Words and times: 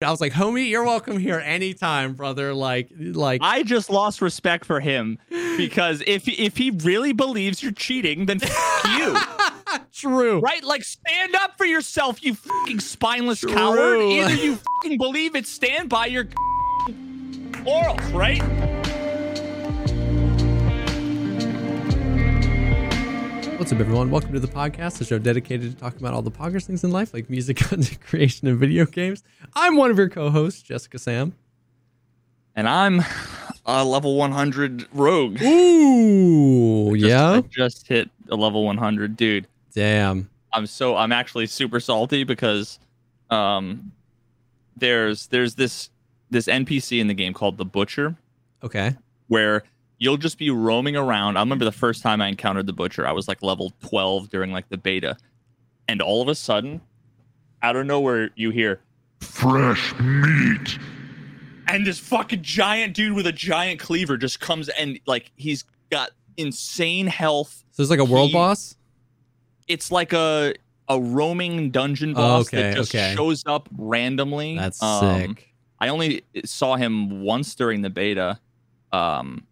I 0.00 0.12
was 0.12 0.20
like, 0.20 0.32
homie, 0.32 0.68
you're 0.68 0.84
welcome 0.84 1.18
here 1.18 1.40
anytime, 1.40 2.14
brother. 2.14 2.54
Like, 2.54 2.88
like 2.96 3.40
I 3.42 3.64
just 3.64 3.90
lost 3.90 4.22
respect 4.22 4.64
for 4.64 4.78
him 4.78 5.18
because 5.56 6.04
if 6.06 6.28
if 6.28 6.56
he 6.56 6.70
really 6.70 7.12
believes 7.12 7.64
you're 7.64 7.72
cheating, 7.72 8.26
then 8.26 8.38
f- 8.40 8.82
you. 8.96 9.16
true. 9.92 10.38
Right? 10.38 10.62
Like 10.62 10.84
stand 10.84 11.34
up 11.34 11.58
for 11.58 11.64
yourself, 11.66 12.22
you 12.22 12.34
fucking 12.34 12.78
spineless 12.78 13.40
True. 13.40 13.52
coward. 13.52 13.98
Either 14.02 14.34
you 14.36 14.56
fucking 14.82 14.98
believe 14.98 15.34
it, 15.34 15.48
stand 15.48 15.88
by 15.88 16.06
your 16.06 16.28
morals, 17.64 18.00
right? 18.12 18.40
What's 23.58 23.72
up, 23.72 23.80
everyone? 23.80 24.10
Welcome 24.10 24.32
to 24.34 24.40
the 24.40 24.46
Pogcast, 24.46 24.98
the 24.98 25.04
show 25.04 25.18
dedicated 25.18 25.72
to 25.72 25.76
talking 25.76 25.98
about 25.98 26.14
all 26.14 26.22
the 26.22 26.30
poggers 26.30 26.64
things 26.64 26.84
in 26.84 26.90
life, 26.92 27.12
like 27.12 27.28
music, 27.28 27.56
content 27.58 28.00
creation, 28.00 28.46
and 28.46 28.56
video 28.58 28.86
games. 28.86 29.22
I'm 29.54 29.76
one 29.76 29.90
of 29.90 29.98
your 29.98 30.08
co-hosts, 30.08 30.62
JesseKazam. 30.68 31.32
And 32.54 32.68
I'm 32.68 33.02
a 33.66 33.84
level 33.84 34.16
100 34.16 34.86
rogue. 34.92 35.42
Ooh, 35.42 36.96
Just- 36.96 37.08
yeah. 37.08 37.30
I 37.32 37.40
just 37.40 37.86
hit 37.88 38.08
a 38.30 38.36
level 38.36 38.64
100, 38.64 39.16
dude. 39.16 39.46
Damn. 39.74 40.30
I'm 40.52 40.66
so 40.66 40.96
I'm 40.96 41.12
actually 41.12 41.46
super 41.46 41.78
salty 41.78 42.24
because 42.24 42.78
um 43.28 43.92
there's 44.76 45.26
there's 45.26 45.54
this 45.56 45.90
this 46.30 46.46
NPC 46.46 47.00
in 47.00 47.06
the 47.06 47.14
game 47.14 47.34
called 47.34 47.58
the 47.58 47.64
Butcher 47.66 48.16
Okay. 48.62 48.96
where 49.26 49.64
you'll 49.98 50.16
just 50.16 50.38
be 50.38 50.50
roaming 50.50 50.96
around. 50.96 51.36
I 51.36 51.40
remember 51.40 51.64
the 51.64 51.72
first 51.72 52.02
time 52.02 52.20
I 52.20 52.28
encountered 52.28 52.66
the 52.66 52.72
Butcher, 52.72 53.06
I 53.06 53.12
was 53.12 53.26
like 53.28 53.42
level 53.42 53.72
12 53.88 54.30
during 54.30 54.52
like 54.52 54.68
the 54.68 54.78
beta. 54.78 55.16
And 55.88 56.00
all 56.02 56.22
of 56.22 56.28
a 56.28 56.34
sudden, 56.34 56.80
out 57.62 57.76
of 57.76 57.86
nowhere, 57.86 58.30
you 58.36 58.50
hear 58.50 58.80
Fresh 59.20 59.94
meat. 59.98 60.78
and 61.66 61.84
this 61.86 61.98
fucking 61.98 62.42
giant 62.42 62.94
dude 62.94 63.14
with 63.14 63.26
a 63.26 63.32
giant 63.32 63.80
cleaver 63.80 64.16
just 64.16 64.38
comes 64.40 64.68
and 64.68 65.00
like 65.06 65.32
he's 65.36 65.64
got 65.90 66.10
insane 66.36 67.06
health. 67.08 67.64
So 67.72 67.82
it's 67.82 67.90
like 67.90 67.98
a 67.98 68.04
world 68.04 68.28
He- 68.28 68.34
boss. 68.34 68.76
It's 69.66 69.90
like 69.90 70.12
a 70.12 70.54
a 70.88 70.98
roaming 71.00 71.70
dungeon 71.70 72.14
boss 72.14 72.46
okay, 72.48 72.62
that 72.62 72.76
just 72.76 72.94
okay. 72.94 73.12
shows 73.14 73.42
up 73.44 73.68
randomly. 73.76 74.56
That's 74.56 74.82
Um, 74.82 75.20
sick. 75.34 75.48
I 75.80 75.88
only 75.88 76.22
saw 76.44 76.76
him 76.76 77.22
once 77.22 77.54
during 77.54 77.82
the 77.82 77.90
beta, 77.90 78.38
um, 78.92 79.44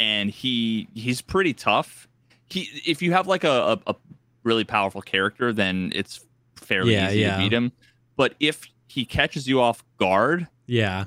and 0.00 0.30
he 0.30 0.88
he's 0.94 1.20
pretty 1.22 1.54
tough. 1.54 2.08
He 2.48 2.68
if 2.84 3.00
you 3.02 3.12
have 3.12 3.28
like 3.28 3.44
a, 3.44 3.78
a, 3.86 3.92
a 3.92 3.94
really 4.42 4.64
powerful 4.64 5.02
character, 5.02 5.52
then 5.52 5.92
it's 5.94 6.26
fairly 6.56 6.94
Yeah, 6.94 7.10
easy 7.10 7.20
yeah. 7.20 7.36
to 7.36 7.42
beat 7.42 7.52
him. 7.52 7.70
But 8.16 8.34
if 8.40 8.64
he 8.88 9.04
catches 9.04 9.46
you 9.46 9.60
off 9.60 9.84
guard, 9.98 10.48
Yeah. 10.66 11.04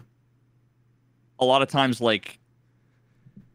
a 1.39 1.45
lot 1.45 1.61
of 1.61 1.67
times 1.67 1.99
like 1.99 2.39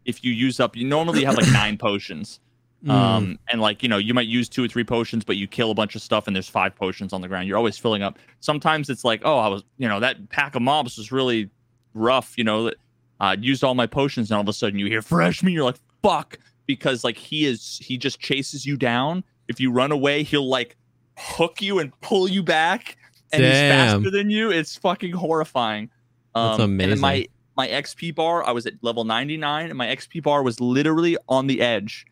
if 0.05 0.25
you 0.25 0.33
use 0.33 0.59
up, 0.61 0.77
you 0.77 0.87
normally 0.87 1.25
have 1.25 1.37
like 1.37 1.51
nine 1.53 1.79
potions. 1.79 2.41
Mm. 2.85 2.91
Um, 2.91 3.39
and 3.51 3.61
like 3.61 3.83
you 3.83 3.89
know, 3.89 3.99
you 3.99 4.15
might 4.15 4.29
use 4.29 4.49
two 4.49 4.65
or 4.65 4.69
three 4.69 4.85
potions, 4.85 5.25
but 5.25 5.37
you 5.37 5.47
kill 5.49 5.71
a 5.71 5.75
bunch 5.75 5.97
of 5.97 6.03
stuff, 6.03 6.27
and 6.29 6.37
there's 6.37 6.49
five 6.49 6.77
potions 6.77 7.13
on 7.13 7.21
the 7.21 7.27
ground. 7.29 7.49
You're 7.49 7.57
always 7.57 7.77
filling 7.77 8.03
up. 8.03 8.19
Sometimes 8.41 8.89
it's 8.89 9.05
like, 9.05 9.21
oh, 9.25 9.37
I 9.39 9.49
was, 9.49 9.65
you 9.79 9.89
know, 9.89 9.99
that 10.01 10.29
pack 10.31 10.55
of 10.55 10.63
mobs 10.63 10.97
was 10.97 11.11
really 11.11 11.51
rough. 11.95 12.35
You 12.39 12.45
know, 12.45 12.65
that 12.65 12.77
uh, 13.21 13.37
used 13.39 13.65
all 13.65 13.75
my 13.75 13.87
potions, 13.87 14.31
and 14.31 14.37
all 14.37 14.43
of 14.43 14.49
a 14.49 14.53
sudden 14.53 14.79
you 14.79 14.87
hear 14.87 15.03
fresh 15.03 15.43
meat. 15.43 15.53
You're 15.53 15.65
like, 15.65 15.81
fuck, 16.03 16.39
because 16.67 17.05
like 17.05 17.17
he 17.17 17.45
is, 17.47 17.79
he 17.83 17.97
just 17.99 18.21
chases 18.21 18.65
you 18.65 18.77
down. 18.77 19.25
If 19.49 19.61
you 19.61 19.71
run 19.71 19.93
away, 19.93 20.23
he'll 20.23 20.49
like 20.49 20.77
hook 21.17 21.61
you 21.61 21.79
and 21.79 21.99
pull 22.01 22.29
you 22.29 22.43
back, 22.43 22.97
and 23.33 23.43
he's 23.43 23.53
faster 23.53 24.11
than 24.11 24.31
you. 24.31 24.51
It's 24.51 24.77
fucking 24.77 25.13
horrifying. 25.13 25.91
That's 26.35 26.61
amazing. 26.61 26.93
And 26.93 27.01
my 27.01 27.27
my 27.57 27.67
XP 27.67 28.15
bar, 28.15 28.45
I 28.45 28.53
was 28.53 28.67
at 28.67 28.75
level 28.83 29.05
99, 29.05 29.69
and 29.69 29.77
my 29.77 29.87
XP 29.89 30.23
bar 30.23 30.43
was 30.45 30.61
literally 30.61 31.17
on 31.29 31.49
the 31.49 31.61
edge. 31.61 32.07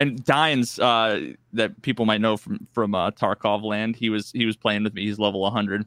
And 0.00 0.22
Dines, 0.24 0.78
uh, 0.78 1.32
that 1.54 1.80
people 1.82 2.04
might 2.04 2.20
know 2.20 2.36
from 2.36 2.66
from 2.72 2.94
uh, 2.94 3.10
Tarkov 3.12 3.62
land, 3.62 3.96
he 3.96 4.10
was 4.10 4.32
he 4.32 4.44
was 4.44 4.56
playing 4.56 4.84
with 4.84 4.92
me. 4.92 5.06
He's 5.06 5.18
level 5.18 5.40
100, 5.40 5.86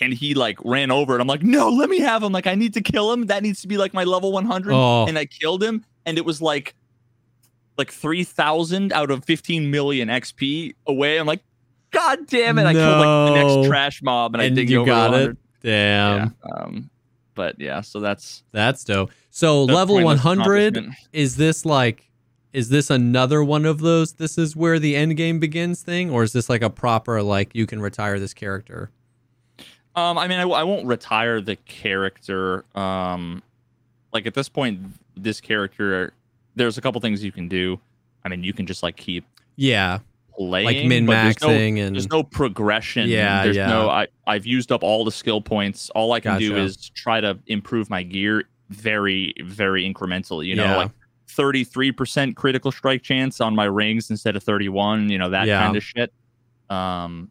and 0.00 0.12
he 0.12 0.34
like 0.34 0.58
ran 0.64 0.90
over, 0.90 1.12
and 1.14 1.20
I'm 1.20 1.28
like, 1.28 1.42
no, 1.42 1.68
let 1.68 1.90
me 1.90 2.00
have 2.00 2.22
him. 2.22 2.32
Like 2.32 2.46
I 2.46 2.54
need 2.54 2.74
to 2.74 2.80
kill 2.80 3.12
him. 3.12 3.26
That 3.26 3.42
needs 3.42 3.60
to 3.62 3.68
be 3.68 3.76
like 3.76 3.94
my 3.94 4.04
level 4.04 4.32
100. 4.32 4.72
Oh. 4.72 5.06
And 5.06 5.18
I 5.18 5.26
killed 5.26 5.62
him, 5.62 5.84
and 6.06 6.18
it 6.18 6.24
was 6.24 6.40
like 6.40 6.74
like 7.78 7.90
3,000 7.90 8.92
out 8.92 9.10
of 9.10 9.24
15 9.24 9.70
million 9.70 10.08
XP 10.08 10.74
away. 10.86 11.18
I'm 11.18 11.26
like, 11.26 11.42
God 11.90 12.26
damn 12.26 12.58
it! 12.58 12.66
I 12.66 12.72
killed 12.72 12.98
like 12.98 13.32
the 13.32 13.34
next 13.34 13.68
trash 13.68 14.02
mob, 14.02 14.34
and, 14.34 14.42
I 14.42 14.46
And 14.46 14.56
did 14.56 14.70
you 14.70 14.80
over 14.80 14.86
got 14.86 15.14
it. 15.14 15.36
Damn. 15.62 16.34
Yeah. 16.44 16.52
Um, 16.52 16.90
but 17.34 17.58
yeah, 17.58 17.80
so 17.80 18.00
that's 18.00 18.42
That's 18.52 18.84
dope. 18.84 19.10
So 19.30 19.64
level 19.64 20.02
100 20.02 20.86
is 21.12 21.36
this 21.36 21.64
like 21.64 22.10
is 22.52 22.68
this 22.68 22.90
another 22.90 23.42
one 23.42 23.64
of 23.64 23.80
those 23.80 24.12
this 24.14 24.36
is 24.36 24.54
where 24.54 24.78
the 24.78 24.94
end 24.94 25.16
game 25.16 25.38
begins 25.38 25.82
thing 25.82 26.10
or 26.10 26.22
is 26.22 26.34
this 26.34 26.50
like 26.50 26.60
a 26.60 26.68
proper 26.68 27.22
like 27.22 27.54
you 27.54 27.66
can 27.66 27.80
retire 27.80 28.18
this 28.18 28.34
character? 28.34 28.90
Um, 29.94 30.16
I 30.18 30.26
mean, 30.28 30.38
I, 30.38 30.42
I 30.44 30.62
won't 30.62 30.86
retire 30.86 31.40
the 31.40 31.56
character. 31.56 32.64
Um, 32.74 33.42
like 34.12 34.26
at 34.26 34.34
this 34.34 34.48
point, 34.48 34.80
this 35.16 35.40
character, 35.40 36.12
there's 36.54 36.78
a 36.78 36.80
couple 36.80 37.00
things 37.00 37.22
you 37.22 37.32
can 37.32 37.48
do. 37.48 37.78
I 38.24 38.28
mean, 38.28 38.42
you 38.44 38.52
can 38.52 38.66
just 38.66 38.82
like 38.82 38.96
keep 38.96 39.24
Yeah. 39.56 39.98
playing, 40.36 40.64
Like 40.66 40.86
min 40.86 41.06
there's 41.06 41.40
no- 41.42 41.48
maxing 41.48 41.78
and 41.78 41.94
There's 41.94 42.08
no 42.08 42.22
progression. 42.22 43.08
Yeah, 43.08 43.44
There's 43.44 43.56
yeah. 43.56 43.66
no. 43.66 43.90
I 43.90 44.08
I've 44.26 44.46
used 44.46 44.72
up 44.72 44.82
all 44.82 45.04
the 45.04 45.12
skill 45.12 45.40
points. 45.40 45.90
All 45.90 46.12
I 46.12 46.20
can 46.20 46.38
do 46.38 46.56
is 46.56 46.88
try 46.94 47.20
to 47.20 47.38
improve 47.48 47.90
my 47.90 48.02
gear 48.02 48.44
very 48.70 49.34
very 49.42 49.82
incrementally. 49.90 50.46
You 50.46 50.54
know, 50.56 50.64
Yeah. 50.64 50.76
like 50.76 50.90
33% 51.28 52.36
critical 52.36 52.70
strike 52.72 53.02
chance 53.02 53.40
on 53.40 53.54
my 53.54 53.64
rings 53.64 54.10
instead 54.10 54.36
of 54.36 54.42
31. 54.42 55.10
You 55.10 55.18
know 55.18 55.30
that 55.30 55.46
Yeah. 55.46 55.60
kind 55.62 55.76
of 55.76 55.82
shit. 55.82 56.12
Um, 56.70 57.30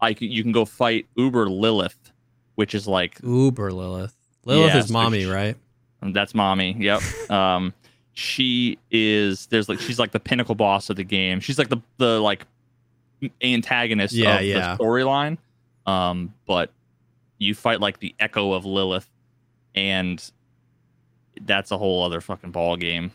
I 0.00 0.14
c- 0.14 0.26
you 0.26 0.42
can 0.42 0.52
go 0.52 0.64
fight 0.64 1.06
Uber 1.16 1.48
Lilith, 1.48 2.12
which 2.54 2.74
is 2.74 2.86
like 2.86 3.18
Uber 3.22 3.72
Lilith. 3.72 4.14
Lilith 4.44 4.72
Yeah, 4.74 4.78
is 4.80 4.86
so 4.88 4.92
mommy, 4.92 5.24
right? 5.26 5.56
that's 6.02 6.34
mommy. 6.34 6.76
Yep. 6.78 7.02
um, 7.30 7.74
she 8.12 8.78
is 8.90 9.46
there's 9.46 9.68
like 9.68 9.80
she's 9.80 9.98
like 9.98 10.12
the 10.12 10.20
pinnacle 10.20 10.54
boss 10.54 10.90
of 10.90 10.96
the 10.96 11.04
game. 11.04 11.40
She's 11.40 11.58
like 11.58 11.68
the 11.68 11.78
the 11.98 12.20
like 12.20 12.46
antagonist 13.42 14.14
Yeah, 14.14 14.38
of 14.38 14.44
yeah. 14.44 14.76
the 14.76 14.82
storyline. 14.84 15.38
Um, 15.86 16.34
but 16.46 16.70
you 17.38 17.54
fight 17.54 17.80
like 17.80 17.98
the 18.00 18.14
echo 18.20 18.52
of 18.52 18.64
Lilith, 18.64 19.08
and 19.74 20.22
that's 21.42 21.70
a 21.70 21.78
whole 21.78 22.04
other 22.04 22.20
fucking 22.20 22.50
ball 22.52 22.76
game. 22.76 23.12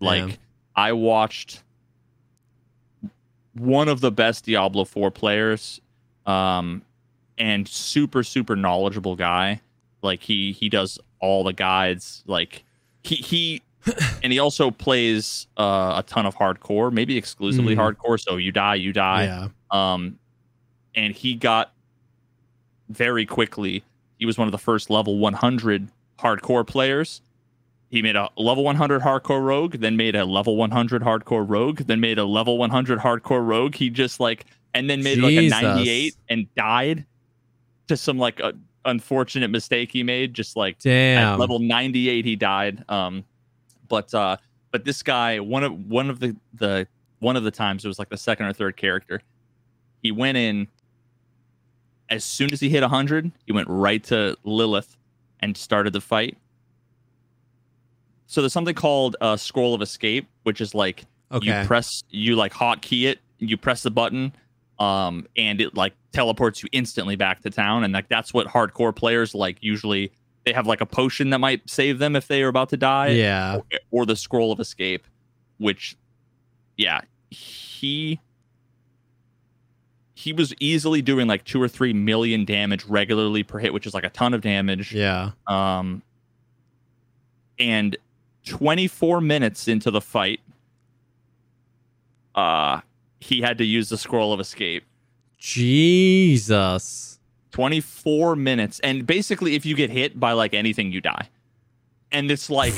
Like. 0.00 0.38
I 0.78 0.92
watched 0.92 1.62
one 3.54 3.88
of 3.88 4.02
the 4.02 4.10
best 4.12 4.44
Diablo 4.44 4.84
4 4.84 5.10
players 5.10 5.80
um 6.26 6.82
and 7.38 7.68
super 7.68 8.22
super 8.22 8.56
knowledgeable 8.56 9.16
guy. 9.16 9.60
Like 10.02 10.22
he 10.22 10.52
he 10.52 10.68
does 10.68 10.98
all 11.20 11.44
the 11.44 11.52
guides 11.52 12.22
like 12.26 12.64
he 13.02 13.16
he 13.16 13.62
and 14.22 14.32
he 14.32 14.38
also 14.38 14.70
plays 14.70 15.46
uh, 15.56 15.94
a 15.96 16.04
ton 16.06 16.26
of 16.26 16.34
hardcore 16.36 16.92
maybe 16.92 17.16
exclusively 17.16 17.74
Mhm. 17.76 17.94
hardcore. 17.96 18.18
So 18.20 18.36
you 18.36 18.52
die 18.52 18.74
you 18.76 18.92
die. 18.92 19.24
Yeah. 19.24 19.48
um 19.70 20.18
and 20.94 21.14
he 21.14 21.34
got 21.34 21.72
very 22.88 23.26
quickly 23.26 23.82
he 24.18 24.24
was 24.26 24.38
one 24.38 24.48
of 24.48 24.52
the 24.52 24.58
first 24.58 24.88
level 24.90 25.18
100 25.18 25.88
hardcore 26.18 26.66
players. 26.66 27.20
He 27.90 28.00
made 28.02 28.16
a 28.16 28.30
level 28.36 28.64
100 28.64 29.02
hardcore 29.02 29.42
rogue 29.42 29.74
then 29.74 29.96
made 29.96 30.16
a 30.16 30.24
level 30.24 30.56
100 30.56 31.02
hardcore 31.02 31.44
rogue 31.48 31.80
then 31.80 32.00
made 32.00 32.18
a 32.18 32.24
level 32.24 32.56
100 32.58 33.00
hardcore 33.00 33.46
rogue. 33.46 33.74
He 33.74 33.90
just 33.90 34.18
like 34.20 34.46
and 34.76 34.90
then 34.90 35.02
made 35.02 35.18
like 35.18 35.32
a 35.32 35.48
98 35.48 36.16
and 36.28 36.54
died 36.54 37.06
to 37.88 37.96
some 37.96 38.18
like 38.18 38.40
a 38.40 38.52
unfortunate 38.84 39.48
mistake 39.48 39.90
he 39.90 40.02
made 40.02 40.32
just 40.32 40.56
like 40.56 40.76
at 40.76 40.82
Damn. 40.82 41.38
level 41.38 41.58
98 41.58 42.24
he 42.24 42.36
died 42.36 42.84
um 42.88 43.24
but 43.88 44.12
uh 44.14 44.36
but 44.70 44.84
this 44.84 45.02
guy 45.02 45.40
one 45.40 45.64
of 45.64 45.72
one 45.88 46.08
of 46.08 46.20
the 46.20 46.36
the 46.54 46.86
one 47.18 47.36
of 47.36 47.42
the 47.42 47.50
times 47.50 47.84
it 47.84 47.88
was 47.88 47.98
like 47.98 48.08
the 48.10 48.16
second 48.16 48.46
or 48.46 48.52
third 48.52 48.76
character 48.76 49.20
he 50.02 50.12
went 50.12 50.36
in 50.36 50.68
as 52.08 52.22
soon 52.22 52.52
as 52.52 52.60
he 52.60 52.68
hit 52.68 52.82
100 52.82 53.32
he 53.44 53.52
went 53.52 53.66
right 53.68 54.04
to 54.04 54.36
lilith 54.44 54.96
and 55.40 55.56
started 55.56 55.92
the 55.92 56.00
fight 56.00 56.36
so 58.26 58.40
there's 58.40 58.52
something 58.52 58.74
called 58.74 59.16
a 59.20 59.36
scroll 59.36 59.74
of 59.74 59.82
escape 59.82 60.28
which 60.44 60.60
is 60.60 60.74
like 60.74 61.06
okay. 61.32 61.60
you 61.60 61.66
press 61.66 62.04
you 62.10 62.36
like 62.36 62.52
hotkey 62.52 63.06
it 63.06 63.18
you 63.38 63.56
press 63.56 63.82
the 63.82 63.90
button 63.90 64.32
um 64.78 65.26
and 65.36 65.60
it 65.60 65.74
like 65.74 65.94
teleports 66.12 66.62
you 66.62 66.68
instantly 66.72 67.16
back 67.16 67.40
to 67.40 67.50
town 67.50 67.84
and 67.84 67.94
like 67.94 68.08
that's 68.08 68.34
what 68.34 68.46
hardcore 68.46 68.94
players 68.94 69.34
like 69.34 69.56
usually 69.60 70.12
they 70.44 70.52
have 70.52 70.66
like 70.66 70.80
a 70.80 70.86
potion 70.86 71.30
that 71.30 71.38
might 71.38 71.68
save 71.68 71.98
them 71.98 72.14
if 72.14 72.28
they 72.28 72.42
are 72.42 72.48
about 72.48 72.68
to 72.68 72.76
die 72.76 73.08
yeah. 73.08 73.56
or, 73.56 73.62
or 73.90 74.06
the 74.06 74.16
scroll 74.16 74.52
of 74.52 74.60
escape 74.60 75.06
which 75.58 75.96
yeah 76.76 77.00
he 77.30 78.20
he 80.16 80.32
was 80.32 80.54
easily 80.58 81.02
doing 81.02 81.26
like 81.26 81.44
two 81.44 81.60
or 81.62 81.68
three 81.68 81.92
million 81.92 82.46
damage 82.46 82.84
regularly 82.86 83.42
per 83.42 83.58
hit, 83.58 83.74
which 83.74 83.86
is 83.86 83.92
like 83.92 84.02
a 84.02 84.08
ton 84.08 84.32
of 84.32 84.40
damage. 84.40 84.90
Yeah. 84.90 85.32
Um, 85.46 86.02
and 87.58 87.96
24 88.46 89.20
minutes 89.20 89.68
into 89.68 89.90
the 89.90 90.00
fight, 90.00 90.40
uh, 92.34 92.80
he 93.26 93.40
had 93.40 93.58
to 93.58 93.64
use 93.64 93.88
the 93.88 93.98
scroll 93.98 94.32
of 94.32 94.40
escape. 94.40 94.84
Jesus. 95.38 97.18
24 97.52 98.36
minutes. 98.36 98.80
And 98.80 99.06
basically, 99.06 99.54
if 99.54 99.64
you 99.64 99.74
get 99.74 99.90
hit 99.90 100.18
by 100.18 100.32
like 100.32 100.54
anything, 100.54 100.92
you 100.92 101.00
die. 101.00 101.28
And 102.12 102.30
it's 102.30 102.50
like 102.50 102.74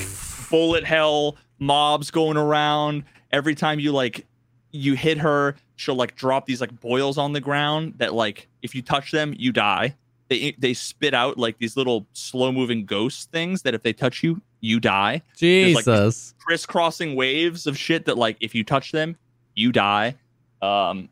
bullet 0.50 0.85
hell, 0.85 1.37
mobs 1.59 2.11
going 2.11 2.37
around. 2.37 3.05
Every 3.33 3.55
time 3.55 3.79
you 3.81 3.93
like 3.93 4.27
you 4.71 4.95
hit 4.95 5.19
her, 5.19 5.56
she'll 5.77 5.95
like 5.95 6.17
drop 6.17 6.47
these 6.47 6.61
like 6.61 6.81
boils 6.81 7.19
on 7.19 7.33
the 7.33 7.41
ground 7.41 7.95
that 7.99 8.15
like 8.15 8.49
if 8.62 8.75
you 8.75 8.83
touch 8.83 9.11
them, 9.12 9.35
you 9.37 9.53
die. 9.53 9.95
They 10.29 10.55
they 10.59 10.75
spit 10.75 11.15
out 11.15 11.39
like 11.39 11.59
these 11.59 11.77
little 11.77 12.06
slow 12.12 12.53
moving 12.53 12.85
ghost 12.85 13.31
things 13.31 13.62
that 13.62 13.75
if 13.75 13.83
they 13.83 13.93
touch 13.93 14.23
you, 14.23 14.41
you 14.61 14.81
die. 14.81 15.23
There's, 15.41 15.75
like, 15.75 15.85
Jesus. 15.85 16.35
Crisscrossing 16.39 17.17
waves 17.17 17.67
of 17.67 17.77
shit 17.79 18.05
that 18.06 18.19
like 18.19 18.37
if 18.41 18.55
you 18.55 18.65
touch 18.65 18.93
them, 18.93 19.17
you 19.55 19.73
die. 19.73 20.17
Um, 20.62 21.08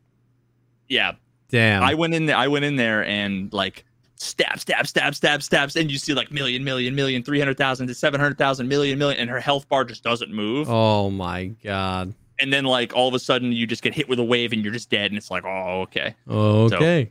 yeah, 0.89 1.13
Damn. 1.49 1.83
I 1.83 1.95
went 1.95 2.15
in 2.15 2.27
there. 2.27 2.37
I 2.37 2.49
went 2.49 2.65
in 2.65 2.77
there 2.77 3.05
and 3.05 3.53
like 3.53 3.85
stab, 4.17 4.59
stab, 4.59 4.87
stab, 4.87 5.15
stab, 5.15 5.43
stabs, 5.43 5.77
and 5.77 5.91
you 5.91 5.99
see 5.99 6.15
like 6.15 6.31
million, 6.31 6.65
million, 6.65 6.95
million, 6.95 7.23
three 7.23 7.39
hundred 7.39 7.59
thousand 7.59 7.87
to 7.89 7.95
seven 7.95 8.21
hundred 8.21 8.39
thousand, 8.39 8.69
million, 8.69 8.99
million, 8.99 9.21
and 9.21 9.31
her 9.31 9.41
health 9.41 9.69
bar 9.69 9.85
just 9.85 10.03
doesn't 10.03 10.33
move. 10.33 10.69
oh 10.71 11.11
my 11.11 11.47
god. 11.63 12.15
And 12.39 12.53
then 12.53 12.65
like 12.65 12.95
all 12.95 13.09
of 13.09 13.15
a 13.15 13.19
sudden 13.19 13.53
you 13.53 13.67
just 13.67 13.83
get 13.83 13.95
hit 13.95 14.09
with 14.09 14.19
a 14.19 14.25
wave 14.25 14.53
and 14.53 14.63
you're 14.63 14.73
just 14.73 14.91
dead, 14.91 15.11
and 15.11 15.17
it's 15.17 15.31
like, 15.31 15.45
oh, 15.45 15.83
okay. 15.83 16.15
Okay. 16.29 17.11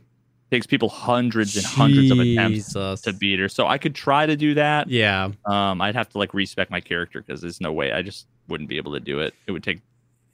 takes 0.50 0.66
people 0.66 0.88
hundreds 0.88 1.56
and 1.56 1.66
hundreds 1.66 2.10
of 2.12 2.20
attempts 2.20 2.72
to 3.02 3.12
beat 3.12 3.40
her. 3.40 3.48
So 3.48 3.66
I 3.66 3.78
could 3.78 3.94
try 3.94 4.26
to 4.26 4.36
do 4.36 4.54
that. 4.54 4.88
Yeah. 4.88 5.30
Um, 5.44 5.80
I'd 5.80 5.96
have 5.96 6.08
to 6.10 6.18
like 6.18 6.32
respec 6.32 6.70
my 6.70 6.80
character 6.80 7.20
because 7.20 7.40
there's 7.40 7.60
no 7.60 7.72
way 7.72 7.90
I 7.92 8.02
just 8.02 8.26
wouldn't 8.46 8.68
be 8.68 8.76
able 8.76 8.92
to 8.92 9.00
do 9.00 9.18
it. 9.18 9.34
It 9.48 9.52
would 9.52 9.64
take 9.64 9.80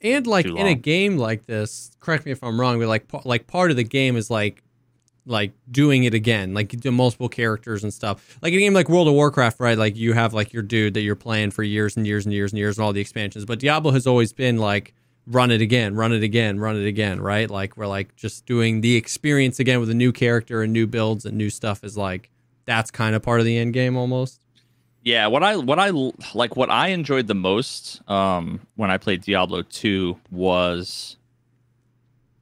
And 0.03 0.27
like 0.27 0.45
in 0.45 0.67
a 0.67 0.75
game 0.75 1.17
like 1.17 1.45
this, 1.45 1.91
correct 1.99 2.25
me 2.25 2.31
if 2.31 2.43
I'm 2.43 2.59
wrong, 2.59 2.79
but 2.79 2.87
like 2.87 3.05
like 3.25 3.47
part 3.47 3.71
of 3.71 3.77
the 3.77 3.83
game 3.83 4.17
is 4.17 4.29
like 4.29 4.61
like 5.25 5.53
doing 5.71 6.03
it 6.03 6.13
again, 6.13 6.53
like 6.53 6.69
do 6.69 6.91
multiple 6.91 7.29
characters 7.29 7.83
and 7.83 7.93
stuff. 7.93 8.37
Like 8.41 8.53
a 8.53 8.57
game 8.57 8.73
like 8.73 8.89
World 8.89 9.07
of 9.07 9.13
Warcraft, 9.13 9.59
right? 9.59 9.77
Like 9.77 9.95
you 9.95 10.13
have 10.13 10.33
like 10.33 10.51
your 10.51 10.63
dude 10.63 10.93
that 10.95 11.01
you're 11.01 11.15
playing 11.15 11.51
for 11.51 11.63
years 11.63 11.95
and 11.95 12.05
years 12.05 12.25
and 12.25 12.33
years 12.33 12.51
and 12.51 12.59
years 12.59 12.77
and 12.77 12.85
all 12.85 12.93
the 12.93 13.01
expansions. 13.01 13.45
But 13.45 13.59
Diablo 13.59 13.91
has 13.91 14.05
always 14.05 14.33
been 14.33 14.57
like 14.57 14.93
run 15.25 15.51
it 15.51 15.61
again, 15.61 15.95
run 15.95 16.11
it 16.11 16.23
again, 16.23 16.59
run 16.59 16.75
it 16.75 16.85
again, 16.85 17.21
right? 17.21 17.49
Like 17.49 17.77
we're 17.77 17.87
like 17.87 18.15
just 18.15 18.45
doing 18.45 18.81
the 18.81 18.95
experience 18.95 19.59
again 19.59 19.79
with 19.79 19.89
a 19.89 19.95
new 19.95 20.11
character 20.11 20.61
and 20.61 20.73
new 20.73 20.87
builds 20.87 21.25
and 21.25 21.37
new 21.37 21.49
stuff 21.49 21.83
is 21.83 21.95
like 21.95 22.29
that's 22.65 22.91
kind 22.91 23.15
of 23.15 23.21
part 23.21 23.39
of 23.39 23.45
the 23.45 23.57
end 23.57 23.73
game 23.73 23.95
almost. 23.95 24.42
Yeah, 25.03 25.27
what 25.27 25.43
I 25.43 25.57
what 25.57 25.79
I 25.79 25.91
like 26.33 26.55
what 26.55 26.69
I 26.69 26.87
enjoyed 26.89 27.27
the 27.27 27.35
most 27.35 28.01
um 28.09 28.61
when 28.75 28.89
I 28.89 28.97
played 28.97 29.21
Diablo 29.21 29.61
2 29.63 30.17
was 30.31 31.17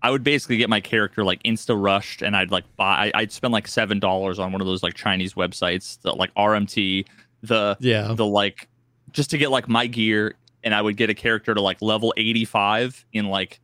I 0.03 0.09
would 0.11 0.23
basically 0.23 0.57
get 0.57 0.69
my 0.69 0.79
character 0.79 1.23
like 1.23 1.41
insta 1.43 1.75
rushed 1.79 2.21
and 2.21 2.35
I'd 2.35 2.51
like 2.51 2.63
buy 2.75 3.11
I- 3.13 3.21
I'd 3.21 3.31
spend 3.31 3.51
like 3.53 3.67
seven 3.67 3.99
dollars 3.99 4.37
on 4.39 4.51
one 4.51 4.61
of 4.61 4.67
those 4.67 4.83
like 4.83 4.93
Chinese 4.93 5.33
websites, 5.33 5.99
the 6.01 6.13
like 6.13 6.33
RMT, 6.35 7.05
the 7.43 7.77
Yeah. 7.79 8.13
the 8.13 8.25
like 8.25 8.67
just 9.11 9.31
to 9.31 9.37
get 9.37 9.49
like 9.51 9.67
my 9.67 9.87
gear 9.87 10.35
and 10.63 10.75
I 10.75 10.81
would 10.81 10.97
get 10.97 11.09
a 11.09 11.15
character 11.15 11.53
to 11.55 11.61
like 11.61 11.81
level 11.81 12.13
85 12.15 13.05
in 13.13 13.25
like 13.27 13.59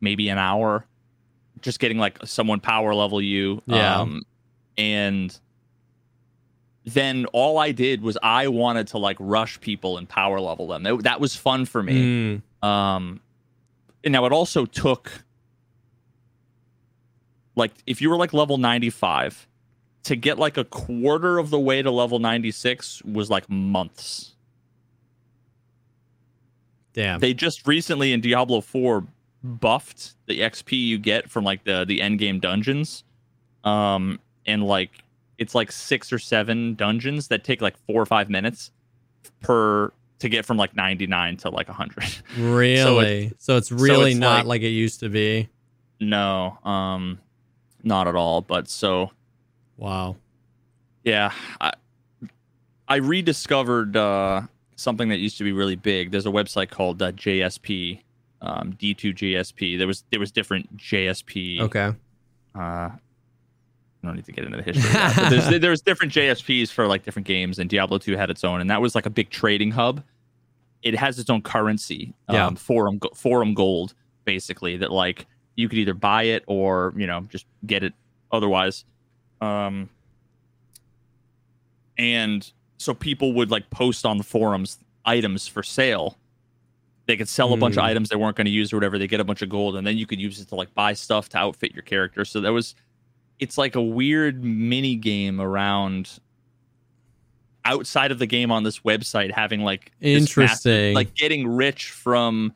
maybe 0.00 0.28
an 0.28 0.38
hour. 0.38 0.84
Just 1.60 1.78
getting 1.78 1.98
like 1.98 2.18
someone 2.24 2.58
power 2.58 2.92
level 2.94 3.22
you. 3.22 3.62
Yeah. 3.66 4.00
Um, 4.00 4.22
and 4.76 5.38
then 6.84 7.26
all 7.26 7.58
I 7.58 7.72
did 7.72 8.02
was 8.02 8.18
I 8.22 8.48
wanted 8.48 8.88
to 8.88 8.98
like 8.98 9.16
rush 9.20 9.60
people 9.60 9.98
and 9.98 10.08
power 10.08 10.40
level 10.40 10.66
them. 10.66 10.82
That, 10.82 11.02
that 11.04 11.20
was 11.20 11.36
fun 11.36 11.64
for 11.64 11.82
me. 11.82 12.42
Mm, 12.62 12.66
Um, 12.66 13.20
and 14.04 14.12
now 14.12 14.24
it 14.26 14.32
also 14.32 14.64
took 14.66 15.10
like 17.54 17.72
if 17.86 18.00
you 18.00 18.10
were 18.10 18.16
like 18.16 18.32
level 18.32 18.58
95 18.58 19.46
to 20.04 20.16
get 20.16 20.38
like 20.38 20.56
a 20.56 20.64
quarter 20.64 21.38
of 21.38 21.50
the 21.50 21.60
way 21.60 21.82
to 21.82 21.90
level 21.90 22.18
96 22.18 23.02
was 23.02 23.30
like 23.30 23.48
months. 23.48 24.34
damn. 26.94 27.20
They 27.20 27.34
just 27.34 27.66
recently 27.66 28.12
in 28.12 28.20
Diablo 28.20 28.60
4 28.60 29.06
buffed 29.44 30.14
the 30.26 30.40
XP 30.40 30.72
you 30.72 30.98
get 30.98 31.30
from 31.30 31.44
like 31.44 31.64
the 31.64 31.84
the 31.84 32.00
end 32.00 32.18
game 32.18 32.40
dungeons. 32.40 33.04
Um 33.64 34.18
and 34.46 34.64
like 34.64 34.90
it's 35.38 35.54
like 35.54 35.72
6 35.72 36.12
or 36.12 36.18
7 36.18 36.74
dungeons 36.74 37.28
that 37.28 37.44
take 37.44 37.60
like 37.62 37.76
4 37.86 38.02
or 38.02 38.06
5 38.06 38.30
minutes 38.30 38.70
per 39.40 39.92
to 40.20 40.28
get 40.28 40.44
from 40.44 40.56
like 40.56 40.76
99 40.76 41.36
to 41.38 41.50
like 41.50 41.68
100. 41.68 42.04
Really? 42.38 43.32
So 43.38 43.56
it's, 43.56 43.72
really 43.72 44.12
it's 44.12 44.20
not 44.20 44.46
like- 44.46 44.60
like, 44.60 44.62
it 44.62 44.68
used 44.68 45.00
to 45.00 45.08
be. 45.08 45.48
no, 46.00 46.58
um 46.64 47.18
not 47.82 48.06
at 48.06 48.14
all, 48.14 48.40
but 48.42 48.68
so 48.68 49.10
Wow. 49.76 50.16
Yeah, 51.02 51.32
I, 51.60 51.72
I 52.86 52.96
rediscovered 52.96 53.96
uh, 53.96 54.42
something 54.76 55.08
that 55.08 55.18
used 55.18 55.38
to 55.38 55.44
be 55.44 55.50
really 55.50 55.74
big. 55.74 56.12
There's 56.12 56.26
a 56.26 56.30
website 56.30 56.70
called 56.70 57.02
uh, 57.02 57.10
JSP, 57.10 58.00
um, 58.40 58.74
D2JSP. 58.74 59.78
There 59.78 59.88
was 59.88 60.04
there 60.10 60.20
was 60.20 60.30
different 60.30 60.76
JSP. 60.76 61.60
Okay. 61.62 61.92
Uh, 62.54 62.90
I 64.02 64.06
don't 64.08 64.16
need 64.16 64.24
to 64.26 64.32
get 64.32 64.44
into 64.44 64.56
the 64.56 64.62
history. 64.64 64.90
That, 64.92 65.14
but 65.16 65.30
there's 65.30 65.48
there's 65.60 65.80
different 65.82 66.12
JSPs 66.12 66.70
for 66.70 66.86
like 66.86 67.04
different 67.04 67.26
games, 67.28 67.58
and 67.58 67.70
Diablo 67.70 67.98
2 67.98 68.16
had 68.16 68.30
its 68.30 68.42
own, 68.44 68.60
and 68.60 68.68
that 68.70 68.80
was 68.82 68.94
like 68.94 69.06
a 69.06 69.10
big 69.10 69.30
trading 69.30 69.70
hub. 69.70 70.02
It 70.82 70.96
has 70.96 71.18
its 71.20 71.30
own 71.30 71.42
currency, 71.42 72.12
um, 72.28 72.34
Yeah. 72.34 72.50
forum 72.54 72.98
forum 73.14 73.54
gold, 73.54 73.94
basically. 74.24 74.76
That 74.76 74.90
like 74.90 75.26
you 75.54 75.68
could 75.68 75.78
either 75.78 75.94
buy 75.94 76.24
it 76.24 76.42
or 76.46 76.92
you 76.96 77.06
know 77.06 77.20
just 77.30 77.46
get 77.66 77.84
it 77.84 77.92
otherwise. 78.32 78.84
Um, 79.40 79.88
and 81.98 82.50
so 82.78 82.94
people 82.94 83.32
would 83.34 83.50
like 83.50 83.70
post 83.70 84.04
on 84.06 84.18
the 84.18 84.24
forums 84.24 84.78
items 85.04 85.46
for 85.46 85.62
sale. 85.62 86.16
They 87.06 87.16
could 87.16 87.28
sell 87.28 87.52
a 87.52 87.56
bunch 87.56 87.76
of 87.76 87.82
Hmm. 87.82 87.90
items 87.90 88.08
they 88.08 88.16
weren't 88.16 88.36
going 88.36 88.44
to 88.46 88.50
use 88.52 88.72
or 88.72 88.76
whatever. 88.76 88.98
They 88.98 89.06
get 89.08 89.20
a 89.20 89.24
bunch 89.24 89.42
of 89.42 89.48
gold, 89.48 89.76
and 89.76 89.86
then 89.86 89.98
you 89.98 90.06
could 90.06 90.20
use 90.20 90.40
it 90.40 90.48
to 90.48 90.54
like 90.54 90.72
buy 90.74 90.92
stuff 90.94 91.28
to 91.30 91.38
outfit 91.38 91.72
your 91.74 91.82
character. 91.82 92.24
So 92.24 92.40
that 92.40 92.52
was, 92.52 92.74
it's 93.42 93.58
like 93.58 93.74
a 93.74 93.82
weird 93.82 94.44
mini 94.44 94.94
game 94.94 95.40
around 95.40 96.20
outside 97.64 98.12
of 98.12 98.20
the 98.20 98.26
game 98.26 98.52
on 98.52 98.62
this 98.62 98.78
website, 98.80 99.32
having 99.32 99.62
like 99.62 99.90
this 100.00 100.36
massive- 100.36 100.38
Interesting. 100.38 100.94
like 100.94 101.12
getting 101.14 101.48
rich 101.48 101.90
from. 101.90 102.52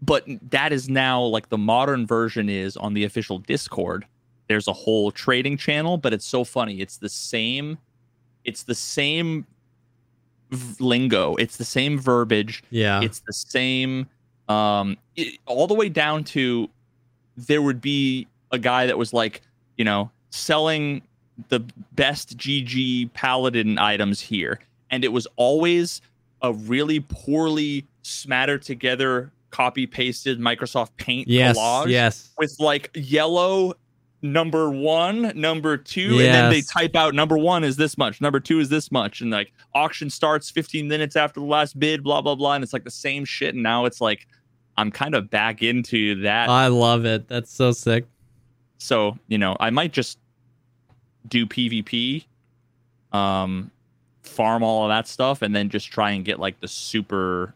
But 0.00 0.24
that 0.50 0.72
is 0.72 0.88
now 0.88 1.22
like 1.22 1.50
the 1.50 1.58
modern 1.58 2.06
version 2.06 2.48
is 2.48 2.74
on 2.78 2.94
the 2.94 3.04
official 3.04 3.38
Discord. 3.38 4.06
There's 4.48 4.66
a 4.66 4.72
whole 4.72 5.10
trading 5.12 5.58
channel, 5.58 5.98
but 5.98 6.14
it's 6.14 6.24
so 6.24 6.42
funny. 6.42 6.80
It's 6.80 6.96
the 6.96 7.10
same. 7.10 7.76
It's 8.46 8.62
the 8.62 8.74
same 8.74 9.44
v- 10.50 10.82
lingo. 10.82 11.34
It's 11.34 11.58
the 11.58 11.66
same 11.66 11.98
verbiage 11.98 12.62
yeah. 12.70 13.02
it's 13.02 13.20
the 13.20 13.34
same 13.34 14.06
um 14.48 14.96
it, 15.16 15.38
all 15.44 15.66
the 15.66 15.74
way 15.74 15.90
down 15.90 16.24
to 16.24 16.70
there 17.36 17.60
would 17.60 17.82
be 17.82 18.26
a 18.52 18.58
guy 18.58 18.86
that 18.86 18.96
was 18.96 19.12
like 19.12 19.42
you 19.76 19.84
know 19.84 20.10
selling 20.30 21.02
the 21.48 21.60
best 21.92 22.36
gg 22.36 23.12
paladin 23.12 23.78
items 23.78 24.20
here 24.20 24.60
and 24.90 25.04
it 25.04 25.12
was 25.12 25.26
always 25.36 26.00
a 26.42 26.52
really 26.52 27.00
poorly 27.00 27.86
smattered 28.02 28.62
together 28.62 29.30
copy 29.50 29.86
pasted 29.86 30.38
microsoft 30.38 30.90
paint 30.96 31.26
yes. 31.28 31.56
collage 31.58 31.88
Yes. 31.88 32.30
with 32.38 32.54
like 32.58 32.90
yellow 32.94 33.74
number 34.22 34.70
one, 34.70 35.32
number 35.34 35.76
two, 35.76 36.10
and 36.12 36.34
then 36.34 36.50
they 36.50 36.60
type 36.60 36.94
out 36.94 37.14
number 37.14 37.38
one 37.38 37.64
is 37.64 37.76
this 37.76 37.96
much, 37.96 38.20
number 38.20 38.38
two 38.38 38.60
is 38.60 38.68
this 38.68 38.92
much, 38.92 39.20
and 39.20 39.30
like 39.30 39.52
auction 39.74 40.10
starts 40.10 40.50
15 40.50 40.86
minutes 40.86 41.16
after 41.16 41.40
the 41.40 41.46
last 41.46 41.78
bid, 41.78 42.02
blah 42.04 42.20
blah 42.20 42.34
blah, 42.34 42.54
and 42.54 42.62
it's 42.62 42.72
like 42.72 42.84
the 42.84 42.90
same 42.90 43.24
shit. 43.24 43.54
And 43.54 43.62
now 43.62 43.86
it's 43.86 44.00
like 44.00 44.26
I'm 44.76 44.90
kind 44.90 45.14
of 45.14 45.30
back 45.30 45.62
into 45.62 46.20
that. 46.22 46.48
I 46.48 46.66
love 46.68 47.04
it. 47.06 47.28
That's 47.28 47.52
so 47.52 47.72
sick. 47.72 48.06
So 48.82 49.16
you 49.28 49.38
know, 49.38 49.56
I 49.60 49.70
might 49.70 49.92
just 49.92 50.18
do 51.28 51.46
PvP, 51.46 52.24
um, 53.12 53.70
farm 54.22 54.62
all 54.62 54.84
of 54.84 54.88
that 54.88 55.06
stuff, 55.06 55.42
and 55.42 55.54
then 55.54 55.68
just 55.68 55.88
try 55.90 56.10
and 56.12 56.24
get 56.24 56.38
like 56.40 56.58
the 56.60 56.68
super 56.68 57.54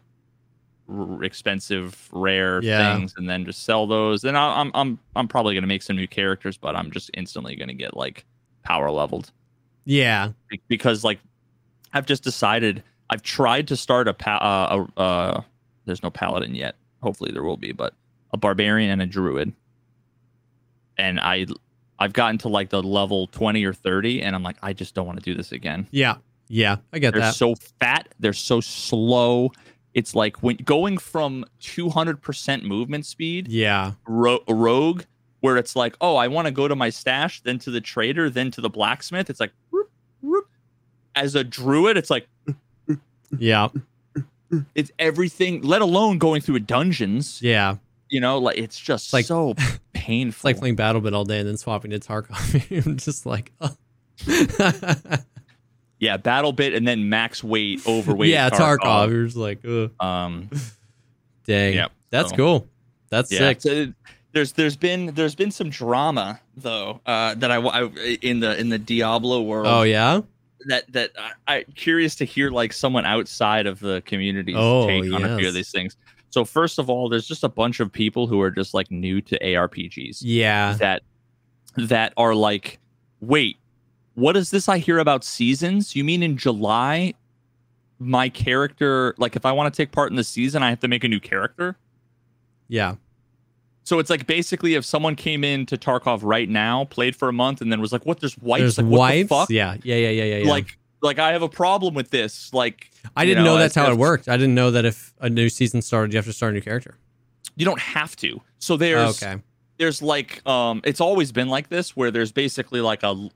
r- 0.87 1.23
expensive 1.23 2.07
rare 2.11 2.61
Yeah. 2.63 2.95
things 2.95 3.15
and 3.17 3.27
then 3.27 3.43
just 3.43 3.63
sell 3.63 3.87
those 3.87 4.21
then 4.21 4.35
I- 4.35 4.59
i'm 4.61 4.69
i'm 4.75 4.99
i'm 5.15 5.27
probably 5.27 5.55
going 5.55 5.63
to 5.63 5.67
make 5.67 5.81
some 5.81 5.95
new 5.95 6.07
characters 6.07 6.57
but 6.57 6.75
i'm 6.75 6.91
just 6.91 7.09
instantly 7.15 7.55
going 7.55 7.69
to 7.69 7.73
get 7.73 7.97
like 7.97 8.23
power 8.61 8.91
leveled 8.91 9.31
Yeah. 9.85 10.33
Be- 10.47 10.61
because 10.67 11.03
like 11.03 11.17
i've 11.93 12.05
just 12.05 12.23
decided 12.23 12.83
i've 13.09 13.23
tried 13.23 13.67
to 13.69 13.75
start 13.75 14.07
a 14.07 14.13
pa- 14.13 14.37
uh, 14.37 14.85
a 14.97 15.01
uh 15.01 15.41
there's 15.85 16.03
no 16.03 16.11
paladin 16.11 16.53
yet 16.53 16.75
hopefully 17.01 17.31
there 17.31 17.41
will 17.43 17.57
be 17.57 17.71
but 17.71 17.95
a 18.31 18.37
barbarian 18.37 18.91
and 18.91 19.01
a 19.01 19.07
druid 19.07 19.53
and 20.97 21.19
I 21.19 21.45
I've 21.99 22.13
gotten 22.13 22.37
to 22.39 22.49
like 22.49 22.69
the 22.69 22.83
level 22.83 23.27
20 23.27 23.63
or 23.63 23.73
30 23.73 24.21
and 24.21 24.35
I'm 24.35 24.43
like 24.43 24.57
I 24.61 24.73
just 24.73 24.93
don't 24.95 25.05
want 25.07 25.19
to 25.19 25.23
do 25.23 25.33
this 25.35 25.51
again. 25.51 25.87
Yeah. 25.91 26.15
Yeah. 26.47 26.77
I 26.93 26.99
get 26.99 27.13
that. 27.13 27.19
They're 27.19 27.31
so 27.31 27.55
fat, 27.79 28.09
they're 28.19 28.33
so 28.33 28.61
slow. 28.61 29.51
It's 29.93 30.13
like 30.13 30.43
when 30.43 30.57
going 30.57 30.97
from 30.97 31.45
200% 31.61 32.63
movement 32.63 33.05
speed 33.05 33.47
yeah. 33.47 33.93
ro- 34.05 34.43
rogue 34.49 35.03
where 35.39 35.57
it's 35.57 35.75
like, 35.75 35.95
"Oh, 36.01 36.15
I 36.15 36.27
want 36.27 36.47
to 36.47 36.51
go 36.51 36.67
to 36.67 36.75
my 36.75 36.89
stash, 36.89 37.39
then 37.41 37.59
to 37.59 37.71
the 37.71 37.79
trader, 37.79 38.29
then 38.29 38.51
to 38.51 38.61
the 38.61 38.69
blacksmith." 38.69 39.29
It's 39.29 39.39
like 39.39 39.53
whoop, 39.69 39.89
whoop. 40.21 40.47
as 41.15 41.35
a 41.35 41.43
druid, 41.43 41.95
it's 41.97 42.09
like 42.09 42.27
Yeah. 43.37 43.69
it's 44.75 44.91
everything, 44.99 45.61
let 45.61 45.81
alone 45.81 46.17
going 46.17 46.41
through 46.41 46.59
dungeons. 46.59 47.41
Yeah. 47.41 47.77
You 48.15 48.21
know, 48.21 48.37
like 48.37 48.57
it's 48.57 48.79
just 48.79 49.11
like- 49.11 49.25
so 49.25 49.55
painful. 49.93 50.47
Like 50.47 50.57
playing 50.57 50.77
BattleBit 50.77 51.11
all 51.13 51.25
day 51.25 51.39
and 51.39 51.49
then 51.49 51.57
swapping 51.57 51.91
to 51.91 51.99
Tarkov. 51.99 52.85
I'm 52.85 52.95
just 52.95 53.25
like, 53.25 53.51
oh. 53.59 53.75
yeah, 55.99 56.15
battle 56.15 56.53
bit 56.53 56.73
and 56.73 56.87
then 56.87 57.09
max 57.09 57.43
weight, 57.43 57.81
overweight. 57.85 58.29
yeah, 58.29 58.49
Tarkov. 58.49 59.09
You're 59.11 59.25
just 59.25 59.35
like, 59.35 59.59
Ugh. 59.65 59.91
Um, 59.99 60.49
dang. 61.45 61.73
Yeah, 61.73 61.87
That's 62.09 62.29
so- 62.29 62.37
cool. 62.37 62.67
That's 63.09 63.29
yeah, 63.33 63.39
sick. 63.39 63.61
so 63.61 63.93
there's 64.31 64.53
there's 64.53 64.77
been 64.77 65.07
there's 65.13 65.35
been 65.35 65.51
some 65.51 65.69
drama 65.69 66.39
though 66.55 67.01
uh, 67.05 67.35
that 67.35 67.51
I, 67.51 67.57
I 67.57 67.83
in 68.21 68.39
the 68.39 68.57
in 68.57 68.69
the 68.69 68.79
Diablo 68.79 69.41
world. 69.41 69.67
Oh 69.67 69.83
yeah. 69.83 70.21
that 70.67 70.91
that 70.93 71.11
I, 71.47 71.57
I 71.57 71.63
curious 71.75 72.15
to 72.15 72.25
hear 72.25 72.49
like 72.49 72.71
someone 72.71 73.05
outside 73.05 73.67
of 73.67 73.79
the 73.81 74.01
community's 74.05 74.55
Oh, 74.57 74.87
take 74.87 75.11
on 75.13 75.25
a 75.25 75.37
few 75.37 75.49
of 75.49 75.53
these 75.53 75.71
things. 75.71 75.97
So 76.35 76.43
first 76.43 76.79
of 76.79 76.89
all, 76.89 77.07
there's 77.07 77.25
just 77.25 77.45
a 77.45 77.49
bunch 77.49 77.79
of 77.79 77.89
people 77.93 78.27
who 78.27 78.41
are 78.41 78.51
just 78.51 78.73
like 78.73 78.91
new 78.91 79.21
to 79.21 79.39
ARPGs 79.39 80.17
Yeah. 80.19 80.73
that 80.81 81.01
that 81.77 82.11
are 82.17 82.35
like, 82.35 82.77
wait, 83.21 83.55
what 84.15 84.35
is 84.35 84.51
this 84.51 84.67
I 84.67 84.79
hear 84.79 84.99
about 84.99 85.23
seasons? 85.23 85.95
You 85.95 86.03
mean 86.03 86.21
in 86.21 86.35
July 86.35 87.13
my 87.99 88.27
character 88.27 89.15
like 89.17 89.37
if 89.37 89.45
I 89.45 89.53
want 89.53 89.73
to 89.73 89.77
take 89.77 89.93
part 89.93 90.11
in 90.11 90.17
the 90.17 90.25
season, 90.25 90.61
I 90.61 90.71
have 90.71 90.81
to 90.81 90.89
make 90.89 91.05
a 91.05 91.07
new 91.07 91.21
character? 91.21 91.77
Yeah. 92.67 92.95
So 93.85 93.99
it's 93.99 94.09
like 94.09 94.27
basically 94.27 94.75
if 94.75 94.83
someone 94.83 95.15
came 95.15 95.45
in 95.45 95.65
to 95.67 95.77
Tarkov 95.77 96.19
right 96.21 96.49
now, 96.49 96.83
played 96.83 97.15
for 97.15 97.29
a 97.29 97.33
month, 97.33 97.61
and 97.61 97.71
then 97.71 97.79
was 97.79 97.93
like, 97.93 98.05
"What? 98.05 98.19
There's 98.19 98.37
wipes? 98.39 98.59
There's 98.61 98.77
like, 98.79 98.87
what 98.87 99.11
the 99.13 99.23
fuck? 99.23 99.49
Yeah. 99.49 99.77
Yeah. 99.85 99.95
Yeah. 99.95 100.09
Yeah. 100.09 100.23
Yeah. 100.23 100.37
yeah. 100.39 100.49
Like, 100.49 100.77
like 101.01 101.19
I 101.19 101.31
have 101.33 101.41
a 101.41 101.49
problem 101.49 101.93
with 101.93 102.09
this. 102.09 102.53
Like, 102.53 102.89
I 103.15 103.25
didn't 103.25 103.43
know, 103.43 103.53
know, 103.53 103.59
that's 103.59 103.75
how 103.75 103.89
it 103.91 103.97
worked. 103.97 104.27
I 104.27 104.37
didn't 104.37 104.55
know 104.55 104.71
that 104.71 104.85
if 104.85 105.13
a 105.19 105.29
new 105.29 105.49
season 105.49 105.81
started, 105.81 106.13
you 106.13 106.17
have 106.17 106.25
to 106.25 106.33
start 106.33 106.51
a 106.51 106.55
new 106.55 106.61
character. 106.61 106.97
you 107.55 107.65
don't 107.65 107.79
have 107.79 108.15
to. 108.17 108.41
So 108.59 108.77
there's 108.77 109.21
okay. 109.21 109.41
there's 109.77 110.01
like 110.01 110.45
um 110.47 110.81
it's 110.83 110.99
always 111.01 111.31
been 111.31 111.47
like 111.49 111.69
this 111.69 111.95
where 111.95 112.11
there's 112.11 112.31
basically 112.31 112.81
like 112.81 113.03
a 113.03 113.29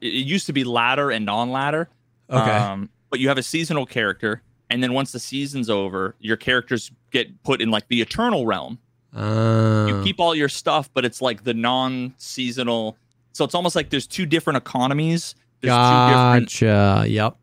it 0.00 0.06
it 0.14 0.26
used 0.26 0.46
to 0.46 0.52
be 0.52 0.64
ladder 0.64 1.10
and 1.10 1.24
non-ladder. 1.26 1.88
Okay. 2.30 2.50
Um 2.50 2.88
but 3.10 3.18
you 3.20 3.28
have 3.28 3.38
a 3.38 3.42
seasonal 3.42 3.86
character 3.86 4.42
and 4.70 4.82
then 4.82 4.92
once 4.92 5.12
the 5.12 5.18
season's 5.18 5.68
over, 5.70 6.14
your 6.20 6.36
characters 6.36 6.90
get 7.10 7.42
put 7.42 7.60
in 7.60 7.70
like 7.70 7.88
the 7.88 8.00
eternal 8.02 8.46
realm. 8.46 8.78
Uh, 9.16 9.86
You 9.88 10.02
keep 10.04 10.20
all 10.20 10.34
your 10.34 10.50
stuff, 10.50 10.90
but 10.92 11.04
it's 11.06 11.22
like 11.22 11.44
the 11.44 11.54
non-seasonal. 11.54 12.96
So 13.32 13.44
it's 13.44 13.54
almost 13.54 13.76
like 13.76 13.90
there's 13.90 14.06
two 14.06 14.26
different 14.26 14.56
economies. 14.58 15.34
There's 15.60 15.72
two 15.74 16.08
different 16.10 16.46
gotcha. 16.46 17.04
Yep. 17.08 17.36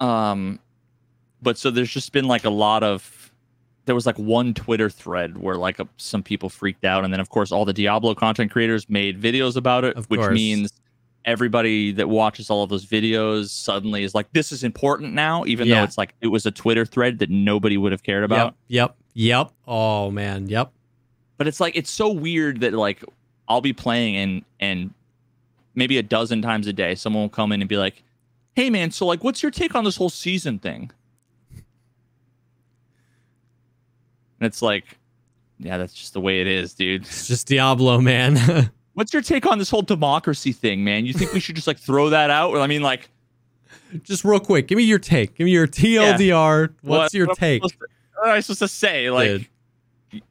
um 0.00 0.58
but 1.40 1.56
so 1.58 1.70
there's 1.70 1.90
just 1.90 2.12
been 2.12 2.26
like 2.26 2.44
a 2.44 2.50
lot 2.50 2.82
of 2.82 3.32
there 3.86 3.94
was 3.94 4.06
like 4.06 4.18
one 4.18 4.52
twitter 4.54 4.90
thread 4.90 5.38
where 5.38 5.54
like 5.56 5.78
a, 5.78 5.88
some 5.96 6.22
people 6.22 6.48
freaked 6.48 6.84
out 6.84 7.04
and 7.04 7.12
then 7.12 7.20
of 7.20 7.30
course 7.30 7.50
all 7.52 7.64
the 7.64 7.72
diablo 7.72 8.14
content 8.14 8.50
creators 8.50 8.88
made 8.88 9.20
videos 9.20 9.56
about 9.56 9.84
it 9.84 9.96
Of 9.96 10.06
which 10.06 10.20
course. 10.20 10.34
means 10.34 10.72
everybody 11.24 11.92
that 11.92 12.08
watches 12.08 12.48
all 12.50 12.62
of 12.62 12.70
those 12.70 12.86
videos 12.86 13.48
suddenly 13.48 14.02
is 14.04 14.14
like 14.14 14.30
this 14.32 14.52
is 14.52 14.62
important 14.64 15.14
now 15.14 15.44
even 15.46 15.66
Yeah. 15.68 15.76
though 15.76 15.84
it's 15.84 15.98
like 15.98 16.14
it 16.20 16.28
was 16.28 16.46
a 16.46 16.50
twitter 16.50 16.84
thread 16.84 17.18
that 17.20 17.30
nobody 17.30 17.76
would 17.76 17.92
have 17.92 18.02
cared 18.02 18.24
about 18.24 18.54
Yep. 18.68 18.90
Yep. 18.90 18.96
Yep. 19.14 19.52
Oh 19.66 20.10
man. 20.10 20.48
Yep. 20.48 20.70
but 21.38 21.46
it's 21.48 21.60
like 21.60 21.76
it's 21.76 21.90
so 21.90 22.10
weird 22.10 22.60
that 22.60 22.72
like 22.72 23.02
I'll 23.48 23.60
be 23.62 23.72
playing 23.72 24.16
and 24.16 24.44
and 24.60 24.94
maybe 25.78 25.96
a 25.96 26.02
dozen 26.02 26.42
times 26.42 26.66
a 26.66 26.72
day 26.72 26.94
someone 26.94 27.22
will 27.22 27.28
come 27.30 27.52
in 27.52 27.62
and 27.62 27.68
be 27.68 27.76
like, 27.78 28.02
"Hey 28.54 28.68
man, 28.68 28.90
so 28.90 29.06
like 29.06 29.24
what's 29.24 29.42
your 29.42 29.50
take 29.50 29.74
on 29.74 29.84
this 29.84 29.96
whole 29.96 30.10
season 30.10 30.58
thing?" 30.58 30.90
And 34.40 34.46
it's 34.46 34.62
like, 34.62 34.98
yeah, 35.58 35.78
that's 35.78 35.92
just 35.92 36.12
the 36.12 36.20
way 36.20 36.40
it 36.40 36.46
is, 36.46 36.74
dude. 36.74 37.02
It's 37.02 37.26
just 37.26 37.48
Diablo, 37.48 38.00
man. 38.00 38.70
What's 38.94 39.12
your 39.12 39.22
take 39.22 39.46
on 39.46 39.58
this 39.58 39.70
whole 39.70 39.82
democracy 39.82 40.50
thing, 40.50 40.82
man? 40.82 41.06
You 41.06 41.12
think 41.12 41.32
we 41.32 41.38
should 41.38 41.54
just 41.54 41.68
like 41.68 41.78
throw 41.78 42.10
that 42.10 42.30
out? 42.30 42.56
I 42.56 42.66
mean, 42.66 42.82
like, 42.82 43.08
just 44.02 44.24
real 44.24 44.40
quick, 44.40 44.66
give 44.66 44.76
me 44.76 44.82
your 44.82 44.98
take. 44.98 45.36
Give 45.36 45.44
me 45.44 45.52
your 45.52 45.68
TLDR. 45.68 46.70
What's 46.82 46.82
what- 46.82 47.14
your 47.14 47.26
what 47.28 47.36
take? 47.38 47.62
to- 47.62 47.76
What 48.16 48.28
am 48.28 48.34
I 48.34 48.40
supposed 48.40 48.58
to 48.58 48.66
say? 48.68 49.08
Like, 49.10 49.46
Dude. 50.10 50.22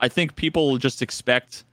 I 0.00 0.08
think 0.08 0.34
people 0.34 0.76
just 0.78 1.02
expect. 1.02 1.64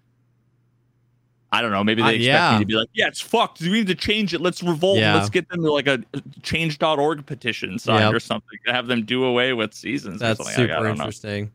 I 1.55 1.61
don't 1.61 1.71
know. 1.71 1.83
Maybe 1.83 2.01
they 2.01 2.07
Uh, 2.07 2.11
expect 2.11 2.23
yeah. 2.25 2.53
me 2.57 2.59
to 2.63 2.65
be 2.65 2.73
like, 2.73 2.89
"Yeah, 2.93 3.07
it's 3.07 3.21
fucked. 3.21 3.61
We 3.61 3.69
need 3.69 3.87
to 3.87 3.95
change 3.95 4.33
it. 4.33 4.41
Let's 4.41 4.63
revolt. 4.63 4.97
Yeah. 4.97 5.15
Let's 5.15 5.29
get 5.29 5.47
them 5.49 5.61
to 5.63 5.71
like 5.71 5.85
a 5.87 6.03
change.org 6.41 7.25
petition 7.25 7.77
signed 7.79 7.99
Yep. 8.05 8.13
or 8.13 8.19
something. 8.19 8.59
to 8.65 8.73
Have 8.73 8.87
them 8.87 9.05
do 9.05 9.23
away 9.23 9.53
with 9.53 9.73
seasons. 9.73 10.19
That's 10.19 10.37
something. 10.43 10.55
Like, 10.67 10.71
I 10.71 10.73
super 10.75 10.83
know. 10.83 10.89
interesting. 10.91 11.51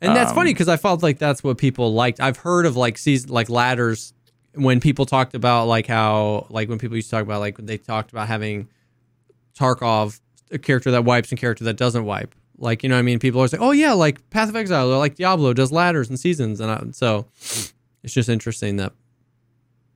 And 0.00 0.14
that's 0.14 0.30
Um, 0.30 0.36
funny 0.36 0.52
because 0.54 0.68
I 0.68 0.76
felt 0.76 1.02
like 1.02 1.18
that's 1.18 1.42
what 1.42 1.58
people 1.58 1.92
liked. 1.92 2.20
I've 2.20 2.36
heard 2.36 2.64
of 2.64 2.76
like 2.76 2.96
season 2.96 3.30
like 3.30 3.50
ladders 3.50 4.12
when 4.54 4.78
people 4.78 5.04
talked 5.04 5.34
about 5.34 5.66
like 5.66 5.86
how 5.88 6.46
like 6.50 6.68
when 6.68 6.78
people 6.78 6.94
used 6.96 7.10
to 7.10 7.16
talk 7.16 7.24
about 7.24 7.40
like 7.40 7.56
when 7.58 7.66
they 7.66 7.76
talked 7.78 8.12
about 8.12 8.28
having 8.28 8.68
Tarkov 9.58 10.20
a 10.52 10.58
character 10.58 10.90
that 10.92 11.04
wipes 11.04 11.30
and 11.30 11.40
character 11.40 11.64
that 11.64 11.76
doesn't 11.76 12.04
wipe. 12.04 12.34
Like 12.58 12.82
you 12.82 12.88
know 12.88 12.94
what 12.94 13.00
I 13.00 13.02
mean? 13.02 13.18
People 13.18 13.40
always 13.40 13.50
say, 13.50 13.58
"Oh 13.60 13.70
yeah, 13.72 13.92
like 13.92 14.28
Path 14.30 14.48
of 14.48 14.56
Exile 14.56 14.90
or 14.92 14.98
like 14.98 15.16
Diablo 15.16 15.52
does 15.52 15.70
ladders 15.72 16.08
and 16.08 16.18
seasons," 16.18 16.60
and 16.60 16.70
I, 16.70 16.82
so 16.92 17.26
it's 18.02 18.14
just 18.14 18.28
interesting 18.28 18.76
that. 18.76 18.92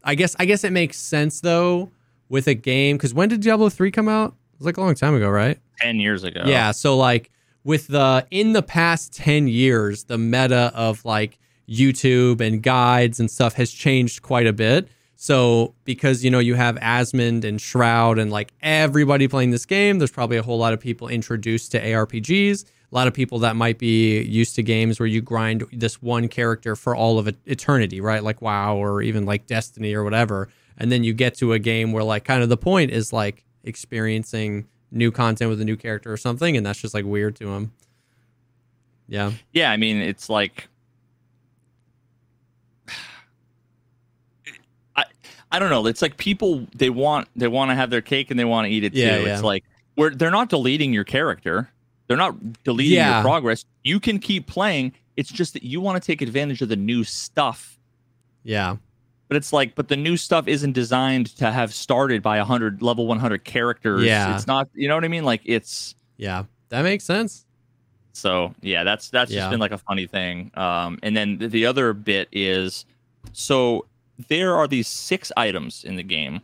I 0.05 0.15
guess 0.15 0.37
I 0.39 0.45
guess 0.45 0.65
it 0.65 0.73
makes 0.73 0.97
sense 0.99 1.41
though 1.41 1.91
with 2.29 2.47
a 2.47 2.55
game 2.55 2.97
because 2.97 3.15
when 3.15 3.29
did 3.29 3.41
Diablo 3.41 3.69
three 3.69 3.91
come 3.91 4.09
out? 4.09 4.35
It 4.55 4.59
was 4.59 4.67
like 4.67 4.77
a 4.77 4.81
long 4.81 4.95
time 4.95 5.15
ago, 5.15 5.29
right? 5.31 5.59
Ten 5.79 6.01
years 6.01 6.25
ago. 6.25 6.43
Yeah, 6.47 6.71
so 6.73 6.97
like 6.97 7.31
with 7.65 7.89
the 7.89 8.27
in 8.31 8.53
the 8.53 8.63
past 8.63 9.13
10 9.15 9.49
years, 9.49 10.05
the 10.05 10.19
meta 10.19 10.73
of 10.75 11.05
like 11.05 11.39
YouTube 11.69 12.41
and 12.41 12.63
guides 12.63 13.21
and 13.21 13.31
stuff 13.31 13.55
has 13.55 13.71
changed 13.71 14.23
quite 14.23 14.47
a 14.47 14.53
bit. 14.53 14.89
So 15.17 15.75
because 15.85 16.25
you 16.25 16.31
know 16.31 16.41
you 16.41 16.55
have 16.55 16.77
Asmon 16.77 17.45
and 17.45 17.61
Shroud 17.61 18.19
and 18.19 18.31
like 18.31 18.53
everybody 18.61 19.29
playing 19.29 19.51
this 19.51 19.67
game, 19.67 19.99
there's 19.99 20.11
probably 20.11 20.37
a 20.37 20.43
whole 20.43 20.59
lot 20.59 20.73
of 20.73 20.81
people 20.81 21.09
introduced 21.09 21.71
to 21.73 21.81
ARPGs. 21.81 22.65
A 22.93 22.95
lot 22.95 23.09
of 23.09 23.15
people 23.15 23.39
that 23.39 23.57
might 23.57 23.79
be 23.79 24.21
used 24.23 24.55
to 24.57 24.63
games 24.63 25.01
where 25.01 25.07
you 25.07 25.23
grind 25.23 25.65
this 25.73 26.03
one 26.03 26.29
character 26.29 26.77
for 26.77 26.95
all 26.95 27.19
of 27.19 27.27
eternity, 27.47 28.03
right? 28.03 28.23
Like 28.23 28.43
WoW 28.43 28.77
or 28.77 29.01
even 29.01 29.25
like 29.25 29.47
Destiny 29.47 29.95
or 29.95 30.05
whatever. 30.05 30.51
And 30.77 30.93
then 30.93 31.03
you 31.03 31.15
get 31.15 31.35
to 31.37 31.55
a 31.55 31.59
game 31.59 31.93
where 31.93 32.05
like 32.05 32.25
kind 32.25 32.43
of 32.43 32.51
the 32.51 32.57
point 32.59 32.91
is 32.91 33.11
like 33.13 33.45
experiencing 33.65 34.67
new 34.91 35.11
content 35.11 35.49
with 35.49 35.59
a 35.63 35.65
new 35.65 35.77
character 35.77 36.13
or 36.13 36.19
something, 36.19 36.55
and 36.55 36.67
that's 36.67 36.81
just 36.81 36.93
like 36.93 37.07
weird 37.07 37.35
to 37.37 37.47
them. 37.47 37.73
Yeah. 39.09 39.33
yeah. 39.55 39.71
I 39.71 39.79
mean, 39.79 39.97
it's 39.97 40.29
like. 40.29 40.69
I, 44.97 45.05
I 45.51 45.59
don't 45.59 45.71
know. 45.71 45.87
It's 45.87 46.03
like 46.03 46.17
people 46.17 46.67
they 46.75 46.91
want 46.91 47.29
they 47.37 47.49
want 47.49 47.71
to 47.71 47.75
have 47.75 47.91
their 47.91 48.03
cake 48.03 48.31
and 48.31 48.39
they 48.39 48.45
want 48.45 48.67
to 48.67 48.71
eat 48.71 48.85
it 48.85 48.93
Yeah, 48.95 49.19
too. 49.19 49.25
yeah. 49.25 49.35
It's 49.35 49.43
like 49.43 49.65
we're 49.97 50.11
they're 50.15 50.31
not 50.31 50.49
deleting 50.51 50.93
your 50.93 51.05
character. 51.05 51.71
They're 52.13 52.17
not 52.31 52.63
deleting 52.65 52.95
Yeah. 52.95 53.17
your 53.17 53.23
progress. 53.23 53.65
You 53.85 53.99
can 54.01 54.19
keep 54.19 54.47
playing. 54.47 54.93
It's 55.17 55.31
just 55.31 55.53
that 55.55 55.63
you 55.63 55.81
want 55.81 56.03
to 56.03 56.07
take 56.07 56.23
advantage 56.23 56.63
of 56.63 56.69
the 56.69 56.77
new 56.77 57.05
stuff. 57.05 57.79
Yeah. 58.45 58.77
But 59.29 59.37
it's 59.37 59.53
like, 59.53 59.75
but 59.75 59.89
the 59.89 59.97
new 59.97 60.17
stuff 60.17 60.47
isn't 60.47 60.73
designed 60.73 61.35
to 61.37 61.51
have 61.51 61.73
started 61.73 62.23
by 62.23 62.37
a 62.39 62.45
hundred 62.45 62.83
level 62.83 63.07
one 63.07 63.19
hundred 63.19 63.45
characters. 63.45 64.05
Yeah. 64.05 64.35
It's 64.37 64.47
not. 64.47 64.69
You 64.75 64.89
know 64.89 64.95
what 64.95 65.05
I 65.05 65.09
mean? 65.09 65.25
Like 65.25 65.41
it's 65.45 65.95
Yeah. 66.19 66.45
That 66.69 66.83
makes 66.83 67.05
sense. 67.05 67.45
so 68.13 68.55
yeah. 68.61 68.85
That's 68.85 69.09
that's 69.11 69.31
Yeah. 69.31 69.41
just 69.41 69.51
been 69.51 69.61
like 69.61 69.73
a 69.73 69.79
funny 69.79 70.07
thing. 70.07 70.51
Um, 70.55 70.99
and 71.03 71.17
then 71.17 71.39
the, 71.39 71.47
the 71.49 71.67
other 71.67 71.93
bit 71.95 72.29
is 72.33 72.85
so 73.33 73.87
there 74.29 74.55
are 74.57 74.69
these 74.69 74.87
six 74.89 75.33
items 75.37 75.85
in 75.85 75.97
the 75.97 76.03
game 76.03 76.41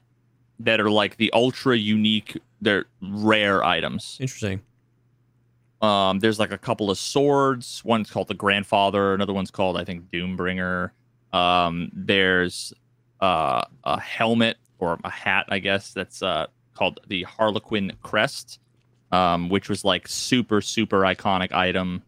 that 0.61 0.81
are 0.81 0.91
like 0.91 1.17
the 1.19 1.31
ultra 1.33 1.77
unique. 1.77 2.39
They're 2.61 2.87
rare 3.03 3.63
items. 3.65 4.17
Interesting. 4.21 4.61
Um, 5.81 6.19
there's 6.19 6.39
like 6.39 6.51
a 6.51 6.59
couple 6.59 6.91
of 6.91 6.99
swords. 6.99 7.83
One's 7.85 8.11
called 8.11 8.29
the 8.29 8.35
Grandfather. 8.35 9.15
Another 9.15 9.33
one's 9.33 9.51
called 9.51 9.77
I 9.77 9.85
think 9.85 10.11
Doombringer. 10.11 10.91
Um, 11.33 11.91
there's 11.93 12.73
uh, 13.21 13.63
a 13.85 14.01
helmet 14.01 14.57
or 14.79 14.99
a 15.05 15.11
hat, 15.11 15.47
I 15.49 15.59
guess 15.59 15.93
that's 15.93 16.23
uh, 16.23 16.47
called 16.75 17.01
the 17.09 17.25
Harlequin 17.25 17.93
Crest, 18.03 18.61
um, 19.13 19.49
which 19.49 19.69
was 19.69 19.85
like 19.85 20.09
super 20.09 20.61
super 20.61 21.01
iconic 21.01 21.53
item. 21.53 22.03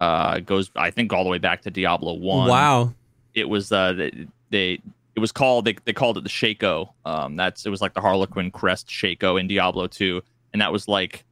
Uh, 0.00 0.40
goes 0.40 0.70
I 0.76 0.90
think 0.90 1.12
all 1.12 1.24
the 1.24 1.30
way 1.30 1.38
back 1.38 1.62
to 1.62 1.70
Diablo 1.70 2.14
One. 2.14 2.48
Wow. 2.48 2.94
it 3.34 3.48
was 3.48 3.72
uh 3.72 3.92
they, 3.92 4.26
they 4.50 4.80
it 5.14 5.20
was 5.20 5.32
called 5.32 5.64
they, 5.64 5.76
they 5.84 5.92
called 5.92 6.18
it 6.18 6.24
the 6.24 6.28
Shako. 6.28 6.94
Um, 7.04 7.36
that's 7.36 7.64
it 7.66 7.70
was 7.70 7.80
like 7.80 7.94
the 7.94 8.00
Harlequin 8.00 8.50
crest 8.50 8.90
Shako 8.90 9.36
in 9.36 9.48
Diablo 9.48 9.86
2, 9.86 10.22
and 10.52 10.60
that 10.60 10.72
was 10.72 10.86
like 10.88 11.24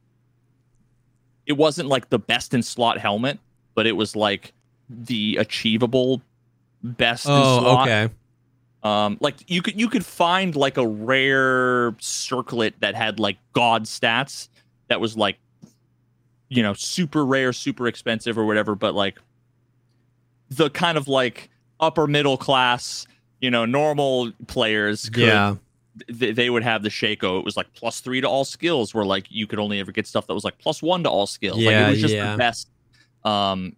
it 1.45 1.53
wasn't 1.53 1.89
like 1.89 2.09
the 2.09 2.19
best 2.19 2.53
in 2.53 2.63
slot 2.63 2.97
helmet, 2.97 3.39
but 3.75 3.85
it 3.87 3.93
was 3.93 4.15
like 4.15 4.53
the 4.89 5.37
achievable 5.37 6.21
best 6.83 7.25
in 7.25 7.31
Oh, 7.33 7.59
slot. 7.61 7.87
okay. 7.87 8.13
Um, 8.83 9.17
like 9.19 9.35
you 9.49 9.61
could 9.63 9.79
you 9.79 9.89
could 9.89 10.05
find 10.05 10.55
like 10.55 10.77
a 10.77 10.85
rare 10.87 11.95
circlet 11.99 12.75
that 12.81 12.93
had 12.93 13.19
like 13.19 13.37
god 13.53 13.85
stats 13.85 14.47
that 14.89 15.01
was 15.01 15.17
like 15.17 15.37
you 16.49 16.61
know 16.61 16.73
super 16.75 17.25
rare, 17.25 17.51
super 17.51 17.87
expensive 17.87 18.37
or 18.37 18.45
whatever, 18.45 18.75
but 18.75 18.93
like 18.93 19.17
the 20.49 20.69
kind 20.69 20.97
of 20.97 21.07
like 21.07 21.49
upper 21.79 22.05
middle 22.05 22.37
class, 22.37 23.07
you 23.41 23.49
know, 23.49 23.65
normal 23.65 24.31
players 24.47 25.09
could 25.09 25.23
Yeah. 25.23 25.55
Th- 26.19 26.35
they 26.35 26.49
would 26.49 26.63
have 26.63 26.83
the 26.83 26.89
Shako. 26.89 27.39
It 27.39 27.45
was 27.45 27.55
like 27.55 27.71
plus 27.73 27.99
three 28.01 28.19
to 28.21 28.27
all 28.27 28.43
skills, 28.45 28.93
where 28.93 29.05
like 29.05 29.27
you 29.29 29.47
could 29.47 29.59
only 29.59 29.79
ever 29.79 29.91
get 29.91 30.05
stuff 30.07 30.27
that 30.27 30.33
was 30.33 30.43
like 30.43 30.57
plus 30.59 30.81
one 30.81 31.03
to 31.03 31.09
all 31.09 31.25
skills. 31.27 31.57
like 31.57 31.65
Yeah, 31.65 31.87
it 31.87 31.91
was 31.91 32.01
just 32.01 32.13
yeah. 32.13 32.31
the 32.33 32.37
best. 32.37 32.69
Um, 33.23 33.75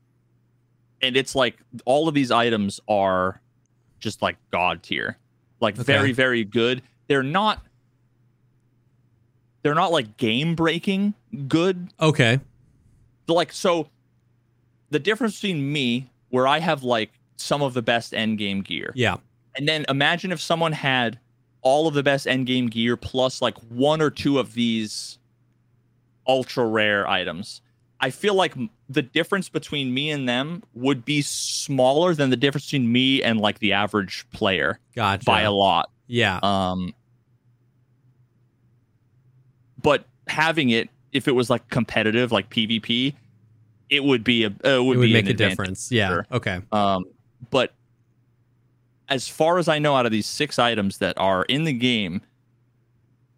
and 1.02 1.16
it's 1.16 1.36
like 1.36 1.58
all 1.86 2.08
of 2.08 2.14
these 2.16 2.32
items 2.32 2.80
are 2.88 3.40
just 4.00 4.22
like 4.22 4.38
god 4.52 4.82
tier, 4.84 5.18
like 5.60 5.76
Okay. 5.76 5.84
very 5.84 6.12
very 6.12 6.44
good. 6.44 6.82
They're 7.08 7.24
not. 7.24 7.64
They're 9.64 9.76
not 9.76 9.92
like 9.92 10.18
game 10.18 10.56
breaking 10.56 11.14
good. 11.48 11.90
Okay. 12.00 12.40
They're 13.26 13.36
like 13.36 13.52
so. 13.52 13.90
The 14.90 15.00
difference 15.00 15.36
between 15.42 15.72
me, 15.72 16.10
where 16.30 16.48
I 16.48 16.60
have 16.60 16.84
like 16.84 17.12
some 17.36 17.62
of 17.62 17.74
the 17.74 17.82
best 17.82 18.14
end 18.14 18.38
game 18.38 18.62
gear, 18.62 18.94
Yeah. 18.96 19.18
and 19.56 19.68
then 19.68 19.86
imagine 19.90 20.32
if 20.32 20.40
someone 20.40 20.72
had 20.72 21.20
all 21.62 21.88
of 21.88 21.94
the 21.94 22.04
best 22.04 22.26
endgame 22.26 22.70
gear 22.70 22.96
plus 22.98 23.42
like 23.42 23.58
one 23.70 24.02
or 24.02 24.10
two 24.10 24.40
of 24.40 24.54
these 24.54 25.18
ultra 26.28 26.66
rare 26.66 27.08
items. 27.08 27.62
I 28.00 28.12
feel 28.12 28.36
like 28.36 28.54
the 28.90 29.02
difference 29.02 29.50
between 29.50 29.94
me 29.94 30.12
and 30.12 30.30
them 30.30 30.64
would 30.76 31.04
be 31.04 31.22
smaller 31.24 32.14
than 32.14 32.30
the 32.30 32.38
difference 32.38 32.66
between 32.66 32.92
me 32.92 33.24
and 33.24 33.40
like 33.40 33.60
the 33.60 33.74
average 33.74 34.26
player 34.32 34.80
Gotcha. 34.96 35.26
by 35.26 35.42
a 35.42 35.52
lot. 35.52 35.90
yeah. 36.06 36.40
Um 36.44 36.94
but 39.82 40.06
having 40.28 40.70
it 40.70 40.90
if 41.12 41.28
it 41.28 41.32
was 41.32 41.50
like 41.50 41.68
competitive 41.70 42.32
like 42.32 42.50
PvP, 42.50 43.14
it 43.90 44.04
would 44.04 44.24
be 44.24 44.44
a 44.44 44.48
uh, 44.48 44.52
it 44.52 44.84
would, 44.84 44.98
it 44.98 45.00
would 45.00 45.02
be 45.02 45.14
make 45.14 45.30
a 45.30 45.34
difference. 45.34 45.92
Yeah. 45.92 46.10
sure. 46.10 46.28
Okay. 46.32 46.62
Um, 46.72 47.06
but 47.50 47.74
as 49.10 49.28
far 49.28 49.58
as 49.58 49.68
I 49.68 49.80
know, 49.80 49.96
out 49.96 50.06
of 50.06 50.12
these 50.12 50.26
six 50.26 50.60
items 50.60 50.98
that 51.00 51.18
are 51.18 51.44
in 51.44 51.64
the 51.64 51.74
game, 51.74 52.22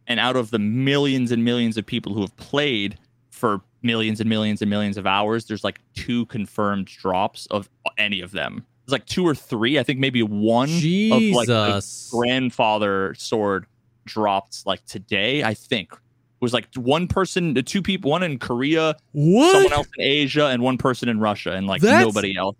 and 0.08 0.20
out 0.20 0.36
of 0.36 0.52
the 0.52 0.60
millions 0.60 1.32
and 1.32 1.46
millions 1.46 1.78
of 1.78 1.86
people 1.86 2.14
who 2.14 2.22
have 2.22 2.36
played 2.38 2.98
for 3.30 3.62
millions 3.82 4.20
and 4.20 4.30
millions 4.30 4.62
and 4.62 4.70
millions 4.70 4.98
of 4.98 5.06
hours, 5.06 5.46
there's 5.46 5.64
like 5.64 5.80
two 5.94 6.26
confirmed 6.26 6.88
drops 6.88 7.46
of 7.48 7.70
any 7.98 8.22
of 8.22 8.32
them. 8.32 8.66
There's 8.86 8.94
like 8.94 9.06
two 9.06 9.26
or 9.26 9.36
three. 9.36 9.78
I 9.78 9.84
think 9.84 10.00
maybe 10.00 10.24
one 10.24 10.70
of 10.70 11.36
like 11.36 11.48
the 11.48 12.10
grandfather 12.12 13.14
sword 13.18 13.68
dropped 14.06 14.66
like 14.66 14.84
today. 14.86 15.44
I 15.44 15.54
think 15.54 15.94
it 15.94 16.00
was 16.42 16.54
like 16.54 16.68
one 16.76 17.08
person, 17.08 17.56
uh, 17.56 17.62
two 17.64 17.84
people, 17.84 18.10
one 18.10 18.24
in 18.24 18.40
Korea, 18.40 18.96
what? 19.12 19.52
someone 19.52 19.74
else 19.74 19.88
in 19.98 20.04
Asia, 20.04 20.48
and 20.48 20.64
one 20.64 20.78
person 20.78 21.08
in 21.08 21.20
Russia, 21.20 21.52
and 21.52 21.68
like 21.68 21.82
That's- 21.82 22.04
nobody 22.04 22.36
else. 22.36 22.56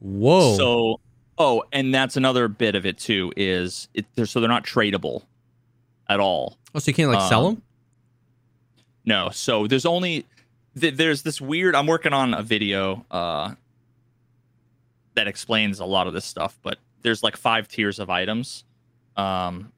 Whoa. 0.00 0.56
So, 0.56 1.00
oh, 1.38 1.62
and 1.72 1.94
that's 1.94 2.16
another 2.16 2.48
bit 2.48 2.74
of 2.74 2.86
it 2.86 2.98
too. 2.98 3.32
Is 3.36 3.88
it? 3.94 4.06
They're, 4.14 4.26
so 4.26 4.40
they're 4.40 4.48
not 4.48 4.64
tradable 4.64 5.24
at 6.08 6.20
all. 6.20 6.58
oh, 6.74 6.78
so 6.78 6.90
you 6.90 6.94
can't 6.94 7.10
like 7.10 7.28
sell 7.28 7.46
um, 7.46 7.54
them? 7.54 7.62
No. 9.04 9.30
So 9.30 9.66
there's 9.66 9.86
only 9.86 10.26
th- 10.78 10.94
there's 10.94 11.22
this 11.22 11.40
weird. 11.40 11.74
I'm 11.74 11.86
working 11.86 12.12
on 12.12 12.34
a 12.34 12.42
video 12.42 13.04
uh, 13.10 13.54
that 15.14 15.26
explains 15.26 15.80
a 15.80 15.84
lot 15.84 16.06
of 16.06 16.12
this 16.12 16.24
stuff, 16.24 16.58
but 16.62 16.78
there's 17.02 17.22
like 17.22 17.36
five 17.36 17.68
tiers 17.68 17.98
of 17.98 18.10
items. 18.10 18.64
Um, 19.16 19.72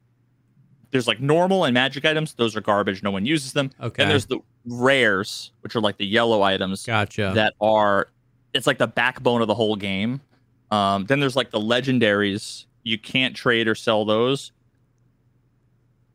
there's 0.91 1.07
like 1.07 1.19
normal 1.19 1.65
and 1.65 1.73
magic 1.73 2.05
items. 2.05 2.33
Those 2.33 2.55
are 2.55 2.61
garbage. 2.61 3.03
No 3.03 3.11
one 3.11 3.25
uses 3.25 3.53
them. 3.53 3.71
Okay. 3.79 4.03
And 4.03 4.11
there's 4.11 4.25
the 4.25 4.39
rares, 4.65 5.51
which 5.61 5.75
are 5.75 5.81
like 5.81 5.97
the 5.97 6.05
yellow 6.05 6.41
items. 6.41 6.85
Gotcha. 6.85 7.31
that 7.35 7.53
are 7.61 8.09
it's 8.53 8.65
like 8.65 8.79
the 8.79 8.87
backbone 8.87 9.41
of 9.41 9.47
the 9.47 9.53
whole 9.53 9.75
game. 9.75 10.21
Um, 10.71 11.05
then 11.05 11.19
there's 11.19 11.35
like 11.35 11.51
the 11.51 11.59
legendaries. 11.59 12.65
You 12.83 12.97
can't 12.97 13.35
trade 13.35 13.67
or 13.67 13.75
sell 13.75 14.05
those. 14.05 14.51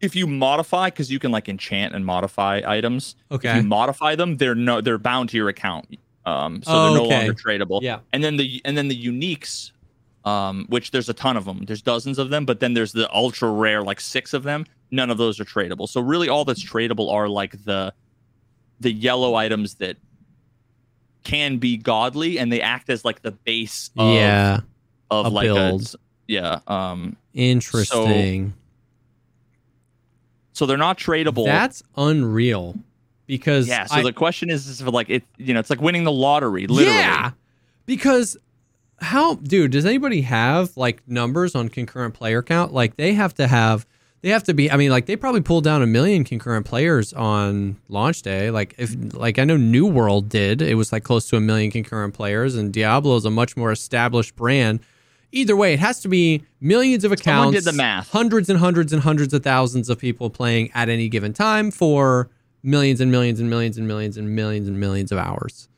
If 0.01 0.15
you 0.15 0.27
modify, 0.27 0.89
because 0.91 1.11
you 1.11 1.19
can 1.19 1.31
like 1.31 1.49
enchant 1.49 1.95
and 1.95 2.05
modify 2.05 2.61
items. 2.67 3.17
Okay. 3.31 3.49
If 3.51 3.57
you 3.57 3.63
modify 3.63 4.15
them, 4.15 4.37
they're 4.37 4.55
no 4.55 4.81
they're 4.81 4.99
bound 4.99 5.31
to 5.31 5.37
your 5.37 5.49
account. 5.49 5.97
Um, 6.27 6.63
so 6.63 6.71
Oh, 6.73 6.85
they're 6.93 7.01
no 7.03 7.07
okay. 7.07 7.19
longer 7.27 7.35
tradable. 7.35 7.81
Yeah. 7.83 8.01
And 8.13 8.23
then 8.23 8.37
the 8.37 8.61
and 8.65 8.77
then 8.77 8.89
the 8.89 9.03
uniques, 9.03 9.73
um, 10.25 10.67
which 10.69 10.91
there's 10.91 11.09
a 11.09 11.15
ton 11.15 11.37
of 11.37 11.45
them. 11.47 11.65
There's 11.65 11.81
dozens 11.83 12.19
of 12.19 12.31
them, 12.31 12.45
but 12.45 12.61
then 12.61 12.75
there's 12.75 12.93
the 12.93 13.11
ultra 13.15 13.51
rare, 13.51 13.83
like 13.83 14.01
six 14.01 14.35
of 14.35 14.43
them. 14.43 14.67
None 14.91 15.11
of 15.11 15.17
those 15.19 15.41
are 15.41 15.45
tradable. 15.45 15.89
So 15.89 16.01
really, 16.01 16.29
all 16.29 16.45
that's 16.45 16.63
tradable 16.65 17.11
are 17.13 17.29
like 17.29 17.65
the 17.65 17.93
the 18.81 18.93
yellow 18.93 19.35
items 19.37 19.75
that 19.77 19.97
can 21.25 21.57
be 21.57 21.77
godly, 21.77 22.39
and 22.39 22.53
they 22.53 22.61
act 22.61 22.89
as 22.91 23.05
like 23.05 23.23
the 23.23 23.33
base 23.33 23.91
of 23.97 24.15
yeah. 24.15 24.61
of 25.11 25.27
a 25.27 25.29
like 25.31 25.47
build. 25.47 25.95
a 25.95 25.99
yeah. 26.27 26.61
Um, 26.67 27.17
Interesting. 27.33 28.55
so 30.53 30.67
they're 30.67 30.77
not 30.77 30.99
tradable. 30.99 31.47
That's 31.47 31.83
unreal. 31.97 32.77
Because 33.27 33.67
yeah. 33.67 33.87
So 33.87 33.97
I- 33.97 34.03
the 34.03 34.13
question 34.13 34.51
is, 34.51 34.69
is 34.69 34.83
like 34.83 35.11
it. 35.11 35.25
You 35.39 35.55
know, 35.55 35.61
it's 35.61 35.71
like 35.71 35.81
winning 35.81 36.05
the 36.05 36.13
lottery. 36.13 36.67
Literally. 36.67 36.99
Yeah. 36.99 37.33
Because 37.87 38.37
how 39.01 39.35
dude, 39.35 39.73
does 39.73 39.85
anybody 39.85 40.23
have 40.23 40.77
like 40.77 41.03
numbers 41.09 41.55
on 41.55 41.69
concurrent 41.69 42.15
player 42.15 42.43
count? 42.43 42.73
Like 42.73 42.97
they 42.97 43.15
have 43.15 43.35
to 43.35 43.47
have 43.47 43.87
they 44.25 44.31
have 44.31 44.45
to 44.45 44.55
be 44.55 44.71
I 44.71 44.79
mean 44.79 44.91
like 44.91 45.05
they 45.05 45.17
probably 45.17 45.43
pulled 45.43 45.65
down 45.65 45.83
a 45.83 45.87
million 45.87 46.25
concurrent 46.25 46.65
players 46.65 47.13
on 47.13 47.77
launch 47.91 48.23
day. 48.23 48.51
Like 48.51 48.75
if 48.79 48.97
like 49.13 49.39
I 49.39 49.45
know 49.45 49.59
New 49.59 49.87
World 49.87 50.31
did. 50.31 50.63
It 50.63 50.77
was 50.77 50.93
like 50.93 51.05
close 51.05 51.29
to 51.29 51.37
a 51.37 51.43
million 51.43 51.71
concurrent 51.71 52.15
players 52.15 52.55
and 52.55 52.73
Diablo 52.73 53.17
is 53.17 53.27
a 53.27 53.31
much 53.31 53.55
more 53.55 53.71
established 53.71 54.35
brand. 54.35 54.81
Either 55.31 55.55
way, 55.55 55.75
it 55.75 55.79
has 55.79 56.01
to 56.01 56.09
be 56.09 56.43
millions 56.59 57.05
of 57.05 57.13
accounts. 57.13 57.49
Someone 57.49 57.53
did 57.53 57.65
the 57.65 57.73
math. 57.75 58.11
Hundreds 58.13 58.49
and 58.49 58.59
hundreds 58.59 58.95
and 58.95 59.03
hundreds 59.03 59.35
of 59.35 59.43
thousands 59.43 59.91
of 59.91 59.99
people 59.99 60.31
playing 60.31 60.71
at 60.73 60.89
any 60.89 61.11
given 61.11 61.35
time 61.35 61.71
for 61.71 62.31
millions 62.63 63.03
and 63.03 63.13
millions 63.13 63.41
and 63.41 63.51
millions 63.51 63.77
and 63.77 63.87
millions 63.87 64.17
and 64.17 64.35
millions 64.35 64.69
and 64.69 64.81
millions 64.81 65.13
of 65.13 65.19
hours. 65.19 65.69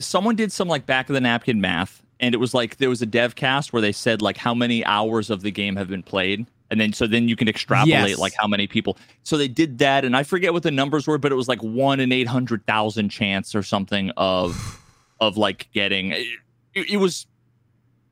someone 0.00 0.36
did 0.36 0.52
some 0.52 0.68
like 0.68 0.84
back 0.84 1.08
of 1.08 1.14
the 1.14 1.20
napkin 1.20 1.62
math 1.62 2.02
and 2.20 2.34
it 2.34 2.38
was 2.38 2.52
like 2.52 2.76
there 2.76 2.90
was 2.90 3.00
a 3.00 3.06
dev 3.06 3.36
cast 3.36 3.72
where 3.72 3.80
they 3.80 3.92
said 3.92 4.20
like 4.20 4.36
how 4.36 4.52
many 4.52 4.84
hours 4.84 5.30
of 5.30 5.40
the 5.40 5.50
game 5.50 5.76
have 5.76 5.88
been 5.88 6.02
played 6.02 6.46
and 6.70 6.80
then 6.80 6.92
so 6.92 7.06
then 7.06 7.28
you 7.28 7.36
can 7.36 7.48
extrapolate 7.48 7.88
Yes. 8.10 8.18
like 8.18 8.32
how 8.38 8.46
many 8.46 8.66
people 8.66 8.96
so 9.22 9.36
they 9.36 9.48
did 9.48 9.78
that 9.78 10.04
and 10.04 10.16
i 10.16 10.22
forget 10.22 10.52
what 10.52 10.62
the 10.62 10.70
numbers 10.70 11.06
were 11.06 11.18
but 11.18 11.30
it 11.32 11.34
was 11.36 11.48
like 11.48 11.62
one 11.62 12.00
in 12.00 12.10
800000 12.12 13.08
chance 13.08 13.54
or 13.54 13.62
something 13.62 14.10
of 14.16 14.80
of 15.20 15.36
like 15.36 15.68
getting 15.72 16.10
it, 16.12 16.26
it 16.74 16.96
was 16.98 17.26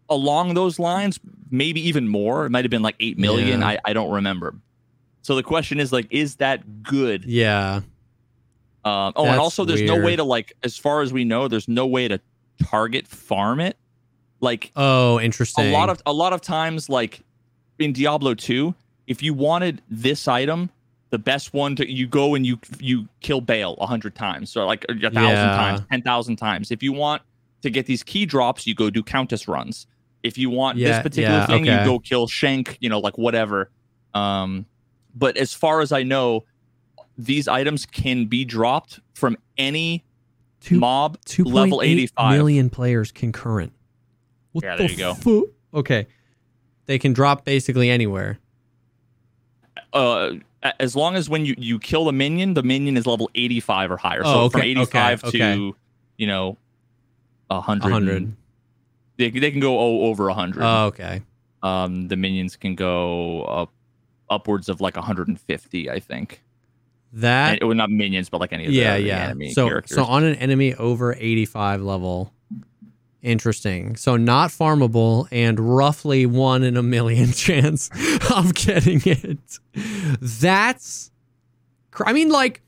along 0.09 0.55
those 0.55 0.79
lines 0.79 1.19
maybe 1.51 1.81
even 1.87 2.09
more 2.09 2.47
it 2.47 2.51
might 2.51 2.64
have 2.64 2.71
been 2.71 2.83
like 2.83 2.97
8 3.01 3.19
million 3.19 3.61
Yeah. 3.61 3.67
I, 3.67 3.79
I 3.87 3.93
don't 3.93 4.11
remember 4.12 4.55
so 5.23 5.35
the 5.35 5.43
question 5.43 5.81
is 5.81 5.93
like 5.93 6.07
is 6.11 6.37
that 6.37 6.83
good 6.83 7.25
Yeah. 7.25 7.77
um, 8.85 9.12
oh, 9.17 9.25
That's 9.25 9.33
and 9.33 9.40
also, 9.40 9.64
there's 9.64 9.81
no 9.83 9.97
way 9.99 10.14
to 10.17 10.23
like, 10.25 10.53
as 10.62 10.77
far 10.77 11.01
as 11.01 11.11
we 11.14 11.25
know, 11.25 11.49
there's 11.49 11.69
no 11.69 11.87
way 11.87 12.07
to 12.09 12.21
target 12.62 13.09
farm 13.09 13.59
it. 13.61 13.79
Like 14.40 14.71
Oh, 14.77 15.19
interesting. 15.19 15.69
a 15.69 15.73
lot 15.73 15.88
of 15.88 16.03
a 16.05 16.12
lot 16.12 16.35
of 16.35 16.43
times, 16.43 16.90
like 16.90 17.23
in 17.79 17.93
Diablo 17.93 18.35
2, 18.35 18.75
if 19.07 19.23
you 19.23 19.35
wanted 19.35 19.83
this 19.91 20.27
item, 20.29 20.71
the 21.11 21.19
best 21.19 21.53
one 21.55 21.77
to 21.77 21.91
you 21.91 22.07
go 22.07 22.35
and 22.35 22.45
you 22.47 22.59
you 22.81 23.07
kill 23.21 23.41
Baal 23.41 23.75
a 23.81 23.87
hundred 23.87 24.15
times, 24.15 24.51
so 24.51 24.67
like 24.67 24.85
a 24.89 24.95
thousand 24.95 25.15
Yeah. 25.15 25.57
times, 25.57 25.81
ten 25.91 26.03
thousand 26.03 26.37
times. 26.37 26.71
If 26.73 26.83
you 26.83 26.93
want 26.93 27.23
to 27.63 27.71
get 27.71 27.87
these 27.87 28.03
key 28.03 28.27
drops, 28.27 28.67
you 28.67 28.75
go 28.75 28.91
do 28.91 29.03
Countess 29.03 29.47
runs. 29.47 29.87
If 30.23 30.37
you 30.39 30.51
want 30.51 30.79
Yeah, 30.79 30.89
this 30.89 31.03
particular 31.03 31.39
yeah, 31.39 31.47
thing, 31.47 31.63
okay. 31.69 31.79
you 31.81 31.85
go 31.85 31.99
kill 31.99 32.27
Shenk. 32.27 32.77
You 32.81 32.89
know, 32.89 32.99
like 32.99 33.17
whatever. 33.19 33.71
Um, 34.15 34.67
but 35.15 35.37
as 35.37 35.53
far 35.53 35.81
as 35.83 35.93
I 35.93 36.03
know, 36.03 36.45
these 37.17 37.47
items 37.47 37.87
can 37.87 38.27
be 38.27 38.45
dropped 38.45 38.99
from 39.13 39.37
any 39.59 40.03
Two- 40.61 40.81
mob 40.81 41.19
2.8 41.27 41.53
level 41.53 41.83
85. 41.83 42.37
million 42.37 42.71
players 42.71 43.13
concurrent. 43.13 43.73
What 44.53 44.65
Yeah, 44.65 44.77
the 44.77 44.83
there 44.85 44.91
you 44.91 44.97
go. 44.97 45.15
fu- 45.15 45.51
okay. 45.75 46.07
They 46.87 46.99
can 46.99 47.12
drop 47.12 47.44
basically 47.44 47.90
anywhere. 47.90 48.38
uh 49.92 50.33
as 50.81 50.97
long 50.97 51.14
as 51.14 51.29
when 51.29 51.44
you 51.44 51.55
you 51.59 51.79
kill 51.79 52.05
the 52.07 52.12
minion 52.12 52.55
the 52.55 52.62
minion 52.62 52.97
is 52.97 53.07
level 53.07 53.31
85 53.35 53.90
or 53.92 53.97
higher 53.99 54.25
so 54.25 54.44
Oh, 54.44 54.49
from 54.49 54.62
85 54.62 55.25
okay, 55.25 55.38
to 55.38 55.44
okay. 55.44 55.79
you 56.16 56.27
know 56.27 56.57
100 57.49 57.83
100. 57.85 58.37
They, 59.16 59.31
they 59.31 59.51
can 59.53 59.61
go 59.61 59.79
o- 59.79 60.07
over 60.07 60.27
100. 60.27 60.62
Oh, 60.64 60.87
okay. 60.87 61.23
um, 61.62 62.09
the 62.09 62.16
minions 62.16 62.57
can 62.57 62.75
go 62.75 63.42
up 63.44 63.70
upwards 64.29 64.68
of 64.68 64.81
like 64.81 64.97
150, 64.97 65.90
I 65.90 66.01
think. 66.01 66.42
That 67.12 67.61
And, 67.61 67.68
well, 67.68 67.77
not 67.77 67.90
minions, 67.92 68.29
but 68.29 68.40
like 68.40 68.53
any 68.53 68.64
of 68.64 68.73
the, 68.73 68.77
yeah, 68.79 68.94
other 68.94 69.01
yeah. 69.01 69.25
enemy 69.27 69.53
So 69.53 69.68
characters. 69.68 69.94
so 69.94 70.03
on 70.05 70.25
an 70.25 70.35
enemy 70.37 70.75
over 70.75 71.14
85 71.16 71.83
level. 71.83 72.33
Interesting. 73.25 73.97
So 73.97 74.19
not 74.19 74.51
farmable 74.51 75.27
and 75.33 75.59
roughly 75.59 76.27
one 76.27 76.63
in 76.63 76.77
a 76.77 76.83
million 76.83 77.33
chance 77.33 77.89
of 78.31 78.55
getting 78.55 79.01
it. 79.07 79.59
That's 80.21 81.11
cr- 81.91 82.05
I 82.07 82.13
mean 82.13 82.29
like 82.29 82.61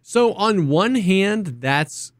so 0.00 0.32
on 0.32 0.68
one 0.68 0.94
hand 0.94 1.58
that's 1.60 2.12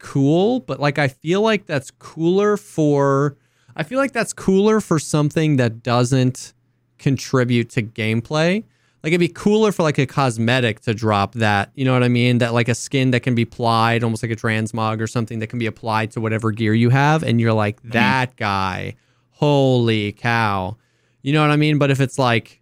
cool, 0.00 0.58
but 0.58 0.80
like 0.80 0.98
I 0.98 1.06
feel 1.06 1.40
like 1.40 1.66
that's 1.66 1.92
cooler 1.92 2.56
for 2.56 3.36
I 3.76 3.84
feel 3.84 4.00
like 4.00 4.12
that's 4.12 4.32
cooler 4.32 4.80
for 4.80 4.98
something 4.98 5.58
that 5.58 5.84
doesn't 5.84 6.52
contribute 6.98 7.70
to 7.70 7.84
gameplay. 7.84 8.64
Like 9.02 9.12
it'd 9.12 9.20
be 9.20 9.28
cooler 9.28 9.70
for 9.70 9.84
like 9.84 9.98
a 9.98 10.06
cosmetic 10.06 10.80
to 10.80 10.92
drop 10.92 11.34
that, 11.34 11.70
you 11.76 11.84
know 11.84 11.92
what 11.92 12.02
I 12.02 12.08
mean? 12.08 12.38
That 12.38 12.52
like 12.52 12.68
a 12.68 12.74
skin 12.74 13.12
that 13.12 13.20
can 13.20 13.34
be 13.36 13.42
applied, 13.42 14.02
almost 14.02 14.22
like 14.24 14.32
a 14.32 14.36
transmog 14.36 15.00
or 15.00 15.06
something 15.06 15.38
that 15.38 15.46
can 15.46 15.58
be 15.60 15.66
applied 15.66 16.10
to 16.12 16.20
whatever 16.20 16.50
gear 16.50 16.74
you 16.74 16.90
have, 16.90 17.22
and 17.22 17.40
you're 17.40 17.52
like, 17.52 17.76
mm-hmm. 17.80 17.90
that 17.90 18.34
guy, 18.36 18.96
holy 19.30 20.12
cow. 20.12 20.76
You 21.22 21.32
know 21.32 21.40
what 21.42 21.50
I 21.50 21.56
mean? 21.56 21.78
But 21.78 21.90
if 21.90 22.00
it's 22.00 22.18
like 22.18 22.60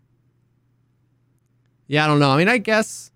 Yeah, 1.87 2.05
I 2.05 2.07
don't 2.09 2.19
know. 2.19 2.31
I 2.31 2.37
mean 2.37 2.49
I 2.49 2.59
guess 2.59 3.11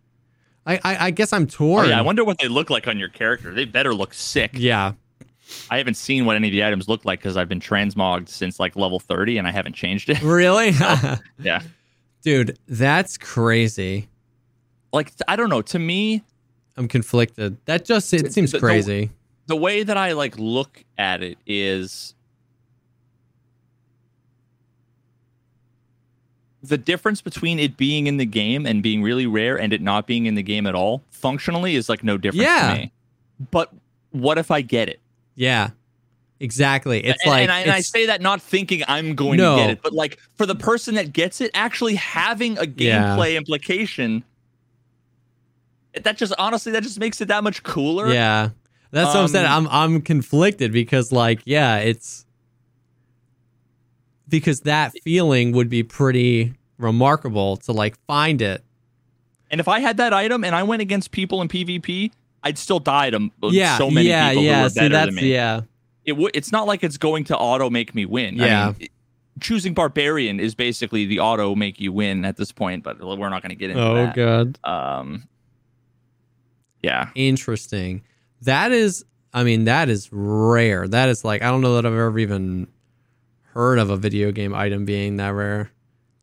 I 0.66 0.76
I, 0.82 1.06
I 1.06 1.10
guess 1.10 1.32
I'm 1.32 1.42
Oh, 1.42 1.46
torn. 1.46 1.88
yeah, 1.88 1.98
I 1.98 2.02
wonder 2.02 2.24
what 2.24 2.38
they 2.38 2.48
look 2.48 2.70
like 2.70 2.88
on 2.88 2.98
your 2.98 3.08
character. 3.10 3.52
They 3.52 3.64
better 3.66 3.94
look 3.94 4.14
sick. 4.14 4.52
yeah. 4.54 4.92
I 5.68 5.78
haven't 5.78 5.94
seen 5.94 6.26
what 6.26 6.36
any 6.36 6.46
of 6.48 6.52
the 6.52 6.62
items 6.64 6.88
look 6.88 7.04
like 7.04 7.18
because 7.18 7.36
I've 7.36 7.48
been 7.48 7.58
transmogged 7.58 8.28
since 8.28 8.60
like 8.60 8.76
level 8.76 9.00
30 9.00 9.36
and 9.38 9.48
I 9.48 9.50
haven't 9.50 9.74
changed 9.74 10.08
it. 10.08 10.22
Really? 10.22 10.70
yeah. 11.40 11.60
Dude, 12.22 12.58
that's 12.68 13.16
crazy. 13.16 14.08
Like, 14.92 15.12
I 15.28 15.36
don't 15.36 15.48
know. 15.48 15.62
To 15.62 15.78
me, 15.78 16.22
I'm 16.76 16.88
conflicted. 16.88 17.56
That 17.66 17.84
just 17.84 18.12
it 18.12 18.32
seems 18.32 18.52
The- 18.52 18.58
the- 18.58 18.60
crazy. 18.66 19.10
the 19.46 19.56
way 19.56 19.82
that 19.82 19.96
I 19.96 20.12
like 20.12 20.38
look 20.38 20.84
at 20.98 21.22
it 21.22 21.38
is 21.46 22.14
the 26.62 26.76
difference 26.76 27.22
between 27.22 27.58
it 27.58 27.76
being 27.76 28.06
in 28.06 28.18
the 28.18 28.26
game 28.26 28.66
and 28.66 28.82
being 28.82 29.02
really 29.02 29.26
rare 29.26 29.58
and 29.58 29.72
it 29.72 29.80
not 29.80 30.06
being 30.06 30.26
in 30.26 30.34
the 30.34 30.42
game 30.42 30.66
at 30.66 30.74
all 30.74 31.02
functionally 31.10 31.74
is 31.74 31.88
like 31.88 32.04
no 32.04 32.18
difference 32.18 32.42
Yeah. 32.44 32.74
to 32.74 32.80
me. 32.80 32.92
But 33.50 33.72
what 34.10 34.36
if 34.36 34.50
I 34.50 34.60
get 34.60 34.88
it? 34.88 35.00
Yeah. 35.36 35.70
Exactly. 36.42 37.04
It's 37.04 37.22
and, 37.24 37.30
like 37.30 37.42
and, 37.42 37.52
I, 37.52 37.60
and 37.60 37.70
I 37.70 37.80
say 37.80 38.06
that 38.06 38.22
not 38.22 38.40
thinking 38.40 38.82
I'm 38.88 39.14
going 39.14 39.36
No. 39.36 39.56
to 39.56 39.62
get 39.62 39.70
it, 39.70 39.82
but 39.82 39.92
like 39.92 40.18
for 40.36 40.46
the 40.46 40.54
person 40.54 40.94
that 40.94 41.12
gets 41.12 41.40
it, 41.42 41.50
actually 41.52 41.96
having 41.96 42.56
a 42.58 42.64
Yeah. 42.76 43.14
gameplay 43.16 43.36
implication, 43.36 44.24
that 46.02 46.16
just 46.16 46.32
honestly 46.38 46.72
that 46.72 46.82
just 46.82 46.98
makes 46.98 47.20
it 47.20 47.28
that 47.28 47.44
much 47.44 47.62
cooler. 47.62 48.12
Yeah. 48.12 48.50
That's 48.90 49.14
what 49.14 49.20
I'm 49.22 49.28
saying. 49.28 49.46
I'm 49.46 49.66
Um, 49.66 49.94
I'm 49.96 50.00
conflicted 50.02 50.72
because 50.72 51.12
like, 51.12 51.42
yeah, 51.44 51.76
it's 51.76 52.24
because 54.28 54.60
that 54.62 54.92
feeling 55.04 55.52
would 55.52 55.68
be 55.68 55.82
pretty 55.82 56.54
remarkable 56.78 57.56
to 57.58 57.72
like 57.72 57.96
find 58.06 58.40
it. 58.40 58.64
And 59.50 59.60
if 59.60 59.68
I 59.68 59.80
had 59.80 59.96
that 59.98 60.12
item 60.14 60.44
and 60.44 60.54
I 60.54 60.62
went 60.62 60.80
against 60.80 61.10
people 61.10 61.42
in 61.42 61.48
PvP, 61.48 62.12
I'd 62.42 62.56
still 62.56 62.78
die 62.78 63.10
to 63.10 63.30
Yeah. 63.50 63.76
so 63.76 63.90
many 63.90 64.08
yeah, 64.08 64.30
people 64.30 64.44
yeah. 64.44 64.60
who 64.60 64.66
are 64.66 64.70
See 64.70 64.80
better 64.80 64.94
that's 64.94 65.06
than 65.08 65.14
me. 65.16 65.32
yeah. 65.32 65.60
It 66.04 66.12
would. 66.12 66.30
It's 66.34 66.52
not 66.52 66.66
like 66.66 66.82
it's 66.84 66.96
going 66.96 67.24
to 67.24 67.36
auto 67.36 67.70
make 67.70 67.94
me 67.94 68.06
win. 68.06 68.36
Yeah. 68.36 68.68
I 68.68 68.72
mean, 68.78 68.88
choosing 69.40 69.74
barbarian 69.74 70.40
is 70.40 70.54
basically 70.54 71.06
the 71.06 71.20
auto 71.20 71.54
make 71.54 71.80
you 71.80 71.92
win 71.92 72.24
at 72.24 72.36
this 72.36 72.52
point, 72.52 72.82
but 72.82 72.98
we're 73.00 73.28
not 73.28 73.42
going 73.42 73.50
to 73.50 73.56
get 73.56 73.70
into 73.70 73.82
Oh 73.82 73.94
that. 73.94 74.18
Oh 74.18 74.44
god. 74.44 74.58
Um. 74.64 75.28
Yeah. 76.82 77.10
Interesting. 77.14 78.02
That 78.42 78.72
is 78.72 79.04
I 79.32 79.44
mean, 79.44 79.64
that 79.64 79.88
is 79.88 80.08
rare. 80.12 80.88
That 80.88 81.08
is 81.08 81.24
like 81.24 81.42
I 81.42 81.50
don't 81.50 81.60
know 81.60 81.74
that 81.76 81.86
I've 81.86 81.92
ever 81.92 82.18
even 82.18 82.66
heard 83.54 83.78
of 83.78 83.90
a 83.90 83.96
video 83.96 84.32
game 84.32 84.54
item 84.54 84.84
being 84.84 85.16
that 85.16 85.30
rare. 85.30 85.70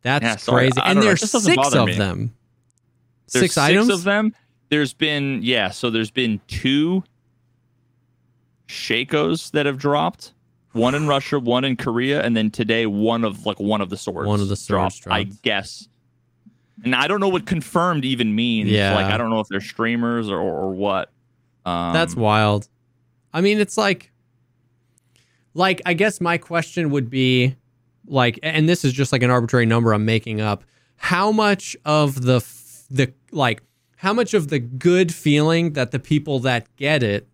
That's 0.02 0.24
Yeah, 0.24 0.36
crazy. 0.54 0.80
I 0.80 0.92
And 0.92 0.96
don't 0.98 1.06
know. 1.06 1.12
It 1.12 1.20
there's 1.20 1.32
six 1.32 1.74
of 1.76 1.86
me. 1.88 1.96
them. 1.96 2.34
There's 3.32 3.44
six 3.44 3.58
items? 3.58 3.90
of 3.90 4.04
them. 4.04 4.34
There's 4.70 4.94
been 4.94 5.40
yeah, 5.44 5.70
so 5.70 5.90
there's 5.90 6.12
been 6.12 6.42
two 6.48 7.04
Shakos 8.68 9.52
that 9.52 9.66
have 9.66 9.78
dropped. 9.78 10.34
One 10.74 10.94
in 10.94 11.08
Russia, 11.08 11.40
one 11.40 11.64
in 11.64 11.76
Korea, 11.76 12.22
and 12.22 12.38
then 12.38 12.52
today 12.52 12.86
one 12.86 13.24
of 13.24 13.46
like 13.46 13.60
one 13.60 13.82
of 13.82 13.90
the 13.90 13.98
swords. 13.98 14.28
One 14.28 14.40
of 14.40 14.48
the 14.48 14.56
swords 14.56 15.00
dropped, 15.00 15.16
I 15.16 15.24
guess. 15.24 15.88
And 16.84 16.94
I 16.94 17.08
don't 17.08 17.20
know 17.20 17.30
what 17.30 17.48
confirmed 17.48 18.06
even 18.06 18.36
means. 18.36 18.70
Yeah. 18.70 18.94
Like 18.94 19.06
I 19.06 19.18
don't 19.18 19.32
know 19.32 19.40
if 19.40 19.48
they're 19.48 19.62
streamers 19.62 20.30
or 20.30 20.40
or 20.40 20.72
what. 20.72 21.12
Um, 21.66 21.94
That's 21.94 22.16
wild. 22.16 22.70
I 23.34 23.42
mean, 23.42 23.60
it's 23.60 23.78
like, 23.78 24.12
like 25.54 25.82
I 25.86 25.94
guess 25.94 26.22
my 26.22 26.38
question 26.38 26.92
would 26.92 27.10
be, 27.10 27.56
like, 28.06 28.40
and 28.44 28.70
this 28.70 28.86
is 28.86 28.94
just 28.94 29.12
like 29.12 29.24
an 29.24 29.30
arbitrary 29.30 29.66
number 29.66 29.94
I'm 29.94 30.06
making 30.06 30.40
up. 30.40 30.64
How 30.98 31.32
much 31.32 31.76
of 31.86 32.22
the 32.22 32.46
the 32.90 33.12
like, 33.32 33.64
how 33.98 34.14
much 34.14 34.34
of 34.34 34.50
the 34.50 34.60
good 34.60 35.14
feeling 35.14 35.74
that 35.74 35.92
the 35.92 36.00
people 36.00 36.40
that 36.40 36.74
get 36.76 37.04
it, 37.04 37.28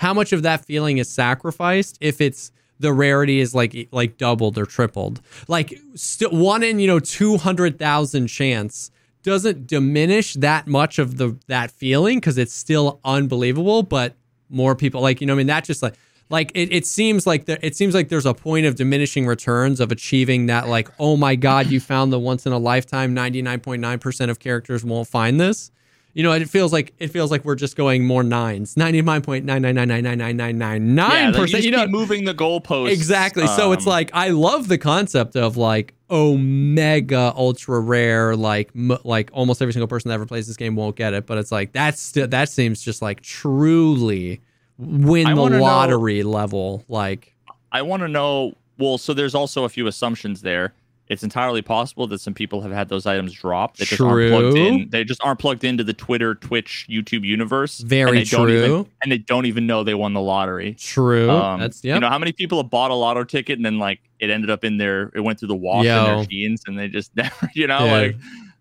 how 0.00 0.14
much 0.14 0.32
of 0.32 0.42
that 0.42 0.64
feeling 0.64 0.96
is 0.96 1.10
sacrificed 1.10 1.98
if 2.00 2.22
it's 2.22 2.52
the 2.78 2.90
rarity 2.90 3.38
is 3.38 3.54
like 3.54 3.88
like 3.92 4.16
doubled 4.16 4.56
or 4.56 4.64
tripled? 4.64 5.20
Like, 5.46 5.78
st- 5.94 6.32
one 6.32 6.62
in 6.62 6.78
you 6.78 6.86
know 6.86 6.98
two 6.98 7.36
hundred 7.36 7.78
thousand 7.78 8.28
chance 8.28 8.90
doesn't 9.22 9.66
diminish 9.66 10.32
that 10.34 10.66
much 10.66 10.98
of 10.98 11.18
the 11.18 11.36
that 11.48 11.70
feeling 11.70 12.18
because 12.18 12.38
it's 12.38 12.54
still 12.54 13.00
unbelievable 13.04 13.82
but 13.82 14.14
more 14.48 14.74
people 14.74 15.02
like 15.02 15.20
you 15.20 15.26
know 15.26 15.34
i 15.34 15.36
mean 15.36 15.46
that 15.46 15.62
just 15.62 15.82
like 15.82 15.94
like 16.30 16.50
it, 16.54 16.72
it 16.72 16.86
seems 16.86 17.26
like 17.26 17.44
there 17.44 17.58
it 17.60 17.76
seems 17.76 17.94
like 17.94 18.08
there's 18.08 18.24
a 18.24 18.32
point 18.32 18.64
of 18.64 18.76
diminishing 18.76 19.26
returns 19.26 19.78
of 19.78 19.92
achieving 19.92 20.46
that 20.46 20.68
like 20.68 20.88
oh 20.98 21.18
my 21.18 21.36
god 21.36 21.70
you 21.70 21.78
found 21.78 22.10
the 22.10 22.18
once 22.18 22.46
in 22.46 22.52
a 22.52 22.58
lifetime 22.58 23.14
99.9% 23.14 24.30
of 24.30 24.38
characters 24.38 24.82
won't 24.82 25.06
find 25.06 25.38
this 25.38 25.70
you 26.14 26.22
know 26.22 26.32
it 26.32 26.48
feels 26.48 26.72
like 26.72 26.92
it 26.98 27.08
feels 27.08 27.30
like 27.30 27.44
we're 27.44 27.54
just 27.54 27.76
going 27.76 28.04
more 28.04 28.22
nines 28.22 28.74
99.999999999 28.74 31.12
yeah, 31.12 31.30
they 31.30 31.38
percent 31.38 31.64
you 31.64 31.70
know 31.70 31.86
moving 31.86 32.24
the 32.24 32.34
goalposts. 32.34 32.92
Exactly. 32.92 33.46
So 33.46 33.72
it's 33.72 33.86
um, 33.86 33.90
like 33.90 34.10
I 34.12 34.28
love 34.28 34.68
the 34.68 34.78
concept 34.78 35.36
of 35.36 35.56
like 35.56 35.94
omega 36.10 37.32
ultra 37.36 37.80
rare 37.80 38.36
like 38.36 38.70
m- 38.74 38.98
like 39.04 39.30
almost 39.32 39.62
every 39.62 39.72
single 39.72 39.88
person 39.88 40.08
that 40.08 40.14
ever 40.14 40.26
plays 40.26 40.46
this 40.46 40.56
game 40.56 40.76
won't 40.76 40.96
get 40.96 41.14
it, 41.14 41.26
but 41.26 41.38
it's 41.38 41.52
like 41.52 41.72
that's 41.72 42.00
still 42.00 42.28
that 42.28 42.48
seems 42.48 42.82
just 42.82 43.02
like 43.02 43.20
truly 43.20 44.40
win 44.78 45.28
the 45.28 45.36
wanna 45.36 45.58
know- 45.58 45.62
lottery 45.62 46.22
level 46.22 46.84
like 46.88 47.34
I 47.72 47.82
want 47.82 48.02
to 48.02 48.08
know. 48.08 48.54
Well, 48.78 48.98
so 48.98 49.14
there's 49.14 49.34
also 49.34 49.64
a 49.64 49.68
few 49.68 49.86
assumptions 49.86 50.42
there. 50.42 50.72
It's 51.10 51.24
entirely 51.24 51.60
possible 51.60 52.06
that 52.06 52.20
some 52.20 52.34
people 52.34 52.60
have 52.62 52.70
had 52.70 52.88
those 52.88 53.04
items 53.04 53.32
dropped. 53.34 53.78
They 53.78 53.84
just 53.84 54.00
aren't 54.00 54.30
plugged 54.30 54.54
True. 54.56 54.64
in. 54.66 54.88
They 54.90 55.02
just 55.02 55.20
aren't 55.24 55.40
plugged 55.40 55.64
into 55.64 55.82
the 55.82 55.92
Twitter, 55.92 56.36
Twitch, 56.36 56.86
YouTube 56.88 57.24
universe. 57.24 57.78
Very 57.80 58.10
and 58.10 58.18
they 58.18 58.24
Don't 58.30 58.46
true. 58.46 58.64
even, 58.64 58.86
and 59.02 59.10
they 59.12 59.18
don't 59.18 59.44
even 59.46 59.66
know 59.66 59.82
they 59.82 59.94
won 59.94 60.12
the 60.14 60.20
lottery. 60.20 60.74
true. 60.74 61.28
Um, 61.28 61.58
that's 61.58 61.82
yeah. 61.82 61.94
You 61.94 62.00
know 62.00 62.08
how 62.08 62.18
many 62.18 62.30
people 62.32 62.62
have 62.62 62.70
bought 62.70 62.92
a 62.92 62.94
lotto 62.94 63.24
ticket 63.24 63.58
and 63.58 63.66
then 63.66 63.78
like 63.80 63.98
it 64.20 64.30
ended 64.30 64.50
up 64.50 64.62
in 64.62 64.76
their, 64.78 65.10
it 65.14 65.20
went 65.20 65.40
through 65.40 65.48
the 65.48 65.56
wash 65.56 65.84
in 65.84 66.04
their 66.04 66.24
jeans 66.26 66.62
and 66.68 66.78
they 66.78 66.86
just 66.86 67.14
never, 67.16 67.50
you 67.54 67.66
know, 67.66 67.80
Dude. 67.80 68.20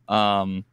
like, 0.09 0.15
um, 0.17 0.65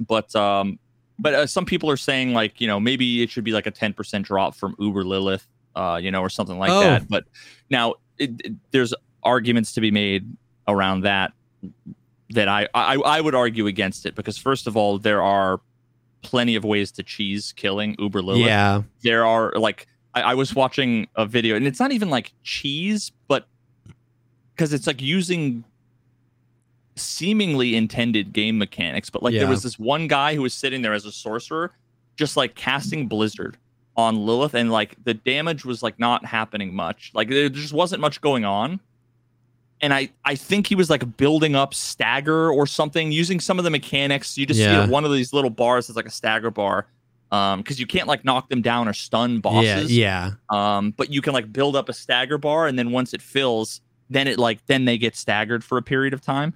but 0.00 0.34
um, 0.34 0.80
but 1.20 1.32
uh, 1.34 1.46
some 1.46 1.64
people 1.64 1.88
are 1.90 1.96
saying 1.96 2.32
like 2.34 2.60
you 2.60 2.66
know 2.66 2.80
maybe 2.80 3.22
it 3.22 3.30
should 3.30 3.44
be 3.44 3.52
like 3.52 3.66
a 3.66 3.70
ten 3.70 3.92
percent 3.92 4.26
drop 4.26 4.56
from 4.56 4.74
Uber 4.80 5.04
Lilith, 5.04 5.46
uh, 5.76 6.00
you 6.02 6.10
know, 6.10 6.20
or 6.22 6.28
something 6.28 6.58
like 6.58 6.70
Oh. 6.72 6.80
that. 6.80 7.08
But 7.08 7.22
now 7.70 7.94
it, 8.18 8.32
it- 8.44 8.52
there's 8.72 8.92
arguments 9.22 9.72
to 9.74 9.80
be 9.80 9.92
made 9.92 10.26
around 10.68 11.02
that 11.02 11.32
that 12.30 12.48
I, 12.48 12.68
I 12.74 12.96
I 12.96 13.20
would 13.20 13.34
argue 13.34 13.66
against 13.66 14.06
it 14.06 14.14
because 14.14 14.38
first 14.38 14.66
of 14.66 14.76
all 14.76 14.98
there 14.98 15.22
are 15.22 15.60
plenty 16.22 16.56
of 16.56 16.64
ways 16.64 16.90
to 16.92 17.02
cheese 17.02 17.52
killing 17.54 17.94
Uber 17.98 18.22
Lilith 18.22 18.46
yeah. 18.46 18.82
there 19.02 19.26
are 19.26 19.52
like 19.56 19.86
I, 20.14 20.22
I 20.22 20.34
was 20.34 20.54
watching 20.54 21.06
a 21.16 21.26
video 21.26 21.54
and 21.54 21.66
it's 21.66 21.78
not 21.78 21.92
even 21.92 22.08
like 22.10 22.32
cheese 22.42 23.12
but 23.28 23.46
because 24.54 24.72
it's 24.72 24.86
like 24.86 25.02
using 25.02 25.64
seemingly 26.96 27.74
intended 27.76 28.32
game 28.32 28.56
mechanics 28.56 29.10
but 29.10 29.22
like 29.22 29.34
Yeah. 29.34 29.40
there 29.40 29.48
was 29.48 29.62
this 29.62 29.78
one 29.78 30.06
guy 30.06 30.34
who 30.34 30.42
was 30.42 30.54
sitting 30.54 30.80
there 30.82 30.92
as 30.92 31.04
a 31.04 31.12
sorcerer 31.12 31.72
just 32.16 32.36
like 32.36 32.54
casting 32.54 33.08
blizzard 33.08 33.58
on 33.96 34.24
lilith 34.24 34.54
and 34.54 34.70
like 34.72 34.96
the 35.04 35.14
damage 35.14 35.64
was 35.64 35.82
like 35.82 35.98
not 35.98 36.24
happening 36.24 36.74
much 36.74 37.10
like 37.14 37.28
there 37.28 37.48
just 37.48 37.72
wasn't 37.72 38.00
much 38.00 38.20
going 38.20 38.44
on 38.44 38.80
and 39.84 39.92
I, 39.92 40.08
I 40.24 40.34
think 40.34 40.66
he 40.66 40.74
was 40.74 40.88
like 40.88 41.16
building 41.16 41.54
up 41.54 41.74
stagger 41.74 42.50
or 42.50 42.66
something 42.66 43.12
using 43.12 43.38
some 43.40 43.58
of 43.58 43.64
the 43.64 43.70
mechanics. 43.70 44.38
You 44.38 44.46
just 44.46 44.60
see 44.86 44.90
one 44.90 45.04
of 45.04 45.12
these 45.12 45.32
little 45.32 45.50
bars 45.50 45.90
is 45.90 45.96
like 45.96 46.06
a 46.06 46.10
stagger 46.10 46.50
bar 46.50 46.86
Um, 47.30 47.60
because 47.60 47.78
you 47.80 47.86
can't 47.86 48.06
like 48.06 48.24
knock 48.24 48.48
them 48.48 48.62
down 48.62 48.86
or 48.88 48.92
stun 48.92 49.40
bosses. 49.40 49.90
Yeah, 49.90 50.32
yeah. 50.50 50.76
Um, 50.76 50.92
but 50.92 51.10
you 51.10 51.20
can 51.20 51.32
like 51.32 51.52
build 51.52 51.74
up 51.76 51.88
a 51.88 51.92
stagger 51.92 52.38
bar, 52.38 52.66
and 52.68 52.78
then 52.78 52.92
once 52.92 53.12
it 53.12 53.20
fills, 53.22 53.80
then 54.08 54.28
it 54.28 54.38
like 54.38 54.64
then 54.66 54.84
they 54.84 54.96
get 54.98 55.16
staggered 55.16 55.64
for 55.64 55.76
a 55.78 55.82
period 55.82 56.14
of 56.14 56.20
time. 56.20 56.54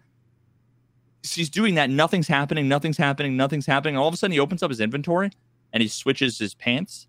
She's 1.24 1.50
doing 1.50 1.74
that. 1.74 1.90
Nothing's 1.90 2.28
happening. 2.28 2.68
Nothing's 2.68 2.96
happening. 2.96 3.36
Nothing's 3.36 3.66
happening. 3.66 3.96
All 3.96 4.06
of 4.08 4.14
a 4.14 4.16
sudden, 4.16 4.32
he 4.32 4.38
opens 4.38 4.62
up 4.62 4.70
his 4.70 4.80
inventory 4.80 5.30
and 5.72 5.82
he 5.82 5.88
switches 5.88 6.38
his 6.38 6.54
pants 6.54 7.08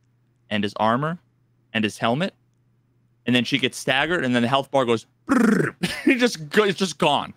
and 0.49 0.63
his 0.63 0.73
armor 0.77 1.19
and 1.73 1.84
his 1.84 1.99
helmet, 1.99 2.34
and 3.25 3.36
then 3.36 3.43
she 3.43 3.60
gets 3.60 3.77
staggered, 3.77 4.25
and 4.25 4.34
then 4.34 4.41
the 4.41 4.49
health 4.49 4.71
bar 4.71 4.84
goes. 4.86 5.05
It 5.30 6.15
just 6.20 6.50
go, 6.50 6.63
it's 6.63 6.80
just 6.80 6.98
gone. 6.98 7.34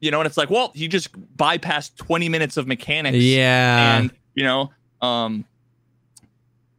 You 0.00 0.10
know, 0.10 0.20
and 0.20 0.26
it's 0.26 0.36
like, 0.36 0.50
well, 0.50 0.72
he 0.74 0.88
just 0.88 1.12
bypassed 1.36 1.96
20 1.96 2.28
minutes 2.28 2.56
of 2.56 2.66
mechanics. 2.66 3.18
Yeah. 3.18 3.98
And, 3.98 4.12
you 4.34 4.42
know, 4.42 4.72
um, 5.00 5.44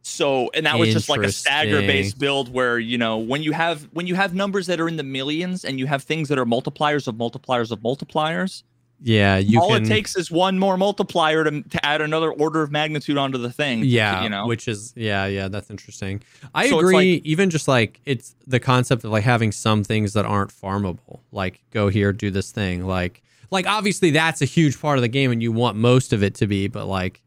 so 0.02 0.50
and 0.52 0.66
that 0.66 0.78
was 0.78 0.92
just 0.92 1.08
like 1.08 1.22
a 1.22 1.32
stagger 1.32 1.80
based 1.80 2.18
build 2.18 2.52
where 2.52 2.78
you 2.78 2.98
know 2.98 3.16
when 3.16 3.42
you 3.42 3.52
have 3.52 3.88
when 3.92 4.06
you 4.06 4.14
have 4.14 4.34
numbers 4.34 4.66
that 4.66 4.78
are 4.78 4.86
in 4.86 4.96
the 4.96 5.02
millions 5.02 5.64
and 5.64 5.78
you 5.78 5.86
have 5.86 6.02
things 6.02 6.28
that 6.28 6.38
are 6.38 6.44
multipliers 6.44 7.08
of 7.08 7.14
multipliers 7.14 7.70
of 7.70 7.80
multipliers 7.80 8.62
yeah 9.02 9.36
you 9.38 9.60
all 9.60 9.68
can, 9.70 9.84
it 9.84 9.88
takes 9.88 10.16
is 10.16 10.30
one 10.30 10.58
more 10.58 10.76
multiplier 10.76 11.44
to, 11.44 11.62
to 11.62 11.84
add 11.84 12.00
another 12.00 12.30
order 12.32 12.62
of 12.62 12.70
magnitude 12.70 13.16
onto 13.18 13.36
the 13.38 13.50
thing 13.50 13.82
yeah 13.84 14.22
you 14.22 14.28
know? 14.28 14.46
which 14.46 14.68
is 14.68 14.92
yeah 14.96 15.26
yeah 15.26 15.48
that's 15.48 15.68
interesting. 15.70 16.22
I 16.54 16.68
So 16.70 16.78
agree 16.78 17.14
like- 17.16 17.24
even 17.26 17.50
just 17.50 17.68
like 17.68 18.00
it's 18.04 18.34
the 18.46 18.60
concept 18.60 19.04
of 19.04 19.10
like 19.10 19.24
having 19.24 19.52
some 19.52 19.84
things 19.84 20.12
that 20.14 20.24
aren't 20.24 20.50
farmable 20.50 21.20
like 21.32 21.60
go 21.70 21.88
here 21.88 22.12
do 22.12 22.30
this 22.30 22.50
thing 22.52 22.86
like 22.86 23.22
like 23.50 23.66
obviously 23.66 24.10
that's 24.10 24.40
a 24.42 24.46
huge 24.46 24.80
part 24.80 24.96
of 24.98 25.02
the 25.02 25.08
game 25.08 25.30
and 25.32 25.42
you 25.42 25.52
want 25.52 25.76
most 25.76 26.12
of 26.12 26.22
it 26.22 26.34
to 26.36 26.46
be 26.46 26.68
but 26.68 26.86
like 26.86 27.20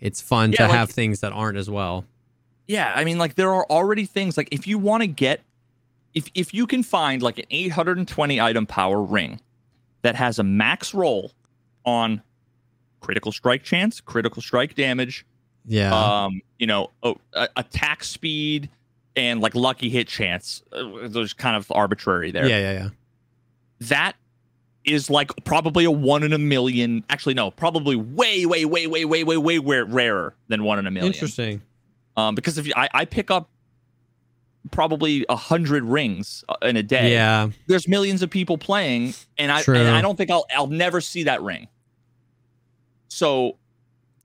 it's 0.00 0.20
fun 0.20 0.52
Yeah, 0.52 0.58
to 0.58 0.62
like- 0.68 0.72
have 0.78 0.90
things 0.90 1.20
that 1.20 1.32
aren't 1.32 1.56
as 1.58 1.70
well. 1.70 2.04
Yeah 2.68 2.92
i 2.94 3.04
mean 3.04 3.16
like 3.18 3.34
there 3.36 3.52
are 3.54 3.64
already 3.70 4.04
things 4.04 4.36
like 4.36 4.48
if 4.52 4.66
you 4.66 4.78
want 4.78 5.02
to 5.02 5.06
get 5.06 5.40
if 6.14 6.28
if 6.34 6.52
you 6.54 6.66
can 6.66 6.82
find 6.82 7.22
like 7.22 7.38
an 7.38 7.44
820 7.50 8.40
item 8.40 8.66
power 8.66 9.02
ring 9.02 9.40
that 10.02 10.14
has 10.14 10.38
a 10.38 10.44
max 10.44 10.94
roll 10.94 11.32
on 11.84 12.22
critical 13.00 13.32
strike 13.32 13.62
chance 13.62 14.00
critical 14.00 14.42
strike 14.42 14.74
damage 14.74 15.24
yeah 15.64 16.24
um, 16.24 16.40
you 16.58 16.66
know, 16.66 16.90
oh, 17.02 17.16
attack 17.56 18.04
speed 18.04 18.70
and 19.14 19.40
like 19.40 19.54
lucky 19.54 19.88
hit 19.88 20.08
chance. 20.08 20.62
Uh, 20.72 21.08
Those 21.08 21.32
kind 21.32 21.56
of 21.56 21.70
arbitrary 21.72 22.30
there. 22.30 22.46
yeah 22.46 22.58
yeah 22.58 22.72
yeah 22.72 22.88
That 23.80 24.16
is 24.84 25.10
like 25.10 25.32
probably 25.44 25.84
a 25.84 25.90
one 25.90 26.22
in 26.22 26.32
a 26.32 26.38
million. 26.38 27.04
Actually, 27.10 27.34
no, 27.34 27.50
probably 27.50 27.96
way, 27.96 28.46
way, 28.46 28.64
way, 28.64 28.86
way, 28.86 29.04
way, 29.04 29.24
way, 29.24 29.36
way, 29.36 29.58
way 29.58 29.80
rarer 29.80 30.34
than 30.48 30.64
one 30.64 30.78
in 30.78 30.86
a 30.86 30.90
million. 30.90 31.12
interesting 31.12 31.62
Um, 32.16 32.34
because 32.34 32.58
if 32.58 32.66
you, 32.66 32.72
I, 32.76 32.88
I 32.94 33.04
pick 33.04 33.30
up 33.30 33.48
probably 34.70 35.24
a 35.28 35.36
hundred 35.36 35.84
rings 35.84 36.44
uh, 36.48 36.56
in 36.62 36.76
a 36.76 36.82
day. 36.82 37.12
yeah 37.12 37.48
There's 37.66 37.86
millions 37.88 38.22
of 38.22 38.30
people 38.30 38.58
playing, 38.58 39.14
and 39.38 39.50
I, 39.52 39.62
and 39.66 39.88
I 39.88 40.00
don't 40.02 40.16
think 40.16 40.30
I'll, 40.30 40.46
I'll 40.54 40.66
never 40.66 41.00
see 41.00 41.24
that 41.24 41.42
ring. 41.42 41.68
So, 43.08 43.56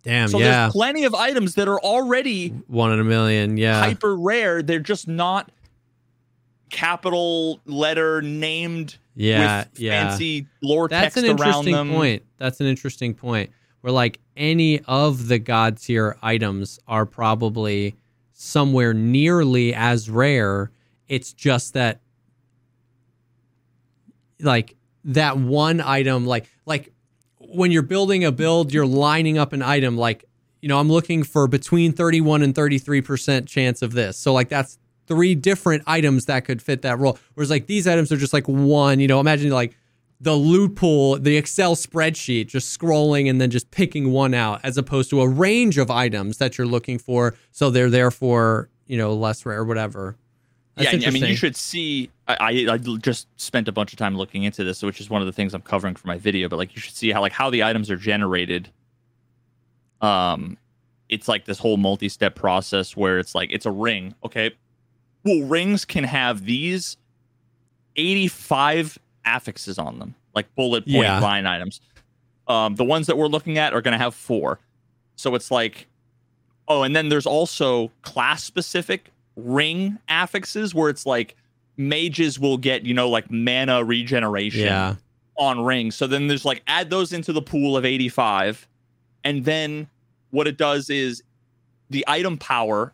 damn 0.03 0.27
so 0.27 0.39
yeah 0.39 0.63
there's 0.63 0.71
plenty 0.73 1.03
of 1.05 1.13
items 1.13 1.55
that 1.55 1.67
are 1.67 1.79
already 1.79 2.49
one 2.67 2.91
in 2.91 2.99
a 2.99 3.03
million 3.03 3.57
yeah 3.57 3.79
hyper 3.79 4.15
rare. 4.17 4.61
They're 4.61 4.79
just 4.79 5.07
not 5.07 5.51
capital 6.69 7.59
letter 7.65 8.21
named 8.21 8.97
yeah 9.15 9.59
with 9.69 9.79
yeah 9.79 10.09
fancy 10.09 10.47
lore 10.61 10.87
That's 10.87 11.15
text 11.15 11.17
an 11.17 11.25
around 11.25 11.39
interesting 11.39 11.73
them. 11.73 11.89
point. 11.91 12.23
That's 12.37 12.59
an 12.61 12.67
interesting 12.67 13.13
point. 13.13 13.51
Where 13.81 13.91
like 13.91 14.19
any 14.37 14.79
of 14.81 15.27
the 15.27 15.39
god 15.39 15.77
tier 15.77 16.17
items 16.21 16.79
are 16.87 17.05
probably 17.05 17.95
somewhere 18.41 18.91
nearly 18.91 19.71
as 19.71 20.09
rare. 20.09 20.71
It's 21.07 21.31
just 21.31 21.73
that 21.75 22.01
like 24.39 24.75
that 25.03 25.37
one 25.37 25.79
item 25.79 26.25
like 26.25 26.49
like 26.65 26.91
when 27.37 27.71
you're 27.71 27.83
building 27.83 28.25
a 28.25 28.31
build, 28.31 28.73
you're 28.73 28.85
lining 28.85 29.37
up 29.37 29.53
an 29.53 29.61
item 29.61 29.95
like 29.95 30.25
you 30.61 30.69
know, 30.69 30.79
I'm 30.79 30.89
looking 30.89 31.23
for 31.23 31.47
between 31.47 31.91
31 31.91 32.43
and 32.43 32.53
33% 32.53 33.47
chance 33.47 33.81
of 33.81 33.93
this. 33.93 34.17
So 34.17 34.31
like 34.33 34.49
that's 34.49 34.77
three 35.07 35.33
different 35.35 35.83
items 35.87 36.25
that 36.25 36.45
could 36.45 36.61
fit 36.61 36.83
that 36.83 36.97
role. 36.99 37.17
Whereas 37.33 37.49
like 37.49 37.67
these 37.67 37.87
items 37.87 38.11
are 38.11 38.17
just 38.17 38.33
like 38.33 38.47
one, 38.47 38.99
you 38.99 39.07
know, 39.07 39.19
imagine 39.19 39.51
like 39.51 39.77
the 40.21 40.35
loot 40.35 40.75
pool, 40.75 41.17
the 41.17 41.35
Excel 41.35 41.75
spreadsheet, 41.75 42.47
just 42.47 42.77
scrolling 42.77 43.27
and 43.27 43.41
then 43.41 43.49
just 43.49 43.71
picking 43.71 44.11
one 44.11 44.35
out 44.35 44.61
as 44.63 44.77
opposed 44.77 45.09
to 45.09 45.19
a 45.19 45.27
range 45.27 45.79
of 45.79 45.89
items 45.89 46.37
that 46.37 46.57
you're 46.57 46.67
looking 46.67 46.99
for. 46.99 47.33
So 47.51 47.71
they're 47.71 47.89
therefore, 47.89 48.69
you 48.85 48.97
know, 48.97 49.13
less 49.15 49.45
rare, 49.45 49.65
whatever. 49.65 50.15
That's 50.75 50.93
yeah, 50.93 51.07
I 51.07 51.11
mean, 51.11 51.25
you 51.25 51.35
should 51.35 51.55
see. 51.55 52.11
I, 52.27 52.35
I 52.39 52.73
I 52.73 52.77
just 52.77 53.27
spent 53.39 53.67
a 53.67 53.71
bunch 53.71 53.93
of 53.93 53.99
time 53.99 54.15
looking 54.15 54.43
into 54.43 54.63
this, 54.63 54.83
which 54.83 55.01
is 55.01 55.09
one 55.09 55.21
of 55.21 55.25
the 55.25 55.33
things 55.33 55.53
I'm 55.53 55.61
covering 55.61 55.95
for 55.95 56.07
my 56.07 56.17
video. 56.17 56.47
But 56.47 56.57
like, 56.57 56.75
you 56.75 56.81
should 56.81 56.95
see 56.95 57.11
how 57.11 57.19
like 57.19 57.33
how 57.33 57.49
the 57.49 57.63
items 57.63 57.89
are 57.89 57.97
generated. 57.97 58.69
Um, 60.01 60.57
it's 61.09 61.27
like 61.27 61.45
this 61.45 61.59
whole 61.59 61.77
multi-step 61.77 62.35
process 62.35 62.95
where 62.95 63.19
it's 63.19 63.35
like 63.35 63.51
it's 63.51 63.65
a 63.65 63.71
ring. 63.71 64.15
Okay, 64.23 64.51
well, 65.25 65.43
rings 65.43 65.83
can 65.83 66.05
have 66.05 66.45
these 66.45 66.95
85 67.95 68.97
affixes 69.25 69.77
on 69.77 69.99
them, 69.99 70.15
like 70.33 70.53
bullet 70.55 70.83
point 70.85 71.03
Yeah. 71.03 71.19
line 71.19 71.45
items. 71.45 71.81
Um, 72.47 72.75
the 72.75 72.83
ones 72.83 73.07
that 73.07 73.17
we're 73.17 73.27
looking 73.27 73.57
at 73.57 73.73
are 73.73 73.81
going 73.81 73.93
to 73.93 73.97
have 73.97 74.13
four. 74.13 74.59
So 75.15 75.35
it's 75.35 75.51
like, 75.51 75.87
oh, 76.67 76.83
and 76.83 76.95
then 76.95 77.09
there's 77.09 77.25
also 77.25 77.91
class 78.01 78.43
specific 78.43 79.11
ring 79.35 79.97
affixes 80.09 80.73
where 80.73 80.89
it's 80.89 81.05
like 81.05 81.35
mages 81.77 82.39
will 82.39 82.57
get, 82.57 82.85
you 82.85 82.93
know, 82.93 83.09
like 83.09 83.29
mana 83.31 83.83
regeneration 83.83 84.61
yeah. 84.61 84.95
on 85.37 85.63
rings. 85.63 85.95
So 85.95 86.07
then 86.07 86.27
there's 86.27 86.45
like 86.45 86.63
add 86.67 86.89
those 86.89 87.13
into 87.13 87.31
the 87.33 87.41
pool 87.41 87.77
of 87.77 87.85
85. 87.85 88.67
And 89.23 89.45
then 89.45 89.87
what 90.31 90.47
it 90.47 90.57
does 90.57 90.89
is 90.89 91.23
the 91.89 92.03
item 92.07 92.37
power 92.37 92.93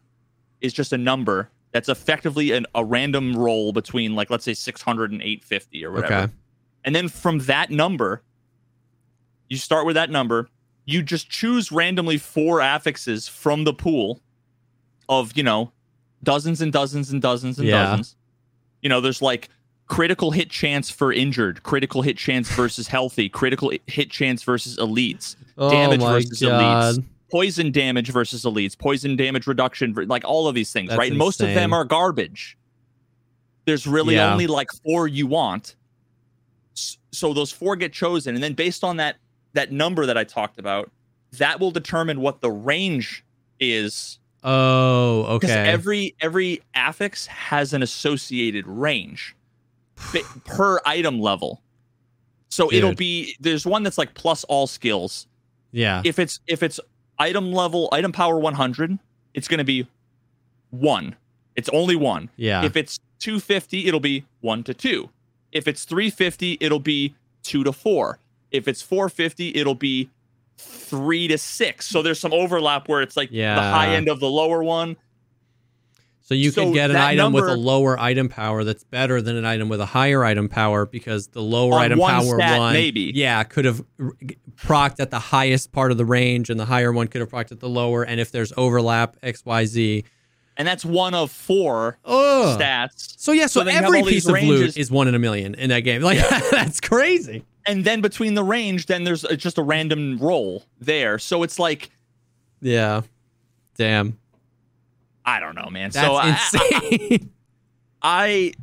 is 0.61 0.73
just 0.73 0.91
a 0.91 0.97
number 0.97 1.49
that's 1.71 1.89
effectively 1.89 2.51
an, 2.51 2.65
a 2.75 2.83
random 2.83 3.35
roll 3.35 3.73
between 3.73 4.15
like 4.15 4.29
let's 4.29 4.45
say 4.45 4.53
600 4.53 5.11
and 5.11 5.21
850 5.21 5.85
or 5.85 5.91
whatever. 5.91 6.13
Okay. 6.13 6.33
And 6.83 6.95
then 6.95 7.09
from 7.09 7.39
that 7.39 7.69
number, 7.69 8.23
you 9.49 9.57
start 9.57 9.85
with 9.85 9.95
that 9.95 10.09
number, 10.09 10.49
you 10.85 11.01
just 11.03 11.29
choose 11.29 11.71
randomly 11.71 12.17
four 12.17 12.59
affixes 12.61 13.27
from 13.27 13.63
the 13.65 13.73
pool 13.73 14.21
of, 15.09 15.35
you 15.35 15.43
know, 15.43 15.71
dozens 16.23 16.61
and 16.61 16.71
dozens 16.71 17.11
and 17.11 17.21
dozens 17.21 17.59
and 17.59 17.67
Yeah. 17.67 17.83
dozens. 17.85 18.15
You 18.81 18.89
know, 18.89 19.01
there's 19.01 19.21
like 19.21 19.49
critical 19.87 20.31
hit 20.31 20.49
chance 20.49 20.89
for 20.89 21.11
injured, 21.11 21.63
critical 21.63 22.01
hit 22.01 22.17
chance 22.17 22.49
versus 22.51 22.87
healthy, 22.87 23.27
critical 23.29 23.71
hit 23.87 24.09
chance 24.09 24.43
versus 24.43 24.77
elites, 24.77 25.35
oh 25.57 25.69
damage 25.69 26.01
oh 26.01 26.05
my 26.05 26.11
versus 26.13 26.39
God. 26.41 26.95
elites, 26.95 27.03
poison 27.29 27.71
damage 27.71 28.09
versus 28.09 28.43
elites, 28.43 28.77
poison 28.77 29.15
damage 29.15 29.47
reduction, 29.47 29.93
like 30.07 30.23
all 30.25 30.47
of 30.47 30.55
these 30.55 30.71
things, 30.71 30.89
That's 30.89 30.99
right? 30.99 31.09
And 31.11 31.17
most 31.17 31.41
of 31.41 31.47
them 31.47 31.73
are 31.73 31.83
garbage. 31.83 32.57
There's 33.65 33.85
really 33.85 34.15
Yeah. 34.15 34.31
only 34.31 34.47
like 34.47 34.69
four 34.83 35.07
you 35.07 35.27
want. 35.27 35.75
So 37.11 37.33
those 37.33 37.51
four 37.51 37.75
get 37.75 37.91
chosen, 37.91 38.35
and 38.35 38.43
then 38.43 38.53
based 38.53 38.83
on 38.83 38.97
that 38.97 39.17
that 39.53 39.71
number 39.71 40.05
that 40.05 40.17
I 40.17 40.23
talked 40.23 40.59
about, 40.59 40.91
that 41.33 41.59
will 41.59 41.71
determine 41.71 42.21
what 42.21 42.41
the 42.41 42.51
range 42.51 43.25
is. 43.59 44.19
Oh, 44.43 45.23
okay. 45.23 45.67
every 45.67 46.15
every 46.21 46.61
affix 46.75 47.25
has 47.25 47.73
an 47.73 47.81
associated 47.81 48.67
range 48.67 49.35
per 50.45 50.79
item 50.85 51.19
level. 51.19 51.61
So 52.49 52.71
it'll 52.71 52.93
be 52.93 53.35
there's 53.39 53.65
one 53.65 53.83
that's 53.83 53.97
like 53.97 54.13
plus 54.13 54.43
all 54.45 54.67
skills 54.67 55.27
yeah. 55.71 56.01
if 56.05 56.19
it's 56.19 56.39
if 56.47 56.63
it's 56.63 56.79
item 57.19 57.51
level 57.51 57.89
item 57.91 58.11
power 58.11 58.37
100 58.37 58.99
it's 59.33 59.47
going 59.47 59.59
to 59.59 59.63
be 59.63 59.87
one. 60.71 61.15
It's 61.55 61.69
only 61.69 61.95
one. 61.95 62.29
Yeah. 62.37 62.63
if 62.63 62.75
it's 62.75 62.99
250 63.19 63.87
it'll 63.87 63.99
be 63.99 64.25
one 64.41 64.63
to 64.63 64.73
two. 64.73 65.09
If 65.51 65.67
it's 65.67 65.85
350 65.85 66.57
it'll 66.59 66.79
be 66.79 67.15
two 67.43 67.63
to 67.63 67.71
four. 67.71 68.19
If 68.51 68.67
it's 68.67 68.81
450 68.81 69.55
it'll 69.55 69.75
be 69.75 70.09
three 70.57 71.27
to 71.27 71.37
six. 71.37 71.87
So 71.87 72.01
there's 72.01 72.19
some 72.19 72.33
overlap 72.33 72.87
where 72.87 73.01
it's 73.01 73.15
like 73.17 73.31
the 73.55 73.61
high 73.61 73.89
end 73.95 74.09
of 74.09 74.19
the 74.19 74.29
lower 74.29 74.63
one 74.63 74.97
So 76.27 76.33
you 76.35 76.51
So 76.51 76.65
could 76.65 76.73
get 76.73 76.89
an 76.91 76.97
item 76.97 77.31
with 77.31 77.45
a 77.45 77.55
lower 77.55 77.97
item 77.97 78.27
power 78.27 78.65
that's 78.65 78.83
better 78.83 79.21
than 79.21 79.37
an 79.37 79.45
item 79.45 79.69
with 79.69 79.79
a 79.79 79.85
higher 79.85 80.25
item 80.25 80.49
power 80.49 80.85
because 80.85 81.27
the 81.27 81.41
lower 81.41 81.75
On 81.75 81.81
item 81.85 81.99
one 81.99 82.11
power 82.13 82.35
stat, 82.37 82.59
one, 82.59 82.73
maybe. 82.73 83.13
yeah, 83.15 83.41
could 83.43 83.63
have 83.63 83.81
procced 84.57 84.99
at 84.99 85.09
the 85.09 85.19
highest 85.19 85.71
part 85.71 85.91
of 85.91 85.97
the 85.97 86.03
range, 86.03 86.49
and 86.49 86.59
the 86.59 86.65
higher 86.65 86.91
one 86.91 87.07
could 87.07 87.21
have 87.21 87.29
procced 87.29 87.53
at 87.53 87.61
the 87.61 87.69
lower. 87.69 88.03
And 88.03 88.19
if 88.19 88.31
there's 88.31 88.51
overlap, 88.57 89.15
X, 89.23 89.45
Y, 89.45 89.63
Z. 89.65 90.03
and 90.57 90.67
that's 90.67 90.83
one 90.83 91.13
of 91.13 91.31
four 91.31 91.97
Ugh. 92.03 92.59
stats 92.59 93.13
So 93.17 93.31
yeah, 93.31 93.43
so, 93.47 93.61
So 93.61 93.63
then 93.63 93.75
you 93.75 93.77
have 93.77 93.85
every 93.85 94.03
piece 94.03 94.27
of 94.27 94.33
loot 94.41 94.75
is 94.77 94.91
one 94.91 95.07
in 95.07 95.15
a 95.15 95.19
million 95.19 95.55
in 95.55 95.69
that 95.69 95.81
game. 95.81 96.01
Like 96.07 96.17
that's 96.51 96.81
crazy. 96.81 97.45
and 97.65 97.85
then 97.85 98.01
between 98.01 98.33
the 98.33 98.43
range 98.43 98.87
then 98.87 99.05
there's 99.05 99.23
uh, 99.23 99.35
just 99.35 99.57
a 99.57 99.63
random 99.63 100.17
roll 100.19 100.65
there 100.79 101.19
so 101.19 101.43
it's 101.43 101.57
like 101.59 101.89
Yeah. 102.59 103.01
Damn. 103.77 104.17
I 105.27 105.39
don't 105.39 105.53
know, 105.55 105.69
man. 105.69 105.91
That's 105.91 106.05
so 106.07 106.15
I- 106.15 106.29
insane. 106.29 107.29
I 108.01 108.53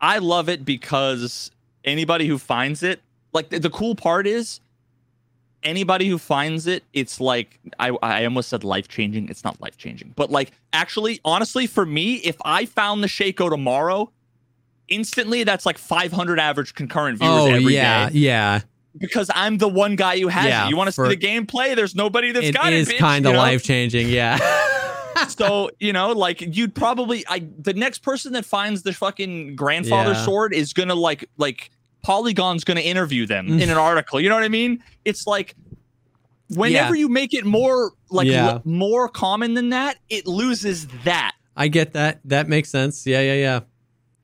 I 0.00 0.18
love 0.18 0.48
it 0.48 0.64
because 0.64 1.50
anybody 1.84 2.26
who 2.26 2.38
finds 2.38 2.82
it, 2.82 3.00
like 3.32 3.50
the, 3.50 3.58
the 3.58 3.70
cool 3.70 3.94
part 3.94 4.26
is 4.26 4.60
anybody 5.62 6.08
who 6.08 6.16
finds 6.16 6.66
it, 6.66 6.84
it's 6.92 7.20
like 7.20 7.58
I 7.78 7.90
I 8.02 8.24
almost 8.24 8.48
said 8.48 8.62
life 8.64 8.86
changing. 8.88 9.28
It's 9.28 9.44
not 9.44 9.60
life 9.60 9.76
changing, 9.76 10.12
but 10.16 10.30
like 10.30 10.52
actually, 10.72 11.20
honestly, 11.24 11.66
for 11.66 11.84
me, 11.84 12.14
if 12.16 12.36
I 12.44 12.64
found 12.66 13.02
the 13.02 13.08
Shako 13.08 13.48
tomorrow, 13.50 14.10
instantly 14.88 15.42
that's 15.44 15.66
like 15.66 15.76
500 15.78 16.38
average 16.38 16.74
concurrent 16.74 17.18
viewers 17.18 17.42
oh 17.42 17.46
every 17.46 17.72
day 17.72 17.74
yeah, 17.74 18.08
yeah. 18.12 18.60
because 18.96 19.30
I'm 19.34 19.58
the 19.58 19.68
one 19.68 19.96
guy 19.96 20.18
who 20.20 20.28
has 20.28 20.46
Yeah, 20.46 20.66
it. 20.66 20.70
You 20.70 20.76
want 20.76 20.88
to 20.88 20.92
see 20.92 21.08
the 21.08 21.16
gameplay? 21.16 21.74
There's 21.74 21.94
nobody 21.96 22.30
that's 22.32 22.46
It 22.46 22.54
got 22.54 22.72
is 22.72 22.88
it. 22.88 22.94
bitch, 22.94 22.98
kind 22.98 23.24
you 23.24 23.30
of 23.30 23.34
know? 23.34 23.40
life 23.40 23.62
changing. 23.64 24.08
Yeah. 24.08 24.38
so 25.38 25.70
you 25.78 25.92
know 25.92 26.12
like 26.12 26.40
you'd 26.40 26.74
probably 26.74 27.24
i 27.28 27.40
the 27.58 27.72
next 27.74 28.02
person 28.02 28.32
that 28.32 28.44
finds 28.44 28.82
the 28.82 28.92
fucking 28.92 29.56
grandfather 29.56 30.12
Yeah. 30.12 30.24
sword 30.24 30.52
is 30.54 30.72
gonna 30.72 30.94
like 30.94 31.28
like 31.36 31.70
polygon's 32.02 32.64
gonna 32.64 32.80
interview 32.80 33.26
them 33.26 33.48
Mm. 33.48 33.60
in 33.62 33.70
an 33.70 33.76
article 33.78 34.20
you 34.20 34.28
know 34.28 34.34
what 34.34 34.44
i 34.44 34.48
mean 34.48 34.82
it's 35.04 35.26
like 35.26 35.54
whenever 36.48 36.94
you 36.94 37.08
make 37.08 37.32
it 37.34 37.44
more 37.44 37.92
like 38.10 38.26
Yeah. 38.26 38.48
l- 38.54 38.62
more 38.64 39.08
common 39.08 39.54
than 39.54 39.68
that 39.70 39.96
it 40.08 40.26
loses 40.26 40.86
that 41.04 41.32
I 41.56 41.68
get 41.68 41.92
that. 41.92 42.20
That 42.24 42.48
makes 42.48 42.70
sense. 42.70 43.06
Yeah, 43.06 43.20
yeah, 43.20 43.34
yeah. 43.34 43.60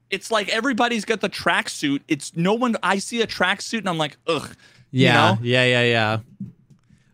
it's 0.09 0.31
like 0.31 0.49
everybody's 0.49 1.05
got 1.05 1.21
the 1.21 1.29
tracksuit 1.29 2.01
it's 2.09 2.35
no 2.37 2.55
one 2.55 2.77
i 2.83 2.99
see 2.99 3.21
a 3.23 3.27
tracksuit 3.27 3.79
and 3.79 3.89
i'm 3.89 3.99
like 3.99 4.17
ugh 4.27 4.49
You 4.93 5.07
Yeah, 5.07 5.15
know? 5.33 5.39
yeah, 5.43 5.65
yeah, 5.65 5.83
yeah. 5.83 6.19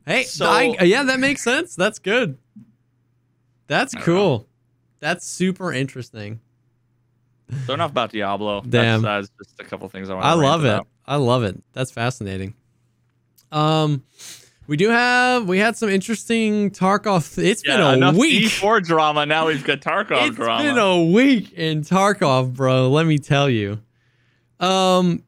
Hey, 0.06 0.24
So- 0.24 0.46
I, 0.46 0.76
yeah, 0.82 1.02
that 1.04 1.18
makes 1.20 1.42
sense. 1.44 1.74
That's 1.76 1.98
good. 1.98 2.36
That's 3.72 3.94
cool. 3.94 4.46
That's 5.00 5.26
super 5.26 5.72
interesting. 5.72 6.40
so 7.66 7.72
enough 7.74 7.90
about 7.90 8.12
diablo 8.12 8.60
Damn. 8.60 9.02
that's, 9.02 9.28
that's 9.38 9.48
just 9.50 9.60
a 9.60 9.64
couple 9.64 9.88
things 9.88 10.08
i 10.08 10.14
want 10.14 10.24
I 10.24 10.34
love 10.34 10.64
it. 10.64 10.82
I 11.06 11.16
love 11.16 11.42
it. 11.42 11.60
That's 11.72 11.90
fascinating. 11.90 12.54
Um, 13.50 14.04
we 14.66 14.76
do 14.76 14.90
have 14.90 15.48
we 15.48 15.58
had 15.58 15.76
some 15.76 15.88
interesting 15.88 16.70
Tarkov. 16.70 17.42
It's 17.42 17.62
yeah, 17.66 17.76
been 17.76 17.86
a 17.86 17.92
enough 17.94 18.16
week. 18.16 18.44
D4 18.44 18.84
drama 18.84 19.26
now 19.26 19.46
we've 19.46 19.64
got 19.64 19.80
tarkov 19.80 20.28
It's 20.28 20.36
drama 20.36 20.62
been 20.62 20.78
a 20.78 21.02
week 21.02 21.52
in 21.54 21.82
Tarkov, 21.82 22.52
bro. 22.52 22.88
Let 22.90 23.06
me 23.06 23.18
tell 23.18 23.48
you. 23.48 23.80
Um. 24.60 25.24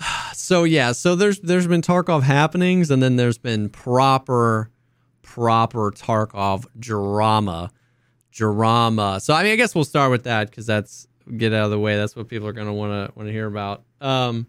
So 0.34 0.64
yeah, 0.64 0.92
so 0.92 1.14
there's 1.14 1.40
there's 1.40 1.66
been 1.66 1.80
Tarkov 1.80 2.22
happenings, 2.22 2.90
and 2.90 3.02
then 3.02 3.16
there's 3.16 3.38
been 3.38 3.70
proper, 3.70 4.68
proper 5.34 5.90
Tarkov 5.90 6.64
drama, 6.78 7.72
drama. 8.30 9.18
So 9.20 9.34
I 9.34 9.42
mean, 9.42 9.52
I 9.52 9.56
guess 9.56 9.74
we'll 9.74 9.84
start 9.84 10.12
with 10.12 10.24
that 10.24 10.48
because 10.48 10.64
that's 10.64 11.08
get 11.36 11.52
out 11.52 11.64
of 11.64 11.70
the 11.72 11.78
way. 11.78 11.96
That's 11.96 12.14
what 12.14 12.28
people 12.28 12.46
are 12.46 12.52
gonna 12.52 12.72
want 12.72 12.92
to 12.92 13.18
want 13.18 13.28
to 13.28 13.32
hear 13.32 13.46
about. 13.46 13.82
Um. 14.00 14.46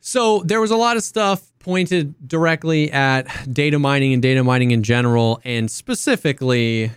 So 0.00 0.42
there 0.44 0.60
was 0.60 0.70
a 0.70 0.76
lot 0.76 0.96
of 0.96 1.02
stuff 1.04 1.52
pointed 1.60 2.14
directly 2.26 2.90
at 2.90 3.26
data 3.52 3.78
mining 3.78 4.12
and 4.12 4.22
data 4.22 4.42
mining 4.42 4.72
in 4.72 4.82
general, 4.82 5.40
and 5.44 5.70
specifically, 5.70 6.90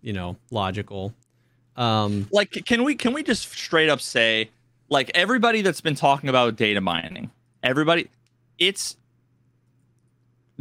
you 0.00 0.12
know, 0.12 0.36
logical. 0.52 1.12
Um, 1.74 2.28
like 2.30 2.50
can 2.64 2.84
we 2.84 2.94
can 2.94 3.12
we 3.12 3.24
just 3.24 3.50
straight 3.50 3.88
up 3.88 4.00
say 4.00 4.50
like 4.88 5.10
everybody 5.14 5.62
that's 5.62 5.80
been 5.80 5.94
talking 5.94 6.28
about 6.28 6.56
data 6.56 6.80
mining 6.80 7.30
everybody 7.62 8.10
it's 8.58 8.96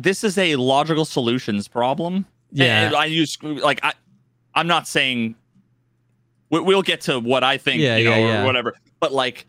this 0.03 0.23
is 0.23 0.37
a 0.37 0.55
logical 0.55 1.05
solutions 1.05 1.67
problem 1.67 2.25
Yeah. 2.51 2.87
And 2.87 2.95
i 2.95 3.05
use 3.05 3.37
like 3.43 3.79
i 3.83 3.93
i'm 4.55 4.67
not 4.67 4.87
saying 4.87 5.35
we, 6.49 6.59
we'll 6.61 6.81
get 6.81 7.01
to 7.01 7.19
what 7.19 7.43
i 7.43 7.57
think 7.57 7.81
Yeah, 7.81 7.97
you 7.97 8.05
know 8.05 8.11
yeah, 8.11 8.17
or 8.17 8.27
yeah. 8.27 8.45
whatever 8.45 8.75
but 8.99 9.11
like 9.13 9.45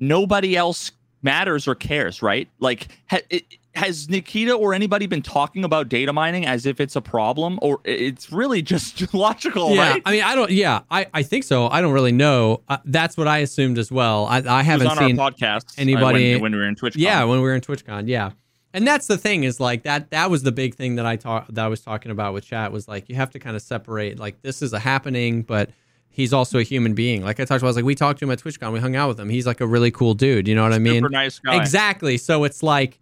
nobody 0.00 0.56
else 0.56 0.92
matters 1.22 1.66
or 1.66 1.74
cares 1.74 2.22
right 2.22 2.48
like 2.60 2.88
ha, 3.08 3.18
it, 3.30 3.44
has 3.74 4.08
Nikita 4.08 4.52
or 4.52 4.72
anybody 4.72 5.06
been 5.06 5.20
talking 5.22 5.64
about 5.64 5.88
data 5.88 6.12
mining 6.12 6.46
as 6.46 6.64
if 6.64 6.78
it's 6.80 6.94
a 6.94 7.00
problem, 7.00 7.58
or 7.60 7.80
it's 7.82 8.30
really 8.30 8.62
just 8.62 9.12
logical, 9.14 9.74
yeah, 9.74 9.90
right? 9.94 10.02
I 10.04 10.12
mean, 10.12 10.22
I 10.22 10.36
don't. 10.36 10.48
Yeah, 10.52 10.82
I, 10.92 11.08
I 11.12 11.24
think 11.24 11.42
so. 11.42 11.66
I 11.68 11.80
don't 11.80 11.92
really 11.92 12.12
know. 12.12 12.62
Uh, 12.68 12.76
that's 12.84 13.16
what 13.16 13.26
I 13.26 13.38
assumed 13.38 13.78
as 13.78 13.90
well. 13.90 14.26
I, 14.26 14.44
I 14.46 14.62
haven't 14.62 14.86
on 14.86 14.96
seen. 14.98 15.18
our 15.18 15.28
podcast 15.32 15.70
uh, 15.70 15.78
anybody- 15.82 16.34
when, 16.34 16.42
when 16.42 16.52
we 16.52 16.58
were 16.58 16.68
in 16.68 16.76
Twitch. 16.76 16.94
Yeah, 16.94 17.24
when 17.24 17.38
we 17.38 17.42
were 17.42 17.54
in 17.56 17.62
TwitchCon, 17.62 18.06
yeah. 18.06 18.30
And 18.74 18.84
that's 18.84 19.06
the 19.06 19.16
thing 19.16 19.44
is 19.44 19.60
like 19.60 19.84
that. 19.84 20.10
That 20.10 20.30
was 20.30 20.42
the 20.42 20.50
big 20.50 20.74
thing 20.74 20.96
that 20.96 21.06
I 21.06 21.14
talk 21.14 21.46
that 21.48 21.64
I 21.64 21.68
was 21.68 21.80
talking 21.80 22.10
about 22.10 22.34
with 22.34 22.44
chat 22.44 22.72
was 22.72 22.88
like 22.88 23.08
you 23.08 23.14
have 23.14 23.30
to 23.30 23.38
kind 23.38 23.54
of 23.54 23.62
separate 23.62 24.18
like 24.18 24.42
this 24.42 24.62
is 24.62 24.72
a 24.72 24.80
happening, 24.80 25.42
but 25.42 25.70
he's 26.10 26.32
also 26.32 26.58
a 26.58 26.64
human 26.64 26.92
being. 26.92 27.22
Like 27.22 27.38
I 27.38 27.44
talked 27.44 27.62
about, 27.62 27.68
I 27.68 27.70
was 27.70 27.76
like 27.76 27.84
we 27.84 27.94
talked 27.94 28.18
to 28.18 28.24
him 28.24 28.32
at 28.32 28.40
TwitchCon, 28.40 28.72
we 28.72 28.80
hung 28.80 28.96
out 28.96 29.06
with 29.06 29.20
him. 29.20 29.28
He's 29.28 29.46
like 29.46 29.60
a 29.60 29.66
really 29.66 29.92
cool 29.92 30.14
dude. 30.14 30.48
You 30.48 30.56
know 30.56 30.64
what 30.64 30.72
I 30.72 30.80
mean? 30.80 30.96
super 30.96 31.08
nice 31.08 31.38
guy. 31.38 31.54
Exactly. 31.54 32.18
So 32.18 32.42
it's 32.42 32.64
like, 32.64 32.98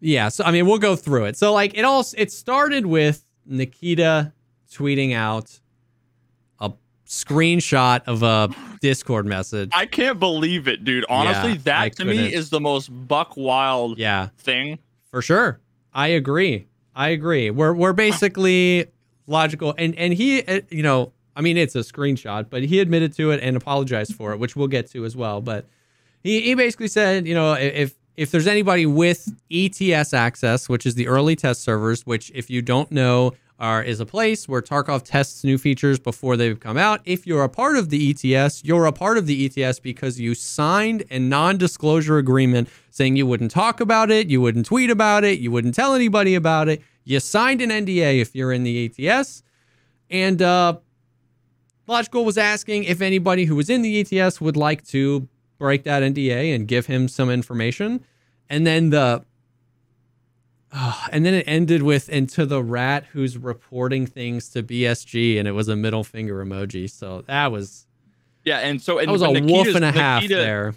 yeah. 0.00 0.28
So 0.28 0.44
I 0.44 0.52
mean, 0.52 0.66
we'll 0.66 0.78
go 0.78 0.94
through 0.94 1.24
it. 1.24 1.38
So 1.38 1.54
like, 1.54 1.76
it 1.76 1.86
all 1.86 2.04
it 2.14 2.30
started 2.30 2.84
with 2.84 3.24
Nikita 3.46 4.34
tweeting 4.70 5.14
out 5.14 5.60
screenshot 7.08 8.02
of 8.06 8.22
a 8.22 8.50
Discord 8.80 9.26
message. 9.26 9.70
I 9.72 9.86
can't 9.86 10.18
believe 10.20 10.68
it, 10.68 10.84
dude. 10.84 11.04
Honestly, 11.08 11.52
Yeah, 11.64 11.80
I 11.80 11.88
that 11.88 11.96
to 11.96 12.04
me 12.04 12.16
couldn't. 12.16 12.32
is 12.32 12.50
the 12.50 12.60
most 12.60 12.88
buck 13.08 13.36
wild 13.36 13.98
Yeah, 13.98 14.28
thing. 14.38 14.78
for 15.10 15.22
sure. 15.22 15.58
I 15.92 16.08
agree. 16.08 16.66
I 16.94 17.08
agree. 17.08 17.50
We're 17.50 17.72
we're 17.72 17.92
basically 17.94 18.86
logical, 19.26 19.74
and 19.78 19.94
and 19.96 20.12
he, 20.12 20.42
uh, 20.42 20.60
you 20.70 20.82
know, 20.82 21.12
I 21.34 21.40
mean, 21.40 21.56
it's 21.56 21.74
a 21.74 21.80
screenshot, 21.80 22.46
but 22.50 22.62
he 22.64 22.80
admitted 22.80 23.14
to 23.14 23.30
it 23.30 23.40
and 23.42 23.56
apologized 23.56 24.14
for 24.14 24.32
it, 24.32 24.38
which 24.38 24.54
we'll 24.56 24.68
get 24.68 24.90
to 24.92 25.04
as 25.04 25.16
well. 25.16 25.40
But 25.40 25.66
he 26.22 26.40
he 26.42 26.54
basically 26.54 26.88
said, 26.88 27.26
you 27.26 27.34
know, 27.34 27.54
if 27.54 27.94
if 28.16 28.30
there's 28.32 28.46
anybody 28.48 28.84
with 28.84 29.28
ETS 29.50 30.12
access, 30.12 30.68
which 30.68 30.84
is 30.86 30.94
the 30.96 31.06
early 31.08 31.36
test 31.36 31.62
servers, 31.62 32.04
which 32.04 32.30
if 32.34 32.50
you 32.50 32.60
don't 32.62 32.90
know 32.92 33.32
are 33.58 33.82
is 33.82 34.00
a 34.00 34.06
place 34.06 34.48
where 34.48 34.62
Tarkov 34.62 35.02
tests 35.02 35.42
new 35.42 35.58
features 35.58 35.98
before 35.98 36.36
they've 36.36 36.58
come 36.58 36.76
out. 36.76 37.00
If 37.04 37.26
you're 37.26 37.42
a 37.42 37.48
part 37.48 37.76
of 37.76 37.88
the 37.90 38.10
ETS, 38.10 38.64
you're 38.64 38.86
a 38.86 38.92
part 38.92 39.18
of 39.18 39.26
the 39.26 39.46
ETS 39.46 39.80
because 39.80 40.20
you 40.20 40.34
signed 40.34 41.04
a 41.10 41.18
non-disclosure 41.18 42.18
agreement 42.18 42.68
saying 42.90 43.16
you 43.16 43.26
wouldn't 43.26 43.50
talk 43.50 43.80
about 43.80 44.10
it, 44.10 44.28
you 44.28 44.40
wouldn't 44.40 44.66
tweet 44.66 44.90
about 44.90 45.24
it, 45.24 45.40
you 45.40 45.50
wouldn't 45.50 45.74
tell 45.74 45.94
anybody 45.94 46.34
about 46.34 46.68
it. 46.68 46.82
You 47.04 47.20
signed 47.20 47.60
an 47.60 47.70
NDA 47.70 48.20
if 48.20 48.34
you're 48.34 48.52
in 48.52 48.62
the 48.62 48.92
ETS. 48.96 49.42
And 50.10 50.40
uh 50.40 50.78
Logical 51.88 52.26
was 52.26 52.36
asking 52.36 52.84
if 52.84 53.00
anybody 53.00 53.46
who 53.46 53.56
was 53.56 53.70
in 53.70 53.80
the 53.80 54.00
ETS 54.00 54.42
would 54.42 54.58
like 54.58 54.86
to 54.88 55.26
break 55.58 55.84
that 55.84 56.02
NDA 56.02 56.54
and 56.54 56.68
give 56.68 56.84
him 56.84 57.08
some 57.08 57.30
information. 57.30 58.04
And 58.50 58.66
then 58.66 58.90
the 58.90 59.24
oh, 60.72 61.04
and 61.12 61.24
then 61.24 61.34
it 61.34 61.44
ended 61.46 61.82
with 61.82 62.08
and 62.12 62.28
to 62.30 62.46
the 62.46 62.62
rat 62.62 63.04
who's 63.12 63.38
reporting 63.38 64.06
things 64.06 64.48
to 64.50 64.62
BSG 64.62 65.38
and 65.38 65.48
it 65.48 65.52
was 65.52 65.68
a 65.68 65.76
middle 65.76 66.04
finger 66.04 66.44
emoji. 66.44 66.90
So 66.90 67.22
that 67.26 67.52
was 67.52 67.86
Yeah, 68.44 68.58
and 68.58 68.80
so 68.80 68.98
and 68.98 69.08
that 69.08 69.12
was 69.12 69.22
a 69.22 69.30
wolf 69.30 69.68
and 69.68 69.84
a 69.84 69.92
half 69.92 70.22
Nikita- 70.22 70.36
there. 70.36 70.74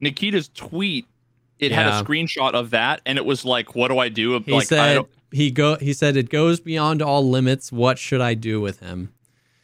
Nikita's 0.00 0.48
tweet, 0.48 1.06
it 1.58 1.70
had 1.70 1.86
a 1.86 2.04
screenshot 2.04 2.54
of 2.54 2.70
that, 2.70 3.00
and 3.06 3.18
it 3.18 3.24
was 3.24 3.44
like, 3.44 3.76
"What 3.76 3.86
do 3.88 3.98
I 3.98 4.08
do?" 4.08 4.36
He 4.40 4.50
like, 4.50 4.62
I 4.62 4.64
said 4.64 4.94
don't, 4.94 5.08
he 5.30 5.50
go 5.52 5.76
he 5.76 5.92
said 5.92 6.16
it 6.16 6.28
goes 6.28 6.58
beyond 6.58 7.00
all 7.00 7.28
limits. 7.28 7.70
What 7.70 7.98
should 7.98 8.20
I 8.20 8.34
do 8.34 8.60
with 8.60 8.80
him? 8.80 9.12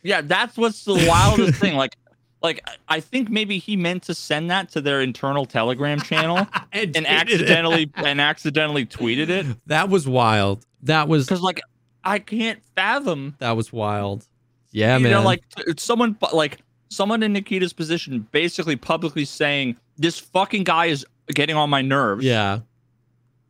yeah, 0.04 0.20
that's 0.20 0.56
what's 0.56 0.84
the 0.84 0.94
wildest 0.94 1.58
thing. 1.60 1.74
Like, 1.74 1.96
like 2.42 2.66
I 2.88 3.00
think 3.00 3.30
maybe 3.30 3.58
he 3.58 3.76
meant 3.76 4.04
to 4.04 4.14
send 4.14 4.50
that 4.50 4.70
to 4.70 4.80
their 4.80 5.00
internal 5.00 5.44
Telegram 5.44 6.00
channel 6.00 6.46
And, 6.72 6.96
and 6.96 7.06
accidentally 7.06 7.90
and 7.96 8.20
accidentally 8.20 8.86
tweeted 8.86 9.28
it 9.28 9.46
that 9.66 9.88
was 9.88 10.06
wild. 10.06 10.64
That 10.82 11.08
was 11.08 11.26
because 11.26 11.42
like 11.42 11.60
I 12.04 12.18
can't 12.18 12.62
fathom 12.74 13.36
that 13.38 13.52
was 13.52 13.72
wild. 13.72 14.26
Yeah, 14.70 14.88
man. 14.88 15.00
you 15.00 15.04
man. 15.04 15.12
know, 15.12 15.22
like 15.22 15.42
someone 15.78 16.16
like 16.32 16.58
someone 16.90 17.22
in 17.22 17.32
Nikita's 17.32 17.72
position 17.72 18.26
basically 18.32 18.76
publicly 18.76 19.24
saying 19.24 19.76
this 19.96 20.18
fucking 20.18 20.64
guy 20.64 20.86
is 20.86 21.06
getting 21.28 21.56
on 21.56 21.70
my 21.70 21.82
nerves. 21.82 22.24
yeah. 22.24 22.60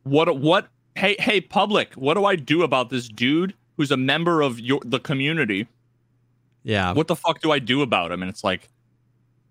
What 0.03 0.39
what 0.39 0.67
hey 0.95 1.15
hey 1.19 1.41
public, 1.41 1.93
what 1.93 2.15
do 2.15 2.25
I 2.25 2.35
do 2.35 2.63
about 2.63 2.89
this 2.89 3.07
dude 3.07 3.53
who's 3.77 3.91
a 3.91 3.97
member 3.97 4.41
of 4.41 4.59
your 4.59 4.81
the 4.83 4.99
community? 4.99 5.67
Yeah. 6.63 6.93
What 6.93 7.07
the 7.07 7.15
fuck 7.15 7.41
do 7.41 7.51
I 7.51 7.59
do 7.59 7.81
about 7.81 8.11
him? 8.11 8.21
And 8.21 8.29
it's 8.29 8.43
like, 8.43 8.69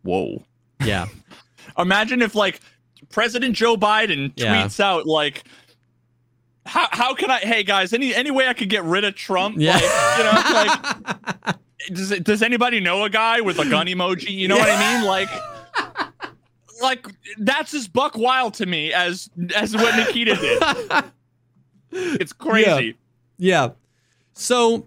whoa. 0.09 0.43
Yeah. 0.85 1.07
Imagine 1.79 2.23
if 2.23 2.35
like 2.35 2.61
President 3.11 3.55
Joe 3.55 3.77
Biden 3.77 4.33
Yeah. 4.37 4.65
tweets 4.65 4.81
out 4.81 5.07
like 5.07 5.45
how, 6.67 6.89
how 6.91 7.15
can 7.15 7.31
I 7.31 7.39
hey 7.39 7.63
guys 7.63 7.93
any 7.93 8.15
any 8.15 8.31
way 8.31 8.49
I 8.49 8.53
could 8.55 8.69
get 8.69 8.85
rid 8.85 9.05
of 9.05 9.15
Trump 9.15 9.57
Yeah. 9.59 9.75
like 9.75 10.19
you 10.19 10.25
know 10.25 10.33
like 10.55 11.57
does 11.93 12.11
it, 12.11 12.25
does 12.25 12.43
anybody 12.43 12.81
know 12.81 13.05
a 13.05 13.11
guy 13.11 13.41
with 13.41 13.59
a 13.59 13.69
gun 13.69 13.87
emoji? 13.87 14.31
You 14.31 14.49
know 14.49 14.57
what 14.57 14.69
I 14.69 14.99
mean? 14.99 15.07
Like, 15.07 15.29
like 16.83 17.07
that's 17.39 17.73
as 17.75 17.89
buck 17.89 18.17
wild 18.17 18.55
to 18.55 18.67
me 18.67 18.93
as 18.93 19.31
as 19.55 19.75
what 19.75 19.95
Nikita 19.97 20.35
did. 20.37 21.05
It's 22.21 22.35
crazy. 22.35 22.99
Yeah. 23.39 23.71
So 24.35 24.87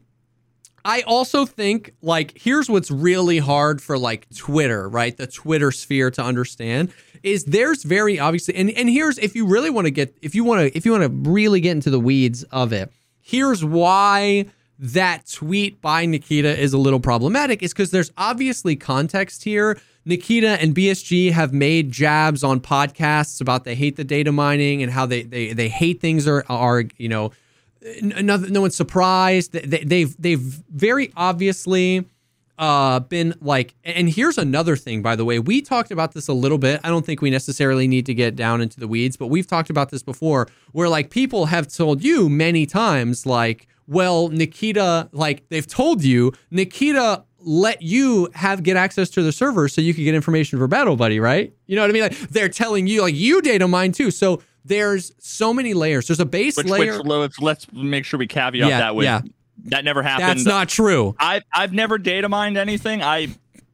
I 0.84 1.02
also 1.02 1.46
think 1.46 1.94
like 2.02 2.34
here's 2.36 2.70
what's 2.70 2.92
really 2.92 3.38
hard 3.38 3.82
for 3.82 3.98
like 3.98 4.28
Twitter, 4.36 4.90
right? 4.90 5.16
The 5.16 5.28
Twitter 5.28 5.72
sphere 5.72 6.12
to 6.12 6.24
understand 6.24 6.94
is 7.24 7.46
there's 7.46 7.84
very 7.84 8.20
obviously 8.20 8.56
and 8.56 8.70
and 8.72 8.90
here's 8.90 9.18
if 9.18 9.36
you 9.36 9.46
really 9.46 9.70
want 9.70 9.86
to 9.86 9.92
get 9.92 10.18
if 10.22 10.34
you 10.34 10.44
want 10.44 10.62
to 10.62 10.78
if 10.78 10.86
you 10.86 10.92
want 10.92 11.04
to 11.04 11.30
really 11.30 11.62
get 11.62 11.72
into 11.72 11.90
the 11.90 12.00
weeds 12.00 12.44
of 12.46 12.74
it. 12.74 12.92
Here's 13.22 13.64
why 13.64 14.46
that 14.80 15.28
tweet 15.32 15.80
by 15.80 16.08
Nikita 16.08 16.60
is 16.60 16.74
a 16.74 16.78
little 16.78 17.00
problematic 17.00 17.62
is 17.62 17.72
because 17.72 17.92
there's 17.92 18.12
obviously 18.18 18.76
context 18.76 19.44
here. 19.44 19.80
Nikita 20.06 20.60
and 20.60 20.74
BSG 20.74 21.32
have 21.32 21.54
made 21.54 21.92
jabs 21.92 22.44
on 22.44 22.60
podcasts 22.60 23.40
about 23.40 23.64
they 23.64 23.76
hate 23.76 23.96
the 23.96 24.04
data 24.04 24.32
mining 24.32 24.82
and 24.82 24.92
how 24.92 25.06
they 25.06 25.22
they 25.22 25.54
they 25.54 25.70
hate 25.70 26.02
things 26.02 26.28
are 26.28 26.44
are 26.50 26.86
you 26.98 27.08
know 27.08 27.32
no, 28.02 28.38
no 28.38 28.62
one's 28.62 28.76
surprised. 28.76 29.54
They, 29.54 29.84
they've 29.84 30.16
they've 30.22 30.40
very 30.40 31.12
obviously 31.16 32.06
uh, 32.58 33.00
been 33.00 33.34
like. 33.42 33.74
And 33.84 34.10
here's 34.10 34.38
another 34.38 34.76
thing, 34.76 35.02
by 35.02 35.16
the 35.16 35.26
way. 35.26 35.40
We 35.40 35.62
talked 35.62 35.92
about 35.92 36.14
this 36.14 36.28
a 36.28 36.34
little 36.34 36.58
bit. 36.58 36.80
I 36.84 36.90
don't 36.90 37.06
think 37.06 37.22
we 37.22 37.30
necessarily 37.30 37.88
need 37.88 38.06
to 38.06 38.14
get 38.14 38.36
down 38.36 38.62
into 38.62 38.80
the 38.80 38.88
weeds, 38.88 39.18
but 39.18 39.28
we've 39.28 39.48
talked 39.48 39.70
about 39.70 39.90
this 39.90 40.04
before, 40.04 40.48
where 40.72 40.88
like 40.88 41.10
people 41.10 41.48
have 41.48 41.68
told 41.68 42.04
you 42.04 42.30
many 42.30 42.66
times, 42.66 43.26
like, 43.26 43.68
well, 43.88 44.30
Nikita, 44.30 45.10
like 45.12 45.48
they've 45.50 45.68
told 45.68 46.04
you, 46.04 46.34
Nikita 46.52 47.24
let 47.44 47.82
you 47.82 48.30
have 48.36 48.62
get 48.62 48.78
access 48.78 49.10
to 49.10 49.24
the 49.24 49.32
server 49.32 49.68
so 49.68 49.82
you 49.82 49.96
could 49.96 50.04
get 50.04 50.14
information 50.14 50.60
for 50.60 50.68
Battle 50.68 50.96
Buddy, 50.96 51.20
right? 51.20 51.52
You 51.66 51.76
know 51.76 51.82
what 51.82 51.90
I 51.90 51.94
mean? 51.94 52.04
Like 52.04 52.18
they're 52.30 52.50
telling 52.50 52.86
you, 52.86 53.02
like 53.02 53.16
you 53.16 53.42
data 53.42 53.68
mine 53.68 53.92
too. 53.92 54.12
So 54.12 54.42
there's 54.66 55.12
so 55.20 55.54
many 55.54 55.74
layers. 55.74 56.08
There's 56.08 56.20
a 56.20 56.26
base 56.26 56.58
Which, 56.58 56.68
layer. 56.68 56.98
which 57.02 57.06
let's, 57.06 57.40
let's 57.40 57.72
make 57.74 58.06
sure 58.06 58.18
we 58.20 58.28
caveat 58.28 58.70
Yeah, 58.70 58.80
that 58.80 58.96
with 58.96 59.06
yeah. 59.06 59.22
that 59.66 59.84
never 59.84 60.02
happened. 60.04 60.30
That's 60.30 60.46
not 60.46 60.70
true. 60.70 61.16
I 61.20 61.42
I've 61.54 61.74
never 61.74 61.98
data 61.98 62.30
mined 62.30 62.58
anything. 62.58 63.02
I 63.02 63.30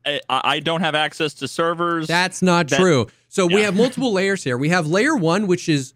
I, 0.06 0.20
I 0.30 0.60
don't 0.62 0.82
have 0.82 0.96
access 0.96 1.34
to 1.36 1.48
servers. 1.48 2.08
That's 2.08 2.42
not 2.42 2.70
That- 2.70 2.80
true. 2.80 3.08
So 3.30 3.46
we 3.46 3.62
have 3.62 3.76
multiple 3.76 4.14
layers 4.14 4.44
here. 4.44 4.58
We 4.58 4.70
have 4.70 4.88
layer 4.88 5.16
one, 5.16 5.48
which 5.48 5.68
is 5.70 5.94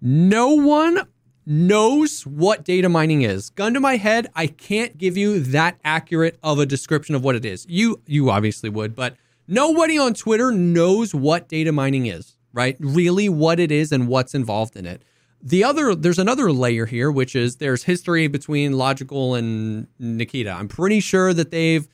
no 0.00 0.50
one 0.50 1.06
knows 1.44 2.22
what 2.24 2.64
data 2.64 2.88
mining 2.88 3.22
is. 3.22 3.50
Gun 3.50 3.74
to 3.74 3.80
my 3.80 3.96
head, 3.96 4.28
I 4.36 4.46
can't 4.46 4.96
give 4.96 5.16
you 5.16 5.40
that 5.40 5.78
accurate 5.84 6.38
of 6.42 6.60
a 6.60 6.66
description 6.66 7.14
of 7.16 7.24
what 7.24 7.34
it 7.34 7.44
is. 7.44 7.66
You 7.68 8.00
you 8.06 8.30
obviously 8.30 8.70
would, 8.70 8.94
but 8.94 9.16
nobody 9.48 9.98
on 9.98 10.14
Twitter 10.14 10.52
knows 10.52 11.14
what 11.14 11.48
data 11.48 11.72
mining 11.72 12.06
is, 12.06 12.36
right? 12.52 12.76
Really 12.80 13.28
what 13.28 13.60
it 13.60 13.70
is 13.70 13.92
and 13.92 14.08
what's 14.08 14.34
involved 14.34 14.76
in 14.76 14.86
it. 14.86 15.02
The 15.42 15.64
other 15.64 15.94
there's 15.94 16.20
another 16.20 16.52
layer 16.52 16.86
here 16.86 17.10
which 17.10 17.34
is 17.34 17.56
there's 17.56 17.84
history 17.84 18.28
between 18.28 18.72
Logical 18.72 19.34
and 19.34 19.88
Nikita. 19.98 20.50
I'm 20.50 20.68
pretty 20.68 21.00
sure 21.00 21.34
that 21.34 21.50
they've 21.50 21.88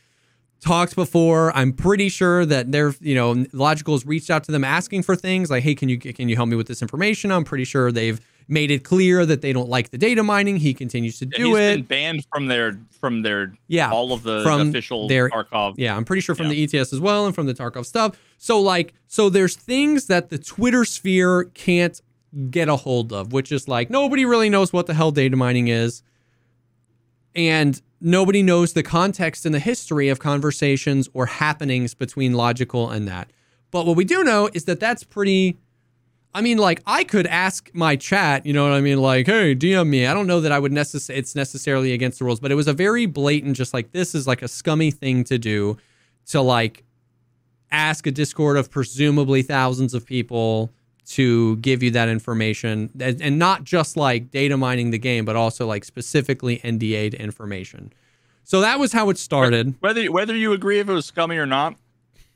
talked 0.60 0.94
before. 0.94 1.56
I'm 1.56 1.72
pretty 1.72 2.08
sure 2.08 2.44
that 2.44 2.72
they're, 2.72 2.94
you 3.00 3.14
know, 3.14 3.46
Logical's 3.52 4.04
reached 4.04 4.28
out 4.28 4.44
to 4.44 4.52
them 4.52 4.64
asking 4.64 5.02
for 5.02 5.16
things 5.16 5.50
like, 5.50 5.62
"Hey, 5.62 5.74
can 5.74 5.88
you 5.88 5.98
can 5.98 6.28
you 6.28 6.36
help 6.36 6.48
me 6.48 6.56
with 6.56 6.66
this 6.66 6.82
information?" 6.82 7.30
I'm 7.30 7.44
pretty 7.44 7.64
sure 7.64 7.90
they've 7.90 8.20
made 8.50 8.70
it 8.70 8.82
clear 8.82 9.26
that 9.26 9.42
they 9.42 9.52
don't 9.52 9.68
like 9.68 9.90
the 9.90 9.98
data 9.98 10.22
mining. 10.22 10.56
He 10.56 10.72
continues 10.72 11.18
to 11.18 11.26
And 11.26 11.32
do 11.34 11.48
he's 11.54 11.56
it. 11.58 11.76
been 11.76 11.82
banned 11.84 12.26
from 12.32 12.46
their 12.46 12.78
from 13.00 13.22
their 13.22 13.52
Yeah, 13.68 13.90
all 13.90 14.12
of 14.12 14.22
the 14.22 14.42
from 14.42 14.70
official 14.70 15.06
their- 15.06 15.28
Tarkov. 15.30 15.74
Yeah, 15.76 15.94
I'm 15.96 16.04
pretty 16.04 16.20
sure 16.22 16.34
from 16.34 16.46
Yeah. 16.46 16.52
the 16.66 16.78
ETS 16.78 16.92
as 16.92 17.00
well 17.00 17.26
and 17.26 17.34
from 17.34 17.46
the 17.46 17.54
Tarkov 17.54 17.84
stuff. 17.86 18.16
So 18.38 18.60
like, 18.60 18.94
so 19.06 19.28
there's 19.28 19.54
things 19.54 20.06
that 20.06 20.30
the 20.30 20.38
Twitter 20.38 20.84
sphere 20.84 21.44
can't 21.54 22.00
get 22.50 22.68
a 22.68 22.76
hold 22.76 23.12
of, 23.12 23.32
which 23.32 23.52
is 23.52 23.68
like 23.68 23.90
nobody 23.90 24.24
really 24.24 24.48
knows 24.50 24.72
what 24.72 24.86
the 24.86 24.94
hell 24.94 25.10
data 25.12 25.36
mining 25.36 25.68
is, 25.68 26.02
and 27.34 27.80
nobody 28.00 28.42
knows 28.42 28.72
the 28.72 28.82
context 28.82 29.44
and 29.46 29.54
the 29.54 29.58
history 29.60 30.08
of 30.08 30.18
conversations 30.18 31.08
or 31.12 31.26
happenings 31.26 31.94
between 31.94 32.32
logical 32.34 32.90
and 32.90 33.06
that. 33.08 33.30
But 33.70 33.86
what 33.86 33.96
we 33.96 34.04
do 34.04 34.24
know 34.24 34.48
is 34.54 34.64
that 34.64 34.80
that's 34.80 35.04
pretty. 35.04 35.58
I 36.34 36.40
mean, 36.42 36.58
like 36.58 36.82
I 36.86 37.04
could 37.04 37.26
ask 37.26 37.70
my 37.72 37.96
chat, 37.96 38.44
you 38.46 38.52
know 38.52 38.62
what 38.64 38.72
I 38.72 38.80
mean? 38.80 39.00
Like, 39.00 39.26
hey, 39.26 39.54
DM 39.54 39.88
me. 39.88 40.06
I 40.06 40.14
don't 40.14 40.26
know 40.26 40.40
that 40.40 40.52
I 40.52 40.58
would 40.58 40.72
necess- 40.72 41.10
It's 41.10 41.34
necessarily 41.34 41.92
against 41.92 42.18
the 42.18 42.24
rules, 42.26 42.38
but 42.38 42.52
it 42.52 42.54
was 42.54 42.68
a 42.68 42.72
very 42.72 43.06
blatant, 43.06 43.56
just 43.56 43.72
like 43.74 43.92
this 43.92 44.14
is 44.14 44.26
like 44.26 44.42
a 44.42 44.48
scummy 44.48 44.90
thing 44.90 45.24
to 45.24 45.38
do, 45.38 45.78
to 46.26 46.40
like 46.40 46.84
ask 47.70 48.06
a 48.06 48.10
Discord 48.10 48.56
of 48.56 48.70
presumably 48.70 49.42
thousands 49.42 49.94
of 49.94 50.06
people 50.06 50.70
to 51.06 51.56
give 51.56 51.82
you 51.82 51.90
that 51.92 52.08
information, 52.10 52.90
and, 53.00 53.20
and 53.22 53.38
not 53.38 53.64
just 53.64 53.96
like 53.96 54.30
data 54.30 54.56
mining 54.58 54.90
the 54.90 54.98
game, 54.98 55.24
but 55.24 55.34
also 55.36 55.66
like 55.66 55.82
specifically 55.84 56.58
NDA'd 56.58 57.14
information. 57.14 57.90
So 58.44 58.60
that 58.60 58.78
was 58.78 58.92
how 58.92 59.08
it 59.08 59.16
started. 59.18 59.74
Whether 59.80 60.12
whether 60.12 60.36
you 60.36 60.52
agree 60.52 60.78
if 60.80 60.88
it 60.88 60.92
was 60.92 61.06
scummy 61.06 61.38
or 61.38 61.46
not, 61.46 61.74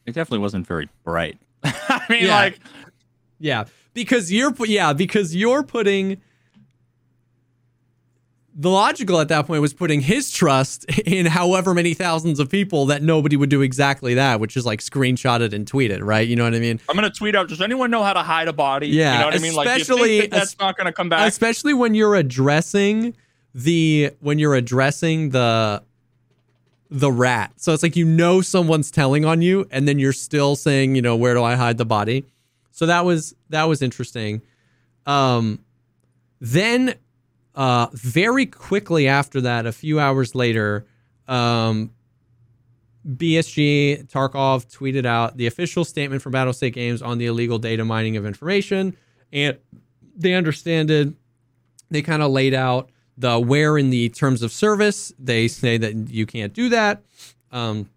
it 0.07 0.13
definitely 0.15 0.39
wasn't 0.39 0.67
very 0.67 0.89
bright. 1.05 1.39
I 1.65 2.03
mean, 2.09 2.25
Yeah. 2.25 2.35
like 2.35 2.59
Yeah, 3.39 3.65
because 3.95 4.33
you're 4.33 4.53
yeah 4.67 4.93
because 4.93 5.35
you're 5.35 5.63
putting 5.63 6.21
the 8.55 8.69
logical 8.69 9.19
at 9.19 9.29
that 9.29 9.47
point 9.47 9.63
was 9.63 9.73
putting 9.73 10.01
his 10.01 10.31
trust 10.31 10.85
in 11.07 11.27
however 11.27 11.73
many 11.73 11.95
thousands 11.95 12.39
of 12.39 12.51
people 12.51 12.87
that 12.87 13.03
nobody 13.03 13.35
would 13.37 13.49
do 13.49 13.63
exactly 13.63 14.15
that, 14.15 14.41
which 14.41 14.57
is 14.57 14.67
like 14.67 14.81
screenshot 14.81 15.41
it 15.41 15.55
and 15.55 15.67
tweet 15.67 15.91
it, 15.91 16.05
right? 16.05 16.27
You 16.29 16.37
know 16.37 16.45
what 16.45 16.55
I 16.55 16.59
mean? 16.59 16.79
I'm 16.89 16.95
gonna 16.95 17.11
tweet 17.11 17.35
out. 17.35 17.49
Does 17.49 17.63
anyone 17.63 17.91
know 17.91 18.03
how 18.03 18.13
to 18.13 18.23
hide 18.23 18.49
a 18.49 18.53
body? 18.53 18.89
Yeah, 18.89 19.15
you 19.15 19.19
know 19.21 19.25
what 19.27 19.35
I 19.35 19.39
mean. 19.39 19.55
Like, 19.55 19.69
especially- 19.69 20.21
that 20.21 20.31
that's 20.31 20.59
not 20.59 20.77
gonna 20.77 20.93
come 20.93 21.09
back. 21.09 21.29
Especially 21.29 21.73
when 21.73 21.95
you're 21.95 22.15
addressing 22.15 23.15
the 23.55 24.11
when 24.21 24.39
you're 24.39 24.55
addressing 24.55 25.31
the 25.31 25.83
the 26.91 27.11
rat. 27.11 27.53
So 27.57 27.73
it's 27.73 27.83
like 27.83 27.97
you 27.97 28.05
know 28.05 28.43
someone's 28.43 28.91
telling 28.91 29.25
on 29.25 29.41
you 29.41 29.67
and 29.71 29.89
then 29.89 29.99
you're 29.99 30.13
still 30.13 30.57
saying, 30.57 30.95
you 30.95 31.01
know, 31.01 31.17
where 31.17 31.33
do 31.33 31.43
I 31.43 31.55
hide 31.55 31.79
the 31.79 31.87
body? 31.87 32.27
So 32.73 32.87
that 32.87 33.05
was 33.05 33.35
that 33.51 33.65
was 33.65 33.83
interesting. 33.83 34.43
Um 35.07 35.61
then 36.41 36.95
uh 37.55 37.87
very 37.93 38.47
quickly 38.47 39.07
after 39.07 39.41
that, 39.43 39.67
a 39.67 39.73
few 39.73 40.01
hours 40.01 40.35
later, 40.35 40.87
um 41.29 41.93
BSG 43.07 44.09
Tarkov 44.09 44.71
tweeted 44.73 45.05
out 45.07 45.37
the 45.37 45.47
official 45.47 45.85
statement 45.85 46.23
from 46.23 46.33
Battlestate 46.33 46.73
Games 46.73 47.03
on 47.03 47.19
the 47.19 47.27
illegal 47.27 47.59
data 47.59 47.85
mining 47.85 48.17
of 48.17 48.25
information 48.25 48.97
and 49.33 49.59
they 50.17 50.35
understand 50.35 50.91
it. 50.91 51.13
They 51.91 52.03
kind 52.03 52.23
of 52.23 52.31
laid 52.31 52.55
out 52.55 52.91
the 53.19 53.39
where 53.39 53.77
in 53.77 53.91
the 53.91 54.09
terms 54.09 54.43
of 54.43 54.53
service 54.53 55.13
they 55.19 55.49
say 55.49 55.79
that 55.79 56.11
you 56.11 56.27
can't 56.27 56.53
do 56.53 56.69
that. 56.71 57.03
Um, 57.51 57.91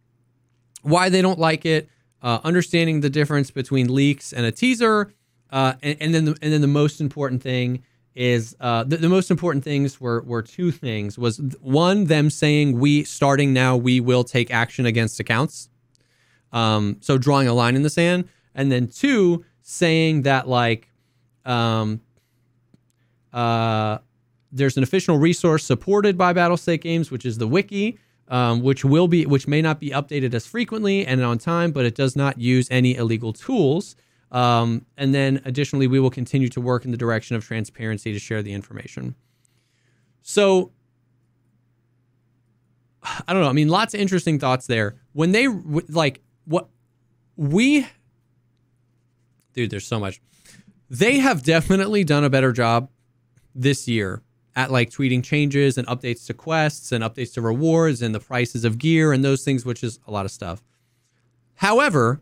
why 0.81 1.09
they 1.09 1.21
don't 1.21 1.39
like 1.39 1.65
it, 1.65 1.89
uh, 2.25 2.39
understanding 2.43 3.01
the 3.01 3.09
difference 3.09 3.51
between 3.51 3.93
leaks 3.93 4.33
and 4.33 4.45
a 4.45 4.51
teaser, 4.51 5.13
uh, 5.51 5.73
and, 5.83 5.95
and 6.01 6.13
then 6.13 6.25
the, 6.25 6.37
and 6.41 6.51
then 6.51 6.61
the 6.61 6.67
most 6.67 6.99
important 6.99 7.41
thing 7.41 7.83
is 8.15 8.55
uh, 8.59 8.83
the, 8.83 8.97
the 8.97 9.09
most 9.09 9.29
important 9.29 9.63
things 9.63 10.01
were 10.01 10.21
were 10.23 10.41
two 10.41 10.71
things. 10.71 11.19
Was 11.19 11.37
one 11.61 12.05
them 12.05 12.31
saying 12.31 12.79
we 12.79 13.03
starting 13.03 13.53
now 13.53 13.77
we 13.77 13.99
will 13.99 14.23
take 14.23 14.49
action 14.49 14.87
against 14.87 15.19
accounts. 15.19 15.69
Um, 16.51 16.97
so 16.99 17.17
drawing 17.17 17.47
a 17.47 17.53
line 17.53 17.75
in 17.75 17.83
the 17.83 17.89
sand. 17.89 18.27
And 18.55 18.71
then 18.71 18.87
two 18.87 19.45
saying 19.61 20.23
that 20.23 20.47
like 20.47 20.89
um, 21.43 22.01
uh, 23.33 23.99
there's 24.51 24.77
an 24.77 24.83
official 24.83 25.17
resource 25.17 25.63
supported 25.63 26.17
by 26.17 26.33
Battlestate 26.33 26.81
Games, 26.81 27.11
which 27.11 27.25
is 27.25 27.37
the 27.37 27.47
wiki, 27.47 27.99
um, 28.27 28.61
which 28.61 28.83
will 28.83 29.07
be 29.07 29.25
which 29.25 29.47
may 29.47 29.61
not 29.61 29.79
be 29.79 29.89
updated 29.89 30.33
as 30.33 30.45
frequently 30.45 31.05
and 31.05 31.23
on 31.23 31.37
time, 31.37 31.71
but 31.71 31.85
it 31.85 31.95
does 31.95 32.15
not 32.15 32.39
use 32.39 32.67
any 32.71 32.95
illegal 32.95 33.33
tools. 33.33 33.95
Um, 34.31 34.85
and 34.97 35.13
then 35.13 35.41
additionally, 35.45 35.87
we 35.87 35.99
will 35.99 36.09
continue 36.09 36.49
to 36.49 36.61
work 36.61 36.85
in 36.85 36.91
the 36.91 36.97
direction 36.97 37.35
of 37.35 37.45
transparency 37.45 38.11
to 38.11 38.19
share 38.19 38.41
the 38.41 38.53
information. 38.53 39.15
So 40.21 40.71
I 43.27 43.33
don't 43.33 43.43
know. 43.43 43.49
I 43.49 43.53
mean, 43.53 43.69
lots 43.69 43.93
of 43.93 43.99
interesting 43.99 44.39
thoughts 44.39 44.67
there. 44.67 44.95
When 45.13 45.31
they 45.31 45.47
like 45.47 46.21
what 46.45 46.69
we, 47.35 47.87
dude, 49.53 49.69
there's 49.69 49.87
so 49.87 49.99
much. 49.99 50.21
They 50.89 51.19
have 51.19 51.43
definitely 51.43 52.03
done 52.03 52.23
a 52.23 52.29
better 52.29 52.51
job 52.51 52.89
this 53.53 53.87
year 53.87 54.21
at 54.55 54.71
like 54.71 54.89
tweeting 54.89 55.23
changes 55.23 55.77
and 55.77 55.85
updates 55.87 56.25
to 56.27 56.33
quests 56.33 56.91
and 56.91 57.03
updates 57.03 57.33
to 57.33 57.41
rewards 57.41 58.01
and 58.01 58.15
the 58.15 58.19
prices 58.19 58.63
of 58.63 58.77
gear 58.77 59.11
and 59.11 59.23
those 59.23 59.43
things, 59.43 59.65
which 59.65 59.83
is 59.83 59.99
a 60.07 60.11
lot 60.11 60.25
of 60.25 60.31
stuff. 60.31 60.63
However, 61.55 62.21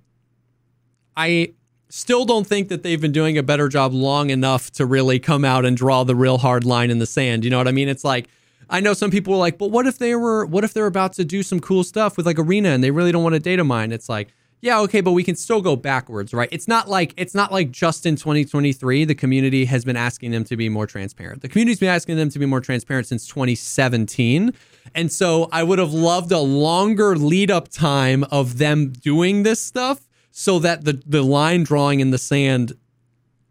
I 1.15 1.53
still 1.89 2.25
don't 2.25 2.47
think 2.47 2.69
that 2.69 2.81
they've 2.81 3.01
been 3.01 3.11
doing 3.11 3.37
a 3.37 3.43
better 3.43 3.69
job 3.69 3.93
long 3.93 4.31
enough 4.31 4.71
to 4.71 4.85
really 4.85 5.19
come 5.19 5.45
out 5.45 5.63
and 5.63 5.77
draw 5.77 6.03
the 6.03 6.15
real 6.15 6.39
hard 6.39 6.65
line 6.65 6.89
in 6.89 6.97
the 6.97 7.05
sand. 7.05 7.43
You 7.43 7.51
know 7.51 7.59
what 7.59 7.67
I 7.67 7.71
mean? 7.71 7.87
It's 7.87 8.03
like 8.03 8.27
I 8.69 8.79
know 8.79 8.93
some 8.93 9.11
people 9.11 9.35
are 9.35 9.37
like, 9.37 9.59
but 9.59 9.69
what 9.69 9.85
if 9.85 9.99
they 9.99 10.15
were 10.15 10.45
what 10.45 10.63
if 10.63 10.73
they're 10.73 10.87
about 10.87 11.13
to 11.13 11.25
do 11.25 11.43
some 11.43 11.59
cool 11.59 11.83
stuff 11.83 12.17
with 12.17 12.25
like 12.25 12.39
arena 12.39 12.69
and 12.69 12.83
they 12.83 12.91
really 12.91 13.11
don't 13.11 13.23
want 13.23 13.33
to 13.33 13.39
data 13.39 13.63
mine? 13.63 13.91
It's 13.91 14.09
like, 14.09 14.33
Yeah, 14.63 14.79
okay, 14.79 15.01
but 15.01 15.11
we 15.11 15.25
can 15.25 15.35
still 15.35 15.61
go 15.61 15.75
backwards, 15.75 16.33
right? 16.33 16.47
It's 16.49 16.69
not 16.69 16.89
like 16.89 17.13
it's 17.17 17.35
not 17.35 17.51
like 17.51 17.69
just 17.69 18.05
in 18.05 18.15
2023 18.15 19.03
the 19.03 19.13
community 19.13 19.65
has 19.65 19.83
been 19.83 19.97
asking 19.97 20.31
them 20.31 20.45
to 20.45 20.55
be 20.55 20.69
more 20.69 20.87
transparent. 20.87 21.41
The 21.41 21.49
community's 21.49 21.81
been 21.81 21.89
asking 21.89 22.15
them 22.15 22.29
to 22.29 22.39
be 22.39 22.45
more 22.45 22.61
transparent 22.61 23.07
since 23.07 23.27
2017. 23.27 24.53
And 24.95 25.11
so 25.11 25.49
I 25.51 25.63
would 25.63 25.79
have 25.79 25.91
loved 25.91 26.31
a 26.31 26.39
longer 26.39 27.17
lead 27.17 27.51
up 27.51 27.67
time 27.67 28.23
of 28.31 28.57
them 28.57 28.93
doing 28.93 29.43
this 29.43 29.59
stuff 29.59 30.07
so 30.31 30.59
that 30.59 30.85
the 30.85 31.03
the 31.05 31.23
line 31.23 31.63
drawing 31.63 31.99
in 31.99 32.11
the 32.11 32.17
sand 32.17 32.71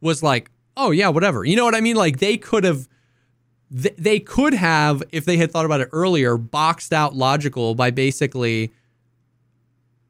was 0.00 0.22
like, 0.22 0.50
"Oh 0.78 0.92
yeah, 0.92 1.10
whatever." 1.10 1.44
You 1.44 1.56
know 1.56 1.66
what 1.66 1.74
I 1.74 1.82
mean? 1.82 1.96
Like 1.96 2.20
they 2.20 2.38
could 2.38 2.64
have 2.64 2.88
they 3.70 4.18
could 4.18 4.54
have 4.54 5.02
if 5.12 5.26
they 5.26 5.36
had 5.36 5.50
thought 5.50 5.66
about 5.66 5.82
it 5.82 5.90
earlier 5.92 6.38
boxed 6.38 6.94
out 6.94 7.14
logical 7.14 7.74
by 7.74 7.90
basically 7.90 8.72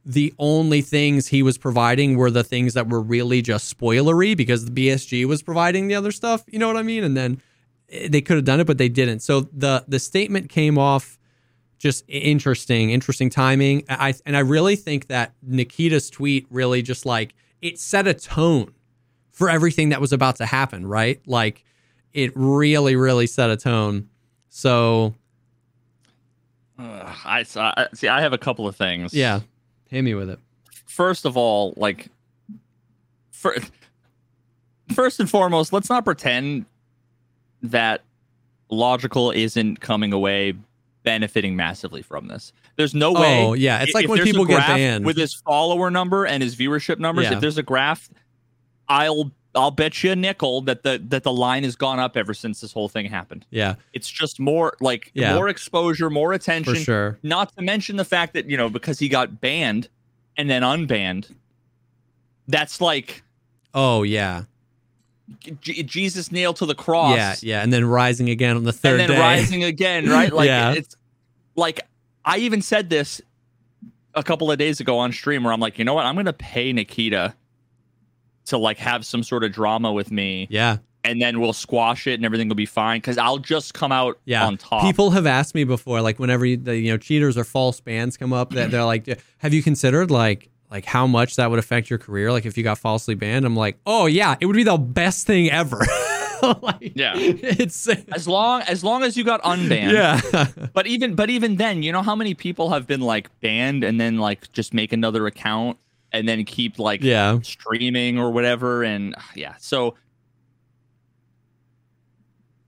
the 0.04 0.34
only 0.38 0.80
things 0.82 1.28
he 1.28 1.42
was 1.42 1.58
providing 1.58 2.16
were 2.16 2.30
the 2.30 2.44
things 2.44 2.74
that 2.74 2.88
were 2.88 3.00
really 3.00 3.40
just 3.40 3.76
spoilery 3.76 4.36
because 4.36 4.64
the 4.64 4.70
BSG 4.88 5.24
was 5.26 5.42
providing 5.42 5.88
the 5.88 5.94
other 5.94 6.10
stuff. 6.10 6.44
You 6.48 6.58
know 6.58 6.66
what 6.66 6.76
I 6.76 6.82
mean? 6.82 7.04
And 7.04 7.16
then 7.16 7.40
eh, 7.88 8.08
they 8.10 8.20
could 8.20 8.36
have 8.36 8.44
done 8.44 8.60
it, 8.60 8.66
but 8.66 8.78
they 8.78 8.88
didn't. 8.88 9.20
So 9.20 9.42
the 9.52 9.84
the 9.86 9.98
statement 9.98 10.48
came 10.50 10.76
off 10.76 11.18
just 11.78 12.04
interesting, 12.08 12.90
interesting 12.90 13.30
timing. 13.30 13.84
I 13.88 14.14
and 14.26 14.36
I 14.36 14.40
really 14.40 14.76
think 14.76 15.06
that 15.08 15.34
Nikita's 15.42 16.10
tweet 16.10 16.46
really 16.50 16.82
just 16.82 17.06
like 17.06 17.34
it 17.60 17.78
set 17.78 18.06
a 18.06 18.14
tone 18.14 18.74
for 19.30 19.48
everything 19.48 19.90
that 19.90 20.00
was 20.00 20.12
about 20.12 20.36
to 20.36 20.46
happen. 20.46 20.86
Right? 20.86 21.20
Like 21.26 21.64
it 22.12 22.32
really, 22.34 22.96
really 22.96 23.26
set 23.26 23.50
a 23.50 23.56
tone. 23.56 24.08
So 24.48 25.14
Ugh, 26.78 27.16
I, 27.24 27.44
I 27.56 27.88
see. 27.94 28.08
I 28.08 28.20
have 28.20 28.32
a 28.32 28.38
couple 28.38 28.66
of 28.66 28.76
things. 28.76 29.14
yeah, 29.14 29.40
hit 29.92 30.02
me 30.02 30.14
with 30.14 30.30
it. 30.30 30.40
First 30.86 31.24
of 31.26 31.36
all, 31.36 31.74
like, 31.76 32.08
for, 33.30 33.54
first 34.94 35.20
and 35.20 35.28
foremost, 35.28 35.72
let's 35.72 35.90
not 35.90 36.04
pretend 36.04 36.64
that 37.62 38.00
logical 38.70 39.30
isn't 39.30 39.80
coming 39.80 40.12
away 40.12 40.54
benefiting 41.02 41.56
massively 41.56 42.00
from 42.00 42.26
this. 42.26 42.52
There's 42.76 42.94
no 42.94 43.12
way. 43.12 43.44
Oh 43.44 43.52
yeah, 43.52 43.82
it's 43.82 43.92
like 43.92 44.04
if 44.04 44.10
when 44.10 44.22
people 44.22 44.46
get 44.46 44.66
banned. 44.66 45.04
with 45.04 45.16
his 45.16 45.34
follower 45.34 45.90
number 45.90 46.24
and 46.24 46.42
his 46.42 46.56
viewership 46.56 46.98
numbers. 46.98 47.24
Yeah. 47.24 47.34
If 47.34 47.40
there's 47.40 47.58
a 47.58 47.62
graph, 47.62 48.08
I'll 48.88 49.30
I'll 49.54 49.70
bet 49.70 50.02
you 50.02 50.12
a 50.12 50.16
nickel 50.16 50.62
that 50.62 50.82
the 50.82 51.02
that 51.08 51.24
the 51.24 51.32
line 51.32 51.64
has 51.64 51.76
gone 51.76 51.98
up 51.98 52.16
ever 52.16 52.32
since 52.32 52.60
this 52.60 52.72
whole 52.72 52.88
thing 52.88 53.06
happened. 53.06 53.44
yeah, 53.50 53.74
It's 53.92 54.08
just 54.08 54.40
more 54.40 54.76
like 54.80 55.10
Yeah. 55.14 55.34
more 55.34 55.48
exposure, 55.48 56.08
more 56.08 56.32
attention. 56.32 56.74
for 56.74 56.80
sure. 56.80 57.18
Not 57.22 57.54
to 57.56 57.62
mention 57.62 57.96
the 57.96 58.04
fact 58.04 58.32
that 58.34 58.48
you 58.48 58.56
know 58.56 58.68
because 58.70 58.98
he 58.98 59.08
got 59.10 59.40
banned 59.40 59.88
and 60.38 60.48
then 60.48 60.62
unbanned. 60.62 61.34
That's 62.48 62.80
like 62.80 63.22
Oh 63.74 64.02
yeah, 64.02 64.44
J- 65.60 65.82
Jesus 65.82 66.30
nailed 66.32 66.56
to 66.56 66.66
the 66.66 66.74
cross. 66.74 67.16
yeah, 67.16 67.34
yeah, 67.42 67.62
and 67.62 67.72
then 67.72 67.84
rising 67.84 68.28
again 68.30 68.56
on 68.56 68.64
the 68.64 68.72
third 68.72 69.00
and 69.00 69.10
then 69.10 69.16
day. 69.16 69.20
rising 69.22 69.64
again, 69.64 70.08
right? 70.08 70.32
Like 70.40 70.46
Yeah. 70.46 70.72
it's 70.72 70.96
like 71.56 71.80
I 72.24 72.38
even 72.38 72.62
said 72.62 72.88
this 72.90 73.20
a 74.14 74.22
couple 74.22 74.50
of 74.50 74.58
days 74.58 74.80
ago 74.80 74.98
on 74.98 75.12
stream 75.12 75.44
where 75.44 75.52
I'm 75.52 75.60
like, 75.60 75.78
you 75.78 75.84
know 75.84 75.94
what? 75.94 76.06
I'm 76.06 76.16
gonna 76.16 76.32
pay 76.32 76.72
Nikita 76.72 77.34
to 78.52 78.58
like 78.58 78.78
have 78.78 79.04
some 79.04 79.22
sort 79.22 79.44
of 79.44 79.52
drama 79.52 79.92
with 79.92 80.10
me, 80.10 80.46
yeah, 80.50 80.78
and 81.04 81.20
then 81.20 81.40
we'll 81.40 81.52
squash 81.52 82.06
it 82.06 82.14
and 82.14 82.24
everything 82.24 82.48
will 82.48 82.54
be 82.54 82.66
fine 82.66 83.00
because 83.00 83.18
I'll 83.18 83.38
just 83.38 83.74
come 83.74 83.92
out 83.92 84.18
yeah. 84.24 84.46
on 84.46 84.56
top. 84.56 84.82
People 84.82 85.10
have 85.10 85.26
asked 85.26 85.54
me 85.54 85.64
before, 85.64 86.00
like 86.00 86.18
whenever 86.18 86.46
you, 86.46 86.56
the 86.56 86.76
you 86.76 86.90
know 86.92 86.98
cheaters 86.98 87.36
or 87.36 87.44
false 87.44 87.80
bans 87.80 88.16
come 88.16 88.32
up, 88.32 88.50
that 88.50 88.70
they're 88.70 88.84
like, 88.84 89.20
"Have 89.38 89.52
you 89.52 89.62
considered 89.62 90.10
like 90.10 90.48
like 90.70 90.84
how 90.84 91.06
much 91.06 91.36
that 91.36 91.50
would 91.50 91.58
affect 91.58 91.90
your 91.90 91.98
career? 91.98 92.30
Like 92.32 92.46
if 92.46 92.56
you 92.56 92.62
got 92.64 92.78
falsely 92.78 93.14
banned?" 93.14 93.44
I'm 93.44 93.56
like, 93.56 93.78
"Oh 93.86 94.06
yeah, 94.06 94.36
it 94.40 94.46
would 94.46 94.56
be 94.56 94.64
the 94.64 94.78
best 94.78 95.26
thing 95.26 95.50
ever." 95.50 95.80
like, 96.62 96.92
Yeah. 96.96 97.12
it's 97.16 97.88
as 98.12 98.26
long 98.26 98.62
as 98.62 98.82
long 98.84 99.02
as 99.02 99.16
you 99.16 99.24
got 99.24 99.42
unbanned. 99.42 99.92
yeah, 99.92 100.66
But 100.72 100.86
even 100.86 101.14
but 101.14 101.30
even 101.30 101.56
then, 101.56 101.82
you 101.82 101.92
know 101.92 102.02
how 102.02 102.14
many 102.16 102.34
people 102.34 102.70
have 102.70 102.86
been 102.86 103.00
like 103.00 103.28
banned 103.40 103.84
and 103.84 104.00
then 104.00 104.18
like 104.18 104.52
just 104.52 104.74
make 104.74 104.92
another 104.92 105.26
account 105.26 105.78
and 106.12 106.28
then 106.28 106.44
keep 106.44 106.78
like 106.78 107.02
yeah, 107.02 107.38
streaming 107.42 108.18
or 108.18 108.30
whatever 108.30 108.82
and 108.82 109.14
yeah 109.34 109.54
so 109.58 109.94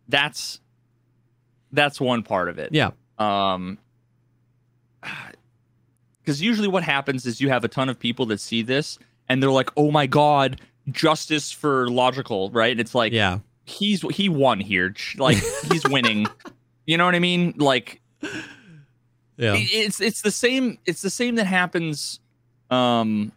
that's 0.08 0.60
that's 1.72 2.00
one 2.00 2.22
part 2.22 2.48
of 2.48 2.58
it. 2.58 2.70
Yeah, 2.72 2.90
um 3.18 3.78
because 6.20 6.40
usually 6.40 6.68
what 6.68 6.82
happens 6.82 7.26
is 7.26 7.40
you 7.40 7.50
have 7.50 7.64
a 7.64 7.68
ton 7.68 7.88
of 7.88 7.98
people 7.98 8.26
that 8.26 8.40
see 8.40 8.62
this 8.62 8.98
and 9.28 9.42
they're 9.42 9.50
like 9.50 9.70
oh 9.76 9.90
my 9.90 10.06
god 10.06 10.60
justice 10.90 11.52
for 11.52 11.88
logical 11.88 12.50
right? 12.50 12.70
And 12.70 12.80
it's 12.80 12.94
like 12.94 13.12
yeah, 13.12 13.38
he's 13.64 14.02
he 14.14 14.28
won 14.28 14.60
here 14.60 14.94
like 15.18 15.38
he's 15.70 15.86
winning. 15.88 16.26
You 16.86 16.98
know 16.98 17.06
what 17.06 17.14
i 17.14 17.18
mean? 17.18 17.54
Like 17.56 18.02
yeah, 18.20 19.54
it's 19.56 20.02
it's 20.02 20.20
the 20.20 20.30
same 20.30 20.76
it's 20.84 21.00
the 21.00 21.08
same 21.08 21.36
that 21.36 21.46
happens 21.46 22.20
um 22.70 23.32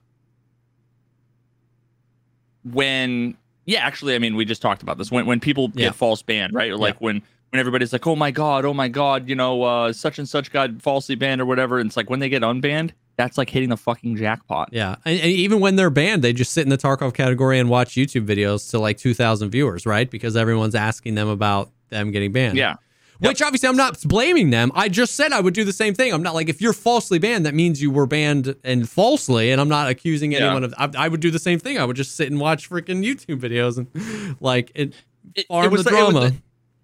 when 2.63 3.36
yeah 3.65 3.80
actually 3.86 4.15
i 4.15 4.19
mean 4.19 4.36
we 4.36 4.45
just 4.45 4.61
talked 4.61 4.82
about 4.82 4.97
this 4.97 5.11
when 5.11 5.25
when 5.25 5.39
people 5.39 5.71
Yeah. 5.73 5.86
get 5.88 5.95
false 5.95 6.21
banned 6.21 6.53
right 6.53 6.71
or 6.71 6.78
like 6.78 6.99
when 6.99 7.21
when 7.51 7.59
everybody's 7.59 7.93
like 7.93 8.05
oh 8.07 8.15
my 8.15 8.32
god 8.32 8.65
oh 8.65 8.73
my 8.73 8.88
god 8.89 9.30
you 9.30 9.36
know 9.36 9.63
uh 9.63 9.93
such 9.93 10.19
and 10.19 10.28
such 10.28 10.51
got 10.51 10.82
falsely 10.82 11.15
banned 11.15 11.39
or 11.39 11.45
whatever 11.45 11.80
and 11.80 11.88
it's 11.88 11.97
like 11.97 12.09
when 12.09 12.19
they 12.19 12.30
get 12.30 12.41
unbanned 12.41 12.91
that's 13.15 13.38
like 13.38 13.49
hitting 13.49 13.69
the 13.69 13.78
fucking 13.78 14.15
jackpot 14.15 14.69
Yeah, 14.71 14.95
and, 15.03 15.19
and 15.19 15.32
even 15.32 15.59
when 15.59 15.75
they're 15.75 15.89
banned, 15.89 16.21
they 16.23 16.34
just 16.34 16.51
sit 16.51 16.61
in 16.61 16.69
the 16.69 16.78
Tarkov 16.78 17.15
category 17.15 17.57
and 17.57 17.67
watch 17.67 17.95
YouTube 17.95 18.28
videos 18.28 18.69
to 18.69 18.78
like 18.78 18.99
2,000 18.99 19.49
viewers, 19.49 19.88
right? 19.88 20.07
Because 20.07 20.38
everyone's 20.38 20.75
asking 20.75 21.15
them 21.15 21.28
about 21.28 21.71
them 21.89 22.11
getting 22.11 22.32
banned. 22.32 22.57
yeah 22.59 22.75
Which 23.20 23.41
obviously 23.41 23.68
I'm 23.70 23.76
not 23.78 23.99
blaming 24.03 24.51
them. 24.51 24.72
I 24.76 24.89
just 24.89 25.15
said 25.15 25.32
I 25.32 25.39
would 25.39 25.53
do 25.55 25.63
the 25.63 25.74
same 25.74 25.93
thing. 25.95 26.13
I'm 26.13 26.22
not 26.22 26.36
like 26.36 26.49
if 26.49 26.61
you're 26.61 26.74
falsely 26.74 27.18
banned, 27.20 27.45
that 27.47 27.55
means 27.55 27.82
you 27.82 27.89
were 27.89 28.05
banned 28.05 28.55
and 28.63 28.88
falsely, 28.88 29.51
and 29.51 29.59
I'm 29.59 29.70
not 29.70 29.89
accusing 29.89 30.32
Yeah. 30.34 30.39
anyone 30.45 30.63
of. 30.63 30.74
I, 30.78 30.89
I 30.97 31.07
would 31.07 31.20
do 31.20 31.32
the 31.32 31.39
same 31.39 31.57
thing. 31.59 31.78
I 31.80 31.86
would 31.86 31.95
just 31.95 32.15
sit 32.15 32.30
and 32.30 32.39
watch 32.39 32.70
freaking 32.70 33.03
YouTube 33.03 33.39
videos 33.39 33.78
and 33.78 34.38
like 34.39 34.72
it. 34.76 34.93
it, 35.36 35.47
Farm 35.47 35.72
the 35.72 35.78
like- 35.78 35.88
drama. 35.88 36.20
was, 36.20 36.32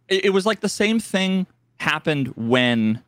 it, 0.10 0.26
it 0.26 0.30
was 0.32 0.46
like 0.46 0.62
the 0.62 0.70
same 0.70 1.00
thing 1.00 1.46
happened 1.78 2.28
when 2.36 3.04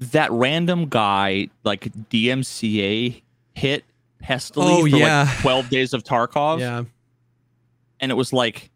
that 0.00 0.30
random 0.32 0.86
guy 0.88 1.48
like 1.62 1.84
DMCA 2.10 3.22
hit 3.54 3.84
Pestily 4.22 4.64
Oh, 4.66 4.80
for 4.82 4.88
yeah. 4.88 5.24
like 5.28 5.38
12 5.40 5.68
days 5.68 5.92
of 5.92 6.02
Tarkov 6.02 6.58
yeah, 6.58 6.84
and 8.00 8.10
it 8.10 8.14
was 8.14 8.32
like 8.32 8.70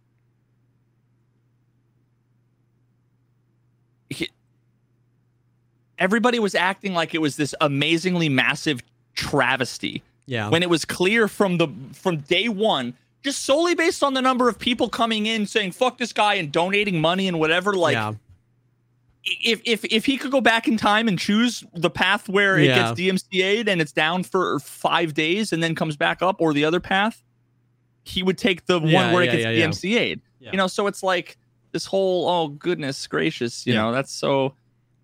he- 4.10 4.30
everybody 5.98 6.38
was 6.38 6.54
acting 6.54 6.94
like 6.94 7.14
it 7.14 7.20
was 7.20 7.36
this 7.36 7.54
amazingly 7.60 8.28
massive 8.28 8.80
travesty. 9.14 10.02
Yeah, 10.26 10.50
when 10.50 10.62
it 10.62 10.68
was 10.70 10.84
clear 10.84 11.26
from 11.28 11.56
the 11.58 11.68
from 11.94 12.18
day 12.18 12.48
one 12.48 12.94
just 13.24 13.44
solely 13.44 13.74
based 13.74 14.02
on 14.04 14.14
the 14.14 14.20
number 14.22 14.48
of 14.48 14.58
people 14.58 14.88
coming 14.88 15.26
in 15.26 15.46
saying 15.46 15.72
fuck 15.72 15.98
this 15.98 16.12
guy 16.12 16.34
and 16.34 16.52
donating 16.52 17.00
money 17.00 17.26
and 17.28 17.40
whatever 17.40 17.72
like 17.74 17.94
yeah, 17.94 18.12
if 19.24 19.60
if 19.64 19.84
if 19.86 20.04
he 20.04 20.16
could 20.16 20.30
go 20.30 20.40
back 20.40 20.68
in 20.68 20.76
time 20.76 21.08
and 21.08 21.18
choose 21.18 21.64
the 21.74 21.90
path 21.90 22.28
where 22.28 22.58
it 22.58 22.66
Yeah. 22.66 22.92
gets 22.94 23.00
DMCA'd 23.00 23.68
and 23.68 23.80
it's 23.80 23.92
down 23.92 24.22
for 24.22 24.58
5 24.60 25.14
days 25.14 25.52
and 25.52 25.62
then 25.62 25.74
comes 25.74 25.96
back 25.96 26.22
up 26.22 26.40
or 26.40 26.52
the 26.52 26.64
other 26.64 26.80
path 26.80 27.22
he 28.04 28.22
would 28.22 28.38
take 28.38 28.66
the 28.66 28.80
Yeah, 28.80 29.04
one 29.04 29.14
where 29.14 29.22
it 29.24 29.32
gets. 29.32 29.44
DMCA'd 29.82 30.20
you 30.40 30.56
know 30.56 30.66
so 30.66 30.86
it's 30.86 31.02
like 31.02 31.36
this 31.72 31.86
whole 31.86 32.28
oh 32.28 32.48
goodness 32.48 33.06
gracious 33.06 33.66
you 33.66 33.74
know 33.74 33.92
that's 33.92 34.12
so 34.12 34.54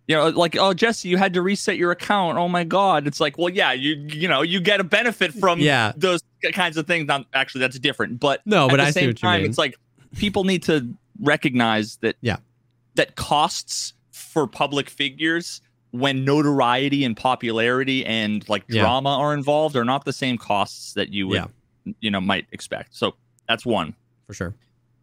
you 0.07 0.15
know 0.17 0.29
like 0.29 0.57
oh 0.57 0.75
Jesse 0.75 1.09
you 1.09 1.17
had 1.17 1.33
to 1.35 1.43
reset 1.43 1.77
your 1.77 1.91
account 1.91 2.37
oh 2.39 2.49
my 2.49 2.65
god 2.65 3.07
it's 3.07 3.21
like 3.21 3.39
well 3.39 3.49
yeah 3.51 3.73
you 3.73 3.95
you 4.09 4.29
know 4.29 4.43
you 4.43 4.61
get 4.61 4.81
a 4.81 4.85
benefit 4.85 5.33
from 5.33 5.59
Yeah. 5.61 5.93
those 5.97 6.21
kinds 6.53 6.77
of 6.77 6.87
things 6.87 7.07
Not, 7.07 7.27
actually 7.33 7.61
that's 7.63 7.79
different 7.79 8.21
but 8.21 8.41
No, 8.45 8.69
but 8.69 8.81
at 8.81 8.85
the 8.85 8.89
I 8.89 8.91
see 8.91 9.01
same 9.01 9.07
what 9.09 9.23
you 9.23 9.29
time 9.29 9.41
mean. 9.43 9.49
it's 9.51 9.59
like 9.59 9.77
people 10.17 10.45
need 10.45 10.63
to 10.65 10.87
recognize 11.21 11.97
that 12.03 12.17
Yeah. 12.21 12.37
that 12.97 13.17
costs 13.17 13.95
for 14.13 14.47
public 14.47 14.91
figures 14.91 15.61
when 15.93 16.25
notoriety 16.25 17.05
and 17.05 17.17
popularity 17.17 18.05
and 18.05 18.47
like 18.49 18.65
Yeah. 18.69 18.83
drama 18.83 19.11
are 19.11 19.33
involved 19.33 19.75
are 19.77 19.85
not 19.85 20.05
the 20.05 20.13
same 20.13 20.37
costs 20.39 20.93
that 20.95 21.11
you 21.11 21.29
would 21.29 21.45
you 22.01 22.11
know 22.11 22.21
might 22.21 22.47
expect 22.53 22.95
so 22.95 23.15
that's 23.49 23.65
one 23.65 23.95
for 24.27 24.35
sure. 24.35 24.55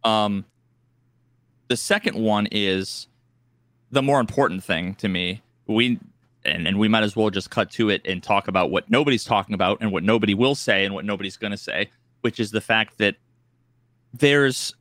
um 0.03 0.45
the 1.69 1.77
second 1.77 2.17
one 2.17 2.47
is 2.51 3.07
the 3.91 4.01
more 4.01 4.19
important 4.19 4.63
thing 4.63 4.95
to 4.95 5.07
me 5.07 5.41
we 5.67 5.99
and, 6.43 6.67
and 6.67 6.79
we 6.79 6.87
might 6.87 7.03
as 7.03 7.15
well 7.15 7.29
just 7.29 7.49
cut 7.51 7.69
to 7.71 7.89
it 7.89 8.01
and 8.05 8.23
talk 8.23 8.47
about 8.47 8.71
what 8.71 8.89
nobody's 8.89 9.23
talking 9.23 9.53
about 9.53 9.77
and 9.81 9.91
what 9.91 10.03
nobody 10.03 10.33
will 10.33 10.55
say 10.55 10.85
and 10.85 10.93
what 10.95 11.05
nobody's 11.05 11.37
going 11.37 11.51
to 11.51 11.57
say 11.57 11.89
which 12.21 12.39
is 12.39 12.51
the 12.51 12.61
fact 12.61 12.97
that 12.97 13.15
there's 14.13 14.75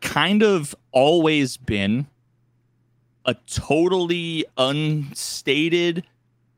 kind 0.00 0.42
of 0.42 0.74
always 0.90 1.56
been 1.56 2.06
a 3.24 3.34
totally 3.46 4.44
unstated 4.58 6.04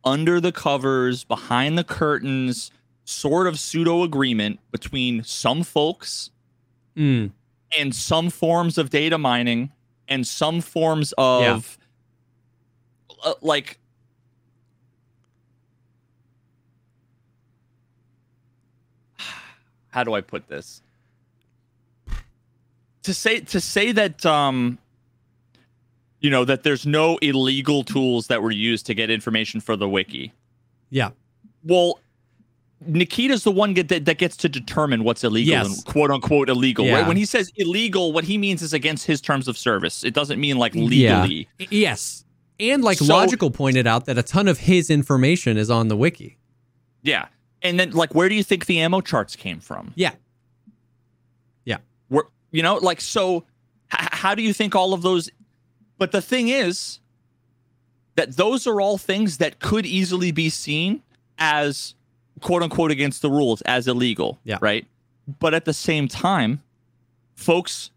under 0.02 0.40
the 0.40 0.52
covers, 0.52 1.24
behind 1.24 1.76
the 1.78 1.84
curtains, 1.84 2.70
sort 3.04 3.46
of 3.46 3.58
pseudo 3.58 4.02
agreement 4.02 4.60
between 4.70 5.22
some 5.24 5.62
folks 5.62 6.30
Mm. 6.96 7.32
and 7.76 7.92
some 7.94 8.30
forms 8.30 8.78
of 8.78 8.88
data 8.88 9.18
mining 9.18 9.72
and 10.08 10.26
some 10.26 10.60
forms 10.60 11.14
of 11.18 11.78
uh, 13.24 13.34
like 13.40 13.78
how 19.90 20.04
do 20.04 20.14
I 20.14 20.20
put 20.20 20.48
this? 20.48 20.82
To 23.04 23.14
say 23.14 23.40
to 23.40 23.60
say 23.60 23.92
that 23.92 24.24
um 24.24 24.78
you 26.20 26.30
know 26.30 26.44
that 26.44 26.62
there's 26.62 26.86
no 26.86 27.18
illegal 27.18 27.84
tools 27.84 28.28
that 28.28 28.42
were 28.42 28.50
used 28.50 28.86
to 28.86 28.94
get 28.94 29.10
information 29.10 29.60
for 29.60 29.76
the 29.76 29.88
wiki. 29.88 30.32
Yeah. 30.90 31.10
Well, 31.62 31.98
Nikita's 32.86 33.44
the 33.44 33.50
one 33.50 33.74
get, 33.74 33.88
that, 33.88 34.04
that 34.04 34.18
gets 34.18 34.36
to 34.38 34.48
determine 34.48 35.04
what's 35.04 35.24
illegal 35.24 35.52
Yes. 35.52 35.66
and 35.66 35.84
quote 35.84 36.10
unquote 36.10 36.48
illegal, 36.48 36.84
Yeah. 36.84 36.94
right? 37.00 37.06
When 37.08 37.16
he 37.16 37.24
says 37.24 37.50
illegal, 37.56 38.12
what 38.12 38.24
he 38.24 38.38
means 38.38 38.62
is 38.62 38.72
against 38.72 39.06
his 39.06 39.20
terms 39.20 39.48
of 39.48 39.56
service. 39.58 40.04
It 40.04 40.14
doesn't 40.14 40.40
mean 40.40 40.58
like 40.58 40.74
legally. 40.74 41.48
Y- 41.60 41.66
Yes. 41.70 42.24
And 42.60 42.84
like 42.84 42.98
So- 42.98 43.06
Logical 43.06 43.50
pointed 43.50 43.86
out 43.86 44.04
that 44.06 44.16
a 44.18 44.22
ton 44.22 44.46
of 44.48 44.58
his 44.58 44.90
information 44.90 45.56
is 45.56 45.70
on 45.70 45.88
the 45.88 45.96
wiki. 45.96 46.38
Yeah. 47.02 47.26
And 47.62 47.78
then 47.80 47.90
like 47.92 48.14
where 48.14 48.28
do 48.28 48.34
you 48.34 48.42
think 48.44 48.66
the 48.66 48.78
ammo 48.80 49.00
charts 49.00 49.34
came 49.36 49.58
from? 49.60 49.92
Yeah. 49.96 50.12
Yeah. 51.64 51.78
Where 52.08 52.24
you 52.52 52.62
know, 52.62 52.76
like 52.76 53.00
so 53.00 53.38
h- 53.92 54.08
how 54.12 54.34
do 54.34 54.42
you 54.42 54.52
think 54.52 54.74
all 54.74 54.92
of 54.94 55.02
those 55.02 55.30
But 55.98 56.12
the 56.12 56.20
thing 56.22 56.48
is 56.48 57.00
that 58.16 58.36
those 58.36 58.66
are 58.66 58.80
all 58.80 58.98
things 58.98 59.38
that 59.38 59.58
could 59.60 59.86
easily 59.86 60.30
be 60.30 60.48
seen 60.50 61.02
as 61.38 61.94
quote 62.44 62.62
unquote 62.62 62.90
against 62.92 63.22
the 63.22 63.30
rules 63.30 63.60
as 63.62 63.88
illegal, 63.88 64.38
Yeah. 64.44 64.58
right? 64.60 64.86
But 65.40 65.54
at 65.54 65.64
the 65.64 65.72
same 65.72 66.06
time, 66.06 66.62
folks 67.34 67.90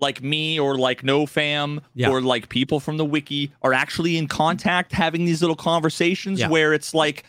like 0.00 0.22
me 0.22 0.58
or 0.58 0.76
like 0.76 1.04
no 1.04 1.26
fam 1.26 1.80
Yeah. 1.94 2.08
or 2.08 2.20
like 2.20 2.48
people 2.48 2.80
from 2.80 2.96
the 2.96 3.04
wiki 3.04 3.52
are 3.62 3.72
actually 3.72 4.16
in 4.16 4.26
contact 4.26 4.90
having 4.90 5.26
these 5.26 5.40
little 5.42 5.54
conversations 5.54 6.40
Yeah. 6.40 6.48
where 6.48 6.72
it's 6.72 6.92
like 6.94 7.24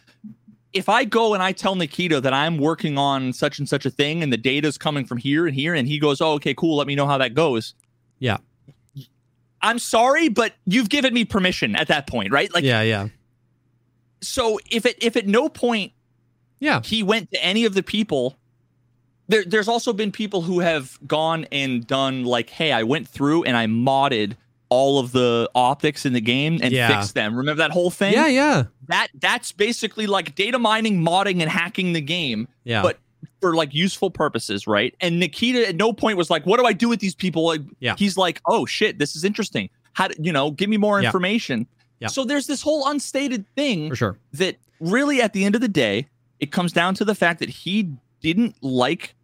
if 0.72 0.90
I 0.90 1.04
go 1.04 1.36
and 1.36 1.44
I 1.44 1.52
tell 1.52 1.76
Nikita 1.76 2.20
that 2.22 2.34
I'm 2.34 2.58
working 2.58 2.98
on 2.98 3.32
such 3.34 3.60
and 3.60 3.70
such 3.70 3.86
a 3.86 3.92
thing 3.92 4.24
and 4.24 4.34
the 4.34 4.38
data's 4.38 4.76
coming 4.78 5.06
from 5.06 5.20
here 5.20 5.46
and 5.46 5.54
here 5.56 5.76
and 5.76 5.88
he 5.88 6.00
goes, 6.00 6.20
"Oh, 6.20 6.32
okay, 6.34 6.56
cool, 6.56 6.78
let 6.78 6.88
me 6.88 6.96
know 6.96 7.06
how 7.06 7.20
that 7.20 7.36
goes." 7.36 7.76
Yeah. 8.18 8.38
I'm 9.62 9.78
sorry, 9.78 10.30
but 10.30 10.54
you've 10.66 10.90
given 10.90 11.14
me 11.14 11.26
permission 11.26 11.76
at 11.76 11.90
that 11.90 12.08
point, 12.08 12.32
right? 12.32 12.52
Like 12.54 12.64
yeah, 12.64 12.82
yeah. 12.82 13.10
so 14.22 14.58
if 14.72 14.86
it 14.88 14.96
if 15.04 15.16
at 15.16 15.28
no 15.28 15.48
point 15.48 15.92
Yeah. 16.64 16.82
he 16.84 17.04
went 17.04 17.30
to 17.32 17.44
any 17.44 17.66
of 17.66 17.74
the 17.74 17.84
people 17.84 18.38
there, 19.28 19.44
there's 19.46 19.68
also 19.68 19.94
been 19.94 20.12
people 20.12 20.42
who 20.42 20.60
have 20.60 20.98
gone 21.08 21.46
and 21.52 21.86
done 21.88 22.24
like 22.26 22.50
hey 22.50 22.72
i 22.72 22.84
went 22.84 23.08
through 23.08 23.44
and 23.44 23.56
i 23.58 23.66
modded 23.68 24.36
all 24.70 24.98
of 25.00 25.12
the 25.12 25.50
optics 25.56 26.06
in 26.06 26.14
the 26.14 26.22
game 26.22 26.60
and 26.64 26.72
Yeah. 26.74 26.88
fixed 26.88 27.14
them 27.16 27.36
remember 27.36 27.60
that 27.62 27.72
whole 27.72 27.92
thing 27.92 28.14
Yeah, 28.14 28.28
yeah. 28.28 28.64
that 28.88 29.08
that's 29.20 29.52
basically 29.52 30.08
like 30.08 30.36
data 30.36 30.58
mining 30.60 31.02
modding 31.02 31.42
and 31.42 31.50
hacking 31.50 31.94
the 31.94 32.02
game 32.02 32.48
Yeah. 32.64 32.82
but 32.82 32.98
for 33.42 33.56
like 33.56 33.74
useful 33.74 34.10
purposes 34.10 34.68
right 34.68 34.96
and 35.02 35.20
nikita 35.20 35.68
at 35.70 35.76
no 35.76 35.94
point 35.94 36.18
was 36.18 36.30
like 36.30 36.46
what 36.46 36.60
do 36.60 36.66
i 36.66 36.74
do 36.74 36.90
with 36.90 37.00
these 37.00 37.16
people 37.16 37.46
like 37.46 37.62
Yeah. 37.80 37.96
he's 37.98 38.18
like 38.18 38.42
oh 38.48 38.66
shit 38.66 39.00
this 39.00 39.16
is 39.16 39.24
interesting 39.24 39.70
how 39.94 40.08
do, 40.08 40.16
you 40.20 40.32
know 40.32 40.52
give 40.52 40.70
me 40.70 40.78
more 40.78 41.00
Yeah. 41.02 41.08
information 41.10 41.68
Yeah. 42.00 42.08
so 42.08 42.24
there's 42.26 42.48
this 42.48 42.62
whole 42.62 42.88
unstated 42.88 43.46
thing 43.56 43.90
for 43.90 43.96
sure. 43.96 44.18
that 44.34 44.58
really 44.80 45.22
at 45.22 45.34
the 45.34 45.46
end 45.46 45.56
of 45.56 45.62
the 45.62 45.68
day 45.70 46.08
it 46.40 46.52
comes 46.52 46.72
down 46.74 46.96
to 46.96 47.06
the 47.06 47.16
fact 47.16 47.40
that 47.40 47.50
he 47.50 47.92
didn't 48.22 48.56
like 48.62 49.16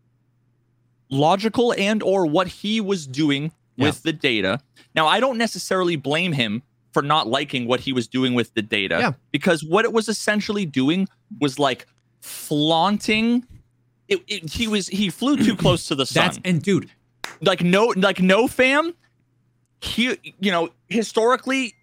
logical 1.09 1.73
and 1.77 2.03
or 2.03 2.25
what 2.25 2.47
he 2.47 2.79
was 2.81 3.07
doing 3.07 3.51
with 3.77 4.03
the 4.03 4.11
data. 4.13 4.59
Now 4.95 5.07
i 5.07 5.19
don't 5.19 5.37
necessarily 5.37 5.95
blame 5.95 6.33
him 6.33 6.63
for 6.91 7.01
not 7.01 7.27
liking 7.27 7.67
what 7.67 7.79
he 7.81 7.93
was 7.93 8.07
doing 8.07 8.33
with 8.33 8.53
the 8.53 8.61
data 8.61 8.97
Yeah. 8.99 9.11
because 9.31 9.63
what 9.63 9.85
it 9.85 9.93
was 9.93 10.09
essentially 10.09 10.65
doing 10.65 11.07
was 11.39 11.57
like 11.59 11.87
flaunting 12.19 13.45
it, 14.07 14.19
it- 14.27 14.49
he 14.51 14.67
was 14.67 14.87
he 14.87 15.09
flew 15.09 15.37
too 15.37 15.55
close 15.63 15.85
to 15.87 15.95
the 15.95 16.05
sun. 16.05 16.25
That's 16.25 16.39
and 16.43 16.61
dude, 16.61 16.89
like 17.41 17.61
no 17.63 17.93
like 17.95 18.19
no 18.21 18.47
fam 18.47 18.93
he 19.81 20.17
you 20.39 20.51
know 20.51 20.69
historically 20.89 21.75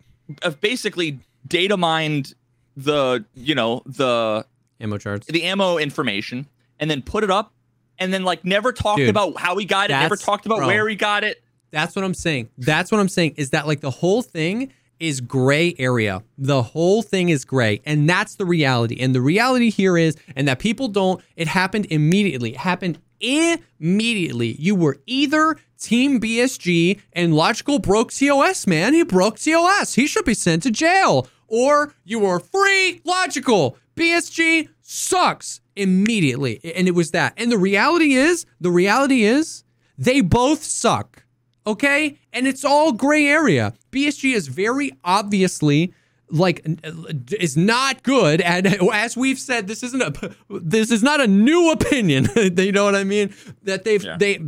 uh, 0.42 0.50
basically 0.50 1.18
data 1.46 1.76
mined 1.76 2.34
the 2.76 3.24
you 3.34 3.54
know 3.54 3.82
the 3.86 4.44
ammo 4.80 4.98
charts. 4.98 5.26
the 5.26 5.42
ammo 5.44 5.78
information 5.78 6.46
and 6.78 6.90
then 6.90 7.02
put 7.02 7.24
it 7.24 7.30
up 7.30 7.52
and 7.98 8.12
then 8.12 8.24
like 8.24 8.44
never 8.44 8.72
talked 8.72 8.98
Dude, 8.98 9.08
about 9.08 9.38
how 9.38 9.56
he 9.56 9.64
got 9.64 9.90
it 9.90 9.94
never 9.94 10.16
talked 10.16 10.46
about 10.46 10.58
bro. 10.58 10.66
where 10.66 10.88
he 10.88 10.96
got 10.96 11.24
it 11.24 11.42
That's 11.70 11.96
what 11.96 12.04
I'm 12.04 12.14
saying. 12.14 12.48
That's 12.58 12.90
what 12.90 13.00
I'm 13.00 13.08
saying 13.08 13.34
is 13.36 13.50
that 13.50 13.66
like 13.66 13.80
the 13.80 13.90
whole 13.90 14.22
thing 14.22 14.72
is 14.98 15.20
gray 15.20 15.74
area. 15.78 16.22
The 16.38 16.62
whole 16.62 17.02
thing 17.02 17.28
is 17.28 17.44
gray. 17.44 17.82
And 17.84 18.08
that's 18.08 18.36
the 18.36 18.46
reality. 18.46 18.96
And 18.98 19.14
the 19.14 19.20
reality 19.20 19.68
here 19.68 19.98
is, 19.98 20.16
and 20.34 20.48
that 20.48 20.58
people 20.58 20.88
don't, 20.88 21.20
it 21.36 21.48
happened 21.48 21.86
immediately. 21.90 22.52
It 22.52 22.56
happened 22.56 22.98
immediately. 23.20 24.56
You 24.58 24.74
were 24.74 24.98
either 25.06 25.56
Team 25.78 26.20
BSG 26.20 27.00
and 27.12 27.34
Logical 27.34 27.78
broke 27.78 28.10
TOS, 28.12 28.66
man. 28.66 28.94
He 28.94 29.02
broke 29.02 29.38
TOS. 29.38 29.94
He 29.94 30.06
should 30.06 30.24
be 30.24 30.34
sent 30.34 30.62
to 30.62 30.70
jail. 30.70 31.28
Or 31.48 31.94
you 32.04 32.18
were 32.20 32.40
free 32.40 33.00
Logical. 33.04 33.76
BSG 33.96 34.68
sucks 34.82 35.60
immediately. 35.74 36.60
And 36.76 36.86
it 36.86 36.94
was 36.94 37.10
that. 37.10 37.34
And 37.36 37.50
the 37.50 37.58
reality 37.58 38.14
is, 38.14 38.46
the 38.60 38.70
reality 38.70 39.24
is, 39.24 39.64
they 39.98 40.20
both 40.20 40.62
suck. 40.62 41.24
Okay? 41.66 42.18
And 42.32 42.46
it's 42.46 42.64
all 42.64 42.92
gray 42.92 43.26
area. 43.26 43.74
BSG 43.90 44.34
is 44.34 44.48
very 44.48 44.92
obviously 45.04 45.92
like 46.28 46.66
uh, 46.84 46.90
is 47.38 47.56
not 47.56 48.02
good 48.02 48.40
and 48.40 48.66
as 48.92 49.16
we've 49.16 49.38
said 49.38 49.68
this 49.68 49.84
isn't 49.84 50.02
a 50.02 50.34
this 50.50 50.90
is 50.90 51.00
not 51.00 51.20
a 51.20 51.26
new 51.28 51.70
opinion 51.70 52.26
you 52.58 52.72
know 52.72 52.82
what 52.82 52.96
i 52.96 53.04
mean 53.04 53.32
that 53.62 53.84
they've 53.84 54.02
Yeah. 54.02 54.16
they 54.18 54.40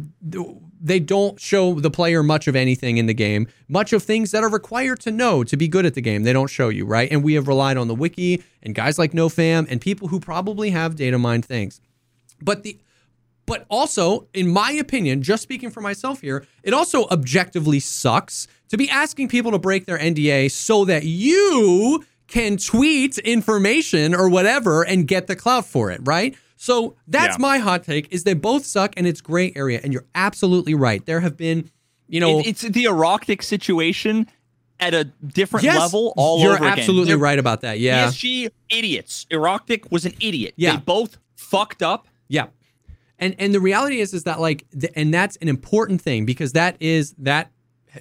they 0.80 1.00
don't 1.00 1.40
show 1.40 1.74
the 1.74 1.90
player 1.90 2.22
much 2.22 2.46
of 2.46 2.56
anything 2.56 2.96
in 2.98 3.06
the 3.06 3.14
game 3.14 3.46
much 3.68 3.92
of 3.92 4.02
things 4.02 4.30
that 4.30 4.42
are 4.42 4.50
required 4.50 5.00
to 5.00 5.10
know 5.10 5.44
to 5.44 5.56
be 5.56 5.68
good 5.68 5.86
at 5.86 5.94
the 5.94 6.00
game 6.00 6.22
they 6.22 6.32
don't 6.32 6.50
show 6.50 6.68
you 6.68 6.84
right 6.84 7.10
and 7.10 7.22
we 7.22 7.34
have 7.34 7.48
relied 7.48 7.76
on 7.76 7.88
the 7.88 7.94
wiki 7.94 8.42
and 8.62 8.74
guys 8.74 8.98
like 8.98 9.12
nofam 9.12 9.66
and 9.70 9.80
people 9.80 10.08
who 10.08 10.20
probably 10.20 10.70
have 10.70 10.96
data 10.96 11.18
mined 11.18 11.44
things 11.44 11.80
but 12.40 12.62
the 12.62 12.78
but 13.48 13.64
also, 13.70 14.28
in 14.34 14.46
my 14.46 14.72
opinion, 14.72 15.22
just 15.22 15.42
speaking 15.42 15.70
for 15.70 15.80
myself 15.80 16.20
here, 16.20 16.46
it 16.62 16.74
also 16.74 17.06
objectively 17.06 17.80
sucks 17.80 18.46
to 18.68 18.76
be 18.76 18.90
asking 18.90 19.28
people 19.28 19.52
to 19.52 19.58
break 19.58 19.86
their 19.86 19.96
NDA 19.96 20.50
so 20.50 20.84
that 20.84 21.04
you 21.04 22.04
can 22.26 22.58
tweet 22.58 23.16
information 23.16 24.14
or 24.14 24.28
whatever 24.28 24.82
and 24.82 25.08
get 25.08 25.28
the 25.28 25.34
clout 25.34 25.64
for 25.64 25.90
it, 25.90 25.98
right? 26.04 26.36
So 26.60 26.96
that's 27.06 27.36
Yeah. 27.38 27.42
my 27.42 27.58
hot 27.58 27.84
take 27.84 28.08
is 28.12 28.24
they 28.24 28.34
both 28.34 28.66
suck 28.66 28.92
and 28.96 29.06
it's 29.06 29.20
gray 29.20 29.52
area. 29.54 29.80
And 29.82 29.92
you're 29.92 30.06
absolutely 30.14 30.74
right. 30.74 31.04
There 31.06 31.20
have 31.20 31.36
been, 31.36 31.70
you 32.08 32.18
know, 32.20 32.40
It- 32.40 32.48
it's 32.48 32.62
the 32.62 32.86
Aroctic 32.86 33.42
situation 33.44 34.26
at 34.80 34.92
a 34.92 35.04
different 35.04 35.64
yes, 35.64 35.78
level 35.78 36.12
all 36.16 36.40
you're 36.40 36.54
over 36.54 36.64
again. 36.64 36.78
absolutely 36.78 37.14
right 37.14 37.38
about 37.38 37.60
that. 37.62 37.78
Yeah. 37.80 38.06
BSG 38.08 38.48
idiots. 38.70 39.24
Aroctic 39.32 39.90
was 39.92 40.04
an 40.04 40.14
idiot. 40.20 40.54
Yeah. 40.56 40.72
They 40.72 40.76
both 40.78 41.16
fucked 41.36 41.82
up. 41.82 42.08
Yeah. 42.28 42.46
And 43.20 43.34
and 43.38 43.54
the 43.54 43.60
reality 43.60 44.00
is 44.00 44.12
is 44.12 44.24
that 44.24 44.40
like 44.40 44.64
th- 44.78 44.92
and 44.96 45.14
that's 45.14 45.36
an 45.36 45.48
important 45.48 46.00
thing 46.02 46.24
because 46.24 46.52
that 46.52 46.76
is 46.80 47.14
that 47.18 47.50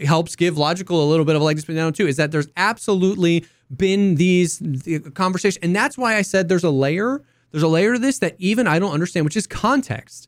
helps 0.01 0.35
give 0.35 0.57
logical 0.57 1.03
a 1.03 1.07
little 1.09 1.25
bit 1.25 1.35
of 1.35 1.41
a 1.41 1.45
leg 1.45 1.55
to 1.57 1.61
spin 1.61 1.75
down 1.75 1.93
too 1.93 2.07
is 2.07 2.17
that 2.17 2.31
there's 2.31 2.47
absolutely 2.57 3.43
been 3.75 4.15
these 4.15 4.59
the 4.59 4.99
conversation 4.99 5.59
and 5.63 5.75
that's 5.75 5.97
why 5.97 6.15
I 6.17 6.21
said 6.21 6.49
there's 6.49 6.63
a 6.63 6.69
layer 6.69 7.21
there's 7.51 7.63
a 7.63 7.67
layer 7.67 7.93
to 7.93 7.99
this 7.99 8.19
that 8.19 8.35
even 8.39 8.67
I 8.67 8.79
don't 8.79 8.93
understand 8.93 9.25
which 9.25 9.37
is 9.37 9.47
context. 9.47 10.27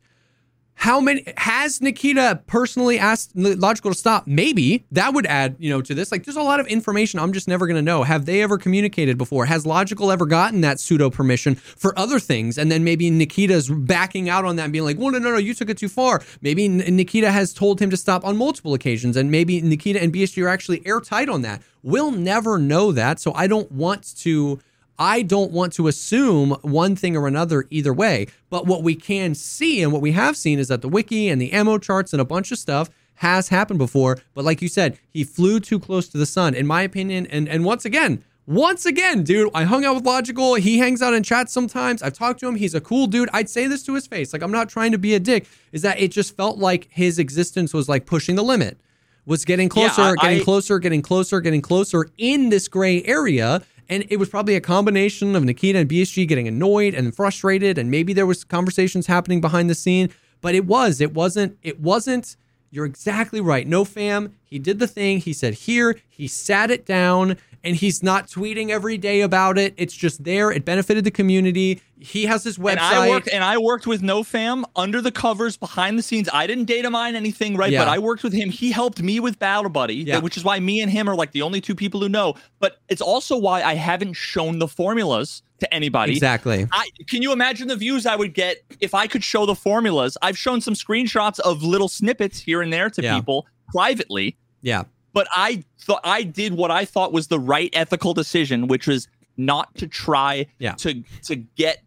How 0.79 1.01
many 1.01 1.25
has 1.35 1.81
Nikita 1.81 2.41
personally 2.47 2.97
asked 2.97 3.35
Logical 3.35 3.91
to 3.91 3.97
stop? 3.97 4.25
Maybe 4.27 4.85
that 4.93 5.13
would 5.13 5.25
add, 5.25 5.57
you 5.59 5.69
know, 5.69 5.81
to 5.81 5.93
this. 5.93 6.09
Like, 6.09 6.23
there's 6.23 6.37
a 6.37 6.41
lot 6.41 6.61
of 6.61 6.67
information 6.67 7.19
I'm 7.19 7.33
just 7.33 7.49
never 7.49 7.67
going 7.67 7.75
to 7.75 7.81
know. 7.81 8.03
Have 8.03 8.25
they 8.25 8.41
ever 8.41 8.57
communicated 8.57 9.17
before? 9.17 9.45
Has 9.45 9.65
Logical 9.65 10.09
ever 10.09 10.25
gotten 10.25 10.61
that 10.61 10.79
pseudo 10.79 11.09
permission 11.09 11.55
for 11.55 11.99
other 11.99 12.17
things? 12.17 12.57
And 12.57 12.71
then 12.71 12.85
maybe 12.85 13.09
Nikita's 13.09 13.67
backing 13.69 14.29
out 14.29 14.45
on 14.45 14.55
that 14.55 14.63
and 14.63 14.71
being 14.71 14.85
like, 14.85 14.97
well, 14.97 15.11
no, 15.11 15.17
no, 15.17 15.31
no, 15.31 15.37
you 15.37 15.53
took 15.53 15.69
it 15.69 15.77
too 15.77 15.89
far. 15.89 16.21
Maybe 16.41 16.69
Nikita 16.69 17.29
has 17.29 17.53
told 17.53 17.81
him 17.81 17.89
to 17.89 17.97
stop 17.97 18.23
on 18.23 18.37
multiple 18.37 18.73
occasions, 18.73 19.17
and 19.17 19.29
maybe 19.29 19.59
Nikita 19.59 20.01
and 20.01 20.13
BSG 20.13 20.41
are 20.45 20.47
actually 20.47 20.81
airtight 20.87 21.27
on 21.27 21.41
that. 21.41 21.61
We'll 21.83 22.11
never 22.11 22.57
know 22.57 22.93
that. 22.93 23.19
So 23.19 23.33
I 23.33 23.47
don't 23.47 23.69
want 23.69 24.15
to. 24.19 24.61
I 24.99 25.21
don't 25.21 25.51
want 25.51 25.73
to 25.73 25.87
assume 25.87 26.51
one 26.61 26.95
thing 26.95 27.15
or 27.15 27.25
another 27.25 27.65
either 27.69 27.93
way. 27.93 28.27
But 28.49 28.67
what 28.67 28.83
we 28.83 28.95
can 28.95 29.33
see 29.33 29.81
and 29.81 29.91
what 29.93 30.01
we 30.01 30.11
have 30.11 30.35
seen 30.37 30.59
is 30.59 30.67
that 30.67 30.81
the 30.81 30.89
wiki 30.89 31.29
and 31.29 31.41
the 31.41 31.51
ammo 31.53 31.77
charts 31.77 32.13
and 32.13 32.21
a 32.21 32.25
bunch 32.25 32.51
of 32.51 32.59
stuff 32.59 32.89
has 33.15 33.47
happened 33.49 33.79
before. 33.79 34.17
But 34.33 34.45
like 34.45 34.61
you 34.61 34.67
said, 34.67 34.97
he 35.09 35.23
flew 35.23 35.59
too 35.59 35.79
close 35.79 36.07
to 36.09 36.17
the 36.17 36.25
sun, 36.25 36.53
in 36.53 36.67
my 36.67 36.81
opinion. 36.83 37.25
And 37.27 37.47
and 37.49 37.63
once 37.65 37.85
again, 37.85 38.23
once 38.45 38.85
again, 38.85 39.23
dude, 39.23 39.51
I 39.53 39.63
hung 39.63 39.85
out 39.85 39.95
with 39.95 40.05
Logical. 40.05 40.55
He 40.55 40.79
hangs 40.79 41.01
out 41.01 41.13
in 41.13 41.21
chat 41.23 41.49
sometimes. 41.49 42.01
I've 42.01 42.13
talked 42.13 42.39
to 42.41 42.47
him. 42.47 42.55
He's 42.55 42.73
a 42.73 42.81
cool 42.81 43.07
dude. 43.07 43.29
I'd 43.31 43.49
say 43.49 43.67
this 43.67 43.83
to 43.83 43.93
his 43.93 44.07
face. 44.07 44.33
Like, 44.33 44.41
I'm 44.41 44.51
not 44.51 44.69
trying 44.69 44.91
to 44.91 44.97
be 44.97 45.13
a 45.13 45.19
dick. 45.19 45.47
Is 45.71 45.83
that 45.83 45.99
it 45.99 46.11
just 46.11 46.35
felt 46.35 46.57
like 46.57 46.87
his 46.91 47.19
existence 47.19 47.73
was 47.73 47.87
like 47.87 48.05
pushing 48.07 48.35
the 48.35 48.43
limit, 48.43 48.79
was 49.25 49.45
getting 49.45 49.69
closer, 49.69 50.01
I- 50.01 50.15
getting 50.15 50.41
I- 50.41 50.43
closer, 50.43 50.79
getting 50.79 51.03
closer, 51.03 51.39
getting 51.41 51.61
closer 51.61 52.07
in 52.17 52.49
this 52.49 52.67
gray 52.67 53.03
area. 53.03 53.61
And 53.89 54.05
it 54.09 54.17
was 54.17 54.29
probably 54.29 54.55
a 54.55 54.61
combination 54.61 55.35
of 55.35 55.43
Nikita 55.43 55.79
and 55.79 55.89
BSG 55.89 56.27
getting 56.27 56.47
annoyed 56.47 56.93
and 56.93 57.15
frustrated, 57.15 57.77
and 57.79 57.89
maybe 57.89 58.13
there 58.13 58.27
was 58.27 58.43
conversations 58.43 59.07
happening 59.07 59.41
behind 59.41 59.69
the 59.69 59.75
scene. 59.75 60.11
But 60.41 60.55
it 60.55 60.65
was, 60.65 61.01
it 61.01 61.13
wasn't, 61.13 61.57
it 61.63 61.79
wasn't. 61.79 62.37
You're 62.71 62.85
exactly 62.85 63.41
right. 63.41 63.67
No 63.67 63.83
fam. 63.83 64.35
He 64.45 64.59
did 64.59 64.77
the 64.77 64.87
thing. 64.87 65.19
He 65.19 65.33
said 65.33 65.55
here. 65.55 65.97
He 66.07 66.27
sat 66.27 66.69
it 66.69 66.85
down, 66.85 67.37
and 67.63 67.75
he's 67.75 68.01
not 68.01 68.27
tweeting 68.27 68.69
every 68.69 68.97
day 68.97 69.21
about 69.21 69.57
it. 69.57 69.73
It's 69.77 69.93
just 69.93 70.23
there. 70.23 70.51
It 70.51 70.63
benefited 70.65 71.03
the 71.03 71.11
community. 71.11 71.81
He 71.99 72.25
has 72.25 72.43
his 72.43 72.57
website. 72.57 72.71
And 72.71 72.79
I 72.81 73.09
worked 73.09 73.29
and 73.33 73.43
I 73.43 73.57
worked 73.57 73.85
with 73.85 74.01
NoFam 74.01 74.63
under 74.75 75.01
the 75.01 75.11
covers, 75.11 75.57
behind 75.57 75.97
the 75.99 76.01
scenes. 76.03 76.29
I 76.31 76.47
didn't 76.47 76.65
data 76.65 76.89
mine 76.89 77.15
anything, 77.15 77.57
right? 77.57 77.71
Yeah. 77.71 77.81
But 77.81 77.89
I 77.89 77.99
worked 77.99 78.23
with 78.23 78.31
him. 78.33 78.49
He 78.49 78.71
helped 78.71 79.01
me 79.01 79.19
with 79.19 79.37
Battle 79.39 79.69
Buddy, 79.69 79.95
Yeah. 79.95 80.19
which 80.19 80.37
is 80.37 80.43
why 80.45 80.59
me 80.59 80.79
and 80.81 80.89
him 80.89 81.09
are 81.09 81.15
like 81.15 81.33
the 81.33 81.41
only 81.41 81.59
two 81.59 81.75
people 81.75 81.99
who 81.99 82.07
know. 82.09 82.35
But 82.59 82.77
it's 82.87 83.01
also 83.01 83.37
why 83.37 83.63
I 83.63 83.73
haven't 83.73 84.13
shown 84.13 84.59
the 84.59 84.67
formulas 84.67 85.41
to 85.59 85.73
anybody. 85.73 86.13
exactly. 86.13 86.65
I, 86.71 86.87
can 87.09 87.21
you 87.21 87.33
imagine 87.33 87.67
the 87.67 87.75
views 87.75 88.05
I 88.05 88.15
would 88.15 88.33
get 88.33 88.59
if 88.79 88.93
I 88.93 89.07
could 89.07 89.23
show 89.25 89.45
the 89.45 89.55
formulas? 89.55 90.17
I've 90.21 90.37
shown 90.37 90.61
some 90.61 90.73
screenshots 90.75 91.39
of 91.41 91.61
little 91.63 91.89
snippets 91.89 92.39
here 92.39 92.61
and 92.61 92.71
there 92.71 92.89
to 92.91 93.01
Yeah. 93.01 93.15
people 93.17 93.45
privately, 93.73 94.37
Yeah. 94.61 94.83
But 95.19 95.27
I 95.35 95.65
thought 95.81 95.99
I 96.05 96.23
did 96.23 96.53
what 96.53 96.71
I 96.71 96.85
thought 96.85 97.11
was 97.11 97.27
the 97.27 97.39
right 97.41 97.69
ethical 97.73 98.13
decision, 98.13 98.67
which 98.69 98.87
was 98.87 99.09
not 99.35 99.75
to 99.75 99.85
try 99.85 100.45
Yeah. 100.59 100.75
to 100.75 101.03
to 101.23 101.35
get 101.35 101.83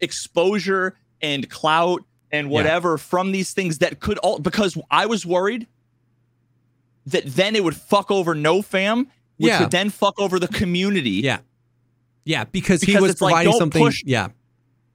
exposure 0.00 0.96
and 1.22 1.48
clout 1.48 2.02
and 2.32 2.50
whatever 2.50 2.98
from 2.98 3.30
these 3.30 3.52
things 3.52 3.78
that 3.78 4.00
could 4.00 4.18
all 4.18 4.40
because 4.40 4.76
I 4.90 5.06
was 5.06 5.24
worried 5.24 5.68
that 7.06 7.22
then 7.26 7.54
it 7.54 7.62
would 7.62 7.76
fuck 7.76 8.10
over 8.10 8.34
no 8.34 8.60
fam, 8.60 9.06
which 9.36 9.50
Yeah. 9.50 9.60
would 9.60 9.70
then 9.70 9.88
fuck 9.90 10.18
over 10.18 10.40
the 10.40 10.48
community. 10.48 11.20
Yeah. 11.22 11.38
Yeah. 12.24 12.42
Because, 12.42 12.82
he 12.82 12.96
was 12.98 13.12
it's 13.12 13.20
like, 13.20 13.34
providing 13.34 13.52
something. 13.52 13.82
push- 13.84 14.02
yeah. 14.04 14.28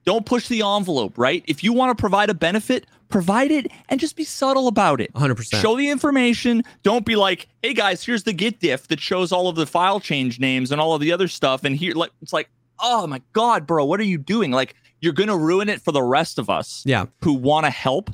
Don't 0.10 0.26
push 0.26 0.47
the 0.47 0.64
envelope, 0.64 1.20
right? 1.20 1.43
If 1.47 1.64
you 1.64 1.72
want 1.72 1.95
to 1.95 2.01
provide 2.01 2.32
a 2.32 2.34
benefit, 2.34 2.88
provide 3.10 3.51
it 3.51 3.72
and 3.89 3.99
just 3.99 4.16
be 4.16 4.24
subtle 4.24 4.68
about 4.68 4.99
it. 4.99 5.14
100%. 5.14 5.62
Show 5.62 5.78
the 5.78 5.88
information. 5.88 6.64
Don't 6.82 7.05
be 7.05 7.16
like, 7.16 7.47
"Hey 7.62 7.76
guys, 7.76 8.03
here's 8.03 8.24
the 8.24 8.34
Git 8.34 8.60
diff 8.60 8.88
that 8.88 8.99
shows 8.99 9.32
all 9.32 9.47
of 9.49 9.55
the 9.55 9.68
file 9.68 9.99
change 9.99 10.39
names 10.39 10.72
and 10.72 10.82
all 10.82 10.95
of 10.95 11.01
the 11.01 11.12
other 11.12 11.28
stuff." 11.28 11.64
And 11.64 11.76
here, 11.76 11.93
like, 11.93 12.10
it's 12.24 12.34
like, 12.34 12.49
"Oh 12.80 13.05
my 13.05 13.22
god, 13.34 13.68
bro, 13.68 13.86
what 13.86 13.99
are 13.99 14.03
you 14.03 14.18
doing? 14.18 14.49
Like, 14.49 14.74
you're 14.99 15.14
gonna 15.14 15.38
ruin 15.38 15.70
it 15.70 15.80
for 15.80 15.91
the 15.91 16.01
rest 16.01 16.39
of 16.39 16.49
us 16.49 16.82
Yeah. 16.88 17.05
who 17.22 17.34
want 17.34 17.68
to 17.68 17.70
help." 17.70 18.10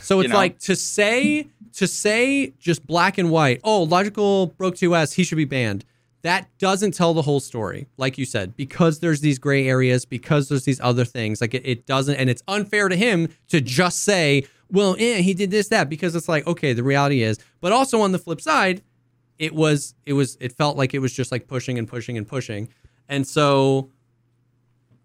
So 0.00 0.18
it's 0.18 0.30
know? 0.30 0.34
like 0.34 0.58
to 0.62 0.74
say 0.74 1.46
to 1.74 1.86
say 1.86 2.54
just 2.58 2.84
black 2.88 3.18
and 3.18 3.30
white. 3.30 3.60
Oh, 3.62 3.84
logical 3.84 4.48
broke 4.58 4.74
TOS. 4.74 5.12
He 5.12 5.22
should 5.22 5.36
be 5.38 5.44
banned. 5.44 5.84
That 6.26 6.48
doesn't 6.58 6.90
tell 6.90 7.14
the 7.14 7.22
whole 7.22 7.38
story, 7.38 7.86
like 7.98 8.18
you 8.18 8.24
said, 8.24 8.56
because 8.56 8.98
there's 8.98 9.20
these 9.20 9.38
gray 9.38 9.68
areas, 9.68 10.04
because 10.04 10.48
there's 10.48 10.64
these 10.64 10.80
other 10.80 11.04
things. 11.04 11.40
Like 11.40 11.54
it, 11.54 11.62
it 11.64 11.86
doesn't, 11.86 12.16
and 12.16 12.28
it's 12.28 12.42
unfair 12.48 12.88
to 12.88 12.96
him 12.96 13.28
to 13.46 13.60
just 13.60 14.02
say, 14.02 14.44
"Well, 14.68 14.96
eh, 14.98 15.20
he 15.20 15.34
did 15.34 15.52
this, 15.52 15.68
that," 15.68 15.88
because 15.88 16.16
it's 16.16 16.28
like, 16.28 16.44
okay, 16.48 16.72
the 16.72 16.82
reality 16.82 17.22
is. 17.22 17.38
But 17.60 17.70
also 17.70 18.00
on 18.00 18.10
the 18.10 18.18
flip 18.18 18.40
side, 18.40 18.82
it 19.38 19.54
was, 19.54 19.94
it 20.04 20.14
was, 20.14 20.36
it 20.40 20.50
felt 20.50 20.76
like 20.76 20.94
it 20.94 20.98
was 20.98 21.12
just 21.12 21.30
like 21.30 21.46
pushing 21.46 21.78
and 21.78 21.86
pushing 21.86 22.18
and 22.18 22.26
pushing, 22.26 22.70
and 23.08 23.24
so 23.24 23.92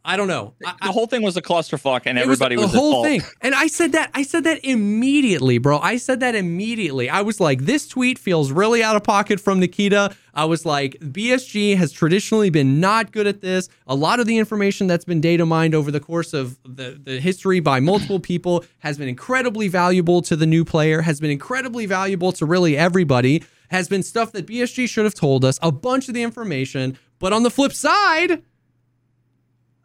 I 0.04 0.18
don't 0.18 0.28
know. 0.28 0.56
I, 0.66 0.74
The 0.88 0.92
whole 0.92 1.06
thing 1.06 1.22
was 1.22 1.38
a 1.38 1.42
clusterfuck, 1.42 2.04
and 2.06 2.18
everybody 2.18 2.56
was 2.56 2.66
was, 2.66 2.72
the 2.72 2.78
at 2.78 2.82
whole 2.82 3.04
thing. 3.04 3.22
And 3.42 3.54
I 3.54 3.68
said 3.68 3.92
that 3.92 4.10
I 4.16 4.24
said 4.24 4.44
that 4.46 4.64
immediately, 4.64 5.60
bro. 5.60 5.78
I 5.78 5.98
said 5.98 6.22
that 6.22 6.34
immediately. 6.34 7.10
I 7.10 7.22
was 7.22 7.40
like, 7.40 7.62
this 7.62 7.88
tweet 7.88 8.18
feels 8.18 8.52
really 8.52 8.82
out 8.82 8.96
of 8.96 9.04
pocket 9.04 9.40
from 9.40 9.60
Nikita. 9.60 10.16
I 10.34 10.46
was 10.46 10.66
like, 10.66 10.94
BSG 11.00 11.78
has 11.78 11.92
traditionally 11.92 12.50
been 12.50 12.80
not 12.80 13.12
good 13.12 13.28
at 13.28 13.42
this. 13.42 13.70
A 13.86 13.96
lot 13.96 14.20
of 14.20 14.26
the 14.26 14.38
information 14.38 14.88
that's 14.88 15.06
been 15.06 15.22
data 15.22 15.46
mined 15.46 15.76
over 15.76 15.92
the 15.92 16.00
course 16.00 16.34
of 16.34 16.58
the, 16.64 17.00
the 17.02 17.20
history 17.20 17.60
by 17.60 17.80
multiple 17.80 18.20
people 18.32 18.64
has 18.80 18.98
been 18.98 19.10
incredibly 19.10 19.68
valuable 19.68 20.22
to 20.24 20.36
the 20.36 20.48
new 20.48 20.66
player, 20.66 21.02
has 21.02 21.20
been 21.20 21.32
incredibly 21.32 21.86
valuable 21.86 22.32
to 22.32 22.46
really 22.46 22.78
everybody, 22.78 23.44
has 23.70 23.88
been 23.88 24.04
stuff 24.04 24.32
that 24.32 24.48
BSG 24.48 24.90
should 24.90 25.06
have 25.06 25.14
told 25.14 25.46
us, 25.46 25.60
a 25.62 25.72
bunch 25.72 26.08
of 26.08 26.14
the 26.14 26.24
information. 26.24 26.98
But 27.20 27.34
on 27.34 27.44
the 27.44 27.52
flip 27.52 27.74
side, 27.74 28.42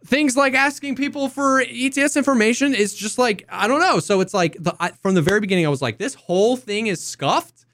things 0.07 0.37
like 0.37 0.55
asking 0.55 0.97
people 0.97 1.29
for 1.29 1.61
ETS 1.61 2.17
information 2.17 2.75
is 2.75 2.95
just 2.95 3.19
like 3.19 3.45
I 3.49 3.69
don't 3.69 3.81
know. 3.81 3.99
So 3.99 4.21
it's 4.21 4.35
like 4.35 4.57
the 4.59 4.75
I, 4.81 4.91
from 5.03 5.15
the 5.15 5.23
very 5.23 5.41
beginning, 5.41 5.67
I 5.67 5.69
was 5.69 5.83
like, 5.83 5.99
this 5.99 6.15
whole 6.15 6.57
thing 6.57 6.87
is 6.87 7.03
scuffed, 7.05 7.67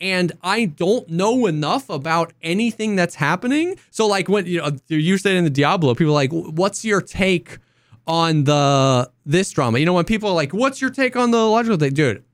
and 0.00 0.32
I 0.42 0.64
don't 0.66 1.08
know 1.08 1.46
enough 1.46 1.88
about 1.90 2.32
anything 2.42 2.96
that's 2.96 3.14
happening. 3.14 3.76
So 3.90 4.06
like 4.06 4.28
when 4.28 4.46
you 4.46 4.60
know 4.60 4.70
you 4.88 5.18
said 5.18 5.36
in 5.36 5.44
the 5.44 5.50
Diablo, 5.50 5.94
people 5.94 6.12
are 6.12 6.14
like, 6.14 6.32
what's 6.32 6.84
your 6.84 7.00
take 7.00 7.58
on 8.06 8.44
the 8.44 9.10
this 9.24 9.50
drama? 9.50 9.78
You 9.78 9.86
know 9.86 9.94
when 9.94 10.04
people 10.04 10.28
are 10.30 10.34
like, 10.34 10.52
what's 10.52 10.80
your 10.80 10.90
take 10.90 11.16
on 11.16 11.30
the 11.30 11.44
logical 11.44 11.76
thing, 11.76 11.94
dude? 11.94 12.24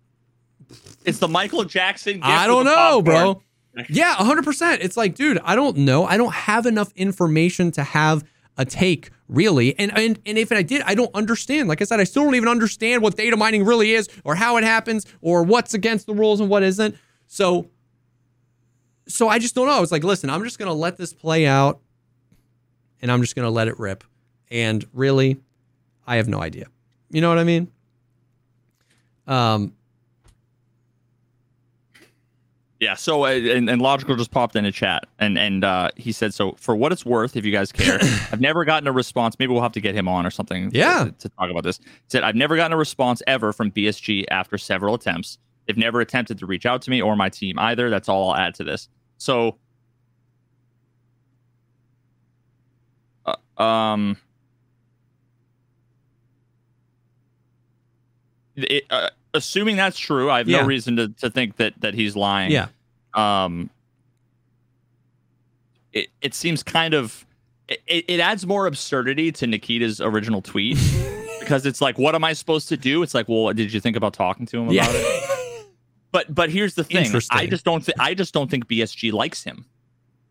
It's 1.05 1.19
the 1.19 1.29
Michael 1.29 1.65
Jackson. 1.65 2.15
gift 2.15 2.27
I 2.27 2.47
don't 2.47 2.65
know, 2.65 3.03
bro. 3.03 3.43
Yeah, 3.89 4.17
100%. 4.17 4.79
It's 4.81 4.97
like, 4.97 5.15
dude, 5.15 5.39
I 5.43 5.55
don't 5.55 5.79
know. 5.79 6.05
I 6.05 6.17
don't 6.17 6.35
have 6.35 6.67
enough 6.67 6.93
information 6.97 7.71
to 7.73 7.83
have 7.83 8.25
a 8.59 8.65
take 8.65 9.11
really. 9.31 9.79
And 9.79 9.97
and 9.97 10.19
and 10.27 10.37
if 10.37 10.53
I 10.53 10.63
did, 10.63 10.83
I 10.83 10.95
don't 10.95 11.15
understand. 11.15 11.69
Like 11.69 11.81
I 11.81 11.85
said, 11.85 12.01
I 12.01 12.05
still 12.05 12.25
don't 12.25 12.35
even 12.35 12.49
understand 12.49 13.03
what 13.03 13.17
data 13.17 13.37
mining 13.37 13.65
really 13.65 13.93
is 13.93 14.09
or 14.25 14.35
how 14.35 14.57
it 14.57 14.65
happens 14.65 15.07
or 15.23 15.43
what's 15.43 15.73
against 15.73 16.07
the 16.07 16.15
rules 16.15 16.41
and 16.41 16.51
what 16.51 16.63
isn't. 16.63 16.97
So 17.27 17.71
so 19.07 19.29
I 19.29 19.39
just 19.39 19.55
don't 19.55 19.67
know. 19.67 19.73
I 19.73 19.81
was 19.81 19.93
like, 19.93 20.05
listen, 20.05 20.31
I'm 20.31 20.45
just 20.45 20.59
to 20.69 20.75
let 20.75 20.97
this 20.97 21.13
play 21.13 21.47
out 21.47 21.81
and 23.01 23.11
I'm 23.11 23.23
just 23.23 23.35
to 23.47 23.51
let 23.51 23.69
it 23.69 23.79
rip. 23.79 24.05
And 24.51 24.85
really, 24.93 25.41
I 26.07 26.17
have 26.17 26.29
no 26.29 26.43
idea. 26.43 26.67
You 27.11 27.21
know 27.21 27.29
what 27.29 27.39
I 27.39 27.45
mean? 27.45 27.71
Um 29.27 29.75
Yeah. 32.81 32.95
So 32.95 33.25
uh, 33.25 33.29
and, 33.29 33.69
and 33.69 33.81
logical 33.81 34.17
just 34.17 34.31
popped 34.31 34.57
in 34.57 34.65
a 34.65 34.73
chat, 34.73 35.05
and 35.19 35.39
and 35.39 35.63
uh, 35.63 35.91
he 35.97 36.13
said, 36.13 36.33
so 36.33 36.53
for 36.53 36.75
what 36.75 36.93
it's 36.93 37.05
worth, 37.05 37.37
if 37.37 37.45
you 37.45 37.53
guys 37.53 37.71
care, 37.71 37.99
I've 38.33 38.41
never 38.41 38.65
gotten 38.65 38.89
a 38.89 38.93
response. 38.93 39.37
Maybe 39.39 39.53
we'll 39.53 39.63
have 39.63 39.73
to 39.73 39.81
get 39.81 39.95
him 39.95 40.09
on 40.09 40.27
or 40.27 40.31
something. 40.31 40.71
Yeah. 40.73 41.05
To, 41.05 41.13
to 41.13 41.29
talk 41.29 41.51
about 41.51 41.63
this. 41.63 41.79
He 41.79 41.85
said 42.09 42.23
I've 42.25 42.35
never 42.35 42.57
gotten 42.57 42.73
a 42.73 42.79
response 42.79 43.23
ever 43.27 43.53
from 43.53 43.71
BSG 43.71 44.25
after 44.31 44.57
several 44.57 44.95
attempts. 44.95 45.39
They've 45.67 45.77
never 45.77 46.01
attempted 46.01 46.39
to 46.39 46.47
reach 46.47 46.65
out 46.67 46.83
to 46.83 46.91
me 46.91 47.03
or 47.03 47.15
my 47.17 47.29
team 47.29 47.59
either. 47.59 47.91
That's 47.91 48.09
all 48.09 48.31
I'll 48.31 48.37
add 48.37 48.55
to 48.57 48.65
this. 48.65 48.89
So. 49.19 49.59
Uh, 53.27 53.63
um. 53.63 54.17
It, 58.57 58.85
uh, 58.91 59.11
assuming 59.35 59.77
that's 59.77 59.99
true, 59.99 60.31
I 60.31 60.39
have 60.39 60.49
Yeah. 60.49 60.61
no 60.63 60.67
reason 60.67 60.97
to, 60.97 61.09
to 61.09 61.31
think 61.31 61.57
that 61.57 61.75
that 61.81 61.95
he's 61.95 62.17
lying 62.17 62.51
yeah. 62.53 62.69
um 63.15 63.71
it, 65.93 66.09
it 66.21 66.35
seems 66.35 66.63
kind 66.63 66.95
of 66.95 67.27
it, 67.69 68.05
it 68.09 68.21
adds 68.21 68.47
more 68.47 68.67
absurdity 68.67 69.33
to 69.33 69.47
nikita's 69.47 70.01
original 70.01 70.43
tweet 70.43 70.79
because 71.41 71.67
it's 71.67 71.81
like 71.81 71.99
what 71.99 72.15
am 72.15 72.25
i 72.25 72.33
supposed 72.33 72.69
to 72.69 72.77
do 72.77 73.03
it's 73.03 73.15
like 73.15 73.29
well 73.29 73.53
did 73.53 73.73
you 73.73 73.81
think 73.81 73.97
about 73.97 74.13
talking 74.15 74.47
to 74.47 74.59
him 74.59 74.65
about 74.65 74.75
Yeah. 74.75 74.87
it 74.89 75.67
but 76.13 76.33
but 76.35 76.51
here's 76.51 76.75
the 76.75 76.85
thing 76.85 77.07
i 77.31 77.47
just 77.47 77.65
don't 77.65 77.85
think 77.85 77.99
i 78.01 78.15
just 78.15 78.33
don't 78.35 78.51
think 78.51 78.67
bsg 78.69 79.13
likes 79.13 79.43
him 79.45 79.65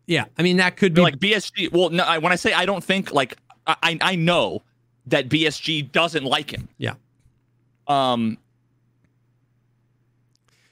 Yeah, 0.06 0.24
I 0.38 0.42
mean 0.42 0.56
that 0.58 0.76
could 0.76 0.94
be 0.94 1.00
like 1.02 1.16
bsg 1.18 1.72
well 1.72 1.90
no 1.90 2.04
I, 2.04 2.18
when 2.18 2.32
i 2.32 2.36
say 2.36 2.52
i 2.52 2.64
don't 2.66 2.82
think 2.84 3.12
like 3.12 3.36
i 3.66 3.98
i 4.00 4.14
know 4.16 4.62
that 5.06 5.28
bsg 5.28 5.92
doesn't 5.92 6.24
like 6.24 6.50
him 6.52 6.68
Yeah. 6.78 6.94
um 7.86 8.38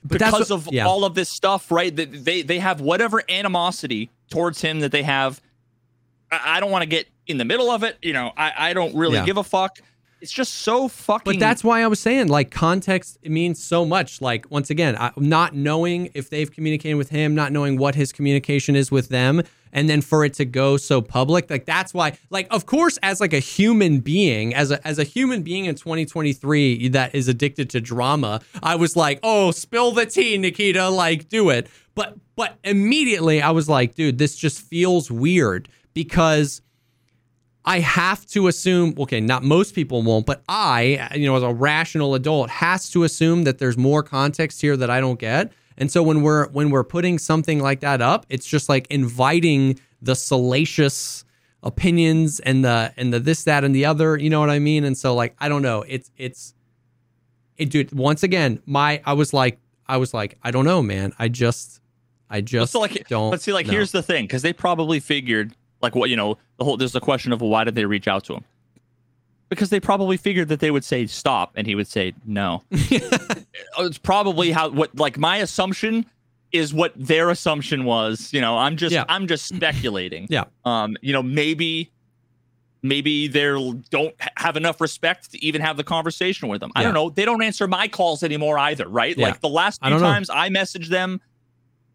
But 0.05 0.19
because 0.19 0.51
what- 0.51 0.69
of 0.69 0.69
yeah. 0.73 0.87
all 0.87 1.05
of 1.05 1.15
this 1.15 1.29
stuff, 1.29 1.71
right? 1.71 1.95
That 1.95 2.25
they 2.25 2.43
they 2.43 2.59
have 2.61 2.81
whatever 2.81 3.23
animosity 3.29 4.11
towards 4.31 4.61
him 4.61 4.81
that 4.81 4.93
they 4.93 5.03
have. 5.03 5.41
I, 6.31 6.57
I 6.57 6.61
don't 6.61 6.71
want 6.71 6.83
to 6.83 6.89
get 6.89 7.09
in 7.27 7.39
the 7.39 7.45
middle 7.45 7.71
of 7.71 7.83
it. 7.83 7.97
You 8.03 8.13
know, 8.13 8.33
I, 8.37 8.53
I 8.71 8.73
don't 8.75 8.95
really 8.95 9.15
Yeah. 9.17 9.25
give 9.27 9.37
a 9.37 9.45
fuck. 9.45 9.79
It's 10.21 10.33
just 10.33 10.53
so 10.57 10.89
fucking. 10.89 11.35
But 11.35 11.39
that's 11.41 11.63
why 11.63 11.81
I 11.83 11.87
was 11.87 12.01
saying, 12.01 12.27
like, 12.27 12.51
context 12.51 13.19
it 13.23 13.31
means 13.31 13.63
so 13.63 13.85
much. 13.85 14.21
Like, 14.21 14.51
once 14.51 14.69
again, 14.69 14.97
I, 14.99 15.13
not 15.17 15.55
knowing 15.55 16.11
if 16.15 16.29
they've 16.29 16.51
communicated 16.51 16.97
with 16.97 17.11
him, 17.11 17.37
not 17.37 17.53
knowing 17.53 17.79
what 17.79 17.95
his 17.95 18.13
communication 18.13 18.75
is 18.75 18.91
with 18.91 19.11
them, 19.11 19.43
and 19.73 19.89
then 19.89 20.01
for 20.01 20.25
it 20.25 20.35
to 20.35 20.45
go 20.45 20.77
so 20.77 21.01
public, 21.01 21.51
like 21.51 21.65
that's 21.65 21.93
why. 21.95 22.19
Like, 22.31 22.47
of 22.51 22.67
course, 22.67 22.99
as 23.03 23.21
like 23.21 23.33
a 23.33 23.39
human 23.39 24.01
being, 24.01 24.55
as 24.55 24.71
a 24.71 24.87
as 24.87 24.99
a 24.99 25.05
human 25.05 25.43
being 25.43 25.65
in 25.65 25.75
2023 25.75 26.89
that 26.89 27.15
is 27.15 27.29
addicted 27.29 27.71
to 27.71 27.81
drama, 27.81 28.41
I 28.63 28.77
was 28.77 28.97
like, 28.97 29.21
oh, 29.23 29.51
spill 29.51 29.93
the 29.93 30.07
tea, 30.07 30.39
Nikita, 30.39 30.89
like, 30.89 31.29
do 31.29 31.51
it. 31.51 31.69
But 31.95 32.17
but 32.37 32.57
immediately 32.65 33.43
I 33.43 33.51
was 33.51 33.69
like, 33.69 33.95
dude, 33.95 34.19
this 34.19 34.37
just 34.37 34.61
feels 34.61 35.11
weird 35.11 35.69
because 35.95 36.63
I 37.65 37.81
have 37.81 38.25
to 38.29 38.47
assume, 38.47 38.95
okay, 38.99 39.21
not 39.21 39.43
most 39.43 39.75
people 39.75 40.03
won't, 40.03 40.25
but 40.25 40.43
I, 40.49 41.11
you 41.15 41.27
know, 41.27 41.37
as 41.37 41.43
a 41.43 41.53
rational 41.53 42.15
adult, 42.15 42.49
has 42.49 42.89
to 42.91 43.05
assume 43.05 43.45
that 43.45 43.59
there's 43.59 43.77
more 43.77 44.03
context 44.03 44.63
here 44.63 44.75
that 44.77 44.89
I 44.89 45.01
don't 45.01 45.19
get. 45.19 45.53
And 45.79 45.91
so 45.91 46.03
when 46.03 46.23
we're 46.23 46.49
when 46.49 46.71
we're 46.71 46.85
putting 46.85 47.19
something 47.19 47.61
like 47.61 47.81
that 47.81 48.03
up, 48.03 48.27
it's 48.29 48.47
just 48.47 48.69
like 48.69 48.87
inviting 48.91 49.81
the 50.03 50.15
salacious 50.15 51.25
opinions 51.63 52.41
and 52.41 52.65
the 52.65 52.93
and 52.97 53.13
the 53.13 53.21
this 53.21 53.45
that 53.45 53.65
and 53.65 53.75
the 53.75 53.85
other, 53.85 54.17
you 54.17 54.29
know 54.29 54.41
what 54.41 54.51
I 54.51 54.59
mean? 54.59 54.85
And 54.85 54.99
so 54.99 55.15
like 55.15 55.35
I 55.39 55.49
don't 55.49 55.63
know, 55.63 55.85
it's 55.89 56.11
it's 56.17 56.55
it 57.57 57.71
dude, 57.71 57.93
once 57.93 58.23
again, 58.23 58.61
my 58.67 59.01
I 59.07 59.13
was 59.15 59.33
like 59.33 59.59
I 59.87 59.97
was 59.97 60.13
like 60.13 60.37
I 60.43 60.51
don't 60.51 60.65
know, 60.65 60.83
man. 60.83 61.13
I 61.19 61.29
just 61.29 61.81
I 62.31 62.41
just 62.41 62.73
so 62.73 62.81
like, 62.81 63.09
don't 63.09 63.31
But 63.31 63.41
see, 63.41 63.53
like, 63.53 63.67
know. 63.67 63.73
here's 63.73 63.91
the 63.93 64.03
thing, 64.03 64.25
because 64.25 64.43
they 64.43 64.53
probably 64.53 65.01
figured, 65.01 65.55
like, 65.81 65.95
what 65.95 66.11
you 66.11 66.17
know, 66.17 66.37
the 66.59 66.65
whole 66.65 66.77
there's 66.77 66.93
the 66.93 67.01
question 67.01 67.33
of 67.33 67.41
well, 67.41 67.51
why 67.51 67.65
did 67.65 67.75
they 67.75 67.87
reach 67.87 68.07
out 68.07 68.25
to 68.25 68.35
him? 68.35 68.45
Because 69.49 69.71
they 69.71 69.81
probably 69.81 70.17
figured 70.19 70.49
that 70.49 70.61
they 70.61 70.71
would 70.71 70.85
say 70.85 71.07
stop, 71.07 71.53
and 71.55 71.67
he 71.67 71.75
would 71.75 71.87
say 71.87 72.15
no. 72.27 72.63
it's 72.71 73.99
probably 73.99 74.51
how 74.51 74.69
what 74.71 74.95
like 74.97 75.17
my 75.17 75.39
assumption 75.39 76.05
is 76.53 76.75
what 76.75 76.93
their 76.97 77.31
assumption 77.31 77.85
was. 77.85 78.33
You 78.33 78.41
know, 78.41 78.59
I'm 78.59 78.77
just 78.77 78.93
Yeah. 78.93 79.05
I'm 79.09 79.27
just 79.27 79.47
speculating. 79.47 80.27
Yeah. 80.31 80.45
Um, 80.65 80.97
you 81.01 81.13
know, 81.13 81.23
maybe 81.23 81.91
maybe 82.83 83.27
they 83.27 83.83
don't 83.91 84.15
have 84.37 84.57
enough 84.57 84.81
respect 84.81 85.33
to 85.33 85.45
even 85.45 85.61
have 85.61 85.77
the 85.77 85.85
conversation 85.85 86.49
with 86.49 86.61
them. 86.61 86.71
I 86.77 86.83
don't 86.83 86.95
know. 86.95 87.11
They 87.11 87.25
don't 87.25 87.43
answer 87.43 87.67
my 87.67 87.89
calls 87.89 88.23
anymore 88.23 88.59
either, 88.59 88.89
right? 88.89 89.17
Yeah. 89.17 89.29
Like 89.29 89.41
the 89.41 89.49
last 89.49 89.81
few 89.83 89.91
know. 89.91 89.99
times 89.99 90.31
I 90.31 90.49
messaged 90.49 90.89
them, 90.89 91.21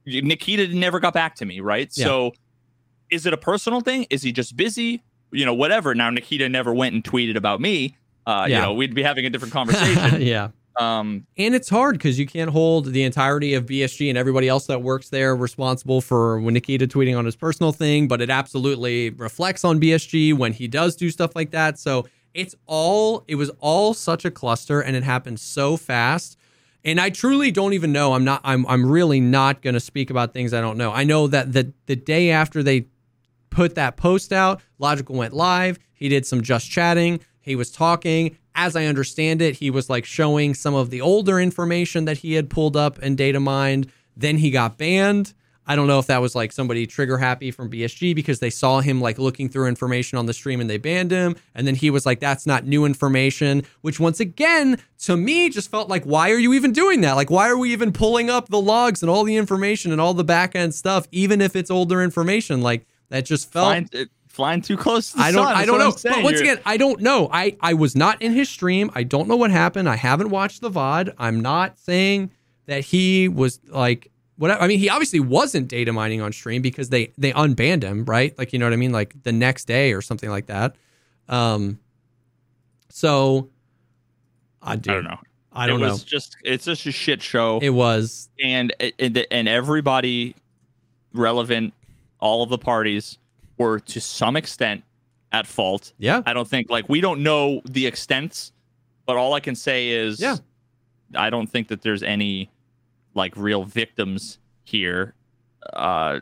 Nikita 0.05 0.67
never 0.69 0.99
got 0.99 1.13
back 1.13 1.35
to 1.35 1.45
me, 1.45 1.59
right? 1.61 1.89
Yeah. 1.93 2.05
So 2.05 2.33
is 3.09 3.25
it 3.25 3.33
a 3.33 3.37
personal 3.37 3.81
thing? 3.81 4.07
Is 4.09 4.23
he 4.23 4.31
just 4.31 4.57
busy? 4.57 5.03
You 5.33 5.45
know, 5.45 5.53
whatever. 5.53 5.93
Now 5.95 6.09
Nikita 6.09 6.47
never 6.49 6.73
went 6.73 6.93
and 6.95 7.03
tweeted 7.03 7.35
about 7.35 7.59
me. 7.61 7.97
Uh, 8.25 8.45
Yeah. 8.49 8.55
you 8.55 8.61
know, 8.61 8.73
we'd 8.73 8.93
be 8.95 9.03
having 9.03 9.25
a 9.25 9.29
different 9.29 9.53
conversation. 9.53 10.21
yeah. 10.21 10.49
um, 10.79 11.25
And 11.37 11.53
it's 11.53 11.69
hard 11.69 11.97
because 11.97 12.17
you 12.17 12.25
can't 12.25 12.49
hold 12.49 12.85
the 12.93 13.03
entirety 13.03 13.53
of 13.53 13.65
BSG 13.65 14.09
and 14.09 14.17
everybody 14.17 14.47
else 14.47 14.65
that 14.67 14.81
works 14.81 15.09
there 15.09 15.35
responsible 15.35 15.99
for 16.01 16.39
when 16.39 16.53
Nikita 16.53 16.87
tweeting 16.87 17.17
on 17.17 17.25
his 17.25 17.35
personal 17.35 17.71
thing, 17.73 18.07
but 18.07 18.21
it 18.21 18.29
absolutely 18.29 19.09
reflects 19.11 19.63
on 19.65 19.79
BSG 19.79 20.33
when 20.37 20.53
he 20.53 20.67
does 20.67 20.95
do 20.95 21.09
stuff 21.09 21.35
like 21.35 21.51
that. 21.51 21.77
So 21.79 22.07
it's 22.33 22.55
all, 22.65 23.23
it 23.27 23.35
was 23.35 23.51
all 23.59 23.93
such 23.93 24.23
a 24.25 24.31
cluster 24.31 24.81
and 24.81 24.95
it 24.95 25.03
happened 25.03 25.39
so 25.39 25.75
fast. 25.77 26.37
And 26.85 26.99
I 26.99 27.09
truly 27.11 27.51
don't 27.51 27.73
even 27.73 27.91
know. 27.91 28.13
I'm 28.13 28.23
not, 28.25 28.41
I'm, 28.43 28.65
I'm 28.67 28.85
really 28.89 29.19
not 29.21 29.61
going 29.61 29.73
to 29.75 29.79
speak 29.79 30.09
about 30.09 30.33
things 30.33 30.53
I 30.53 30.59
don't 30.61 30.77
know. 30.77 30.91
I 30.91 31.03
know 31.03 31.27
that 31.27 31.53
the, 31.53 31.71
the 31.85 31.95
day 31.95 32.31
after 32.31 32.61
they 32.63 32.87
put 33.53 33.75
that 33.75 33.95
post 33.97 34.33
out. 34.33 34.61
Logical 34.79 35.15
went 35.15 35.33
live. 35.33 35.79
He 35.93 36.09
did 36.09 36.25
some 36.25 36.41
just 36.41 36.69
chatting. 36.69 37.21
He 37.39 37.55
was 37.55 37.71
talking. 37.71 38.37
As 38.55 38.75
I 38.75 38.85
understand 38.85 39.41
it, 39.41 39.55
he 39.55 39.69
was 39.69 39.89
like 39.89 40.05
showing 40.05 40.53
some 40.53 40.75
of 40.75 40.89
the 40.89 41.01
older 41.01 41.39
information 41.39 42.05
that 42.05 42.17
he 42.17 42.33
had 42.33 42.49
pulled 42.49 42.75
up 42.77 42.99
and 43.01 43.17
data 43.17 43.39
mined. 43.39 43.91
Then 44.15 44.37
he 44.37 44.51
got 44.51 44.77
banned. 44.77 45.33
I 45.65 45.75
don't 45.77 45.87
know 45.87 45.99
if 45.99 46.07
that 46.07 46.21
was 46.21 46.35
like 46.35 46.51
somebody 46.51 46.85
trigger 46.85 47.17
happy 47.17 47.49
from 47.49 47.69
BSG 47.69 48.13
because 48.13 48.39
they 48.39 48.49
saw 48.49 48.81
him 48.81 48.99
like 48.99 49.17
looking 49.17 49.47
through 49.47 49.67
information 49.67 50.17
on 50.17 50.25
the 50.25 50.33
stream 50.33 50.59
and 50.59 50.69
they 50.69 50.77
banned 50.77 51.11
him. 51.11 51.35
And 51.55 51.65
then 51.65 51.75
he 51.75 51.89
was 51.89 52.05
like, 52.05 52.19
that's 52.19 52.45
not 52.45 52.65
new 52.65 52.83
information, 52.85 53.63
which 53.81 53.99
once 53.99 54.19
again, 54.19 54.77
to 54.99 55.15
me, 55.15 55.49
just 55.49 55.71
felt 55.71 55.89
like, 55.89 56.03
why 56.03 56.31
are 56.31 56.37
you 56.37 56.53
even 56.53 56.73
doing 56.73 57.01
that? 57.01 57.13
Like, 57.13 57.31
why 57.31 57.49
are 57.49 57.57
we 57.57 57.71
even 57.71 57.93
pulling 57.93 58.29
up 58.29 58.49
the 58.49 58.59
logs 58.59 59.01
and 59.01 59.09
all 59.09 59.23
the 59.23 59.37
information 59.37 59.91
and 59.93 60.01
all 60.01 60.13
the 60.13 60.23
back 60.23 60.53
end 60.53 60.75
stuff, 60.75 61.07
even 61.11 61.39
if 61.39 61.55
it's 61.55 61.71
older 61.71 62.03
information? 62.03 62.61
Like, 62.61 62.85
that 63.13 63.25
just 63.25 63.51
felt. 63.51 63.67
flying, 63.67 63.89
flying 64.27 64.61
too 64.61 64.75
close 64.75 65.11
to 65.11 65.17
the 65.17 65.23
I 65.23 65.31
don't. 65.31 65.45
sun, 65.45 65.55
I 65.55 65.65
don't 65.65 65.77
know. 65.77 65.91
Saying. 65.91 66.15
But 66.15 66.23
once 66.23 66.39
You're- 66.39 66.49
again, 66.51 66.63
I 66.65 66.77
don't 66.77 66.99
know. 67.01 67.29
I 67.31 67.55
I 67.61 67.75
was 67.75 67.95
not 67.95 68.21
in 68.21 68.31
his 68.33 68.49
stream. 68.49 68.89
I 68.95 69.03
don't 69.03 69.27
know 69.27 69.35
what 69.35 69.51
happened. 69.51 69.87
I 69.87 69.95
haven't 69.95 70.29
watched 70.29 70.61
the 70.61 70.71
VOD. 70.71 71.13
I'm 71.19 71.39
not 71.39 71.77
saying 71.77 72.31
that 72.65 72.81
he 72.83 73.27
was 73.27 73.59
like 73.67 74.09
whatever. 74.37 74.61
I 74.61 74.67
mean, 74.67 74.79
he 74.79 74.89
obviously 74.89 75.19
wasn't 75.19 75.67
data 75.67 75.93
mining 75.93 76.21
on 76.21 76.33
stream 76.33 76.63
because 76.63 76.89
they 76.89 77.13
they 77.17 77.31
unbanned 77.33 77.83
him, 77.83 78.05
right? 78.05 78.35
Like 78.37 78.51
you 78.51 78.57
know 78.59 78.65
what 78.65 78.73
I 78.73 78.77
mean, 78.77 78.91
like 78.91 79.21
the 79.21 79.31
next 79.31 79.65
day 79.65 79.93
or 79.93 80.01
something 80.01 80.29
like 80.31 80.47
that. 80.47 80.75
Um. 81.29 81.79
So. 82.89 83.49
I, 84.61 84.73
I 84.73 84.75
don't 84.77 85.03
know. 85.03 85.17
I 85.51 85.67
don't 85.67 85.81
it 85.81 85.85
know. 85.85 85.91
was 85.91 86.03
just 86.03 86.37
it's 86.43 86.65
just 86.65 86.85
a 86.85 86.91
shit 86.91 87.21
show. 87.21 87.59
It 87.61 87.69
was. 87.71 88.29
and 88.41 88.73
and 88.97 89.27
and 89.29 89.47
everybody 89.47 90.35
relevant, 91.13 91.73
all 92.23 92.41
of 92.41 92.47
the 92.49 92.57
parties 92.57 93.17
were 93.57 93.81
to 93.81 93.99
some 93.99 94.37
extent 94.37 94.81
at 95.33 95.45
fault. 95.45 95.91
Yeah. 95.97 96.21
I 96.25 96.31
don't 96.33 96.47
think 96.47 96.69
like 96.69 96.87
we 96.87 97.01
don't 97.01 97.21
know 97.21 97.61
the 97.65 97.85
extents, 97.85 98.53
but 99.05 99.17
all 99.17 99.33
I 99.33 99.41
can 99.41 99.55
say 99.55 99.89
is 99.89 100.21
Yeah. 100.21 100.37
I 101.15 101.29
don't 101.29 101.47
think 101.47 101.67
that 101.67 101.81
there's 101.81 102.01
any 102.01 102.49
like 103.13 103.35
real 103.35 103.65
victims 103.65 104.39
here. 104.63 105.13
Uh 105.73 106.21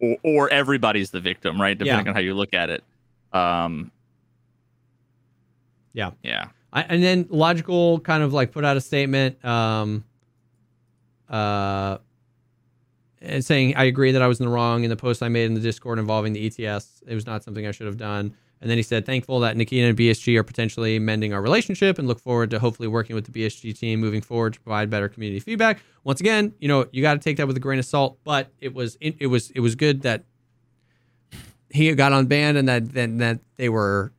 or, 0.00 0.16
or 0.22 0.50
everybody's 0.50 1.10
the 1.10 1.20
victim, 1.20 1.58
right? 1.58 1.76
Depending 1.78 2.04
Yeah. 2.06 2.10
on 2.10 2.14
how 2.14 2.20
you 2.20 2.34
look 2.34 2.52
at 2.52 2.68
it. 2.68 2.84
Um 3.32 3.90
Yeah. 5.94 6.10
Yeah. 6.22 6.48
I, 6.74 6.82
and 6.82 7.02
then 7.02 7.26
logical 7.30 8.00
kind 8.00 8.22
of 8.22 8.34
like 8.34 8.52
put 8.52 8.66
out 8.66 8.76
a 8.76 8.82
statement 8.82 9.42
um 9.44 10.04
uh 11.30 11.98
saying 13.40 13.74
i 13.76 13.84
agree 13.84 14.12
that 14.12 14.22
i 14.22 14.26
was 14.26 14.40
in 14.40 14.46
the 14.46 14.52
wrong 14.52 14.84
in 14.84 14.90
the 14.90 14.96
post 14.96 15.22
i 15.22 15.28
made 15.28 15.44
in 15.44 15.54
the 15.54 15.60
discord 15.60 15.98
involving 15.98 16.32
the 16.32 16.46
ets 16.46 17.02
it 17.06 17.14
was 17.14 17.26
not 17.26 17.42
something 17.42 17.66
i 17.66 17.70
should 17.70 17.86
have 17.86 17.98
done. 17.98 18.34
And 18.58 18.70
then 18.70 18.78
he 18.78 18.82
said 18.82 19.04
thankful 19.04 19.40
that 19.40 19.56
nikita 19.56 19.86
and 19.86 19.96
bsg 19.96 20.36
are 20.36 20.42
potentially 20.42 20.98
mending 20.98 21.34
our 21.34 21.42
relationship 21.42 21.98
and 21.98 22.08
look 22.08 22.18
forward 22.18 22.50
to 22.50 22.58
hopefully 22.58 22.88
working 22.88 23.14
with 23.14 23.30
the 23.30 23.32
bsg 23.32 23.78
team 23.78 24.00
moving 24.00 24.22
forward 24.22 24.54
to 24.54 24.60
provide 24.60 24.88
better 24.88 25.08
community 25.08 25.40
feedback. 25.40 25.80
Once 26.04 26.20
again 26.20 26.54
you 26.58 26.68
know 26.68 26.86
you 26.90 27.02
got 27.02 27.14
to 27.14 27.20
take 27.20 27.36
that 27.36 27.46
with 27.46 27.56
a 27.56 27.60
grain 27.60 27.78
of 27.78 27.84
salt 27.84 28.18
but 28.24 28.50
it 28.58 28.72
was 28.72 28.96
it, 29.00 29.16
it 29.18 29.26
was 29.26 29.50
it 29.50 29.60
was 29.60 29.74
good 29.74 30.02
that 30.02 30.24
he 31.70 31.94
got 31.94 32.12
on 32.12 32.26
band 32.26 32.56
and 32.56 32.68
that 32.68 32.92
then 32.92 33.18
that 33.18 33.40
they 33.56 33.68
were 33.68 34.12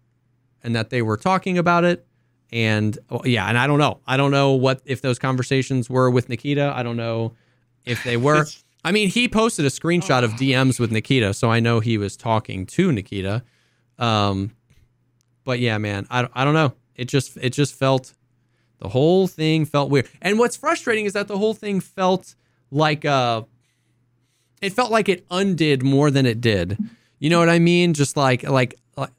and 0.64 0.76
that 0.76 0.89
they 0.89 1.02
were 1.02 1.18
talking 1.18 1.58
about 1.58 1.84
it. 1.84 2.06
And 2.52 2.98
well, 3.10 3.22
yeah 3.26 3.45
and 3.48 3.58
i 3.58 3.68
don't 3.68 3.80
know. 3.80 4.00
I 4.08 4.16
don't 4.16 4.32
know 4.32 4.54
what 4.54 4.82
if 4.86 5.02
those 5.02 5.20
conversations 5.20 5.89
were 5.89 6.10
with 6.10 6.30
nikita. 6.30 6.72
I 6.76 6.84
don't 6.84 6.95
know 6.98 7.34
if 7.86 8.04
they 8.04 8.16
were 8.16 8.45
i 8.88 8.92
mean 8.92 9.10
he 9.10 9.28
posted 9.28 9.66
a 9.66 9.70
screenshot 9.70 10.24
of 10.24 10.32
dms 10.32 10.80
with 10.80 10.92
nikita 10.92 11.34
so 11.34 11.52
i 11.52 11.60
know 11.60 11.80
he 11.80 11.98
was 11.98 12.16
talking 12.18 12.66
to 12.66 12.92
nikita. 12.92 13.44
Um 14.00 14.52
but 15.44 15.60
yeah 15.60 15.78
man 15.78 16.08
i, 16.10 16.28
I 16.34 16.44
don't 16.46 16.54
know. 16.54 16.74
It 16.96 17.06
just 17.06 17.38
it 17.38 17.52
just 17.52 17.76
felt 17.76 18.14
the 18.80 18.90
whole 18.90 19.28
thing 19.28 19.66
felt 19.66 19.90
weird. 19.92 20.10
And 20.22 20.40
what's 20.40 20.56
frustrating 20.58 21.06
is 21.06 21.14
that 21.14 21.28
the 21.28 21.38
whole 21.38 21.54
thing 21.54 21.80
felt 21.80 22.36
like 22.72 23.06
uh 23.06 23.44
it 24.62 24.74
felt 24.74 24.92
like 24.92 25.08
it 25.10 25.26
undid 25.30 25.84
more 25.84 26.10
than 26.10 26.26
it 26.26 26.42
did. 26.42 26.78
You 27.20 27.30
know 27.30 27.40
what 27.40 27.50
i 27.50 27.60
mean? 27.60 27.94
Just 27.94 28.18
like 28.18 28.44
like 28.44 28.76
like 28.96 29.12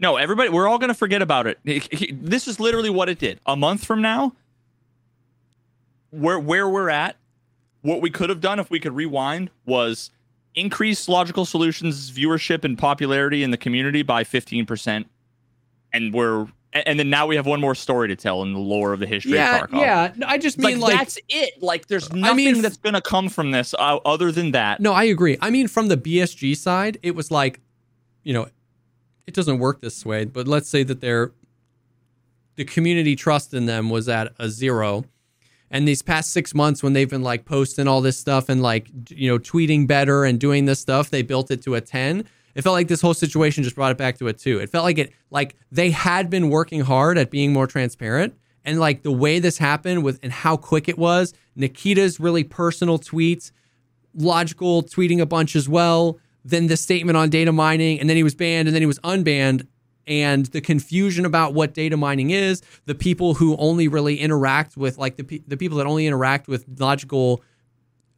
No, 0.00 0.16
everybody, 0.16 0.48
we're 0.48 0.68
all 0.68 0.78
going 0.78 0.88
to 0.88 0.94
forget 0.94 1.22
about 1.22 1.46
it. 1.46 1.58
This 1.64 2.48
is 2.48 2.58
literally 2.60 2.90
what 2.90 3.08
it 3.08 3.18
did. 3.18 3.40
A 3.46 3.54
month 3.56 3.84
from 3.84 4.02
now, 4.02 4.32
where 6.10 6.38
where 6.38 6.68
we're 6.68 6.90
at, 6.90 7.16
what 7.86 8.00
we 8.02 8.10
could 8.10 8.28
have 8.30 8.40
done 8.40 8.58
if 8.58 8.68
we 8.68 8.80
could 8.80 8.94
rewind 8.94 9.50
was 9.64 10.10
increase 10.54 11.08
logical 11.08 11.44
solutions 11.44 12.10
viewership 12.10 12.64
and 12.64 12.76
popularity 12.76 13.42
in 13.42 13.50
the 13.50 13.56
community 13.56 14.02
by 14.02 14.24
15%. 14.24 15.04
And 15.92 16.12
we're 16.12 16.48
and 16.72 16.98
then 16.98 17.08
now 17.08 17.26
we 17.26 17.36
have 17.36 17.46
one 17.46 17.60
more 17.60 17.74
story 17.74 18.08
to 18.08 18.16
tell 18.16 18.42
in 18.42 18.52
the 18.52 18.58
lore 18.58 18.92
of 18.92 19.00
the 19.00 19.06
history 19.06 19.32
yeah 19.32 19.62
of 19.64 19.70
Tarkov. 19.70 19.80
yeah 19.80 20.12
No, 20.16 20.26
i 20.26 20.36
just 20.36 20.58
It's 20.58 20.66
mean 20.66 20.80
like, 20.80 20.92
like 20.94 20.98
that's 20.98 21.18
it. 21.28 21.62
Like 21.62 21.86
there's 21.86 22.10
I 22.10 22.16
nothing 22.16 22.36
mean, 22.36 22.62
that's 22.62 22.76
going 22.76 22.94
to 22.94 23.00
come 23.00 23.28
from 23.28 23.52
this 23.52 23.72
uh, 23.74 23.98
other 24.04 24.30
than 24.32 24.50
that. 24.50 24.80
No, 24.80 24.92
I 24.92 25.04
agree. 25.04 25.38
I 25.40 25.50
mean, 25.50 25.68
from 25.68 25.88
the 25.88 25.96
BSG 25.96 26.56
side, 26.56 26.98
it 27.02 27.14
was 27.14 27.30
like, 27.30 27.60
you 28.24 28.34
know, 28.34 28.48
it 29.26 29.32
doesn't 29.34 29.58
work 29.58 29.80
this 29.80 30.04
way, 30.04 30.24
but 30.24 30.46
let's 30.48 30.68
say 30.68 30.82
that 30.82 31.00
they're 31.00 31.32
the 32.56 32.64
community 32.64 33.14
trust 33.16 33.54
in 33.54 33.66
them 33.66 33.88
was 33.90 34.08
at 34.08 34.32
a 34.38 34.48
zero. 34.48 35.04
And 35.70 35.86
these 35.86 36.02
past 36.02 36.32
six 36.32 36.54
months, 36.54 36.82
when 36.82 36.92
they've 36.92 37.10
been 37.10 37.22
like 37.22 37.44
posting 37.44 37.88
all 37.88 38.00
this 38.00 38.18
stuff 38.18 38.48
and 38.48 38.62
like, 38.62 38.88
you 39.10 39.30
know, 39.30 39.38
tweeting 39.38 39.86
better 39.86 40.24
and 40.24 40.38
doing 40.38 40.64
this 40.64 40.80
stuff, 40.80 41.10
they 41.10 41.22
built 41.22 41.50
it 41.50 41.62
to 41.62 41.74
a 41.74 41.80
10. 41.80 42.24
It 42.56 42.62
felt 42.62 42.72
like 42.72 42.88
this 42.88 43.02
whole 43.02 43.14
situation 43.14 43.64
just 43.64 43.76
brought 43.76 43.92
it 43.92 43.98
back 43.98 44.16
to 44.18 44.28
a 44.28 44.32
two. 44.32 44.58
It 44.60 44.70
felt 44.70 44.84
like 44.84 44.96
it, 44.96 45.12
like 45.30 45.56
they 45.70 45.90
had 45.90 46.30
been 46.30 46.48
working 46.48 46.80
hard 46.80 47.18
at 47.18 47.30
being 47.30 47.52
more 47.52 47.66
transparent. 47.66 48.34
And 48.64 48.80
like 48.80 49.02
the 49.02 49.12
way 49.12 49.38
this 49.38 49.58
happened 49.58 50.02
with 50.02 50.18
and 50.22 50.32
how 50.32 50.56
quick 50.56 50.88
it 50.88 50.96
was, 50.96 51.34
Nikita's 51.54 52.18
really 52.18 52.44
personal 52.44 52.98
tweets, 52.98 53.52
logical 54.14 54.82
tweeting 54.82 55.20
a 55.20 55.26
bunch 55.26 55.54
as 55.54 55.68
well. 55.68 56.18
Then 56.46 56.68
the 56.68 56.78
statement 56.78 57.18
on 57.18 57.28
data 57.28 57.52
mining, 57.52 58.00
and 58.00 58.08
then 58.08 58.16
he 58.16 58.22
was 58.22 58.34
banned, 58.34 58.68
and 58.68 58.74
then 58.74 58.80
he 58.80 58.86
was 58.86 59.00
unbanned. 59.00 59.66
And 60.06 60.46
the 60.46 60.60
confusion 60.60 61.24
about 61.24 61.52
what 61.52 61.74
data 61.74 61.96
mining 61.96 62.30
is, 62.30 62.62
the 62.84 62.94
people 62.94 63.34
who 63.34 63.56
only 63.56 63.88
really 63.88 64.20
interact 64.20 64.76
with, 64.76 64.98
like 64.98 65.16
the 65.16 65.24
pe- 65.24 65.42
the 65.46 65.56
people 65.56 65.78
that 65.78 65.86
only 65.86 66.06
interact 66.06 66.46
with 66.46 66.64
logical, 66.78 67.42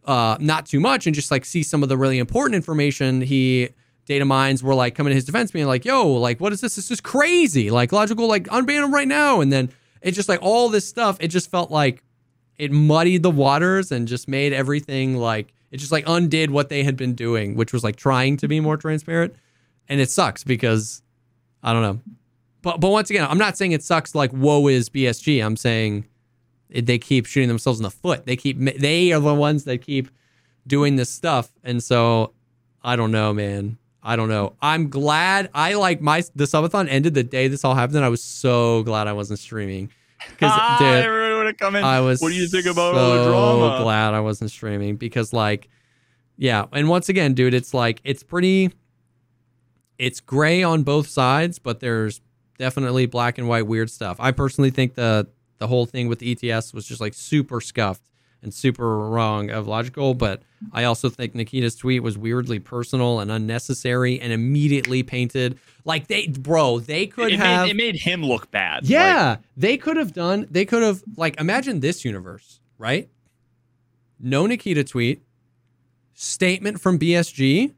uh, 0.04 0.36
not 0.38 0.66
too 0.66 0.80
much, 0.80 1.06
and 1.06 1.14
just 1.14 1.30
like 1.30 1.44
see 1.44 1.62
some 1.62 1.82
of 1.82 1.88
the 1.88 1.96
really 1.96 2.18
important 2.18 2.56
information 2.56 3.22
he 3.22 3.70
data 4.04 4.24
mines 4.24 4.62
were 4.62 4.74
like 4.74 4.94
coming 4.94 5.10
to 5.10 5.14
his 5.14 5.24
defense, 5.24 5.50
being 5.50 5.66
like, 5.66 5.84
"Yo, 5.84 6.06
like, 6.06 6.40
what 6.40 6.52
is 6.52 6.60
this? 6.60 6.76
This 6.76 6.90
is 6.90 7.00
crazy! 7.00 7.70
Like, 7.70 7.90
logical, 7.90 8.28
like, 8.28 8.44
unban 8.48 8.84
him 8.84 8.92
right 8.92 9.08
now." 9.08 9.40
And 9.40 9.50
then 9.50 9.70
it 10.02 10.12
just 10.12 10.28
like 10.28 10.40
all 10.42 10.68
this 10.68 10.86
stuff. 10.86 11.16
It 11.20 11.28
just 11.28 11.50
felt 11.50 11.70
like 11.70 12.02
it 12.58 12.72
muddied 12.72 13.22
the 13.22 13.30
waters 13.30 13.92
and 13.92 14.06
just 14.06 14.28
made 14.28 14.52
everything 14.52 15.16
like 15.16 15.54
it 15.70 15.78
just 15.78 15.92
like 15.92 16.04
undid 16.06 16.50
what 16.50 16.68
they 16.68 16.82
had 16.82 16.96
been 16.96 17.14
doing, 17.14 17.54
which 17.54 17.72
was 17.72 17.84
like 17.84 17.96
trying 17.96 18.36
to 18.38 18.48
be 18.48 18.60
more 18.60 18.76
transparent. 18.76 19.34
And 19.88 20.00
it 20.00 20.10
sucks 20.10 20.44
because 20.44 21.02
I 21.62 21.72
don't 21.72 21.82
know. 21.82 22.00
But 22.62 22.80
but 22.80 22.90
once 22.90 23.10
again, 23.10 23.26
I'm 23.28 23.38
not 23.38 23.56
saying 23.56 23.72
it 23.72 23.82
sucks 23.82 24.14
like 24.14 24.32
woe 24.32 24.68
is 24.68 24.88
BSG. 24.88 25.44
I'm 25.44 25.56
saying 25.56 26.06
they 26.70 26.98
keep 26.98 27.26
shooting 27.26 27.48
themselves 27.48 27.78
in 27.78 27.84
the 27.84 27.90
foot. 27.90 28.26
They 28.26 28.36
keep 28.36 28.58
they 28.58 29.12
are 29.12 29.20
the 29.20 29.34
ones 29.34 29.64
that 29.64 29.78
keep 29.78 30.08
doing 30.66 30.96
this 30.96 31.10
stuff. 31.10 31.52
And 31.62 31.82
so 31.82 32.32
I 32.82 32.96
don't 32.96 33.12
know, 33.12 33.32
man. 33.32 33.78
I 34.02 34.16
don't 34.16 34.28
know. 34.28 34.54
I'm 34.62 34.88
glad 34.88 35.50
I 35.54 35.74
like 35.74 36.00
my 36.00 36.22
the 36.34 36.44
subathon 36.44 36.88
ended 36.88 37.14
the 37.14 37.24
day 37.24 37.48
this 37.48 37.64
all 37.64 37.74
happened. 37.74 37.96
And 37.96 38.04
I 38.04 38.08
was 38.08 38.22
so 38.22 38.82
glad 38.82 39.06
I 39.06 39.12
wasn't 39.12 39.38
streaming. 39.38 39.90
Because 40.30 40.50
ah, 40.52 40.82
everyone 40.82 41.38
would 41.38 41.46
have 41.46 41.56
come 41.58 41.76
in. 41.76 41.84
I 41.84 42.00
was 42.00 42.20
What 42.20 42.30
do 42.30 42.34
you 42.34 42.48
think 42.48 42.66
about 42.66 42.94
so 42.94 43.00
all 43.00 43.60
the 43.60 43.68
drama? 43.68 43.82
glad 43.82 44.14
I 44.14 44.20
wasn't 44.20 44.50
streaming 44.50 44.96
because 44.96 45.32
like 45.32 45.68
yeah, 46.36 46.66
and 46.72 46.88
once 46.88 47.08
again, 47.08 47.34
dude, 47.34 47.52
it's 47.52 47.74
like 47.74 48.00
it's 48.04 48.22
pretty 48.22 48.70
it's 49.98 50.20
gray 50.20 50.62
on 50.62 50.82
both 50.84 51.08
sides, 51.08 51.58
but 51.58 51.80
there's 51.80 52.20
definitely 52.58 53.06
black 53.06 53.38
and 53.38 53.48
white 53.48 53.66
weird 53.66 53.90
stuff. 53.90 54.16
I 54.20 54.32
personally 54.32 54.70
think 54.70 54.94
the 54.94 55.28
the 55.58 55.66
whole 55.66 55.86
thing 55.86 56.08
with 56.08 56.20
the 56.20 56.38
ETS 56.40 56.72
was 56.72 56.86
just 56.86 57.00
like 57.00 57.14
super 57.14 57.60
scuffed 57.60 58.08
and 58.42 58.54
super 58.54 59.08
wrong 59.08 59.50
of 59.50 59.66
logical, 59.66 60.14
but 60.14 60.42
I 60.72 60.84
also 60.84 61.08
think 61.08 61.34
Nikita's 61.34 61.74
tweet 61.74 62.02
was 62.02 62.16
weirdly 62.16 62.60
personal 62.60 63.18
and 63.18 63.32
unnecessary 63.32 64.20
and 64.20 64.32
immediately 64.32 65.02
painted 65.02 65.58
like 65.84 66.06
they 66.06 66.28
bro, 66.28 66.78
they 66.78 67.06
could 67.06 67.32
it, 67.32 67.38
have 67.40 67.64
made, 67.64 67.70
it 67.70 67.76
made 67.76 67.96
him 67.96 68.22
look 68.22 68.50
bad. 68.50 68.84
Like, 68.84 68.90
yeah, 68.90 69.36
they 69.56 69.76
could 69.76 69.96
have 69.96 70.12
done. 70.12 70.46
They 70.50 70.64
could 70.64 70.82
have 70.82 71.02
like 71.16 71.40
imagine 71.40 71.80
this 71.80 72.04
universe, 72.04 72.60
right? 72.78 73.08
No 74.20 74.46
Nikita 74.46 74.84
tweet, 74.84 75.22
statement 76.14 76.80
from 76.80 76.98
BSG, 76.98 77.72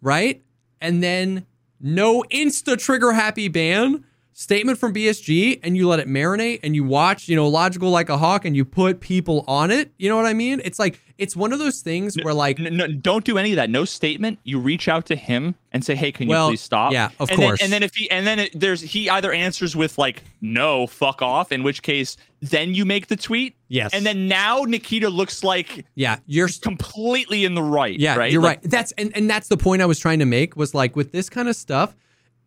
right? 0.00 0.42
And 0.80 1.02
then 1.02 1.46
no 1.80 2.22
insta 2.30 2.78
trigger 2.78 3.12
happy 3.12 3.48
ban, 3.48 4.04
statement 4.32 4.78
from 4.78 4.94
BSG, 4.94 5.60
and 5.62 5.76
you 5.76 5.88
let 5.88 6.00
it 6.00 6.08
marinate 6.08 6.60
and 6.62 6.74
you 6.74 6.84
watch, 6.84 7.28
you 7.28 7.36
know, 7.36 7.48
logical 7.48 7.90
like 7.90 8.08
a 8.08 8.18
hawk, 8.18 8.44
and 8.44 8.56
you 8.56 8.64
put 8.64 9.00
people 9.00 9.44
on 9.46 9.70
it. 9.70 9.92
You 9.98 10.08
know 10.08 10.16
what 10.16 10.26
I 10.26 10.34
mean? 10.34 10.60
It's 10.64 10.78
like 10.78 10.98
it's 11.20 11.36
one 11.36 11.52
of 11.52 11.58
those 11.58 11.82
things 11.82 12.16
where 12.22 12.34
like 12.34 12.58
N- 12.58 12.76
no, 12.76 12.86
don't 12.88 13.24
do 13.24 13.38
any 13.38 13.52
of 13.52 13.56
that. 13.56 13.70
No 13.70 13.84
statement. 13.84 14.38
You 14.42 14.58
reach 14.58 14.88
out 14.88 15.06
to 15.06 15.16
him 15.16 15.54
and 15.70 15.84
say, 15.84 15.94
"Hey, 15.94 16.10
can 16.10 16.28
you 16.28 16.34
please 16.34 16.62
stop?" 16.62 16.92
yeah, 16.92 17.10
of 17.20 17.28
and 17.28 17.38
course. 17.38 17.60
Then, 17.60 17.66
and 17.66 17.72
then 17.72 17.82
if 17.82 17.94
he 17.94 18.10
and 18.10 18.26
then 18.26 18.38
it, 18.40 18.58
there's 18.58 18.80
he 18.80 19.10
either 19.10 19.30
answers 19.30 19.76
with 19.76 19.98
like, 19.98 20.24
"No, 20.40 20.86
fuck 20.86 21.20
off," 21.22 21.52
in 21.52 21.62
which 21.62 21.82
case 21.82 22.16
then 22.40 22.74
you 22.74 22.86
make 22.86 23.08
the 23.08 23.16
tweet. 23.16 23.54
Yes. 23.68 23.92
And 23.92 24.04
then 24.06 24.26
now 24.26 24.62
Nikita 24.62 25.10
looks 25.10 25.44
like 25.44 25.84
yeah, 25.94 26.18
you're 26.26 26.48
completely 26.62 27.44
in 27.44 27.54
the 27.54 27.62
right. 27.62 27.98
Yeah, 27.98 28.16
right. 28.16 28.32
you're 28.32 28.42
Like, 28.42 28.62
right. 28.62 28.70
That's 28.70 28.92
and, 28.92 29.14
and 29.14 29.28
that's 29.28 29.48
the 29.48 29.58
point 29.58 29.82
I 29.82 29.86
was 29.86 29.98
trying 29.98 30.20
to 30.20 30.26
make 30.26 30.56
was 30.56 30.74
like 30.74 30.96
with 30.96 31.12
this 31.12 31.28
kind 31.28 31.48
of 31.48 31.56
stuff, 31.56 31.94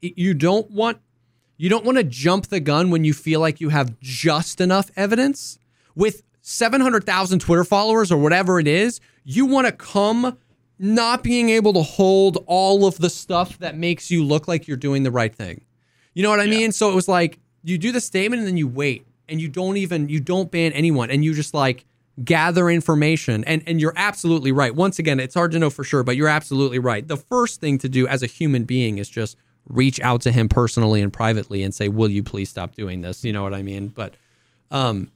you 0.02 0.34
don't 0.34 0.70
want 0.72 0.98
you 1.58 1.70
don't 1.70 1.86
want 1.86 1.98
to 1.98 2.04
jump 2.04 2.48
the 2.48 2.60
gun 2.60 2.90
when 2.90 3.04
you 3.04 3.14
feel 3.14 3.40
like 3.40 3.62
you 3.62 3.70
have 3.70 4.00
just 4.00 4.60
enough 4.60 4.90
evidence. 4.96 5.60
With 5.96 6.24
700,000 6.44 7.40
Twitter 7.40 7.64
followers 7.64 8.12
or 8.12 8.18
whatever 8.18 8.60
it 8.60 8.68
is, 8.68 9.00
you 9.24 9.46
want 9.46 9.66
to 9.66 9.72
come 9.72 10.38
not 10.78 11.24
being 11.24 11.50
able 11.50 11.72
to 11.72 11.82
hold 11.82 12.44
all 12.48 12.86
of 12.86 12.98
the 12.98 13.10
stuff 13.10 13.58
that 13.60 13.78
makes 13.78 14.12
you 14.12 14.24
look 14.24 14.48
like 14.48 14.68
you're 14.68 14.76
doing 14.78 15.04
the 15.04 15.12
right 15.12 15.34
thing. 15.34 15.64
You 16.14 16.22
know 16.22 16.30
what 16.30 16.42
I 16.42 16.48
mean? 16.48 16.74
So 16.74 16.92
it 16.92 16.96
was 16.96 17.08
like 17.08 17.40
you 17.64 17.78
do 17.78 17.94
the 17.94 18.02
statement 18.02 18.42
and 18.42 18.48
then 18.48 18.58
you 18.58 18.68
wait 18.68 19.08
and 19.30 19.40
you 19.40 19.48
don't 19.48 19.78
even 19.78 20.10
you 20.10 20.20
don't 20.20 20.52
ban 20.52 20.74
anyone 20.74 21.10
and 21.10 21.24
you 21.24 21.34
just 21.34 21.54
like 21.54 21.86
gather 22.24 22.70
information 22.70 23.44
and 23.46 23.64
and 23.66 23.80
you're 23.80 23.94
absolutely 23.96 24.52
right. 24.52 24.76
Once 24.76 25.00
again, 25.00 25.22
it's 25.22 25.34
hard 25.34 25.54
to 25.54 25.60
know 25.60 25.70
for 25.70 25.86
sure, 25.86 26.04
but 26.04 26.18
you're 26.18 26.28
absolutely 26.28 26.78
right. 26.78 27.08
The 27.08 27.18
first 27.18 27.62
thing 27.62 27.78
to 27.80 27.90
do 27.90 28.06
as 28.06 28.22
a 28.22 28.28
human 28.28 28.66
being 28.66 28.98
is 28.98 29.10
just 29.10 29.38
reach 29.70 30.00
out 30.02 30.20
to 30.22 30.32
him 30.32 30.50
personally 30.50 31.02
and 31.02 31.14
privately 31.14 31.64
and 31.64 31.74
say, 31.74 31.88
"Will 31.88 32.10
you 32.10 32.22
please 32.22 32.50
stop 32.50 32.76
doing 32.76 33.00
this?" 33.00 33.24
You 33.24 33.32
know 33.32 33.44
what 33.44 33.54
I 33.54 33.64
mean? 33.64 33.88
But 33.88 34.16
um 34.72 35.10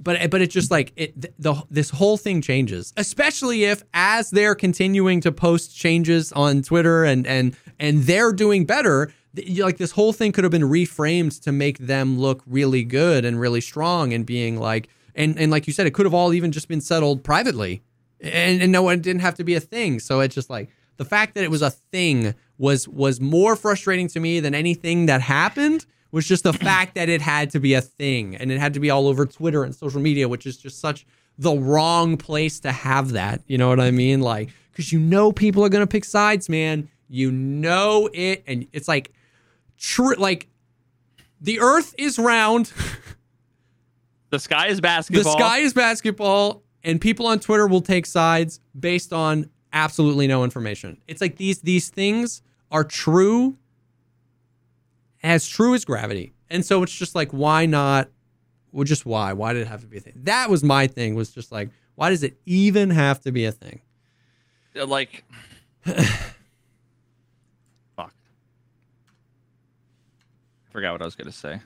but 0.00 0.30
but 0.30 0.42
it's 0.42 0.52
just 0.52 0.70
like 0.70 0.92
it 0.96 1.40
the 1.40 1.54
this 1.70 1.90
whole 1.90 2.16
thing 2.16 2.40
changes 2.40 2.92
especially 2.96 3.64
if 3.64 3.82
as 3.94 4.30
they're 4.30 4.54
continuing 4.54 5.20
to 5.20 5.30
post 5.30 5.76
changes 5.76 6.32
on 6.32 6.62
Twitter 6.62 7.04
and 7.04 7.26
and 7.26 7.56
and 7.78 8.04
they're 8.04 8.32
doing 8.32 8.64
better 8.64 9.12
like 9.58 9.78
this 9.78 9.92
whole 9.92 10.12
thing 10.12 10.32
could 10.32 10.44
have 10.44 10.50
been 10.50 10.62
reframed 10.62 11.42
to 11.42 11.52
make 11.52 11.78
them 11.78 12.18
look 12.18 12.42
really 12.46 12.84
good 12.84 13.24
and 13.24 13.40
really 13.40 13.60
strong 13.60 14.12
and 14.12 14.24
being 14.24 14.58
like 14.58 14.88
and 15.14 15.38
and 15.38 15.50
like 15.50 15.66
you 15.66 15.72
said 15.72 15.86
it 15.86 15.94
could 15.94 16.06
have 16.06 16.14
all 16.14 16.32
even 16.32 16.52
just 16.52 16.68
been 16.68 16.80
settled 16.80 17.24
privately. 17.24 17.82
And 18.20 18.62
and 18.62 18.72
no 18.72 18.82
one 18.82 19.00
didn't 19.00 19.22
have 19.22 19.34
to 19.36 19.44
be 19.44 19.54
a 19.54 19.60
thing. 19.60 20.00
So 20.00 20.20
it's 20.20 20.34
just 20.34 20.50
like 20.50 20.70
the 20.96 21.04
fact 21.04 21.34
that 21.34 21.44
it 21.44 21.50
was 21.50 21.62
a 21.62 21.70
thing 21.70 22.34
was 22.58 22.88
was 22.88 23.20
more 23.20 23.56
frustrating 23.56 24.08
to 24.08 24.20
me 24.20 24.40
than 24.40 24.54
anything 24.54 25.06
that 25.06 25.20
happened 25.20 25.86
was 26.14 26.26
just 26.26 26.44
the 26.44 26.52
fact 26.52 26.94
that 26.94 27.08
it 27.08 27.20
had 27.20 27.50
to 27.50 27.60
be 27.60 27.74
a 27.74 27.80
thing 27.80 28.36
and 28.36 28.52
it 28.52 28.60
had 28.60 28.74
to 28.74 28.80
be 28.80 28.88
all 28.88 29.08
over 29.08 29.26
Twitter 29.26 29.64
and 29.64 29.74
social 29.74 30.00
media, 30.00 30.28
which 30.28 30.46
is 30.46 30.56
just 30.56 30.80
such 30.80 31.04
the 31.38 31.52
wrong 31.52 32.16
place 32.16 32.60
to 32.60 32.70
have 32.70 33.12
that. 33.12 33.42
You 33.48 33.58
know 33.58 33.68
what 33.68 33.80
I 33.80 33.90
mean? 33.90 34.20
Like, 34.20 34.50
because 34.70 34.92
you 34.92 35.00
know 35.00 35.32
people 35.32 35.64
are 35.64 35.68
gonna 35.68 35.88
pick 35.88 36.04
sides, 36.04 36.48
man. 36.48 36.88
You 37.08 37.32
know 37.32 38.08
it, 38.12 38.44
and 38.46 38.66
it's 38.72 38.86
like 38.86 39.12
true. 39.76 40.14
Like, 40.14 40.48
the 41.40 41.58
Earth 41.60 41.94
is 41.98 42.18
round. 42.18 42.72
the 44.30 44.38
sky 44.38 44.68
is 44.68 44.80
basketball. 44.80 45.24
the 45.24 45.38
sky 45.38 45.58
is 45.58 45.74
basketball, 45.74 46.62
and 46.84 47.00
people 47.00 47.26
on 47.26 47.40
Twitter 47.40 47.66
will 47.66 47.82
take 47.82 48.06
sides 48.06 48.60
based 48.78 49.12
on 49.12 49.50
absolutely 49.72 50.28
no 50.28 50.44
information. 50.44 51.00
It's 51.08 51.20
like 51.20 51.36
these 51.36 51.60
these 51.60 51.88
things 51.88 52.40
are 52.70 52.84
true, 52.84 53.58
as 55.24 55.48
true 55.48 55.74
as 55.74 55.84
gravity, 55.84 56.32
and 56.50 56.64
so 56.64 56.84
it's 56.84 56.94
just 56.94 57.16
like 57.16 57.32
why 57.32 57.66
not? 57.66 58.08
Well, 58.70 58.84
just 58.84 59.04
why? 59.06 59.32
Why 59.32 59.52
did 59.52 59.62
it 59.62 59.68
have 59.68 59.80
to 59.80 59.86
be 59.86 59.96
a 59.96 60.00
thing? 60.00 60.12
That 60.24 60.50
was 60.50 60.62
my 60.62 60.86
thing. 60.86 61.16
Was 61.16 61.30
just 61.32 61.50
like 61.50 61.70
why 61.96 62.10
does 62.10 62.22
it 62.22 62.36
even 62.46 62.90
have 62.90 63.20
to 63.22 63.32
be 63.32 63.44
a 63.46 63.52
thing? 63.52 63.80
Uh, 64.78 64.86
like 64.86 65.24
fuck 67.96 68.12
forgot 70.70 70.92
what 70.92 71.02
i 71.02 71.04
was 71.04 71.14
gonna 71.14 71.30
say 71.30 71.60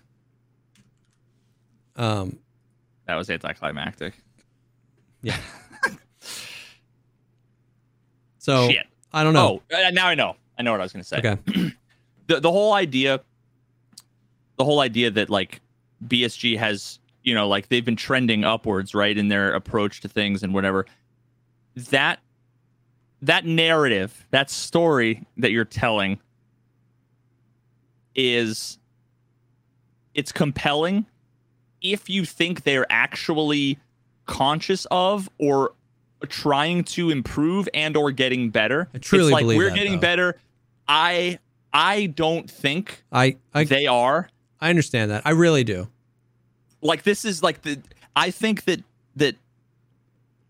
Um, 1.97 2.39
that 3.07 3.15
was 3.17 3.31
anticlimactic 3.31 4.15
yeah. 5.23 5.37
so 8.39 8.69
shit 8.69 8.87
I 9.13 9.25
don't 9.25 9.33
know. 9.33 9.63
oh 9.73 9.77
uh, 9.87 9.91
now 9.91 10.07
i 10.09 10.15
know 10.15 10.37
i 10.59 10.63
know 10.63 10.73
what 10.73 10.81
i 10.81 10.85
was 10.85 10.93
gonna 10.93 11.05
say 11.05 11.19
okay. 11.19 11.39
the, 12.27 12.41
the 12.41 12.51
whole 12.53 12.75
idea 12.75 13.21
the 14.59 14.65
whole 14.65 14.81
idea 14.81 15.11
that 15.11 15.31
like 15.31 15.61
bsg 16.07 16.59
has 16.59 16.99
you 17.23 17.35
know 17.35 17.49
like 17.49 17.69
they've 17.69 17.85
been 17.85 17.97
trending 17.97 18.45
upwards 18.45 18.95
right 18.95 19.17
in 19.17 19.29
their 19.29 19.53
approach 19.53 20.01
to 20.01 20.09
things 20.09 20.43
and 20.43 20.55
whatever. 20.55 20.87
That 21.91 22.21
that 23.23 23.45
narrative 23.45 24.27
that 24.31 24.51
story 24.51 25.27
that 25.37 25.51
you're 25.51 25.65
telling 25.65 26.19
is 28.15 28.79
it's 30.15 30.33
compelling 30.33 31.07
if 31.83 32.09
you 32.09 32.25
think 32.25 32.65
they're 32.65 32.87
actually 32.91 33.79
conscious 34.27 34.87
of 34.91 35.29
or 35.39 35.73
trying 36.29 36.83
to 36.83 37.11
improve 37.11 37.69
and 37.75 37.97
or 37.97 38.11
getting 38.11 38.51
better. 38.51 38.89
I 38.93 38.99
truly 38.99 39.27
it's 39.27 39.33
like 39.33 39.43
believe 39.43 39.59
we're 39.59 39.71
that, 39.71 39.77
getting 39.77 39.95
though. 39.95 40.01
better. 40.01 40.41
I 40.89 41.39
i 41.73 42.07
don't 42.07 42.51
think 42.51 43.05
I 43.13 43.37
I 43.53 43.65
they 43.65 43.87
are 43.87 44.31
I 44.61 44.71
understand 44.71 45.11
that. 45.11 45.23
I 45.25 45.31
really 45.31 45.65
do. 45.65 45.89
like 46.83 47.03
this 47.03 47.25
is 47.25 47.43
like 47.43 47.63
the 47.63 47.81
i 48.15 48.31
think 48.31 48.65
that 48.65 48.83
that 49.17 49.35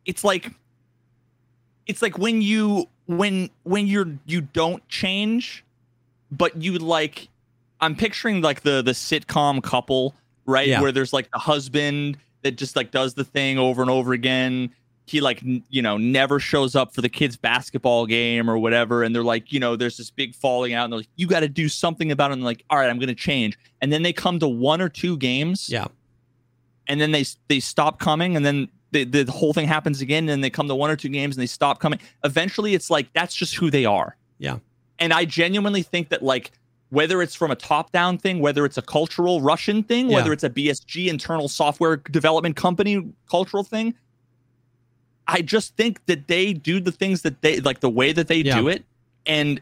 it's 0.04 0.22
like 0.24 0.52
it's 1.86 2.02
like 2.02 2.18
when 2.18 2.42
you 2.42 2.86
when 3.06 3.48
when 3.64 3.86
you're 3.86 4.12
you 4.26 4.40
don't 4.42 4.86
change 4.88 5.64
but 6.30 6.60
you 6.62 6.76
like 6.78 7.28
i'm 7.80 7.94
picturing 7.96 8.42
like 8.42 8.60
the 8.62 8.82
the 8.82 8.92
sitcom 8.92 9.62
couple 9.62 10.14
right 10.44 10.68
Yeah. 10.68 10.80
where 10.82 10.92
there's 10.92 11.12
like 11.14 11.30
the 11.30 11.38
husband 11.38 12.18
that 12.42 12.52
just 12.56 12.76
like 12.76 12.90
does 12.90 13.14
the 13.14 13.24
thing 13.24 13.58
over 13.58 13.80
and 13.82 13.90
over 13.90 14.12
again 14.12 14.70
he 15.10 15.20
like 15.20 15.42
you 15.68 15.82
know 15.82 15.96
never 15.96 16.38
shows 16.40 16.74
up 16.76 16.94
for 16.94 17.00
the 17.00 17.08
kids 17.08 17.36
basketball 17.36 18.06
game 18.06 18.48
or 18.50 18.56
whatever 18.58 19.02
and 19.02 19.14
they're 19.14 19.22
like 19.24 19.52
you 19.52 19.60
know 19.60 19.76
there's 19.76 19.96
this 19.96 20.10
big 20.10 20.34
falling 20.34 20.74
out 20.74 20.84
and 20.84 20.92
they're 20.92 20.98
like 21.00 21.08
you 21.16 21.26
got 21.26 21.40
to 21.40 21.48
do 21.48 21.68
something 21.68 22.10
about 22.12 22.30
it 22.30 22.34
and 22.34 22.42
they're 22.42 22.46
like 22.48 22.64
all 22.70 22.78
right 22.78 22.90
i'm 22.90 22.98
gonna 22.98 23.14
change 23.14 23.58
and 23.80 23.92
then 23.92 24.02
they 24.02 24.12
come 24.12 24.38
to 24.38 24.48
one 24.48 24.80
or 24.80 24.88
two 24.88 25.16
games 25.16 25.68
Yeah. 25.68 25.86
and 26.86 27.00
then 27.00 27.12
they 27.12 27.24
they 27.48 27.60
stop 27.60 27.98
coming 27.98 28.36
and 28.36 28.44
then 28.44 28.68
the, 28.90 29.04
the 29.04 29.30
whole 29.30 29.52
thing 29.52 29.68
happens 29.68 30.00
again 30.00 30.28
and 30.28 30.42
they 30.42 30.50
come 30.50 30.66
to 30.68 30.74
one 30.74 30.90
or 30.90 30.96
two 30.96 31.10
games 31.10 31.36
and 31.36 31.42
they 31.42 31.46
stop 31.46 31.78
coming 31.80 31.98
eventually 32.24 32.74
it's 32.74 32.90
like 32.90 33.12
that's 33.12 33.34
just 33.34 33.54
who 33.56 33.70
they 33.70 33.84
are 33.84 34.16
Yeah. 34.38 34.58
And 35.00 35.12
I 35.12 35.24
genuinely 35.26 35.82
think 35.82 36.08
that 36.08 36.22
like 36.22 36.50
whether 36.90 37.20
it's 37.20 37.34
from 37.34 37.50
a 37.50 37.54
top-down 37.54 38.16
thing, 38.16 38.40
whether 38.40 38.64
it's 38.64 38.78
a 38.78 38.82
cultural 38.82 39.42
Russian 39.42 39.82
thing, 39.82 40.08
Yeah. 40.08 40.16
whether 40.16 40.32
it's 40.32 40.42
a 40.42 40.48
BSG 40.50 41.08
internal 41.08 41.46
software 41.46 41.98
development 41.98 42.56
company 42.56 43.12
cultural 43.30 43.62
thing, 43.62 43.94
I 45.28 45.42
just 45.42 45.76
think 45.76 46.04
that 46.06 46.26
they 46.26 46.52
do 46.54 46.80
the 46.80 46.90
things 46.92 47.22
that 47.22 47.42
they 47.42 47.60
like 47.60 47.80
the 47.80 47.90
way 47.90 48.12
that 48.12 48.26
they 48.28 48.38
Yeah. 48.38 48.60
do 48.60 48.68
it, 48.68 48.84
and 49.26 49.60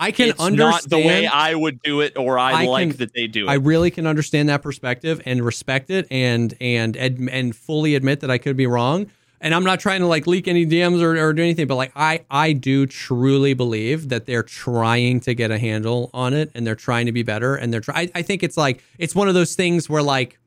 I 0.00 0.12
can 0.12 0.28
it's 0.30 0.40
understand 0.40 0.70
not 0.84 0.90
the 0.90 1.06
way 1.06 1.26
I 1.26 1.54
would 1.54 1.82
do 1.82 2.00
it 2.02 2.16
or 2.16 2.38
I, 2.38 2.62
I 2.62 2.66
like 2.66 2.90
can- 2.90 2.98
that 2.98 3.14
they 3.14 3.26
do 3.26 3.46
it. 3.46 3.50
I 3.50 3.54
really 3.54 3.90
can 3.90 4.06
understand 4.06 4.48
that 4.48 4.62
perspective 4.62 5.20
and 5.24 5.44
respect 5.44 5.90
it 5.90 6.06
and 6.10 6.54
and 6.60 6.96
and, 6.96 7.28
and 7.30 7.54
fully 7.56 7.94
admit 7.96 8.20
that 8.20 8.30
I 8.30 8.38
could 8.38 8.56
be 8.56 8.66
wrong. 8.66 9.10
And 9.40 9.54
I'm 9.54 9.62
not 9.62 9.78
trying 9.78 10.00
to 10.00 10.06
like 10.06 10.26
leak 10.26 10.48
any 10.48 10.66
DMs 10.66 11.00
or, 11.00 11.16
or 11.16 11.32
do 11.32 11.42
anything, 11.42 11.66
but 11.66 11.74
like 11.76 11.92
I 11.96 12.22
I 12.30 12.52
do 12.52 12.86
truly 12.86 13.54
believe 13.54 14.08
that 14.08 14.26
they're 14.26 14.42
trying 14.44 15.20
to 15.20 15.34
get 15.34 15.50
a 15.50 15.58
handle 15.58 16.10
on 16.14 16.32
it 16.32 16.50
and 16.54 16.64
they're 16.66 16.74
trying 16.76 17.06
to 17.06 17.12
be 17.12 17.22
better 17.24 17.56
and 17.56 17.72
they're 17.72 17.80
try- 17.80 18.02
I, 18.02 18.10
I 18.16 18.22
think 18.22 18.42
it's 18.44 18.56
like 18.56 18.82
it's 18.98 19.14
one 19.16 19.26
of 19.28 19.34
those 19.34 19.54
things 19.56 19.88
where 19.88 20.02
like 20.02 20.38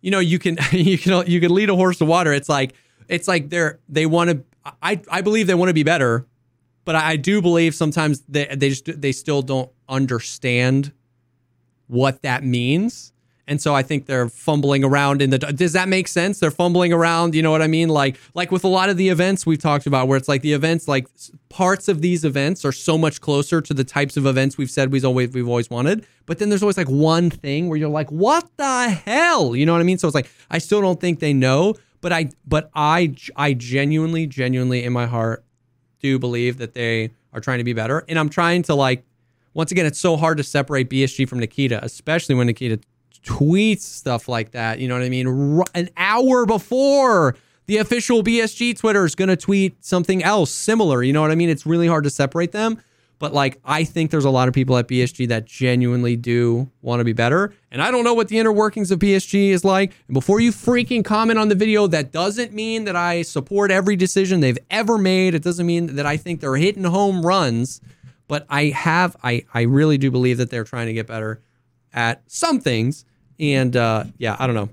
you 0.00 0.10
know 0.10 0.18
you 0.18 0.38
can 0.38 0.58
you 0.72 0.98
can 0.98 1.26
you 1.26 1.40
can 1.40 1.54
lead 1.54 1.70
a 1.70 1.74
horse 1.74 1.98
to 1.98 2.04
water. 2.04 2.32
It's 2.32 2.48
like 2.48 2.74
it's 3.08 3.28
like 3.28 3.50
they're 3.50 3.78
they 3.88 4.06
want 4.06 4.30
to 4.30 4.44
I 4.82 5.00
I 5.10 5.20
believe 5.20 5.46
they 5.46 5.54
want 5.54 5.68
to 5.68 5.74
be 5.74 5.82
better, 5.82 6.26
but 6.84 6.94
I, 6.94 7.10
I 7.12 7.16
do 7.16 7.40
believe 7.42 7.74
sometimes 7.74 8.20
they 8.28 8.46
they 8.46 8.70
just 8.70 9.00
they 9.00 9.12
still 9.12 9.42
don't 9.42 9.70
understand 9.88 10.92
what 11.86 12.22
that 12.22 12.44
means. 12.44 13.12
And 13.46 13.60
so 13.60 13.74
I 13.74 13.82
think 13.82 14.06
they're 14.06 14.28
fumbling 14.28 14.84
around 14.84 15.22
in 15.22 15.30
the 15.30 15.38
does 15.38 15.72
that 15.72 15.88
make 15.88 16.08
sense? 16.08 16.38
They're 16.38 16.50
fumbling 16.50 16.92
around, 16.92 17.34
you 17.34 17.42
know 17.42 17.50
what 17.50 17.62
I 17.62 17.66
mean? 17.66 17.88
Like 17.88 18.16
like 18.34 18.50
with 18.52 18.64
a 18.64 18.68
lot 18.68 18.88
of 18.88 18.96
the 18.96 19.08
events 19.08 19.44
we've 19.44 19.60
talked 19.60 19.86
about 19.86 20.08
where 20.08 20.16
it's 20.16 20.28
like 20.28 20.42
the 20.42 20.52
events 20.52 20.86
like 20.86 21.06
parts 21.48 21.88
of 21.88 22.00
these 22.00 22.24
events 22.24 22.64
are 22.64 22.72
so 22.72 22.96
much 22.96 23.20
closer 23.20 23.60
to 23.60 23.74
the 23.74 23.84
types 23.84 24.16
of 24.16 24.26
events 24.26 24.56
we've 24.56 24.70
said 24.70 24.92
we've 24.92 25.04
always 25.04 25.30
we've 25.30 25.48
always 25.48 25.70
wanted. 25.70 26.06
But 26.26 26.38
then 26.38 26.48
there's 26.48 26.62
always 26.62 26.76
like 26.76 26.88
one 26.88 27.30
thing 27.30 27.68
where 27.68 27.76
you're 27.76 27.88
like, 27.88 28.10
"What 28.10 28.48
the 28.56 28.90
hell?" 28.90 29.56
You 29.56 29.66
know 29.66 29.72
what 29.72 29.80
I 29.80 29.84
mean? 29.84 29.98
So 29.98 30.06
it's 30.06 30.14
like 30.14 30.30
I 30.50 30.58
still 30.58 30.80
don't 30.80 31.00
think 31.00 31.18
they 31.18 31.32
know, 31.32 31.74
but 32.00 32.12
I 32.12 32.30
but 32.46 32.70
I 32.74 33.14
I 33.36 33.54
genuinely 33.54 34.26
genuinely 34.26 34.84
in 34.84 34.92
my 34.92 35.06
heart 35.06 35.44
do 36.00 36.18
believe 36.18 36.58
that 36.58 36.74
they 36.74 37.10
are 37.32 37.40
trying 37.40 37.58
to 37.58 37.64
be 37.64 37.72
better. 37.72 38.04
And 38.08 38.18
I'm 38.18 38.28
trying 38.28 38.62
to 38.64 38.74
like, 38.74 39.04
once 39.54 39.70
again, 39.70 39.86
it's 39.86 40.00
so 40.00 40.16
hard 40.16 40.38
to 40.38 40.44
separate 40.44 40.90
BSG 40.90 41.28
from 41.28 41.38
Nikita, 41.38 41.84
especially 41.84 42.34
when 42.34 42.46
Nikita 42.46 42.80
tweets 43.24 43.80
stuff 43.80 44.28
like 44.28 44.52
that. 44.52 44.78
You 44.78 44.88
know 44.88 44.94
what 44.94 45.04
I 45.04 45.08
mean? 45.08 45.62
An 45.74 45.88
hour 45.96 46.46
before 46.46 47.36
the 47.66 47.78
official 47.78 48.22
BSG 48.22 48.76
Twitter 48.76 49.04
is 49.04 49.14
going 49.14 49.28
to 49.28 49.36
tweet 49.36 49.84
something 49.84 50.22
else 50.22 50.50
similar. 50.50 51.02
You 51.02 51.12
know 51.12 51.20
what 51.20 51.30
I 51.30 51.34
mean? 51.34 51.48
It's 51.48 51.66
really 51.66 51.86
hard 51.86 52.04
to 52.04 52.10
separate 52.10 52.52
them. 52.52 52.80
But 53.20 53.34
like, 53.34 53.60
I 53.66 53.84
think 53.84 54.10
there's 54.10 54.24
a 54.24 54.30
lot 54.30 54.48
of 54.48 54.54
people 54.54 54.78
at 54.78 54.88
BSG 54.88 55.28
that 55.28 55.44
genuinely 55.44 56.16
do 56.16 56.70
want 56.80 57.00
to 57.00 57.04
be 57.04 57.12
better. 57.12 57.52
And 57.70 57.82
I 57.82 57.90
don't 57.90 58.02
know 58.02 58.14
what 58.14 58.28
the 58.28 58.38
inner 58.38 58.50
workings 58.50 58.90
of 58.90 58.98
BSG 58.98 59.50
is 59.50 59.62
like. 59.62 59.92
And 60.08 60.14
before 60.14 60.40
you 60.40 60.52
freaking 60.52 61.04
comment 61.04 61.38
on 61.38 61.48
the 61.48 61.54
video, 61.54 61.86
that 61.86 62.12
doesn't 62.12 62.54
mean 62.54 62.84
that 62.84 62.96
I 62.96 63.20
support 63.20 63.70
every 63.70 63.94
decision 63.94 64.40
they've 64.40 64.58
ever 64.70 64.96
made. 64.96 65.34
It 65.34 65.42
doesn't 65.42 65.66
mean 65.66 65.96
that 65.96 66.06
I 66.06 66.16
think 66.16 66.40
they're 66.40 66.56
hitting 66.56 66.84
home 66.84 67.24
runs. 67.24 67.82
But 68.26 68.46
I 68.48 68.66
have, 68.66 69.16
I, 69.22 69.44
I 69.52 69.62
really 69.62 69.98
do 69.98 70.10
believe 70.10 70.38
that 70.38 70.48
they're 70.50 70.64
trying 70.64 70.86
to 70.86 70.94
get 70.94 71.06
better 71.06 71.42
at 71.92 72.22
some 72.26 72.58
things. 72.58 73.04
And 73.40 73.74
uh, 73.74 74.04
yeah, 74.18 74.36
I 74.38 74.46
don't 74.46 74.54
know. 74.54 74.68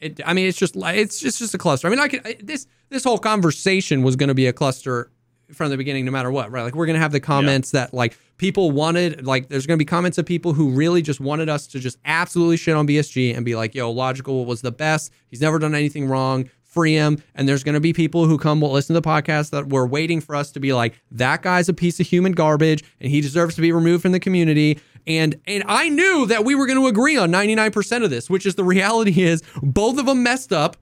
It, 0.00 0.20
I 0.24 0.32
mean, 0.32 0.46
it's 0.46 0.56
just 0.56 0.76
like 0.76 0.96
it's 0.96 1.20
just 1.20 1.38
just 1.38 1.54
a 1.54 1.58
cluster. 1.58 1.88
I 1.88 1.90
mean, 1.90 1.98
I 1.98 2.08
could 2.08 2.24
I, 2.24 2.36
this 2.40 2.66
this 2.88 3.04
whole 3.04 3.18
conversation 3.18 4.02
was 4.02 4.16
going 4.16 4.28
to 4.28 4.34
be 4.34 4.46
a 4.46 4.52
cluster 4.52 5.10
from 5.52 5.70
the 5.70 5.76
beginning, 5.76 6.04
no 6.04 6.10
matter 6.10 6.30
what, 6.30 6.50
right? 6.50 6.62
Like 6.62 6.74
we're 6.74 6.86
going 6.86 6.94
to 6.94 7.00
have 7.00 7.12
the 7.12 7.20
comments 7.20 7.70
that 7.72 7.94
like 7.94 8.16
people 8.36 8.70
wanted. 8.70 9.26
Like 9.26 9.48
there's 9.48 9.66
going 9.66 9.76
to 9.76 9.82
be 9.82 9.86
comments 9.86 10.18
of 10.18 10.26
people 10.26 10.52
who 10.52 10.70
really 10.70 11.02
just 11.02 11.20
wanted 11.20 11.48
us 11.48 11.66
to 11.68 11.80
just 11.80 11.98
absolutely 12.04 12.56
shit 12.56 12.76
on 12.76 12.86
BSG 12.86 13.34
and 13.34 13.44
be 13.44 13.56
like, 13.56 13.74
"Yo, 13.74 13.90
logical 13.90 14.44
was 14.44 14.60
the 14.60 14.72
best. 14.72 15.12
He's 15.28 15.40
never 15.40 15.58
done 15.58 15.74
anything 15.74 16.06
wrong." 16.06 16.48
Free 16.64 16.92
him. 16.92 17.22
And 17.34 17.48
there's 17.48 17.64
going 17.64 17.74
to 17.74 17.80
be 17.80 17.94
people 17.94 18.26
who 18.26 18.36
come 18.36 18.60
will 18.60 18.70
listen 18.70 18.94
to 18.94 19.00
the 19.00 19.08
podcast 19.08 19.50
that 19.50 19.70
were 19.70 19.86
waiting 19.86 20.20
for 20.20 20.36
us 20.36 20.52
to 20.52 20.60
be 20.60 20.74
like, 20.74 21.00
"That 21.10 21.42
guy's 21.42 21.68
a 21.68 21.74
piece 21.74 21.98
of 21.98 22.06
human 22.06 22.32
garbage 22.32 22.84
and 23.00 23.10
he 23.10 23.22
deserves 23.22 23.54
to 23.56 23.62
be 23.62 23.72
removed 23.72 24.02
from 24.02 24.12
the 24.12 24.20
community." 24.20 24.78
And 25.08 25.40
and 25.46 25.64
I 25.66 25.88
knew 25.88 26.26
that 26.26 26.44
we 26.44 26.54
were 26.54 26.66
going 26.66 26.78
to 26.78 26.86
agree 26.86 27.16
on 27.16 27.30
99% 27.32 28.04
of 28.04 28.10
this, 28.10 28.28
which 28.30 28.44
is 28.46 28.54
the 28.54 28.62
reality 28.64 29.22
is 29.22 29.42
both 29.62 29.98
of 29.98 30.06
them 30.06 30.22
messed 30.22 30.52
up. 30.52 30.76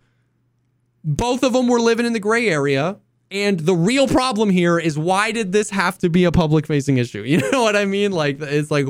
Both 1.05 1.45
of 1.45 1.53
them 1.53 1.69
were 1.69 1.81
living 1.81 2.05
in 2.05 2.13
the 2.13 2.21
gray 2.21 2.49
area. 2.49 2.99
And 3.31 3.61
the 3.61 3.75
real 3.75 4.07
problem 4.09 4.51
here 4.51 4.79
is 4.79 4.99
why 4.99 5.31
did 5.33 5.53
this 5.53 5.71
have 5.71 5.97
to 5.99 6.09
be 6.09 6.25
a 6.25 6.33
public 6.33 6.67
facing 6.67 6.99
issue? 6.99 7.23
You 7.27 7.39
know 7.51 7.63
what 7.63 7.77
I 7.77 7.85
mean? 7.85 8.11
Like 8.13 8.41
it's 8.41 8.71
like 8.71 8.87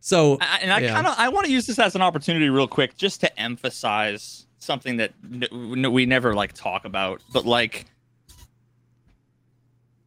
so 0.00 0.38
I- 0.40 0.58
and 0.62 0.72
I 0.72 0.78
yeah. 0.80 0.94
kind 0.94 1.06
of 1.06 1.14
I 1.18 1.28
want 1.28 1.46
to 1.46 1.52
use 1.52 1.66
this 1.66 1.78
as 1.78 1.94
an 1.94 2.00
opportunity, 2.02 2.48
real 2.48 2.66
quick, 2.68 2.96
just 2.96 3.20
to 3.20 3.40
emphasize 3.40 4.46
something 4.58 4.96
that 4.96 5.12
n- 5.52 5.92
we 5.92 6.06
never 6.06 6.34
like 6.34 6.52
talk 6.54 6.84
about, 6.86 7.22
but 7.32 7.44
like, 7.44 7.84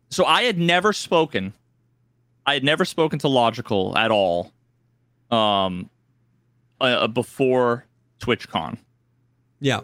so 0.09 0.25
I 0.25 0.43
had 0.43 0.57
never 0.57 0.91
spoken, 0.91 1.53
I 2.49 2.55
had 2.55 2.63
never 2.63 2.83
spoken 2.83 3.19
to 3.19 3.27
Logical 3.27 3.95
at 3.95 4.09
all, 4.09 4.51
um, 5.29 5.87
uh, 6.81 7.07
before 7.07 7.85
TwitchCon. 8.21 8.77
yeah. 9.59 9.81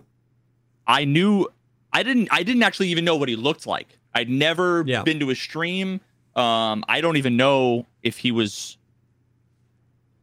I 0.88 1.06
knew 1.06 1.48
I 1.94 2.04
didn't 2.04 2.28
I 2.32 2.44
didn't 2.44 2.62
actually 2.64 2.90
even 2.90 3.06
know 3.06 3.16
what 3.16 3.28
he 3.30 3.36
looked 3.36 3.66
like. 3.68 3.98
I'd 4.14 4.30
never 4.30 4.84
Yeah. 4.86 5.02
been 5.04 5.20
to 5.20 5.30
a 5.32 5.36
stream. 5.36 6.00
Um, 6.36 6.84
I 6.88 7.02
don't 7.02 7.18
even 7.18 7.38
know 7.38 7.86
if 8.04 8.18
he 8.18 8.32
was 8.32 8.78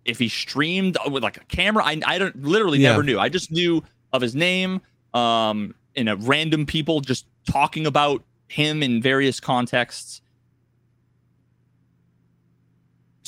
if 0.05 0.19
he 0.19 0.29
streamed 0.29 0.97
with 1.11 1.23
like 1.23 1.37
a 1.37 1.45
camera. 1.45 1.85
I 1.85 2.01
I 2.07 2.19
don't 2.19 2.43
literally 2.45 2.79
Yeah. 2.79 2.91
never 2.91 3.03
knew. 3.03 3.19
I 3.19 3.29
just 3.29 3.51
knew 3.53 3.83
of 4.13 4.23
his 4.23 4.35
name, 4.37 4.81
um, 5.15 5.75
and 5.97 6.09
a 6.09 6.17
random 6.17 6.65
people 6.67 7.01
just 7.01 7.27
talking 7.47 7.85
about 7.87 8.23
him 8.49 8.83
in 8.83 9.03
various 9.03 9.39
contexts. 9.41 10.22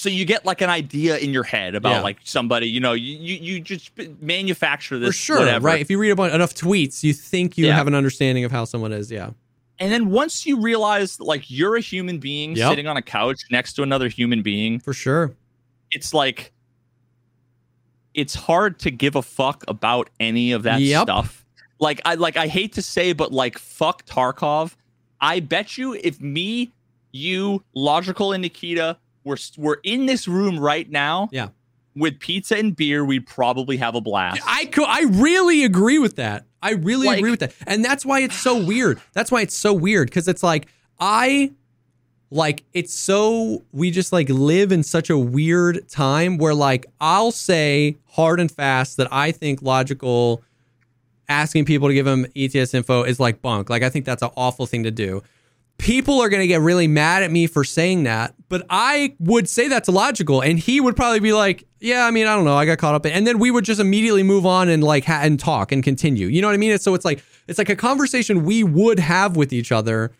So 0.04 0.10
you 0.10 0.26
get 0.26 0.44
like 0.44 0.60
an 0.60 0.68
idea 0.68 1.16
in 1.16 1.32
your 1.32 1.44
head 1.44 1.74
about 1.74 1.92
Yeah. 1.92 2.00
like 2.02 2.18
somebody, 2.24 2.68
you 2.68 2.78
know, 2.78 2.92
you 2.92 3.16
you, 3.16 3.58
just 3.58 3.90
manufacture 4.20 4.98
this 4.98 5.08
For 5.08 5.12
sure, 5.14 5.38
whatever. 5.38 5.66
right? 5.66 5.80
If 5.80 5.88
you 5.90 5.96
read 5.96 6.10
about 6.10 6.34
enough 6.34 6.52
tweets, 6.54 7.02
you 7.02 7.14
think 7.14 7.56
you 7.56 7.64
Yeah. 7.68 7.74
have 7.74 7.86
an 7.86 7.94
understanding 7.94 8.44
of 8.44 8.52
how 8.52 8.66
someone 8.66 8.92
is. 8.92 9.10
Yeah. 9.10 9.30
And 9.78 9.90
then 9.90 10.10
once 10.10 10.44
you 10.44 10.60
realize 10.60 11.18
like 11.20 11.50
you're 11.50 11.76
a 11.76 11.80
human 11.80 12.18
being 12.18 12.54
Yep. 12.54 12.68
sitting 12.70 12.86
on 12.86 12.98
a 12.98 13.02
couch 13.02 13.40
next 13.50 13.72
to 13.76 13.82
another 13.82 14.08
human 14.10 14.42
being, 14.42 14.78
For 14.78 14.92
sure. 14.92 15.32
it's 15.90 16.12
like 16.12 16.52
it's 18.12 18.34
hard 18.34 18.78
to 18.80 18.90
give 18.90 19.16
a 19.16 19.22
fuck 19.22 19.64
about 19.68 20.10
any 20.20 20.52
of 20.52 20.64
that 20.64 20.82
Yep. 20.82 21.04
stuff. 21.04 21.46
Like 21.80 22.02
I 22.04 22.16
like 22.16 22.36
I 22.36 22.46
hate 22.46 22.74
to 22.74 22.82
say, 22.82 23.14
but 23.14 23.32
like 23.32 23.56
fuck 23.56 24.04
Tarkov. 24.04 24.72
I 25.22 25.40
bet 25.40 25.78
you 25.78 25.94
if 25.94 26.20
me, 26.20 26.72
you, 27.10 27.64
Logical, 27.74 28.32
and 28.32 28.42
Nikita 28.42 28.98
were 29.24 29.38
were 29.56 29.80
in 29.82 30.06
this 30.06 30.28
room 30.28 30.58
right 30.58 30.88
now, 30.90 31.28
Yeah. 31.32 31.48
with 31.96 32.18
pizza 32.20 32.56
and 32.58 32.74
beer, 32.76 33.04
we'd 33.04 33.26
probably 33.26 33.76
have 33.78 33.94
a 33.94 34.00
blast. 34.00 34.42
I 34.46 34.66
co- 34.66 34.84
I 34.84 35.02
really 35.08 35.64
agree 35.64 35.98
with 35.98 36.16
that. 36.16 36.44
I 36.62 36.72
really 36.72 37.06
Like- 37.06 37.18
agree 37.18 37.30
with 37.30 37.40
that. 37.40 37.52
And 37.66 37.84
that's 37.84 38.04
why 38.06 38.20
it's 38.20 38.36
so 38.38 38.62
weird. 38.64 39.00
That's 39.12 39.30
why 39.30 39.40
it's 39.42 39.54
so 39.56 39.72
weird 39.72 40.10
cuz 40.10 40.28
it's 40.28 40.42
like 40.42 40.66
I 41.00 41.50
like 42.30 42.64
it's 42.72 42.92
so 42.94 43.62
we 43.72 43.90
just 43.90 44.12
like 44.12 44.28
live 44.28 44.72
in 44.72 44.82
such 44.82 45.08
a 45.10 45.16
weird 45.18 45.88
time 45.88 46.36
where 46.38 46.54
like 46.54 46.86
I'll 47.00 47.30
say 47.30 47.96
hard 48.12 48.40
and 48.40 48.50
fast 48.50 48.96
that 48.96 49.12
I 49.12 49.30
think 49.30 49.62
logical 49.62 50.42
asking 51.28 51.64
people 51.64 51.88
to 51.88 51.94
give 51.94 52.04
them 52.06 52.26
ETS 52.36 52.74
info 52.74 53.02
is 53.02 53.18
like 53.20 53.40
bunk. 53.40 53.70
Like 53.70 53.82
I 53.82 53.88
think 53.90 54.04
that's 54.04 54.22
an 54.22 54.30
awful 54.36 54.66
thing 54.66 54.82
to 54.84 54.90
do. 54.90 55.22
People 55.78 56.20
are 56.20 56.28
going 56.28 56.40
to 56.40 56.46
get 56.46 56.60
really 56.60 56.86
mad 56.86 57.22
at 57.22 57.30
me 57.30 57.46
for 57.46 57.62
saying 57.64 58.04
that, 58.04 58.34
but 58.48 58.64
I 58.70 59.16
would 59.18 59.48
say 59.48 59.68
that's 59.68 59.88
logical. 59.88 60.40
and 60.40 60.58
he 60.58 60.80
would 60.80 60.96
probably 60.96 61.20
be 61.20 61.32
like, 61.32 61.66
"Yeah, 61.80 62.06
I 62.06 62.10
mean, 62.10 62.26
I 62.26 62.34
don't 62.34 62.44
know, 62.44 62.56
I 62.56 62.64
got 62.64 62.78
caught 62.78 62.94
up." 62.94 63.04
in-" 63.04 63.12
And 63.12 63.26
then 63.26 63.38
we 63.38 63.50
would 63.50 63.64
just 63.64 63.80
immediately 63.80 64.22
move 64.22 64.46
on 64.46 64.68
and 64.68 64.82
like 64.82 65.04
ha- 65.04 65.20
and 65.22 65.38
talk 65.38 65.72
and 65.72 65.82
continue. 65.82 66.28
You 66.28 66.40
know 66.40 66.48
what 66.48 66.54
I 66.54 66.58
mean? 66.58 66.78
So 66.78 66.94
it's 66.94 67.04
like 67.04 67.22
it's 67.48 67.58
like 67.58 67.68
a 67.68 67.76
conversation 67.76 68.44
we 68.44 68.62
would 68.64 68.98
have 68.98 69.36
with 69.36 69.52
each 69.52 69.72
other 69.72 70.12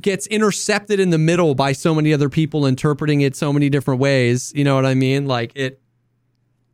gets 0.00 0.26
intercepted 0.28 0.98
in 1.00 1.10
the 1.10 1.18
middle 1.18 1.54
by 1.54 1.72
so 1.72 1.94
many 1.94 2.12
other 2.12 2.28
people 2.28 2.66
interpreting 2.66 3.20
it 3.20 3.36
so 3.36 3.52
many 3.52 3.68
different 3.68 4.00
ways. 4.00 4.52
You 4.54 4.64
know 4.64 4.74
what 4.74 4.86
I 4.86 4.94
mean? 4.94 5.26
Like 5.26 5.52
it 5.54 5.80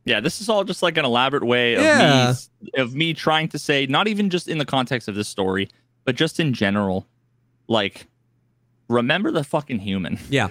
Yeah, 0.05 0.19
this 0.19 0.39
is 0.41 0.49
all 0.49 0.63
just 0.63 0.81
like 0.83 0.97
an 0.97 1.05
elaborate 1.05 1.43
way 1.45 1.75
of 1.75 1.81
Yeah. 1.83 2.33
me 2.61 2.69
of 2.81 2.95
me 2.95 3.13
trying 3.13 3.49
to 3.49 3.59
say, 3.59 3.85
not 3.85 4.07
even 4.07 4.29
just 4.29 4.47
in 4.47 4.57
the 4.57 4.65
context 4.65 5.07
of 5.07 5.15
this 5.15 5.27
story, 5.27 5.69
but 6.05 6.15
just 6.15 6.39
in 6.39 6.53
general, 6.53 7.05
like 7.67 8.07
remember 8.87 9.31
the 9.31 9.43
fucking 9.43 9.79
human. 9.79 10.19
yeah. 10.29 10.49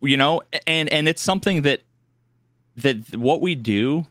You 0.00 0.16
know, 0.16 0.42
and 0.66 0.88
and 0.90 1.08
it's 1.08 1.22
something 1.22 1.62
that 1.62 1.82
that 2.76 3.16
what 3.16 3.40
we 3.40 3.54
do. 3.54 4.06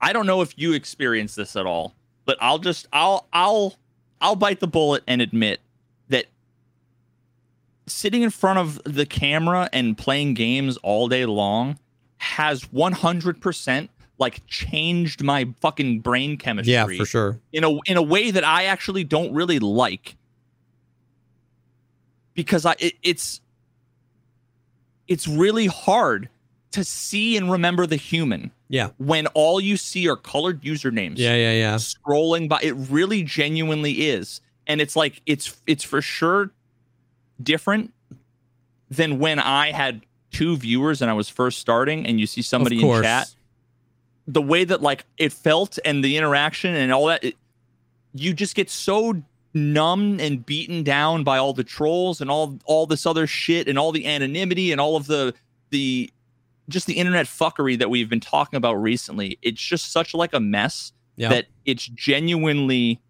I 0.00 0.12
don't 0.12 0.26
know 0.26 0.42
if 0.42 0.58
you 0.58 0.72
experience 0.74 1.34
this 1.34 1.56
at 1.56 1.66
all, 1.66 1.94
but 2.24 2.36
I'll 2.40 2.58
just 2.58 2.86
I'll 2.92 3.26
I'll 3.32 3.74
I'll 4.20 4.36
bite 4.36 4.60
the 4.60 4.66
bullet 4.66 5.02
and 5.06 5.20
admit 5.20 5.60
that 6.08 6.26
sitting 7.86 8.22
in 8.22 8.30
front 8.30 8.58
of 8.58 8.80
the 8.84 9.06
camera 9.06 9.68
and 9.72 9.96
playing 9.98 10.34
games 10.34 10.76
all 10.78 11.08
day 11.08 11.26
long 11.26 11.78
has 12.18 12.64
100% 12.66 13.88
like 14.18 14.46
changed 14.46 15.22
my 15.22 15.48
fucking 15.60 16.00
brain 16.00 16.36
chemistry 16.36 16.72
Yeah, 16.72 16.86
for 16.86 17.04
sure. 17.06 17.40
in 17.52 17.64
a 17.64 17.70
in 17.86 17.96
a 17.96 18.02
way 18.02 18.30
that 18.30 18.44
I 18.44 18.64
actually 18.66 19.04
don't 19.04 19.32
really 19.34 19.58
like 19.58 20.16
because 22.34 22.66
I 22.66 22.74
it, 22.78 22.94
it's 23.02 23.40
it's 25.08 25.26
really 25.28 25.66
hard 25.66 26.28
to 26.72 26.82
see 26.84 27.36
and 27.36 27.50
remember 27.50 27.86
the 27.86 27.96
human 27.96 28.50
Yeah. 28.68 28.90
when 28.98 29.26
all 29.28 29.60
you 29.60 29.76
see 29.76 30.08
are 30.08 30.16
colored 30.16 30.62
usernames 30.62 31.18
Yeah, 31.18 31.34
yeah, 31.36 31.52
yeah. 31.52 31.74
scrolling 31.76 32.48
by 32.48 32.58
it 32.62 32.72
really 32.72 33.22
genuinely 33.22 34.06
is 34.08 34.40
and 34.66 34.80
it's 34.80 34.96
like 34.96 35.22
it's 35.26 35.56
it's 35.66 35.84
for 35.84 36.00
sure 36.02 36.50
different 37.42 37.92
than 38.90 39.18
when 39.18 39.38
i 39.38 39.70
had 39.72 40.02
two 40.30 40.56
viewers 40.56 41.00
and 41.02 41.10
i 41.10 41.14
was 41.14 41.28
first 41.28 41.58
starting 41.58 42.06
and 42.06 42.18
you 42.18 42.26
see 42.26 42.42
somebody 42.42 42.80
in 42.82 43.02
chat 43.02 43.33
the 44.26 44.42
way 44.42 44.64
that 44.64 44.82
like 44.82 45.04
it 45.18 45.32
felt 45.32 45.78
and 45.84 46.02
the 46.04 46.16
interaction 46.16 46.74
and 46.74 46.92
all 46.92 47.06
that 47.06 47.22
it, 47.24 47.36
you 48.14 48.32
just 48.32 48.54
get 48.54 48.70
so 48.70 49.22
numb 49.52 50.18
and 50.20 50.44
beaten 50.44 50.82
down 50.82 51.22
by 51.24 51.38
all 51.38 51.52
the 51.52 51.64
trolls 51.64 52.20
and 52.20 52.30
all 52.30 52.58
all 52.64 52.86
this 52.86 53.06
other 53.06 53.26
shit 53.26 53.68
and 53.68 53.78
all 53.78 53.92
the 53.92 54.06
anonymity 54.06 54.72
and 54.72 54.80
all 54.80 54.96
of 54.96 55.06
the 55.06 55.32
the 55.70 56.10
just 56.68 56.86
the 56.86 56.94
internet 56.94 57.26
fuckery 57.26 57.78
that 57.78 57.90
we've 57.90 58.08
been 58.08 58.20
talking 58.20 58.56
about 58.56 58.74
recently 58.74 59.38
it's 59.42 59.60
just 59.60 59.92
such 59.92 60.14
like 60.14 60.32
a 60.32 60.40
mess 60.40 60.92
Yeah. 61.16 61.28
that 61.28 61.46
it's 61.66 61.86
genuinely 61.86 63.00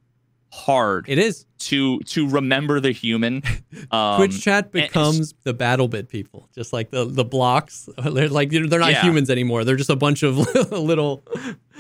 hard 0.55 1.07
it 1.09 1.19
is. 1.19 1.47
to 1.59 1.99
to 2.01 2.29
remember 2.29 2.79
the 2.81 2.93
human 2.93 3.43
um, 3.91 4.17
Twitch 4.19 4.41
chat 4.43 4.71
becomes 4.71 5.35
the 5.43 5.53
BattleBit 5.53 6.09
people, 6.09 6.49
just 6.55 6.73
like 6.73 6.91
the 6.91 7.05
the 7.05 7.25
blocks. 7.25 7.89
They're 8.05 8.29
like 8.29 8.51
they're 8.51 8.67
not 8.79 8.93
Yeah. 8.93 9.03
humans 9.03 9.31
anymore. 9.31 9.65
They're 9.65 9.77
just 9.77 9.91
a 9.91 9.97
bunch 9.97 10.23
of 10.23 10.37
little. 10.73 11.23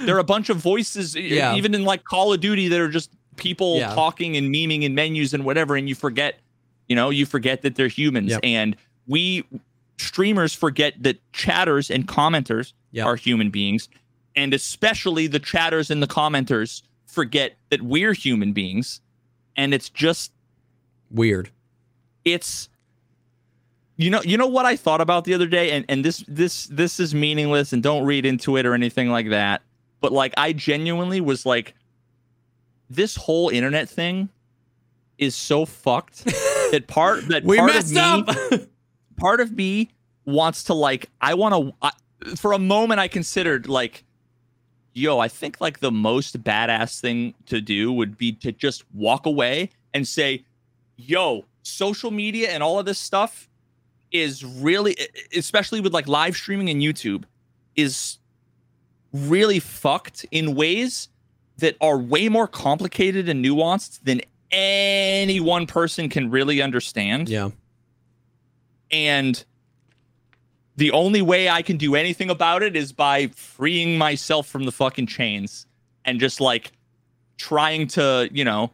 They're 0.04 0.18
a 0.18 0.24
bunch 0.24 0.48
of 0.50 0.56
voices 0.56 1.14
Yeah. 1.14 1.54
even 1.54 1.74
in 1.74 1.84
like 1.84 2.04
call 2.04 2.32
of 2.32 2.40
duty 2.40 2.68
that 2.68 2.80
are 2.80 2.88
just 2.90 3.10
people 3.36 3.78
Yeah. 3.78 3.94
talking 3.94 4.36
and 4.36 4.52
memeing 4.54 4.82
in 4.82 4.94
menus 4.94 5.32
and 5.34 5.44
whatever 5.44 5.76
and 5.76 5.88
you 5.88 5.94
forget 5.94 6.40
you 6.88 6.94
know 6.96 7.10
you 7.10 7.26
forget 7.26 7.62
that 7.62 7.74
they're 7.76 7.88
humans 7.88 8.30
Yep. 8.30 8.40
and 8.42 8.76
we 9.06 9.44
streamers 9.98 10.52
forget 10.54 10.94
that 11.02 11.20
chatters 11.32 11.90
and 11.90 12.06
commenters 12.06 12.72
Yep. 12.92 13.06
are 13.06 13.16
human 13.16 13.50
beings 13.50 13.88
and 14.36 14.52
especially 14.54 15.26
the 15.26 15.38
chatters 15.40 15.90
and 15.90 16.00
the 16.02 16.06
commenters 16.06 16.82
forget 17.14 17.56
that 17.70 17.80
we're 17.82 18.12
human 18.12 18.52
beings 18.52 19.00
and 19.56 19.72
it's 19.72 19.88
just 19.88 20.32
Weird. 21.10 21.50
it's 22.24 22.68
you 23.96 24.10
know 24.10 24.20
you 24.22 24.36
know 24.36 24.48
what 24.48 24.66
I 24.66 24.74
thought 24.76 25.00
about 25.00 25.24
the 25.24 25.34
other 25.34 25.46
day 25.46 25.70
and 25.70 25.84
and 25.88 26.04
this 26.04 26.24
this 26.26 26.66
this 26.66 26.98
is 26.98 27.14
meaningless 27.14 27.72
and 27.72 27.82
don't 27.82 28.04
read 28.04 28.26
into 28.26 28.56
it 28.56 28.66
or 28.66 28.74
anything 28.74 29.10
like 29.10 29.30
that 29.30 29.62
but 30.00 30.12
like 30.12 30.34
I 30.36 30.52
genuinely 30.52 31.20
was 31.20 31.46
like 31.46 31.74
this 32.90 33.14
whole 33.16 33.48
internet 33.48 33.88
thing 33.88 34.28
is 35.18 35.36
so 35.36 35.64
fucked 35.64 36.24
that 36.72 36.84
part 36.88 37.28
that 37.28 37.44
We 37.44 37.58
part 37.58 37.72
messed 37.72 37.96
of 37.96 38.26
me 38.26 38.56
up. 38.58 38.60
part 39.16 39.40
of 39.40 39.52
me 39.52 39.90
wants 40.24 40.64
to 40.64 40.74
like 40.74 41.08
I 41.20 41.34
want 41.34 41.72
to 41.80 42.36
for 42.36 42.52
a 42.52 42.58
moment 42.58 42.98
I 42.98 43.06
considered 43.06 43.68
like 43.68 44.02
yo 44.94 45.18
I 45.18 45.28
think 45.28 45.60
like 45.60 45.80
the 45.80 45.90
most 45.90 46.42
badass 46.42 47.00
thing 47.00 47.34
to 47.46 47.60
do 47.60 47.92
would 47.92 48.16
be 48.16 48.32
to 48.32 48.52
just 48.52 48.84
walk 48.94 49.26
away 49.26 49.70
and 49.92 50.06
say 50.06 50.44
yo 50.96 51.44
social 51.62 52.10
media 52.10 52.50
and 52.50 52.62
all 52.62 52.78
of 52.78 52.86
this 52.86 52.98
stuff 52.98 53.48
is 54.12 54.44
really 54.44 54.96
especially 55.36 55.80
with 55.80 55.92
like 55.92 56.08
live 56.08 56.36
streaming 56.36 56.70
and 56.70 56.80
YouTube 56.80 57.24
is 57.76 58.18
really 59.12 59.60
fucked 59.60 60.24
in 60.30 60.54
ways 60.54 61.08
that 61.58 61.76
are 61.80 61.98
way 61.98 62.28
more 62.28 62.48
complicated 62.48 63.28
and 63.28 63.44
nuanced 63.44 64.00
than 64.04 64.20
any 64.50 65.40
one 65.40 65.66
person 65.66 66.08
can 66.08 66.30
really 66.30 66.62
understand 66.62 67.28
yeah. 67.28 67.50
and 68.90 69.44
the 70.76 70.90
only 70.92 71.22
way 71.22 71.48
I 71.48 71.62
can 71.62 71.76
do 71.76 71.94
anything 71.94 72.30
about 72.30 72.62
it 72.62 72.74
is 72.76 72.92
by 72.92 73.28
freeing 73.28 73.96
myself 73.98 74.46
from 74.46 74.64
the 74.64 74.72
fucking 74.72 75.06
chains 75.06 75.66
and 76.04 76.18
just 76.20 76.40
like 76.40 76.72
trying 77.36 77.86
to, 77.88 78.28
you 78.32 78.44
know, 78.44 78.70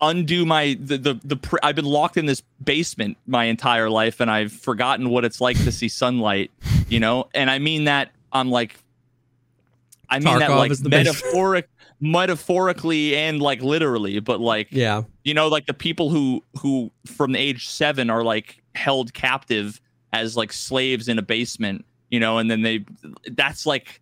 undo 0.00 0.44
my 0.44 0.76
the 0.80 0.98
the, 0.98 1.20
the 1.24 1.36
pr- 1.36 1.56
I've 1.62 1.76
been 1.76 1.84
locked 1.84 2.16
in 2.16 2.26
this 2.26 2.42
basement 2.62 3.16
my 3.26 3.44
entire 3.44 3.88
life 3.88 4.20
and 4.20 4.30
I've 4.30 4.52
forgotten 4.52 5.08
what 5.10 5.24
it's 5.24 5.40
like 5.40 5.56
to 5.64 5.72
see 5.72 5.88
sunlight, 5.88 6.50
you 6.88 7.00
know? 7.00 7.28
And 7.34 7.50
I 7.50 7.58
mean 7.58 7.84
that 7.84 8.10
I'm 8.32 8.50
like 8.50 8.76
I 10.10 10.18
mean 10.18 10.38
that 10.40 10.50
like 10.50 10.72
metaphoric 10.82 11.68
metaphorically 12.00 13.16
and 13.16 13.40
like 13.40 13.62
literally, 13.62 14.18
but 14.20 14.40
like 14.40 14.68
Yeah. 14.70 15.02
you 15.22 15.32
know 15.32 15.48
like 15.48 15.66
the 15.66 15.74
people 15.74 16.10
who 16.10 16.42
who 16.60 16.90
from 17.06 17.34
age 17.34 17.68
seven 17.68 18.10
are 18.10 18.22
like 18.24 18.62
held 18.74 19.14
captive 19.14 19.80
as 20.14 20.36
like 20.36 20.52
slaves 20.52 21.08
in 21.08 21.18
a 21.18 21.22
basement 21.22 21.84
you 22.10 22.20
know 22.20 22.38
and 22.38 22.50
then 22.50 22.62
they 22.62 22.84
that's 23.32 23.66
like 23.66 24.00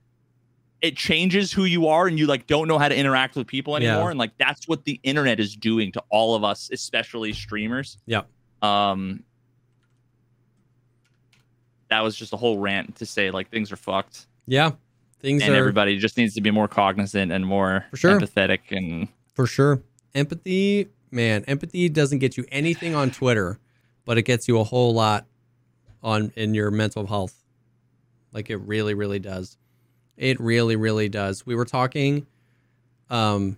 it 0.82 0.96
changes 0.96 1.52
who 1.52 1.64
you 1.64 1.86
are 1.86 2.06
and 2.08 2.18
you 2.18 2.26
like 2.26 2.46
don't 2.46 2.66
know 2.68 2.76
how 2.78 2.88
to 2.88 2.96
interact 2.96 3.34
with 3.36 3.46
people 3.46 3.80
Yeah. 3.80 3.92
anymore 3.92 4.10
and 4.10 4.18
like 4.18 4.36
that's 4.36 4.68
what 4.68 4.84
the 4.84 5.00
internet 5.02 5.40
is 5.40 5.56
doing 5.56 5.90
to 5.92 6.02
all 6.10 6.34
of 6.34 6.44
us 6.44 6.68
especially 6.72 7.32
streamers 7.32 7.98
yeah 8.06 8.22
um 8.62 9.22
that 11.88 12.02
was 12.02 12.16
just 12.16 12.32
a 12.32 12.36
whole 12.36 12.58
rant 12.58 12.96
to 12.96 13.06
say 13.06 13.30
like 13.30 13.50
things 13.50 13.70
are 13.72 13.76
fucked 13.76 14.26
Yeah. 14.46 14.72
Things 15.20 15.42
and 15.44 15.52
are 15.52 15.56
everybody 15.56 15.98
just 15.98 16.16
needs 16.16 16.34
to 16.34 16.40
be 16.40 16.50
more 16.50 16.66
cognizant 16.66 17.30
and 17.30 17.46
more 17.46 17.84
For 17.90 17.96
sure. 17.96 18.18
empathetic 18.20 18.58
and 18.72 19.06
for 19.34 19.46
sure. 19.46 19.80
Empathy, 20.16 20.88
man, 21.12 21.44
empathy 21.46 21.88
doesn't 21.88 22.18
get 22.18 22.36
you 22.36 22.44
anything 22.50 22.94
on 22.96 23.10
Twitter, 23.12 23.58
but 24.04 24.18
it 24.18 24.22
gets 24.22 24.48
you 24.48 24.58
a 24.58 24.64
whole 24.64 24.92
lot 24.92 25.26
on 26.02 26.32
in 26.36 26.54
your 26.54 26.70
mental 26.70 27.06
health. 27.06 27.34
Like 28.32 28.50
it 28.50 28.56
really, 28.56 28.94
really 28.94 29.18
does. 29.18 29.56
It 30.16 30.40
really, 30.40 30.76
really 30.76 31.08
does. 31.08 31.46
We 31.46 31.54
were 31.54 31.64
talking, 31.64 32.26
um, 33.10 33.56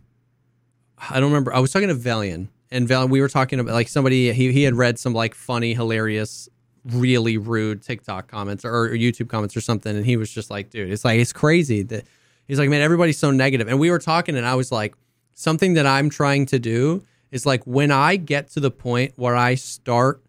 I 0.98 1.20
don't 1.20 1.30
remember. 1.30 1.54
I 1.54 1.60
was 1.60 1.72
talking 1.72 1.88
to 1.88 1.94
Valian, 1.94 2.48
and 2.70 2.88
Valian, 2.88 3.10
we 3.10 3.20
were 3.20 3.28
talking 3.28 3.60
about 3.60 3.72
like 3.72 3.88
somebody 3.88 4.32
he 4.32 4.52
he 4.52 4.62
had 4.62 4.74
read 4.74 4.98
some 4.98 5.12
like 5.12 5.34
funny, 5.34 5.74
hilarious, 5.74 6.48
really 6.84 7.38
rude 7.38 7.82
TikTok 7.82 8.28
comments 8.28 8.64
or, 8.64 8.74
or 8.74 8.90
YouTube 8.90 9.28
comments 9.28 9.56
or 9.56 9.60
something, 9.60 9.96
and 9.96 10.06
he 10.06 10.16
was 10.16 10.30
just 10.30 10.50
like, 10.50 10.70
dude, 10.70 10.90
it's 10.90 11.04
like 11.04 11.18
it's 11.20 11.32
crazy 11.32 11.82
that 11.82 12.04
he's 12.46 12.58
like, 12.58 12.68
man, 12.68 12.82
everybody's 12.82 13.18
so 13.18 13.30
negative. 13.30 13.68
And 13.68 13.78
we 13.78 13.90
were 13.90 13.98
talking, 13.98 14.36
and 14.36 14.46
I 14.46 14.54
was 14.54 14.70
like, 14.72 14.94
something 15.34 15.74
that 15.74 15.86
I'm 15.86 16.10
trying 16.10 16.46
to 16.46 16.58
do 16.58 17.04
is 17.30 17.44
like 17.44 17.64
when 17.64 17.90
I 17.90 18.16
get 18.16 18.50
to 18.50 18.60
the 18.60 18.70
point 18.70 19.12
where 19.16 19.36
I 19.36 19.56
start 19.56 20.23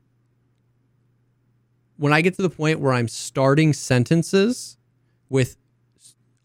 when 1.97 2.13
I 2.13 2.21
get 2.21 2.35
to 2.35 2.41
the 2.41 2.49
point 2.49 2.79
where 2.79 2.93
I'm 2.93 3.07
starting 3.07 3.73
sentences 3.73 4.77
with 5.29 5.57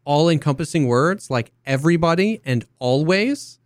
all 0.05 0.29
encompassing 0.29 0.87
words 0.87 1.31
like 1.31 1.53
everybody 1.67 2.41
and 2.45 2.65
always, 2.79 3.59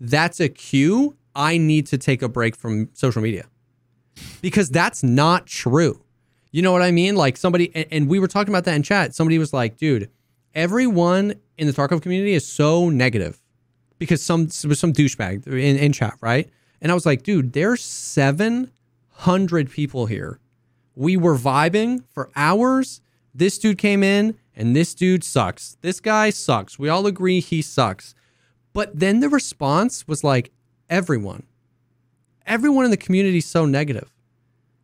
that's 0.00 0.40
a 0.40 0.48
cue. 0.48 1.16
I 1.34 1.58
need 1.58 1.86
to 1.88 1.98
take 1.98 2.22
a 2.22 2.28
break 2.28 2.56
from 2.56 2.90
social 2.94 3.22
media 3.22 3.46
because 4.40 4.70
that's 4.70 5.02
not 5.02 5.46
true. 5.46 6.02
You 6.50 6.62
know 6.62 6.72
what 6.72 6.82
I 6.82 6.90
mean? 6.90 7.16
Like 7.16 7.36
somebody, 7.36 7.70
and, 7.74 7.86
and 7.90 8.08
we 8.08 8.18
were 8.18 8.28
talking 8.28 8.52
about 8.52 8.64
that 8.64 8.74
in 8.74 8.82
chat. 8.82 9.14
Somebody 9.14 9.38
was 9.38 9.52
like, 9.52 9.76
dude, 9.76 10.10
everyone 10.54 11.34
in 11.58 11.66
the 11.66 11.72
Tarkov 11.72 12.02
community 12.02 12.32
is 12.32 12.46
so 12.46 12.88
negative 12.88 13.40
because 13.98 14.22
some 14.22 14.48
some 14.48 14.92
douchebag 14.92 15.46
in, 15.46 15.76
in 15.76 15.92
chat, 15.92 16.14
right? 16.20 16.50
And 16.80 16.90
I 16.90 16.94
was 16.94 17.06
like, 17.06 17.22
dude, 17.22 17.52
there's 17.52 17.82
700 17.82 19.70
people 19.70 20.06
here. 20.06 20.40
We 20.96 21.16
were 21.16 21.36
vibing 21.36 22.04
for 22.12 22.30
hours. 22.34 23.00
This 23.34 23.58
dude 23.58 23.78
came 23.78 24.02
in 24.02 24.36
and 24.56 24.74
this 24.74 24.94
dude 24.94 25.22
sucks. 25.22 25.76
This 25.82 26.00
guy 26.00 26.30
sucks. 26.30 26.78
We 26.78 26.88
all 26.88 27.06
agree 27.06 27.40
he 27.40 27.62
sucks. 27.62 28.14
But 28.72 28.98
then 28.98 29.20
the 29.20 29.28
response 29.28 30.08
was 30.08 30.24
like, 30.24 30.50
everyone, 30.88 31.44
everyone 32.46 32.86
in 32.86 32.90
the 32.90 32.96
community 32.96 33.38
is 33.38 33.46
so 33.46 33.66
negative. 33.66 34.10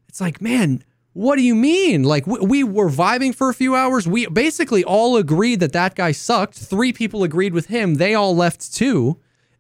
It's 0.09 0.20
like, 0.20 0.43
man, 0.43 0.84
what 1.14 1.36
do 1.36 1.43
you 1.43 1.55
mean? 1.55 2.05
Like 2.05 2.26
we, 2.26 2.39
we 2.40 2.64
were 2.64 2.90
vibing 2.90 3.34
for 3.34 3.48
a 3.48 3.55
few 3.55 3.74
hours. 3.74 4.06
We 4.06 4.26
basically 4.26 4.84
all 4.84 5.16
agreed 5.16 5.60
that 5.60 5.72
that 5.72 5.94
guy 5.94 6.12
sucked. 6.12 6.55
Three 6.55 6.93
people 6.93 7.22
agreed 7.22 7.55
with 7.55 7.66
him. 7.66 7.94
They 7.94 8.14
all 8.14 8.36
left 8.36 8.74
too. 8.74 9.18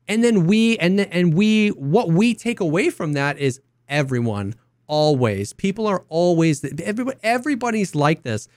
And 0.08 0.22
then 0.22 0.46
we 0.46 0.76
and 0.78 1.00
and 1.00 1.34
we 1.34 1.68
what 1.68 2.08
we 2.08 2.34
take 2.34 2.60
away 2.60 2.90
from 2.90 3.12
that 3.14 3.38
is 3.38 3.60
everyone 3.88 4.54
always. 4.86 5.52
People 5.52 5.86
are 5.86 6.04
always 6.08 6.64
everybody 6.80 7.18
everybody's 7.22 7.94
like 7.94 8.22
this. 8.22 8.48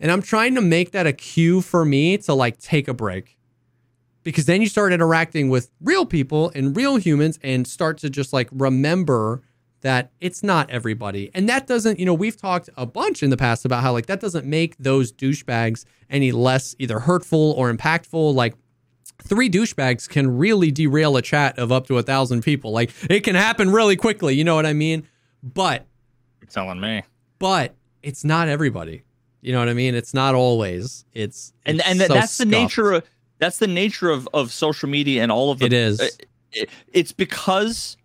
And 0.00 0.10
I'm 0.10 0.22
trying 0.22 0.54
to 0.56 0.60
make 0.60 0.90
that 0.92 1.06
a 1.06 1.12
cue 1.12 1.60
for 1.60 1.84
me 1.84 2.18
to 2.18 2.34
like 2.34 2.58
take 2.58 2.88
a 2.88 2.94
break. 2.94 3.38
Because 4.22 4.46
then 4.46 4.62
you 4.62 4.68
start 4.68 4.92
interacting 4.92 5.50
with 5.50 5.70
real 5.80 6.06
people 6.06 6.50
and 6.54 6.76
real 6.76 6.96
humans 6.96 7.38
and 7.42 7.66
start 7.66 7.98
to 7.98 8.10
just 8.10 8.32
like 8.32 8.48
remember 8.52 9.42
that 9.82 10.10
it's 10.18 10.42
not 10.42 10.70
everybody. 10.70 11.30
And 11.34 11.46
that 11.50 11.66
doesn't, 11.66 11.98
you 11.98 12.06
know, 12.06 12.14
we've 12.14 12.38
talked 12.38 12.70
a 12.74 12.86
bunch 12.86 13.22
in 13.22 13.28
the 13.28 13.36
past 13.36 13.66
about 13.66 13.82
how 13.82 13.92
like 13.92 14.06
that 14.06 14.18
doesn't 14.18 14.46
make 14.46 14.76
those 14.78 15.12
douchebags 15.12 15.84
any 16.08 16.32
less 16.32 16.74
either 16.78 17.00
hurtful 17.00 17.52
or 17.52 17.70
impactful. 17.70 18.34
Like 18.34 18.54
three 19.22 19.50
douchebags 19.50 20.08
can 20.08 20.38
really 20.38 20.70
derail 20.70 21.18
a 21.18 21.22
chat 21.22 21.58
of 21.58 21.70
up 21.70 21.86
to 21.88 21.98
a 21.98 22.02
thousand 22.02 22.42
people. 22.42 22.72
Like 22.72 22.92
it 23.10 23.20
can 23.20 23.34
happen 23.34 23.70
really 23.70 23.96
quickly. 23.96 24.34
You 24.34 24.44
know 24.44 24.54
what 24.54 24.64
I 24.64 24.72
mean? 24.72 25.06
But 25.44 25.84
You're 26.40 26.48
telling 26.48 26.80
me. 26.80 27.02
but 27.38 27.74
it's 28.02 28.24
not 28.24 28.48
everybody. 28.48 29.02
You 29.42 29.52
know 29.52 29.58
what 29.58 29.68
I 29.68 29.74
mean? 29.74 29.94
It's 29.94 30.14
not 30.14 30.34
always. 30.34 31.04
It's, 31.12 31.52
And 31.66 31.78
it's 31.78 31.86
and 31.88 32.00
so 32.00 32.14
that's 32.14 32.38
the 32.38 32.46
nature 32.46 32.92
of 32.92 33.04
that's 33.38 33.58
the 33.58 33.66
nature 33.66 34.08
of 34.10 34.26
of 34.32 34.50
social 34.52 34.88
media 34.88 35.22
and 35.22 35.30
all 35.30 35.50
of 35.50 35.58
the 35.58 35.66
It 35.66 35.72
is. 35.74 36.00
uh, 36.00 36.08
it- 36.52 36.70
it's 36.92 37.12
because 37.12 37.96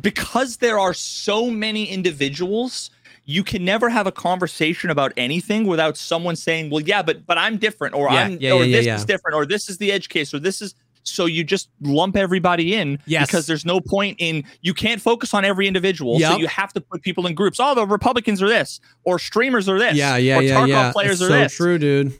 because 0.00 0.56
there 0.58 0.78
are 0.78 0.94
so 0.94 1.50
many 1.50 1.84
individuals 1.84 2.90
you 3.26 3.44
can 3.44 3.64
never 3.64 3.90
have 3.90 4.06
a 4.06 4.12
conversation 4.12 4.88
about 4.90 5.12
anything 5.18 5.66
without 5.66 5.96
someone 5.98 6.34
saying 6.34 6.70
well 6.70 6.80
yeah 6.80 7.02
but 7.02 7.26
but 7.26 7.36
i'm 7.36 7.58
different 7.58 7.94
or 7.94 8.10
Yeah, 8.10 8.22
i'm 8.22 8.38
yeah, 8.40 8.52
or 8.52 8.64
yeah, 8.64 8.80
this 8.94 9.00
is 9.00 9.04
different 9.04 9.34
or 9.36 9.44
this 9.44 9.68
is 9.68 9.76
the 9.78 9.92
edge 9.92 10.08
case 10.08 10.32
or 10.32 10.38
this 10.38 10.62
is 10.62 10.74
so 11.02 11.24
you 11.26 11.42
just 11.44 11.70
lump 11.80 12.16
everybody 12.16 12.74
in 12.74 12.98
Yes. 13.06 13.26
because 13.26 13.46
there's 13.46 13.64
no 13.64 13.80
point 13.80 14.16
in 14.20 14.44
you 14.60 14.74
can't 14.74 15.00
focus 15.00 15.32
on 15.34 15.44
every 15.44 15.66
individual 15.66 16.18
so 16.20 16.36
you 16.36 16.46
have 16.46 16.72
to 16.74 16.80
put 16.80 17.02
people 17.02 17.26
in 17.26 17.34
groups 17.34 17.58
oh 17.60 17.74
the 17.74 17.86
republicans 17.86 18.42
are 18.42 18.48
this 18.48 18.80
or 19.04 19.18
streamers 19.18 19.68
are 19.68 19.78
this 19.78 19.94
Yeah, 19.96 20.16
yeah, 20.16 20.38
or 20.38 20.42
yeah, 20.42 20.54
Tarkov 20.56 20.68
yeah. 20.68 20.92
players 20.92 21.12
It's 21.20 21.22
are 21.22 21.28
so 21.28 21.38
this 21.38 21.54
true, 21.56 21.78
dude. 21.78 22.12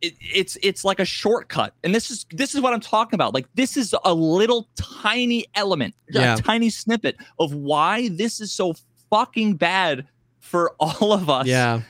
it, 0.00 0.14
it's 0.20 0.56
it's 0.62 0.84
like 0.84 1.00
a 1.00 1.04
shortcut 1.04 1.74
and 1.84 1.94
this 1.94 2.10
is 2.10 2.24
this 2.30 2.54
is 2.54 2.60
what 2.60 2.72
i'm 2.72 2.80
talking 2.80 3.14
about 3.16 3.34
like 3.34 3.46
this 3.54 3.76
is 3.76 3.94
a 4.04 4.14
little 4.14 4.68
tiny 4.76 5.44
element 5.54 5.94
Yeah. 6.08 6.34
a 6.34 6.36
tiny 6.38 6.70
snippet 6.70 7.16
of 7.38 7.52
why 7.52 8.08
this 8.10 8.40
is 8.40 8.52
so 8.52 8.74
fucking 9.10 9.54
bad 9.56 10.06
for 10.38 10.72
all 10.80 11.12
of 11.12 11.28
us 11.28 11.46
Yeah. 11.46 11.82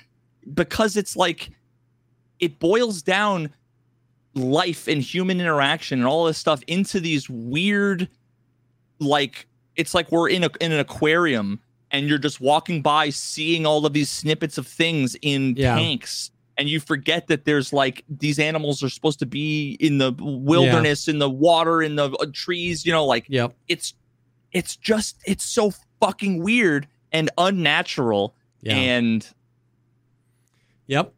because 0.54 0.96
it's 0.96 1.16
like 1.16 1.50
it 2.40 2.58
boils 2.58 3.02
down 3.02 3.50
life 4.34 4.86
and 4.88 5.02
human 5.02 5.40
interaction 5.40 5.98
and 5.98 6.06
all 6.08 6.24
this 6.24 6.38
stuff 6.38 6.62
into 6.66 7.00
these 7.00 7.28
weird 7.28 8.08
like 9.00 9.46
it's 9.76 9.94
like 9.94 10.10
we're 10.12 10.28
in 10.28 10.44
a 10.44 10.50
in 10.60 10.72
an 10.72 10.78
aquarium 10.80 11.58
and 11.90 12.06
you're 12.08 12.18
just 12.18 12.40
walking 12.40 12.80
by 12.82 13.10
seeing 13.10 13.66
all 13.66 13.84
of 13.84 13.92
these 13.92 14.08
snippets 14.08 14.56
of 14.58 14.66
things 14.66 15.16
in 15.22 15.54
Yeah. 15.56 15.74
tanks 15.74 16.30
and 16.56 16.68
you 16.68 16.78
forget 16.78 17.26
that 17.26 17.44
there's 17.44 17.72
like 17.72 18.04
these 18.08 18.38
animals 18.38 18.82
are 18.84 18.88
supposed 18.88 19.18
to 19.20 19.26
be 19.26 19.76
in 19.80 19.98
the 19.98 20.12
wilderness 20.20 21.08
in 21.08 21.18
the 21.18 21.30
water 21.30 21.82
in 21.82 21.96
the 21.96 22.10
uh, 22.10 22.26
trees 22.32 22.86
you 22.86 22.92
know 22.92 23.04
like 23.06 23.24
Yep. 23.28 23.54
it's 23.68 23.94
it's 24.52 24.76
just 24.76 25.16
it's 25.26 25.44
so 25.44 25.72
fucking 26.00 26.40
weird 26.42 26.86
and 27.10 27.30
unnatural 27.36 28.34
Yeah. 28.62 28.76
and 28.76 29.26
yep. 30.86 31.12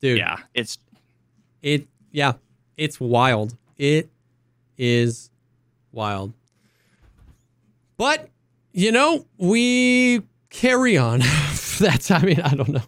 Dude. 0.00 0.18
yeah 0.18 0.38
it's 0.54 0.78
It 1.62 1.86
yeah, 2.12 2.34
it's 2.76 3.00
wild. 3.00 3.56
It 3.78 4.10
is 4.78 5.30
wild. 5.90 6.34
But 7.96 8.28
you 8.72 8.92
know, 8.92 9.26
we 9.38 10.22
carry 10.50 10.96
on. 10.96 11.20
that's 11.78 12.10
I 12.10 12.20
mean, 12.22 12.40
I 12.40 12.54
don't 12.54 12.68
know. 12.68 12.82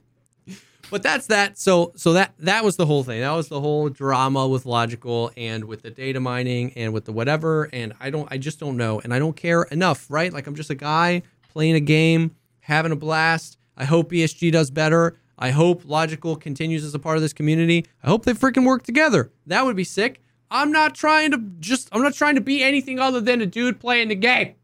But 0.90 1.02
that's 1.02 1.26
that. 1.26 1.58
So 1.58 1.92
so 1.96 2.12
that 2.12 2.34
that 2.38 2.64
was 2.64 2.76
the 2.76 2.86
whole 2.86 3.02
thing. 3.02 3.20
That 3.20 3.32
was 3.32 3.48
the 3.48 3.60
whole 3.60 3.88
drama 3.88 4.46
with 4.46 4.66
logical 4.66 5.32
and 5.36 5.64
with 5.64 5.82
the 5.82 5.90
data 5.90 6.20
mining 6.20 6.72
and 6.76 6.92
with 6.92 7.06
the 7.06 7.12
whatever 7.12 7.68
and 7.72 7.94
I 7.98 8.10
don't 8.10 8.28
I 8.30 8.38
just 8.38 8.60
don't 8.60 8.76
know 8.76 9.00
and 9.00 9.12
I 9.12 9.18
don't 9.18 9.34
care 9.34 9.64
enough, 9.64 10.06
right? 10.08 10.32
Like 10.32 10.46
I'm 10.46 10.54
just 10.54 10.70
a 10.70 10.74
guy 10.74 11.22
playing 11.52 11.74
a 11.74 11.80
game, 11.80 12.36
having 12.60 12.92
a 12.92 12.96
blast. 12.96 13.58
I 13.76 13.84
hope 13.84 14.12
BSG 14.12 14.52
does 14.52 14.70
better. 14.70 15.16
I 15.38 15.50
hope 15.50 15.82
Logical 15.84 16.36
continues 16.36 16.84
as 16.84 16.94
a 16.94 16.98
part 16.98 17.16
of 17.16 17.22
this 17.22 17.32
community. 17.32 17.86
I 18.02 18.08
hope 18.08 18.24
they 18.24 18.32
freaking 18.34 18.64
work 18.66 18.82
together. 18.84 19.30
That 19.46 19.64
would 19.64 19.76
be 19.76 19.84
sick. 19.84 20.20
I'm 20.50 20.70
not 20.70 20.94
trying 20.94 21.32
to 21.32 21.38
just 21.58 21.88
I'm 21.92 22.02
not 22.02 22.14
trying 22.14 22.36
to 22.36 22.40
be 22.40 22.62
anything 22.62 22.98
other 23.00 23.20
than 23.20 23.40
a 23.40 23.46
dude 23.46 23.80
playing 23.80 24.08
the 24.08 24.14
game. 24.14 24.54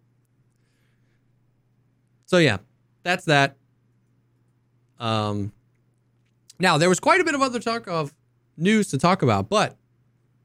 So 2.26 2.38
yeah, 2.38 2.58
that's 3.02 3.24
that. 3.24 3.56
Um 4.98 5.52
now 6.58 6.78
there 6.78 6.88
was 6.88 7.00
quite 7.00 7.20
a 7.20 7.24
bit 7.24 7.34
of 7.34 7.40
other 7.42 7.58
talk 7.58 7.88
of 7.88 8.14
news 8.56 8.88
to 8.88 8.98
talk 8.98 9.22
about, 9.22 9.48
but 9.48 9.76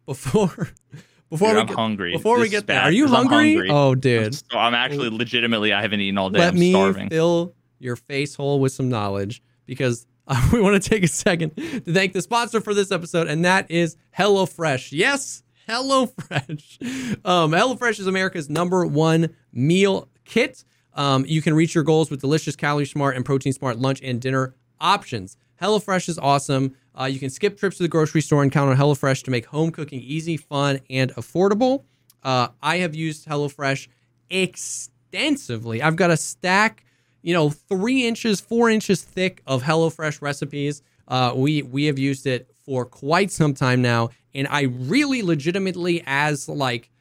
before 0.06 0.70
before 1.30 1.50
Dude, 1.50 1.56
we 1.56 1.62
I'm 1.62 1.68
get, 1.68 1.76
hungry. 1.76 2.12
before 2.14 2.38
we 2.38 2.44
This 2.44 2.54
is 2.54 2.60
get 2.62 2.68
there, 2.68 2.82
are 2.82 2.92
you 2.92 3.08
hungry? 3.08 3.54
hungry. 3.56 3.70
Oh, 3.72 3.94
dude. 3.96 4.34
So 4.34 4.58
I'm 4.58 4.74
actually 4.74 5.10
legitimately 5.10 5.74
I 5.74 5.82
haven't 5.82 6.00
eaten 6.00 6.18
all 6.18 6.30
day. 6.30 6.40
Let 6.40 6.54
I'm 6.54 6.60
me 6.60 6.72
starving. 6.72 7.10
fill 7.10 7.54
your 7.80 7.96
face 7.98 8.34
hole 8.36 8.60
with 8.60 8.72
some 8.72 8.90
knowledge 8.90 9.44
because 9.66 10.08
uh, 10.28 10.50
we 10.52 10.62
want 10.62 10.82
to 10.82 10.90
take 10.90 11.04
a 11.04 11.08
second 11.08 11.56
to 11.56 11.82
thank 11.82 12.14
the 12.14 12.22
sponsor 12.22 12.60
for 12.60 12.74
this 12.74 12.92
episode, 12.92 13.28
and 13.28 13.46
that 13.46 13.70
is 13.70 13.96
HelloFresh. 14.18 14.92
Yes, 14.92 15.44
HelloFresh. 15.68 17.22
Um, 17.26 17.52
HelloFresh 17.52 18.00
is 18.00 18.08
America's 18.08 18.50
number 18.50 18.86
one 18.86 19.36
meal 19.52 20.10
kit. 20.26 20.64
Um, 20.94 21.26
you 21.28 21.42
can 21.42 21.54
reach 21.54 21.74
your 21.74 21.84
goals 21.84 22.12
with 22.12 22.22
delicious, 22.22 22.56
calorie 22.56 22.86
smart, 22.86 23.16
and 23.16 23.26
protein 23.26 23.54
smart 23.54 23.78
lunch 23.80 24.00
and 24.04 24.22
dinner 24.22 24.56
options. 24.80 25.38
HelloFresh 25.62 26.10
is 26.10 26.20
awesome. 26.20 26.76
Uh, 27.00 27.06
you 27.06 27.20
can 27.20 27.30
skip 27.30 27.58
trips 27.58 27.78
to 27.78 27.84
the 27.84 27.90
grocery 27.90 28.22
store 28.22 28.44
and 28.44 28.52
count 28.52 28.70
on 28.70 28.78
HelloFresh 28.78 29.24
to 29.24 29.32
make 29.32 29.48
home 29.48 29.72
cooking 29.72 30.02
easy, 30.02 30.38
fun, 30.38 30.80
and 30.90 31.14
affordable. 31.16 31.84
Uh, 32.24 32.50
I 32.62 32.78
have 32.78 32.96
used 32.96 33.28
HelloFresh 33.28 33.88
extensively. 34.30 35.82
I've 35.82 35.96
got 35.96 36.12
a 36.12 36.18
stack, 36.18 36.85
you 37.26 37.34
know, 37.34 37.50
three 37.50 38.06
inches, 38.06 38.40
four 38.40 38.70
inches 38.70 39.02
thick 39.02 39.42
of 39.48 39.64
HelloFresh 39.64 40.22
recipes. 40.22 40.84
Uh, 41.08 41.34
we 41.36 41.64
we 41.64 41.86
have 41.86 41.98
used 41.98 42.28
it 42.28 42.52
for 42.64 42.86
quite 42.86 43.32
some 43.32 43.56
time 43.56 43.82
now, 43.82 44.12
and 44.36 44.48
I 44.48 44.62
really 44.62 45.24
legitimately, 45.24 46.04
as 46.06 46.48
like 46.48 46.92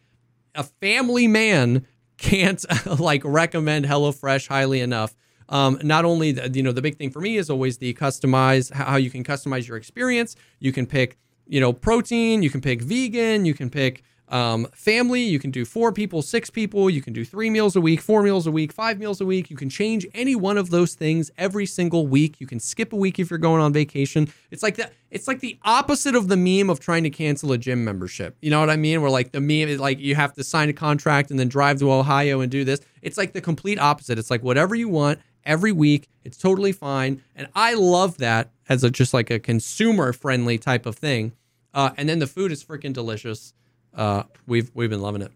a 0.55 0.64
family 0.64 1.28
man, 1.28 1.86
can't 2.16 2.64
like 2.98 3.20
recommend 3.22 3.84
HelloFresh 3.84 4.48
highly 4.48 4.80
enough. 4.80 5.14
Um, 5.51 5.78
not 5.82 6.06
only 6.06 6.32
the, 6.32 6.48
you 6.48 6.62
know 6.62 6.72
the 6.72 6.80
big 6.80 6.96
thing 6.96 7.10
for 7.10 7.20
me 7.20 7.36
is 7.36 7.51
always 7.51 7.76
the 7.76 7.92
customize 7.92 8.72
how 8.72 8.96
you 8.96 9.10
can 9.10 9.24
customize 9.24 9.68
your 9.68 9.76
experience. 9.76 10.36
You 10.59 10.72
can 10.72 10.86
pick 10.86 11.18
you 11.46 11.60
know 11.60 11.74
protein, 11.74 12.42
you 12.42 12.48
can 12.48 12.62
pick 12.62 12.80
vegan, 12.80 13.44
you 13.44 13.52
can 13.52 13.68
pick 13.68 14.02
um, 14.28 14.66
family. 14.74 15.22
You 15.22 15.38
can 15.38 15.51
do 15.51 15.64
four 15.64 15.92
people, 15.92 16.22
six 16.22 16.51
people. 16.51 16.88
You 16.88 17.02
can 17.02 17.12
do 17.12 17.24
three 17.24 17.51
meals 17.51 17.76
a 17.76 17.80
week, 17.80 18.01
four 18.01 18.22
meals 18.22 18.46
a 18.46 18.51
week, 18.51 18.72
five 18.72 18.98
meals 18.98 19.20
a 19.20 19.26
week. 19.26 19.51
You 19.51 19.56
can 19.56 19.68
change 19.68 20.06
any 20.14 20.34
one 20.34 20.59
of 20.59 20.70
those 20.70 20.94
things 20.94 21.30
every 21.36 21.66
single 21.66 22.06
week. 22.06 22.40
You 22.40 22.46
can 22.46 22.60
skip 22.60 22.92
a 22.92 22.96
week 22.96 23.18
if 23.18 23.30
you're 23.30 23.38
going 23.38 23.60
on 23.60 23.72
vacation. 23.72 24.28
It's 24.51 24.62
like 24.62 24.76
that. 24.76 24.92
It's 25.10 25.28
like 25.28 25.40
the 25.40 25.59
opposite 25.62 26.14
of 26.14 26.28
the 26.28 26.36
meme 26.36 26.70
of 26.70 26.80
trying 26.80 27.05
to 27.05 27.10
cancel 27.10 27.52
a 27.52 27.59
gym 27.59 27.84
membership. 27.84 28.36
You 28.42 28.51
know 28.51 28.60
what 28.60 28.70
I 28.70 28.76
mean? 28.76 29.01
Where 29.01 29.10
like 29.10 29.32
the 29.32 29.40
meme 29.40 29.68
is 29.68 29.78
like 29.78 29.98
you 30.01 30.14
have 30.14 30.32
to 30.34 30.44
sign 30.44 30.68
a 30.68 30.72
contract 30.72 31.30
and 31.30 31.38
then 31.38 31.48
drive 31.48 31.78
to 31.80 31.92
Ohio 31.92 32.40
and 32.40 32.51
do 32.51 32.64
this. 32.64 32.80
It's 33.02 33.18
like 33.18 33.32
the 33.32 33.40
complete 33.40 33.78
opposite. 33.78 34.18
It's 34.18 34.30
like 34.30 34.42
whatever 34.42 34.74
you 34.74 34.88
want 34.88 35.20
every 35.44 35.72
week. 35.72 36.09
It's 36.24 36.38
totally 36.38 36.72
fine, 36.72 37.22
and 37.36 37.48
I 37.55 37.74
love 37.74 38.18
that 38.18 38.51
as 38.68 38.82
a 38.82 38.90
just 38.90 39.12
like 39.12 39.30
a 39.30 39.38
consumer 39.38 40.12
friendly 40.12 40.59
type 40.59 40.86
of 40.86 40.96
thing. 40.96 41.32
Uh, 41.74 41.90
and 41.96 42.09
then 42.09 42.18
the 42.18 42.26
food 42.26 42.52
is 42.52 42.64
freaking 42.64 42.92
delicious. 42.92 43.52
Uh, 43.94 44.24
we've 44.46 44.70
we've 44.74 44.90
been 44.90 45.02
loving 45.02 45.22
it. 45.22 45.32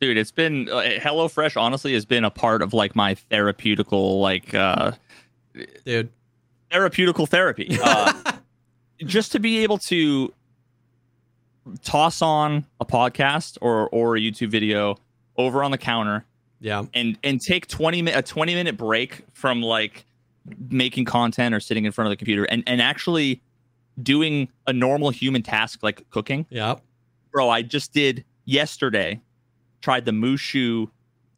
Dude, 0.00 0.16
it's 0.16 0.30
been 0.32 0.68
uh, 0.70 0.82
HelloFresh 0.98 1.60
honestly 1.60 1.92
has 1.94 2.04
been 2.06 2.24
a 2.24 2.30
part 2.30 2.62
of 2.62 2.72
like 2.72 2.96
my 2.96 3.14
therapeutical 3.30 4.20
like 4.20 4.54
uh 4.54 4.92
dude. 5.84 6.08
therapeutical 6.70 7.28
therapy. 7.28 7.78
Uh 7.82 8.12
just 9.06 9.32
to 9.32 9.38
be 9.38 9.62
able 9.62 9.78
to 9.78 10.32
toss 11.82 12.22
on 12.22 12.64
a 12.80 12.84
podcast 12.84 13.56
or 13.60 13.88
or 13.90 14.16
a 14.16 14.20
YouTube 14.20 14.50
video 14.50 14.96
over 15.36 15.62
on 15.64 15.70
the 15.70 15.78
counter 15.78 16.24
Yeah, 16.60 16.84
and 16.94 17.16
and 17.24 17.40
take 17.40 17.66
20 17.66 18.02
mi- 18.02 18.12
a 18.12 18.22
20 18.22 18.54
minute 18.54 18.76
break 18.76 19.24
from 19.32 19.62
like 19.62 20.04
making 20.68 21.04
content 21.04 21.54
or 21.54 21.60
sitting 21.60 21.84
in 21.84 21.92
front 21.92 22.06
of 22.06 22.10
the 22.10 22.16
computer 22.16 22.44
and 22.44 22.62
and 22.66 22.80
actually 22.82 23.40
doing 24.02 24.48
a 24.66 24.72
normal 24.72 25.10
human 25.10 25.42
task 25.42 25.82
like 25.82 26.08
cooking 26.10 26.46
yeah. 26.50 26.76
Bro 27.32 27.48
i 27.50 27.62
just 27.62 27.92
did 27.92 28.24
yesterday 28.44 29.20
tried 29.80 30.04
the 30.04 30.12
moo 30.12 30.36
shu 30.36 30.90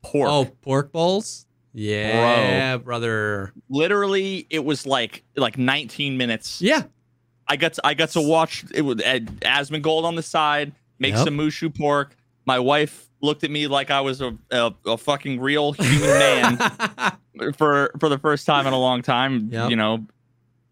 pork 0.03 0.29
Oh, 0.31 0.45
pork 0.63 0.91
balls. 0.93 1.47
Yeah, 1.75 2.77
brother. 2.79 3.53
literally 3.71 4.47
it 4.51 4.65
was 4.65 4.87
like 4.87 5.23
like 5.37 5.57
19 5.57 6.17
minutes 6.19 6.61
Yeah, 6.61 6.83
i 7.49 7.57
got 7.57 7.75
to, 7.75 7.87
i 7.87 7.95
got 7.95 8.11
to 8.11 8.21
watch 8.21 8.65
it 8.75 8.83
with 8.83 9.01
uh, 9.01 9.21
asmongold 9.41 10.05
on 10.05 10.15
the 10.15 10.23
side 10.23 10.73
make 10.99 11.15
Yep. 11.15 11.25
some 11.25 11.35
moo 11.37 11.51
shu 11.51 11.71
pork 11.71 12.15
my 12.45 12.59
wife 12.59 13.09
looked 13.23 13.43
at 13.45 13.51
me 13.51 13.69
like 13.69 13.91
i 13.91 14.01
was 14.01 14.21
a, 14.21 14.37
a, 14.51 14.73
a 14.87 14.99
fucking 14.99 15.41
real 15.41 15.73
human 15.73 16.11
man 16.19 16.59
for 17.57 17.91
for 17.99 18.09
the 18.11 18.19
first 18.19 18.45
time 18.47 18.67
in 18.67 18.73
a 18.73 18.79
long 18.79 19.01
time 19.03 19.49
Yep. 19.51 19.71
you 19.71 19.77
know 19.77 20.07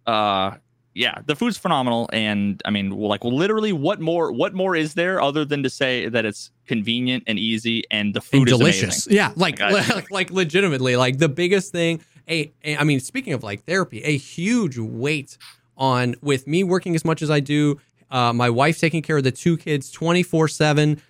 uh 0.07 0.57
yeah, 0.95 1.19
the 1.27 1.37
food's 1.37 1.57
phenomenal, 1.57 2.11
and 2.13 2.61
I 2.65 2.71
mean, 2.71 2.91
like 2.91 3.23
literally, 3.23 3.73
what 3.73 4.01
more? 4.01 4.33
What 4.33 4.55
more 4.55 4.75
is 4.75 4.95
there 4.95 5.23
other 5.23 5.45
than 5.45 5.63
to 5.63 5.71
say 5.71 6.09
that 6.09 6.25
it's 6.25 6.51
convenient 6.67 7.25
and 7.27 7.39
easy, 7.39 7.85
and 7.91 8.13
the 8.13 8.21
food 8.21 8.41
and 8.41 8.49
is 8.49 8.59
delicious. 8.59 9.07
amazing? 9.07 9.17
Yeah, 9.17 9.33
like, 9.37 9.61
Like, 9.61 9.89
like 9.95 10.11
like 10.11 10.31
legitimately, 10.31 10.97
like 10.97 11.19
the 11.19 11.29
biggest 11.29 11.71
thing. 11.71 12.03
A, 12.29 12.53
a, 12.65 12.77
I 12.77 12.85
mean, 12.85 13.01
speaking 13.01 13.33
of 13.33 13.43
like 13.45 13.65
therapy, 13.65 14.03
a 14.03 14.17
huge 14.17 14.79
weight 14.79 15.39
on 15.77 16.17
with 16.23 16.47
me 16.47 16.65
working 16.65 16.95
as 16.95 17.05
much 17.05 17.23
as 17.23 17.31
I 17.31 17.41
do, 17.41 17.81
uh, 18.11 18.33
my 18.33 18.51
wife 18.51 18.79
taking 18.79 19.03
care 19.03 19.17
of 19.17 19.25
the 19.25 19.31
two 19.31 19.57
kids 19.57 19.91
twenty 19.93 20.25
four 20.25 20.49
seven. 20.49 21.01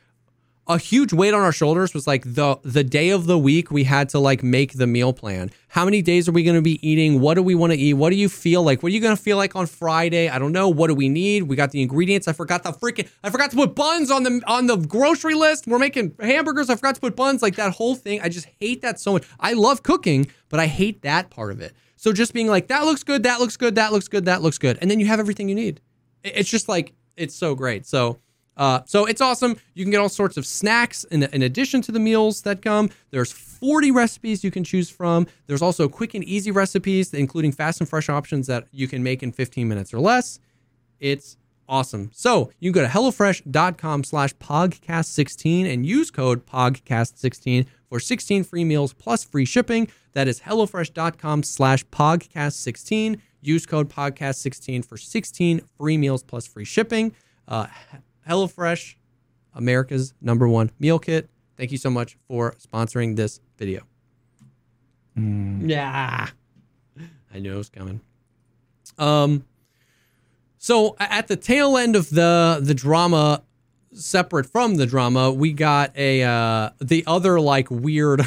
A 0.70 0.78
huge 0.78 1.12
weight 1.12 1.34
on 1.34 1.40
our 1.40 1.51
shoulders 1.51 1.94
was 1.94 2.06
like 2.06 2.22
the 2.24 2.56
the 2.62 2.84
day 2.84 3.10
of 3.10 3.26
the 3.26 3.36
week 3.36 3.72
we 3.72 3.82
had 3.82 4.09
to 4.10 4.20
like 4.20 4.44
make 4.44 4.74
the 4.74 4.86
meal 4.86 5.12
plan. 5.12 5.51
How 5.66 5.84
many 5.84 6.01
days 6.01 6.28
are 6.28 6.32
we 6.32 6.44
going 6.44 6.55
to 6.55 6.62
be 6.62 6.78
eating? 6.88 7.20
What 7.20 7.34
do 7.34 7.42
we 7.42 7.56
want 7.56 7.72
to 7.72 7.76
eat? 7.76 7.94
What 7.94 8.10
do 8.10 8.16
you 8.16 8.28
feel 8.28 8.62
like? 8.62 8.80
What 8.80 8.92
are 8.92 8.94
you 8.94 9.01
going 9.01 9.16
to 9.16 9.20
feel 9.20 9.36
like 9.36 9.56
on 9.56 9.66
Friday? 9.66 10.28
I 10.28 10.38
don't 10.38 10.52
know. 10.52 10.68
What 10.68 10.86
do 10.86 10.94
we 10.94 11.09
need? 11.09 11.42
We 11.42 11.56
got 11.56 11.72
the 11.72 11.82
ingredients. 11.82 12.28
I 12.28 12.34
forgot 12.34 12.62
the 12.62 12.70
freaking 12.70 13.09
I 13.24 13.30
forgot 13.30 13.51
to 13.51 13.56
put 13.56 13.74
buns 13.74 14.12
on 14.12 14.22
the 14.22 14.40
on 14.47 14.68
the 14.68 14.76
grocery 14.76 15.34
list. 15.34 15.66
We're 15.66 15.80
making 15.80 16.14
hamburgers. 16.20 16.70
I 16.70 16.76
forgot 16.76 16.94
to 16.94 17.01
put 17.01 17.16
buns. 17.16 17.42
Like 17.42 17.56
that 17.56 17.72
whole 17.72 17.97
thing. 17.97 18.20
I 18.20 18.28
just 18.28 18.47
hate 18.60 18.80
that 18.82 19.01
so 19.01 19.14
much. 19.14 19.26
I 19.40 19.55
love 19.55 19.82
cooking, 19.82 20.28
but 20.51 20.60
I 20.60 20.68
hate 20.68 21.02
that 21.02 21.30
part 21.30 21.51
of 21.51 21.60
it. 21.60 21.74
So 21.97 22.12
just 22.12 22.32
being 22.32 22.47
like 22.47 22.68
that 22.68 22.84
looks 22.84 23.02
good, 23.02 23.24
that 23.24 23.40
looks 23.40 23.56
good, 23.56 23.74
that 23.74 23.90
looks 23.90 24.06
good, 24.06 24.26
that 24.26 24.40
looks 24.40 24.59
good, 24.59 24.78
and 24.80 24.88
then 24.88 25.01
you 25.01 25.06
have 25.06 25.18
everything 25.18 25.48
you 25.48 25.56
need. 25.56 25.80
It's 26.22 26.48
just 26.48 26.68
like 26.68 26.92
it's 27.16 27.34
so 27.34 27.56
great. 27.56 27.86
So 27.86 28.20
uh, 28.61 28.82
so 28.85 29.07
it's 29.07 29.23
awesome. 29.23 29.57
You 29.73 29.87
can 29.87 29.91
get 29.91 30.01
all 30.01 30.11
sorts 30.11 30.37
of 30.37 30.45
snacks 30.45 31.05
in, 31.05 31.23
in 31.23 31.41
addition 31.41 31.81
to 31.81 31.93
the 31.93 31.99
meals 31.99 32.43
that 32.43 32.61
come. 32.61 32.91
There's 33.11 33.32
40 33.32 33.91
recipes 33.91 34.45
you 34.45 34.51
can 34.51 34.65
choose 34.65 34.91
from. 34.91 35.27
There's 35.47 35.62
also 35.62 35.89
quick 35.89 36.12
and 36.12 36.23
easy 36.24 36.51
recipes, 36.51 37.15
including 37.15 37.53
fast 37.53 37.81
and 37.81 37.89
fresh 37.89 38.11
options 38.11 38.47
that 38.49 38.66
you 38.70 38.87
can 38.87 39.03
make 39.03 39.23
in 39.23 39.32
15 39.32 39.66
minutes 39.66 39.95
or 39.95 39.99
less. 39.99 40.41
It's 41.01 41.39
awesome. 41.70 42.11
So 42.12 42.53
you 42.61 42.70
can 42.70 42.82
go 42.82 42.87
to 42.87 42.93
HelloFresh.com 42.93 44.05
slash 44.05 44.35
POGCAST16 44.35 45.73
and 45.73 45.87
use 45.87 46.11
code 46.11 46.45
pogcast16 46.45 47.65
for 47.89 47.99
16 47.99 48.45
free 48.45 48.65
meals 48.65 48.93
plus 48.93 49.24
free 49.24 49.47
shipping. 49.47 49.89
That 50.12 50.28
is 50.28 50.41
HelloFresh.com 50.41 51.45
slash 51.45 51.87
POGCAST16. 51.87 53.20
Use 53.41 53.65
code 53.65 53.89
pogcast16 53.89 54.85
for 54.85 54.99
16 54.99 55.62
free 55.78 55.97
meals 55.97 56.23
plus 56.23 56.47
free 56.47 56.66
shipping. 56.66 57.15
Uh, 57.49 57.66
HelloFresh, 58.31 58.94
America's 59.55 60.15
number 60.20 60.47
one 60.47 60.70
meal 60.78 61.01
kit. 61.01 61.28
Thank 61.57 61.73
you 61.73 61.78
so 61.78 61.90
much 61.90 62.16
for 62.28 62.55
sponsoring 62.55 63.16
this 63.16 63.40
video. 63.59 63.82
Yeah. 65.16 66.28
I 67.35 67.39
knew 67.40 67.52
it 67.52 67.57
was 67.57 67.69
coming. 67.69 68.01
Um 68.98 69.44
so 70.59 70.94
at 71.01 71.27
the 71.27 71.36
tail 71.36 71.77
end 71.77 71.97
of 71.97 72.11
the 72.11 72.61
the 72.62 72.74
drama 72.74 73.43
separate 73.93 74.47
from 74.47 74.77
the 74.77 74.86
drama, 74.86 75.32
we 75.32 75.52
got 75.52 75.97
a 75.97 76.23
uh 76.23 76.70
the 76.81 77.02
other 77.09 77.40
like 77.40 77.69
weird 77.69 78.20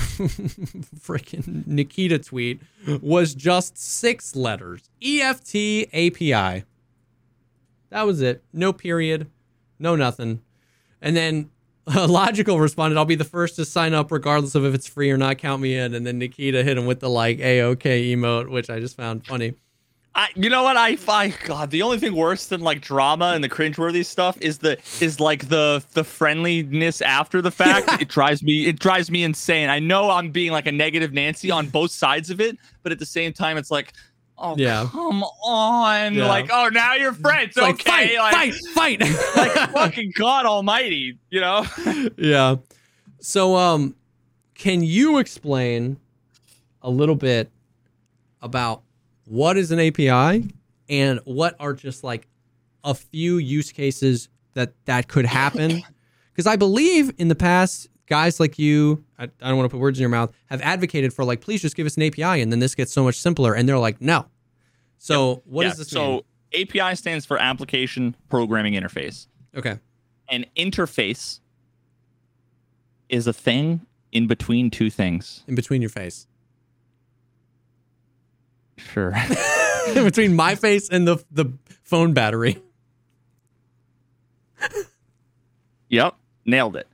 freaking 0.99 1.65
Nikita 1.65 2.19
tweet 2.19 2.61
was 3.01 3.33
just 3.33 3.77
six 3.77 4.35
letters. 4.35 4.89
EFT 5.01 5.55
API. 5.93 6.65
That 7.89 8.05
was 8.05 8.21
it. 8.21 8.43
No 8.51 8.73
period. 8.73 9.29
No 9.83 9.95
nothing. 9.95 10.41
And 11.01 11.15
then 11.15 11.49
Logical 11.85 12.59
responded, 12.59 12.97
I'll 12.97 13.05
be 13.05 13.15
the 13.15 13.25
first 13.25 13.57
to 13.57 13.65
sign 13.65 13.93
up 13.93 14.11
regardless 14.11 14.55
of 14.55 14.65
if 14.65 14.73
it's 14.73 14.87
free 14.87 15.11
or 15.11 15.17
not. 15.17 15.37
Count 15.37 15.61
me 15.61 15.75
in. 15.75 15.93
And 15.93 16.07
then 16.07 16.17
Nikita 16.17 16.63
hit 16.63 16.77
him 16.77 16.85
with 16.85 17.01
the 17.01 17.09
like 17.09 17.39
A-OK 17.39 18.15
emote, 18.15 18.49
which 18.49 18.69
I 18.69 18.79
just 18.79 18.95
found 18.95 19.27
funny. 19.27 19.53
I, 20.15 20.29
you 20.35 20.49
know 20.49 20.61
what 20.61 20.77
I 20.77 20.95
find 20.95 21.35
God 21.43 21.71
the 21.71 21.81
only 21.81 21.97
thing 21.97 22.15
worse 22.15 22.45
than 22.45 22.61
like 22.61 22.81
drama 22.81 23.31
and 23.33 23.43
the 23.43 23.49
cringeworthy 23.49 24.05
stuff 24.05 24.37
is 24.41 24.59
the 24.59 24.77
is 25.01 25.19
like 25.19 25.49
the 25.49 25.83
the 25.93 26.03
friendliness 26.03 27.01
after 27.01 27.41
the 27.41 27.49
fact. 27.49 27.89
it 28.01 28.09
drives 28.09 28.43
me 28.43 28.67
it 28.67 28.79
drives 28.79 29.09
me 29.09 29.23
insane. 29.23 29.69
I 29.69 29.79
know 29.79 30.11
I'm 30.11 30.29
being 30.29 30.51
like 30.51 30.67
a 30.67 30.71
negative 30.71 31.13
Nancy 31.13 31.49
on 31.49 31.67
both 31.67 31.89
sides 31.89 32.29
of 32.29 32.39
it, 32.39 32.59
but 32.83 32.91
at 32.91 32.99
the 32.99 33.07
same 33.07 33.33
time 33.33 33.57
it's 33.57 33.71
like, 33.71 33.93
oh 34.37 34.55
Yeah. 34.57 34.87
come 34.91 35.23
on, 35.23 36.13
Yeah. 36.15 36.27
like 36.27 36.49
oh 36.51 36.69
now 36.71 36.95
you're 36.95 37.13
friends, 37.13 37.49
It's 37.49 37.57
like, 37.57 37.75
okay, 37.75 38.15
fight, 38.15 38.33
like, 38.33 38.53
fight, 38.73 38.99
fight. 38.99 38.99
like 39.37 39.71
fucking 39.71 40.13
God 40.17 40.45
Almighty, 40.45 41.17
you 41.29 41.39
know? 41.41 41.65
yeah. 42.17 42.55
So, 43.19 43.55
um, 43.55 43.95
can 44.55 44.83
you 44.83 45.17
explain 45.19 45.97
a 46.81 46.89
little 46.89 47.15
bit 47.15 47.49
about 48.41 48.81
what 49.25 49.57
is 49.57 49.71
an 49.71 49.79
API 49.79 50.49
and 50.89 51.19
what 51.23 51.55
are 51.59 51.73
just 51.73 52.03
like 52.03 52.27
a 52.83 52.93
few 52.93 53.37
use 53.37 53.71
cases 53.71 54.27
that 54.53 54.73
that 54.85 55.07
could 55.07 55.25
happen? 55.25 55.81
Because 56.33 56.47
I 56.47 56.55
believe 56.55 57.13
in 57.19 57.27
the 57.27 57.35
past, 57.35 57.89
guys 58.07 58.39
like 58.39 58.59
you, 58.59 59.03
I, 59.17 59.23
I 59.23 59.47
don't 59.49 59.57
want 59.57 59.69
to 59.69 59.73
put 59.73 59.79
words 59.79 59.97
in 59.99 60.01
your 60.01 60.09
mouth, 60.09 60.31
have 60.47 60.61
advocated 60.61 61.13
for 61.13 61.23
like, 61.25 61.41
please 61.41 61.61
just 61.61 61.75
give 61.75 61.85
us 61.85 61.97
an 61.97 62.03
API, 62.03 62.41
and 62.41 62.51
then 62.51 62.59
this 62.59 62.75
gets 62.75 62.91
so 62.91 63.03
much 63.03 63.15
simpler. 63.19 63.53
And 63.53 63.67
they're 63.67 63.77
like, 63.77 64.01
no. 64.01 64.25
So, 64.97 65.41
what 65.45 65.63
Yeah, 65.63 65.69
does 65.69 65.77
this 65.79 65.89
so 65.89 66.23
mean? 66.53 66.67
API 66.81 66.95
stands 66.95 67.25
for 67.25 67.37
application 67.37 68.15
programming 68.29 68.73
interface. 68.73 69.27
Okay. 69.55 69.79
An 70.29 70.45
interface 70.55 71.39
is 73.09 73.27
a 73.27 73.33
thing 73.33 73.81
in 74.11 74.27
between 74.27 74.69
two 74.71 74.89
things. 74.89 75.43
In 75.47 75.55
between 75.55 75.81
your 75.81 75.89
face. 75.89 76.27
Sure. 78.77 79.13
in 79.95 80.03
between 80.03 80.35
my 80.35 80.55
face 80.55 80.89
and 80.89 81.07
the 81.07 81.23
the 81.31 81.51
phone 81.83 82.13
battery. 82.13 82.61
yep. 85.89 86.15
Nailed 86.45 86.75
it. 86.75 86.87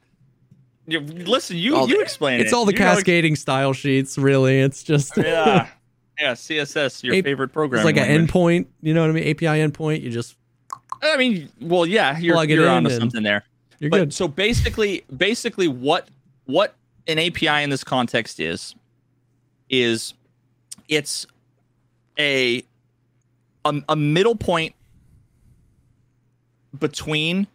You- 0.90 0.99
Listen, 1.02 1.57
you 1.57 1.76
All 1.76 1.88
you 1.90 1.98
the- 1.98 2.02
explain 2.02 2.40
It's 2.41 2.52
it. 2.52 2.56
all 2.56 2.66
the 2.66 2.74
You 2.74 2.80
know- 2.80 2.86
cascading 2.86 3.36
style 3.36 3.74
sheets, 3.74 4.18
really. 4.18 4.60
It's 4.60 4.84
just 4.84 5.16
yeah. 5.18 5.68
Yeah, 6.20 6.34
CSS, 6.34 7.02
your 7.02 7.14
A- 7.16 7.22
favorite 7.22 7.53
program. 7.53 7.80
it's 7.80 7.86
like 7.86 7.95
an 7.95 8.28
endpoint. 8.28 8.66
You 8.82 8.94
know 8.94 8.99
what 9.02 9.10
I 9.10 9.14
mean? 9.14 9.24
API 9.30 9.45
endpoint. 9.66 10.02
You 10.02 10.10
just 10.10 10.36
I 11.02 11.16
mean, 11.16 11.49
well, 11.61 11.86
yeah, 11.86 12.20
you're, 12.20 12.36
Plug 12.36 12.52
it 12.52 12.56
you're 12.56 12.68
onto 12.68 12.90
something 12.90 13.24
there. 13.24 13.45
you're 13.80 13.90
but 13.90 13.98
good. 13.99 14.14
so 14.14 14.28
basically, 14.28 15.06
basically, 15.16 15.70
what 15.70 16.10
what 16.45 16.76
an 17.07 17.20
API 17.20 17.64
in 17.64 17.70
this 17.70 17.86
context 17.86 18.41
is 18.41 18.76
is 19.70 20.14
it's 20.90 21.26
a 22.18 22.64
a, 23.66 23.82
a 23.88 23.95
middle 23.95 24.36
point 24.36 24.76
between 26.78 27.48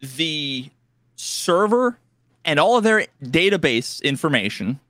the 0.00 0.70
server 1.22 1.96
and 2.44 2.58
all 2.58 2.76
of 2.76 2.82
their 2.84 3.06
database 3.22 4.02
information 4.02 4.80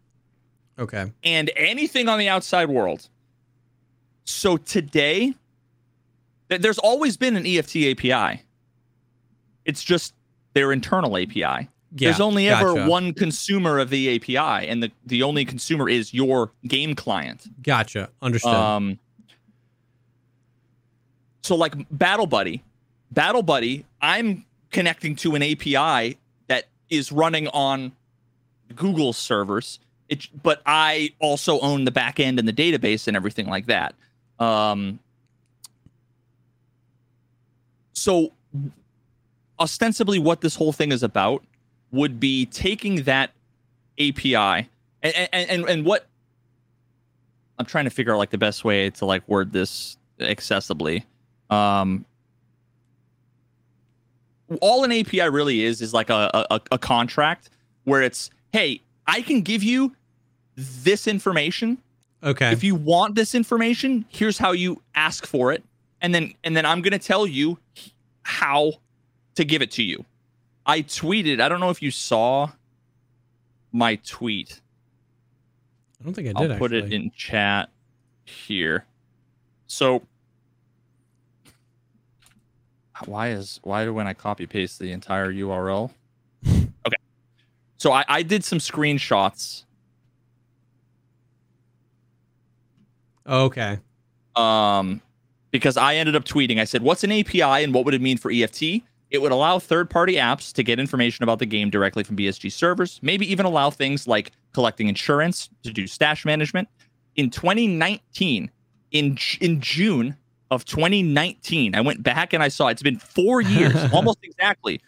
Okay. 0.78 1.12
and 1.22 1.50
anything 1.54 2.08
on 2.08 2.18
the 2.18 2.28
outside 2.28 2.70
world. 2.70 3.08
So 4.24 4.56
today, 4.56 5.34
th- 6.48 6.62
there's 6.62 6.78
always 6.78 7.16
been 7.18 7.36
an 7.36 7.46
EFT 7.46 7.76
API. 7.76 8.42
It's 9.66 9.84
just 9.84 10.14
their 10.54 10.72
internal 10.72 11.16
API. 11.18 11.68
Yeah. 11.94 12.08
there's 12.08 12.20
only 12.20 12.48
ever 12.48 12.74
gotcha. 12.74 12.88
one 12.88 13.12
consumer 13.12 13.78
of 13.78 13.90
the 13.90 14.16
API, 14.16 14.66
and 14.66 14.82
the, 14.82 14.90
the 15.04 15.22
only 15.22 15.44
consumer 15.44 15.90
is 15.90 16.14
your 16.14 16.50
game 16.66 16.94
client. 16.94 17.46
Gotcha. 17.62 18.08
Understood. 18.22 18.54
Um, 18.54 18.98
so 21.42 21.54
like 21.54 21.74
Battle 21.90 22.26
Buddy, 22.26 22.62
Battle 23.10 23.42
Buddy, 23.42 23.84
I'm 24.00 24.46
connecting 24.70 25.16
to 25.16 25.34
an 25.34 25.42
API 25.42 26.16
is 26.92 27.10
running 27.10 27.48
on 27.48 27.92
Google 28.76 29.12
servers. 29.12 29.80
It, 30.08 30.28
but 30.42 30.60
I 30.66 31.14
also 31.20 31.58
own 31.60 31.84
the 31.84 31.90
back 31.90 32.20
end 32.20 32.38
and 32.38 32.46
the 32.46 32.52
database 32.52 33.08
and 33.08 33.16
everything 33.16 33.48
like 33.48 33.66
that. 33.66 33.94
Um, 34.38 34.98
so 37.92 38.32
ostensibly, 39.58 40.18
what 40.18 40.42
this 40.42 40.54
whole 40.54 40.72
thing 40.72 40.92
is 40.92 41.02
about 41.02 41.42
would 41.92 42.20
be 42.20 42.46
taking 42.46 43.04
that 43.04 43.30
API 43.98 44.68
and 45.02 45.28
and, 45.32 45.50
and, 45.50 45.68
and 45.68 45.84
what 45.84 46.06
I'm 47.58 47.66
trying 47.66 47.84
to 47.84 47.90
figure 47.90 48.12
out 48.12 48.18
like 48.18 48.30
the 48.30 48.38
best 48.38 48.64
way 48.64 48.90
to 48.90 49.06
like 49.06 49.26
word 49.28 49.52
this 49.52 49.96
accessibly. 50.18 51.04
Um, 51.48 52.04
all 54.60 54.84
an 54.84 54.92
API 54.92 55.28
really 55.28 55.64
is 55.64 55.80
is 55.80 55.92
like 55.94 56.10
a, 56.10 56.46
a 56.50 56.60
a 56.72 56.78
contract 56.78 57.50
where 57.84 58.02
it's 58.02 58.30
hey, 58.52 58.80
I 59.06 59.22
can 59.22 59.40
give 59.42 59.62
you 59.62 59.94
this 60.56 61.06
information. 61.06 61.78
okay. 62.22 62.52
If 62.52 62.62
you 62.62 62.74
want 62.74 63.14
this 63.14 63.34
information, 63.34 64.04
here's 64.08 64.38
how 64.38 64.52
you 64.52 64.82
ask 64.94 65.26
for 65.26 65.52
it, 65.52 65.62
and 66.00 66.14
then 66.14 66.34
and 66.44 66.56
then 66.56 66.66
I'm 66.66 66.82
gonna 66.82 66.98
tell 66.98 67.26
you 67.26 67.58
how 68.22 68.74
to 69.34 69.44
give 69.44 69.62
it 69.62 69.70
to 69.72 69.82
you. 69.82 70.04
I 70.66 70.82
tweeted. 70.82 71.40
I 71.40 71.48
don't 71.48 71.60
know 71.60 71.70
if 71.70 71.82
you 71.82 71.90
saw 71.90 72.50
my 73.72 73.96
tweet. 73.96 74.60
I 76.00 76.04
don't 76.04 76.14
think 76.14 76.28
I 76.28 76.32
did. 76.40 76.52
I'll 76.52 76.58
put 76.58 76.72
it 76.72 76.92
in 76.92 77.10
chat 77.16 77.70
here. 78.24 78.84
So 79.66 80.02
why 83.06 83.30
is 83.30 83.60
why 83.62 83.88
when 83.88 84.06
I 84.06 84.14
copy 84.14 84.46
paste 84.46 84.78
the 84.78 84.92
entire 84.92 85.32
URL? 85.32 85.90
okay. 86.46 86.96
So 87.76 87.92
I, 87.92 88.04
I 88.08 88.22
did 88.22 88.44
some 88.44 88.58
screenshots. 88.58 89.64
Okay. 93.26 93.78
Um 94.36 95.00
because 95.50 95.76
I 95.76 95.96
ended 95.96 96.16
up 96.16 96.24
tweeting. 96.24 96.58
I 96.58 96.64
said, 96.64 96.82
"What's 96.82 97.04
an 97.04 97.12
API 97.12 97.42
and 97.42 97.74
what 97.74 97.84
would 97.84 97.94
it 97.94 98.00
mean 98.00 98.18
for 98.18 98.30
EFT?" 98.30 98.82
It 99.10 99.20
would 99.20 99.30
allow 99.30 99.58
third-party 99.58 100.14
apps 100.14 100.54
to 100.54 100.62
get 100.62 100.80
information 100.80 101.22
about 101.22 101.38
the 101.38 101.44
game 101.44 101.68
directly 101.68 102.02
from 102.02 102.16
BSG 102.16 102.50
servers, 102.50 102.98
maybe 103.02 103.30
even 103.30 103.44
allow 103.44 103.68
things 103.68 104.08
like 104.08 104.32
collecting 104.54 104.88
insurance 104.88 105.50
to 105.64 105.70
do 105.70 105.86
stash 105.86 106.24
management. 106.24 106.66
In 107.16 107.28
2019, 107.28 108.50
in 108.92 109.18
in 109.40 109.60
June 109.60 110.16
of 110.52 110.64
2019, 110.66 111.74
I 111.74 111.80
went 111.80 112.02
back 112.02 112.32
and 112.32 112.42
I 112.42 112.48
saw 112.48 112.68
it's 112.68 112.82
been 112.82 112.98
4 112.98 113.40
years, 113.40 113.74
almost 113.92 114.18
exactly. 114.22 114.80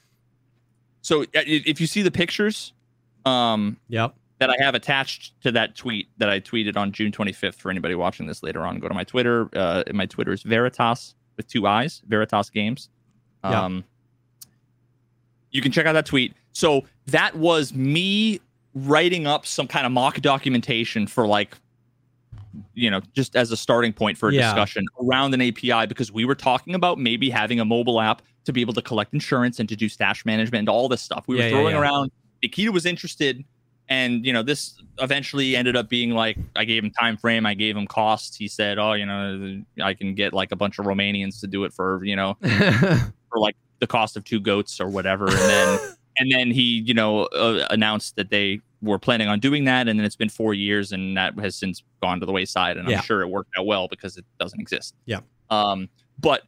So 1.00 1.22
uh, 1.22 1.26
if 1.46 1.80
you 1.80 1.86
see 1.86 2.02
the 2.02 2.10
pictures 2.10 2.72
um 3.24 3.78
Yep. 3.88 4.14
that 4.38 4.50
I 4.50 4.56
have 4.62 4.74
attached 4.74 5.40
to 5.42 5.50
that 5.52 5.74
tweet 5.74 6.08
that 6.18 6.28
I 6.28 6.38
tweeted 6.40 6.76
on 6.76 6.92
June 6.92 7.10
25th. 7.10 7.54
For 7.54 7.70
anybody 7.70 7.94
watching 7.94 8.26
this 8.26 8.42
later 8.42 8.66
on, 8.66 8.78
go 8.78 8.88
to 8.88 8.94
my 8.94 9.04
Twitter. 9.04 9.48
Uh, 9.56 9.82
my 9.92 10.06
Twitter 10.06 10.32
is 10.32 10.42
Veritas 10.42 11.14
with 11.36 11.46
two 11.48 11.66
eyes, 11.66 12.02
Veritas 12.06 12.50
Games. 12.50 12.90
Um, 13.42 13.84
you 15.50 15.62
can 15.62 15.72
check 15.72 15.86
out 15.86 15.94
that 15.94 16.06
tweet. 16.06 16.34
So 16.52 16.84
that 17.06 17.34
was 17.36 17.72
me 17.74 18.40
writing 18.74 19.26
up 19.26 19.46
some 19.46 19.66
kind 19.66 19.86
of 19.86 19.92
mock 19.92 20.20
documentation 20.20 21.06
for 21.06 21.26
like, 21.26 21.56
you 22.74 22.90
know, 22.90 23.00
just 23.14 23.36
as 23.36 23.50
a 23.50 23.56
starting 23.56 23.92
point 23.92 24.18
for 24.18 24.28
a 24.28 24.32
Yeah. 24.32 24.42
discussion 24.42 24.84
around 25.02 25.34
an 25.34 25.40
API 25.40 25.86
because 25.86 26.12
we 26.12 26.24
were 26.24 26.34
talking 26.34 26.74
about 26.74 26.98
maybe 26.98 27.30
having 27.30 27.60
a 27.60 27.64
mobile 27.64 28.00
app 28.00 28.22
to 28.44 28.52
be 28.52 28.60
able 28.60 28.74
to 28.74 28.82
collect 28.82 29.14
insurance 29.14 29.58
and 29.60 29.68
to 29.68 29.76
do 29.76 29.88
stash 29.88 30.24
management 30.24 30.60
and 30.60 30.68
all 30.68 30.88
this 30.88 31.02
stuff. 31.02 31.24
We 31.26 31.36
Yeah, 31.38 31.44
were 31.44 31.50
throwing 31.50 31.74
yeah. 31.74 31.80
around. 31.80 32.10
Nikita 32.42 32.72
was 32.72 32.84
interested 32.86 33.44
and 33.88 34.24
you 34.24 34.32
know 34.32 34.42
this 34.42 34.80
eventually 35.00 35.54
ended 35.56 35.76
up 35.76 35.90
being 35.90 36.12
like 36.12 36.38
i 36.56 36.64
gave 36.64 36.82
him 36.82 36.90
time 36.90 37.18
frame 37.18 37.44
i 37.44 37.52
gave 37.52 37.76
him 37.76 37.86
costs 37.86 38.34
he 38.34 38.48
said 38.48 38.78
oh 38.78 38.94
you 38.94 39.04
know 39.04 39.62
i 39.82 39.92
can 39.92 40.14
get 40.14 40.32
like 40.32 40.52
a 40.52 40.56
bunch 40.56 40.78
of 40.78 40.86
romanians 40.86 41.38
to 41.38 41.46
do 41.46 41.64
it 41.64 41.72
for 41.72 42.02
you 42.02 42.16
know 42.16 42.34
for 42.42 43.38
like 43.38 43.54
the 43.80 43.86
cost 43.86 44.16
of 44.16 44.24
two 44.24 44.40
goats 44.40 44.80
or 44.80 44.88
whatever 44.88 45.26
and 45.28 45.36
then 45.36 45.78
and 46.18 46.32
then 46.32 46.50
he 46.50 46.82
you 46.86 46.94
know 46.94 47.24
uh, 47.24 47.66
announced 47.68 48.16
that 48.16 48.30
they 48.30 48.58
were 48.84 48.98
planning 48.98 49.28
on 49.28 49.40
doing 49.40 49.64
that 49.64 49.88
and 49.88 49.98
then 49.98 50.04
it's 50.06 50.16
been 50.16 50.28
four 50.28 50.54
years 50.54 50.92
and 50.92 51.16
that 51.16 51.38
has 51.38 51.56
since 51.56 51.82
gone 52.02 52.20
to 52.20 52.26
the 52.26 52.32
wayside 52.32 52.76
and 52.76 52.88
Yeah. 52.88 52.98
i'm 52.98 53.02
sure 53.04 53.22
it 53.22 53.28
worked 53.28 53.50
out 53.58 53.66
well 53.66 53.88
because 53.88 54.16
it 54.16 54.24
doesn't 54.38 54.60
exist 54.60 54.94
Yeah. 55.06 55.20
um 55.50 55.88
but 56.20 56.42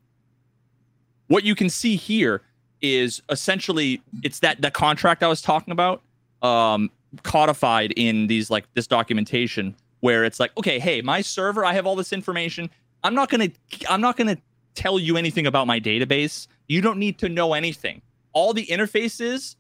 what 1.29 1.45
you 1.45 1.55
can 1.55 1.69
see 1.71 1.97
here 1.97 2.43
is 2.81 3.23
essentially 3.31 4.03
it's 4.23 4.41
that 4.41 4.61
the 4.61 4.71
contract 4.71 5.23
i 5.23 5.29
was 5.29 5.41
talking 5.43 5.73
about 5.73 6.03
um 6.43 6.91
codified 7.23 7.93
in 7.97 8.27
these 8.27 8.51
like 8.51 8.65
this 8.75 8.87
documentation 8.87 9.75
where 10.01 10.25
it's 10.25 10.39
like 10.39 10.53
okay 10.59 10.79
hey 10.79 11.01
my 11.01 11.21
server 11.23 11.65
i 11.65 11.73
have 11.73 11.87
all 11.87 11.97
this 11.97 12.13
information 12.13 12.69
i'm 13.03 13.15
not 13.15 13.31
gonna 13.31 13.49
i'm 13.89 14.01
not 14.01 14.17
gonna 14.17 14.37
tell 14.75 14.99
you 14.99 15.17
anything 15.17 15.47
about 15.47 15.67
my 15.67 15.81
database 15.81 16.47
you 16.69 16.81
don't 16.83 16.99
need 16.99 17.19
to 17.19 17.29
know 17.29 17.55
anything 17.55 18.03
all 18.35 18.53
the 18.53 18.67
interfaces 18.67 19.57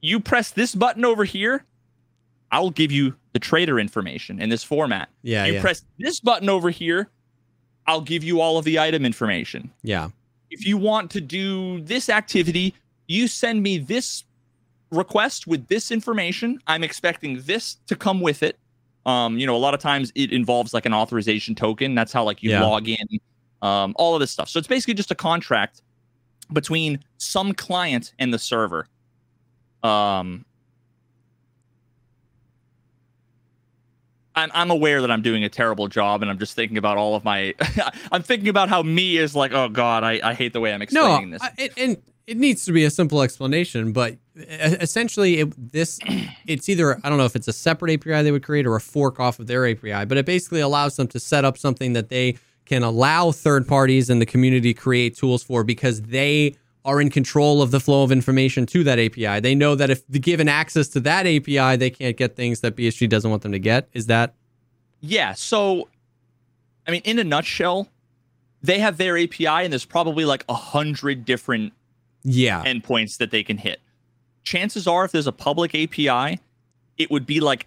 you 0.00 0.18
press 0.20 0.50
this 0.50 0.74
button 0.74 1.04
over 1.04 1.24
here 1.24 1.64
i'll 2.52 2.70
give 2.70 2.90
you 2.92 3.14
the 3.32 3.38
trader 3.38 3.78
information 3.78 4.40
in 4.40 4.48
this 4.48 4.64
format 4.64 5.08
yeah. 5.22 5.44
you 5.46 5.54
Yeah. 5.54 5.60
press 5.60 5.84
this 5.98 6.20
button 6.20 6.48
over 6.48 6.70
here 6.70 7.08
i'll 7.86 8.00
give 8.00 8.24
you 8.24 8.40
all 8.40 8.58
of 8.58 8.64
the 8.64 8.78
item 8.78 9.04
information 9.04 9.70
yeah. 9.82 10.08
if 10.50 10.66
you 10.66 10.76
want 10.76 11.10
to 11.12 11.20
do 11.20 11.80
this 11.82 12.08
activity, 12.08 12.74
you 13.06 13.26
send 13.28 13.62
me 13.62 13.78
this 13.78 14.24
request 14.92 15.46
with 15.46 15.66
this 15.68 15.90
information. 15.92 16.60
I'm 16.66 16.82
expecting 16.84 17.40
this 17.42 17.76
to 17.86 17.94
come 17.96 18.20
with 18.20 18.42
it. 18.42 18.58
Um, 19.06 19.38
you 19.38 19.46
know, 19.46 19.54
a 19.56 19.58
lot 19.58 19.74
of 19.74 19.80
times 19.80 20.12
it 20.14 20.32
involves 20.32 20.74
like 20.74 20.86
an 20.86 20.92
authorization 20.94 21.54
token. 21.54 21.94
That's 21.94 22.12
how 22.12 22.24
like 22.24 22.42
you 22.42 22.50
Yeah. 22.50 22.64
log 22.64 22.88
in, 22.88 23.06
um, 23.62 23.94
all 23.96 24.14
of 24.14 24.20
this 24.20 24.30
stuff. 24.32 24.48
So 24.48 24.58
it's 24.58 24.68
basically 24.68 24.94
just 24.94 25.10
a 25.10 25.14
contract 25.14 25.82
between 26.52 27.02
some 27.18 27.52
client 27.54 28.12
and 28.18 28.34
the 28.34 28.38
server. 28.38 28.86
Um, 29.82 30.44
I'm, 34.34 34.50
I'm 34.54 34.70
aware 34.70 35.00
that 35.00 35.10
I'm 35.10 35.22
doing 35.22 35.44
a 35.44 35.48
terrible 35.48 35.88
job, 35.88 36.22
and 36.22 36.30
I'm 36.30 36.38
just 36.38 36.54
thinking 36.54 36.78
about 36.78 36.96
all 36.96 37.14
of 37.14 37.24
my. 37.24 37.54
I'm 38.12 38.22
thinking 38.22 38.48
about 38.48 38.68
how 38.68 38.82
me 38.82 39.16
is 39.16 39.34
like, 39.34 39.52
oh 39.52 39.68
god, 39.68 40.04
I, 40.04 40.20
I 40.22 40.34
hate 40.34 40.52
the 40.52 40.60
way 40.60 40.72
I'm 40.72 40.78
No, 40.78 40.84
explaining 40.84 41.30
this. 41.30 41.42
I, 41.42 41.50
it, 41.58 41.72
and 41.76 41.96
it 42.26 42.36
needs 42.36 42.64
to 42.66 42.72
be 42.72 42.84
a 42.84 42.90
simple 42.90 43.22
explanation, 43.22 43.92
but 43.92 44.16
essentially, 44.36 45.40
it, 45.40 45.72
this 45.72 45.98
it's 46.46 46.68
either 46.68 47.00
I 47.04 47.08
don't 47.08 47.18
know 47.18 47.24
if 47.24 47.34
it's 47.34 47.48
a 47.48 47.52
separate 47.52 47.92
API 47.92 48.22
they 48.22 48.30
would 48.30 48.44
create 48.44 48.66
or 48.66 48.76
a 48.76 48.80
fork 48.80 49.18
off 49.18 49.40
of 49.40 49.46
their 49.46 49.66
API, 49.68 50.04
but 50.04 50.16
it 50.16 50.26
basically 50.26 50.60
allows 50.60 50.96
them 50.96 51.08
to 51.08 51.20
set 51.20 51.44
up 51.44 51.58
something 51.58 51.92
that 51.94 52.08
they 52.08 52.36
can 52.66 52.84
allow 52.84 53.32
third 53.32 53.66
parties 53.66 54.08
in 54.08 54.20
the 54.20 54.26
community 54.26 54.72
create 54.72 55.16
tools 55.16 55.42
for 55.42 55.64
because 55.64 56.02
they 56.02 56.54
are 56.84 57.00
in 57.00 57.10
control 57.10 57.60
of 57.62 57.70
the 57.70 57.80
flow 57.80 58.02
of 58.02 58.10
information 58.10 58.66
to 58.66 58.82
that 58.84 58.98
API. 58.98 59.40
They 59.40 59.54
know 59.54 59.74
that 59.74 59.90
if 59.90 60.08
given 60.10 60.48
access 60.48 60.88
to 60.88 61.00
that 61.00 61.26
API, 61.26 61.76
they 61.76 61.90
can't 61.90 62.16
get 62.16 62.36
things 62.36 62.60
that 62.60 62.76
BSG 62.76 63.08
doesn't 63.08 63.30
want 63.30 63.42
them 63.42 63.52
to 63.52 63.58
get. 63.58 63.88
Is 63.92 64.06
that 64.06 64.34
Yeah. 65.00 65.34
So, 65.34 65.88
I 66.86 66.90
mean, 66.90 67.02
in 67.04 67.18
a 67.18 67.24
nutshell, 67.24 67.88
they 68.62 68.78
have 68.78 68.96
their 68.96 69.18
API, 69.18 69.46
and 69.46 69.72
there's 69.72 69.84
probably 69.84 70.24
like 70.24 70.44
a 70.48 70.54
hundred 70.54 71.24
different 71.24 71.72
yeah? 72.22 72.62
endpoints 72.64 73.18
that 73.18 73.30
they 73.30 73.42
can 73.42 73.58
hit. 73.58 73.80
Chances 74.42 74.86
are, 74.86 75.04
if 75.04 75.12
there's 75.12 75.26
a 75.26 75.32
public 75.32 75.74
API, 75.74 76.40
it 76.96 77.10
would 77.10 77.26
be 77.26 77.40
like 77.40 77.66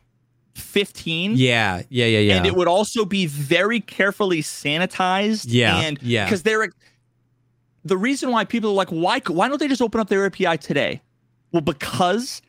15. 0.55 1.33
Yeah, 1.35 1.81
yeah, 1.89 2.05
yeah, 2.05 2.19
yeah. 2.19 2.37
And 2.37 2.45
it 2.45 2.55
would 2.55 2.67
also 2.67 3.05
be 3.05 3.25
very 3.25 3.79
carefully 3.79 4.41
sanitized. 4.41 5.45
Yeah, 5.47 5.79
And 5.79 5.99
yeah. 6.01 6.25
Because 6.25 6.43
they're 6.43 6.69
the 7.85 7.97
reason 7.97 8.31
why 8.31 8.45
people 8.45 8.71
are 8.71 8.73
like, 8.73 8.89
why 8.89 9.19
why 9.27 9.47
don't 9.47 9.59
they 9.59 9.67
just 9.67 9.81
open 9.81 9.99
up 9.99 10.09
their 10.09 10.25
API 10.25 10.57
today? 10.57 11.01
Well, 11.51 11.61
because 11.61 12.41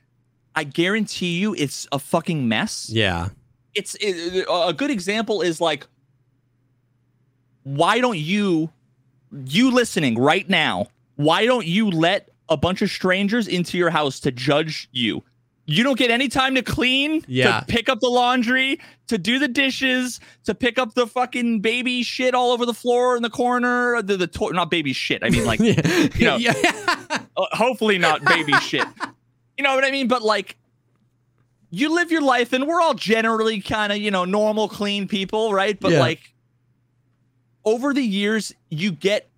I 0.55 0.65
guarantee 0.65 1.39
you 1.39 1.55
it's 1.55 1.86
a 1.93 1.98
fucking 1.98 2.48
mess. 2.48 2.89
Yeah, 2.90 3.31
it's 3.74 3.97
it, 4.01 4.47
a 4.51 4.73
good 4.73 4.90
example 4.90 5.43
is 5.43 5.61
like 5.61 5.86
why 7.65 8.01
don't 8.01 8.19
you 8.19 8.70
you 9.47 9.70
listening 9.70 10.19
right 10.19 10.48
now 10.48 10.86
why 11.16 11.44
don't 11.47 11.66
you 11.66 11.90
let 11.90 12.31
a 12.48 12.56
bunch 12.56 12.82
of 12.82 12.90
strangers 12.90 13.48
into 13.48 13.78
your 13.78 13.90
house 13.90 14.20
to 14.20 14.31
judge 14.31 14.89
you 14.93 15.23
you 15.66 15.82
don't 15.82 15.97
get 15.99 16.11
any 16.11 16.28
time 16.28 16.55
to 16.57 16.62
clean 16.62 17.24
Yeah. 17.27 17.61
to 17.61 17.66
pick 17.66 17.89
up 17.89 18.01
the 18.01 18.09
laundry 18.09 18.78
to 19.07 19.16
do 19.19 19.39
the 19.39 19.49
dishes 19.49 20.20
to 20.45 20.55
pick 20.55 20.78
up 20.78 20.95
the 20.95 21.07
fucking 21.07 21.61
baby 21.61 22.03
shit 22.03 22.35
all 22.35 22.51
over 22.53 22.66
the 22.66 22.74
floor 22.74 23.16
in 23.16 23.23
the 23.23 23.31
corner 23.31 24.03
the, 24.03 24.16
the 24.19 24.27
to- 24.27 24.53
not 24.53 24.70
baby 24.70 24.93
shit 24.93 25.23
i 25.24 25.31
mean 25.31 25.45
like 25.47 25.61
yeah, 25.62 26.09
know, 26.20 26.36
yeah. 26.39 26.53
uh, 27.36 27.47
hopefully 27.53 27.97
not 27.99 28.23
baby 28.24 28.53
shit. 28.61 28.86
You 29.57 29.62
know 29.65 29.74
what 29.74 29.85
I 29.85 29.91
mean? 29.93 30.09
But 30.09 30.23
like, 30.23 30.57
you 31.70 31.95
live 31.95 32.11
your 32.11 32.23
life, 32.23 32.53
and 32.53 32.66
we're 32.66 32.81
all 32.81 32.95
generally 32.95 33.61
kind 33.61 33.93
of 33.93 33.99
you 33.99 34.11
know 34.11 34.24
normal, 34.24 34.69
clean 34.69 35.07
people, 35.07 35.53
right? 35.55 35.78
But 35.78 35.93
Yeah. 35.93 36.01
like, 36.01 36.35
over 37.65 37.95
the 37.95 38.03
years, 38.03 38.53
you 38.70 38.91
get 38.91 39.28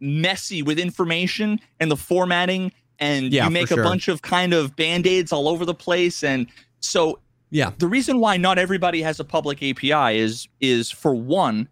messy 0.00 0.62
with 0.62 0.78
information 0.78 1.60
and 1.80 1.90
the 1.90 1.96
formatting, 1.96 2.72
and 2.98 3.32
Yeah, 3.32 3.44
you 3.44 3.50
make 3.50 3.68
sure. 3.68 3.80
a 3.80 3.84
bunch 3.84 4.08
of 4.08 4.22
kind 4.22 4.52
of 4.52 4.76
band 4.76 5.06
aids 5.06 5.32
all 5.32 5.48
over 5.48 5.64
the 5.64 5.74
place, 5.74 6.22
and 6.22 6.46
so 6.80 7.18
yeah. 7.50 7.72
the 7.78 7.86
reason 7.88 8.18
why 8.20 8.36
not 8.36 8.58
everybody 8.58 9.02
has 9.02 9.20
a 9.20 9.24
public 9.24 9.62
API 9.62 10.18
is 10.18 10.48
is 10.60 10.90
for 10.90 11.14
one, 11.14 11.68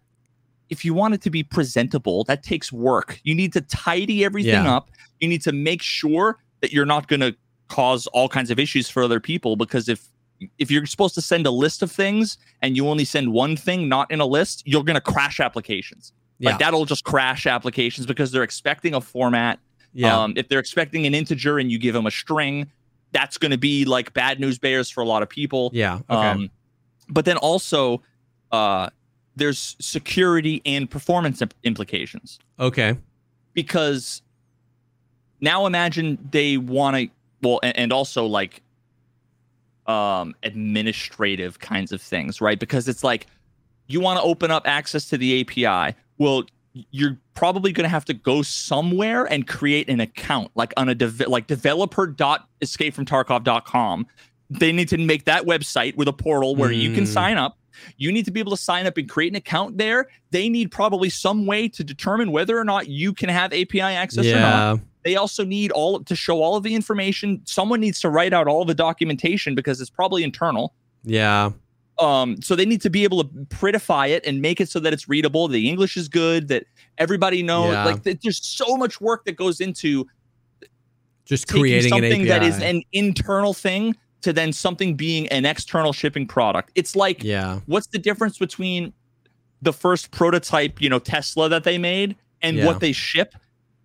if 0.69 0.83
you 0.85 0.93
want 0.93 1.13
it 1.13 1.21
to 1.21 1.29
be 1.29 1.43
presentable, 1.43 2.23
that 2.25 2.43
takes 2.43 2.71
work. 2.71 3.19
You 3.23 3.35
need 3.35 3.53
to 3.53 3.61
tidy 3.61 4.23
everything 4.25 4.63
Yeah. 4.65 4.75
up. 4.75 4.89
You 5.19 5.27
need 5.27 5.41
to 5.43 5.51
make 5.51 5.81
sure 5.81 6.37
that 6.61 6.71
you're 6.73 6.85
not 6.85 7.07
going 7.07 7.19
to 7.19 7.35
cause 7.67 8.07
all 8.07 8.27
kinds 8.29 8.51
of 8.51 8.59
issues 8.59 8.89
for 8.89 9.03
other 9.03 9.19
people 9.19 9.55
because 9.55 9.87
if 9.89 10.07
if 10.59 10.69
you're 10.69 10.85
supposed 10.85 11.15
to 11.15 11.21
send 11.21 11.45
a 11.45 11.51
list 11.51 11.81
of 11.81 11.89
things 11.91 12.37
and 12.61 12.75
you 12.75 12.87
only 12.89 13.05
send 13.05 13.31
one 13.31 13.55
thing 13.55 13.87
not 13.87 14.11
in 14.11 14.19
a 14.19 14.25
list, 14.25 14.61
you're 14.65 14.83
going 14.83 14.95
to 14.95 15.01
crash 15.01 15.39
applications. 15.39 16.11
Yeah. 16.39 16.49
Like 16.49 16.59
that'll 16.59 16.83
just 16.85 17.05
crash 17.05 17.47
applications 17.47 18.05
because 18.05 18.31
they're 18.31 18.43
expecting 18.43 18.93
a 18.93 18.99
format 18.99 19.59
Yeah. 19.93 20.21
um, 20.21 20.33
if 20.35 20.47
they're 20.47 20.59
expecting 20.59 21.05
an 21.05 21.13
integer 21.13 21.59
and 21.59 21.71
you 21.71 21.77
give 21.77 21.93
them 21.93 22.05
a 22.05 22.11
string, 22.11 22.71
that's 23.11 23.37
going 23.37 23.51
to 23.51 23.57
be 23.57 23.85
like 23.85 24.13
bad 24.13 24.39
news 24.39 24.57
bears 24.57 24.89
for 24.89 25.01
a 25.01 25.05
lot 25.05 25.23
of 25.23 25.29
people. 25.29 25.69
yeah. 25.73 25.99
Okay. 26.09 26.29
Um, 26.29 26.49
but 27.09 27.25
then 27.25 27.37
also, 27.37 28.01
uh, 28.51 28.89
there's 29.35 29.75
security 29.79 30.61
and 30.65 30.89
performance 30.89 31.41
imp- 31.41 31.53
implications 31.63 32.39
okay. 32.59 32.95
because 33.53 34.21
now 35.41 35.65
imagine 35.65 36.17
they 36.31 36.57
want 36.57 36.95
to 36.95 37.09
well, 37.41 37.59
and, 37.61 37.77
and 37.77 37.93
also 37.93 38.25
like 38.25 38.61
um, 39.87 40.33
administrative 40.43 41.59
kinds 41.59 41.91
of 41.91 42.01
things, 42.01 42.39
right? 42.39 42.59
Because 42.59 42.87
it's 42.87 43.03
like 43.03 43.27
you 43.87 43.99
want 43.99 44.19
to 44.19 44.23
open 44.23 44.49
up 44.51 44.67
access 44.67 45.09
to 45.09 45.17
the 45.17 45.41
API. 45.41 45.95
Well, 46.17 46.43
you're 46.91 47.17
probably 47.35 47.71
going 47.71 47.83
to 47.83 47.89
have 47.89 48.05
to 48.05 48.13
go 48.13 48.41
somewhere 48.41 49.25
and 49.25 49.47
create 49.47 49.89
an 49.89 49.99
account 49.99 50.49
like 50.55 50.73
on 50.75 50.89
a 50.89 50.95
dev- 50.95 51.27
like 51.27 51.45
developer.escapefromtarkov.com 51.47 54.07
they 54.49 54.71
need 54.71 54.87
to 54.89 54.97
make 54.97 55.25
that 55.25 55.45
website 55.45 55.95
with 55.95 56.07
a 56.07 56.13
portal 56.13 56.55
where 56.55 56.71
you 56.71 56.93
can 56.93 57.05
Mm. 57.05 57.07
sign 57.07 57.37
up. 57.37 57.57
You 57.97 58.11
need 58.11 58.25
to 58.25 58.31
be 58.31 58.39
able 58.39 58.51
to 58.51 58.57
sign 58.61 58.85
up 58.85 58.97
and 58.97 59.09
create 59.09 59.31
an 59.31 59.35
account 59.35 59.79
there. 59.79 60.07
They 60.29 60.47
need 60.47 60.69
probably 60.69 61.09
some 61.09 61.47
way 61.47 61.67
to 61.69 61.83
determine 61.83 62.31
whether 62.31 62.55
or 62.59 62.63
not 62.63 62.87
you 62.87 63.13
can 63.13 63.29
have 63.29 63.51
api 63.51 63.81
access 63.81 64.27
or 64.27 64.39
not. 64.39 64.79
They 65.03 65.15
also 65.15 65.43
need 65.43 65.71
all 65.71 66.03
to 66.03 66.15
show 66.15 66.43
all 66.43 66.55
of 66.55 66.61
the 66.63 66.75
information. 66.75 67.41
Someone 67.45 67.79
needs 67.79 67.99
to 68.01 68.09
write 68.09 68.31
out 68.31 68.47
all 68.47 68.63
the 68.63 68.75
documentation 68.75 69.55
because 69.55 69.81
it's 69.81 69.89
probably 69.89 70.23
internal. 70.23 70.75
Yeah. 71.03 71.51
Um 72.03 72.41
so 72.41 72.55
they 72.55 72.65
need 72.65 72.81
to 72.81 72.89
be 72.89 73.03
able 73.03 73.23
to 73.23 73.29
prettify 73.45 74.09
it 74.09 74.25
and 74.25 74.41
make 74.41 74.59
it 74.61 74.69
so 74.69 74.79
that 74.79 74.93
it's 74.93 75.07
readable 75.09 75.47
the 75.47 75.67
english 75.67 75.95
is 75.97 76.07
good 76.09 76.47
that 76.49 76.65
everybody 76.97 77.41
knows 77.41 77.71
Yeah. 77.71 77.85
like 77.85 78.03
there's 78.03 78.45
so 78.45 78.77
much 78.77 78.99
work 79.01 79.25
that 79.25 79.35
goes 79.37 79.59
into 79.61 80.05
Just 81.25 81.47
creating 81.47 81.89
something 81.89 82.25
that 82.25 82.43
is 82.43 82.59
an 82.61 82.83
internal 82.91 83.53
thing 83.53 83.95
to 84.21 84.33
then 84.33 84.53
something 84.53 84.95
being 84.95 85.27
an 85.29 85.45
external 85.45 85.93
shipping 85.93 86.27
product 86.27 86.71
it's 86.75 86.95
like 86.95 87.23
yeah. 87.23 87.59
what's 87.65 87.87
the 87.87 87.99
difference 87.99 88.37
between 88.37 88.93
the 89.61 89.73
first 89.73 90.11
prototype 90.11 90.81
you 90.81 90.89
know 90.89 90.99
tesla 90.99 91.49
that 91.49 91.63
they 91.63 91.77
made 91.77 92.15
and 92.41 92.57
Yeah. 92.57 92.65
what 92.65 92.79
they 92.81 92.91
ship 92.91 93.33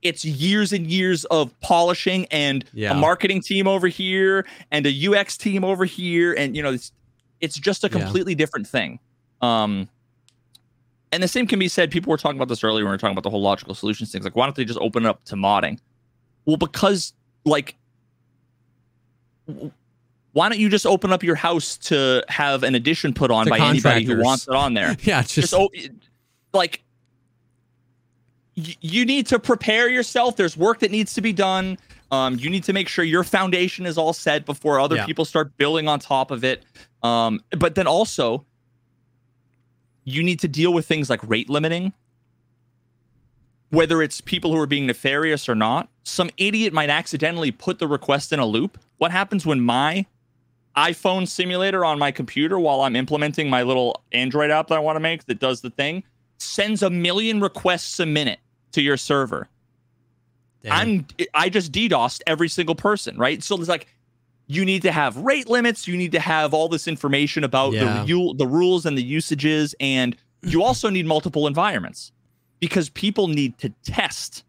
it's 0.02 0.24
years 0.24 0.72
and 0.72 0.86
years 0.86 1.24
of 1.26 1.58
polishing 1.60 2.26
and 2.26 2.64
Yeah. 2.72 2.92
a 2.92 2.94
marketing 2.94 3.40
team 3.42 3.66
over 3.66 3.88
here 3.88 4.46
and 4.70 4.86
a 4.86 5.06
ux 5.08 5.36
team 5.36 5.64
over 5.64 5.84
here 5.84 6.32
and 6.34 6.56
you 6.56 6.62
know 6.62 6.72
it's 6.72 6.92
it's 7.40 7.56
just 7.56 7.84
a 7.84 7.86
Yeah. 7.88 7.98
completely 8.00 8.34
different 8.34 8.66
thing 8.66 8.98
um 9.40 9.88
and 11.12 11.22
the 11.22 11.28
same 11.28 11.46
can 11.46 11.58
be 11.58 11.68
said 11.68 11.90
people 11.90 12.10
were 12.10 12.16
talking 12.18 12.36
about 12.38 12.48
this 12.48 12.62
earlier 12.64 12.84
when 12.84 12.90
we 12.90 12.94
were 12.94 12.98
talking 12.98 13.12
about 13.14 13.22
the 13.22 13.30
whole 13.30 13.40
logical 13.42 13.74
solutions 13.74 14.10
things 14.12 14.24
like 14.24 14.36
why 14.36 14.44
don't 14.46 14.56
they 14.56 14.64
just 14.64 14.78
open 14.80 15.04
it 15.04 15.08
up 15.08 15.24
to 15.24 15.36
modding 15.36 15.78
well 16.44 16.56
because 16.56 17.12
like 17.44 17.76
why 20.32 20.48
don't 20.48 20.58
you 20.58 20.68
just 20.68 20.86
open 20.86 21.12
up 21.12 21.22
your 21.22 21.34
house 21.34 21.76
to 21.78 22.22
have 22.28 22.62
an 22.62 22.74
addition 22.74 23.14
put 23.14 23.30
on 23.30 23.46
To 23.46 23.50
by 23.50 23.58
anybody 23.58 24.04
who 24.04 24.20
wants 24.22 24.46
it 24.46 24.54
on 24.54 24.74
there 24.74 24.96
Yeah. 25.02 25.22
Just, 25.22 25.34
just 25.34 25.54
o- 25.54 25.70
like 26.52 26.82
y- 28.56 28.76
you 28.80 29.04
need 29.06 29.26
to 29.28 29.38
prepare 29.38 29.88
yourself 29.88 30.36
there's 30.36 30.56
work 30.56 30.80
that 30.80 30.90
needs 30.90 31.14
to 31.14 31.20
be 31.20 31.32
done 31.32 31.78
um, 32.10 32.38
you 32.38 32.48
need 32.48 32.64
to 32.64 32.72
make 32.72 32.88
sure 32.88 33.04
your 33.04 33.22
foundation 33.24 33.84
is 33.84 33.98
all 33.98 34.12
set 34.14 34.46
before 34.46 34.80
other 34.80 34.96
Yeah. 34.96 35.06
people 35.06 35.24
start 35.24 35.54
building 35.56 35.88
on 35.88 35.98
top 36.00 36.30
of 36.30 36.42
it 36.44 36.62
um, 37.02 37.40
but 37.56 37.74
then 37.74 37.86
also 37.86 38.44
you 40.04 40.22
need 40.22 40.40
to 40.40 40.48
deal 40.48 40.72
with 40.72 40.86
things 40.86 41.10
like 41.10 41.26
rate 41.28 41.50
limiting. 41.50 41.92
Whether 43.70 44.00
it's 44.02 44.22
people 44.22 44.52
who 44.52 44.60
are 44.60 44.66
being 44.66 44.86
nefarious 44.86 45.48
or 45.48 45.54
not 45.54 45.90
some 46.08 46.30
idiot 46.36 46.72
might 46.72 46.90
accidentally 46.90 47.52
put 47.52 47.78
the 47.78 47.86
request 47.86 48.32
in 48.32 48.40
a 48.40 48.46
loop. 48.46 48.78
What 48.96 49.10
happens 49.10 49.46
when 49.46 49.60
my 49.60 50.06
iphone 50.76 51.26
simulator 51.26 51.84
on 51.84 51.98
my 51.98 52.12
computer 52.12 52.56
while 52.56 52.82
i'm 52.82 52.94
implementing 52.94 53.50
my 53.50 53.62
little 53.62 54.00
android 54.12 54.48
app 54.48 54.68
that 54.68 54.76
i 54.76 54.78
want 54.78 54.94
to 54.94 55.00
make 55.00 55.24
that 55.24 55.40
does 55.40 55.60
the 55.60 55.70
thing 55.70 56.04
sends 56.36 56.84
a 56.84 56.90
million 56.90 57.40
requests 57.40 57.98
a 57.98 58.06
minute 58.06 58.38
to 58.70 58.80
your 58.80 58.96
server. 58.96 59.48
Damn. 60.62 60.72
i'm 60.72 61.06
i 61.34 61.48
just 61.48 61.72
ddosed 61.72 62.22
every 62.26 62.48
single 62.48 62.74
person 62.74 63.16
right? 63.16 63.42
So 63.42 63.58
it's 63.58 63.68
like 63.68 63.88
you 64.48 64.64
need 64.64 64.82
to 64.82 64.90
have 64.90 65.16
rate 65.16 65.48
limits 65.48 65.86
you 65.86 65.96
need 65.96 66.12
to 66.12 66.20
have 66.20 66.52
all 66.52 66.68
this 66.68 66.88
information 66.88 67.44
about 67.44 67.72
Yeah. 67.72 68.04
the 68.04 68.34
the 68.36 68.46
rules 68.46 68.84
and 68.86 68.98
the 68.98 69.02
usages 69.02 69.74
and 69.78 70.16
you 70.42 70.62
also 70.62 70.90
need 70.90 71.06
multiple 71.06 71.46
environments 71.46 72.12
because 72.60 72.88
people 72.88 73.28
need 73.28 73.56
to 73.58 73.70
test 73.84 74.44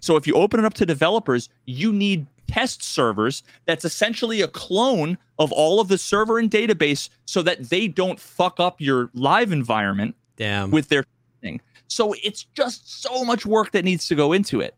so 0.00 0.16
if 0.16 0.26
you 0.26 0.34
open 0.34 0.60
it 0.60 0.66
up 0.66 0.74
to 0.74 0.86
developers 0.86 1.48
you 1.64 1.92
need 1.92 2.26
test 2.48 2.82
servers 2.82 3.42
that's 3.66 3.84
essentially 3.84 4.40
a 4.42 4.48
clone 4.48 5.16
of 5.38 5.52
all 5.52 5.80
of 5.80 5.88
the 5.88 5.96
server 5.96 6.38
and 6.38 6.50
database 6.50 7.08
so 7.24 7.42
that 7.42 7.70
they 7.70 7.88
don't 7.88 8.20
fuck 8.20 8.60
up 8.60 8.80
your 8.80 9.08
live 9.14 9.52
environment 9.52 10.14
damn. 10.36 10.70
with 10.70 10.88
their 10.88 11.04
thing. 11.40 11.60
So 11.86 12.14
it's 12.22 12.44
just 12.54 13.02
so 13.02 13.24
much 13.24 13.46
work 13.46 13.70
that 13.72 13.84
needs 13.84 14.06
to 14.08 14.14
go 14.14 14.32
into 14.32 14.60
it. 14.60 14.74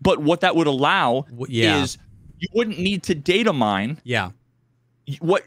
But 0.00 0.20
what 0.20 0.40
that 0.40 0.56
would 0.56 0.66
allow 0.66 1.26
yeah. 1.48 1.82
is 1.82 1.98
you 2.38 2.48
wouldn't 2.52 2.78
need 2.78 3.02
to 3.04 3.14
data 3.14 3.52
mine. 3.52 3.98
yeah. 4.04 4.30
What 5.20 5.44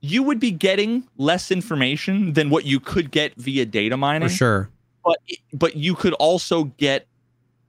you 0.00 0.22
would 0.22 0.38
be 0.40 0.50
getting 0.50 1.06
less 1.18 1.50
information 1.50 2.32
than 2.34 2.50
what 2.50 2.64
you 2.64 2.80
could 2.80 3.10
get 3.10 3.34
via 3.36 3.66
data 3.66 3.96
mining. 3.96 4.28
For 4.28 4.34
sure. 4.34 4.70
But 5.04 5.18
but 5.52 5.76
you 5.76 5.94
could 5.94 6.14
also 6.14 6.64
get 6.78 7.06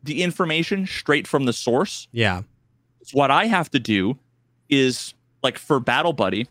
the 0.04 0.22
information 0.24 0.86
straight 0.86 1.28
from 1.28 1.46
the 1.46 1.54
source. 1.54 2.08
Yeah. 2.12 2.44
So 3.04 3.18
what 3.18 3.32
I 3.32 3.48
have 3.48 3.70
to 3.72 3.80
do 3.80 4.18
is 4.70 5.14
like 5.44 5.58
for 5.58 5.80
Battle 5.80 6.14
Buddy, 6.14 6.48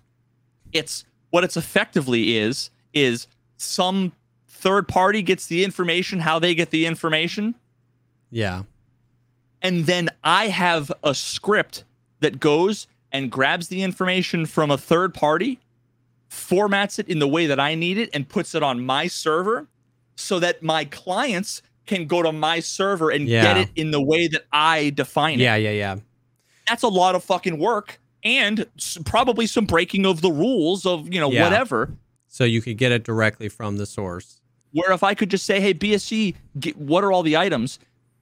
it's 0.73 1.05
what 1.31 1.44
it's 1.44 1.57
effectively 1.57 2.36
is 2.36 2.70
is 2.93 3.28
some 3.57 4.12
third 4.48 4.89
party 4.89 5.23
gets 5.23 5.47
the 5.47 5.65
information 5.65 6.19
how 6.19 6.39
they 6.39 6.55
get 6.55 6.70
the 6.70 6.86
information 6.86 7.55
Yeah. 8.31 8.65
And 9.62 9.87
then 9.87 10.09
I 10.24 10.49
have 10.49 10.91
a 11.05 11.15
script 11.15 11.85
that 12.20 12.41
goes 12.41 12.87
and 13.12 13.31
grabs 13.31 13.69
the 13.69 13.82
information 13.82 14.47
from 14.47 14.70
a 14.70 14.78
third 14.78 15.12
party, 15.15 15.59
formats 16.31 16.99
it 16.99 17.09
in 17.09 17.19
the 17.19 17.28
way 17.28 17.47
that 17.47 17.59
I 17.61 17.74
need 17.74 17.99
it 17.99 18.11
and 18.15 18.28
puts 18.28 18.55
it 18.55 18.62
on 18.62 18.85
my 18.85 19.07
server 19.07 19.66
so 20.16 20.39
that 20.39 20.62
my 20.62 20.85
clients 20.85 21.62
can 21.87 22.07
go 22.07 22.23
to 22.23 22.31
my 22.31 22.61
server 22.61 23.11
and 23.11 23.27
get 23.27 23.57
it 23.57 23.69
in 23.74 23.91
the 23.91 24.01
way 24.01 24.28
that 24.28 24.45
I 24.53 24.91
define 24.91 25.41
it 25.41 25.45
Yeah. 25.45 25.57
Yeah. 25.57 25.70
Yeah. 25.73 25.97
that's 26.69 26.82
a 26.85 26.89
lot 26.89 27.15
of 27.16 27.24
fucking 27.24 27.59
work 27.59 27.99
and 28.23 28.66
probably 29.05 29.47
some 29.47 29.65
breaking 29.65 30.07
of 30.07 30.20
the 30.20 30.31
rules 30.31 30.87
of 30.87 31.12
you 31.12 31.19
know 31.19 31.32
Yeah. 31.32 31.43
whatever 31.45 31.91
So 32.28 32.45
you 32.45 32.62
could 32.62 32.77
get 32.78 32.93
it 32.93 33.03
directly 33.03 33.49
from 33.49 33.78
the 33.78 33.87
source. 33.87 34.41
where 34.73 34.93
if 34.93 35.03
i 35.03 35.15
could 35.15 35.31
just 35.31 35.47
say 35.47 35.61
hey 35.61 35.74
bsg 35.74 36.37
get, 36.61 36.77
what 36.77 37.03
are 37.03 37.11
all 37.11 37.24
the 37.24 37.37
items 37.37 37.81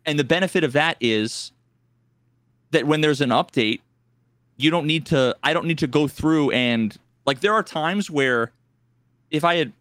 and 0.08 0.18
the 0.18 0.24
benefit 0.24 0.64
of 0.64 0.72
that 0.72 0.96
is 1.00 1.52
that 2.70 2.86
when 2.86 3.00
there's 3.00 3.20
an 3.20 3.30
update 3.30 3.80
you 4.56 4.70
don't 4.70 4.86
need 4.86 5.06
to 5.06 5.36
i 5.42 5.52
don't 5.52 5.66
need 5.66 5.78
to 5.78 5.86
go 5.86 6.08
through 6.08 6.50
and 6.50 6.96
like 7.26 7.40
there 7.40 7.52
are 7.54 7.62
times 7.62 8.10
where 8.10 8.50
if 9.30 9.44
i 9.44 9.54
had 9.56 9.72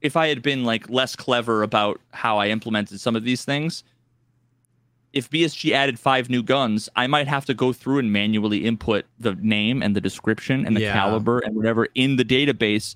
if 0.00 0.16
i 0.16 0.28
had 0.28 0.42
been 0.42 0.64
like 0.64 0.88
less 0.88 1.16
clever 1.16 1.62
about 1.62 2.00
how 2.12 2.38
i 2.38 2.48
implemented 2.48 3.00
some 3.00 3.16
of 3.16 3.24
these 3.24 3.44
things 3.44 3.82
if 5.12 5.28
bsg 5.30 5.72
added 5.72 5.98
five 5.98 6.30
new 6.30 6.42
guns 6.42 6.88
i 6.96 7.06
might 7.06 7.26
have 7.26 7.44
to 7.44 7.54
go 7.54 7.72
through 7.72 7.98
and 7.98 8.12
manually 8.12 8.64
input 8.64 9.04
the 9.18 9.34
name 9.36 9.82
and 9.82 9.96
the 9.96 10.00
description 10.00 10.64
and 10.66 10.76
the 10.76 10.82
Yeah. 10.82 10.92
caliber 10.92 11.40
and 11.40 11.56
whatever 11.56 11.88
in 11.94 12.16
the 12.16 12.24
database 12.24 12.94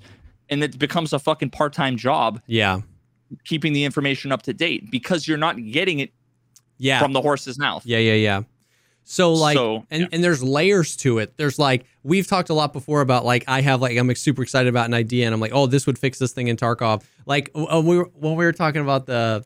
and 0.49 0.63
it 0.63 0.79
becomes 0.79 1.13
a 1.13 1.19
fucking 1.19 1.51
part-time 1.51 1.97
job 1.97 2.41
Yeah. 2.47 2.83
Keeping 3.45 3.73
the 3.73 3.85
information 3.85 4.33
up 4.33 4.43
to 4.43 4.53
date 4.53 4.91
because 4.91 5.27
you're 5.29 5.39
not 5.39 5.57
getting 5.73 5.99
it 6.01 6.13
Yeah. 6.79 7.01
from 7.01 7.13
the 7.13 7.21
horse's 7.23 7.59
mouth 7.59 7.85
Yeah, 7.87 7.99
yeah, 7.99 8.15
yeah. 8.15 8.43
So 9.07 9.33
like 9.35 9.57
So, 9.57 9.85
and 9.91 10.03
yeah. 10.03 10.09
and 10.13 10.25
there's 10.25 10.43
layers 10.43 10.97
to 10.99 11.19
it. 11.19 11.37
There's 11.37 11.59
like 11.59 11.85
we've 12.05 12.27
talked 12.27 12.49
a 12.49 12.55
lot 12.55 12.73
before 12.73 13.03
about 13.03 13.25
like 13.25 13.45
I 13.47 13.61
have 13.61 13.83
like 13.83 13.97
I'm 13.99 14.15
super 14.15 14.43
excited 14.43 14.69
about 14.69 14.87
an 14.87 14.95
idea 14.95 15.27
and 15.27 15.35
I'm 15.35 15.41
like, 15.41 15.53
"Oh, 15.55 15.67
this 15.67 15.87
would 15.87 15.99
fix 15.99 16.19
this 16.19 16.33
thing 16.33 16.49
in 16.49 16.57
Tarkov." 16.57 17.03
Like 17.27 17.51
uh, 17.55 17.83
we 17.85 17.99
were, 17.99 18.11
when 18.15 18.35
we 18.37 18.45
were 18.47 18.53
talking 18.53 18.81
about 18.81 19.05
the 19.05 19.45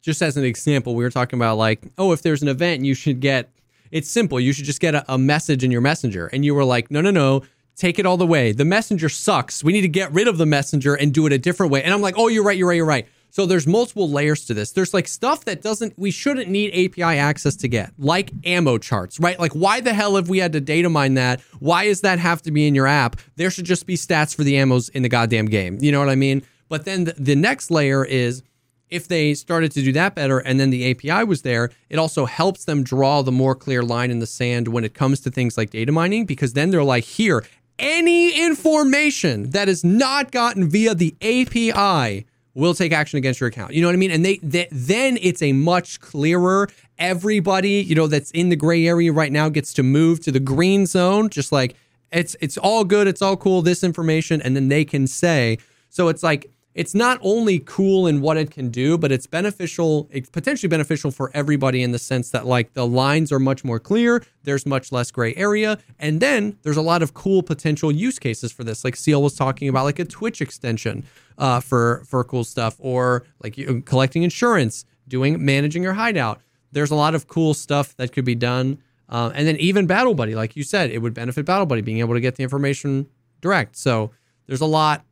just 0.00 0.22
as 0.22 0.38
an 0.38 0.44
example, 0.44 0.94
we 0.94 1.04
were 1.04 1.10
talking 1.10 1.38
about 1.38 1.58
like, 1.58 1.82
"Oh, 1.98 2.12
if 2.12 2.22
there's 2.22 2.40
an 2.40 2.48
event, 2.48 2.82
you 2.86 2.94
should 2.94 3.20
get 3.20 3.50
it's 3.90 4.10
simple. 4.10 4.40
You 4.40 4.54
should 4.54 4.64
just 4.64 4.80
get 4.80 4.94
a, 4.94 5.04
a 5.12 5.18
message 5.18 5.62
in 5.64 5.70
your 5.70 5.82
messenger." 5.82 6.28
And 6.28 6.42
you 6.42 6.54
were 6.54 6.64
like, 6.64 6.90
"No, 6.90 7.02
no, 7.02 7.10
no. 7.10 7.42
Take 7.78 7.98
it 7.98 8.04
all 8.04 8.16
the 8.16 8.26
way. 8.26 8.52
The 8.52 8.64
messenger 8.66 9.08
sucks. 9.08 9.64
We 9.64 9.72
need 9.72 9.82
to 9.82 9.88
get 9.88 10.12
rid 10.12 10.28
of 10.28 10.36
the 10.36 10.46
messenger 10.46 10.94
and 10.94 11.14
do 11.14 11.26
it 11.26 11.32
a 11.32 11.38
different 11.38 11.72
way." 11.72 11.82
And 11.82 11.94
I'm 11.94 12.02
like, 12.02 12.16
"Oh, 12.18 12.28
you're 12.28 12.44
right. 12.44 12.58
You're 12.58 12.68
right. 12.68 12.76
You're 12.76 12.84
right." 12.84 13.06
So 13.30 13.46
there's 13.46 13.66
multiple 13.66 14.10
layers 14.10 14.44
to 14.46 14.54
this. 14.54 14.72
There's 14.72 14.94
like 14.94 15.06
stuff 15.06 15.44
that 15.44 15.62
doesn't 15.62 15.98
we 15.98 16.10
shouldn't 16.10 16.48
need 16.48 16.72
API 16.72 17.18
access 17.18 17.56
to 17.56 17.68
get, 17.68 17.92
like 17.98 18.32
ammo 18.44 18.78
charts, 18.78 19.20
right? 19.20 19.38
Like 19.38 19.52
why 19.52 19.80
the 19.80 19.94
hell 19.94 20.16
have 20.16 20.28
we 20.28 20.38
had 20.38 20.52
to 20.54 20.60
data 20.60 20.88
mine 20.88 21.14
that? 21.14 21.40
Why 21.60 21.84
does 21.84 22.00
that 22.02 22.18
have 22.18 22.42
to 22.42 22.50
be 22.50 22.66
in 22.66 22.74
your 22.74 22.86
app? 22.86 23.16
There 23.36 23.50
should 23.50 23.66
just 23.66 23.86
be 23.86 23.96
stats 23.96 24.34
for 24.34 24.44
the 24.44 24.54
ammos 24.54 24.90
in 24.90 25.02
the 25.02 25.08
goddamn 25.08 25.46
game. 25.46 25.78
You 25.80 25.92
know 25.92 26.00
what 26.00 26.08
I 26.08 26.14
mean? 26.14 26.42
But 26.68 26.84
then 26.84 27.04
the, 27.04 27.12
the 27.18 27.36
next 27.36 27.70
layer 27.70 28.04
is 28.04 28.42
if 28.90 29.08
they 29.08 29.34
started 29.34 29.70
to 29.72 29.82
do 29.82 29.92
that 29.92 30.14
better 30.14 30.38
and 30.38 30.58
then 30.58 30.70
the 30.70 30.90
API 30.90 31.24
was 31.24 31.42
there, 31.42 31.70
it 31.90 31.98
also 31.98 32.24
helps 32.24 32.64
them 32.64 32.82
draw 32.82 33.22
the 33.22 33.32
more 33.32 33.54
clear 33.54 33.82
line 33.82 34.10
in 34.10 34.18
the 34.18 34.26
sand 34.26 34.68
when 34.68 34.84
it 34.84 34.94
comes 34.94 35.20
to 35.20 35.30
things 35.30 35.56
like 35.58 35.70
data 35.70 35.92
mining 35.92 36.24
because 36.24 36.54
then 36.54 36.70
they're 36.70 36.84
like, 36.84 37.04
here, 37.04 37.44
any 37.78 38.44
information 38.44 39.50
that 39.50 39.68
is 39.68 39.84
not 39.84 40.30
gotten 40.30 40.68
via 40.68 40.94
the 40.94 41.14
API 41.22 42.26
will 42.54 42.74
take 42.74 42.92
action 42.92 43.18
against 43.18 43.40
your 43.40 43.48
account. 43.48 43.72
You 43.72 43.82
know 43.82 43.88
what 43.88 43.94
I 43.94 43.98
mean? 43.98 44.10
And 44.10 44.24
they, 44.24 44.38
they 44.38 44.66
then 44.72 45.16
it's 45.20 45.42
a 45.42 45.52
much 45.52 46.00
clearer 46.00 46.68
everybody, 46.98 47.82
you 47.82 47.94
know, 47.94 48.08
that's 48.08 48.30
in 48.32 48.48
the 48.48 48.56
gray 48.56 48.86
area 48.86 49.12
right 49.12 49.30
now 49.30 49.48
gets 49.48 49.72
to 49.74 49.82
move 49.82 50.20
to 50.20 50.32
the 50.32 50.40
green 50.40 50.84
zone 50.86 51.28
just 51.28 51.52
like 51.52 51.76
it's 52.10 52.34
it's 52.40 52.58
all 52.58 52.84
good, 52.84 53.06
it's 53.06 53.22
all 53.22 53.36
cool 53.36 53.62
this 53.62 53.84
information 53.84 54.42
and 54.42 54.56
then 54.56 54.68
they 54.68 54.84
can 54.84 55.06
say 55.06 55.58
so 55.88 56.08
it's 56.08 56.22
like 56.22 56.50
it's 56.78 56.94
not 56.94 57.18
only 57.22 57.58
cool 57.58 58.06
in 58.06 58.20
what 58.20 58.36
it 58.36 58.52
can 58.52 58.68
do, 58.68 58.96
but 58.96 59.10
it's 59.10 59.26
beneficial, 59.26 60.08
it's 60.12 60.30
potentially 60.30 60.68
beneficial 60.68 61.10
for 61.10 61.28
everybody 61.34 61.82
in 61.82 61.90
the 61.90 61.98
sense 61.98 62.30
that 62.30 62.46
like 62.46 62.72
the 62.74 62.86
lines 62.86 63.32
are 63.32 63.40
much 63.40 63.64
more 63.64 63.80
clear, 63.80 64.24
there's 64.44 64.64
much 64.64 64.92
less 64.92 65.10
gray 65.10 65.34
area, 65.34 65.76
and 65.98 66.20
then 66.20 66.56
there's 66.62 66.76
a 66.76 66.82
lot 66.82 67.02
of 67.02 67.14
cool 67.14 67.42
potential 67.42 67.90
use 67.90 68.20
cases 68.20 68.52
for 68.52 68.62
this. 68.62 68.84
Like 68.84 68.94
Seal 68.94 69.20
was 69.20 69.34
talking 69.34 69.68
about, 69.68 69.82
like 69.82 69.98
a 69.98 70.04
Twitch 70.04 70.40
extension 70.40 71.04
uh, 71.36 71.58
for 71.58 72.04
for 72.06 72.22
cool 72.22 72.44
stuff, 72.44 72.76
or 72.78 73.24
like 73.42 73.58
collecting 73.84 74.22
insurance, 74.22 74.84
doing 75.08 75.44
managing 75.44 75.82
your 75.82 75.94
hideout. 75.94 76.40
There's 76.70 76.92
a 76.92 76.94
lot 76.94 77.16
of 77.16 77.26
cool 77.26 77.54
stuff 77.54 77.96
that 77.96 78.12
could 78.12 78.24
be 78.24 78.36
done. 78.36 78.78
Uh, 79.08 79.32
and 79.34 79.48
then 79.48 79.56
even 79.56 79.88
Battle 79.88 80.14
Buddy, 80.14 80.36
like 80.36 80.54
you 80.54 80.62
said, 80.62 80.92
it 80.92 80.98
would 80.98 81.14
benefit 81.14 81.44
Battle 81.44 81.66
Buddy 81.66 81.80
being 81.80 81.98
able 81.98 82.14
to 82.14 82.20
get 82.20 82.36
the 82.36 82.44
information 82.44 83.08
direct. 83.40 83.74
So 83.74 84.12
there's 84.46 84.60
a 84.60 84.66
lot. 84.66 85.04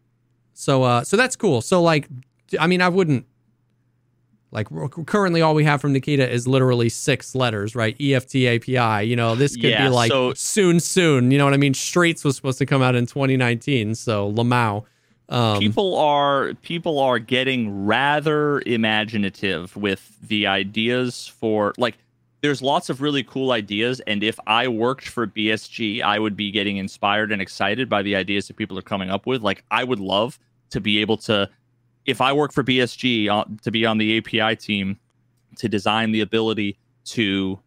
So 0.59 0.83
uh, 0.85 1.05
so 1.05 1.17
that's 1.19 1.37
cool. 1.37 1.61
So 1.61 1.83
like, 1.83 2.09
I 2.59 2.67
mean, 2.67 2.81
I 2.81 2.89
wouldn't 2.89 3.27
like 4.53 4.69
currently 5.07 5.43
all 5.43 5.55
we 5.55 5.65
have 5.65 5.83
from 5.83 5.93
Nikita 5.93 6.27
is 6.31 6.49
literally 6.49 6.89
six 6.89 7.35
letters, 7.35 7.75
right? 7.75 7.95
EFT 8.01 8.37
API. 8.37 9.07
You 9.07 9.17
know, 9.17 9.35
this 9.35 9.55
could 9.55 9.65
Yeah, 9.65 9.89
be 9.89 9.95
like 9.95 10.11
so- 10.11 10.33
soon, 10.33 10.81
soon. 10.81 11.31
You 11.31 11.37
know 11.37 11.45
what 11.45 11.53
I 11.53 11.59
mean? 11.59 11.75
Streets 11.75 12.25
was 12.25 12.37
supposed 12.37 12.57
to 12.59 12.67
come 12.67 12.81
out 12.81 12.95
in 12.95 13.05
2019. 13.07 13.95
So 13.95 14.33
Lamau. 14.33 14.85
Um, 15.29 15.59
people 15.59 15.97
are 15.97 16.55
people 16.63 17.01
are 17.01 17.19
getting 17.19 17.85
rather 17.85 18.63
imaginative 18.65 19.77
with 19.77 20.17
the 20.27 20.47
ideas 20.47 21.27
for 21.27 21.75
like 21.77 21.97
there's 22.43 22.63
lots 22.63 22.89
of 22.89 23.01
really 23.01 23.23
cool 23.23 23.51
ideas 23.53 24.01
and 24.07 24.23
if 24.23 24.39
i 24.47 24.69
worked 24.69 25.09
for 25.09 25.27
bsg 25.27 26.03
i 26.03 26.19
would 26.19 26.37
be 26.37 26.51
getting 26.51 26.77
inspired 26.77 27.33
and 27.33 27.41
excited 27.41 27.89
by 27.89 28.03
the 28.03 28.15
ideas 28.15 28.47
that 28.49 28.57
people 28.57 28.79
are 28.79 28.83
coming 28.83 29.11
up 29.11 29.27
with. 29.27 29.43
Like 29.43 29.65
i 29.71 29.83
would 29.83 30.01
love 30.01 30.39
to 30.71 30.81
be 30.81 30.99
able 30.99 31.17
to 31.19 31.49
if 32.05 32.21
i 32.21 32.33
work 32.33 32.53
for 32.53 32.63
bsg 32.63 33.29
uh, 33.29 33.45
to 33.63 33.71
be 33.71 33.87
on 33.87 33.99
the 33.99 34.19
api 34.19 34.57
team 34.57 34.99
to 35.57 35.69
design 35.69 36.13
the 36.13 36.21
ability 36.21 36.79
to 37.05 37.59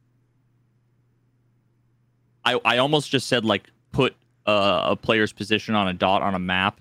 i 2.45 2.59
i 2.65 2.77
almost 2.77 3.09
just 3.09 3.27
said 3.27 3.45
like 3.45 3.69
put 3.91 4.15
uh, 4.45 4.81
a 4.91 4.95
player's 4.95 5.31
position 5.31 5.75
on 5.75 5.87
a 5.87 5.93
dot 5.93 6.21
on 6.21 6.33
a 6.33 6.39
map 6.39 6.79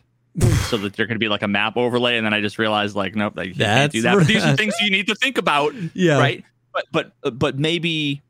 so 0.69 0.77
that 0.77 0.95
there 0.95 1.07
could 1.07 1.19
be 1.19 1.29
like 1.29 1.43
a 1.43 1.49
map 1.49 1.77
overlay 1.77 2.17
and 2.17 2.25
then 2.25 2.33
i 2.33 2.41
just 2.41 2.59
realized 2.59 2.95
like 2.97 3.15
nope 3.15 3.35
like, 3.37 3.49
you 3.49 3.55
can't 3.55 3.93
do 3.93 4.01
That's 4.01 4.15
that. 4.15 4.21
But 4.21 4.27
these 4.27 4.45
are 4.45 4.57
things 4.57 4.75
you 4.81 4.91
need 4.91 5.09
to 5.09 5.15
think 5.15 5.37
about 5.37 5.75
yeah. 5.95 6.19
right 6.19 6.45
but 6.93 7.13
but 7.23 7.39
but 7.39 7.59
maybe 7.59 8.23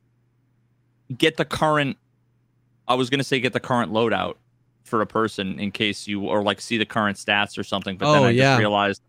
get 1.17 1.37
the 1.37 1.45
current 1.45 1.97
i 2.87 2.95
was 2.95 3.09
going 3.11 3.19
to 3.19 3.25
say 3.25 3.41
get 3.41 3.53
the 3.53 3.61
current 3.61 3.93
loadout 3.93 4.35
for 4.85 5.01
a 5.03 5.07
person 5.07 5.59
in 5.59 5.71
case 5.71 6.07
you 6.07 6.23
or 6.23 6.43
like 6.43 6.61
see 6.61 6.79
the 6.79 6.85
current 6.87 7.17
stats 7.17 7.59
or 7.59 7.63
something 7.63 7.97
but 7.97 8.13
then 8.13 8.23
Oh, 8.23 8.27
i 8.27 8.31
yeah. 8.31 8.43
just 8.53 8.59
realized 8.61 9.03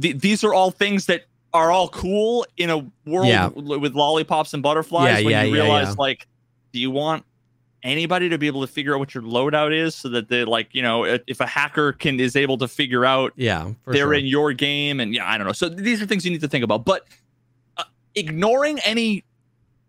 th- 0.00 0.18
these 0.18 0.44
are 0.44 0.52
all 0.54 0.70
things 0.70 1.06
that 1.06 1.22
are 1.54 1.70
all 1.70 1.88
cool 1.88 2.46
in 2.56 2.70
a 2.70 2.78
world 3.08 3.28
Yeah. 3.28 3.48
with 3.48 3.94
lollipops 3.94 4.52
and 4.54 4.62
butterflies 4.62 5.18
Yeah, 5.20 5.24
when 5.24 5.30
yeah, 5.32 5.42
you 5.44 5.52
realize 5.54 5.96
like 5.98 6.26
do 6.72 6.80
you 6.80 6.90
want 6.90 7.24
anybody 7.82 8.28
to 8.28 8.36
be 8.38 8.46
able 8.48 8.60
to 8.62 8.66
figure 8.66 8.94
out 8.94 8.98
what 8.98 9.14
your 9.14 9.22
loadout 9.22 9.72
is 9.72 9.94
so 9.94 10.08
that 10.08 10.28
they 10.28 10.44
like 10.44 10.68
you 10.72 10.82
know 10.82 11.04
if 11.04 11.40
a 11.40 11.46
hacker 11.46 11.92
can 11.92 12.18
is 12.18 12.34
able 12.34 12.58
to 12.58 12.66
figure 12.68 13.04
out 13.04 13.32
Yeah. 13.36 13.70
They're 13.86 13.96
sure. 14.06 14.14
in 14.14 14.26
your 14.26 14.52
game 14.52 14.98
and 15.00 15.14
yeah 15.14 15.28
i 15.30 15.38
don't 15.38 15.46
know 15.46 15.52
so 15.52 15.68
these 15.68 16.02
are 16.02 16.06
things 16.06 16.24
you 16.24 16.30
need 16.32 16.40
to 16.40 16.48
think 16.48 16.64
about 16.64 16.84
but 16.84 17.02
uh, 17.02 17.04
ignoring 18.16 18.78
any 18.80 19.22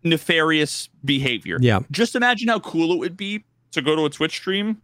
nefarious 0.04 0.90
behavior 1.04 1.58
Yeah. 1.62 1.80
just 1.92 2.16
imagine 2.16 2.48
how 2.48 2.60
cool 2.60 2.92
it 2.94 2.98
would 3.00 3.18
be 3.18 3.44
to 3.72 3.82
go 3.82 3.96
to 3.96 4.06
a 4.06 4.10
twitch 4.10 4.36
stream 4.38 4.82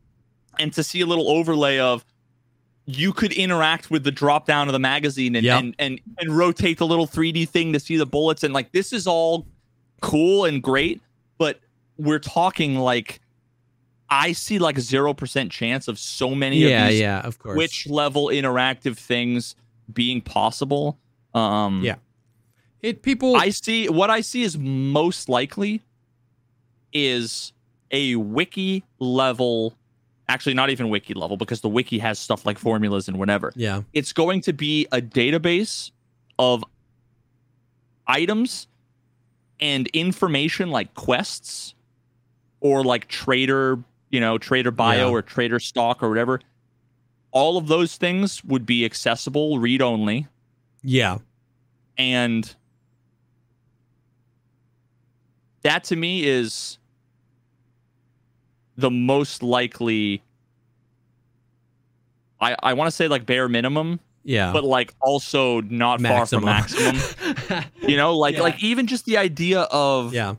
and 0.59 0.73
to 0.73 0.83
see 0.83 1.01
a 1.01 1.05
little 1.05 1.29
overlay 1.29 1.77
of 1.79 2.03
you 2.85 3.13
could 3.13 3.31
interact 3.31 3.89
with 3.89 4.03
the 4.03 4.11
drop 4.11 4.45
down 4.45 4.67
of 4.67 4.73
the 4.73 4.79
magazine 4.79 5.35
and, 5.35 5.45
Yep. 5.45 5.59
and 5.61 5.75
and 5.79 5.99
and 6.17 6.37
rotate 6.37 6.77
the 6.79 6.87
little 6.87 7.07
3d 7.07 7.47
thing 7.47 7.73
to 7.73 7.79
see 7.79 7.95
the 7.95 8.05
bullets 8.05 8.43
and 8.43 8.53
like 8.53 8.71
this 8.71 8.91
is 8.91 9.07
all 9.07 9.47
cool 10.01 10.45
and 10.45 10.61
great 10.61 11.01
but 11.37 11.59
we're 11.97 12.19
talking 12.19 12.75
like 12.75 13.21
i 14.09 14.31
see 14.33 14.59
like 14.59 14.75
0% 14.75 15.49
chance 15.51 15.87
of 15.87 15.97
so 15.97 16.35
many 16.35 16.57
Yeah. 16.57 16.85
of 16.85 16.91
these 16.91 16.99
Yeah. 16.99 17.19
Of 17.21 17.39
course. 17.39 17.55
Twitch 17.55 17.87
level 17.87 18.25
interactive 18.27 18.97
things 18.97 19.55
being 19.93 20.21
possible. 20.21 20.97
Um, 21.33 21.81
Yeah. 21.83 21.95
It 22.83 23.01
people. 23.01 23.35
I 23.35 23.49
see 23.49 23.89
what 23.89 24.09
I 24.11 24.21
see 24.21 24.43
is 24.43 24.57
most 24.57 25.29
likely 25.29 25.81
is 26.91 27.51
a 27.91 28.15
wiki 28.17 28.83
level. 28.99 29.75
Actually, 30.29 30.53
not 30.53 30.69
even 30.69 30.89
wiki 30.89 31.13
level 31.13 31.35
because 31.37 31.61
the 31.61 31.69
wiki 31.69 31.97
has 31.99 32.17
stuff 32.19 32.45
like 32.45 32.57
formulas 32.57 33.07
and 33.07 33.17
whatever. 33.17 33.51
yeah. 33.55 33.81
It's 33.93 34.13
going 34.13 34.41
to 34.41 34.53
be 34.53 34.87
a 34.91 35.01
database 35.01 35.91
of 36.39 36.63
items 38.07 38.67
and 39.59 39.87
information 39.87 40.69
like 40.71 40.93
quests 40.93 41.75
or 42.61 42.83
like 42.83 43.07
trader, 43.07 43.79
you 44.09 44.19
know, 44.19 44.37
trader 44.37 44.71
bio 44.71 45.07
Yeah. 45.07 45.11
or 45.11 45.21
trader 45.21 45.59
stock 45.59 46.01
or 46.01 46.09
whatever. 46.09 46.39
All 47.31 47.57
of 47.57 47.67
those 47.67 47.95
things 47.97 48.43
would 48.43 48.65
be 48.65 48.85
accessible 48.85 49.59
read 49.59 49.81
only 49.81 50.27
Yeah. 50.83 51.17
and 51.97 52.55
that 55.63 55.83
to 55.85 55.95
me 55.95 56.25
is 56.25 56.77
the 58.77 58.91
most 58.91 59.43
likely 59.43 60.21
I, 62.39 62.55
I 62.61 62.73
want 62.73 62.87
to 62.87 62.91
say 62.91 63.07
like 63.07 63.25
bare 63.25 63.47
minimum, 63.47 63.99
Yeah. 64.23 64.51
but 64.51 64.63
like 64.65 64.93
also 64.99 65.61
not 65.61 66.01
far 66.01 66.25
from 66.25 66.45
maximum. 66.45 66.97
You 67.81 67.97
know, 67.97 68.17
like 68.17 68.35
Yeah. 68.35 68.41
like 68.41 68.63
even 68.63 68.87
just 68.87 69.05
the 69.05 69.17
idea 69.17 69.61
of 69.71 70.13
yeah. 70.13 70.35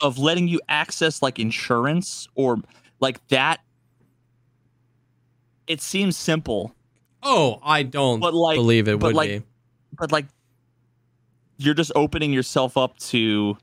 of 0.00 0.18
letting 0.18 0.46
you 0.48 0.60
access 0.68 1.22
like 1.22 1.38
insurance 1.38 2.28
or 2.34 2.58
like 3.00 3.26
that 3.28 3.60
it 5.66 5.80
seems 5.80 6.16
simple, 6.16 6.74
Oh, 7.22 7.60
I 7.62 7.82
don't 7.84 8.18
but 8.20 8.34
like 8.34 8.56
believe 8.56 8.88
it 8.88 8.98
but 8.98 9.08
would 9.08 9.16
like 9.16 9.30
be. 9.30 9.42
but 9.98 10.10
like 10.12 10.26
you're 11.58 11.74
just 11.74 11.92
opening 11.94 12.32
yourself 12.32 12.76
up 12.76 12.96
to 12.98 13.56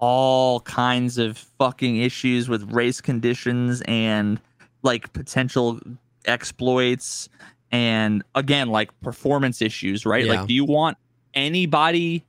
all 0.00 0.60
kinds 0.60 1.18
of 1.18 1.38
fucking 1.38 1.98
issues 1.98 2.48
with 2.48 2.70
race 2.72 3.00
conditions 3.00 3.82
and 3.86 4.40
like 4.82 5.12
potential 5.12 5.78
exploits 6.24 7.28
and 7.70 8.22
again 8.34 8.68
like 8.68 8.98
performance 9.02 9.60
issues 9.62 10.04
right 10.06 10.24
Yeah. 10.24 10.32
like 10.40 10.48
do 10.48 10.54
you 10.54 10.64
want 10.64 10.96
anybody 11.34 12.24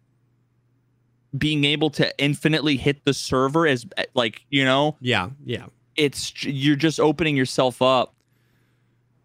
being 1.37 1.63
able 1.63 1.89
to 1.91 2.17
infinitely 2.19 2.75
hit 2.77 3.03
the 3.05 3.13
server 3.13 3.65
as 3.65 3.85
like 4.13 4.41
you 4.49 4.63
know 4.65 4.97
Yeah. 4.99 5.29
Yeah. 5.45 5.65
it's 5.95 6.43
you're 6.43 6.75
just 6.75 6.99
opening 6.99 7.37
yourself 7.37 7.81
up 7.81 8.13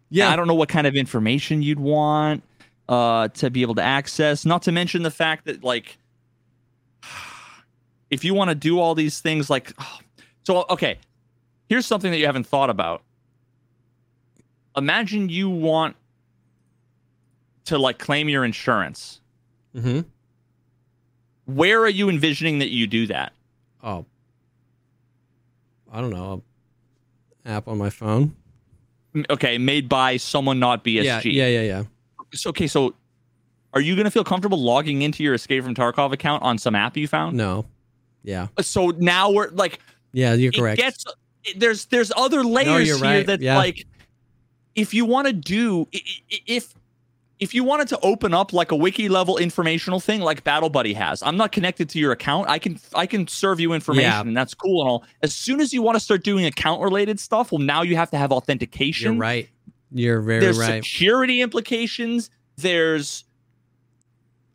Yeah. 0.09 0.29
I 0.29 0.35
don't 0.37 0.47
know 0.47 0.55
what 0.55 0.69
kind 0.69 0.87
of 0.87 0.95
information 0.95 1.61
you'd 1.61 1.79
want 1.79 2.43
uh, 2.89 3.27
to 3.27 3.49
be 3.49 3.61
able 3.61 3.75
to 3.75 3.81
access. 3.83 4.45
Not 4.45 4.61
to 4.63 4.71
mention 4.71 5.03
the 5.03 5.11
fact 5.11 5.43
that, 5.43 5.61
like, 5.61 5.97
if 8.09 8.23
you 8.23 8.33
want 8.33 8.49
to 8.49 8.55
do 8.55 8.79
all 8.79 8.95
these 8.95 9.19
things, 9.19 9.49
like, 9.49 9.73
oh, 9.79 9.99
so, 10.43 10.65
okay, 10.69 10.97
here's 11.67 11.85
something 11.85 12.11
that 12.11 12.17
you 12.17 12.25
haven't 12.25 12.47
thought 12.47 12.69
about. 12.69 13.03
Imagine 14.75 15.29
you 15.29 15.49
want 15.49 15.95
to, 17.65 17.77
like, 17.77 17.99
claim 17.99 18.29
your 18.29 18.45
insurance. 18.45 19.19
Mm-hmm. 19.75 20.01
Where 21.45 21.81
are 21.81 21.89
you 21.89 22.09
envisioning 22.09 22.59
that 22.59 22.69
you 22.69 22.87
do 22.87 23.07
that? 23.07 23.33
Oh. 23.83 24.05
I 25.91 26.01
don't 26.01 26.11
know. 26.11 26.43
App 27.45 27.67
on 27.67 27.77
my 27.77 27.89
phone. 27.89 28.35
Okay, 29.29 29.57
made 29.57 29.89
by 29.89 30.17
someone 30.17 30.59
not 30.59 30.83
BSG. 30.83 31.03
Yeah. 31.03 31.21
Yeah. 31.23 31.47
Yeah. 31.47 31.61
Yeah. 31.61 31.83
So, 32.33 32.49
okay, 32.49 32.67
so 32.67 32.93
are 33.73 33.81
you 33.81 33.95
going 33.95 34.05
to 34.05 34.11
feel 34.11 34.23
comfortable 34.23 34.61
logging 34.61 35.01
into 35.01 35.23
your 35.23 35.33
Escape 35.33 35.63
from 35.63 35.73
Tarkov 35.73 36.11
account 36.11 36.43
on 36.43 36.57
some 36.57 36.75
app 36.75 36.97
you 36.97 37.07
found? 37.07 37.37
No. 37.37 37.65
Yeah. 38.23 38.47
Uh, 38.57 38.61
so 38.61 38.89
now 38.97 39.31
we're 39.31 39.49
like 39.49 39.79
Yeah. 40.13 40.33
You're 40.33 40.49
it 40.53 40.57
correct. 40.57 40.79
gets 40.81 41.05
there's 41.55 41.85
there's 41.85 42.11
other 42.17 42.43
layers 42.43 42.87
you're 42.87 42.97
here 42.97 43.03
right. 43.05 43.25
that 43.27 43.41
Yeah. 43.41 43.57
like 43.57 43.85
if 44.75 44.93
you 44.93 45.05
want 45.05 45.27
to 45.27 45.33
do 45.33 45.87
if 46.45 46.73
if 47.39 47.53
you 47.53 47.63
wanted 47.63 47.87
to 47.89 47.99
open 48.01 48.33
up 48.33 48.51
like 48.51 48.71
a 48.71 48.75
wiki 48.75 49.07
level 49.09 49.37
informational 49.37 49.99
thing 49.99 50.21
like 50.21 50.43
battle 50.43 50.69
buddy 50.69 50.93
has 50.93 51.21
i'm 51.23 51.37
not 51.37 51.51
connected 51.51 51.87
to 51.89 51.99
your 51.99 52.11
account 52.11 52.49
i 52.49 52.57
can 52.59 52.79
i 52.95 53.05
can 53.05 53.27
serve 53.27 53.59
you 53.59 53.73
information 53.73 54.09
Yeah. 54.09 54.21
and 54.21 54.35
that's 54.35 54.53
cool 54.55 54.81
and 54.81 54.89
all 54.89 55.05
as 55.21 55.33
soon 55.33 55.61
as 55.61 55.71
you 55.73 55.81
want 55.83 55.95
to 55.95 55.99
start 55.99 56.23
doing 56.23 56.45
account 56.45 56.81
related 56.81 57.19
stuff 57.19 57.51
well 57.51 57.59
now 57.61 57.81
you 57.83 57.95
have 57.95 58.09
to 58.11 58.17
have 58.17 58.31
authentication 58.31 59.13
You're 59.13 59.21
right. 59.21 59.49
You're 59.91 60.21
very 60.21 60.39
there's 60.41 60.57
right. 60.59 60.83
security 60.83 61.41
implications 61.41 62.29
there's 62.57 63.23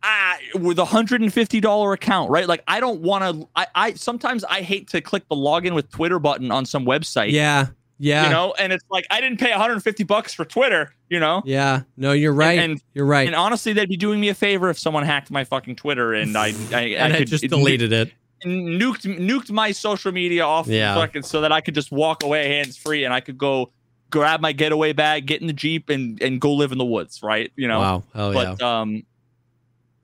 ah 0.05 0.37
with 0.57 0.79
a 0.79 0.85
hundred 0.85 1.20
and 1.20 1.33
fifty 1.33 1.61
dollar 1.61 1.93
account 1.93 2.31
right 2.31 2.49
like 2.49 2.62
i 2.66 2.81
don't 2.81 3.01
want 3.01 3.23
to 3.23 3.49
I, 3.55 3.66
I 3.74 3.93
sometimes 3.95 4.43
i 4.45 4.61
hate 4.62 4.89
to 4.91 5.01
click 5.01 5.29
the 5.29 5.37
login 5.37 5.74
with 5.74 5.91
twitter 5.91 6.19
button 6.19 6.51
on 6.51 6.66
some 6.66 6.85
website 6.85 7.31
Yeah. 7.33 7.66
Yeah. 7.99 8.24
You 8.24 8.31
know, 8.31 8.53
and 8.59 8.73
it's 8.73 8.83
like 8.91 9.07
I 9.12 9.20
didn't 9.20 9.39
pay 9.39 9.51
150 9.53 10.03
bucks 10.03 10.35
for 10.35 10.45
Twitter. 10.45 10.93
You 11.09 11.20
know. 11.20 11.41
Yeah. 11.45 11.83
No, 11.97 12.11
you're 12.11 12.33
right. 12.33 12.59
and- 12.59 12.83
you're 12.95 13.07
right. 13.07 13.29
And 13.29 13.37
honestly, 13.37 13.73
they'd 13.74 13.89
be 13.89 13.97
doing 13.97 14.19
me 14.19 14.29
a 14.29 14.35
favor 14.35 14.70
if 14.70 14.79
someone 14.79 15.05
hacked 15.05 15.31
my 15.31 15.45
fucking 15.45 15.77
Twitter 15.77 16.12
and 16.12 16.37
I, 16.37 16.47
I, 16.73 16.81
and 16.99 17.12
I 17.12 17.19
I 17.19 17.24
just 17.24 17.45
deleted 17.47 17.93
it. 17.93 18.11
nuked 18.45 19.03
nuked 19.20 19.53
my 19.53 19.70
social 19.70 20.11
media 20.11 20.45
off 20.45 20.66
Yeah. 20.66 20.97
fucking 20.97 21.23
so 21.23 21.43
that 21.43 21.53
I 21.53 21.61
could 21.61 21.77
just 21.77 21.93
walk 21.93 22.24
away 22.24 22.49
hands 22.49 22.77
free 22.77 23.05
and 23.05 23.15
I 23.15 23.20
could 23.20 23.39
go 23.39 23.70
grab 24.11 24.41
my 24.41 24.51
getaway 24.53 24.93
bag, 24.93 25.27
get 25.27 25.41
in 25.41 25.47
the 25.47 25.53
jeep, 25.53 25.89
and 25.89 26.20
and 26.20 26.41
go 26.41 26.53
live 26.55 26.73
in 26.73 26.79
the 26.79 26.85
woods, 26.85 27.23
right? 27.23 27.53
You 27.55 27.69
know. 27.69 27.79
wow. 27.79 28.03
Hell 28.15 28.35
yeah. 28.35 28.55
but 28.57 28.62
um, 28.62 29.05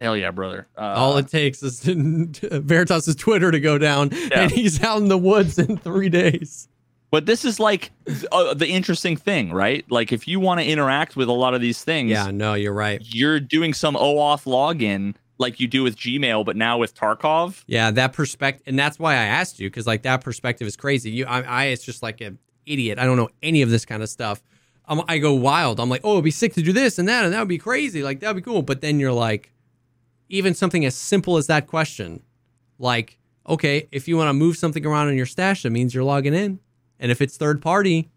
hell 0.01 0.17
yeah, 0.17 0.31
brother. 0.31 0.67
Uh, 0.77 0.81
All 0.97 1.17
it 1.19 1.29
takes 1.29 1.63
is 1.63 1.81
Veritas's 1.85 3.15
Twitter 3.17 3.51
to 3.51 3.61
go 3.61 3.79
down, 3.79 4.11
Yeah. 4.13 4.43
and 4.43 4.51
he's 4.51 4.83
out 4.83 4.99
in 4.99 5.09
the 5.09 5.19
woods 5.19 5.59
in 5.59 5.77
three 5.79 6.09
days. 6.09 6.69
but 7.11 7.25
this 7.27 7.45
is 7.45 7.59
like 7.59 7.91
uh, 8.33 8.55
the 8.55 8.69
interesting 8.69 9.17
thing, 9.17 9.53
right? 9.53 9.85
Like 9.91 10.13
if 10.13 10.29
you 10.29 10.41
want 10.41 10.61
to 10.61 10.67
interact 10.67 11.17
with 11.17 11.29
a 11.29 11.33
lot 11.33 11.55
of 11.55 11.61
these 11.61 11.83
things, 11.83 12.11
Yeah. 12.11 12.31
No, 12.31 12.55
you're 12.55 12.73
right. 12.75 13.01
you're 13.03 13.41
doing 13.41 13.73
some 13.75 13.95
OAuth 13.95 14.45
login 14.45 15.15
like 15.39 15.61
you 15.61 15.69
do 15.69 15.83
with 15.85 15.97
Gmail, 15.97 16.45
but 16.45 16.57
now 16.57 16.79
with 16.79 16.95
Tarkov. 16.97 17.63
Yeah, 17.67 17.91
that 17.93 18.13
perspective, 18.13 18.65
and 18.67 18.79
that's 18.79 18.99
why 18.99 19.13
I 19.13 19.25
asked 19.25 19.59
you 19.61 19.69
because 19.71 19.87
like 19.87 20.03
that 20.03 20.21
perspective 20.21 20.67
is 20.67 20.77
crazy. 20.77 21.11
You, 21.11 21.27
I, 21.27 21.43
I, 21.43 21.65
it's 21.67 21.85
just 21.85 22.03
like 22.03 22.21
an 22.21 22.39
idiot. 22.67 22.99
I 22.99 23.05
don't 23.05 23.17
know 23.17 23.29
any 23.43 23.63
of 23.63 23.71
this 23.71 23.85
kind 23.85 24.03
of 24.03 24.09
stuff. 24.09 24.43
I'm, 24.87 25.01
I 25.07 25.19
go 25.19 25.35
wild. 25.35 25.79
I'm 25.81 25.89
like, 25.89 26.01
oh, 26.03 26.13
it'd 26.15 26.25
be 26.25 26.31
sick 26.31 26.55
to 26.55 26.63
do 26.63 26.73
this 26.73 26.99
and 26.99 27.09
that, 27.09 27.25
and 27.25 27.33
that 27.33 27.39
would 27.39 27.49
be 27.49 27.57
crazy. 27.59 28.03
Like 28.03 28.21
that 28.21 28.29
would 28.35 28.43
be 28.43 28.43
cool. 28.43 28.63
But 28.63 28.81
then 28.81 28.99
you're 28.99 29.13
like, 29.13 29.53
even 30.29 30.55
something 30.55 30.85
as 30.85 30.95
simple 30.95 31.37
as 31.37 31.47
that 31.47 31.67
question, 31.67 32.23
like, 32.79 33.19
okay, 33.49 33.89
if 33.93 34.09
you 34.09 34.17
want 34.17 34.29
to 34.29 34.35
move 34.35 34.57
something 34.57 34.85
around 34.85 35.09
in 35.09 35.17
your 35.17 35.27
stash, 35.27 35.63
that 35.63 35.71
means 35.71 35.95
you're 35.95 36.05
logging 36.05 36.35
in, 36.35 36.61
and 37.01 37.11
if 37.11 37.21
it's 37.21 37.37
third 37.37 37.63
party, 37.63 38.11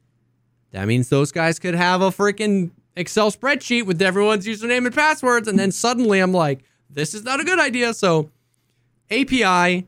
that 0.71 0.87
means 0.87 1.09
those 1.09 1.31
guys 1.31 1.59
could 1.59 1.75
have 1.75 2.01
a 2.01 2.09
freaking 2.09 2.71
Excel 2.95 3.31
spreadsheet 3.31 3.85
with 3.85 4.01
everyone's 4.01 4.45
username 4.45 4.85
and 4.85 4.93
passwords, 4.93 5.47
and 5.47 5.57
then 5.57 5.71
suddenly 5.71 6.19
I'm 6.19 6.33
like, 6.33 6.63
this 6.89 7.13
is 7.13 7.23
not 7.23 7.39
a 7.39 7.43
good 7.43 7.59
idea. 7.59 7.93
So 7.93 8.29
API, 9.09 9.87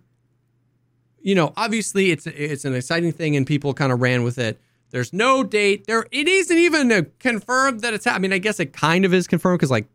you 1.21 1.35
know, 1.35 1.53
obviously 1.57 2.11
it's 2.11 2.27
it's 2.27 2.65
an 2.65 2.75
exciting 2.75 3.11
thing 3.11 3.35
and 3.35 3.45
people 3.45 3.73
kind 3.73 3.91
of 3.91 4.01
ran 4.01 4.23
with 4.23 4.37
it. 4.37 4.59
There's 4.91 5.11
no 5.11 5.43
date. 5.43 5.87
There 5.87 6.05
it 6.11 6.27
isn't 6.27 6.57
even 6.57 7.11
confirmed 7.19 7.81
that 7.81 7.93
it's. 7.93 8.05
I 8.07 8.19
mean, 8.19 8.31
I 8.31 8.37
guess 8.37 8.59
it 8.59 8.73
kind 8.73 9.05
of 9.05 9.13
is 9.13 9.27
confirmed 9.27 9.59
because 9.59 9.71
like 9.71 9.87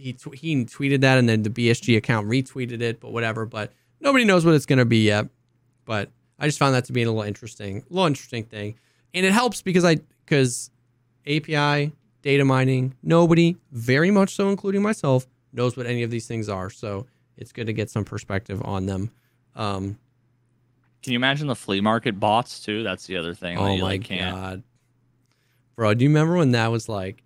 he 0.00 0.12
tw- 0.14 0.34
he 0.34 0.64
tweeted 0.64 1.00
that 1.02 1.18
and 1.18 1.28
then 1.28 1.42
the 1.42 1.50
BSG 1.50 1.96
account 1.96 2.28
retweeted 2.28 2.80
it, 2.80 3.00
but 3.00 3.12
whatever. 3.12 3.44
But 3.46 3.72
nobody 4.00 4.24
knows 4.24 4.44
what 4.44 4.54
it's 4.54 4.66
going 4.66 4.78
to 4.78 4.84
be 4.84 5.04
yet. 5.04 5.28
But 5.84 6.10
I 6.38 6.46
just 6.46 6.58
found 6.58 6.74
that 6.74 6.84
to 6.86 6.92
be 6.92 7.02
a 7.02 7.06
little 7.06 7.22
interesting, 7.22 7.84
little 7.90 8.06
interesting 8.06 8.44
thing, 8.44 8.76
and 9.14 9.26
it 9.26 9.32
helps 9.32 9.62
because 9.62 9.84
I 9.84 9.98
because 10.24 10.70
API 11.26 11.92
data 12.22 12.44
mining. 12.44 12.94
Nobody, 13.02 13.56
very 13.72 14.10
much 14.10 14.34
so, 14.34 14.48
including 14.48 14.82
myself, 14.82 15.26
knows 15.52 15.76
what 15.76 15.86
any 15.86 16.02
of 16.02 16.10
these 16.10 16.26
things 16.26 16.48
are. 16.48 16.70
So 16.70 17.06
it's 17.36 17.52
good 17.52 17.66
to 17.66 17.72
get 17.72 17.90
some 17.90 18.04
perspective 18.04 18.62
on 18.64 18.86
them. 18.86 19.10
Um, 19.56 19.98
Can 21.02 21.12
you 21.12 21.16
imagine 21.18 21.46
the 21.46 21.56
flea 21.56 21.80
market 21.80 22.20
bots 22.20 22.60
too? 22.60 22.82
That's 22.82 23.06
the 23.06 23.16
other 23.16 23.34
thing. 23.34 23.56
that 23.56 23.62
oh 23.62 23.74
you, 23.74 23.82
my 23.82 23.88
like, 23.88 24.04
can't. 24.04 24.36
god, 24.36 24.62
bro! 25.76 25.94
Do 25.94 26.04
you 26.04 26.10
remember 26.10 26.36
when 26.36 26.52
that 26.52 26.68
was 26.70 26.88
like? 26.88 27.22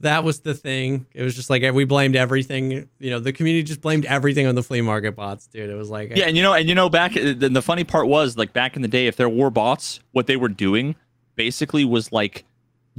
That 0.00 0.24
was 0.24 0.40
the 0.40 0.54
thing. 0.54 1.06
It 1.14 1.22
was 1.22 1.34
just 1.34 1.48
like 1.50 1.62
we 1.72 1.84
blamed 1.84 2.16
everything. 2.16 2.88
You 2.98 3.10
know, 3.10 3.18
the 3.18 3.32
community 3.32 3.62
just 3.62 3.80
blamed 3.80 4.04
everything 4.06 4.46
on 4.46 4.54
the 4.54 4.62
flea 4.62 4.80
market 4.82 5.16
bots, 5.16 5.46
dude. 5.46 5.70
It 5.70 5.74
was 5.74 5.88
like, 5.90 6.14
Yeah, 6.16 6.26
and 6.26 6.36
you 6.36 6.42
know, 6.42 6.52
and 6.54 6.68
you 6.68 6.74
know, 6.74 6.88
back 6.90 7.14
the, 7.14 7.32
the 7.34 7.62
funny 7.62 7.84
part 7.84 8.06
was 8.08 8.36
like 8.36 8.52
back 8.52 8.76
in 8.76 8.82
the 8.82 8.88
day, 8.88 9.06
if 9.06 9.16
there 9.16 9.28
were 9.28 9.50
bots, 9.50 10.00
what 10.12 10.26
they 10.26 10.36
were 10.36 10.48
doing 10.48 10.96
basically 11.34 11.84
was 11.84 12.12
like 12.12 12.44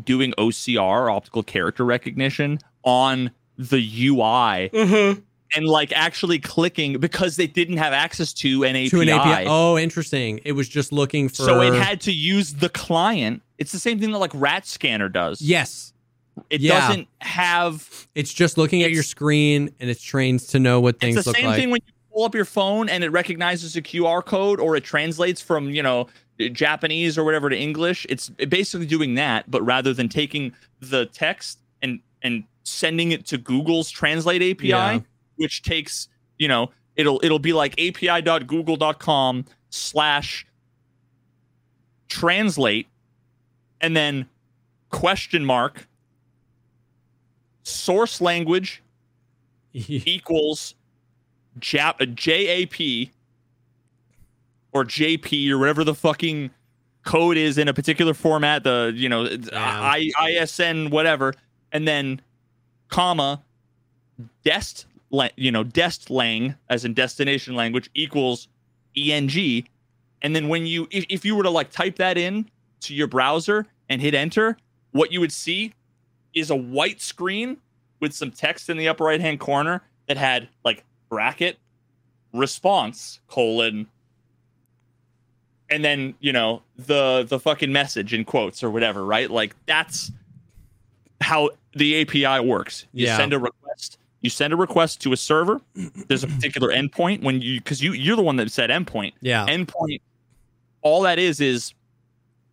doing 0.03 0.33
OCR, 0.37 1.11
optical 1.13 1.43
character 1.43 1.83
recognition, 1.85 2.59
on 2.83 3.31
the 3.57 3.77
UI, 3.79 4.69
Mhm. 4.71 5.23
and 5.55 5.65
like 5.65 5.91
actually 5.93 6.37
clicking 6.39 6.99
because 6.99 7.35
they 7.35 7.47
didn't 7.47 7.77
have 7.77 7.93
access 7.93 8.31
to 8.33 8.63
an 8.63 8.75
API. 8.75 8.89
to 8.89 9.01
an 9.01 9.09
API. 9.09 9.45
Oh, 9.47 9.77
interesting. 9.77 10.39
It 10.45 10.51
was 10.53 10.69
just 10.69 10.91
looking 10.91 11.29
for. 11.29 11.35
So 11.43 11.61
it 11.61 11.73
had 11.73 12.01
to 12.01 12.11
use 12.11 12.53
the 12.53 12.69
client. 12.69 13.41
It's 13.57 13.71
the 13.71 13.79
same 13.79 13.99
thing 13.99 14.11
that 14.11 14.19
like 14.19 14.31
Rat 14.33 14.65
Scanner 14.67 15.09
does. 15.09 15.41
yes. 15.41 15.93
It 16.49 16.61
yeah. 16.61 16.79
doesn't 16.87 17.07
have. 17.21 18.07
It's 18.15 18.33
just 18.33 18.57
looking 18.57 18.83
at 18.83 18.91
your 18.91 19.03
screen 19.03 19.73
and 19.79 19.89
it's 19.89 20.01
trained 20.01 20.39
to 20.49 20.59
know 20.59 20.79
what 20.79 20.99
things 20.99 21.17
It's 21.17 21.25
the 21.25 21.33
same 21.33 21.45
like. 21.47 21.55
thing 21.57 21.69
when 21.71 21.81
you 21.85 21.93
pull 22.13 22.23
up 22.23 22.33
your 22.35 22.45
phone 22.45 22.89
and 22.89 23.03
it 23.03 23.09
recognizes 23.09 23.75
a 23.75 23.81
QR 23.81 24.23
code 24.23 24.59
or 24.59 24.75
it 24.75 24.83
translates 24.83 25.41
from 25.41 25.69
you 25.69 25.83
know 25.83 26.07
Japanese 26.51 27.17
or 27.17 27.23
whatever 27.23 27.49
to 27.49 27.57
English. 27.57 28.05
It's 28.09 28.29
basically 28.29 28.85
doing 28.85 29.15
that, 29.15 29.49
but 29.49 29.61
rather 29.63 29.93
than 29.93 30.09
taking 30.09 30.53
the 30.79 31.05
text 31.07 31.59
and 31.81 31.99
and 32.21 32.43
sending 32.63 33.11
it 33.11 33.25
to 33.27 33.37
Google's 33.37 33.89
Translate 33.89 34.41
API, 34.41 34.67
Yeah. 34.67 34.99
which 35.37 35.61
takes 35.63 36.07
you 36.37 36.47
know 36.47 36.71
it'll 36.95 37.19
it'll 37.23 37.39
be 37.39 37.53
like 37.53 37.73
api.google.com 37.79 39.45
slash 39.69 40.45
translate 42.09 42.87
and 43.81 43.95
then 43.95 44.25
question 44.89 45.45
mark 45.45 45.87
source 47.67 48.21
language 48.21 48.81
equals 49.73 50.75
Jap- 51.59 52.15
JAP 52.15 53.11
or 54.71 54.85
JP 54.85 55.49
or 55.49 55.57
whatever 55.57 55.83
the 55.83 55.95
fucking 55.95 56.51
code 57.03 57.37
is 57.37 57.57
in 57.57 57.67
a 57.67 57.73
particular 57.73 58.13
format, 58.13 58.63
the 58.63 58.91
you 58.95 59.09
know 59.09 59.25
uh, 59.25 59.37
I, 59.53 60.11
ISN 60.21 60.89
whatever, 60.89 61.33
and 61.71 61.87
then 61.87 62.21
comma 62.89 63.41
dest 64.43 64.85
you 65.35 65.51
know 65.51 65.63
dest 65.63 66.09
lang 66.09 66.55
as 66.69 66.85
in 66.85 66.93
destination 66.93 67.55
language 67.55 67.89
equals 67.93 68.47
eng, 68.95 69.65
and 70.21 70.35
then 70.35 70.47
when 70.47 70.65
you 70.65 70.87
if, 70.91 71.05
if 71.09 71.25
you 71.25 71.35
were 71.35 71.43
to 71.43 71.49
like 71.49 71.71
type 71.71 71.95
that 71.95 72.17
in 72.17 72.49
to 72.81 72.93
your 72.93 73.07
browser 73.07 73.65
and 73.89 74.01
hit 74.01 74.13
enter, 74.13 74.57
what 74.91 75.11
you 75.11 75.19
would 75.19 75.31
see 75.31 75.73
is 76.39 76.49
a 76.49 76.55
white 76.55 77.01
screen 77.01 77.57
with 77.99 78.13
some 78.13 78.31
text 78.31 78.69
in 78.69 78.77
the 78.77 78.87
upper 78.87 79.03
right 79.05 79.21
hand 79.21 79.39
corner 79.39 79.81
that 80.07 80.17
had 80.17 80.47
like 80.63 80.83
bracket 81.09 81.57
response 82.33 83.19
colon 83.27 83.87
and 85.69 85.83
then 85.83 86.13
you 86.19 86.31
know 86.31 86.61
the 86.77 87.25
the 87.27 87.39
fucking 87.39 87.71
message 87.71 88.13
in 88.13 88.23
quotes 88.23 88.63
or 88.63 88.69
whatever 88.69 89.03
right? 89.05 89.29
Like 89.31 89.55
that's 89.65 90.11
how 91.21 91.49
the 91.73 92.01
api 92.01 92.39
works. 92.45 92.85
You 92.93 93.07
Yeah. 93.07 93.17
send 93.17 93.33
a 93.33 93.39
request. 93.39 93.97
You 94.21 94.29
send 94.29 94.53
a 94.53 94.55
request 94.55 95.01
to 95.01 95.13
a 95.13 95.17
server. 95.17 95.61
There's 96.07 96.23
a 96.23 96.27
particular 96.27 96.69
endpoint 96.69 97.21
when 97.23 97.41
you 97.41 97.59
because 97.59 97.81
you 97.81 97.93
you're 97.93 98.15
the 98.15 98.21
one 98.21 98.35
that 98.37 98.51
said 98.51 98.69
endpoint. 98.69 99.13
Yeah. 99.21 99.45
endpoint 99.47 100.01
all 100.81 101.01
that 101.01 101.19
is 101.19 101.41
is 101.41 101.73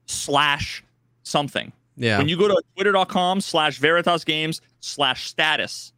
slash 0.07 0.83
something 1.23 1.73
yeah. 1.97 2.19
when 2.19 2.29
you 2.29 2.37
go 2.37 2.49
to 2.49 2.63
twitter.com 2.75 3.41
slash 3.41 3.79
veritas 3.79 4.25
games 4.25 4.61
slash 4.81 5.29
status 5.29 5.93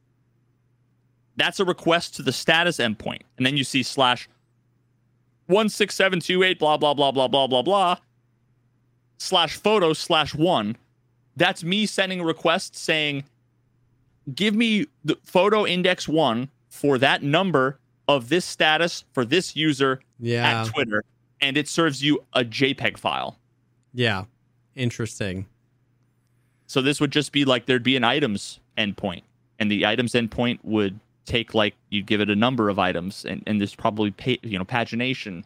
that's 1.37 1.61
a 1.61 1.65
request 1.65 2.15
to 2.17 2.23
the 2.23 2.33
status 2.33 2.79
endpoint 2.79 3.23
and 3.37 3.47
then 3.47 3.57
you 3.57 3.65
see 3.65 3.83
slash 3.83 4.29
16728 5.49 6.59
blah 6.59 6.77
blah 6.77 6.95
blah 6.95 7.11
blah 7.11 7.29
blah 7.29 7.47
blah 7.47 7.63
blah 7.63 7.97
slash 9.19 9.57
photo 9.57 9.93
slash 9.93 10.35
one 10.35 10.77
that's 11.37 11.63
me 11.65 11.87
sending 11.87 12.21
a 12.21 12.25
request 12.25 12.77
saying 12.77 13.25
give 14.35 14.55
me 14.55 14.87
the 15.05 15.17
photo 15.25 15.67
index 15.67 16.09
one 16.09 16.49
for 16.69 16.99
that 16.99 17.23
number 17.23 17.79
of 18.09 18.29
this 18.29 18.45
status 18.45 19.05
for 19.13 19.25
this 19.25 19.57
user 19.57 20.01
yeah. 20.19 20.63
at 20.63 20.67
twitter 20.67 21.05
and 21.41 21.57
it 21.57 21.69
serves 21.69 22.03
you 22.03 22.19
a 22.35 22.45
jpeg 22.45 22.99
file 22.99 23.39
yeah. 23.97 24.25
Interesting. 24.75 25.47
So 26.67 26.83
this 26.83 27.01
would 27.01 27.13
just 27.13 27.33
be 27.33 27.45
like 27.45 27.67
there'd 27.67 27.83
be 27.83 27.97
an 27.97 28.05
items 28.05 28.61
endpoint, 28.77 29.23
and 29.59 29.71
the 29.71 29.87
items 29.87 30.13
endpoint 30.13 30.59
would 30.63 30.99
take 31.25 31.55
like 31.55 31.75
you'd 31.91 32.07
give 32.07 32.21
it 32.21 32.31
a 32.31 32.37
number 32.37 32.69
of 32.69 32.79
items, 32.79 33.25
and 33.25 33.43
and 33.47 33.61
there's 33.61 33.75
probably 33.75 34.11
pa- 34.11 34.43
you 34.43 34.59
know 34.59 34.65
pagination, 34.65 35.45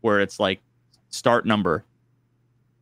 where 0.00 0.20
it's 0.20 0.38
like 0.40 0.60
start 1.10 1.44
number 1.46 1.84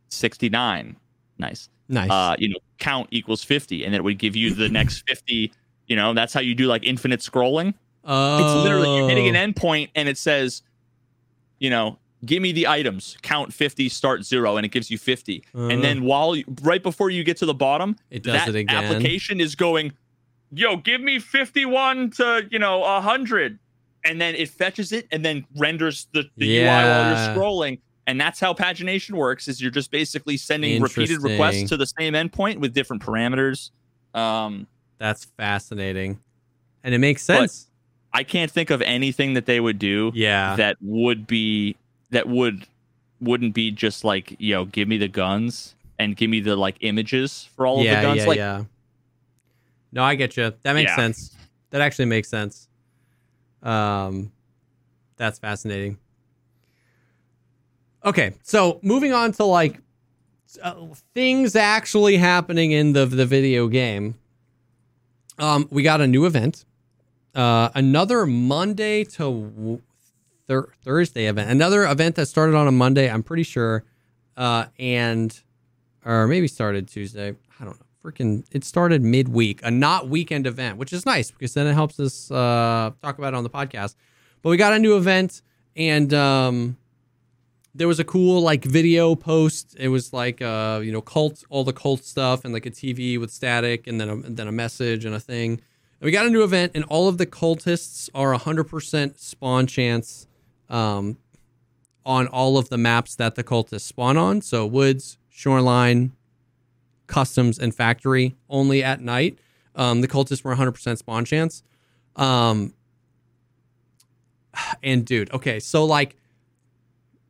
sixty 0.08 0.48
nine, 0.48 0.96
nice. 1.38 1.68
Nice. 1.88 2.10
Uh, 2.10 2.36
you 2.38 2.50
know 2.50 2.58
count 2.78 3.08
equals 3.10 3.42
fifty, 3.42 3.84
and 3.84 3.94
it 3.94 4.04
would 4.04 4.18
give 4.18 4.36
you 4.36 4.52
the 4.54 4.68
next 4.68 5.04
fifty. 5.08 5.52
You 5.86 5.96
know 5.96 6.12
that's 6.12 6.34
how 6.34 6.40
you 6.40 6.54
do 6.54 6.66
like 6.66 6.84
infinite 6.84 7.20
scrolling. 7.20 7.72
oh. 8.04 8.38
It's 8.44 8.64
literally 8.64 8.96
you're 8.96 9.08
hitting 9.08 9.34
an 9.34 9.52
endpoint, 9.54 9.90
and 9.94 10.08
it 10.08 10.18
says, 10.18 10.62
you 11.58 11.70
know. 11.70 11.98
Give 12.24 12.42
me 12.42 12.52
the 12.52 12.66
items. 12.66 13.16
Count 13.22 13.52
50, 13.52 13.88
start 13.88 14.24
zero, 14.24 14.56
and 14.56 14.66
it 14.66 14.70
gives 14.70 14.90
you 14.90 14.98
50. 14.98 15.44
Uh. 15.54 15.66
and 15.68 15.82
then 15.84 16.02
while 16.02 16.34
you, 16.34 16.44
right 16.62 16.82
before 16.82 17.10
you 17.10 17.22
get 17.24 17.36
to 17.38 17.46
the 17.46 17.54
bottom, 17.54 17.96
It 18.10 18.22
does 18.22 18.34
that 18.34 18.48
it 18.48 18.56
again. 18.56 18.84
application 18.84 19.40
is 19.40 19.54
going, 19.54 19.92
yo, 20.52 20.76
give 20.76 21.00
me 21.00 21.18
51 21.18 22.10
to, 22.10 22.48
you 22.50 22.58
know, 22.58 22.80
100. 22.80 23.58
And 24.04 24.20
then 24.20 24.34
it 24.34 24.48
fetches 24.48 24.92
it 24.92 25.06
and 25.12 25.24
then 25.24 25.44
renders 25.56 26.06
the, 26.12 26.24
the 26.36 26.58
UI 26.58 26.66
while 26.66 27.08
you're 27.08 27.36
scrolling. 27.36 27.80
And 28.06 28.18
that's 28.18 28.40
how 28.40 28.54
pagination 28.54 29.12
works 29.12 29.48
is 29.48 29.60
you're 29.60 29.70
just 29.70 29.90
basically 29.90 30.38
sending 30.38 30.80
repeated 30.80 31.22
requests 31.22 31.68
to 31.68 31.76
the 31.76 31.86
same 31.86 32.14
endpoint 32.14 32.58
with 32.58 32.72
different 32.72 33.02
parameters. 33.02 33.70
Um, 34.14 34.66
That's 34.96 35.26
fascinating, 35.36 36.18
and 36.82 36.94
it 36.94 36.98
makes 36.98 37.22
sense. 37.22 37.66
I 38.14 38.22
can't 38.24 38.50
think 38.50 38.70
of 38.70 38.80
anything 38.80 39.34
that 39.34 39.44
they 39.44 39.60
would 39.60 39.78
do 39.78 40.10
yeah, 40.14 40.56
that 40.56 40.78
would 40.80 41.26
be 41.26 41.76
that 42.10 42.28
would 42.28 42.66
wouldn't 43.20 43.54
be 43.54 43.70
just 43.70 44.04
like, 44.04 44.36
you 44.38 44.54
know, 44.54 44.64
give 44.64 44.86
me 44.88 44.96
the 44.96 45.08
guns 45.08 45.74
and 45.98 46.16
give 46.16 46.30
me 46.30 46.40
the 46.40 46.54
like 46.56 46.76
images 46.80 47.48
for 47.56 47.66
all 47.66 47.82
yeah, 47.82 47.92
of 47.92 47.96
the 47.98 48.02
guns. 48.02 48.18
yeah, 48.18 48.26
like 48.26 48.36
yeah. 48.36 48.64
No, 49.90 50.04
I 50.04 50.14
get 50.14 50.36
you. 50.36 50.52
That 50.62 50.74
makes 50.74 50.90
Yeah. 50.90 50.96
sense. 50.96 51.36
That 51.70 51.80
actually 51.80 52.04
makes 52.06 52.28
sense. 52.28 52.68
Um, 53.62 54.30
that's 55.16 55.38
fascinating. 55.38 55.98
Okay, 58.04 58.34
so 58.42 58.78
moving 58.82 59.12
on 59.12 59.32
to 59.32 59.44
like 59.44 59.80
uh, 60.62 60.74
things 61.14 61.56
actually 61.56 62.16
happening 62.16 62.70
in 62.72 62.92
the 62.92 63.04
the 63.06 63.26
video 63.26 63.66
game. 63.68 64.14
Um, 65.38 65.68
we 65.70 65.82
got 65.82 66.00
a 66.00 66.06
new 66.06 66.24
event, 66.26 66.64
uh, 67.34 67.70
another 67.74 68.26
Monday 68.26 69.04
to 69.04 69.80
thur- 70.48 70.72
Thursday 70.82 71.26
event, 71.26 71.50
another 71.50 71.84
event 71.84 72.16
that 72.16 72.26
started 72.26 72.56
on 72.56 72.66
a 72.66 72.72
Monday. 72.72 73.08
I'm 73.08 73.22
pretty 73.22 73.44
sure, 73.44 73.84
uh, 74.36 74.64
and 74.78 75.38
or 76.04 76.26
maybe 76.26 76.48
started 76.48 76.88
Tuesday. 76.88 77.36
I 77.60 77.64
don't 77.64 77.78
know. 77.78 77.86
Freaking, 78.02 78.44
it 78.52 78.64
started 78.64 79.02
midweek, 79.02 79.60
a 79.64 79.70
not 79.70 80.08
weekend 80.08 80.46
event, 80.46 80.78
which 80.78 80.92
is 80.92 81.04
nice 81.04 81.30
because 81.30 81.52
then 81.54 81.66
it 81.66 81.74
helps 81.74 82.00
us 82.00 82.30
uh, 82.30 82.92
talk 83.02 83.18
about 83.18 83.34
it 83.34 83.36
on 83.36 83.42
the 83.42 83.50
podcast. 83.50 83.96
But 84.40 84.50
we 84.50 84.56
got 84.56 84.72
a 84.72 84.78
new 84.78 84.96
event, 84.96 85.42
and 85.76 86.14
um, 86.14 86.76
there 87.74 87.88
was 87.88 87.98
a 87.98 88.04
cool 88.04 88.40
like 88.40 88.64
video 88.64 89.14
post. 89.16 89.76
It 89.78 89.88
was 89.88 90.12
like 90.12 90.40
uh, 90.40 90.80
you 90.82 90.92
know 90.92 91.02
cult, 91.02 91.44
all 91.50 91.64
the 91.64 91.72
cult 91.72 92.04
stuff, 92.04 92.44
and 92.44 92.54
like 92.54 92.66
a 92.66 92.70
TV 92.70 93.18
with 93.18 93.30
static, 93.30 93.86
and 93.86 94.00
then 94.00 94.08
a, 94.08 94.14
and 94.14 94.36
then 94.36 94.48
a 94.48 94.52
message 94.52 95.04
and 95.04 95.14
a 95.14 95.20
thing. 95.20 95.60
We 96.00 96.12
got 96.12 96.26
a 96.26 96.30
new 96.30 96.44
event, 96.44 96.72
and 96.76 96.84
all 96.84 97.08
of 97.08 97.18
the 97.18 97.26
cultists 97.26 98.08
are 98.14 98.32
hundred 98.34 98.64
percent 98.64 99.18
spawn 99.18 99.66
chance 99.66 100.27
um, 100.68 101.18
on 102.04 102.26
all 102.26 102.56
of 102.58 102.68
the 102.68 102.78
maps 102.78 103.14
that 103.16 103.34
the 103.34 103.44
cultists 103.44 103.82
spawn 103.82 104.16
on. 104.16 104.40
So 104.40 104.66
woods, 104.66 105.18
shoreline, 105.28 106.12
customs, 107.06 107.58
and 107.58 107.74
factory 107.74 108.36
only 108.48 108.82
at 108.82 109.00
night. 109.00 109.38
Um, 109.74 110.00
the 110.00 110.08
cultists 110.08 110.42
were 110.42 110.54
100% 110.54 110.98
spawn 110.98 111.24
chance. 111.24 111.62
Um, 112.16 112.74
and 114.82 115.04
dude, 115.04 115.32
okay, 115.32 115.60
so 115.60 115.84
like 115.84 116.16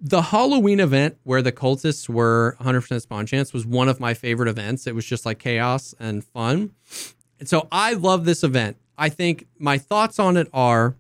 the 0.01 0.23
Halloween 0.23 0.81
event 0.81 1.19
where 1.25 1.43
the 1.43 1.53
cultists 1.53 2.09
were 2.09 2.57
100% 2.61 3.03
spawn 3.03 3.27
chance 3.27 3.53
was 3.53 3.67
one 3.67 3.89
of 3.89 3.99
my 3.99 4.15
favorite 4.15 4.49
events. 4.49 4.87
It 4.87 4.95
was 4.95 5.05
just 5.05 5.27
like 5.27 5.39
chaos 5.39 5.95
and 5.99 6.25
fun. 6.25 6.73
And 7.41 7.49
so 7.49 7.69
I 7.73 7.95
love 7.95 8.25
this 8.25 8.45
event. 8.45 8.77
I 8.97 9.09
think 9.09 9.47
my 9.59 9.79
thoughts 9.79 10.19
on 10.19 10.37
it 10.37 10.49
are 10.53 10.97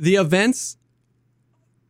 the 0.00 0.16
events 0.16 0.78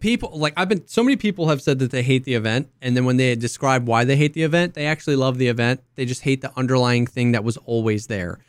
people 0.00 0.36
like 0.36 0.52
I've 0.56 0.68
been 0.68 0.86
so 0.88 1.02
many 1.04 1.16
people 1.16 1.48
have 1.48 1.62
said 1.62 1.78
that 1.78 1.92
they 1.92 2.02
hate 2.02 2.24
the 2.24 2.34
event 2.34 2.68
and 2.82 2.96
then 2.96 3.04
when 3.04 3.16
they 3.18 3.36
describe 3.36 3.86
why 3.86 4.04
they 4.04 4.16
hate 4.16 4.32
the 4.32 4.42
event, 4.42 4.74
they 4.74 4.86
actually 4.86 5.16
love 5.16 5.38
the 5.38 5.46
event. 5.46 5.82
They 5.94 6.04
just 6.04 6.22
hate 6.22 6.40
the 6.40 6.52
underlying 6.58 7.06
thing 7.06 7.32
that 7.32 7.44
was 7.44 7.56
always 7.58 8.08
there. 8.08 8.40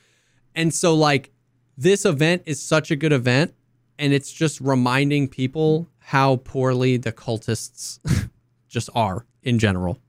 And 0.55 0.73
so 0.73 0.95
like 0.95 1.31
this 1.77 2.05
event 2.05 2.43
is 2.45 2.61
such 2.61 2.89
a 2.89 2.95
good 2.95 3.13
event 3.13 3.53
and 3.99 4.13
it's 4.13 4.33
just 4.33 4.59
reminding 4.59 5.27
people 5.27 5.87
how 5.99 6.37
poorly 6.37 6.97
the 6.97 7.11
cultists 7.11 7.99
just 8.67 8.89
are 8.95 9.25
in 9.43 9.59
general. 9.59 9.99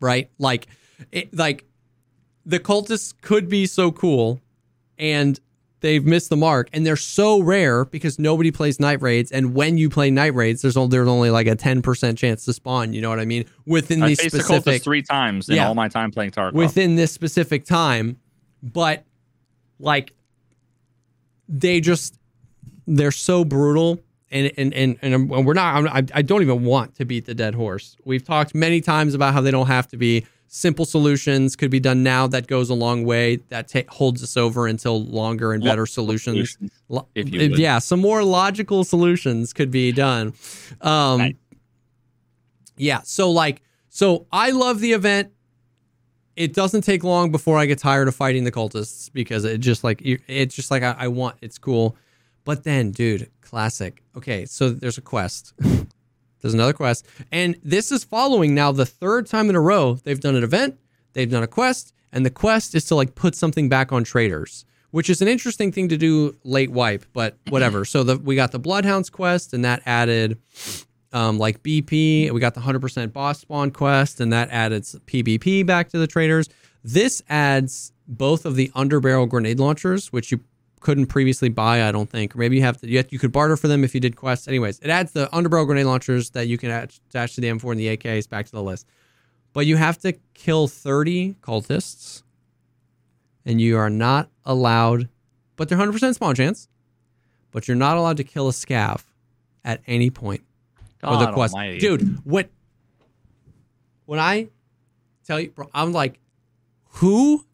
Right? 0.00 0.30
Like 0.38 0.66
it, 1.12 1.34
like 1.36 1.64
the 2.44 2.58
cultists 2.58 3.14
could 3.20 3.48
be 3.48 3.66
so 3.66 3.92
cool 3.92 4.40
and 4.98 5.38
they've 5.80 6.04
missed 6.04 6.30
the 6.30 6.36
mark 6.36 6.68
and 6.72 6.86
they're 6.86 6.96
so 6.96 7.40
rare 7.42 7.84
because 7.84 8.18
nobody 8.18 8.50
plays 8.50 8.80
night 8.80 9.00
raids 9.02 9.30
and 9.30 9.54
when 9.54 9.76
you 9.78 9.90
play 9.90 10.10
night 10.10 10.34
raids 10.34 10.62
there's 10.62 10.76
only, 10.76 10.90
there's 10.90 11.08
only 11.08 11.30
like 11.30 11.46
a 11.46 11.54
10% 11.54 12.16
chance 12.16 12.44
to 12.44 12.52
spawn 12.52 12.92
you 12.92 13.00
know 13.00 13.10
what 13.10 13.20
i 13.20 13.24
mean 13.24 13.44
within 13.66 14.00
these 14.00 14.18
the 14.18 14.30
specific 14.30 14.82
three 14.82 15.02
times 15.02 15.48
in 15.48 15.56
Yeah. 15.56 15.68
all 15.68 15.74
my 15.74 15.88
time 15.88 16.10
playing 16.10 16.30
Tarkov. 16.30 16.54
within 16.54 16.96
this 16.96 17.12
specific 17.12 17.64
time 17.66 18.18
but 18.62 19.04
like 19.78 20.12
they 21.48 21.80
just 21.80 22.18
they're 22.86 23.10
so 23.10 23.44
brutal 23.44 24.00
and 24.30 24.50
and 24.56 24.72
and, 24.74 24.98
and 25.02 25.28
we're 25.46 25.54
not 25.54 25.76
I'm, 25.76 25.88
I, 25.88 26.04
I 26.18 26.22
don't 26.22 26.42
even 26.42 26.64
want 26.64 26.96
to 26.96 27.04
beat 27.04 27.26
the 27.26 27.34
dead 27.34 27.54
horse 27.54 27.96
we've 28.04 28.24
talked 28.24 28.54
many 28.54 28.80
times 28.80 29.14
about 29.14 29.34
how 29.34 29.40
they 29.40 29.50
don't 29.50 29.66
have 29.68 29.86
to 29.88 29.96
be 29.96 30.26
simple 30.48 30.84
solutions 30.84 31.56
could 31.56 31.70
be 31.70 31.80
done 31.80 32.02
now 32.02 32.26
that 32.26 32.46
goes 32.46 32.70
a 32.70 32.74
long 32.74 33.04
way 33.04 33.36
that 33.48 33.68
ta- 33.68 33.80
holds 33.88 34.22
us 34.22 34.36
over 34.36 34.66
until 34.66 35.02
longer 35.04 35.52
and 35.52 35.62
better 35.62 35.86
solutions. 35.86 36.56
Lo- 36.88 37.08
if 37.14 37.28
you 37.32 37.50
would. 37.50 37.58
yeah 37.58 37.78
some 37.78 38.00
more 38.00 38.22
logical 38.22 38.84
solutions 38.84 39.52
could 39.52 39.70
be 39.70 39.92
done. 39.92 40.32
Um 40.80 41.20
Right. 41.20 41.36
yeah 42.76 43.00
so 43.04 43.30
like 43.30 43.62
so 43.88 44.26
i 44.32 44.50
love 44.50 44.80
the 44.80 44.92
event. 44.92 45.32
It 46.36 46.52
doesn't 46.52 46.82
take 46.82 47.02
long 47.02 47.30
before 47.30 47.58
i 47.58 47.66
get 47.66 47.78
tired 47.78 48.08
of 48.08 48.14
fighting 48.14 48.44
the 48.44 48.52
cultists 48.52 49.10
because 49.12 49.44
it 49.44 49.58
just 49.58 49.82
like 49.84 50.00
it's 50.04 50.54
just 50.54 50.70
like 50.70 50.82
i, 50.82 50.94
I 50.98 51.08
want 51.08 51.36
it's 51.42 51.58
cool. 51.58 51.96
But 52.44 52.62
then 52.64 52.92
dude 52.92 53.30
classic. 53.40 54.02
Okay 54.16 54.44
so 54.46 54.70
there's 54.70 54.98
a 54.98 55.02
quest 55.02 55.54
there's 56.46 56.54
another 56.54 56.72
quest 56.72 57.06
and 57.30 57.56
this 57.62 57.92
is 57.92 58.04
following 58.04 58.54
now 58.54 58.72
the 58.72 58.86
third 58.86 59.26
time 59.26 59.50
in 59.50 59.56
a 59.56 59.60
row 59.60 59.94
they've 60.04 60.20
done 60.20 60.36
an 60.36 60.44
event 60.44 60.78
they've 61.12 61.30
done 61.30 61.42
a 61.42 61.48
quest 61.48 61.92
and 62.12 62.24
the 62.24 62.30
quest 62.30 62.74
is 62.74 62.84
to 62.84 62.94
like 62.94 63.14
put 63.14 63.34
something 63.34 63.68
back 63.68 63.92
on 63.92 64.04
traders 64.04 64.64
which 64.92 65.10
is 65.10 65.20
an 65.20 65.28
interesting 65.28 65.72
thing 65.72 65.88
to 65.88 65.96
do 65.96 66.34
late 66.44 66.70
wipe 66.70 67.04
but 67.12 67.36
whatever 67.48 67.84
so 67.84 68.02
the 68.02 68.16
we 68.18 68.34
got 68.34 68.52
the 68.52 68.58
bloodhounds 68.58 69.10
quest 69.10 69.52
and 69.52 69.64
that 69.64 69.82
added 69.86 70.38
um, 71.12 71.38
like 71.38 71.62
BP. 71.62 72.30
We 72.30 72.40
got 72.40 72.54
the 72.54 72.60
100% 72.60 73.12
boss 73.12 73.40
spawn 73.40 73.70
quest, 73.70 74.20
and 74.20 74.32
that 74.32 74.50
added 74.50 74.82
PvP 74.82 75.64
back 75.64 75.88
to 75.90 75.98
the 75.98 76.06
traders. 76.06 76.48
This 76.84 77.22
adds 77.28 77.92
both 78.06 78.44
of 78.44 78.54
the 78.54 78.70
underbarrel 78.74 79.28
grenade 79.28 79.58
launchers, 79.58 80.12
which 80.12 80.30
you 80.30 80.40
couldn't 80.80 81.06
previously 81.06 81.48
buy, 81.48 81.86
I 81.86 81.92
don't 81.92 82.08
think. 82.08 82.34
Or 82.34 82.38
maybe 82.38 82.56
you 82.56 82.62
have 82.62 82.80
to, 82.80 82.88
you, 82.88 82.98
have- 82.98 83.08
you 83.10 83.18
could 83.18 83.32
barter 83.32 83.56
for 83.56 83.68
them 83.68 83.82
if 83.84 83.94
you 83.94 84.00
did 84.00 84.16
quests. 84.16 84.46
Anyways, 84.48 84.78
it 84.80 84.88
adds 84.90 85.12
the 85.12 85.26
underbarrel 85.32 85.66
grenade 85.66 85.86
launchers 85.86 86.30
that 86.30 86.46
you 86.48 86.58
can 86.58 86.70
attach 86.70 87.34
to 87.34 87.40
the 87.40 87.48
M4 87.48 87.72
and 87.72 87.80
the 87.80 87.96
AKs 87.96 88.28
back 88.28 88.46
to 88.46 88.52
the 88.52 88.62
list. 88.62 88.86
But 89.52 89.66
you 89.66 89.76
have 89.76 89.98
to 90.00 90.12
kill 90.34 90.68
30 90.68 91.36
cultists, 91.40 92.22
and 93.44 93.60
you 93.60 93.78
are 93.78 93.88
not 93.90 94.28
allowed, 94.44 95.08
but 95.56 95.68
they're 95.68 95.78
100% 95.78 96.14
spawn 96.14 96.34
chance, 96.34 96.68
but 97.52 97.66
you're 97.66 97.76
not 97.76 97.96
allowed 97.96 98.18
to 98.18 98.24
kill 98.24 98.48
a 98.48 98.52
scav 98.52 99.02
at 99.64 99.80
any 99.86 100.10
point 100.10 100.42
or 101.02 101.16
the 101.18 101.32
quest. 101.32 101.54
almighty. 101.54 101.78
Dude, 101.78 102.18
what? 102.24 102.50
when 104.06 104.20
I 104.20 104.48
tell 105.24 105.40
you, 105.40 105.50
bro, 105.50 105.68
I'm 105.74 105.92
like, 105.92 106.20
who 107.00 107.44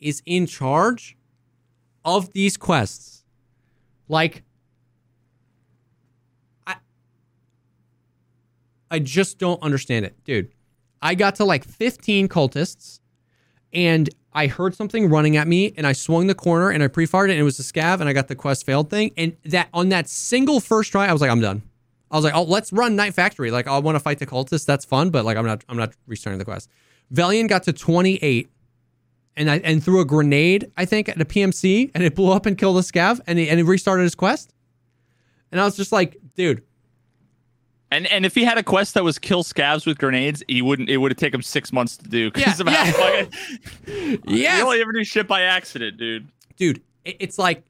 is 0.00 0.22
in 0.26 0.46
charge 0.46 1.16
of 2.04 2.32
these 2.32 2.56
quests? 2.56 3.24
Like, 4.08 4.42
I 6.66 6.76
I 8.90 8.98
just 8.98 9.38
don't 9.38 9.62
understand 9.62 10.04
it, 10.04 10.14
dude. 10.24 10.50
I 11.02 11.14
got 11.14 11.36
to 11.36 11.44
like 11.44 11.64
15 11.64 12.28
cultists, 12.28 13.00
and 13.72 14.10
I 14.32 14.46
heard 14.46 14.74
something 14.74 15.08
running 15.08 15.36
at 15.36 15.48
me, 15.48 15.72
and 15.76 15.86
I 15.86 15.92
swung 15.92 16.26
the 16.26 16.34
corner, 16.34 16.70
and 16.70 16.82
I 16.82 16.88
pre-fired 16.88 17.30
it, 17.30 17.34
and 17.34 17.40
it 17.40 17.44
was 17.44 17.58
a 17.58 17.62
scav, 17.62 18.00
and 18.00 18.08
I 18.08 18.12
got 18.12 18.28
the 18.28 18.34
quest 18.34 18.66
failed 18.66 18.90
thing, 18.90 19.12
and 19.16 19.36
that 19.44 19.68
on 19.72 19.88
that 19.90 20.08
single 20.08 20.60
first 20.60 20.92
try, 20.92 21.06
I 21.06 21.12
was 21.12 21.20
like, 21.20 21.30
I'm 21.30 21.40
done. 21.40 21.62
I 22.10 22.16
was 22.16 22.24
like, 22.24 22.34
oh, 22.34 22.42
let's 22.42 22.72
run 22.72 22.96
Night 22.96 23.14
Factory. 23.14 23.50
Like, 23.52 23.68
I 23.68 23.78
want 23.78 23.94
to 23.94 24.00
fight 24.00 24.18
the 24.18 24.26
cultists. 24.26 24.66
That's 24.66 24.84
fun, 24.84 25.10
but 25.10 25.24
like, 25.24 25.36
I'm 25.36 25.46
not, 25.46 25.64
I'm 25.68 25.76
not 25.76 25.94
restarting 26.08 26.38
the 26.38 26.44
quest. 26.44 26.68
Valiant 27.10 27.48
got 27.48 27.62
to 27.64 27.72
28, 27.72 28.50
and 29.36 29.50
I 29.50 29.58
and 29.58 29.82
threw 29.82 30.00
a 30.00 30.04
grenade, 30.04 30.70
I 30.76 30.84
think, 30.84 31.08
at 31.08 31.20
a 31.20 31.24
PMC, 31.24 31.90
and 31.94 32.02
it 32.04 32.14
blew 32.14 32.32
up 32.32 32.46
and 32.46 32.56
killed 32.58 32.76
a 32.78 32.80
scav, 32.80 33.20
and 33.26 33.38
he 33.38 33.48
and 33.48 33.58
he 33.58 33.62
restarted 33.62 34.04
his 34.04 34.14
quest. 34.14 34.52
And 35.52 35.60
I 35.60 35.64
was 35.64 35.76
just 35.76 35.92
like, 35.92 36.16
dude, 36.36 36.62
And 37.90 38.06
and 38.06 38.24
if 38.24 38.34
he 38.34 38.44
had 38.44 38.56
a 38.58 38.62
quest 38.62 38.94
that 38.94 39.02
was 39.04 39.18
kill 39.18 39.42
scavs 39.42 39.86
with 39.86 39.98
grenades, 39.98 40.42
he 40.48 40.62
wouldn't. 40.62 40.88
It 40.88 40.98
would 40.98 41.10
have 41.10 41.18
taken 41.18 41.38
him 41.38 41.42
six 41.42 41.72
months 41.72 41.96
to 41.98 42.08
do. 42.08 42.30
Yeah, 42.36 42.54
yeah. 42.64 42.92
fucking- 42.92 44.20
Yes. 44.26 44.58
You 44.58 44.64
only 44.64 44.80
ever 44.80 44.92
do 44.92 45.02
shit 45.04 45.26
by 45.26 45.42
accident, 45.42 45.96
dude. 45.96 46.28
dude, 46.56 46.82
it- 47.04 47.16
it's 47.20 47.38
like 47.38 47.64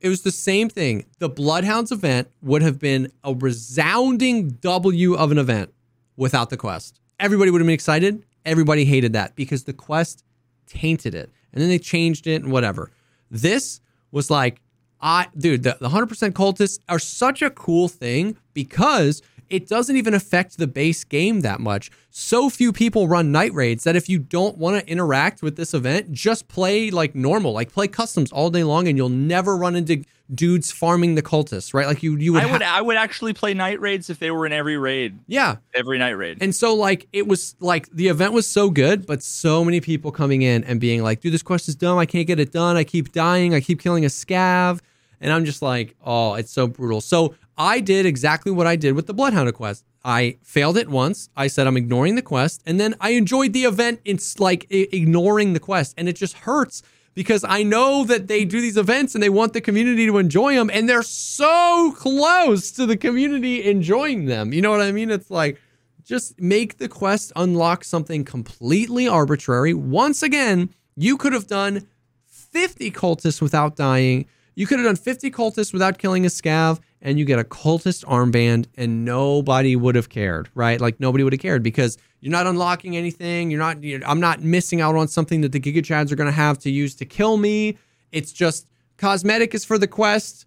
it 0.00 0.08
was 0.08 0.22
the 0.22 0.30
same 0.32 0.68
thing. 0.68 1.06
The 1.20 1.28
Bloodhounds 1.28 1.90
event 1.90 2.28
would 2.42 2.62
have 2.62 2.78
been 2.78 3.10
a 3.24 3.32
resounding 3.34 4.50
W 4.60 5.14
of 5.14 5.30
an 5.32 5.38
event 5.38 5.72
without 6.16 6.50
the 6.50 6.56
quest. 6.56 7.00
Everybody 7.18 7.50
would 7.50 7.60
have 7.60 7.66
been 7.66 7.74
excited. 7.74 8.24
Everybody 8.44 8.84
hated 8.84 9.12
that 9.14 9.34
because 9.36 9.64
the 9.64 9.72
quest 9.72 10.22
tainted 10.66 11.14
it. 11.14 11.30
And 11.52 11.62
then 11.62 11.68
they 11.68 11.78
changed 11.78 12.26
it 12.26 12.42
and 12.42 12.52
whatever. 12.52 12.90
This 13.30 13.80
was 14.10 14.30
like, 14.30 14.60
I, 15.00 15.28
dude, 15.36 15.62
the, 15.62 15.76
the 15.80 15.88
100% 15.88 16.32
cultists 16.32 16.78
are 16.88 16.98
such 16.98 17.42
a 17.42 17.50
cool 17.50 17.88
thing, 17.88 18.36
because 18.54 19.22
it 19.50 19.68
doesn't 19.68 19.96
even 19.96 20.14
affect 20.14 20.58
the 20.58 20.66
base 20.66 21.04
game 21.04 21.40
that 21.40 21.60
much. 21.60 21.90
So 22.10 22.48
few 22.50 22.72
people 22.72 23.08
run 23.08 23.30
night 23.32 23.52
raids 23.54 23.84
that 23.84 23.96
if 23.96 24.08
you 24.08 24.18
don't 24.18 24.56
want 24.58 24.78
to 24.80 24.90
interact 24.90 25.42
with 25.42 25.56
this 25.56 25.74
event, 25.74 26.12
just 26.12 26.48
play 26.48 26.90
like 26.90 27.14
normal, 27.14 27.52
like 27.52 27.72
play 27.72 27.88
customs 27.88 28.32
all 28.32 28.50
day 28.50 28.64
long, 28.64 28.88
and 28.88 28.96
you'll 28.96 29.08
never 29.08 29.56
run 29.56 29.76
into 29.76 30.02
dudes 30.34 30.72
farming 30.72 31.14
the 31.14 31.22
cultists, 31.22 31.72
right? 31.72 31.86
Like 31.86 32.02
you, 32.02 32.16
you 32.16 32.32
would. 32.32 32.42
I 32.42 32.50
would 32.50 32.62
ha- 32.62 32.78
I 32.78 32.80
would 32.80 32.96
actually 32.96 33.32
play 33.32 33.54
night 33.54 33.80
raids 33.80 34.10
if 34.10 34.18
they 34.18 34.30
were 34.32 34.44
in 34.46 34.52
every 34.52 34.76
raid. 34.76 35.18
yeah, 35.28 35.56
Every 35.74 35.98
night 35.98 36.10
raid. 36.16 36.38
and 36.40 36.52
so 36.54 36.74
like 36.74 37.06
it 37.12 37.28
was 37.28 37.54
like 37.60 37.88
the 37.90 38.08
event 38.08 38.32
was 38.32 38.46
so 38.48 38.70
good, 38.70 39.06
but 39.06 39.22
so 39.22 39.64
many 39.64 39.80
people 39.80 40.10
coming 40.10 40.42
in 40.42 40.64
and 40.64 40.80
being 40.80 41.02
like, 41.02 41.20
dude, 41.20 41.32
this 41.32 41.42
quest 41.42 41.68
is 41.68 41.76
dumb. 41.76 41.98
I 41.98 42.06
can't 42.06 42.26
get 42.26 42.40
it 42.40 42.50
done. 42.50 42.76
I 42.76 42.82
keep 42.84 43.12
dying. 43.12 43.54
I 43.54 43.60
keep 43.60 43.80
killing 43.80 44.04
a 44.04 44.08
scav. 44.08 44.80
And 45.20 45.32
I'm 45.32 45.44
just 45.44 45.62
like, 45.62 45.96
oh, 46.04 46.34
it's 46.34 46.52
so 46.52 46.66
brutal. 46.66 47.00
So 47.00 47.34
I 47.56 47.80
did 47.80 48.06
exactly 48.06 48.52
what 48.52 48.66
I 48.66 48.76
did 48.76 48.92
with 48.94 49.06
the 49.06 49.14
Bloodhound 49.14 49.52
quest. 49.54 49.84
I 50.04 50.38
failed 50.42 50.76
it 50.76 50.88
once. 50.88 51.30
I 51.36 51.48
said 51.48 51.66
I'm 51.66 51.76
ignoring 51.76 52.14
the 52.14 52.22
quest, 52.22 52.62
and 52.64 52.78
then 52.78 52.94
I 53.00 53.10
enjoyed 53.10 53.52
the 53.52 53.64
event. 53.64 54.00
It's 54.04 54.38
like 54.38 54.66
ignoring 54.70 55.52
the 55.52 55.60
quest, 55.60 55.94
and 55.98 56.08
it 56.08 56.14
just 56.14 56.34
hurts 56.38 56.82
because 57.14 57.44
I 57.44 57.62
know 57.62 58.04
that 58.04 58.28
they 58.28 58.44
do 58.44 58.60
these 58.60 58.76
events 58.76 59.14
and 59.14 59.22
they 59.22 59.30
want 59.30 59.54
the 59.54 59.60
community 59.60 60.06
to 60.06 60.18
enjoy 60.18 60.54
them, 60.54 60.70
and 60.72 60.88
they're 60.88 61.02
so 61.02 61.92
close 61.96 62.70
to 62.72 62.86
the 62.86 62.96
community 62.96 63.64
enjoying 63.68 64.26
them. 64.26 64.52
You 64.52 64.60
know 64.62 64.70
what 64.70 64.82
I 64.82 64.92
mean? 64.92 65.10
It's 65.10 65.30
like 65.30 65.58
just 66.04 66.40
make 66.40 66.78
the 66.78 66.88
quest 66.88 67.32
unlock 67.34 67.82
something 67.82 68.24
completely 68.24 69.08
arbitrary. 69.08 69.74
Once 69.74 70.22
again, 70.22 70.70
you 70.94 71.16
could 71.16 71.32
have 71.32 71.48
done 71.48 71.88
50 72.26 72.92
cultists 72.92 73.42
without 73.42 73.74
dying. 73.74 74.26
You 74.56 74.66
could 74.66 74.78
have 74.78 74.86
done 74.86 74.96
50 74.96 75.30
cultists 75.30 75.72
without 75.72 75.98
killing 75.98 76.24
a 76.24 76.28
scav, 76.28 76.80
and 77.02 77.18
you 77.18 77.26
get 77.26 77.38
a 77.38 77.44
cultist 77.44 78.04
armband, 78.06 78.66
and 78.76 79.04
nobody 79.04 79.76
would 79.76 79.94
have 79.94 80.08
cared, 80.08 80.48
right? 80.54 80.80
Like 80.80 80.98
nobody 80.98 81.22
would 81.22 81.34
have 81.34 81.40
cared 81.40 81.62
because 81.62 81.98
you're 82.20 82.32
not 82.32 82.46
unlocking 82.46 82.96
anything. 82.96 83.50
You're 83.50 83.60
not. 83.60 83.84
You're, 83.84 84.00
I'm 84.04 84.18
not 84.18 84.42
missing 84.42 84.80
out 84.80 84.96
on 84.96 85.08
something 85.08 85.42
that 85.42 85.52
the 85.52 85.60
Giga 85.60 85.82
Chads 85.82 86.10
are 86.10 86.16
going 86.16 86.26
to 86.26 86.32
have 86.32 86.58
to 86.60 86.70
use 86.70 86.94
to 86.96 87.04
kill 87.04 87.36
me. 87.36 87.76
It's 88.12 88.32
just 88.32 88.66
cosmetic 88.96 89.54
is 89.54 89.64
for 89.64 89.76
the 89.76 89.86
quest. 89.86 90.46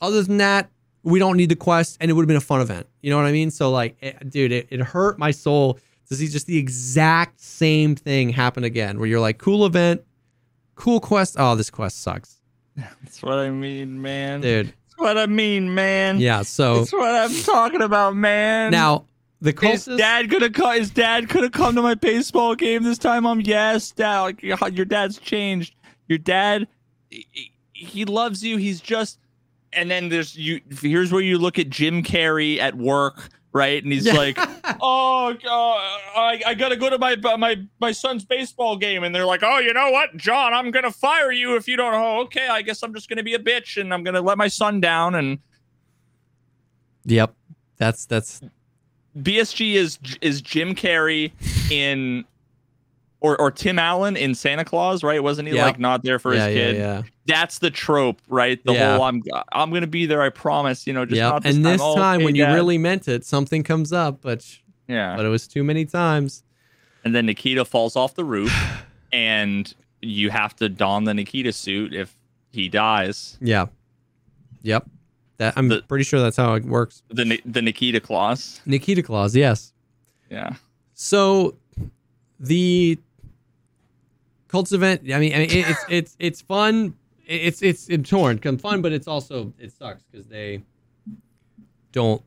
Other 0.00 0.22
than 0.22 0.38
that, 0.38 0.68
we 1.04 1.20
don't 1.20 1.36
need 1.36 1.48
the 1.48 1.56
quest, 1.56 1.98
and 2.00 2.10
it 2.10 2.14
would 2.14 2.22
have 2.22 2.28
been 2.28 2.36
a 2.36 2.40
fun 2.40 2.60
event. 2.60 2.88
You 3.00 3.10
know 3.10 3.16
what 3.16 3.26
I 3.26 3.32
mean? 3.32 3.52
So 3.52 3.70
like, 3.70 3.96
it, 4.00 4.28
dude, 4.28 4.50
it, 4.50 4.66
it 4.70 4.80
hurt 4.80 5.20
my 5.20 5.30
soul 5.30 5.78
to 6.08 6.16
see 6.16 6.26
just 6.26 6.48
the 6.48 6.58
exact 6.58 7.40
same 7.40 7.94
thing 7.94 8.30
happen 8.30 8.64
again, 8.64 8.98
where 8.98 9.06
you're 9.06 9.20
like, 9.20 9.38
cool 9.38 9.64
event, 9.66 10.02
cool 10.74 10.98
quest. 10.98 11.36
Oh, 11.38 11.54
this 11.54 11.70
quest 11.70 12.02
sucks, 12.02 12.35
That's 12.76 13.22
what 13.22 13.38
I 13.38 13.50
mean, 13.50 14.00
man. 14.00 14.40
dude. 14.40 14.66
That's 14.66 14.98
what 14.98 15.18
I 15.18 15.26
mean, 15.26 15.74
man. 15.74 16.18
Yeah. 16.20 16.42
So 16.42 16.78
That's 16.80 16.92
what 16.92 17.14
I'm 17.14 17.42
talking 17.42 17.82
about, 17.82 18.16
man. 18.16 18.70
now 18.70 19.06
the 19.40 19.50
his 19.50 19.86
cultists. 19.86 19.98
dad 19.98 20.30
could 20.30 20.42
have 20.42 20.52
come. 20.52 20.76
His 20.76 20.90
dad 20.90 21.28
could 21.28 21.42
have 21.42 21.52
come 21.52 21.74
to 21.74 21.82
my 21.82 21.94
baseball 21.94 22.54
game 22.54 22.82
this 22.82 22.98
time. 22.98 23.26
I'm 23.26 23.40
yes, 23.40 23.90
dad. 23.92 24.20
Like 24.20 24.42
your 24.42 24.58
your 24.70 24.86
dad's 24.86 25.18
changed. 25.18 25.74
Your 26.08 26.18
dad, 26.18 26.66
he, 27.10 27.52
he 27.72 28.04
loves 28.04 28.42
you. 28.42 28.56
He's 28.56 28.80
just. 28.80 29.18
And 29.72 29.90
then 29.90 30.08
there's 30.08 30.36
you. 30.36 30.60
Here's 30.80 31.12
where 31.12 31.20
you 31.20 31.36
look 31.38 31.58
at 31.58 31.68
Jim 31.68 32.02
Carrey 32.02 32.58
at 32.58 32.76
work, 32.76 33.28
right? 33.56 33.82
And 33.82 33.92
he's 33.92 34.06
Yeah. 34.06 34.12
like, 34.12 34.38
"Oh, 34.80 35.32
uh, 35.32 36.18
I, 36.20 36.40
I 36.46 36.54
gotta 36.54 36.76
go 36.76 36.88
to 36.90 36.98
my 36.98 37.16
my 37.36 37.56
my 37.80 37.90
son's 37.92 38.24
baseball 38.24 38.76
game." 38.76 39.02
And 39.02 39.14
they're 39.14 39.24
like, 39.26 39.42
"Oh, 39.42 39.58
you 39.58 39.72
know 39.72 39.90
what, 39.90 40.16
John? 40.16 40.54
I'm 40.54 40.70
gonna 40.70 40.92
fire 40.92 41.32
you 41.32 41.56
if 41.56 41.66
you 41.66 41.76
don't." 41.76 41.94
Oh, 41.94 42.20
okay. 42.24 42.46
I 42.48 42.62
guess 42.62 42.82
I'm 42.82 42.94
just 42.94 43.08
gonna 43.08 43.22
be 43.24 43.34
a 43.34 43.38
bitch 43.38 43.80
and 43.80 43.92
I'm 43.92 44.04
gonna 44.04 44.20
let 44.20 44.38
my 44.38 44.48
son 44.48 44.80
down. 44.80 45.14
And 45.16 45.38
Yep. 47.06 47.34
That's 47.78 48.06
that's 48.06 48.40
BSG 49.18 49.74
is 49.74 49.98
is 50.20 50.40
Jim 50.42 50.74
Carrey 50.74 51.32
in 51.70 52.24
or 53.32 53.40
or 53.40 53.50
Tim 53.50 53.78
Allen 53.78 54.16
in 54.16 54.34
Santa 54.34 54.64
Claus, 54.64 55.02
right? 55.02 55.22
Wasn't 55.22 55.48
he 55.48 55.54
Yeah. 55.54 55.64
like 55.66 55.78
not 55.78 56.02
there 56.02 56.18
for 56.18 56.34
yeah, 56.34 56.46
his 56.48 56.56
yeah, 56.56 56.62
kid? 56.72 56.76
yeah. 56.76 57.02
That's 57.26 57.58
the 57.58 57.70
trope, 57.70 58.20
right? 58.28 58.62
The 58.64 58.72
whole 58.74 59.02
I'm 59.02 59.22
I'm 59.52 59.72
gonna 59.72 59.86
be 59.86 60.06
there, 60.06 60.22
I 60.22 60.28
promise. 60.30 60.86
You 60.86 60.92
know, 60.92 61.04
just 61.04 61.16
Yep. 61.16 61.32
not 61.32 61.42
this 61.42 61.56
And 61.56 61.64
this 61.66 61.80
Oh, 61.82 61.96
time, 61.96 62.16
okay, 62.18 62.24
when 62.24 62.34
you 62.36 62.46
really 62.46 62.78
meant 62.78 63.08
it, 63.08 63.24
something 63.24 63.62
comes 63.62 63.92
up, 63.92 64.20
but 64.22 64.44
yeah. 64.88 65.16
but 65.16 65.24
it 65.26 65.28
was 65.28 65.46
too 65.48 65.64
many 65.64 65.84
times. 65.84 66.42
And 67.04 67.14
then 67.14 67.26
Nikita 67.26 67.64
falls 67.64 67.96
off 67.96 68.14
the 68.14 68.24
roof, 68.24 68.52
and 69.12 69.72
you 70.02 70.30
have 70.30 70.54
to 70.56 70.68
don 70.68 71.04
the 71.04 71.14
Nikita 71.14 71.52
suit 71.52 71.92
if 71.94 72.14
he 72.52 72.68
dies. 72.68 73.38
Yeah. 73.40 73.66
Yep. 74.62 74.86
That 75.38 75.54
I'm 75.56 75.68
The- 75.68 75.82
pretty 75.82 76.04
sure 76.04 76.20
that's 76.20 76.36
how 76.36 76.54
it 76.54 76.64
works. 76.64 77.02
The 77.08 77.40
the 77.44 77.60
Nikita 77.62 78.00
clause. 78.00 78.60
Nikita 78.66 79.02
Claus, 79.02 79.34
yes. 79.36 79.72
Yeah. 80.30 80.54
So 80.94 81.56
the 82.40 82.98
cults 84.48 84.72
event, 84.72 85.02
I 85.12 85.18
mean, 85.18 85.34
I 85.34 85.38
mean 85.38 85.50
it, 85.50 85.68
it's 85.68 85.84
it's 85.88 86.16
it's 86.18 86.40
fun. 86.40 86.94
It's 87.26 87.62
it's 87.62 87.88
it's 87.88 88.08
torn, 88.08 88.40
it's 88.42 88.62
fun, 88.62 88.82
but 88.82 88.92
it's 88.92 89.08
also 89.08 89.52
it 89.58 89.72
sucks 89.72 90.02
because 90.04 90.26
they 90.26 90.62
don't 91.92 92.22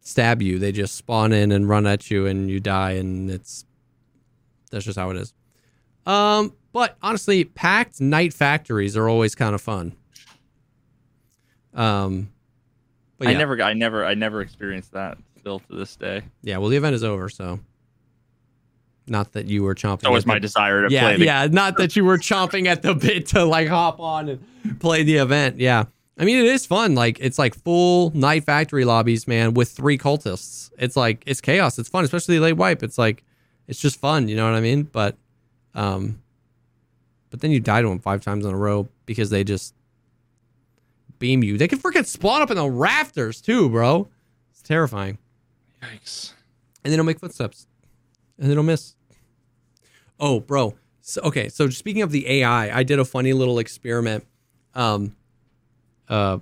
stab 0.00 0.42
you. 0.42 0.58
They 0.58 0.72
just 0.72 0.96
spawn 0.96 1.32
in 1.32 1.52
and 1.52 1.68
run 1.68 1.86
at 1.86 2.10
you, 2.10 2.26
and 2.26 2.50
you 2.50 2.58
die, 2.58 2.92
and 2.92 3.30
it's 3.30 3.64
that's 4.70 4.84
just 4.84 4.98
how 4.98 5.10
it 5.10 5.16
is. 5.16 5.34
Um, 6.06 6.54
but 6.72 6.96
honestly, 7.02 7.44
packed 7.44 8.00
night 8.00 8.32
factories 8.32 8.96
are 8.96 9.08
always 9.08 9.34
kind 9.34 9.54
of 9.54 9.60
fun. 9.60 9.94
Um, 11.74 12.30
but 13.18 13.28
I 13.28 13.34
never 13.34 13.60
I 13.62 13.74
never 13.74 14.04
I 14.04 14.14
never 14.14 14.40
experienced 14.40 14.92
that 14.92 15.18
still 15.38 15.60
to 15.60 15.76
this 15.76 15.94
day. 15.96 16.22
Yeah, 16.42 16.58
well, 16.58 16.70
the 16.70 16.76
event 16.76 16.94
is 16.94 17.04
over, 17.04 17.28
so 17.28 17.60
not 19.10 19.32
that 19.32 19.46
you 19.46 19.62
were 19.62 19.74
chomping. 19.74 20.00
That 20.00 20.12
was 20.12 20.24
at 20.24 20.28
my 20.28 20.34
the- 20.34 20.40
desire 20.40 20.86
to 20.86 20.92
yeah, 20.92 21.00
play 21.00 21.16
the 21.16 21.24
yeah, 21.24 21.46
not 21.50 21.76
that 21.78 21.96
you 21.96 22.04
were 22.04 22.18
chomping 22.18 22.66
at 22.66 22.82
the 22.82 22.94
bit 22.94 23.26
to 23.28 23.44
like 23.44 23.68
hop 23.68 24.00
on 24.00 24.28
and 24.28 24.80
play 24.80 25.02
the 25.02 25.16
event. 25.16 25.58
Yeah, 25.58 25.84
I 26.18 26.24
mean 26.24 26.38
it 26.38 26.46
is 26.46 26.66
fun. 26.66 26.94
Like 26.94 27.18
it's 27.20 27.38
like 27.38 27.54
full 27.54 28.10
night 28.14 28.44
factory 28.44 28.84
lobbies, 28.84 29.26
man, 29.28 29.54
with 29.54 29.70
three 29.70 29.98
cultists. 29.98 30.70
It's 30.78 30.96
like 30.96 31.22
it's 31.26 31.40
chaos. 31.40 31.78
It's 31.78 31.88
fun, 31.88 32.04
especially 32.04 32.38
late 32.38 32.54
wipe. 32.54 32.82
It's 32.82 32.98
like 32.98 33.24
it's 33.66 33.80
just 33.80 34.00
fun. 34.00 34.28
You 34.28 34.36
know 34.36 34.44
what 34.44 34.56
I 34.56 34.60
mean? 34.60 34.84
But, 34.84 35.16
um, 35.74 36.22
but 37.30 37.40
then 37.40 37.50
you 37.50 37.60
die 37.60 37.82
to 37.82 37.88
them 37.88 37.98
five 37.98 38.22
times 38.22 38.46
in 38.46 38.52
a 38.52 38.56
row 38.56 38.88
because 39.04 39.28
they 39.28 39.44
just 39.44 39.74
beam 41.18 41.42
you. 41.42 41.58
They 41.58 41.68
can 41.68 41.78
freaking 41.78 42.06
spawn 42.06 42.40
up 42.40 42.50
in 42.50 42.56
the 42.56 42.70
rafters 42.70 43.40
too, 43.42 43.68
bro. 43.68 44.08
It's 44.52 44.62
terrifying 44.62 45.18
Yikes. 45.82 46.32
and 46.82 46.92
they 46.92 46.96
don't 46.96 47.06
make 47.06 47.20
footsteps, 47.20 47.66
and 48.38 48.50
they 48.50 48.54
don't 48.54 48.66
miss. 48.66 48.94
Oh, 50.20 50.40
bro. 50.40 50.74
So, 51.00 51.22
okay, 51.22 51.48
so 51.48 51.70
speaking 51.70 52.02
of 52.02 52.10
the 52.12 52.28
AI, 52.28 52.76
I 52.76 52.82
did 52.82 52.98
a 52.98 53.04
funny 53.04 53.32
little 53.32 53.58
experiment. 53.58 54.26
Um, 54.74 55.16
uh, 56.08 56.38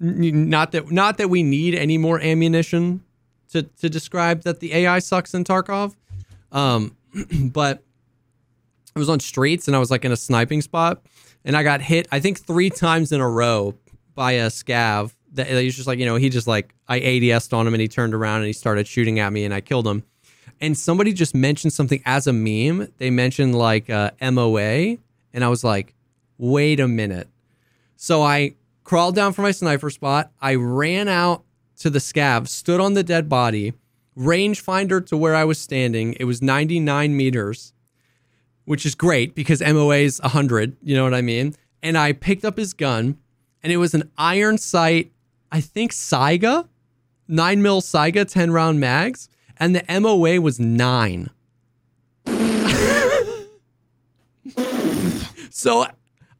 not 0.00 0.72
that 0.72 0.90
not 0.90 1.18
that 1.18 1.28
we 1.28 1.42
need 1.42 1.74
any 1.74 1.98
more 1.98 2.20
ammunition 2.20 3.02
to 3.52 3.62
to 3.62 3.88
describe 3.88 4.42
that 4.42 4.60
the 4.60 4.72
AI 4.74 4.98
sucks 5.00 5.34
in 5.34 5.44
Tarkov, 5.44 5.94
um, 6.52 6.96
but 7.40 7.82
I 8.94 8.98
was 8.98 9.08
on 9.08 9.20
streets 9.20 9.66
and 9.66 9.76
I 9.76 9.78
was 9.78 9.90
like 9.90 10.04
in 10.04 10.12
a 10.12 10.16
sniping 10.16 10.62
spot, 10.62 11.02
and 11.44 11.56
I 11.56 11.62
got 11.62 11.80
hit 11.80 12.06
I 12.12 12.20
think 12.20 12.40
three 12.40 12.70
times 12.70 13.12
in 13.12 13.20
a 13.20 13.28
row 13.28 13.74
by 14.14 14.32
a 14.32 14.46
scav. 14.46 15.12
That 15.34 15.46
he's 15.48 15.76
just 15.76 15.86
like 15.86 15.98
you 15.98 16.06
know 16.06 16.16
he 16.16 16.28
just 16.30 16.46
like 16.46 16.74
I 16.88 17.00
ADS'd 17.00 17.52
on 17.52 17.66
him 17.66 17.74
and 17.74 17.80
he 17.80 17.88
turned 17.88 18.14
around 18.14 18.38
and 18.38 18.46
he 18.46 18.52
started 18.52 18.86
shooting 18.86 19.18
at 19.18 19.32
me 19.32 19.44
and 19.44 19.52
I 19.52 19.60
killed 19.60 19.86
him. 19.86 20.04
And 20.60 20.76
somebody 20.76 21.12
just 21.12 21.34
mentioned 21.34 21.72
something 21.72 22.02
as 22.04 22.26
a 22.26 22.32
meme. 22.32 22.88
They 22.98 23.10
mentioned 23.10 23.54
like 23.56 23.88
uh, 23.88 24.10
MOA, 24.20 24.96
and 25.32 25.44
I 25.44 25.48
was 25.48 25.62
like, 25.62 25.94
wait 26.36 26.80
a 26.80 26.88
minute. 26.88 27.28
So 27.96 28.22
I 28.22 28.54
crawled 28.84 29.14
down 29.14 29.32
from 29.32 29.42
my 29.42 29.50
sniper 29.50 29.90
spot. 29.90 30.32
I 30.40 30.54
ran 30.54 31.08
out 31.08 31.44
to 31.78 31.90
the 31.90 31.98
scav, 31.98 32.48
stood 32.48 32.80
on 32.80 32.94
the 32.94 33.02
dead 33.02 33.28
body, 33.28 33.74
rangefinder 34.16 35.04
to 35.06 35.16
where 35.16 35.34
I 35.34 35.44
was 35.44 35.58
standing. 35.60 36.14
It 36.14 36.24
was 36.24 36.42
99 36.42 37.16
meters, 37.16 37.72
which 38.64 38.84
is 38.84 38.94
great 38.94 39.34
because 39.34 39.60
MOA 39.60 39.98
is 39.98 40.20
100. 40.22 40.76
You 40.82 40.96
know 40.96 41.04
what 41.04 41.14
I 41.14 41.22
mean? 41.22 41.54
And 41.82 41.96
I 41.96 42.12
picked 42.12 42.44
up 42.44 42.56
his 42.56 42.72
gun, 42.72 43.18
and 43.62 43.72
it 43.72 43.76
was 43.76 43.94
an 43.94 44.10
iron 44.18 44.58
sight, 44.58 45.12
I 45.52 45.60
think 45.60 45.92
Saiga, 45.92 46.68
9 47.28 47.62
mil 47.62 47.80
Saiga, 47.80 48.28
10 48.28 48.50
round 48.50 48.80
mags, 48.80 49.28
and 49.60 49.74
the 49.74 50.00
MOA 50.00 50.40
was 50.40 50.60
nine. 50.60 51.30
so 55.50 55.86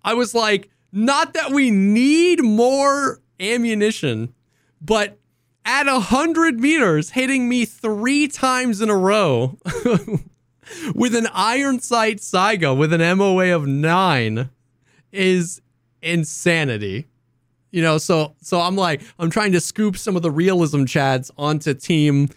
I 0.04 0.14
was 0.14 0.34
like, 0.34 0.70
not 0.92 1.34
that 1.34 1.50
we 1.52 1.70
need 1.70 2.42
more 2.42 3.20
ammunition, 3.40 4.32
but 4.80 5.18
at 5.64 5.86
a 5.86 6.00
hundred 6.00 6.60
meters, 6.60 7.10
hitting 7.10 7.48
me 7.48 7.64
three 7.64 8.26
times 8.26 8.80
in 8.80 8.88
a 8.88 8.96
row 8.96 9.58
with 10.94 11.14
an 11.14 11.28
iron 11.32 11.80
sight 11.80 12.18
Saiga 12.18 12.76
with 12.76 12.92
an 12.92 13.18
MOA 13.18 13.54
of 13.54 13.66
nine 13.66 14.48
is 15.12 15.60
insanity. 16.00 17.06
You 17.70 17.82
know, 17.82 17.98
so 17.98 18.34
so 18.40 18.60
I'm 18.60 18.76
like 18.76 19.02
I'm 19.18 19.28
trying 19.28 19.52
to 19.52 19.60
scoop 19.60 19.98
some 19.98 20.16
of 20.16 20.22
the 20.22 20.30
realism 20.30 20.84
chads 20.84 21.30
onto 21.36 21.74
team 21.74 22.30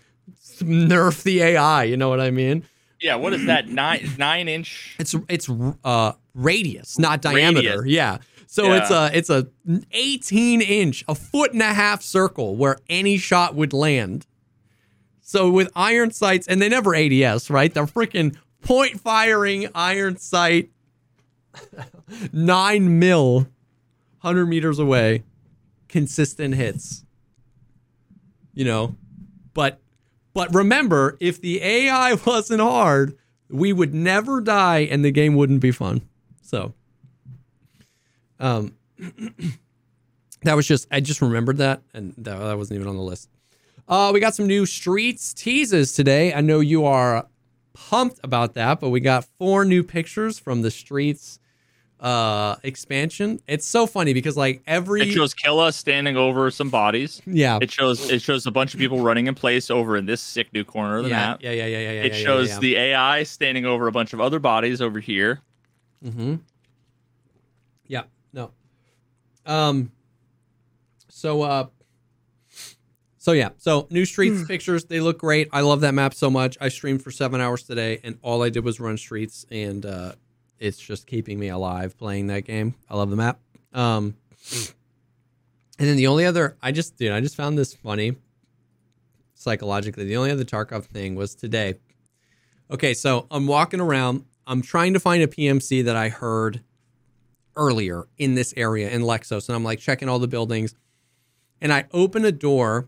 nerf 0.61 1.23
the 1.23 1.41
AI. 1.41 1.83
You 1.83 1.97
know 1.97 2.09
what 2.09 2.19
I 2.21 2.31
mean? 2.31 2.63
Yeah, 2.99 3.15
what 3.15 3.33
is 3.33 3.45
that? 3.47 3.67
Nine 3.67 4.09
nine 4.17 4.47
inch. 4.47 4.95
It's 4.99 5.15
it's 5.27 5.49
uh 5.83 6.13
radius, 6.35 6.99
not 6.99 7.21
diameter. 7.21 7.81
Radius. 7.81 7.85
Yeah. 7.87 8.17
So 8.47 8.65
Yeah. 8.65 8.77
it's 8.81 8.91
a 8.91 9.17
it's 9.17 9.29
a 9.29 9.47
18 9.91 10.61
inch, 10.61 11.03
a 11.07 11.15
foot 11.15 11.53
and 11.53 11.61
a 11.61 11.73
half 11.73 12.01
circle 12.01 12.55
where 12.55 12.77
any 12.89 13.17
shot 13.17 13.55
would 13.55 13.73
land. 13.73 14.27
So 15.21 15.49
with 15.49 15.69
iron 15.75 16.11
sights, 16.11 16.45
and 16.47 16.61
they 16.61 16.67
never 16.69 16.93
ADS, 16.93 17.49
right? 17.49 17.73
They're 17.73 17.85
freaking 17.85 18.35
point 18.61 18.99
firing 18.99 19.67
iron 19.73 20.17
sight, 20.17 20.69
nine 22.33 22.99
mil, 22.99 23.47
hundred 24.19 24.47
meters 24.47 24.79
away, 24.79 25.23
consistent 25.87 26.55
hits. 26.55 27.03
You 28.53 28.65
know, 28.65 28.95
but 29.53 29.79
but 30.33 30.53
remember, 30.53 31.17
if 31.19 31.41
the 31.41 31.61
AI 31.61 32.13
wasn't 32.25 32.61
hard, 32.61 33.17
we 33.49 33.73
would 33.73 33.93
never 33.93 34.41
die 34.41 34.79
and 34.79 35.03
the 35.03 35.11
game 35.11 35.35
wouldn't 35.35 35.61
be 35.61 35.71
fun. 35.71 36.01
So, 36.41 36.73
um, 38.39 38.75
that 40.43 40.55
was 40.55 40.67
just 40.67 40.87
I 40.91 40.99
just 40.99 41.21
remembered 41.21 41.57
that, 41.57 41.81
and 41.93 42.13
that, 42.17 42.37
that 42.37 42.57
wasn't 42.57 42.79
even 42.79 42.87
on 42.87 42.95
the 42.97 43.03
list. 43.03 43.29
Uh, 43.87 44.11
we 44.13 44.19
got 44.19 44.35
some 44.35 44.47
new 44.47 44.65
streets 44.65 45.33
teases 45.33 45.93
today. 45.93 46.33
I 46.33 46.41
know 46.41 46.59
you 46.59 46.85
are 46.85 47.27
pumped 47.73 48.19
about 48.23 48.53
that, 48.53 48.79
but 48.79 48.89
we 48.89 48.99
got 48.99 49.25
four 49.37 49.65
new 49.65 49.83
pictures 49.83 50.39
from 50.39 50.61
the 50.61 50.71
streets 50.71 51.39
uh 52.01 52.55
expansion. 52.63 53.39
It's 53.47 53.65
so 53.65 53.85
funny 53.85 54.13
because 54.13 54.35
like 54.35 54.63
every 54.65 55.01
It 55.03 55.11
shows 55.11 55.33
Killa 55.35 55.71
standing 55.71 56.17
over 56.17 56.49
some 56.49 56.69
bodies. 56.71 57.21
yeah 57.27 57.59
It 57.61 57.71
shows 57.71 58.09
it 58.09 58.21
shows 58.21 58.47
a 58.47 58.51
bunch 58.51 58.73
of 58.73 58.79
people 58.79 59.01
running 59.01 59.27
in 59.27 59.35
place 59.35 59.69
over 59.69 59.95
in 59.95 60.07
this 60.07 60.19
sick 60.21 60.51
new 60.51 60.63
corner 60.63 60.97
of 60.97 61.03
the 61.03 61.11
yeah, 61.11 61.15
map. 61.15 61.39
yeah 61.43 61.51
yeah 61.51 61.65
yeah 61.67 61.77
yeah 61.79 61.89
it 61.91 62.13
yeah, 62.13 62.17
shows 62.17 62.49
yeah, 62.49 62.59
the 62.59 62.75
AI 62.75 63.21
standing 63.23 63.65
over 63.65 63.87
a 63.87 63.91
bunch 63.91 64.13
of 64.13 64.19
other 64.21 64.39
bodies 64.39 64.81
over 64.81 64.99
here. 64.99 65.41
Mm-hmm. 66.03 66.35
Yeah. 67.85 68.03
No. 68.33 68.49
Um. 69.45 69.91
So 71.09 71.43
uh. 71.43 71.67
So 73.19 73.33
yeah. 73.33 73.49
So 73.57 73.85
new 73.91 74.05
streets 74.05 74.43
pictures. 74.47 74.85
They 74.85 74.99
look 75.01 75.19
great. 75.19 75.49
I 75.51 75.61
love 75.61 75.81
that 75.81 75.93
map 75.93 76.15
so 76.15 76.31
much. 76.31 76.57
I 76.59 76.69
streamed 76.69 77.03
for 77.03 77.11
seven 77.11 77.39
hours 77.41 77.61
today, 77.61 77.99
and 78.03 78.17
all 78.23 78.41
I 78.41 78.49
did 78.49 78.63
was 78.63 78.79
run 78.79 78.97
streets, 78.97 79.45
and 79.51 79.85
uh, 79.85 80.13
it's 80.61 80.79
just 80.79 81.07
keeping 81.07 81.37
me 81.37 81.49
alive 81.49 81.97
playing 81.97 82.27
that 82.27 82.45
game. 82.45 82.75
I 82.89 82.95
love 82.95 83.09
the 83.09 83.17
map. 83.17 83.39
Um. 83.73 84.15
And 85.81 85.89
then 85.89 85.97
the 85.97 86.05
only 86.05 86.27
other, 86.27 86.57
I 86.61 86.71
just, 86.71 86.95
dude, 86.95 87.11
I 87.11 87.21
just 87.21 87.35
found 87.35 87.57
this 87.57 87.73
funny 87.73 88.15
psychologically. 89.33 90.05
The 90.05 90.15
only 90.15 90.29
other 90.29 90.43
Tarkov 90.43 90.85
thing 90.85 91.15
was 91.15 91.33
today. 91.33 91.79
Okay, 92.69 92.93
so 92.93 93.25
I'm 93.31 93.47
walking 93.47 93.81
around. 93.81 94.25
I'm 94.45 94.61
trying 94.61 94.93
to 94.93 94.99
find 94.99 95.23
a 95.23 95.27
PMC 95.27 95.83
that 95.85 95.95
I 95.95 96.09
heard 96.09 96.61
earlier 97.55 98.07
in 98.19 98.35
this 98.35 98.53
area 98.55 98.91
in 98.91 99.01
Lexos, 99.01 99.49
and 99.49 99.55
I'm 99.55 99.63
like 99.63 99.79
checking 99.79 100.07
all 100.07 100.19
the 100.19 100.27
buildings. 100.27 100.75
And 101.59 101.73
I 101.73 101.85
open 101.93 102.25
a 102.25 102.31
door, 102.31 102.87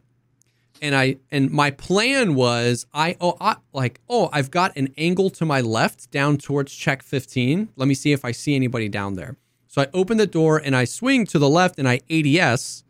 and 0.84 0.94
I 0.94 1.16
and 1.32 1.50
my 1.50 1.72
plan 1.72 2.36
was 2.36 2.86
I 2.94 3.16
oh 3.22 3.38
I, 3.40 3.56
like 3.72 4.02
oh 4.10 4.30
I've 4.34 4.52
got 4.52 4.76
an 4.76 4.94
angle 4.98 5.30
to 5.32 5.46
my 5.46 5.62
left 5.62 6.12
down 6.12 6.38
towards 6.38 6.74
Chek 6.74 7.02
15. 7.02 7.70
Let 7.78 7.88
me 7.88 7.96
see 7.96 8.12
if 8.12 8.26
I 8.26 8.34
see 8.34 8.54
anybody 8.54 8.90
down 8.90 9.16
there. 9.16 9.38
So 9.68 9.82
I 9.82 9.88
open 9.94 10.18
the 10.18 10.28
door 10.28 10.58
and 10.58 10.76
I 10.76 10.84
swing 10.84 11.26
to 11.28 11.40
the 11.40 11.50
left 11.50 11.80
and 11.80 11.88
I 11.88 12.02
ADS 12.12 12.84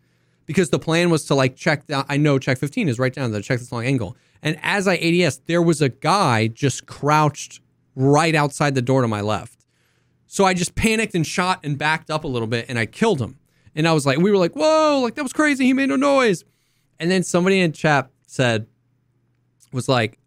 because 0.45 0.71
the 0.71 0.79
plan 0.79 1.11
was 1.11 1.23
to 1.25 1.35
like 1.35 1.55
check 1.55 1.85
down. 1.85 2.05
I 2.09 2.17
know 2.17 2.39
Chek 2.39 2.57
15 2.57 2.89
is 2.89 2.97
right 2.99 3.13
down 3.13 3.31
there, 3.31 3.41
check 3.41 3.59
this 3.59 3.71
long 3.71 3.85
angle. 3.85 4.17
And 4.41 4.59
as 4.61 4.87
I 4.87 4.95
ADS, 4.95 5.41
there 5.45 5.61
was 5.61 5.81
a 5.81 5.89
guy 5.89 6.47
just 6.47 6.87
crouched 6.87 7.61
right 7.95 8.33
outside 8.35 8.75
the 8.75 8.81
door 8.81 9.03
to 9.03 9.07
my 9.07 9.21
left. 9.21 9.65
So 10.25 10.45
I 10.45 10.55
just 10.55 10.73
panicked 10.73 11.13
and 11.13 11.25
shot 11.25 11.59
and 11.63 11.77
backed 11.77 12.09
up 12.09 12.23
a 12.23 12.27
little 12.27 12.47
bit 12.47 12.65
and 12.67 12.79
I 12.79 12.87
killed 12.87 13.21
him. 13.21 13.37
And 13.75 13.87
I 13.87 13.93
was 13.93 14.05
like, 14.05 14.17
we 14.17 14.31
were 14.31 14.37
like, 14.37 14.53
whoa, 14.53 14.99
like 15.01 15.13
that 15.15 15.23
was 15.23 15.31
crazy. 15.31 15.65
He 15.65 15.73
made 15.73 15.89
no 15.89 15.95
noise. 15.95 16.43
And 16.99 17.09
then 17.09 17.23
somebody 17.23 17.59
in 17.59 17.71
chat 17.73 18.09
said, 18.27 18.67
was 19.71 19.89
like, 19.89 20.19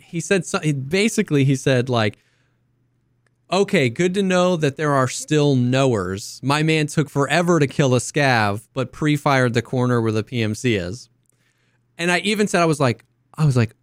he 0.00 0.20
said, 0.20 0.44
basically, 0.88 1.44
he 1.44 1.56
said, 1.56 1.88
like, 1.88 2.18
okay, 3.50 3.88
good 3.88 4.14
to 4.14 4.22
know 4.22 4.56
that 4.56 4.76
there 4.76 4.92
are 4.92 5.08
still 5.08 5.54
knowers. 5.56 6.40
My 6.42 6.62
man 6.62 6.86
took 6.86 7.10
forever 7.10 7.58
to 7.58 7.66
kill 7.66 7.94
a 7.94 7.98
scav, 7.98 8.66
but 8.74 8.92
pre 8.92 9.16
fired 9.16 9.54
the 9.54 9.62
corner 9.62 10.00
where 10.00 10.12
the 10.12 10.24
PMC 10.24 10.80
is. 10.80 11.08
And 11.98 12.10
I 12.10 12.18
even 12.18 12.48
said, 12.48 12.62
I 12.62 12.66
was 12.66 12.80
like, 12.80 13.04
I 13.34 13.44
was 13.44 13.56
like, 13.56 13.74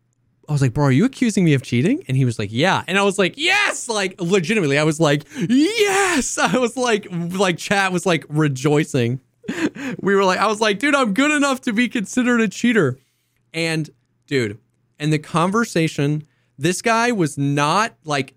I 0.47 0.51
was 0.51 0.63
like, 0.63 0.73
bro, 0.73 0.85
are 0.85 0.91
you 0.91 1.05
accusing 1.05 1.45
me 1.45 1.53
of 1.53 1.61
cheating? 1.61 2.03
And 2.07 2.17
he 2.17 2.25
was 2.25 2.39
like, 2.39 2.49
yeah. 2.51 2.83
And 2.87 2.97
I 2.97 3.03
was 3.03 3.19
like, 3.19 3.35
yes, 3.37 3.87
like 3.87 4.19
legitimately. 4.19 4.79
I 4.79 4.83
was 4.83 4.99
like, 4.99 5.25
yes. 5.37 6.37
I 6.41 6.57
was 6.57 6.75
like, 6.75 7.07
like 7.11 7.57
chat 7.57 7.91
was 7.91 8.05
like 8.05 8.25
rejoicing. 8.29 9.21
We 10.01 10.15
were 10.15 10.23
like, 10.23 10.39
I 10.39 10.47
was 10.47 10.59
like, 10.61 10.79
dude, 10.79 10.95
I'm 10.95 11.13
good 11.13 11.31
enough 11.31 11.61
to 11.61 11.73
be 11.73 11.87
considered 11.87 12.41
a 12.41 12.47
cheater. 12.47 12.97
And 13.53 13.89
dude, 14.27 14.57
and 14.99 15.11
the 15.11 15.19
conversation, 15.19 16.25
this 16.57 16.81
guy 16.81 17.11
was 17.11 17.37
not 17.37 17.95
like, 18.05 18.35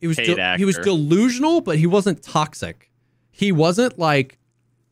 he 0.00 0.06
was 0.06 0.16
de- 0.16 0.56
he 0.58 0.64
was 0.64 0.76
delusional, 0.78 1.60
but 1.60 1.78
he 1.78 1.86
wasn't 1.86 2.22
toxic. 2.22 2.90
He 3.30 3.52
wasn't 3.52 3.98
like 3.98 4.38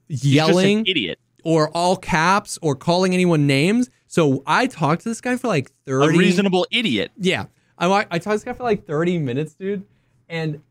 yelling 0.08 0.78
an 0.80 0.84
idiot. 0.86 1.18
or 1.44 1.68
all 1.70 1.96
caps 1.96 2.58
or 2.62 2.74
calling 2.74 3.14
anyone 3.14 3.46
names. 3.46 3.90
So 4.06 4.42
I 4.46 4.66
talked 4.66 5.02
to 5.02 5.08
this 5.08 5.20
guy 5.20 5.36
for 5.36 5.48
like 5.48 5.70
30 5.86 6.14
A 6.14 6.18
reasonable 6.18 6.66
idiot. 6.70 7.12
Yeah. 7.16 7.46
I 7.78 8.06
I 8.10 8.18
talked 8.18 8.22
to 8.24 8.30
this 8.30 8.44
guy 8.44 8.52
for 8.52 8.64
like 8.64 8.86
30 8.86 9.18
minutes, 9.18 9.54
dude. 9.54 9.84
And 10.28 10.62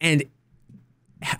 and 0.00 0.24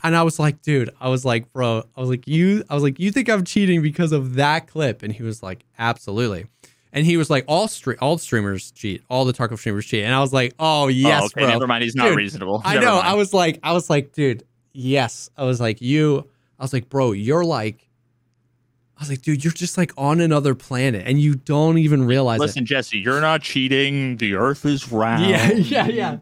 and 0.02 0.16
I 0.16 0.22
was 0.22 0.38
like, 0.38 0.62
dude, 0.62 0.90
I 1.00 1.08
was 1.08 1.24
like, 1.24 1.52
bro, 1.52 1.84
I 1.96 2.00
was 2.00 2.10
like, 2.10 2.26
you 2.26 2.64
I 2.68 2.74
was 2.74 2.82
like, 2.82 2.98
you 2.98 3.10
think 3.10 3.28
I'm 3.28 3.44
cheating 3.44 3.82
because 3.82 4.12
of 4.12 4.34
that 4.34 4.66
clip? 4.66 5.02
And 5.02 5.12
he 5.12 5.22
was 5.22 5.42
like, 5.42 5.64
absolutely. 5.78 6.46
And 6.92 7.06
he 7.06 7.16
was 7.16 7.30
like, 7.30 7.44
all 7.46 7.68
stre- 7.68 7.98
all 8.00 8.18
streamers 8.18 8.72
cheat, 8.72 9.02
all 9.08 9.24
the 9.24 9.32
Tarkov 9.32 9.58
streamers 9.58 9.86
cheat. 9.86 10.04
And 10.04 10.14
I 10.14 10.20
was 10.20 10.32
like, 10.32 10.54
oh 10.58 10.88
yes, 10.88 11.22
oh, 11.22 11.26
okay, 11.26 11.42
bro. 11.42 11.50
never 11.50 11.66
mind. 11.66 11.84
He's 11.84 11.94
not 11.94 12.08
Dude, 12.08 12.16
reasonable. 12.16 12.62
I 12.64 12.78
know. 12.78 12.96
mind. 12.96 13.06
I 13.06 13.14
was 13.14 13.32
like, 13.32 13.60
I 13.62 13.72
was 13.72 13.88
like, 13.88 14.12
dude, 14.12 14.44
yes. 14.72 15.30
I 15.36 15.44
was 15.44 15.60
like, 15.60 15.80
you. 15.80 16.28
I 16.58 16.62
was 16.62 16.72
like, 16.72 16.88
bro, 16.88 17.12
you're 17.12 17.44
like. 17.44 17.86
I 18.96 19.02
was 19.02 19.08
like, 19.08 19.22
dude, 19.22 19.42
you're 19.42 19.52
just 19.54 19.78
like 19.78 19.92
on 19.96 20.20
another 20.20 20.54
planet, 20.54 21.06
and 21.06 21.18
you 21.18 21.34
don't 21.34 21.78
even 21.78 22.04
realize 22.04 22.38
Listen, 22.38 22.66
Jesse, 22.66 22.98
you're 22.98 23.22
not 23.22 23.40
cheating. 23.40 24.18
The 24.18 24.34
Earth 24.34 24.66
is 24.66 24.92
round. 24.92 25.24
Yeah, 25.24 25.52
yeah, 25.52 25.86
yeah, 25.86 26.16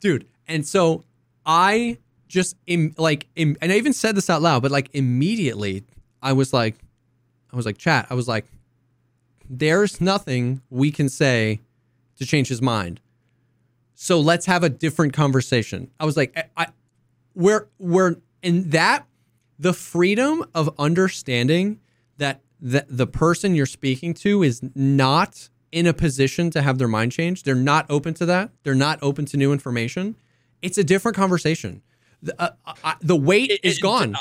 dude. 0.00 0.26
And 0.48 0.66
so 0.66 1.04
I 1.46 1.98
just 2.30 2.56
Im- 2.66 2.94
like, 2.96 3.26
Im- 3.36 3.56
and 3.60 3.72
I 3.72 3.76
even 3.76 3.92
said 3.92 4.14
this 4.14 4.30
out 4.30 4.40
loud, 4.40 4.62
but 4.62 4.70
like 4.70 4.88
immediately, 4.94 5.84
I 6.22 6.32
was 6.32 6.52
like, 6.52 6.76
I 7.52 7.56
was 7.56 7.66
like, 7.66 7.76
chat. 7.76 8.06
I 8.08 8.14
was 8.14 8.28
like, 8.28 8.46
there's 9.48 10.00
nothing 10.00 10.62
we 10.70 10.92
can 10.92 11.08
say 11.08 11.60
to 12.18 12.24
change 12.24 12.48
his 12.48 12.62
mind. 12.62 13.00
So 13.94 14.20
let's 14.20 14.46
have 14.46 14.62
a 14.62 14.70
different 14.70 15.12
conversation. 15.12 15.90
I 15.98 16.06
was 16.06 16.16
like, 16.16 16.32
I, 16.36 16.44
I 16.56 16.66
we're 17.34 17.68
we're 17.78 18.16
in 18.42 18.70
that 18.70 19.06
the 19.58 19.74
freedom 19.74 20.44
of 20.54 20.70
understanding 20.78 21.80
that 22.16 22.40
the, 22.60 22.86
the 22.88 23.06
person 23.06 23.54
you're 23.54 23.66
speaking 23.66 24.14
to 24.14 24.42
is 24.42 24.62
not 24.74 25.48
in 25.72 25.86
a 25.86 25.92
position 25.92 26.50
to 26.50 26.62
have 26.62 26.78
their 26.78 26.88
mind 26.88 27.12
changed. 27.12 27.44
They're 27.44 27.54
not 27.54 27.86
open 27.90 28.14
to 28.14 28.26
that. 28.26 28.50
They're 28.62 28.74
not 28.74 28.98
open 29.02 29.26
to 29.26 29.36
new 29.36 29.52
information. 29.52 30.16
It's 30.62 30.78
a 30.78 30.84
different 30.84 31.16
conversation. 31.16 31.82
The, 32.22 32.40
uh, 32.42 32.50
uh, 32.84 32.94
the 33.00 33.16
weight 33.16 33.50
It- 33.50 33.60
is 33.62 33.78
it- 33.78 33.82
gone. 33.82 34.16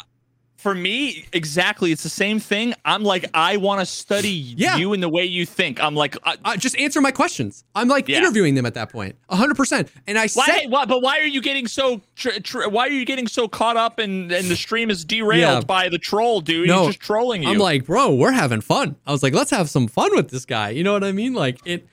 For 0.58 0.76
me, 0.76 1.24
exactly. 1.32 1.94
It's 1.94 2.04
the 2.04 2.10
same 2.10 2.38
thing. 2.38 2.74
I'm 2.84 3.02
like, 3.02 3.24
I 3.34 3.56
want 3.56 3.80
to 3.80 3.86
study 3.86 4.28
Yeah. 4.58 4.76
you 4.76 4.92
and 4.92 5.02
the 5.02 5.08
way 5.08 5.24
you 5.24 5.46
think. 5.46 5.82
I'm 5.82 5.96
like, 5.96 6.18
uh, 6.24 6.36
uh, 6.44 6.58
just 6.58 6.78
answer 6.78 7.00
my 7.00 7.12
questions. 7.12 7.64
I'm 7.76 7.88
like 7.88 8.10
Yeah. 8.10 8.18
interviewing 8.18 8.56
them 8.56 8.66
at 8.66 8.74
that 8.74 8.92
point, 8.92 9.16
hundred 9.30 9.56
percent. 9.56 9.88
And 10.06 10.18
I 10.20 10.28
why? 10.34 10.46
said, 10.48 10.66
why? 10.70 10.84
But 10.84 11.02
why 11.02 11.18
are 11.20 11.26
you 11.26 11.42
getting 11.42 11.66
so? 11.66 12.02
Tr- 12.18 12.40
tr- 12.44 12.68
why 12.68 12.88
are 12.88 12.92
you 12.92 13.06
getting 13.06 13.26
so 13.26 13.48
caught 13.48 13.78
up 13.78 14.00
and 14.00 14.30
and 14.34 14.50
the 14.50 14.58
stream 14.58 14.90
is 14.90 15.06
derailed 15.06 15.40
Yeah. 15.64 15.66
by 15.66 15.88
the 15.88 15.98
troll, 15.98 16.42
dude? 16.42 16.68
No, 16.68 16.80
He's 16.88 16.96
just 16.96 17.00
trolling 17.00 17.44
you. 17.44 17.50
I'm 17.50 17.58
like, 17.58 17.86
bro, 17.86 18.14
we're 18.14 18.34
having 18.34 18.60
fun. 18.60 18.98
I 19.08 19.14
was 19.14 19.24
like, 19.24 19.34
let's 19.34 19.52
have 19.52 19.70
some 19.70 19.88
fun 19.88 20.14
with 20.14 20.28
this 20.30 20.44
guy. 20.46 20.72
You 20.72 20.84
know 20.84 20.92
what 20.92 21.06
I 21.06 21.14
mean? 21.14 21.34
Like 21.34 21.60
it, 21.64 21.88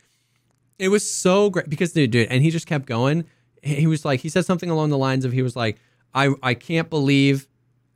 it 0.81 0.89
was 0.89 1.09
so 1.09 1.51
great 1.51 1.71
because 1.71 1.93
dude, 1.93 2.11
dude, 2.11 2.27
and 2.31 2.43
he 2.43 2.51
just 2.51 2.67
kept 2.67 2.87
going. 2.87 3.27
He 3.63 3.87
was 3.87 4.05
like, 4.05 4.19
he 4.21 4.29
said 4.29 4.45
something 4.45 4.71
along 4.71 4.91
the 4.91 4.99
lines 4.99 5.25
of, 5.25 5.31
he 5.31 5.43
was 5.43 5.55
like, 5.55 5.77
I, 6.17 6.31
I 6.43 6.55
can't 6.55 6.89
believe, 6.89 7.47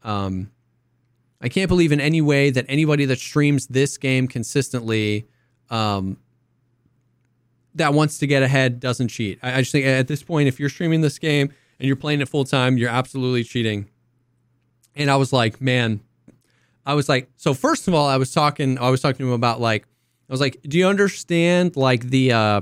um, 0.03 0.51
I 1.41 1.49
can't 1.49 1.69
believe 1.69 1.91
in 1.91 2.01
any 2.01 2.21
way 2.21 2.51
that 2.51 2.67
anybody 2.69 3.07
that 3.07 3.19
streams 3.19 3.67
this 3.67 3.97
game 3.97 4.29
consistently, 4.29 5.27
um, 5.71 6.19
that 7.75 7.95
wants 7.95 8.19
to 8.19 8.27
get 8.27 8.43
ahead 8.43 8.79
doesn't 8.79 9.09
cheat. 9.09 9.39
I, 9.43 9.55
I 9.55 9.59
just 9.61 9.73
think 9.73 9.87
at 9.87 10.07
this 10.07 10.23
point, 10.23 10.49
if 10.49 10.61
you're 10.61 10.69
streaming 10.69 11.01
this 11.01 11.19
game 11.19 11.53
and 11.79 11.87
you're 11.87 11.97
playing 11.97 12.21
it 12.21 12.29
full 12.29 12.45
time, 12.45 12.77
you're 12.77 12.91
absolutely 12.91 13.43
cheating. 13.43 13.89
And 14.95 15.11
I 15.11 15.17
was 15.17 15.33
like, 15.33 15.61
man, 15.61 16.01
I 16.85 16.95
was 16.95 17.09
like, 17.09 17.31
so 17.37 17.55
first 17.55 17.89
of 17.89 17.95
all, 17.95 18.07
I 18.07 18.19
was 18.19 18.33
talking, 18.33 18.79
I 18.79 18.91
was 18.91 19.01
talking 19.01 19.19
to 19.19 19.29
him 19.29 19.33
about 19.33 19.61
like, 19.61 19.87
I 20.29 20.33
was 20.33 20.41
like, 20.41 20.61
do 20.63 20.79
you 20.79 20.87
understand 20.87 21.75
like 21.77 22.11
the 22.11 22.33
uh, 22.33 22.61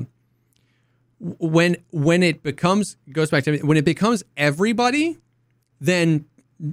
when 1.19 1.77
when 1.91 2.23
it 2.23 2.43
becomes 2.43 2.97
goes 3.11 3.31
back 3.31 3.45
to 3.45 3.59
when 3.59 3.77
it 3.77 3.85
becomes 3.85 4.23
everybody, 4.37 5.19
then 5.81 6.25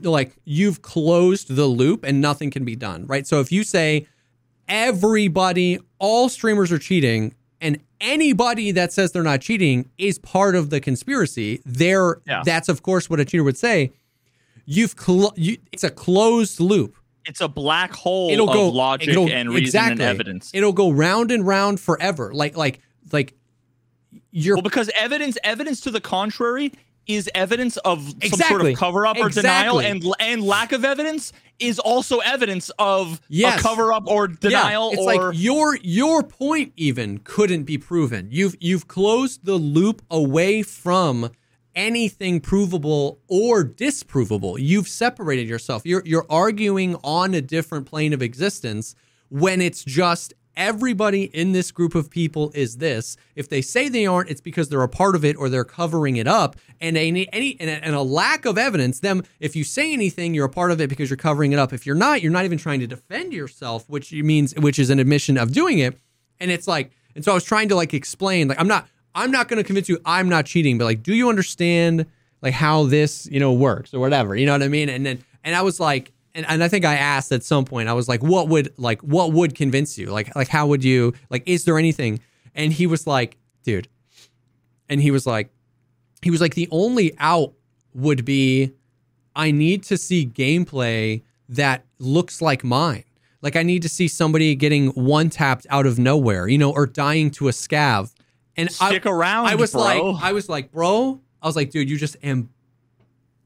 like 0.01 0.35
you've 0.45 0.81
closed 0.81 1.55
the 1.55 1.65
loop 1.65 2.03
and 2.03 2.19
nothing 2.21 2.49
can 2.51 2.65
be 2.65 2.75
done, 2.75 3.05
right? 3.05 3.27
So 3.27 3.39
if 3.39 3.51
you 3.51 3.63
say 3.63 4.07
everybody, 4.67 5.79
all 5.99 6.29
streamers 6.29 6.71
are 6.71 6.79
cheating, 6.79 7.33
and 7.61 7.79
anybody 8.01 8.71
that 8.71 8.91
says 8.91 9.11
they're 9.11 9.23
not 9.23 9.41
cheating 9.41 9.89
is 9.97 10.17
part 10.19 10.55
of 10.55 10.69
the 10.69 10.79
conspiracy, 10.79 11.61
there 11.65 12.19
Yeah. 12.27 12.41
that's 12.45 12.67
of 12.69 12.83
course 12.83 13.09
what 13.09 13.19
a 13.19 13.25
cheater 13.25 13.43
would 13.43 13.57
say. 13.57 13.93
You've 14.65 14.95
clo- 14.95 15.33
you, 15.35 15.57
it's 15.71 15.83
a 15.83 15.89
closed 15.91 16.59
loop. 16.59 16.95
It's 17.25 17.41
a 17.41 17.47
black 17.47 17.91
hole 17.93 18.29
It'll 18.31 18.49
of 18.49 18.55
go 18.55 18.69
logic 18.69 19.09
it'll- 19.09 19.29
and 19.29 19.49
reason 19.49 19.63
exactly. 19.63 19.91
and 19.93 20.01
evidence. 20.01 20.51
It'll 20.53 20.73
go 20.73 20.89
round 20.91 21.31
and 21.31 21.45
round 21.45 21.79
forever. 21.79 22.31
Like 22.33 22.57
like 22.57 22.79
like 23.11 23.33
you're 24.31 24.55
Well, 24.57 24.61
because 24.63 24.89
evidence 24.95 25.37
evidence 25.43 25.81
to 25.81 25.91
the 25.91 26.01
contrary 26.01 26.71
is 27.07 27.29
evidence 27.35 27.77
of 27.77 28.13
some 28.23 28.39
sort 28.39 28.65
of 28.65 28.75
cover 28.75 29.05
up 29.05 29.17
or 29.17 29.29
denial, 29.29 29.79
and 29.79 30.03
and 30.19 30.43
lack 30.43 30.71
of 30.71 30.83
evidence 30.85 31.31
is 31.59 31.79
also 31.79 32.19
evidence 32.19 32.69
of 32.79 33.21
Yes. 33.29 33.59
a 33.59 33.63
cover 33.63 33.93
up 33.93 34.07
or 34.07 34.27
denial 34.27 34.89
yeah, 34.89 34.99
it's 34.99 35.01
or 35.01 35.29
like 35.31 35.39
your 35.39 35.77
your 35.81 36.23
point 36.23 36.73
even 36.75 37.19
couldn't 37.19 37.63
be 37.63 37.77
proven. 37.77 38.27
You've 38.31 38.55
you've 38.59 38.87
closed 38.87 39.45
the 39.45 39.55
loop 39.55 40.01
away 40.09 40.63
from 40.63 41.29
anything 41.75 42.39
provable 42.39 43.19
or 43.27 43.63
disprovable. 43.63 44.57
You've 44.59 44.87
separated 44.87 45.47
yourself. 45.47 45.83
You're 45.85 46.03
you're 46.05 46.25
arguing 46.29 46.95
on 47.03 47.33
a 47.33 47.41
different 47.41 47.85
plane 47.85 48.13
of 48.13 48.21
existence 48.21 48.95
when 49.29 49.61
it's 49.61 49.83
just 49.83 50.33
everybody 50.57 51.23
in 51.23 51.51
this 51.51 51.71
group 51.71 51.95
of 51.95 52.09
people 52.09 52.51
is 52.53 52.77
this. 52.77 53.17
If 53.35 53.49
they 53.49 53.61
say 53.61 53.89
they 53.89 54.05
aren't, 54.05 54.29
it's 54.29 54.41
because 54.41 54.69
they're 54.69 54.81
a 54.81 54.89
part 54.89 55.15
of 55.15 55.25
it 55.25 55.35
or 55.35 55.49
they're 55.49 55.63
covering 55.63 56.17
it 56.17 56.27
up. 56.27 56.55
And 56.81 56.97
any 56.97 57.31
any 57.33 57.57
and 57.59 57.69
a, 57.69 57.85
and 57.85 57.95
a 57.95 58.01
lack 58.01 58.45
of 58.45 58.57
evidence, 58.57 58.99
them 58.99 59.23
if 59.39 59.55
you 59.55 59.63
say 59.63 59.93
anything, 59.93 60.33
you're 60.33 60.45
a 60.45 60.49
part 60.49 60.71
of 60.71 60.81
it 60.81 60.89
because 60.89 61.09
you're 61.09 61.17
covering 61.17 61.51
it 61.51 61.59
up. 61.59 61.73
If 61.73 61.85
you're 61.85 61.95
not, 61.95 62.21
you're 62.21 62.31
not 62.31 62.45
even 62.45 62.57
trying 62.57 62.79
to 62.81 62.87
defend 62.87 63.33
yourself, 63.33 63.87
which 63.89 64.11
means 64.11 64.53
which 64.55 64.79
is 64.79 64.89
an 64.89 64.99
admission 64.99 65.37
of 65.37 65.51
doing 65.51 65.79
it. 65.79 65.97
And 66.39 66.51
it's 66.51 66.67
like, 66.67 66.91
and 67.15 67.23
so 67.23 67.31
I 67.31 67.35
was 67.35 67.43
trying 67.43 67.69
to 67.69 67.75
like 67.75 67.93
explain, 67.93 68.47
like 68.47 68.59
I'm 68.59 68.67
not 68.67 68.87
I'm 69.13 69.31
not 69.31 69.47
going 69.47 69.57
to 69.57 69.63
convince 69.63 69.87
you 69.89 69.99
I'm 70.05 70.29
not 70.29 70.45
cheating, 70.45 70.77
but 70.77 70.85
like, 70.85 71.03
do 71.03 71.13
you 71.13 71.29
understand 71.29 72.05
like 72.41 72.53
how 72.53 72.85
this 72.85 73.27
you 73.31 73.39
know 73.39 73.53
works 73.53 73.93
or 73.93 73.99
whatever? 73.99 74.35
You 74.35 74.45
know 74.45 74.51
what 74.51 74.63
I 74.63 74.67
mean? 74.67 74.89
And 74.89 75.05
then 75.05 75.23
and 75.43 75.55
I 75.55 75.61
was 75.61 75.79
like, 75.79 76.11
and, 76.35 76.45
and 76.47 76.63
I 76.63 76.67
think 76.67 76.85
I 76.85 76.95
asked 76.95 77.31
at 77.31 77.43
some 77.43 77.65
point, 77.65 77.89
I 77.89 77.93
was 77.93 78.07
like, 78.07 78.21
what 78.21 78.49
would 78.49 78.73
like 78.77 79.01
what 79.01 79.31
would 79.31 79.55
convince 79.55 79.97
you? 79.97 80.07
Like 80.11 80.35
like 80.35 80.49
how 80.49 80.67
would 80.67 80.83
you 80.83 81.13
like? 81.29 81.43
Is 81.47 81.65
there 81.65 81.79
anything? 81.79 82.19
And 82.53 82.71
he 82.71 82.85
was 82.85 83.07
like, 83.07 83.37
dude, 83.63 83.87
and 84.89 85.01
he 85.01 85.11
was 85.11 85.25
like, 85.25 85.49
he 86.21 86.29
was 86.29 86.41
like, 86.41 86.53
the 86.53 86.67
only 86.71 87.15
out 87.17 87.53
would 87.93 88.25
be 88.25 88.73
I 89.35 89.51
need 89.51 89.83
to 89.83 89.97
see 89.97 90.25
gameplay 90.25 91.23
that 91.49 91.85
looks 91.99 92.41
like 92.41 92.63
mine. 92.63 93.03
Like 93.41 93.55
I 93.55 93.63
need 93.63 93.81
to 93.83 93.89
see 93.89 94.07
somebody 94.07 94.55
getting 94.55 94.89
one 94.89 95.29
tapped 95.29 95.67
out 95.69 95.85
of 95.85 95.99
nowhere, 95.99 96.47
you 96.47 96.57
know, 96.57 96.71
or 96.71 96.85
dying 96.85 97.31
to 97.31 97.47
a 97.47 97.51
scav. 97.51 98.13
And 98.57 98.71
stick 98.71 99.05
I, 99.05 99.09
around. 99.09 99.47
I 99.47 99.55
was 99.55 99.73
bro. 99.73 99.81
like, 99.81 100.23
I 100.23 100.31
was 100.31 100.49
like, 100.49 100.71
bro, 100.71 101.19
I 101.41 101.47
was 101.47 101.55
like, 101.55 101.71
dude, 101.71 101.89
you 101.89 101.97
just 101.97 102.15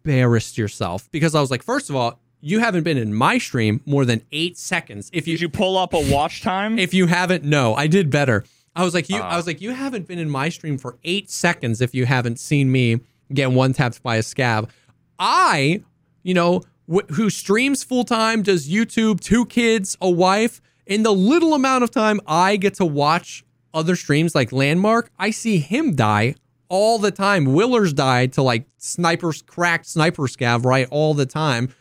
embarrassed 0.05 0.57
yourself 0.57 1.09
because 1.11 1.35
I 1.35 1.41
was 1.41 1.51
like, 1.51 1.63
first 1.63 1.89
of 1.89 1.95
all, 1.95 2.19
you 2.41 2.59
haven't 2.59 2.83
been 2.83 2.97
in 2.97 3.13
my 3.13 3.37
stream 3.37 3.81
more 3.85 4.05
than 4.05 4.21
eight 4.31 4.57
seconds. 4.57 5.09
If 5.13 5.27
you 5.27 5.35
Did 5.35 5.41
you 5.41 5.49
pull 5.49 5.77
up 5.77 5.93
a 5.93 6.11
watch 6.11 6.41
time? 6.41 6.79
if 6.79 6.93
you 6.93 7.07
haven't, 7.07 7.43
no, 7.43 7.75
I 7.75 7.87
did 7.87 8.09
better. 8.09 8.43
I 8.75 8.83
was 8.83 8.93
like, 8.93 9.09
you. 9.09 9.17
Uh. 9.17 9.21
I 9.23 9.35
was 9.35 9.47
like, 9.47 9.61
you 9.61 9.71
haven't 9.71 10.07
been 10.07 10.19
in 10.19 10.29
my 10.29 10.49
stream 10.49 10.77
for 10.77 10.97
eight 11.03 11.29
seconds 11.29 11.81
if 11.81 11.93
you 11.93 12.05
haven't 12.05 12.39
seen 12.39 12.71
me 12.71 13.01
get 13.33 13.51
one 13.51 13.73
tapped 13.73 14.01
by 14.03 14.15
a 14.15 14.21
scav. 14.21 14.69
I, 15.17 15.83
you 16.23 16.33
know, 16.33 16.61
wh- 16.91 17.11
who 17.13 17.29
streams 17.29 17.83
full 17.83 18.05
time, 18.05 18.41
does 18.41 18.69
YouTube, 18.69 19.19
two 19.19 19.45
kids, 19.45 19.97
a 19.99 20.09
wife. 20.09 20.61
In 20.85 21.03
the 21.03 21.13
little 21.13 21.53
amount 21.53 21.83
of 21.83 21.91
time 21.91 22.19
I 22.25 22.55
get 22.55 22.73
to 22.75 22.85
watch 22.85 23.43
other 23.73 23.95
streams 23.95 24.33
like 24.33 24.51
Landmark, 24.51 25.11
I 25.19 25.29
see 25.31 25.59
him 25.59 25.95
die 25.95 26.35
all 26.69 26.97
the 26.99 27.11
time. 27.11 27.47
Willerz 27.47 27.93
died 27.93 28.33
to 28.33 28.41
like 28.41 28.65
snipers, 28.77 29.41
cracked 29.41 29.87
sniper 29.87 30.23
scav, 30.23 30.65
right? 30.65 30.87
All 30.89 31.13
the 31.13 31.25
time. 31.25 31.73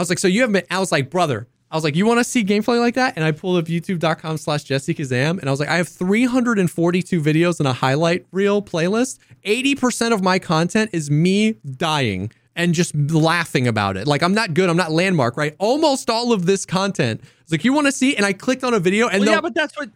I 0.00 0.02
was 0.02 0.08
like, 0.08 0.18
so 0.18 0.28
you 0.28 0.40
haven't 0.40 0.54
been, 0.54 0.64
I 0.70 0.78
was 0.78 0.90
like, 0.90 1.10
brother, 1.10 1.46
I 1.70 1.76
was 1.76 1.84
like, 1.84 1.94
you 1.94 2.06
want 2.06 2.20
to 2.20 2.24
see 2.24 2.42
gameplay 2.42 2.80
like 2.80 2.94
that? 2.94 3.12
And 3.16 3.24
I 3.24 3.32
pulled 3.32 3.58
up 3.58 3.66
youtube.com 3.66 4.38
slash 4.38 4.64
JesseKazam 4.64 5.38
and 5.38 5.46
I 5.46 5.50
was 5.50 5.60
like, 5.60 5.68
I 5.68 5.76
have 5.76 5.90
342 5.90 7.20
videos 7.20 7.60
in 7.60 7.66
a 7.66 7.74
highlight 7.74 8.24
reel 8.32 8.62
playlist. 8.62 9.18
80% 9.44 10.14
of 10.14 10.22
my 10.22 10.38
content 10.38 10.88
is 10.94 11.10
me 11.10 11.56
dying 11.76 12.32
and 12.56 12.72
just 12.72 12.94
laughing 12.94 13.68
about 13.68 13.98
it. 13.98 14.06
Like, 14.06 14.22
I'm 14.22 14.32
not 14.32 14.54
good. 14.54 14.70
I'm 14.70 14.76
not 14.78 14.90
landmark, 14.90 15.36
right? 15.36 15.54
Almost 15.58 16.08
all 16.08 16.32
of 16.32 16.46
this 16.46 16.64
content. 16.64 17.20
It's 17.42 17.52
like, 17.52 17.62
you 17.62 17.74
want 17.74 17.86
to 17.86 17.92
see? 17.92 18.16
And 18.16 18.24
I 18.24 18.32
clicked 18.32 18.64
on 18.64 18.72
a 18.72 18.80
video 18.80 19.06
and 19.06 19.20
Well, 19.20 19.26
the, 19.26 19.32
yeah, 19.32 19.40
but 19.42 19.54
that's 19.54 19.76
what. 19.76 19.90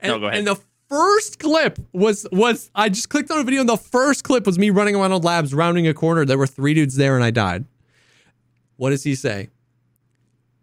and, 0.00 0.10
No, 0.10 0.18
go 0.18 0.26
ahead. 0.26 0.38
and 0.40 0.48
the 0.48 0.56
first 0.88 1.38
clip 1.38 1.78
was 1.92 2.26
was 2.32 2.72
I 2.74 2.88
just 2.88 3.08
clicked 3.08 3.30
on 3.30 3.38
a 3.38 3.44
video 3.44 3.60
and 3.60 3.68
the 3.68 3.76
first 3.76 4.24
clip 4.24 4.46
was 4.46 4.58
me 4.58 4.70
running 4.70 4.96
around 4.96 5.12
on 5.12 5.22
labs 5.22 5.54
rounding 5.54 5.86
a 5.86 5.94
corner. 5.94 6.24
There 6.24 6.38
were 6.38 6.48
three 6.48 6.74
dudes 6.74 6.96
there 6.96 7.14
and 7.14 7.22
I 7.24 7.30
died. 7.30 7.66
What 8.76 8.90
does 8.90 9.04
he 9.04 9.14
say? 9.14 9.50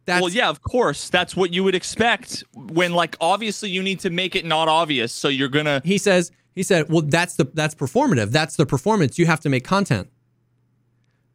That's 0.05 0.21
well, 0.21 0.31
yeah, 0.31 0.49
of 0.49 0.61
course. 0.61 1.09
That's 1.09 1.35
what 1.35 1.53
you 1.53 1.63
would 1.63 1.75
expect 1.75 2.43
when, 2.53 2.93
like, 2.93 3.15
obviously 3.21 3.69
you 3.69 3.83
need 3.83 3.99
to 4.01 4.09
make 4.09 4.35
it 4.35 4.45
not 4.45 4.67
obvious. 4.67 5.13
So 5.13 5.27
you're 5.27 5.47
gonna. 5.47 5.81
he 5.85 5.97
says 5.97 6.31
he 6.53 6.63
said, 6.63 6.89
"Well, 6.89 7.03
that's 7.03 7.35
the 7.35 7.45
that's 7.45 7.75
performative. 7.75 8.31
That's 8.31 8.55
the 8.55 8.65
performance. 8.65 9.19
You 9.19 9.27
have 9.27 9.39
to 9.41 9.49
make 9.49 9.63
content." 9.63 10.09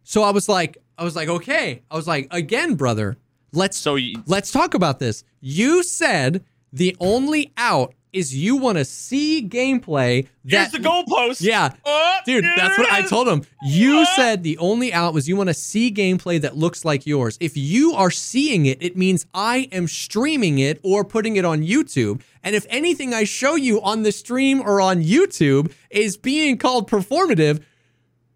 So 0.03 0.23
I 0.23 0.31
was 0.31 0.49
like, 0.49 0.79
I 0.99 1.05
was 1.05 1.17
like, 1.17 1.29
okay. 1.29 1.83
I 1.91 1.97
was 1.97 2.07
like, 2.07 2.29
again, 2.31 2.75
brother, 2.75 3.17
let's 3.53 3.77
So 3.77 3.97
you, 3.97 4.23
let's 4.27 4.53
talk 4.53 4.75
about 4.75 4.99
this. 4.99 5.25
You 5.41 5.83
said 5.83 6.45
the 6.73 6.97
only 7.01 7.53
out 7.57 7.95
is 8.17 8.35
you 8.35 8.57
want 8.57 8.79
to 8.79 8.85
see 8.85 9.47
gameplay 9.49 10.27
here's 10.45 10.73
the 10.73 10.79
goalpost. 10.79 11.41
Yeah. 11.41 11.71
Oh, 11.85 12.17
Dude, 12.25 12.45
that's 12.45 12.79
what 12.79 12.91
I 12.91 13.03
told 13.03 13.29
him. 13.29 13.43
You 13.63 13.97
What? 13.97 14.17
said 14.17 14.43
the 14.43 14.59
only 14.59 14.93
out 14.93 15.15
was 15.15 15.29
you 15.29 15.37
want 15.37 15.49
to 15.49 15.55
see 15.55 15.93
gameplay 15.93 16.41
that 16.41 16.57
looks 16.57 16.85
like 16.85 17.07
yours. 17.07 17.37
If 17.41 17.57
you 17.57 17.93
are 17.93 18.11
seeing 18.11 18.67
it, 18.67 18.83
it 18.83 18.97
means 18.97 19.27
I 19.35 19.69
am 19.71 19.87
streaming 19.87 20.59
it 20.59 20.81
or 20.83 21.05
putting 21.05 21.37
it 21.37 21.45
on 21.45 21.63
YouTube. 21.63 22.23
And 22.43 22.57
if 22.57 22.67
anything 22.69 23.13
I 23.15 23.25
show 23.25 23.55
you 23.55 23.81
on 23.83 24.03
the 24.03 24.13
stream 24.13 24.61
or 24.61 24.81
on 24.81 25.03
YouTube 25.03 25.73
is 25.91 26.17
being 26.17 26.59
called 26.59 26.91
performative, 26.91 27.63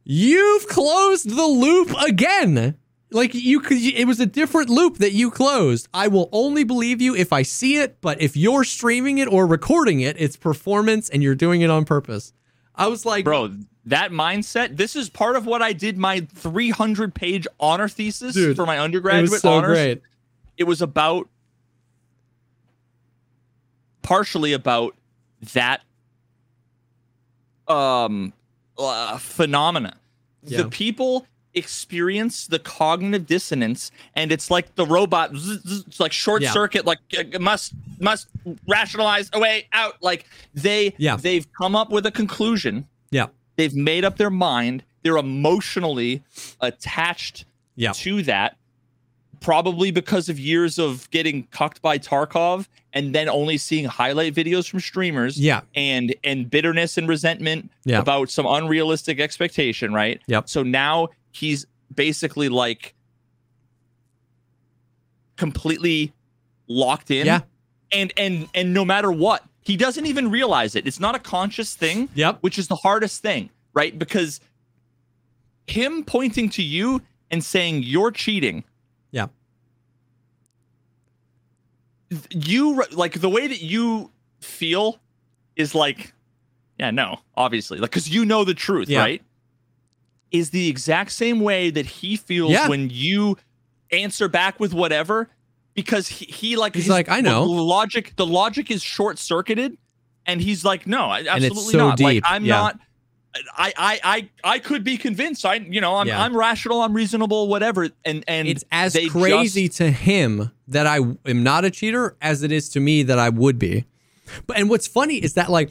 you've 0.05 0.69
closed 0.69 1.31
the 1.31 1.47
loop 1.47 1.93
again. 2.01 2.77
Like 3.12 3.35
you 3.35 3.61
could 3.61 3.78
it 3.78 4.07
was 4.07 4.20
a 4.20 4.27
different 4.27 4.70
loop 4.70 4.99
that 4.99 5.12
you 5.12 5.31
closed. 5.31 5.89
I 5.93 6.07
will 6.09 6.28
only 6.32 6.62
believe 6.65 7.01
you 7.01 7.15
if 7.15 7.32
I 7.32 7.43
see 7.43 7.77
it, 7.77 8.01
but 8.01 8.20
if 8.20 8.37
you're 8.37 8.62
streaming 8.65 9.19
it 9.19 9.27
or 9.27 9.47
recording 9.47 10.01
it, 10.01 10.16
it's 10.19 10.37
performance 10.37 11.11
and 11.11 11.23
you're 11.23 11.35
doing 11.35 11.61
it 11.62 11.70
on 11.70 11.85
purpose. 11.85 12.32
I 12.74 12.87
was 12.87 13.05
like, 13.05 13.24
bro. 13.24 13.53
That 13.87 14.12
mindset. 14.12 14.77
This 14.77 14.95
is 14.95 15.09
part 15.09 15.37
of 15.37 15.47
what 15.47 15.62
I 15.62 15.73
did 15.73 15.97
my 15.97 16.20
300 16.35 17.15
page 17.15 17.47
honor 17.59 17.89
thesis 17.89 18.35
Dude, 18.35 18.55
for 18.55 18.66
my 18.66 18.77
it 18.77 18.81
undergraduate 18.81 19.31
was 19.31 19.41
so 19.41 19.53
honors. 19.55 19.70
great. 19.70 20.03
It 20.59 20.65
was 20.65 20.82
about 20.82 21.28
partially 24.03 24.53
about 24.53 24.97
that 25.55 25.82
um 27.69 28.32
uh, 28.78 29.19
phenomena. 29.19 29.97
Yeah. 30.43 30.62
The 30.62 30.69
people 30.69 31.27
experience 31.55 32.47
the 32.47 32.59
cognitive 32.59 33.27
dissonance 33.27 33.90
and 34.14 34.31
it's 34.31 34.51
like 34.51 34.74
the 34.77 34.86
robot 34.86 35.35
zzz, 35.35 35.60
zzz, 35.62 35.85
it's 35.86 36.01
like 36.01 36.12
short 36.12 36.43
Yeah. 36.43 36.52
circuit 36.52 36.86
like 36.86 36.98
uh, 37.18 37.39
must 37.40 37.72
must 37.98 38.28
rationalize 38.68 39.31
away 39.32 39.66
out 39.72 39.94
like 40.01 40.27
they 40.55 40.94
Yeah. 40.97 41.16
they've 41.16 41.47
come 41.60 41.74
up 41.74 41.90
with 41.90 42.06
a 42.06 42.10
conclusion 42.12 42.86
Yeah. 43.10 43.27
they've 43.56 43.74
made 43.74 44.05
up 44.05 44.16
their 44.16 44.31
mind 44.31 44.85
they're 45.02 45.16
emotionally 45.16 46.22
attached 46.60 47.44
Yeah. 47.74 47.93
to 47.94 48.22
that 48.22 48.56
probably 49.40 49.90
because 49.90 50.28
of 50.28 50.39
years 50.39 50.78
of 50.78 51.10
getting 51.10 51.44
cucked 51.51 51.81
by 51.81 51.98
tarkov 51.98 52.66
and 52.93 53.14
then 53.14 53.28
only 53.28 53.56
seeing 53.56 53.86
highlight 53.86 54.35
videos 54.35 54.68
from 54.68 54.81
streamers 54.81 55.39
Yeah. 55.40 55.62
and 55.74 56.14
and 56.22 56.51
bitterness 56.51 56.98
and 56.98 57.09
resentment 57.09 57.70
Yeah. 57.85 57.98
about 58.01 58.31
some 58.31 58.47
unrealistic 58.47 59.18
expectation 59.18 59.93
right 59.94 60.20
Yep. 60.27 60.48
so 60.48 60.62
now 60.62 61.09
he's 61.32 61.66
basically 61.94 62.48
like 62.48 62.94
completely 65.36 66.12
locked 66.69 67.11
in 67.11 67.27
Yeah. 67.27 67.40
and 67.93 68.12
and 68.16 68.48
and 68.55 68.73
no 68.74 68.85
matter 68.85 69.11
what 69.11 69.43
he 69.62 69.77
doesn't 69.77 70.07
even 70.07 70.31
realize 70.31 70.74
it 70.77 70.86
it's 70.86 71.01
not 71.01 71.15
a 71.15 71.19
conscious 71.19 71.74
thing 71.74 72.09
Yep. 72.15 72.39
which 72.43 72.59
is 72.59 72.69
the 72.69 72.77
hardest 72.77 73.23
thing 73.23 73.51
right 73.73 73.98
because 73.98 74.40
him 75.66 76.05
pointing 76.05 76.48
to 76.51 76.62
you 76.62 77.02
and 77.31 77.43
saying 77.44 77.82
you're 77.85 78.11
cheating 78.11 78.65
Yeah. 79.12 79.27
you 82.31 82.82
like 82.93 83.20
the 83.20 83.28
way 83.28 83.47
that 83.47 83.62
you 83.62 84.11
feel 84.40 84.98
is 85.57 85.74
like, 85.74 86.12
yeah, 86.78 86.90
no, 86.90 87.19
obviously, 87.36 87.78
like 87.78 87.90
because 87.90 88.09
you 88.09 88.24
know 88.24 88.44
the 88.44 88.55
truth, 88.55 88.89
Yeah. 88.89 89.01
right? 89.01 89.23
Is 90.32 90.51
the 90.51 90.69
exact 90.69 91.11
same 91.12 91.40
way 91.40 91.70
that 91.70 91.86
he 91.86 92.16
feels 92.16 92.52
Yeah. 92.52 92.69
when 92.69 92.89
you 92.90 93.36
answer 93.93 94.28
back 94.28 94.61
with 94.61 94.73
whatever, 94.73 95.28
because 95.74 96.07
he, 96.09 96.27
he 96.27 96.57
like 96.57 96.74
He's 96.74 96.85
his- 96.85 96.90
like, 96.90 97.09
I 97.09 97.20
know. 97.20 97.44
the 97.44 97.62
logic. 97.62 98.15
The 98.16 98.27
logic 98.27 98.70
is 98.70 98.82
short 98.82 99.19
circuited, 99.19 99.77
and 100.27 100.40
he's 100.40 100.65
like, 100.65 100.86
no, 100.86 101.07
I- 101.07 101.19
And 101.20 101.27
it's 101.44 101.47
absolutely 101.47 101.73
so 101.73 101.78
not. 101.89 102.01
Like 102.01 102.23
I'm 102.24 102.44
yeah. 102.44 102.55
not. 102.57 102.78
I, 103.57 103.73
I 103.77 104.01
I 104.05 104.28
I 104.55 104.59
could 104.59 104.82
be 104.82 104.97
convinced. 104.97 105.47
I 105.47 105.55
you 105.55 105.81
know 105.81 105.97
I'm 105.97 106.09
Yeah. 106.09 106.20
I'm 106.23 106.36
rational. 106.36 106.81
I'm 106.82 106.93
reasonable. 106.94 107.47
Whatever. 107.48 107.89
And 108.05 108.24
and 108.27 108.48
it's 108.48 108.65
as 108.73 108.97
crazy 109.11 109.66
just- 109.69 109.78
to 109.78 109.90
him 109.90 110.51
that 110.69 110.86
I 110.86 110.98
am 111.27 111.43
not 111.44 111.65
a 111.65 111.70
cheater 111.70 112.16
as 112.20 112.43
it 112.43 112.51
is 112.52 112.69
to 112.70 112.81
me 112.81 113.02
that 113.05 113.19
I 113.20 113.28
would 113.28 113.57
be. 113.59 113.85
But 114.48 114.59
and 114.59 114.69
what's 114.69 114.86
funny 114.89 115.16
is 115.16 115.35
that 115.35 115.48
like 115.48 115.70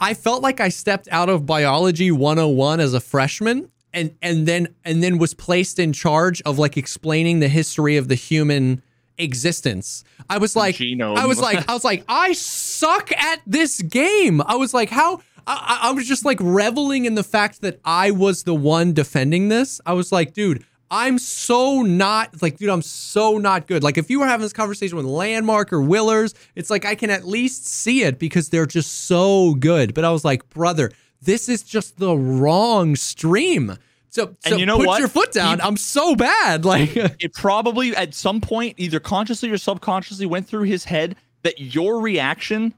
I 0.00 0.14
felt 0.14 0.42
like 0.42 0.60
I 0.60 0.68
stepped 0.68 1.08
out 1.10 1.28
of 1.28 1.46
biology 1.46 2.10
101 2.12 2.78
as 2.80 2.94
a 2.94 3.00
freshman 3.00 3.70
and 3.94 4.14
and 4.20 4.46
then 4.46 4.68
and 4.84 5.02
then 5.02 5.18
was 5.18 5.32
placed 5.32 5.78
in 5.78 5.92
charge 5.92 6.42
of 6.42 6.58
like 6.58 6.76
explaining 6.76 7.40
the 7.40 7.48
history 7.48 7.96
of 7.96 8.08
the 8.08 8.14
human 8.14 8.82
existence. 9.16 10.04
I 10.28 10.38
was 10.38 10.56
like 10.56 10.76
genome. 10.76 11.16
I 11.16 11.26
was 11.26 11.40
like 11.40 11.68
I 11.68 11.72
was 11.72 11.84
like 11.84 12.04
I 12.08 12.32
suck 12.32 13.10
at 13.12 13.40
this 13.46 13.80
game. 13.80 14.42
I 14.42 14.56
was 14.56 14.74
like 14.74 14.90
how 14.90 15.20
I, 15.46 15.78
I 15.82 15.88
I 15.88 15.92
was 15.92 16.06
just 16.06 16.24
like 16.24 16.38
reveling 16.40 17.04
in 17.06 17.14
the 17.14 17.24
fact 17.24 17.62
that 17.62 17.80
I 17.84 18.10
was 18.10 18.42
the 18.42 18.54
one 18.54 18.92
defending 18.92 19.48
this. 19.48 19.80
I 19.86 19.92
was 19.92 20.12
like, 20.12 20.34
dude, 20.34 20.64
I'm 20.90 21.18
so 21.18 21.82
not 21.82 22.40
like, 22.42 22.58
dude, 22.58 22.68
I'm 22.68 22.82
so 22.82 23.38
not 23.38 23.66
good. 23.66 23.82
Like, 23.82 23.98
if 23.98 24.10
you 24.10 24.20
were 24.20 24.26
having 24.26 24.42
this 24.42 24.52
conversation 24.52 24.96
with 24.96 25.06
Landmark 25.06 25.72
or 25.72 25.78
Willerz, 25.78 26.34
it's 26.54 26.70
like 26.70 26.84
I 26.84 26.94
can 26.94 27.10
at 27.10 27.26
least 27.26 27.66
see 27.66 28.02
it 28.02 28.18
because 28.18 28.50
they're 28.50 28.66
just 28.66 29.06
so 29.06 29.54
good. 29.54 29.94
But 29.94 30.04
I 30.04 30.10
was 30.10 30.24
like, 30.24 30.48
brother, 30.50 30.92
this 31.24 31.48
is 31.48 31.62
just 31.62 31.98
the 31.98 32.16
wrong 32.16 32.96
stream. 32.96 33.76
So, 34.10 34.26
so 34.46 34.50
And 34.52 34.60
you 34.60 34.66
know 34.66 34.76
put 34.78 34.86
what? 34.86 34.98
your 35.00 35.08
foot 35.08 35.32
down. 35.32 35.58
He- 35.58 35.64
I'm 35.64 35.76
so 35.76 36.14
bad. 36.14 36.64
Like, 36.74 36.94
it 36.96 37.32
probably 37.34 37.94
at 37.96 38.14
some 38.14 38.40
point, 38.40 38.74
either 38.78 39.00
consciously 39.00 39.50
or 39.50 39.58
subconsciously, 39.58 40.26
went 40.26 40.46
through 40.46 40.62
his 40.64 40.84
head 40.84 41.16
that 41.42 41.58
your 41.60 42.00
reaction, 42.00 42.74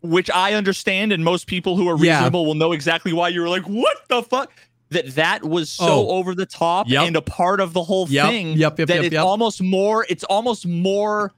which 0.00 0.30
I 0.30 0.54
understand, 0.54 1.12
and 1.12 1.24
most 1.24 1.46
people 1.46 1.76
who 1.76 1.88
are 1.88 1.96
Yeah. 1.96 2.14
reasonable 2.16 2.46
will 2.46 2.54
know 2.54 2.72
exactly 2.72 3.12
why 3.12 3.28
you 3.28 3.40
were 3.40 3.48
like, 3.48 3.62
"What 3.64 3.96
the 4.08 4.22
fuck." 4.22 4.52
That 4.90 5.14
that 5.14 5.42
was 5.44 5.70
so 5.70 5.86
Oh. 5.88 6.08
over 6.08 6.34
the 6.34 6.46
top 6.46 6.88
Yep. 6.88 7.06
and 7.06 7.16
a 7.16 7.22
part 7.22 7.60
of 7.60 7.72
the 7.72 7.82
whole 7.82 8.06
Yep, 8.08 8.28
thing 8.28 8.48
yep, 8.50 8.78
yep, 8.78 8.88
that 8.88 8.94
yep, 8.96 9.04
it's 9.06 9.12
yep. 9.14 9.24
almost 9.24 9.62
more. 9.62 10.06
It's 10.08 10.24
almost 10.24 10.66
more 10.66 11.32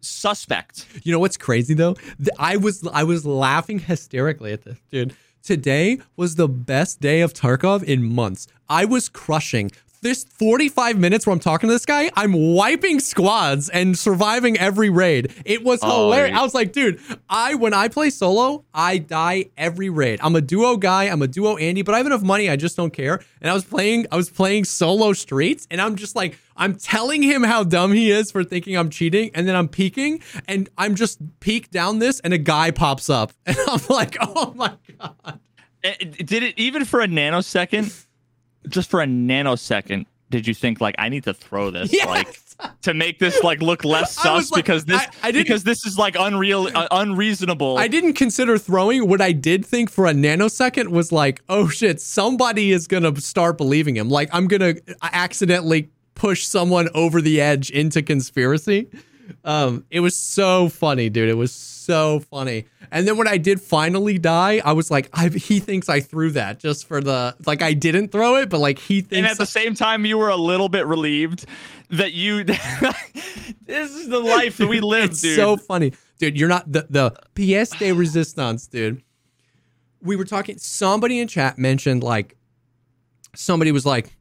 suspect. 0.00 0.86
You 1.02 1.12
know 1.12 1.18
what's 1.18 1.36
crazy 1.36 1.74
though? 1.74 1.94
Th- 1.94 2.28
I 2.38 2.56
was 2.56 2.86
I 2.92 3.04
was 3.04 3.26
laughing 3.26 3.78
hysterically 3.78 4.52
at 4.52 4.62
this, 4.62 4.78
dude. 4.90 5.14
Today 5.42 5.98
was 6.16 6.34
the 6.34 6.48
best 6.48 7.00
day 7.00 7.20
of 7.20 7.32
Tarkov 7.32 7.82
in 7.82 8.04
months. 8.04 8.48
I 8.68 8.84
was 8.84 9.08
crushing. 9.08 9.70
This 10.00 10.22
45 10.24 10.96
minutes 10.96 11.26
where 11.26 11.32
I'm 11.34 11.40
talking 11.40 11.68
to 11.68 11.74
this 11.74 11.84
guy, 11.84 12.10
I'm 12.14 12.32
wiping 12.54 13.00
squads 13.00 13.68
and 13.68 13.98
surviving 13.98 14.56
every 14.56 14.90
raid. 14.90 15.32
It 15.44 15.64
was 15.64 15.80
Oh, 15.82 16.04
hilarious. 16.04 16.38
I 16.38 16.42
was 16.42 16.54
like, 16.54 16.72
dude, 16.72 17.00
I 17.28 17.54
when 17.56 17.74
I 17.74 17.88
play 17.88 18.10
solo, 18.10 18.64
I 18.72 18.98
die 18.98 19.46
every 19.56 19.90
raid. 19.90 20.20
I'm 20.22 20.36
a 20.36 20.40
duo 20.40 20.76
guy, 20.76 21.04
I'm 21.04 21.20
a 21.22 21.26
duo 21.26 21.56
Andy, 21.56 21.82
but 21.82 21.94
I 21.94 21.98
have 21.98 22.06
enough 22.06 22.22
money, 22.22 22.48
I 22.48 22.54
just 22.54 22.76
don't 22.76 22.92
care. 22.92 23.20
And 23.40 23.50
I 23.50 23.54
was 23.54 23.64
playing, 23.64 24.06
I 24.12 24.16
was 24.16 24.30
playing 24.30 24.66
solo 24.66 25.12
streets, 25.14 25.66
and 25.70 25.80
I'm 25.80 25.96
just 25.96 26.14
like, 26.14 26.38
I'm 26.56 26.76
telling 26.76 27.22
him 27.22 27.42
how 27.42 27.64
dumb 27.64 27.92
he 27.92 28.10
is 28.12 28.30
for 28.30 28.44
thinking 28.44 28.76
I'm 28.76 28.90
cheating, 28.90 29.30
and 29.34 29.48
then 29.48 29.56
I'm 29.56 29.68
peeking, 29.68 30.22
and 30.46 30.68
I'm 30.78 30.94
just 30.94 31.18
peek 31.40 31.70
down 31.70 31.98
this, 31.98 32.20
and 32.20 32.32
a 32.32 32.38
guy 32.38 32.70
pops 32.70 33.10
up, 33.10 33.32
and 33.46 33.56
I'm 33.68 33.80
like, 33.90 34.16
oh 34.20 34.52
my 34.54 34.74
god. 35.00 35.40
Eh, 35.82 35.94
Did 36.24 36.42
it 36.44 36.54
even 36.58 36.84
for 36.84 37.00
a 37.00 37.06
nanosecond? 37.06 38.04
Just 38.68 38.90
for 38.90 39.00
a 39.02 39.06
nanosecond, 39.06 40.06
did 40.30 40.46
you 40.46 40.54
think 40.54 40.80
like 40.80 40.94
I 40.98 41.08
need 41.08 41.24
to 41.24 41.34
throw 41.34 41.70
this 41.72 41.92
Yes. 41.92 42.06
like 42.06 42.40
to 42.82 42.92
make 42.92 43.20
this 43.20 43.40
like 43.44 43.62
look 43.62 43.84
less 43.94 44.14
sus 44.16 44.50
like- 44.50 44.64
because 44.64 44.84
this 44.84 45.00
I- 45.22 45.28
I 45.28 45.32
because 45.32 45.62
this 45.64 45.86
is 45.86 45.96
like 45.96 46.16
unreal 46.18 46.68
uh, 46.74 46.88
unreasonable. 46.90 47.78
I 47.78 47.86
didn't 47.88 48.14
consider 48.14 48.58
throwing. 48.58 49.08
What 49.08 49.20
I 49.20 49.30
did 49.32 49.64
think 49.64 49.90
for 49.90 50.06
a 50.06 50.12
nanosecond 50.12 50.88
was 50.88 51.12
like, 51.12 51.40
oh 51.48 51.68
shit, 51.68 52.00
somebody 52.00 52.72
is 52.72 52.86
gonna 52.88 53.14
start 53.20 53.58
believing 53.58 53.96
him. 53.96 54.08
Like 54.08 54.28
I'm 54.32 54.48
gonna 54.48 54.74
accidentally 55.02 55.90
push 56.14 56.44
someone 56.46 56.88
over 56.94 57.20
the 57.20 57.40
edge 57.40 57.70
into 57.70 58.02
conspiracy. 58.02 58.88
Um, 59.44 59.84
it 59.90 60.00
was 60.00 60.16
so 60.16 60.68
funny, 60.68 61.08
dude. 61.10 61.28
It 61.28 61.34
was 61.34 61.52
so 61.52 62.20
funny. 62.20 62.66
And 62.90 63.06
then 63.06 63.16
when 63.16 63.28
I 63.28 63.38
did 63.38 63.60
finally 63.60 64.18
die, 64.18 64.60
I 64.64 64.72
was 64.72 64.90
like, 64.90 65.08
I, 65.12 65.28
he 65.28 65.60
thinks 65.60 65.88
I 65.88 66.00
threw 66.00 66.30
that 66.32 66.58
just 66.58 66.86
for 66.86 67.00
the 67.00 67.36
like 67.46 67.62
I 67.62 67.72
didn't 67.72 68.12
throw 68.12 68.36
it, 68.36 68.48
but 68.48 68.60
like 68.60 68.78
he 68.78 69.00
thinks. 69.00 69.16
and 69.16 69.26
at 69.26 69.38
the 69.38 69.46
same 69.46 69.74
time, 69.74 70.04
you 70.04 70.18
were 70.18 70.28
a 70.28 70.36
little 70.36 70.68
bit 70.68 70.86
relieved 70.86 71.46
that 71.90 72.12
you. 72.12 72.44
this 72.44 73.90
is 73.90 74.08
the 74.08 74.20
life 74.20 74.58
that 74.58 74.68
we 74.68 74.80
live, 74.80 75.10
it's 75.10 75.20
dude. 75.20 75.36
so 75.36 75.56
funny, 75.56 75.92
dude. 76.18 76.38
You're 76.38 76.48
not 76.48 76.70
the 76.70 76.86
the 76.88 77.14
pièce 77.34 77.78
de 77.78 77.92
resistance, 77.92 78.66
dude. 78.66 79.02
We 80.02 80.16
were 80.16 80.24
talking. 80.24 80.58
Somebody 80.58 81.20
in 81.20 81.28
chat 81.28 81.58
mentioned 81.58 82.02
like 82.02 82.36
somebody 83.34 83.72
was 83.72 83.86
like, 83.86 84.16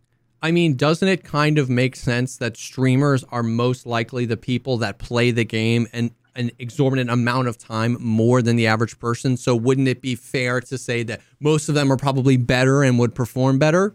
I 0.47 0.51
mean, 0.51 0.77
doesn't 0.77 1.09
it 1.09 1.25
kind 1.25 1.57
of 1.57 1.69
make 1.69 1.97
sense 1.97 2.37
that 2.37 2.55
streamers 2.55 3.25
are 3.33 3.43
most 3.43 3.85
likely 3.85 4.25
the 4.25 4.37
people 4.37 4.77
that 4.77 4.97
play 4.97 5.29
the 5.29 5.43
game 5.43 5.89
and 5.91 6.11
an 6.37 6.51
exorbitant 6.57 7.09
amount 7.09 7.49
of 7.49 7.57
time 7.57 7.97
more 7.99 8.41
than 8.41 8.55
the 8.55 8.65
average 8.65 8.97
person? 8.97 9.35
So 9.35 9.57
wouldn't 9.57 9.89
it 9.89 10.01
be 10.01 10.15
fair 10.15 10.61
to 10.61 10.77
say 10.77 11.03
that 11.03 11.19
most 11.41 11.67
of 11.67 11.75
them 11.75 11.91
are 11.91 11.97
probably 11.97 12.37
better 12.37 12.81
and 12.81 12.97
would 12.97 13.13
perform 13.13 13.59
better? 13.59 13.93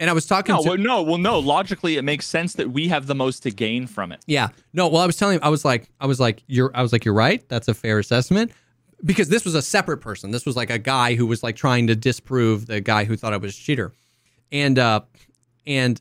And 0.00 0.10
I 0.10 0.14
was 0.14 0.26
talking 0.26 0.56
no, 0.56 0.62
to 0.64 0.68
well, 0.70 0.78
no, 0.78 1.02
well, 1.02 1.18
no. 1.18 1.38
Logically, 1.38 1.96
it 1.96 2.02
makes 2.02 2.26
sense 2.26 2.54
that 2.54 2.70
we 2.70 2.88
have 2.88 3.06
the 3.06 3.14
most 3.14 3.44
to 3.44 3.52
gain 3.52 3.86
from 3.86 4.10
it. 4.10 4.20
Yeah. 4.26 4.48
No, 4.72 4.88
well 4.88 5.00
I 5.00 5.06
was 5.06 5.16
telling 5.16 5.36
him 5.36 5.44
I 5.44 5.48
was 5.48 5.64
like 5.64 5.88
I 6.00 6.06
was 6.06 6.18
like 6.18 6.42
you're 6.48 6.72
I 6.74 6.82
was 6.82 6.92
like 6.92 7.04
you're 7.04 7.14
right. 7.14 7.48
That's 7.48 7.68
a 7.68 7.74
fair 7.74 8.00
assessment. 8.00 8.50
Because 9.04 9.28
this 9.28 9.44
was 9.44 9.54
a 9.54 9.62
separate 9.62 9.98
person. 9.98 10.32
This 10.32 10.44
was 10.44 10.56
like 10.56 10.70
a 10.70 10.78
guy 10.78 11.14
who 11.14 11.24
was 11.24 11.44
like 11.44 11.54
trying 11.54 11.86
to 11.86 11.94
disprove 11.94 12.66
the 12.66 12.80
guy 12.80 13.04
who 13.04 13.16
thought 13.16 13.32
I 13.32 13.36
was 13.36 13.56
a 13.56 13.56
cheater. 13.56 13.92
And 14.50 14.76
uh 14.76 15.02
and 15.66 16.00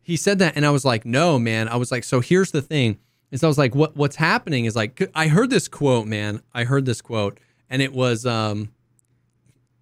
he 0.00 0.16
said 0.16 0.38
that 0.38 0.56
and 0.56 0.64
I 0.64 0.70
was 0.70 0.84
like, 0.84 1.04
"No, 1.04 1.38
man." 1.38 1.68
I 1.68 1.76
was 1.76 1.90
like, 1.90 2.04
"So 2.04 2.20
here's 2.20 2.50
the 2.50 2.62
thing." 2.62 2.98
Is 3.30 3.44
I 3.44 3.48
was 3.48 3.58
like, 3.58 3.74
"What 3.74 3.96
what's 3.96 4.16
happening 4.16 4.64
is 4.64 4.74
like 4.74 5.10
I 5.14 5.28
heard 5.28 5.50
this 5.50 5.68
quote, 5.68 6.06
man. 6.06 6.42
I 6.54 6.64
heard 6.64 6.86
this 6.86 7.00
quote 7.02 7.38
and 7.70 7.82
it 7.82 7.92
was 7.92 8.26
um 8.26 8.70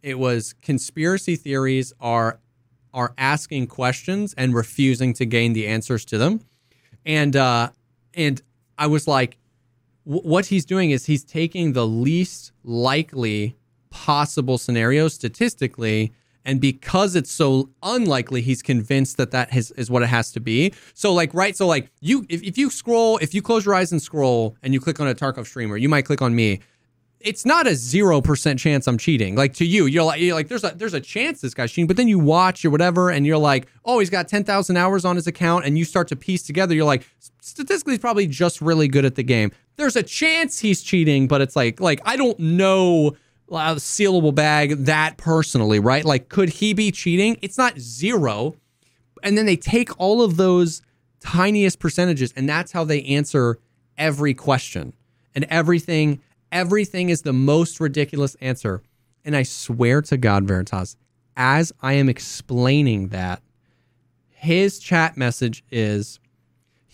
it 0.02 0.18
was 0.18 0.54
conspiracy 0.62 1.36
theories 1.36 1.92
are 2.00 2.40
are 2.92 3.12
asking 3.18 3.66
questions 3.66 4.34
and 4.36 4.54
refusing 4.54 5.12
to 5.14 5.26
gain 5.26 5.52
the 5.52 5.66
answers 5.66 6.04
to 6.04 6.18
them 6.18 6.40
and 7.04 7.36
uh 7.36 7.70
and 8.14 8.42
i 8.78 8.86
was 8.86 9.06
like 9.06 9.36
what 10.04 10.46
he's 10.46 10.64
doing 10.64 10.92
is 10.92 11.06
he's 11.06 11.24
taking 11.24 11.72
the 11.72 11.86
least 11.86 12.52
likely 12.62 13.56
possible 13.90 14.56
scenario 14.56 15.08
statistically 15.08 16.12
and 16.46 16.60
because 16.60 17.14
it's 17.14 17.30
so 17.30 17.68
unlikely 17.82 18.40
he's 18.40 18.62
convinced 18.62 19.18
that 19.18 19.32
that 19.32 19.54
is, 19.54 19.70
is 19.72 19.90
what 19.90 20.02
it 20.02 20.06
has 20.06 20.32
to 20.32 20.40
be 20.40 20.72
so 20.94 21.12
like 21.12 21.34
right 21.34 21.56
so 21.56 21.66
like 21.66 21.90
you 22.00 22.24
if, 22.30 22.42
if 22.42 22.56
you 22.56 22.70
scroll 22.70 23.18
if 23.18 23.34
you 23.34 23.42
close 23.42 23.66
your 23.66 23.74
eyes 23.74 23.92
and 23.92 24.00
scroll 24.00 24.56
and 24.62 24.72
you 24.72 24.80
click 24.80 24.98
on 25.00 25.08
a 25.08 25.14
tarkov 25.14 25.46
streamer 25.46 25.76
you 25.76 25.88
might 25.88 26.06
click 26.06 26.22
on 26.22 26.34
me 26.34 26.60
it's 27.20 27.44
not 27.44 27.66
a 27.66 27.74
zero 27.74 28.20
percent 28.20 28.58
chance 28.58 28.86
I'm 28.86 28.98
cheating. 28.98 29.34
Like 29.34 29.54
to 29.54 29.66
you, 29.66 29.86
you're 29.86 30.04
like, 30.04 30.20
you're 30.20 30.34
like, 30.34 30.48
there's 30.48 30.64
a 30.64 30.72
there's 30.76 30.94
a 30.94 31.00
chance 31.00 31.40
this 31.40 31.54
guy's 31.54 31.72
cheating, 31.72 31.86
but 31.86 31.96
then 31.96 32.08
you 32.08 32.18
watch 32.18 32.64
or 32.64 32.70
whatever, 32.70 33.10
and 33.10 33.26
you're 33.26 33.36
like, 33.36 33.66
oh, 33.84 33.98
he's 33.98 34.10
got 34.10 34.28
ten 34.28 34.44
thousand 34.44 34.76
hours 34.76 35.04
on 35.04 35.16
his 35.16 35.26
account, 35.26 35.64
and 35.64 35.76
you 35.76 35.84
start 35.84 36.08
to 36.08 36.16
piece 36.16 36.42
together. 36.44 36.74
You're 36.74 36.84
like, 36.84 37.08
statistically, 37.40 37.94
he's 37.94 38.00
probably 38.00 38.26
just 38.26 38.60
really 38.60 38.86
good 38.86 39.04
at 39.04 39.16
the 39.16 39.22
game. 39.22 39.50
There's 39.76 39.96
a 39.96 40.02
chance 40.02 40.60
he's 40.60 40.82
cheating, 40.82 41.26
but 41.26 41.40
it's 41.40 41.56
like, 41.56 41.80
like 41.80 42.00
I 42.04 42.16
don't 42.16 42.38
know 42.38 43.16
uh, 43.50 43.74
sealable 43.76 44.34
bag 44.34 44.84
that 44.84 45.16
personally, 45.16 45.78
right? 45.78 46.04
Like, 46.04 46.28
could 46.28 46.48
he 46.48 46.72
be 46.74 46.90
cheating? 46.90 47.38
It's 47.42 47.58
not 47.58 47.78
zero, 47.78 48.56
and 49.22 49.36
then 49.36 49.46
they 49.46 49.56
take 49.56 49.98
all 49.98 50.22
of 50.22 50.36
those 50.36 50.82
tiniest 51.20 51.78
percentages, 51.78 52.32
and 52.36 52.48
that's 52.48 52.72
how 52.72 52.84
they 52.84 53.02
answer 53.04 53.58
every 53.96 54.34
question 54.34 54.92
and 55.34 55.44
everything. 55.44 56.20
Everything 56.52 57.08
is 57.08 57.22
the 57.22 57.32
most 57.32 57.80
ridiculous 57.80 58.36
answer. 58.40 58.82
And 59.24 59.36
I 59.36 59.42
swear 59.42 60.00
to 60.02 60.16
God, 60.16 60.44
Veritas, 60.44 60.96
as 61.36 61.72
I 61.82 61.94
am 61.94 62.08
explaining 62.08 63.08
that, 63.08 63.42
his 64.30 64.78
chat 64.78 65.16
message 65.16 65.64
is 65.70 66.20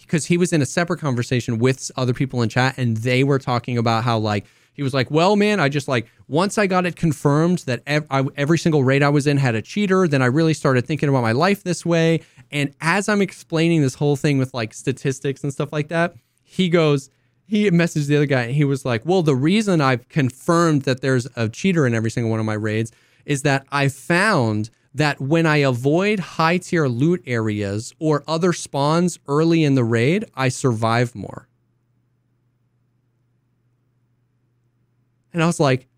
because 0.01 0.27
he 0.27 0.37
was 0.37 0.53
in 0.53 0.62
a 0.62 0.66
separate 0.66 1.01
conversation 1.01 1.59
with 1.59 1.91
other 1.97 2.12
people 2.12 2.43
in 2.43 2.49
chat 2.49 2.74
and 2.77 2.99
they 2.99 3.24
were 3.24 3.39
talking 3.39 3.79
about 3.79 4.05
how 4.05 4.19
like 4.19 4.47
he 4.74 4.83
was 4.83 4.93
like 4.93 5.11
well 5.11 5.37
man 5.37 5.59
i 5.59 5.69
just 5.69 5.89
like 5.89 6.07
once 6.32 6.59
i 6.59 6.66
got 6.66 6.86
it 6.86 6.96
confirmed 6.96 7.59
that 7.60 7.82
ev- 7.86 8.06
I, 8.10 8.24
every 8.36 8.59
single 8.59 8.82
raid 8.82 9.02
i 9.02 9.09
was 9.09 9.26
in 9.26 9.36
had 9.36 9.54
a 9.54 9.62
cheater 9.62 10.09
then 10.09 10.22
i 10.22 10.26
really 10.26 10.54
started 10.54 10.86
thinking 10.86 11.09
about 11.09 11.22
my 11.22 11.32
life 11.32 11.62
this 11.62 11.84
way 11.86 12.22
and 12.50 12.74
as 12.80 13.09
i'm 13.09 13.22
explaining 13.22 13.82
this 13.82 13.94
whole 13.94 14.16
thing 14.16 14.38
with 14.38 14.52
like 14.54 14.74
statistics 14.74 15.42
and 15.42 15.52
stuff 15.52 15.72
like 15.72 15.88
that 15.88 16.14
he 16.42 16.68
goes 16.68 17.10
he 17.52 17.70
messaged 17.70 18.06
the 18.06 18.16
other 18.16 18.24
guy 18.24 18.44
and 18.44 18.54
he 18.54 18.64
was 18.64 18.86
like, 18.86 19.04
Well, 19.04 19.22
the 19.22 19.34
reason 19.34 19.82
I've 19.82 20.09
confirmed 20.09 20.82
that 20.82 21.02
there's 21.02 21.28
a 21.36 21.50
cheater 21.50 21.86
in 21.86 21.94
every 21.94 22.10
single 22.10 22.30
one 22.30 22.40
of 22.40 22.46
my 22.46 22.54
raids 22.54 22.92
is 23.26 23.42
that 23.42 23.66
I 23.70 23.88
found 23.88 24.70
that 24.94 25.20
when 25.20 25.44
I 25.44 25.59
avoid 25.59 26.18
high 26.18 26.56
tier 26.56 26.86
loot 26.86 27.22
areas 27.26 27.94
or 27.98 28.24
other 28.26 28.54
spawns 28.54 29.18
early 29.28 29.64
in 29.64 29.74
the 29.74 29.84
raid, 29.84 30.24
I 30.34 30.48
survive 30.48 31.14
more. 31.14 31.46
And 35.34 35.42
I 35.42 35.46
was 35.46 35.60
like, 35.60 35.88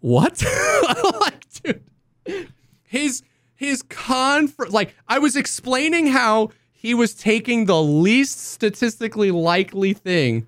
What? 0.00 0.42
like, 1.20 1.44
dude, 1.62 2.52
his 2.82 3.22
his 3.54 3.82
con 3.82 4.52
like 4.70 4.94
I 5.08 5.18
was 5.18 5.36
explaining 5.36 6.08
how 6.08 6.50
he 6.72 6.94
was 6.94 7.14
taking 7.14 7.66
the 7.66 7.82
least 7.82 8.40
statistically 8.52 9.30
likely 9.30 9.92
thing 9.92 10.46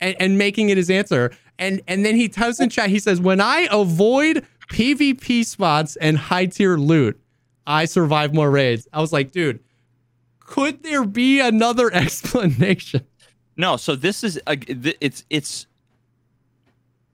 and, 0.00 0.16
and 0.20 0.38
making 0.38 0.70
it 0.70 0.76
his 0.76 0.90
answer. 0.90 1.32
And 1.58 1.80
and 1.88 2.04
then 2.04 2.14
he 2.14 2.28
tells 2.28 2.60
in 2.60 2.70
chat, 2.70 2.90
he 2.90 3.00
says, 3.00 3.20
When 3.20 3.40
I 3.40 3.68
avoid 3.70 4.46
PvP 4.70 5.44
spots 5.44 5.96
and 5.96 6.16
high 6.16 6.46
tier 6.46 6.76
loot, 6.76 7.20
I 7.66 7.84
survive 7.84 8.32
more 8.32 8.50
raids. 8.50 8.88
I 8.92 9.00
was 9.00 9.12
like, 9.12 9.30
dude, 9.30 9.60
could 10.40 10.82
there 10.82 11.04
be 11.04 11.40
another 11.40 11.92
explanation? 11.94 13.06
No, 13.56 13.76
so 13.76 13.96
this 13.96 14.24
is 14.24 14.40
a, 14.46 14.56
it's 15.00 15.24
it's 15.30 15.66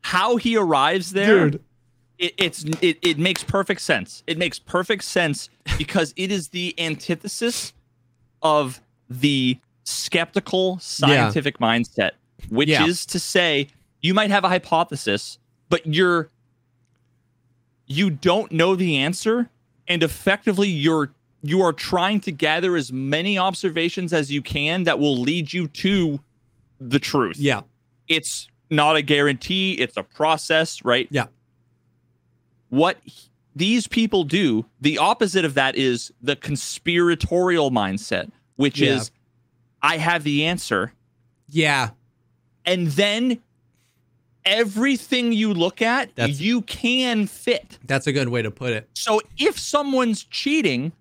how 0.04 0.36
he 0.36 0.54
arrives 0.56 1.12
there. 1.12 1.48
Dude. 1.50 1.62
It, 2.18 2.34
it's 2.36 2.64
it, 2.82 2.98
it 3.02 3.18
makes 3.18 3.42
perfect 3.42 3.80
sense. 3.80 4.22
It 4.26 4.36
makes 4.38 4.58
perfect 4.58 5.02
sense 5.04 5.48
because 5.78 6.12
it 6.16 6.30
is 6.30 6.48
the 6.48 6.74
antithesis 6.78 7.72
of 8.42 8.80
the 9.08 9.58
skeptical 9.84 10.78
scientific 10.78 11.58
mindset, 11.58 12.12
which 12.50 12.68
Yeah. 12.68 12.86
is 12.86 13.06
to 13.06 13.18
say 13.18 13.68
you 14.02 14.12
might 14.14 14.30
have 14.30 14.44
a 14.44 14.48
hypothesis, 14.48 15.38
but 15.70 15.86
you're 15.86 16.28
you 17.86 18.10
don't 18.10 18.52
know 18.52 18.76
the 18.76 18.98
answer, 18.98 19.48
and 19.88 20.02
effectively 20.02 20.68
you're 20.68 21.12
you 21.42 21.62
are 21.62 21.72
trying 21.72 22.20
to 22.20 22.30
gather 22.32 22.76
as 22.76 22.92
many 22.92 23.38
observations 23.38 24.12
as 24.12 24.30
you 24.30 24.40
can 24.42 24.84
that 24.84 24.98
will 24.98 25.16
lead 25.18 25.52
you 25.52 25.66
to 25.68 26.20
the 26.80 26.98
truth. 26.98 27.38
Yeah. 27.38 27.62
It's 28.08 28.48
not 28.74 28.96
a 28.96 29.02
guarantee, 29.02 29.72
it's 29.72 29.96
a 29.96 30.02
process, 30.02 30.84
right? 30.84 31.08
Yeah. 31.10 31.26
What 32.68 32.98
h- 33.06 33.28
these 33.56 33.86
people 33.86 34.24
do, 34.24 34.66
the 34.80 34.98
opposite 34.98 35.44
of 35.44 35.54
that 35.54 35.76
is 35.76 36.12
the 36.20 36.36
conspiratorial 36.36 37.70
mindset, 37.70 38.30
which 38.56 38.80
Yeah. 38.80 38.96
is 38.96 39.10
I 39.82 39.98
have 39.98 40.24
the 40.24 40.44
answer. 40.46 40.92
Yeah. 41.48 41.90
And 42.64 42.86
then 42.88 43.40
everything 44.44 45.32
you 45.32 45.52
look 45.54 45.80
at, 45.82 46.14
That's- 46.16 46.40
you 46.40 46.62
can 46.62 47.26
fit. 47.26 47.78
That's 47.86 48.06
a 48.06 48.12
good 48.12 48.28
way 48.28 48.42
to 48.42 48.50
put 48.50 48.72
it. 48.72 48.88
So 48.94 49.20
if 49.38 49.58
someone's 49.58 50.24
cheating, 50.24 50.92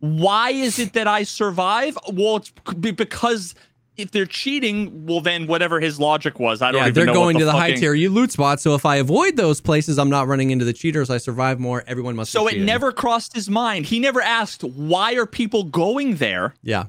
why 0.00 0.50
is 0.50 0.78
it 0.78 0.92
that 0.94 1.06
I 1.06 1.22
survive? 1.22 1.98
Well, 2.12 2.36
it's 2.36 2.50
because 2.74 3.54
if 3.98 4.12
they're 4.12 4.26
cheating, 4.26 5.06
well, 5.06 5.20
then 5.20 5.46
whatever 5.48 5.80
his 5.80 5.98
logic 5.98 6.38
was, 6.38 6.62
I 6.62 6.70
don't 6.70 6.80
know. 6.80 6.86
Yeah, 6.86 6.92
they're 6.92 7.06
going 7.06 7.34
what 7.34 7.40
to 7.40 7.44
the 7.44 7.52
fucking- 7.52 7.74
high 7.74 7.80
tier 7.80 7.94
you 7.94 8.10
loot 8.10 8.30
spots. 8.32 8.62
So 8.62 8.74
if 8.74 8.86
I 8.86 8.96
avoid 8.96 9.36
those 9.36 9.60
places, 9.60 9.98
I'm 9.98 10.08
not 10.08 10.28
running 10.28 10.50
into 10.52 10.64
the 10.64 10.72
cheaters. 10.72 11.10
I 11.10 11.18
survive 11.18 11.58
more. 11.58 11.82
Everyone 11.86 12.14
must. 12.16 12.30
So 12.30 12.46
it 12.46 12.60
never 12.60 12.92
crossed 12.92 13.34
his 13.34 13.50
mind. 13.50 13.86
He 13.86 13.98
never 13.98 14.22
asked, 14.22 14.62
why 14.62 15.14
are 15.14 15.26
people 15.26 15.64
going 15.64 16.16
there? 16.16 16.54
Yeah. 16.62 16.86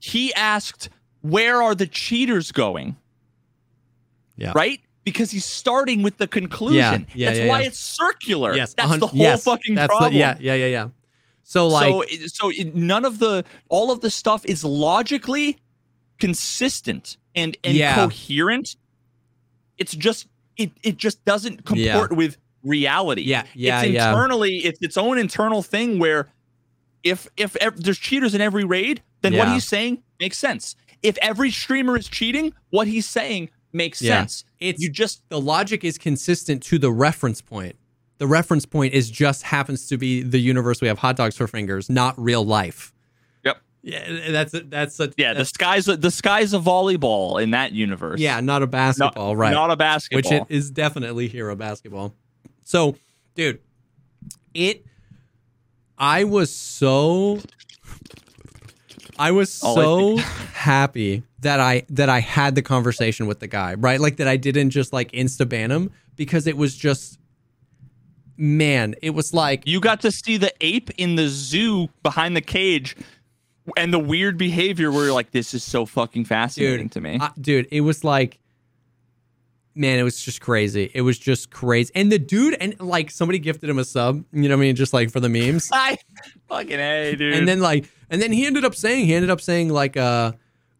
He 0.00 0.34
asked, 0.34 0.88
where 1.22 1.62
are 1.62 1.74
the 1.74 1.86
cheaters 1.86 2.50
going? 2.50 2.96
Yeah. 4.36 4.52
Right? 4.54 4.80
Because 5.04 5.30
he's 5.30 5.44
starting 5.44 6.02
with 6.02 6.18
the 6.18 6.26
conclusion. 6.26 7.06
yeah, 7.14 7.28
That's 7.28 7.38
yeah, 7.40 7.48
why 7.48 7.60
yeah. 7.60 7.66
it's 7.68 7.78
circular. 7.78 8.56
Yes. 8.56 8.74
That's 8.74 8.98
the 8.98 9.06
whole 9.06 9.18
yes, 9.18 9.44
fucking 9.44 9.76
that's 9.76 9.92
the- 9.92 9.96
problem. 9.96 10.14
yeah. 10.18 10.36
Yeah. 10.40 10.54
Yeah. 10.54 10.66
Yeah. 10.66 10.88
So 11.44 11.68
like. 11.68 12.08
so, 12.28 12.50
so 12.50 12.52
none 12.74 13.04
of 13.04 13.18
the 13.18 13.44
all 13.68 13.90
of 13.90 14.00
the 14.00 14.10
stuff 14.10 14.44
is 14.46 14.64
logically 14.64 15.58
consistent 16.20 17.16
and 17.34 17.56
and 17.64 17.76
Yeah. 17.76 17.94
coherent. 17.96 18.76
It's 19.78 19.94
just 19.94 20.26
it 20.56 20.70
it 20.82 20.96
just 20.96 21.24
doesn't 21.24 21.64
comport 21.64 22.12
with 22.12 22.36
reality. 22.62 23.22
Yeah, 23.22 23.44
yeah, 23.54 23.82
It's 23.82 23.92
yeah. 23.92 24.10
internally, 24.10 24.58
it's 24.58 24.78
its 24.82 24.96
own 24.96 25.18
internal 25.18 25.62
thing 25.62 25.98
where 25.98 26.28
if 27.02 27.26
if 27.36 27.56
ev- 27.56 27.82
there's 27.82 27.98
cheaters 27.98 28.34
in 28.34 28.40
every 28.40 28.64
raid, 28.64 29.02
then 29.22 29.34
what 29.36 29.48
he's 29.48 29.66
saying 29.66 30.02
makes 30.20 30.36
sense. 30.38 30.76
If 31.02 31.16
every 31.22 31.50
streamer 31.50 31.96
is 31.96 32.08
cheating, 32.08 32.52
what 32.68 32.86
he's 32.86 33.06
saying 33.08 33.48
makes 33.72 34.02
Yeah. 34.02 34.18
sense. 34.20 34.44
It's- 34.58 34.82
you 34.82 34.90
just 34.90 35.22
the 35.30 35.40
logic 35.40 35.82
is 35.84 35.96
consistent 35.96 36.62
to 36.64 36.78
the 36.78 36.92
reference 36.92 37.40
point. 37.40 37.76
The 38.18 38.26
reference 38.26 38.66
point 38.66 38.92
is 38.92 39.10
just 39.10 39.44
happens 39.44 39.86
to 39.88 39.96
be 39.96 40.22
the 40.22 40.38
universe 40.40 40.82
we 40.82 40.88
have 40.88 40.98
hot 40.98 41.16
dogs 41.16 41.36
for 41.38 41.46
fingers, 41.46 41.88
not 41.88 42.20
real 42.22 42.44
life. 42.44 42.92
Yeah, 43.82 44.30
that's 44.30 44.54
that's 44.66 44.94
such 44.94 45.14
yeah, 45.16 45.28
the 45.32 45.38
that's- 45.44 45.48
sky's 45.48 45.86
the 45.86 46.10
sky's 46.10 46.52
a 46.52 46.58
volleyball 46.58 47.42
in 47.42 47.52
that 47.52 47.72
universe. 47.72 48.20
yeah, 48.20 48.40
not 48.40 48.62
a 48.62 48.66
Not- 48.66 48.70
basketball, 48.70 49.36
right? 49.36 49.52
Not 49.52 49.70
a 49.70 49.76
basketball, 49.76 50.18
Which 50.38 50.42
it 50.50 50.54
is 50.54 50.70
definitely 50.70 51.28
hero 51.28 51.56
basketball. 51.56 52.14
So, 52.62 52.96
dude, 53.34 53.60
it. 54.54 54.84
I 55.96 56.24
was 56.24 56.54
so. 56.54 57.40
I 59.18 59.32
was 59.32 59.60
Oh, 59.62 60.16
so 60.16 60.16
happy 60.54 61.22
that 61.40 61.60
I 61.60 61.84
that 61.90 62.08
I 62.08 62.20
had 62.20 62.54
the 62.54 62.62
conversation 62.62 63.26
with 63.26 63.40
the 63.40 63.46
guy, 63.48 63.74
right? 63.74 64.00
Like 64.00 64.16
that 64.16 64.28
I 64.28 64.36
didn't 64.36 64.70
just 64.70 64.92
like 64.92 65.12
insta 65.12 65.48
ban 65.48 65.70
him 65.70 65.90
because 66.16 66.46
it 66.46 66.56
was 66.56 66.74
just 66.76 67.18
man, 68.36 68.94
it 69.02 69.10
was 69.10 69.34
like 69.34 69.62
You 69.66 69.80
got 69.80 70.00
to 70.02 70.10
see 70.10 70.36
the 70.38 70.52
ape 70.62 70.90
in 70.96 71.16
the 71.16 71.28
zoo 71.28 71.88
behind 72.02 72.34
the 72.36 72.40
cage 72.40 72.96
and 73.76 73.92
the 73.92 73.98
weird 73.98 74.36
behavior 74.38 74.90
where 74.90 75.04
you're 75.04 75.14
like, 75.14 75.30
this 75.30 75.54
is 75.54 75.62
so 75.64 75.86
fucking 75.86 76.24
fascinating 76.24 76.86
dude, 76.86 76.92
to 76.92 77.00
me. 77.00 77.18
I- 77.20 77.30
dude, 77.40 77.68
it 77.70 77.82
was 77.82 78.04
like, 78.04 78.38
man, 79.74 79.98
it 79.98 80.02
was 80.02 80.20
just 80.20 80.40
crazy. 80.40 80.90
It 80.94 81.02
was 81.02 81.18
just 81.18 81.50
crazy. 81.50 81.90
And 81.94 82.10
the 82.10 82.18
dude, 82.18 82.54
and 82.60 82.78
like 82.80 83.10
somebody 83.10 83.38
gifted 83.38 83.70
him 83.70 83.78
a 83.78 83.84
sub, 83.84 84.24
you 84.32 84.48
know 84.48 84.56
what 84.56 84.62
I 84.62 84.66
mean? 84.66 84.76
Just 84.76 84.92
like 84.92 85.10
for 85.10 85.20
the 85.20 85.28
memes. 85.28 85.70
I 85.72 85.96
fucking 86.48 86.78
A, 86.78 87.14
dude. 87.16 87.34
and 87.34 87.46
then 87.46 87.60
like, 87.60 87.88
and 88.10 88.20
then 88.20 88.32
he 88.32 88.46
ended 88.46 88.64
up 88.64 88.74
saying, 88.74 89.06
he 89.06 89.14
ended 89.14 89.30
up 89.30 89.40
saying 89.40 89.68
like, 89.68 89.96
uh, 89.96 90.32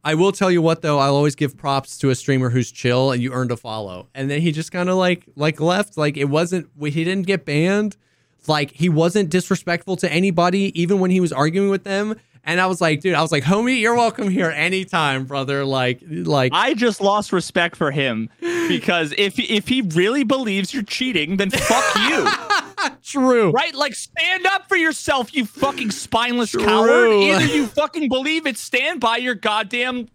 I 0.03 0.15
will 0.15 0.33
tell 0.33 0.51
you 0.51 0.63
what 0.63 0.83
though, 0.83 0.99
I'll 0.99 1.15
always 1.15 1.35
give 1.35 1.57
props 1.57 1.99
to 1.99 2.11
a 2.11 2.15
streamer 2.15 2.51
who's 2.51 2.73
chill 2.73 3.13
and 3.13 3.23
you 3.23 3.33
earned 3.33 3.53
a 3.53 3.57
follow. 3.57 4.09
And 4.15 4.31
then 4.31 4.41
he 4.41 4.51
just 4.51 4.73
kind 4.73 4.89
of 4.89 4.97
like, 4.97 5.25
like 5.37 5.61
left. 5.61 5.97
Like 5.97 6.17
it 6.17 6.25
wasn't, 6.25 6.69
he 6.81 7.05
didn't 7.05 7.27
get 7.27 7.45
banned. 7.45 7.97
Like 8.47 8.73
he 8.73 8.89
wasn't 8.89 9.29
disrespectful 9.31 9.97
to 9.97 10.11
anybody, 10.11 10.73
even 10.81 10.99
when 10.99 11.11
he 11.11 11.21
was 11.21 11.33
arguing 11.33 11.69
with 11.71 11.85
them. 11.85 12.17
And 12.45 12.61
I 12.61 12.67
was 12.67 12.81
like, 12.81 13.01
dude, 13.01 13.15
I 13.15 13.23
was 13.23 13.31
like, 13.33 13.45
homie, 13.45 13.81
you're 13.81 13.95
welcome 13.95 14.29
here 14.31 14.51
anytime, 14.51 15.25
brother. 15.25 15.65
Like, 15.65 16.01
like, 16.09 16.53
I 16.55 16.75
just 16.75 17.01
lost 17.01 17.33
respect 17.33 17.77
for 17.77 17.91
him 17.91 18.31
because 18.41 19.13
if 19.19 19.39
if 19.39 19.69
he 19.69 19.83
really 19.83 20.25
believes 20.25 20.73
you're 20.73 20.83
cheating, 20.83 21.37
then 21.37 21.51
fuck 21.51 21.85
you. 22.09 22.27
true. 23.03 23.51
Right? 23.51 23.75
Like 23.75 23.95
stand 23.95 24.47
up 24.47 24.69
for 24.69 24.77
yourself, 24.77 25.35
you 25.35 25.45
fucking 25.45 25.91
spineless 25.91 26.51
True. 26.53 26.65
coward. 26.65 27.09
Either 27.11 27.45
you 27.45 27.67
fucking 27.67 28.09
believe 28.09 28.47
it, 28.47 28.57
stand 28.57 29.01
by 29.01 29.19
your 29.19 29.35
goddamn 29.35 30.09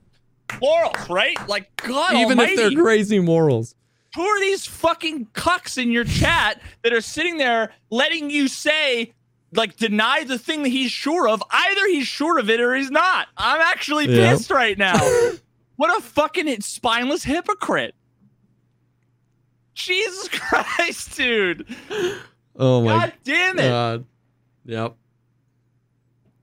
morals, 0.62 1.10
right? 1.10 1.38
Like 1.48 1.76
God 1.78 2.14
Even 2.16 2.40
almighty. 2.40 2.54
if 2.54 2.74
they're 2.74 2.84
crazy 2.84 3.20
morals. 3.20 3.76
who 4.16 4.22
are 4.24 4.40
these 4.40 4.66
fucking 4.66 5.28
cucks 5.34 5.78
in 5.82 5.92
your 5.92 6.04
chat 6.06 6.62
that 6.84 6.94
are 6.94 7.02
sitting 7.02 7.38
there 7.38 7.72
letting 7.92 8.30
you 8.30 8.48
say 8.48 9.14
like 9.56 9.76
deny 9.78 10.24
the 10.24 10.38
thing 10.38 10.64
that 10.64 10.70
he's 10.70 10.92
sure 10.92 11.28
of 11.28 11.42
either 11.52 11.88
he's 11.88 12.08
sure 12.08 12.38
of 12.40 12.50
it 12.50 12.60
or 12.60 12.76
he's 12.76 12.92
not 12.92 13.28
i'm 13.38 13.62
actually 13.62 14.06
Yeah. 14.08 14.32
pissed 14.32 14.50
right 14.52 14.78
now 14.78 14.96
what 15.76 15.98
a 15.98 16.02
fucking 16.02 16.62
spineless 16.62 17.24
hypocrite 17.24 17.96
jesus 19.74 20.30
christ 20.32 21.16
dude 21.18 21.66
Oh 22.58 22.82
my 22.82 22.92
god 22.92 23.14
damn 23.24 23.60
it 23.60 23.70
god. 23.70 24.06
Yep. 24.66 24.96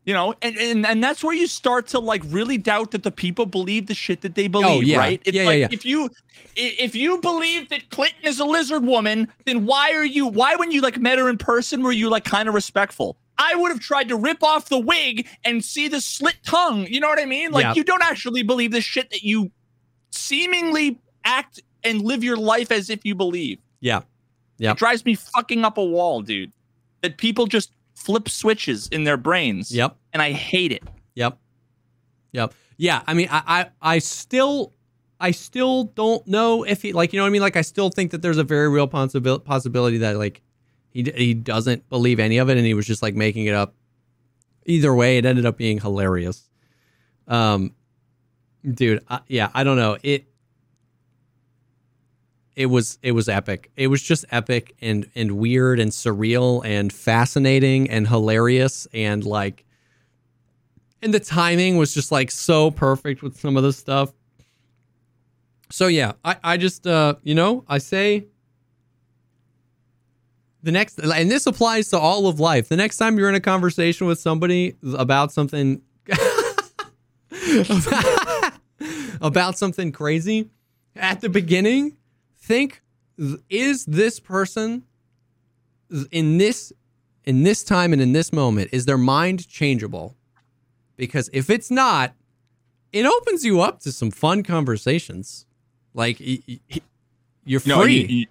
You 0.04 0.12
know 0.12 0.34
and, 0.42 0.56
and 0.58 0.86
and 0.86 1.02
that's 1.04 1.22
where 1.22 1.34
you 1.34 1.46
start 1.46 1.86
to 1.88 1.98
like 1.98 2.22
really 2.26 2.58
doubt 2.58 2.90
that 2.90 3.02
the 3.02 3.10
people 3.10 3.46
believe 3.46 3.86
the 3.86 3.94
shit 3.94 4.20
that 4.22 4.34
they 4.34 4.46
oh, 4.46 4.48
believe 4.48 4.66
Oh, 4.66 4.80
yeah. 4.80 4.98
right 4.98 5.22
it's 5.24 5.34
Yeah, 5.36 5.42
yeah, 5.42 5.48
like 5.48 5.58
yeah. 5.60 5.68
if 5.70 5.84
you 5.84 6.10
if 6.56 6.94
you 6.94 7.18
believe 7.20 7.68
that 7.70 7.88
clinton 7.90 8.24
is 8.24 8.40
a 8.40 8.44
lizard 8.44 8.84
woman 8.84 9.28
then 9.46 9.64
why 9.66 9.92
are 9.92 10.04
you 10.04 10.26
why 10.26 10.56
when 10.56 10.70
you 10.72 10.80
like 10.80 10.98
met 10.98 11.18
her 11.18 11.28
in 11.28 11.38
person 11.38 11.82
were 11.82 11.92
you 11.92 12.08
like 12.10 12.24
kind 12.24 12.48
of 12.48 12.54
respectful 12.54 13.16
i 13.38 13.54
would 13.54 13.70
have 13.70 13.80
tried 13.80 14.08
to 14.08 14.16
rip 14.16 14.42
off 14.42 14.68
the 14.68 14.78
wig 14.78 15.26
and 15.44 15.64
see 15.64 15.86
the 15.88 16.00
slit 16.00 16.36
tongue 16.44 16.86
you 16.88 16.98
know 17.00 17.08
what 17.08 17.20
i 17.20 17.24
mean 17.24 17.50
like 17.52 17.62
Yeah. 17.64 17.74
you 17.74 17.84
don't 17.84 18.02
actually 18.02 18.42
believe 18.42 18.72
the 18.72 18.80
shit 18.80 19.08
that 19.10 19.22
you 19.22 19.50
seemingly 20.10 20.98
act 21.24 21.60
and 21.84 22.02
live 22.02 22.22
your 22.24 22.36
life 22.36 22.70
as 22.70 22.90
if 22.90 23.04
you 23.04 23.14
believe 23.14 23.58
Yeah. 23.80 24.02
Yeah. 24.58 24.72
it 24.72 24.78
drives 24.78 25.04
me 25.04 25.14
fucking 25.14 25.64
up 25.64 25.78
a 25.78 25.84
wall 25.84 26.22
dude 26.22 26.52
that 27.02 27.16
people 27.18 27.46
just 27.46 27.72
flip 28.04 28.28
switches 28.28 28.88
in 28.88 29.04
their 29.04 29.16
brains. 29.16 29.70
Yep. 29.70 29.96
And 30.12 30.20
I 30.20 30.32
hate 30.32 30.72
it. 30.72 30.82
Yep. 31.14 31.38
Yep. 32.32 32.54
Yeah. 32.76 33.02
I 33.06 33.14
mean, 33.14 33.28
I, 33.30 33.42
I, 33.46 33.94
I 33.94 33.98
still, 33.98 34.72
I 35.20 35.30
still 35.30 35.84
don't 35.84 36.26
know 36.26 36.64
if 36.64 36.82
he, 36.82 36.92
like, 36.92 37.12
you 37.12 37.18
know 37.18 37.24
what 37.24 37.28
I 37.28 37.32
mean? 37.32 37.42
Like, 37.42 37.56
I 37.56 37.62
still 37.62 37.90
think 37.90 38.10
that 38.10 38.22
there's 38.22 38.38
a 38.38 38.44
very 38.44 38.68
real 38.68 38.88
possibility, 38.88 39.44
possibility 39.44 39.98
that, 39.98 40.16
like, 40.16 40.42
he, 40.90 41.04
he 41.14 41.34
doesn't 41.34 41.88
believe 41.88 42.18
any 42.18 42.38
of 42.38 42.50
it 42.50 42.56
and 42.56 42.66
he 42.66 42.74
was 42.74 42.86
just, 42.86 43.02
like, 43.02 43.14
making 43.14 43.46
it 43.46 43.54
up. 43.54 43.74
Either 44.66 44.94
way, 44.94 45.18
it 45.18 45.24
ended 45.24 45.46
up 45.46 45.56
being 45.56 45.78
hilarious. 45.80 46.48
Um, 47.28 47.74
dude, 48.68 49.04
I, 49.08 49.20
yeah, 49.28 49.50
I 49.54 49.64
don't 49.64 49.76
know. 49.76 49.96
It, 50.02 50.26
it 52.54 52.66
was 52.66 52.98
it 53.02 53.12
was 53.12 53.28
epic. 53.28 53.70
It 53.76 53.86
was 53.88 54.02
just 54.02 54.24
epic 54.30 54.74
and 54.80 55.08
and 55.14 55.32
weird 55.32 55.80
and 55.80 55.90
surreal 55.90 56.64
and 56.64 56.92
fascinating 56.92 57.90
and 57.90 58.06
hilarious 58.06 58.86
and 58.92 59.24
like 59.24 59.64
and 61.00 61.12
the 61.12 61.20
timing 61.20 61.76
was 61.76 61.94
just 61.94 62.12
like 62.12 62.30
so 62.30 62.70
perfect 62.70 63.22
with 63.22 63.38
some 63.38 63.56
of 63.56 63.62
the 63.62 63.72
stuff. 63.72 64.12
So 65.70 65.86
yeah, 65.86 66.12
I 66.24 66.36
I 66.44 66.56
just 66.56 66.86
uh 66.86 67.14
you 67.22 67.34
know, 67.34 67.64
I 67.68 67.78
say 67.78 68.26
the 70.62 70.72
next 70.72 70.98
and 70.98 71.30
this 71.30 71.46
applies 71.46 71.88
to 71.90 71.98
all 71.98 72.26
of 72.26 72.38
life. 72.38 72.68
The 72.68 72.76
next 72.76 72.98
time 72.98 73.18
you're 73.18 73.28
in 73.28 73.34
a 73.34 73.40
conversation 73.40 74.06
with 74.06 74.20
somebody 74.20 74.76
about 74.96 75.32
something 75.32 75.80
about 79.22 79.56
something 79.58 79.92
crazy 79.92 80.50
at 80.96 81.20
the 81.20 81.28
beginning, 81.28 81.96
think 82.42 82.82
is 83.48 83.84
this 83.86 84.18
person 84.20 84.82
in 86.10 86.38
this 86.38 86.72
in 87.24 87.44
this 87.44 87.62
time 87.62 87.92
and 87.92 88.02
in 88.02 88.12
this 88.12 88.32
moment 88.32 88.70
is 88.72 88.84
their 88.84 88.98
mind 88.98 89.48
changeable? 89.48 90.16
Because 90.96 91.30
if 91.32 91.48
it's 91.48 91.70
not, 91.70 92.14
it 92.92 93.06
opens 93.06 93.44
you 93.44 93.60
up 93.60 93.80
to 93.80 93.92
some 93.92 94.10
fun 94.10 94.42
conversations. 94.42 95.46
Like 95.94 96.18
you're 96.20 97.60
free. 97.60 97.72
No, 97.72 97.84
you, 97.84 98.00
you, 98.00 98.26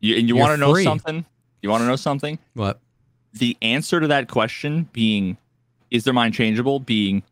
you, 0.00 0.16
and 0.16 0.28
you 0.28 0.36
want 0.36 0.52
to 0.52 0.56
know 0.56 0.74
something? 0.74 1.24
You 1.62 1.70
want 1.70 1.82
to 1.82 1.86
know 1.86 1.96
something? 1.96 2.38
what? 2.54 2.80
The 3.32 3.56
answer 3.62 4.00
to 4.00 4.08
that 4.08 4.28
question 4.28 4.88
being, 4.92 5.36
is 5.90 6.04
their 6.04 6.14
mind 6.14 6.34
changeable? 6.34 6.80
Being 6.80 7.22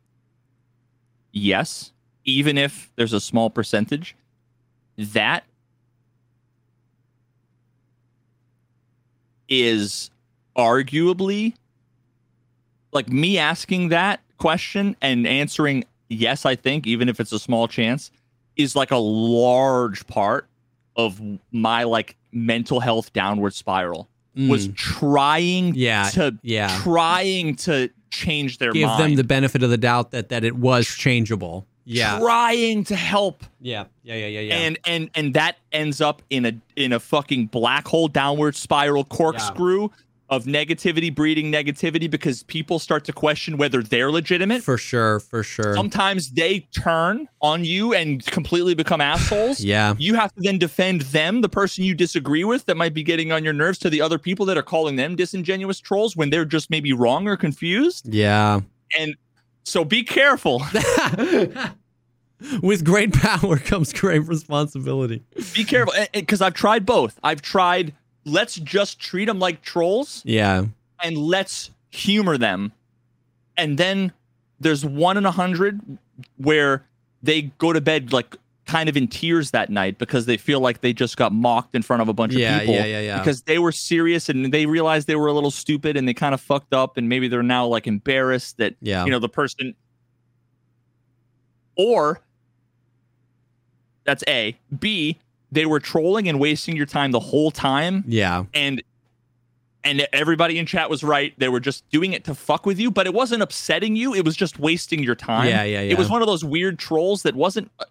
yes, 1.33 1.93
even 2.25 2.59
if 2.59 2.91
there's 2.97 3.13
a 3.13 3.21
small 3.21 3.51
percentage, 3.51 4.15
that 4.97 5.45
is 9.49 10.11
arguably 10.57 11.55
like 12.93 13.09
me 13.09 13.39
asking 13.39 13.89
that 13.89 14.21
question 14.39 14.97
and 15.01 15.27
answering 15.27 15.85
yes, 16.09 16.47
I 16.47 16.55
think, 16.57 16.87
even 16.87 17.09
if 17.09 17.21
it's 17.21 17.33
a 17.33 17.39
small 17.39 17.69
chance, 17.69 18.11
is 18.57 18.75
like 18.75 18.91
a 18.91 18.97
large 18.97 20.07
part 20.07 20.47
of 20.97 21.21
my 21.53 21.85
like 21.85 22.17
mental 22.33 22.81
health 22.81 23.13
downward 23.13 23.55
spiral. 23.55 24.09
Was 24.37 24.69
Mm. 24.69 24.77
trying 24.77 25.75
Yeah, 25.75 26.09
to 26.11 26.39
yeah. 26.43 26.79
trying 26.83 27.57
to 27.57 27.91
change 28.11 28.59
their 28.59 28.73
give 28.73 28.87
mind. 28.89 29.03
them 29.03 29.15
the 29.17 29.25
benefit 29.25 29.63
of 29.65 29.71
the 29.71 29.77
doubt 29.77 30.13
that 30.13 30.29
that 30.31 30.45
it 30.45 30.55
was 30.57 30.87
changeable. 30.87 31.67
Yeah. 31.91 32.19
trying 32.19 32.85
to 32.85 32.97
help 32.97 33.45
Yeah. 33.61 33.85
Yeah. 34.03 34.15
Yeah. 34.15 34.27
Yeah. 34.27 34.41
Yeah. 34.41 34.55
and 34.57 34.79
and 34.87 35.11
and 35.15 35.35
that 35.35 35.57
ends 35.73 36.01
up 36.01 36.23
in 36.31 36.45
a 36.45 36.53
in 36.77 36.93
a 36.93 37.01
fucking 37.01 37.47
black 37.47 37.89
hole 37.89 38.09
downward 38.09 38.55
spiral 38.57 39.05
corkscrew 39.05 39.89
of 40.31 40.45
negativity 40.45 41.13
breeding 41.15 41.51
negativity 41.51 42.11
because 42.11 42.43
people 42.43 42.79
start 42.79 43.03
to 43.07 43.15
question 43.15 43.57
whether 43.57 43.83
they're 43.83 44.13
legitimate 44.13 44.63
for 44.63 44.77
sure. 44.77 45.21
For 45.21 45.43
sure. 45.43 45.75
sometimes 45.75 46.31
they 46.33 46.61
turn 46.79 47.27
on 47.41 47.65
you 47.65 47.95
and 47.95 48.23
completely 48.27 48.75
become 48.75 49.01
assholes 49.01 49.59
yeah. 49.65 49.95
you 49.99 50.15
have 50.17 50.35
to 50.35 50.43
then 50.43 50.59
defend 50.59 51.01
them 51.17 51.41
the 51.41 51.49
person 51.49 51.83
you 51.85 51.95
disagree 51.95 52.45
with 52.45 52.67
that 52.67 52.77
might 52.77 52.93
be 52.93 53.03
getting 53.03 53.33
on 53.33 53.43
your 53.43 53.55
nerves 53.55 53.79
to 53.79 53.89
the 53.89 54.03
other 54.03 54.19
people 54.19 54.45
that 54.45 54.59
are 54.59 54.63
calling 54.63 54.97
them 54.97 55.17
disingenuous 55.17 55.81
trolls 55.81 56.15
when 56.15 56.29
they're 56.29 56.45
just 56.45 56.69
maybe 56.69 56.93
wrong 56.93 57.27
or 57.27 57.35
confused 57.39 58.13
Yeah. 58.13 58.61
and 58.99 59.17
so 59.65 59.83
be 59.83 60.03
careful 60.03 60.61
With 62.63 62.85
great 62.85 63.13
power 63.13 63.57
comes 63.71 63.93
great 63.93 64.21
responsibility. 64.27 65.23
be 65.55 65.65
careful 65.65 65.93
because 66.13 66.41
i've 66.41 66.55
tried 66.55 66.87
both 66.87 67.19
i've 67.25 67.43
tried 67.43 67.93
let's 68.25 68.55
just 68.57 69.01
treat 69.01 69.25
them 69.25 69.39
like 69.39 69.61
trolls 69.63 70.23
Yeah. 70.25 70.67
and 71.03 71.17
let's 71.19 71.71
humor 71.91 72.37
them. 72.39 72.73
And 73.57 73.79
then 73.79 74.13
there's 74.61 74.85
one 74.85 75.17
in 75.17 75.25
a 75.27 75.31
hundred 75.31 75.81
where 76.37 76.85
they 77.23 77.43
go 77.59 77.73
to 77.73 77.81
bed 77.81 78.13
like 78.13 78.37
kind 78.67 78.89
of 78.91 78.97
in 78.99 79.09
tears 79.09 79.51
that 79.53 79.71
night 79.71 79.97
because 79.99 80.27
they 80.27 80.37
feel 80.37 80.61
like 80.61 80.83
they 80.83 80.93
just 80.93 81.17
got 81.17 81.33
mocked 81.33 81.75
in 81.75 81.81
front 81.83 82.03
of 82.03 82.09
a 82.09 82.13
bunch 82.13 82.35
Yeah, 82.35 82.57
of 82.57 82.61
people. 82.61 82.75
yeah, 82.75 82.85
yeah, 82.85 83.01
yeah. 83.01 83.19
Because 83.19 83.43
they 83.43 83.59
were 83.59 83.73
serious 83.73 84.29
and 84.29 84.53
they 84.53 84.67
realized 84.67 85.07
they 85.07 85.17
were 85.17 85.29
a 85.29 85.33
little 85.33 85.51
stupid 85.51 85.97
and 85.97 86.07
they 86.07 86.13
kind 86.15 86.35
of 86.35 86.41
fucked 86.43 86.75
up 86.75 86.99
and 86.99 87.09
maybe 87.09 87.27
they're 87.29 87.43
now 87.43 87.67
like 87.67 87.87
embarrassed 87.87 88.59
that 88.59 88.75
Yeah. 88.83 89.05
you 89.07 89.11
know 89.11 89.19
the 89.19 89.29
person 89.31 89.75
or 91.77 92.21
that's 94.09 94.25
A. 94.27 94.57
B, 94.79 95.19
they 95.53 95.67
were 95.67 95.81
trolling 95.81 96.29
and 96.31 96.41
wasting 96.41 96.75
your 96.77 96.87
time 96.87 97.11
the 97.13 97.21
whole 97.21 97.51
time 97.51 98.05
Yeah. 98.09 98.45
and 98.55 98.83
and 99.85 100.07
everybody 100.13 100.59
in 100.59 100.65
chat 100.67 100.89
was 100.91 101.05
right. 101.05 101.35
They 101.39 101.49
were 101.49 101.61
just 101.61 101.89
doing 101.91 102.13
it 102.15 102.25
to 102.25 102.35
fuck 102.35 102.65
with 102.67 102.81
you, 102.81 102.91
but 102.91 103.07
it 103.07 103.13
wasn't 103.15 103.43
upsetting 103.43 103.95
you. 103.97 104.15
It 104.15 104.25
was 104.25 104.35
just 104.37 104.59
wasting 104.59 105.03
your 105.03 105.15
time. 105.15 105.47
Yeah, 105.49 105.63
yeah, 105.63 105.81
yeah. 105.83 105.93
It 105.93 105.99
was 105.99 106.09
one 106.11 106.21
of 106.23 106.27
those 106.27 106.43
weird 106.45 106.79
trolls 106.79 107.23
that 107.23 107.35
wasn't 107.37 107.71
uh, 107.79 107.85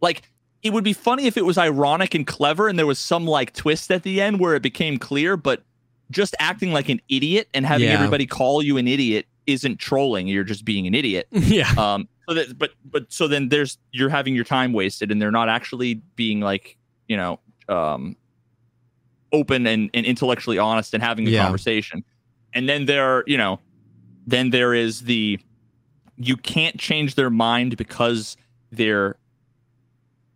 like 0.00 0.22
it 0.62 0.72
would 0.72 0.84
be 0.84 0.92
funny 0.92 1.26
if 1.26 1.36
it 1.36 1.44
was 1.44 1.58
ironic 1.58 2.14
and 2.14 2.24
clever 2.26 2.68
and 2.68 2.78
there 2.78 2.86
was 2.86 2.98
some 3.00 3.26
like 3.26 3.52
twist 3.52 3.90
at 3.90 4.04
the 4.04 4.20
end 4.22 4.38
where 4.38 4.54
it 4.54 4.62
became 4.62 4.96
clear, 4.96 5.36
but 5.36 5.62
just 6.12 6.34
acting 6.38 6.72
like 6.72 6.88
an 6.88 7.00
idiot 7.08 7.48
and 7.52 7.66
having 7.66 7.88
Yeah. 7.88 7.94
everybody 7.94 8.26
call 8.26 8.62
you 8.62 8.76
an 8.76 8.86
idiot 8.86 9.26
isn't 9.46 9.78
trolling. 9.78 10.28
You're 10.28 10.44
just 10.44 10.64
being 10.64 10.86
an 10.86 10.94
idiot. 10.94 11.26
Yeah. 11.32 11.70
Um 11.76 12.08
so 12.28 12.34
that 12.34 12.58
but 12.58 12.70
but 12.84 13.12
so 13.12 13.26
then 13.28 13.48
there's 13.48 13.78
you're 13.92 14.08
having 14.08 14.34
your 14.34 14.44
time 14.44 14.72
wasted 14.72 15.10
and 15.10 15.20
they're 15.20 15.30
not 15.30 15.48
actually 15.48 15.94
being 16.16 16.40
like, 16.40 16.76
you 17.08 17.16
know, 17.16 17.40
um 17.68 18.16
open 19.32 19.66
and, 19.66 19.90
and 19.94 20.04
intellectually 20.06 20.58
honest 20.58 20.92
and 20.94 21.02
having 21.02 21.26
a 21.26 21.30
Yeah. 21.30 21.42
conversation. 21.42 22.04
And 22.54 22.68
then 22.68 22.84
there, 22.84 23.24
you 23.26 23.38
know, 23.38 23.60
then 24.26 24.50
there 24.50 24.74
is 24.74 25.02
the 25.02 25.38
you 26.16 26.36
can't 26.36 26.78
change 26.78 27.14
their 27.14 27.30
mind 27.30 27.76
because 27.76 28.36
they're 28.70 29.16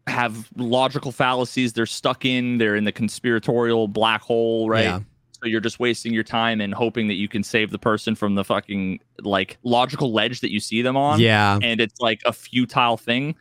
have 0.09 0.49
logical 0.57 1.11
fallacies 1.11 1.73
they're 1.73 1.85
stuck 1.85 2.25
in 2.25 2.59
they're 2.59 2.77
in 2.77 2.85
the 2.85 2.93
conspiratorial 2.93 3.89
black 3.89 4.23
hole 4.23 4.71
right 4.71 4.85
Yeah. 4.85 5.01
So 5.47 5.51
you're 5.51 5.61
just 5.61 5.79
wasting 5.79 6.13
your 6.13 6.25
time 6.25 6.61
and 6.61 6.75
hoping 6.75 7.07
that 7.07 7.15
you 7.15 7.29
can 7.29 7.45
save 7.45 7.71
the 7.71 7.79
person 7.79 8.17
from 8.17 8.35
the 8.35 8.43
fucking 8.43 8.99
like 9.21 9.59
logical 9.63 10.13
ledge 10.13 10.41
that 10.41 10.51
you 10.51 10.59
see 10.59 10.83
them 10.83 10.97
on 10.97 11.21
Yeah. 11.21 11.61
and 11.63 11.81
it's 11.81 12.01
like 12.01 12.21
a 12.27 12.33
futile 12.33 12.97
thing 12.97 13.37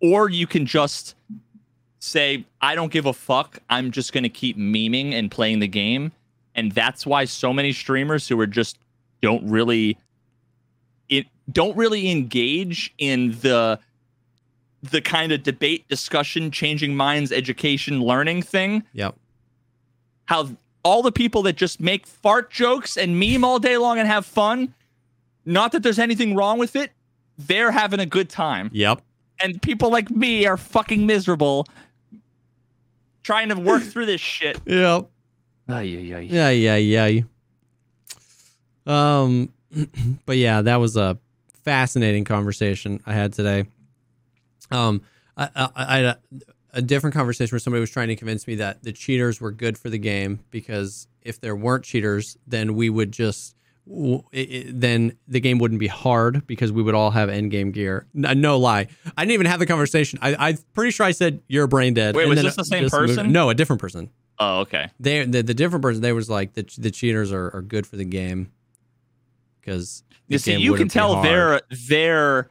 or 0.00 0.28
you 0.30 0.46
can 0.46 0.66
just 0.66 1.16
say 1.98 2.44
i 2.60 2.76
don't 2.76 2.92
give 2.92 3.06
a 3.06 3.12
fuck 3.12 3.58
i'm 3.70 3.90
just 3.90 4.12
going 4.12 4.22
to 4.22 4.28
keep 4.28 4.56
memeing 4.56 5.12
and 5.14 5.32
playing 5.32 5.58
the 5.58 5.66
game 5.68 6.12
and 6.54 6.70
that's 6.72 7.04
why 7.04 7.24
so 7.24 7.52
many 7.52 7.72
streamers 7.72 8.28
who 8.28 8.38
are 8.40 8.46
just 8.46 8.78
don't 9.20 9.44
really 9.50 9.98
it 11.08 11.26
don't 11.50 11.76
really 11.76 12.08
engage 12.08 12.94
in 12.98 13.32
the 13.40 13.80
the 14.84 15.00
kind 15.00 15.32
of 15.32 15.42
debate 15.42 15.88
discussion 15.88 16.52
changing 16.52 16.94
minds 16.96 17.32
education 17.32 18.00
learning 18.00 18.42
thing 18.42 18.84
Yep. 18.92 19.16
How 20.32 20.48
all 20.82 21.02
the 21.02 21.12
people 21.12 21.42
that 21.42 21.56
just 21.56 21.78
make 21.78 22.06
fart 22.06 22.50
jokes 22.50 22.96
and 22.96 23.20
meme 23.20 23.44
all 23.44 23.58
day 23.58 23.76
long 23.76 23.98
and 23.98 24.08
have 24.08 24.24
fun, 24.24 24.74
not 25.44 25.72
that 25.72 25.82
there's 25.82 25.98
anything 25.98 26.34
wrong 26.34 26.58
with 26.58 26.74
it, 26.74 26.90
they're 27.36 27.70
having 27.70 28.00
a 28.00 28.06
good 28.06 28.30
time. 28.30 28.70
Yep. 28.72 29.02
And 29.42 29.60
people 29.60 29.90
like 29.90 30.10
me 30.10 30.46
are 30.46 30.56
fucking 30.56 31.04
miserable 31.04 31.66
trying 33.22 33.50
to 33.50 33.56
work 33.56 33.82
through 33.82 34.06
this 34.06 34.22
shit. 34.22 34.58
Yep. 34.66 35.10
Ay, 35.68 35.82
ay, 35.82 36.14
ay. 36.16 36.20
Yeah, 36.30 36.48
yeah, 36.48 37.06
yeah. 37.06 37.22
Um, 38.86 39.52
but 40.26 40.38
yeah, 40.38 40.62
that 40.62 40.76
was 40.76 40.96
a 40.96 41.18
fascinating 41.62 42.24
conversation 42.24 43.00
I 43.04 43.12
had 43.12 43.34
today. 43.34 43.66
Um, 44.70 45.02
I, 45.36 45.50
I, 45.54 45.68
I 45.76 45.98
had 45.98 46.18
a, 46.72 46.82
different 46.82 47.14
conversation 47.14 47.54
where 47.54 47.60
somebody 47.60 47.80
was 47.80 47.90
trying 47.90 48.08
to 48.08 48.16
convince 48.16 48.46
me 48.46 48.54
that 48.56 48.82
the 48.82 48.92
cheaters 48.92 49.40
were 49.40 49.50
good 49.50 49.76
for 49.78 49.90
the 49.90 49.98
game 49.98 50.40
because 50.50 51.06
if 51.22 51.40
there 51.40 51.54
weren't 51.56 51.84
cheaters, 51.84 52.36
then 52.46 52.74
we 52.74 52.88
would 52.90 53.12
just 53.12 53.54
w- 53.88 54.22
it, 54.32 54.38
it- 54.50 54.80
then 54.80 55.16
the 55.28 55.40
game 55.40 55.58
wouldn't 55.58 55.80
be 55.80 55.86
hard 55.88 56.46
because 56.46 56.72
we 56.72 56.82
would 56.82 56.94
all 56.94 57.10
have 57.10 57.28
end 57.28 57.50
game 57.50 57.70
gear. 57.72 58.06
N- 58.16 58.40
no 58.40 58.58
lie, 58.58 58.88
I 59.16 59.22
didn't 59.24 59.32
even 59.34 59.46
have 59.46 59.60
the 59.60 59.66
conversation. 59.66 60.18
I, 60.22 60.34
I'm 60.50 60.58
pretty 60.74 60.90
sure 60.92 61.04
I 61.06 61.12
said 61.12 61.40
you're 61.48 61.66
brain 61.66 61.94
dead. 61.94 62.14
Wait, 62.16 62.22
and 62.22 62.30
was 62.30 62.42
this 62.42 62.56
the 62.56 62.64
same 62.64 62.84
just 62.84 62.94
moved- 62.94 63.08
person? 63.16 63.32
No, 63.32 63.50
a 63.50 63.54
different 63.54 63.80
person. 63.80 64.10
Oh, 64.38 64.60
okay. 64.60 64.88
They 64.98 65.24
the, 65.24 65.42
the 65.42 65.54
different 65.54 65.82
person 65.82 66.00
they 66.02 66.12
was 66.12 66.28
like 66.30 66.54
the 66.54 66.66
the 66.78 66.90
cheaters 66.90 67.30
are, 67.32 67.54
are 67.54 67.62
good 67.62 67.86
for 67.86 67.96
the 67.96 68.04
game 68.04 68.50
because 69.60 70.02
You 70.26 70.38
see, 70.38 70.56
you 70.56 70.74
can 70.74 70.88
tell 70.88 71.22
they're 71.22 71.60
they're 71.88 72.50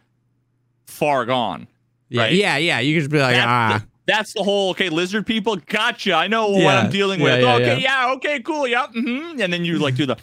far 0.85 1.25
gone. 1.25 1.67
yeah, 2.09 2.21
right? 2.23 2.33
yeah 2.33 2.57
yeah 2.57 2.79
you 2.79 2.93
can 2.95 3.01
just 3.01 3.11
be 3.11 3.19
like 3.19 3.35
That- 3.35 3.47
ah 3.47 3.83
That's 4.07 4.33
the 4.33 4.43
whole 4.43 4.71
okay, 4.71 4.89
lizard 4.89 5.25
people. 5.27 5.55
Gotcha. 5.57 6.13
I 6.15 6.27
know 6.27 6.49
what 6.49 6.75
I'm 6.75 6.89
dealing 6.89 7.19
Yeah, 7.19 7.25
with. 7.25 7.41
yeah, 7.41 7.53
okay, 7.55 7.81
yeah. 7.81 8.11
okay, 8.15 8.39
cool, 8.41 8.67
yeah. 8.67 8.87
hmm 8.87 9.39
And 9.39 9.53
then 9.53 9.63
you 9.63 9.77
like 9.79 9.95
do 9.95 10.05
the 10.05 10.17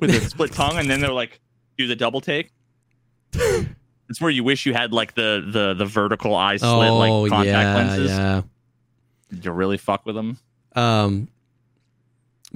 with 0.00 0.10
the 0.10 0.20
split 0.28 0.52
tongue, 0.52 0.78
and 0.78 0.90
then 0.90 1.00
they're 1.00 1.12
like 1.12 1.40
do 1.78 1.86
the 1.86 1.96
double 1.96 2.20
take. 2.20 2.50
it's 3.32 4.20
where 4.20 4.30
you 4.30 4.42
wish 4.42 4.66
you 4.66 4.74
had 4.74 4.92
like 4.92 5.14
the 5.14 5.46
the 5.52 5.74
the 5.74 5.84
vertical 5.86 6.34
eye 6.34 6.56
slit 6.56 6.70
oh 6.90 6.96
like 6.98 7.30
contact 7.30 7.46
yeah 7.46 7.74
lenses. 7.76 8.10
yeah 8.10 8.42
You 9.30 9.52
really 9.52 9.76
fuck 9.78 10.04
with 10.04 10.16
them. 10.16 10.36
um 10.74 11.28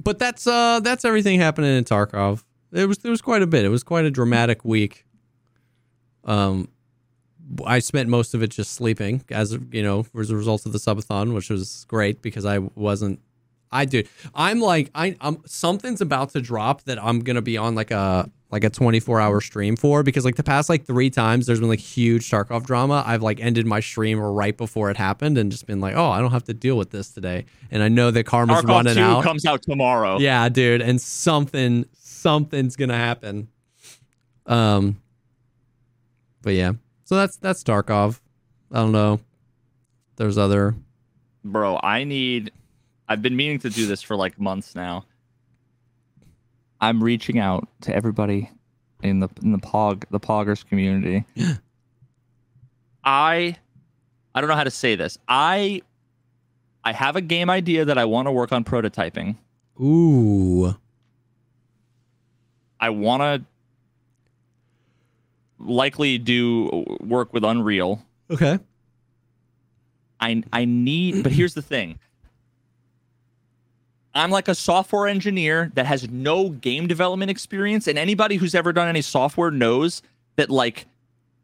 but 0.03 0.19
that's 0.19 0.45
uh 0.45 0.81
that's 0.81 1.05
everything 1.05 1.39
happening 1.39 1.77
in 1.77 1.85
Tarkov 1.85 2.43
it 2.73 2.85
was 2.87 2.97
there 2.97 3.09
was 3.11 3.21
quite 3.21 3.41
a 3.41 3.47
bit 3.47 3.63
it 3.63 3.69
was 3.69 3.83
quite 3.83 4.03
a 4.03 4.11
dramatic 4.11 4.65
week 4.65 5.05
um 6.25 6.67
I 7.65 7.79
spent 7.79 8.09
most 8.09 8.33
of 8.33 8.41
it 8.41 8.47
just 8.49 8.73
sleeping 8.73 9.23
as 9.29 9.57
you 9.71 9.83
know 9.83 10.05
as 10.19 10.29
a 10.29 10.35
result 10.35 10.65
of 10.65 10.71
the 10.71 10.79
subathon 10.79 11.33
which 11.33 11.49
was 11.49 11.85
great 11.87 12.21
because 12.21 12.45
I 12.45 12.59
wasn't 12.59 13.19
I 13.71 13.85
do 13.85 14.03
I'm 14.33 14.59
like 14.59 14.89
I 14.95 15.15
I'm 15.21 15.41
something's 15.45 16.01
about 16.01 16.29
to 16.31 16.41
drop 16.41 16.83
that 16.83 17.03
I'm 17.03 17.19
gonna 17.19 17.41
be 17.41 17.57
on 17.57 17.75
like 17.75 17.91
a 17.91 18.29
like 18.51 18.63
a 18.63 18.69
24 18.69 19.19
hour 19.19 19.41
stream 19.41 19.75
for 19.75 20.01
because 20.01 20.23
like 20.23 20.37
the 20.37 20.43
past 20.43 20.69
like 20.69 20.85
three 20.85 21.09
times 21.09 21.45
there's 21.45 21.59
been 21.59 21.67
like 21.69 21.79
huge 21.79 22.29
Tarkov 22.29 22.65
drama 22.65 23.03
I've 23.05 23.21
like 23.21 23.39
ended 23.39 23.65
my 23.65 23.79
stream 23.79 24.19
right 24.19 24.55
before 24.55 24.89
it 24.89 24.97
happened 24.97 25.37
and 25.37 25.51
just 25.51 25.67
been 25.67 25.81
like 25.81 25.95
oh 25.95 26.09
I 26.09 26.21
don't 26.21 26.31
have 26.31 26.45
to 26.45 26.53
deal 26.53 26.77
with 26.77 26.91
this 26.91 27.11
today 27.11 27.45
and 27.69 27.83
I 27.83 27.89
know 27.89 28.11
that 28.11 28.25
karma's 28.25 28.63
Tarkov 28.63 28.69
running 28.69 28.95
2 28.95 29.01
out 29.01 29.23
comes 29.23 29.45
out 29.45 29.61
tomorrow. 29.61 30.19
yeah, 30.19 30.47
dude, 30.49 30.81
and 30.81 31.01
something 31.01 31.85
something's 31.93 32.75
gonna 32.75 32.97
happen. 32.97 33.49
Um, 34.47 35.01
but 36.41 36.53
yeah, 36.53 36.73
so 37.05 37.15
that's 37.15 37.37
that's 37.37 37.63
Tarkov. 37.63 38.19
I 38.71 38.77
don't 38.77 38.91
know. 38.91 39.19
There's 40.17 40.37
other. 40.37 40.75
Bro, 41.43 41.79
I 41.81 42.03
need 42.03 42.51
I've 43.07 43.21
been 43.21 43.35
meaning 43.35 43.59
to 43.59 43.69
do 43.69 43.85
this 43.85 44.01
for 44.01 44.15
like 44.15 44.39
months 44.39 44.75
now. 44.75 45.05
I'm 46.81 47.03
reaching 47.03 47.39
out 47.39 47.67
to 47.81 47.95
everybody 47.95 48.49
in 49.01 49.19
the 49.19 49.29
in 49.41 49.51
the 49.51 49.59
pog 49.59 50.03
the 50.09 50.19
poggers 50.19 50.67
community. 50.67 51.23
I 53.03 53.55
I 54.33 54.41
don't 54.41 54.49
know 54.49 54.55
how 54.55 54.63
to 54.63 54.71
say 54.71 54.95
this. 54.95 55.17
I 55.27 55.81
I 56.83 56.91
have 56.91 57.15
a 57.15 57.21
game 57.21 57.49
idea 57.49 57.85
that 57.85 57.97
I 57.97 58.05
want 58.05 58.27
to 58.27 58.31
work 58.31 58.51
on 58.51 58.63
prototyping. 58.63 59.35
Ooh. 59.79 60.75
I 62.79 62.89
want 62.89 63.21
to 63.21 63.45
likely 65.59 66.17
do 66.17 66.85
work 67.01 67.33
with 67.33 67.43
Unreal. 67.43 68.03
Okay. 68.29 68.59
I 70.19 70.43
I 70.53 70.65
need 70.65 71.23
but 71.23 71.31
here's 71.31 71.53
the 71.53 71.61
thing. 71.61 71.99
I'm 74.13 74.31
like 74.31 74.47
a 74.47 74.55
software 74.55 75.07
engineer 75.07 75.71
that 75.75 75.85
has 75.85 76.09
no 76.09 76.49
game 76.49 76.87
development 76.87 77.29
experience 77.29 77.87
and 77.87 77.97
anybody 77.99 78.37
who's 78.37 78.55
ever 78.55 78.71
done 78.71 78.87
any 78.87 79.01
software 79.01 79.51
knows 79.51 80.01
that 80.37 80.49
like 80.49 80.85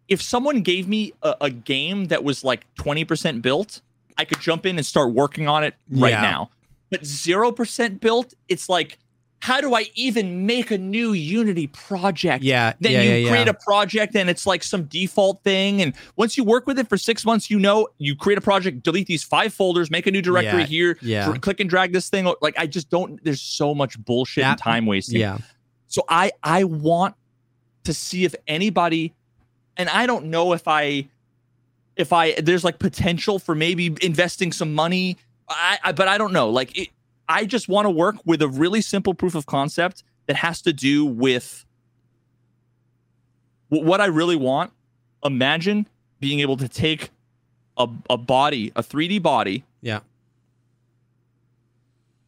if 0.07 0.21
someone 0.21 0.61
gave 0.61 0.87
me 0.87 1.13
a, 1.21 1.35
a 1.41 1.49
game 1.49 2.05
that 2.05 2.23
was 2.23 2.43
like 2.43 2.65
20% 2.75 3.41
built, 3.41 3.81
I 4.17 4.25
could 4.25 4.39
jump 4.41 4.65
in 4.65 4.77
and 4.77 4.85
start 4.85 5.13
working 5.13 5.47
on 5.47 5.63
it 5.63 5.73
right 5.89 6.11
Yeah. 6.11 6.21
now. 6.21 6.49
But 6.89 7.01
0% 7.03 7.99
built, 8.01 8.33
it's 8.49 8.67
like 8.67 8.97
how 9.41 9.59
do 9.59 9.73
I 9.73 9.87
even 9.95 10.45
make 10.45 10.69
a 10.69 10.77
new 10.77 11.13
Unity 11.13 11.67
project? 11.67 12.43
Yeah. 12.43 12.73
then 12.79 12.91
yeah, 12.91 13.01
you 13.01 13.13
yeah, 13.25 13.29
create 13.29 13.47
yeah. 13.47 13.51
a 13.51 13.53
project 13.55 14.15
and 14.15 14.29
it's 14.29 14.45
like 14.45 14.63
some 14.63 14.83
default 14.83 15.43
thing 15.43 15.81
and 15.81 15.93
once 16.15 16.37
you 16.37 16.43
work 16.43 16.67
with 16.67 16.77
it 16.77 16.87
for 16.87 16.97
six 16.97 17.25
months 17.25 17.49
you 17.49 17.59
know 17.59 17.87
you 17.97 18.15
create 18.15 18.37
a 18.37 18.41
project 18.41 18.83
delete 18.83 19.07
these 19.07 19.23
five 19.23 19.53
folders 19.53 19.89
make 19.89 20.05
a 20.05 20.11
new 20.11 20.21
directory 20.21 20.63
here 20.63 20.97
yeah. 21.01 21.31
click 21.41 21.59
and 21.59 21.69
drag 21.69 21.91
this 21.91 22.09
thing 22.09 22.31
like 22.41 22.53
i 22.57 22.67
just 22.67 22.89
don't 22.89 23.23
there's 23.23 23.41
so 23.41 23.73
much 23.73 23.97
bullshit 24.03 24.43
and 24.43 24.57
time 24.59 24.85
wasting 24.85 25.19
Yeah. 25.19 25.39
so 25.87 26.03
i 26.07 26.31
i 26.43 26.63
want 26.63 27.15
to 27.83 27.93
see 27.93 28.25
if 28.25 28.35
anybody 28.47 29.13
and 29.77 29.89
i 29.89 30.05
don't 30.05 30.25
know 30.25 30.53
if 30.53 30.67
i 30.67 31.07
if 31.95 32.13
i 32.13 32.33
there's 32.33 32.63
like 32.63 32.79
potential 32.79 33.39
for 33.39 33.55
maybe 33.55 33.95
investing 34.01 34.51
some 34.51 34.73
money 34.75 35.17
i, 35.49 35.79
I 35.83 35.91
but 35.93 36.07
i 36.07 36.17
don't 36.17 36.33
know 36.33 36.49
like 36.49 36.77
it, 36.77 36.89
i 37.31 37.45
just 37.45 37.67
want 37.67 37.85
to 37.85 37.89
work 37.89 38.15
with 38.25 38.41
a 38.41 38.47
really 38.47 38.81
simple 38.81 39.13
proof 39.13 39.35
of 39.35 39.45
concept 39.45 40.03
that 40.27 40.35
has 40.35 40.61
to 40.61 40.73
do 40.73 41.05
with 41.05 41.65
Wh- 43.71 43.83
what 43.83 44.01
I 44.01 44.05
really 44.05 44.35
want, 44.35 44.71
imagine 45.23 45.87
being 46.19 46.41
able 46.41 46.57
to 46.57 46.67
take 46.67 47.09
a, 47.77 47.87
a 48.09 48.17
body, 48.17 48.71
a 48.75 48.83
3D 48.83 49.21
body. 49.21 49.63
Yeah. 49.81 50.01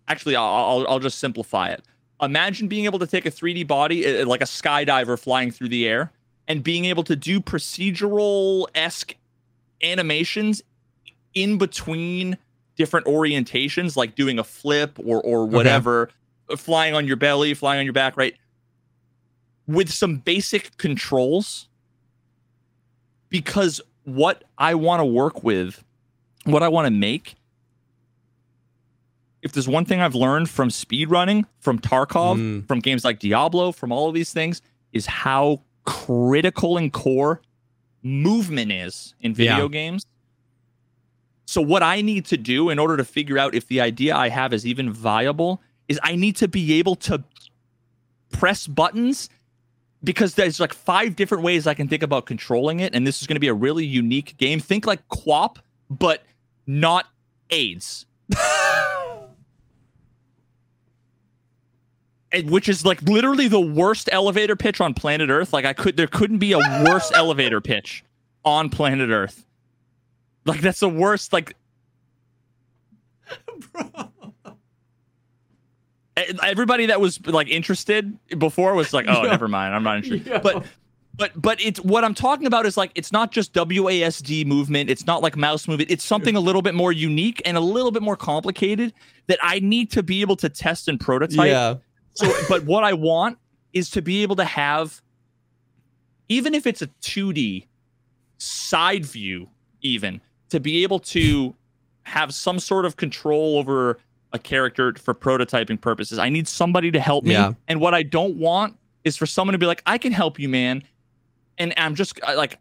Actually, 0.08 0.36
I'll, 0.36 0.46
I'll, 0.46 0.88
I'll 0.88 1.00
just 1.00 1.20
simplify 1.20 1.70
it. 1.70 1.84
Imagine 2.22 2.68
being 2.68 2.86
able 2.86 3.00
to 3.00 3.08
take 3.08 3.26
a 3.26 3.32
3D 3.32 3.68
body, 3.68 4.22
uh, 4.22 4.26
like 4.26 4.42
a 4.42 4.46
skydiver 4.46 5.20
flying 5.20 5.52
through 5.52 5.70
the 5.70 5.88
air, 5.88 6.12
and 6.48 6.64
being 6.64 6.86
able 6.86 7.04
to 7.04 7.16
do 7.16 7.40
procedural 7.40 8.68
esque 8.74 9.16
animations 9.82 10.62
in 11.34 11.58
between 11.58 12.38
different 12.76 13.06
orientations, 13.08 13.96
like 13.96 14.16
doing 14.16 14.40
a 14.40 14.44
flip 14.44 14.98
or 15.04 15.22
or 15.22 15.46
whatever, 15.46 16.10
uh, 16.50 16.56
flying 16.56 16.94
on 16.94 17.06
your 17.08 17.16
belly, 17.16 17.54
flying 17.54 17.80
on 17.80 17.86
your 17.86 17.94
back, 17.94 18.18
right? 18.18 18.36
With 19.68 19.92
some 19.92 20.18
basic 20.18 20.76
controls. 20.78 21.68
Because 23.30 23.82
what 24.04 24.44
I 24.58 24.76
want 24.76 25.00
to 25.00 25.06
work 25.06 25.44
with, 25.44 25.84
what 26.46 26.62
I 26.62 26.68
want 26.68 26.86
to 26.86 26.92
make, 26.92 27.36
if 29.42 29.52
there's 29.54 29.68
one 29.68 29.86
thing 29.86 30.02
I've 30.02 30.16
learned 30.16 30.50
from 30.50 30.70
speedrunning, 30.70 31.46
from 31.60 31.80
Tarkov, 31.80 32.38
Mm. 32.38 32.68
from 32.68 32.80
games 32.80 33.04
like 33.04 33.20
Diablo, 33.20 33.72
from 33.72 33.92
all 33.92 34.08
of 34.08 34.14
these 34.14 34.32
things, 34.32 34.62
is 34.92 35.06
how 35.08 35.62
critical 35.86 36.78
and 36.78 36.94
core 36.94 37.42
movement 38.04 38.72
is 38.72 39.16
in 39.22 39.34
video 39.34 39.64
Yeah. 39.64 39.68
games. 39.70 40.06
So 41.54 41.62
what 41.62 41.84
I 41.84 42.02
need 42.02 42.26
to 42.26 42.36
do 42.36 42.72
in 42.72 42.80
order 42.80 42.98
to 42.98 43.06
figure 43.06 43.38
out 43.38 43.54
if 43.54 43.68
the 43.68 43.80
idea 43.80 44.16
I 44.16 44.30
have 44.30 44.54
is 44.54 44.66
even 44.66 44.92
viable 44.92 45.62
is 45.88 46.00
I 46.02 46.16
need 46.16 46.36
to 46.38 46.48
be 46.48 46.80
able 46.80 46.96
to 46.96 47.24
press 48.32 48.66
buttons 48.66 49.30
because 50.04 50.34
there's 50.34 50.60
like 50.60 50.74
five 50.74 51.16
different 51.16 51.44
ways 51.44 51.68
I 51.68 51.76
can 51.76 51.88
think 51.88 52.02
about 52.02 52.26
controlling 52.26 52.80
it 52.80 52.96
and 52.96 53.06
this 53.06 53.22
is 53.22 53.28
going 53.28 53.36
to 53.36 53.40
be 53.40 53.50
a 53.50 53.54
really 53.54 53.86
unique 53.86 54.36
game. 54.38 54.60
Think 54.60 54.88
like 54.88 55.08
QWOP 55.10 55.58
but 55.92 56.24
not 56.66 57.06
AIDS. 57.52 58.08
Which 62.46 62.68
is 62.68 62.84
like 62.84 63.00
literally 63.04 63.48
the 63.48 63.62
worst 63.62 64.10
elevator 64.12 64.56
pitch 64.56 64.82
on 64.82 64.96
planet 64.96 65.30
Earth. 65.30 65.54
Like 65.54 65.66
I 65.66 65.74
could 65.74 65.98
there 65.98 66.08
couldn't 66.08 66.40
be 66.40 66.54
a 66.54 66.58
worse 66.58 67.12
elevator 67.12 67.62
pitch 67.62 68.04
on 68.44 68.72
planet 68.72 69.12
Earth. 69.12 69.46
Like 70.46 70.62
that's 70.62 70.80
the 70.80 70.90
worst 70.90 71.34
like 71.34 71.56
E- 76.18 76.38
everybody 76.44 76.86
that 76.88 77.02
was 77.02 77.26
like 77.26 77.48
interested 77.50 78.18
before 78.38 78.76
was 78.76 78.94
like, 78.94 79.08
"Oh, 79.08 79.24
never 79.24 79.48
mind. 79.48 79.74
I'm 79.74 79.84
not 79.84 79.98
interested." 79.98 80.44
But 80.44 80.64
but 81.16 81.32
but 81.42 81.60
it's 81.60 81.80
what 81.80 82.04
I'm 82.04 82.14
talking 82.14 82.46
about 82.46 82.66
is 82.68 82.78
like 82.78 82.92
it's 82.94 83.12
not 83.12 83.32
just 83.32 83.54
WASD 83.54 84.46
movement, 84.46 84.90
it's 84.92 85.08
not 85.08 85.24
like 85.24 85.36
mouse 85.36 85.68
movement. 85.68 85.90
It's 85.90 86.04
something 86.04 86.36
a 86.36 86.40
little 86.40 86.62
bit 86.62 86.76
more 86.76 86.92
unique 86.92 87.42
and 87.46 87.58
a 87.58 87.60
little 87.62 87.90
bit 87.92 88.04
more 88.04 88.16
complicated 88.16 88.94
that 89.28 89.40
I 89.42 89.60
need 89.60 89.92
to 89.92 90.04
be 90.04 90.22
able 90.22 90.36
to 90.38 90.50
test 90.50 90.88
and 90.88 91.00
prototype. 91.00 91.48
Yeah. 91.48 91.76
So, 92.14 92.32
but 92.48 92.64
what 92.66 92.84
I 92.84 92.94
want 92.94 93.40
is 93.74 93.90
to 93.92 94.02
be 94.04 94.22
able 94.22 94.36
to 94.36 94.46
have, 94.46 95.02
even 96.30 96.54
if 96.54 96.68
it's 96.68 96.84
a 96.84 96.88
2D 97.02 97.66
side 98.38 99.04
view, 99.04 99.50
even 99.82 100.22
to 100.50 100.60
be 100.60 100.84
able 100.84 101.00
to 101.00 101.56
have 102.04 102.34
some 102.34 102.60
sort 102.60 102.86
of 102.86 102.98
control 102.98 103.58
over 103.58 103.98
a 104.34 104.40
character 104.40 104.94
for 104.96 105.14
prototyping 105.14 105.80
purposes. 105.80 106.20
I 106.20 106.30
need 106.30 106.48
somebody 106.48 106.92
to 106.92 107.00
help 107.00 107.24
me. 107.24 107.32
Yeah. 107.34 107.54
And 107.68 107.80
what 107.80 107.94
I 107.94 108.04
don't 108.04 108.36
want 108.38 108.78
is 109.04 109.16
for 109.16 109.26
someone 109.26 109.54
to 109.54 109.58
be 109.60 109.66
like, 109.66 109.82
I 109.86 109.98
can 109.98 110.12
help 110.12 110.40
you, 110.40 110.50
man. 110.50 110.84
And 111.58 111.74
I'm 111.78 111.94
just 111.96 112.20
like, 112.24 112.58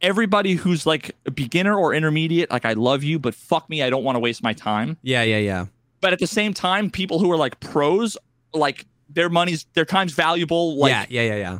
everybody 0.00 0.54
who's 0.54 0.86
like 0.86 1.16
a 1.26 1.30
beginner 1.30 1.76
or 1.76 1.94
intermediate, 1.94 2.50
like, 2.50 2.64
I 2.64 2.74
love 2.74 3.02
you, 3.02 3.18
but 3.18 3.34
fuck 3.34 3.68
me, 3.68 3.82
I 3.82 3.90
don't 3.90 4.04
want 4.04 4.16
to 4.16 4.20
waste 4.20 4.42
my 4.42 4.52
time 4.52 4.96
Yeah. 5.02 5.22
Yeah. 5.24 5.38
Yeah. 5.38 5.66
but 6.00 6.12
at 6.12 6.18
the 6.20 6.26
same 6.26 6.54
time, 6.54 6.90
people 6.90 7.18
who 7.18 7.30
are 7.32 7.36
like 7.36 7.58
pros, 7.60 8.16
like 8.54 8.86
their 9.08 9.28
money's 9.28 9.66
their 9.74 9.84
time's 9.84 10.12
valuable. 10.12 10.76
Like, 10.76 10.90
yeah. 10.90 11.06
Yeah. 11.08 11.34
Yeah. 11.34 11.36
Yeah. 11.36 11.58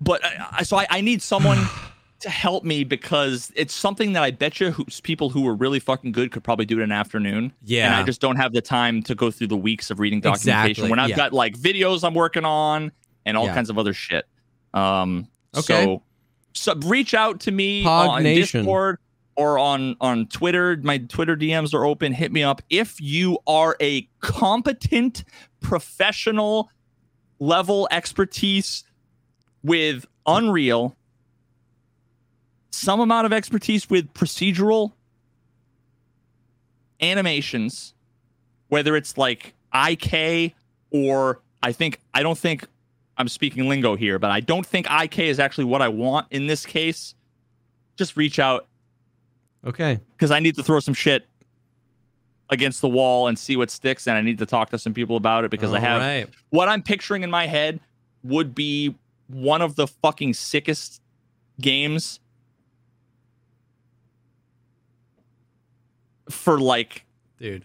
but 0.00 0.20
I- 0.24 0.62
so 0.64 0.76
I, 0.76 0.86
I 0.90 1.00
need 1.00 1.22
someone 1.22 1.58
to 2.20 2.28
help 2.30 2.64
me 2.64 2.82
because 2.84 3.52
it's 3.54 3.72
something 3.72 4.12
that 4.14 4.22
I 4.24 4.30
bet 4.32 4.58
you 4.60 4.72
who's 4.72 5.00
people 5.00 5.30
who 5.30 5.46
are 5.46 5.54
really 5.54 5.78
fucking 5.78 6.12
good 6.12 6.32
could 6.32 6.42
probably 6.42 6.66
do 6.66 6.78
it 6.80 6.82
in 6.82 6.90
an 6.90 6.92
afternoon. 6.92 7.52
Yeah. 7.62 7.86
And. 7.86 7.94
I 7.94 8.02
just 8.02 8.20
don't 8.20 8.36
have 8.36 8.52
the 8.52 8.60
time 8.60 9.02
to 9.04 9.14
go 9.14 9.30
through 9.30 9.46
the 9.48 9.56
weeks 9.56 9.90
of 9.90 10.00
reading 10.00 10.20
documentation 10.20 10.70
Exactly, 10.70 10.90
when 10.90 10.98
I've 10.98 11.10
yeah. 11.10 11.16
got 11.16 11.32
like 11.32 11.56
videos 11.56 12.02
I'm 12.02 12.14
working 12.14 12.44
on 12.44 12.90
and 13.24 13.36
all 13.36 13.46
Yeah. 13.46 13.54
kinds 13.54 13.70
of 13.70 13.78
other 13.78 13.92
shit. 13.92 14.26
Um, 14.74 15.28
Okay. 15.56 15.84
So, 15.84 16.02
so 16.52 16.74
reach 16.86 17.14
out 17.14 17.40
to 17.40 17.50
me 17.52 17.84
Pog 17.84 18.08
on 18.08 18.22
Nation. 18.24 18.60
Discord 18.62 18.98
or 19.36 19.58
on 19.58 19.96
on 20.00 20.26
Twitter. 20.26 20.76
My 20.82 20.98
Twitter 20.98 21.36
DMs 21.36 21.72
are 21.72 21.84
open. 21.86 22.12
Hit 22.12 22.32
me 22.32 22.42
up 22.42 22.60
if 22.68 23.00
you 23.00 23.38
are 23.46 23.76
a 23.80 24.02
competent 24.20 25.24
professional 25.60 26.68
level 27.38 27.86
expertise 27.90 28.84
with 29.62 30.04
Unreal, 30.26 30.96
some 32.78 33.00
amount 33.00 33.26
of 33.26 33.32
expertise 33.32 33.90
with 33.90 34.12
procedural 34.14 34.92
animations, 37.00 37.94
whether 38.68 38.96
it's 38.96 39.16
like 39.16 39.54
IK 39.74 40.54
or 40.90 41.40
I 41.62 41.72
think 41.72 42.00
I 42.14 42.22
don't 42.22 42.38
think 42.38 42.66
I'm 43.16 43.28
speaking 43.28 43.68
lingo 43.68 43.96
here, 43.96 44.18
but 44.18 44.30
I 44.30 44.40
don't 44.40 44.64
think 44.64 44.86
IK 44.90 45.18
is 45.20 45.40
actually 45.40 45.64
what 45.64 45.82
I 45.82 45.88
want 45.88 46.28
in 46.30 46.46
this 46.46 46.64
case. 46.64 47.14
Just 47.96 48.16
reach 48.16 48.38
out 48.38 48.66
Okay. 49.66 49.98
because 50.12 50.30
I 50.30 50.38
need 50.38 50.54
to 50.56 50.62
throw 50.62 50.78
some 50.80 50.94
shit 50.94 51.26
against 52.50 52.80
the 52.80 52.88
wall 52.88 53.26
and 53.28 53.38
see 53.38 53.56
what 53.56 53.70
sticks, 53.70 54.06
and 54.06 54.16
I 54.16 54.22
need 54.22 54.38
to 54.38 54.46
talk 54.46 54.70
to 54.70 54.78
some 54.78 54.94
people 54.94 55.16
about 55.16 55.44
it 55.44 55.50
because 55.50 55.74
I 55.74 55.80
have 55.80 56.00
right. 56.00 56.28
what 56.50 56.68
I'm 56.68 56.82
picturing 56.82 57.22
in 57.22 57.30
my 57.30 57.46
head 57.46 57.80
would 58.22 58.54
be 58.54 58.94
one 59.26 59.60
of 59.60 59.74
the 59.76 59.86
fucking 59.86 60.32
sickest 60.34 61.02
games 61.60 62.20
for 66.30 66.58
like 66.60 67.04
dude. 67.38 67.64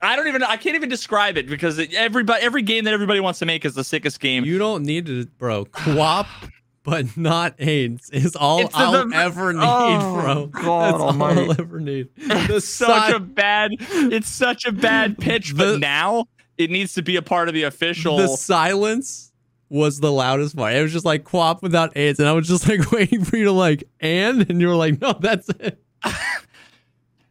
I 0.00 0.14
don't 0.14 0.28
even 0.28 0.42
I 0.44 0.56
can't 0.56 0.76
even 0.76 0.88
describe 0.88 1.36
it 1.36 1.48
because 1.48 1.78
it, 1.78 1.92
everybody 1.94 2.42
every 2.42 2.62
game 2.62 2.84
that 2.84 2.94
everybody 2.94 3.20
wants 3.20 3.38
to 3.40 3.46
make 3.46 3.64
is 3.64 3.74
the 3.74 3.82
sickest 3.84 4.20
game. 4.20 4.44
You 4.44 4.56
don't 4.58 4.84
need 4.84 5.06
to, 5.06 5.26
bro. 5.38 5.64
QWOP, 5.64 6.26
but 6.84 7.16
not 7.16 7.54
AIDS 7.58 8.08
is 8.10 8.36
all 8.36 8.60
It's 8.60 8.74
I'll 8.76 9.08
the- 9.08 9.16
ever 9.16 9.52
need, 9.52 9.60
Oh, 9.62 10.14
bro. 10.22 10.46
God 10.46 10.92
That's 10.92 11.02
almighty. 11.02 11.40
all 11.40 11.50
I'll 11.52 11.60
ever 11.60 11.80
need. 11.80 12.08
It's 12.16 12.68
such 12.68 13.12
a 13.12 13.18
bad 13.18 13.72
it's 13.80 14.28
such 14.28 14.64
a 14.66 14.72
bad 14.72 15.18
pitch, 15.18 15.56
but 15.56 15.72
The- 15.72 15.78
now 15.78 16.26
it 16.56 16.70
needs 16.70 16.94
to 16.94 17.02
be 17.02 17.16
a 17.16 17.22
part 17.22 17.48
of 17.48 17.54
the 17.54 17.64
official 17.64 18.16
the 18.18 18.28
silence 18.28 19.32
was 19.68 20.00
the 20.00 20.10
loudest 20.12 20.56
part. 20.56 20.74
It 20.74 20.82
was 20.82 20.92
just 20.92 21.04
like 21.04 21.24
QWOP 21.24 21.60
without 21.60 21.96
AIDS, 21.96 22.20
and 22.20 22.28
I 22.28 22.32
was 22.32 22.46
just 22.46 22.68
like 22.68 22.90
waiting 22.92 23.24
for 23.24 23.36
you 23.36 23.44
to 23.46 23.52
like 23.52 23.82
and, 24.00 24.48
and 24.48 24.60
you 24.60 24.68
were 24.68 24.76
like, 24.76 25.00
no, 25.00 25.12
that's 25.12 25.48
it. 25.48 25.82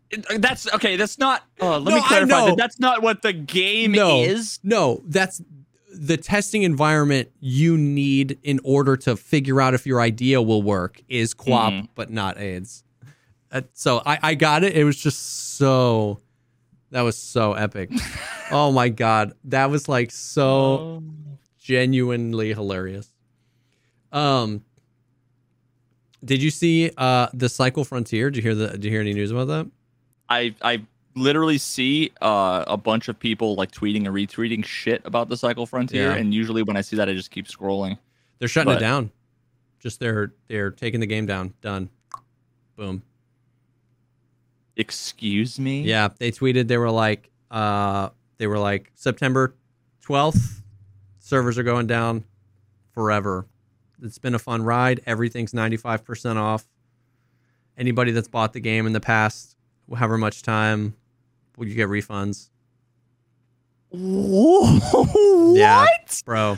It- 0.10 0.42
That's 0.42 0.72
okay. 0.74 0.96
That's 0.96 1.18
not. 1.20 1.44
Uh, 1.62 1.80
let 1.80 1.90
No, 1.92 1.96
me 1.98 2.02
clarify. 2.08 2.46
That 2.48 2.58
that's 2.58 2.80
not 2.80 3.02
what 3.02 3.22
the 3.22 3.34
game 3.34 3.92
No. 3.92 4.22
is. 4.24 4.60
No, 4.64 5.02
that's 5.06 5.42
the 5.94 6.16
testing 6.18 6.64
environment 6.64 7.30
you 7.40 7.78
need 7.78 8.38
in 8.44 8.60
order 8.64 8.96
to 8.98 9.16
figure 9.18 9.60
out 9.60 9.74
if 9.74 9.86
your 9.88 10.00
idea 10.00 10.42
will 10.42 10.62
work 10.62 11.02
is 11.10 11.34
QWOP, 11.34 11.72
Mhm. 11.72 11.88
but 11.96 12.10
not 12.12 12.38
AIDS. 12.38 12.84
Uh, 13.52 13.62
so 13.74 14.02
I, 14.06 14.20
I 14.22 14.36
got 14.36 14.64
it. 14.64 14.76
It 14.76 14.84
was 14.84 14.96
just 14.98 15.56
so 15.58 16.20
that 16.92 17.02
was 17.02 17.18
so 17.18 17.54
epic. 17.54 17.90
oh 18.52 18.72
my 18.72 18.90
god, 18.90 19.34
that 19.46 19.70
was 19.70 19.90
like 19.90 20.12
so 20.12 21.04
genuinely 21.60 22.54
hilarious. 22.54 23.10
Um, 24.12 24.64
did 26.24 26.42
you 26.42 26.50
see 26.52 26.92
uh 26.98 27.28
the 27.34 27.50
Cycle 27.50 27.84
Frontier? 27.84 28.30
Did 28.30 28.38
you 28.38 28.44
hear 28.44 28.56
the? 28.56 28.68
Did 28.70 28.86
you 28.86 28.92
hear 28.92 29.02
any 29.02 29.14
news 29.14 29.32
about 29.32 29.48
that? 29.48 29.68
I 30.30 30.56
I 30.62 30.82
literally 31.16 31.58
see 31.58 32.12
uh, 32.22 32.64
a 32.68 32.78
bunch 32.78 33.08
of 33.08 33.18
people 33.20 33.56
like 33.56 33.72
tweeting 33.72 34.06
and 34.06 34.16
retweeting 34.16 34.64
shit 34.64 35.02
about 35.06 35.30
the 35.30 35.38
Cycle 35.38 35.66
Frontier, 35.66 36.12
Yeah. 36.12 36.16
and 36.16 36.34
usually 36.34 36.62
when 36.64 36.78
I 36.78 36.82
see 36.82 36.96
that, 36.98 37.10
I 37.10 37.14
just 37.14 37.32
keep 37.32 37.48
scrolling. 37.48 37.98
They're 38.40 38.48
shutting 38.48 38.74
it 38.74 38.80
down. 38.80 39.12
Just 39.80 40.00
they're 40.00 40.32
they're 40.48 40.72
taking 40.72 41.00
the 41.00 41.06
game 41.08 41.26
down. 41.26 41.54
Done. 41.62 41.90
Boom. 42.76 43.02
Excuse 44.76 45.60
me. 45.60 45.82
Yeah, 45.82 46.10
they 46.20 46.32
tweeted 46.32 46.68
they 46.68 46.78
were 46.78 46.92
like 46.92 47.30
uh 47.50 48.10
they 48.38 48.46
were 48.48 48.60
like 48.60 48.92
September 48.94 49.56
12th 50.06 50.62
servers 51.20 51.58
are 51.58 51.64
going 51.64 51.88
down 51.88 52.24
forever. 52.94 53.48
It's 54.02 54.20
been 54.20 54.36
a 54.36 54.40
fun 54.40 54.62
ride. 54.62 55.02
Everything's 55.08 55.52
95% 55.54 56.36
off. 56.38 56.68
Anybody 57.78 58.12
that's 58.12 58.28
bought 58.28 58.54
the 58.54 58.60
game 58.60 58.86
in 58.86 58.94
the 58.94 59.00
past 59.00 59.57
however 59.96 60.18
much 60.18 60.42
time 60.42 60.96
will 61.58 61.68
you 61.68 61.76
get 61.76 61.90
refunds. 61.90 62.50
Whoa, 63.90 65.54
Yeah. 65.56 65.82
what? 65.82 66.22
Bro. 66.26 66.58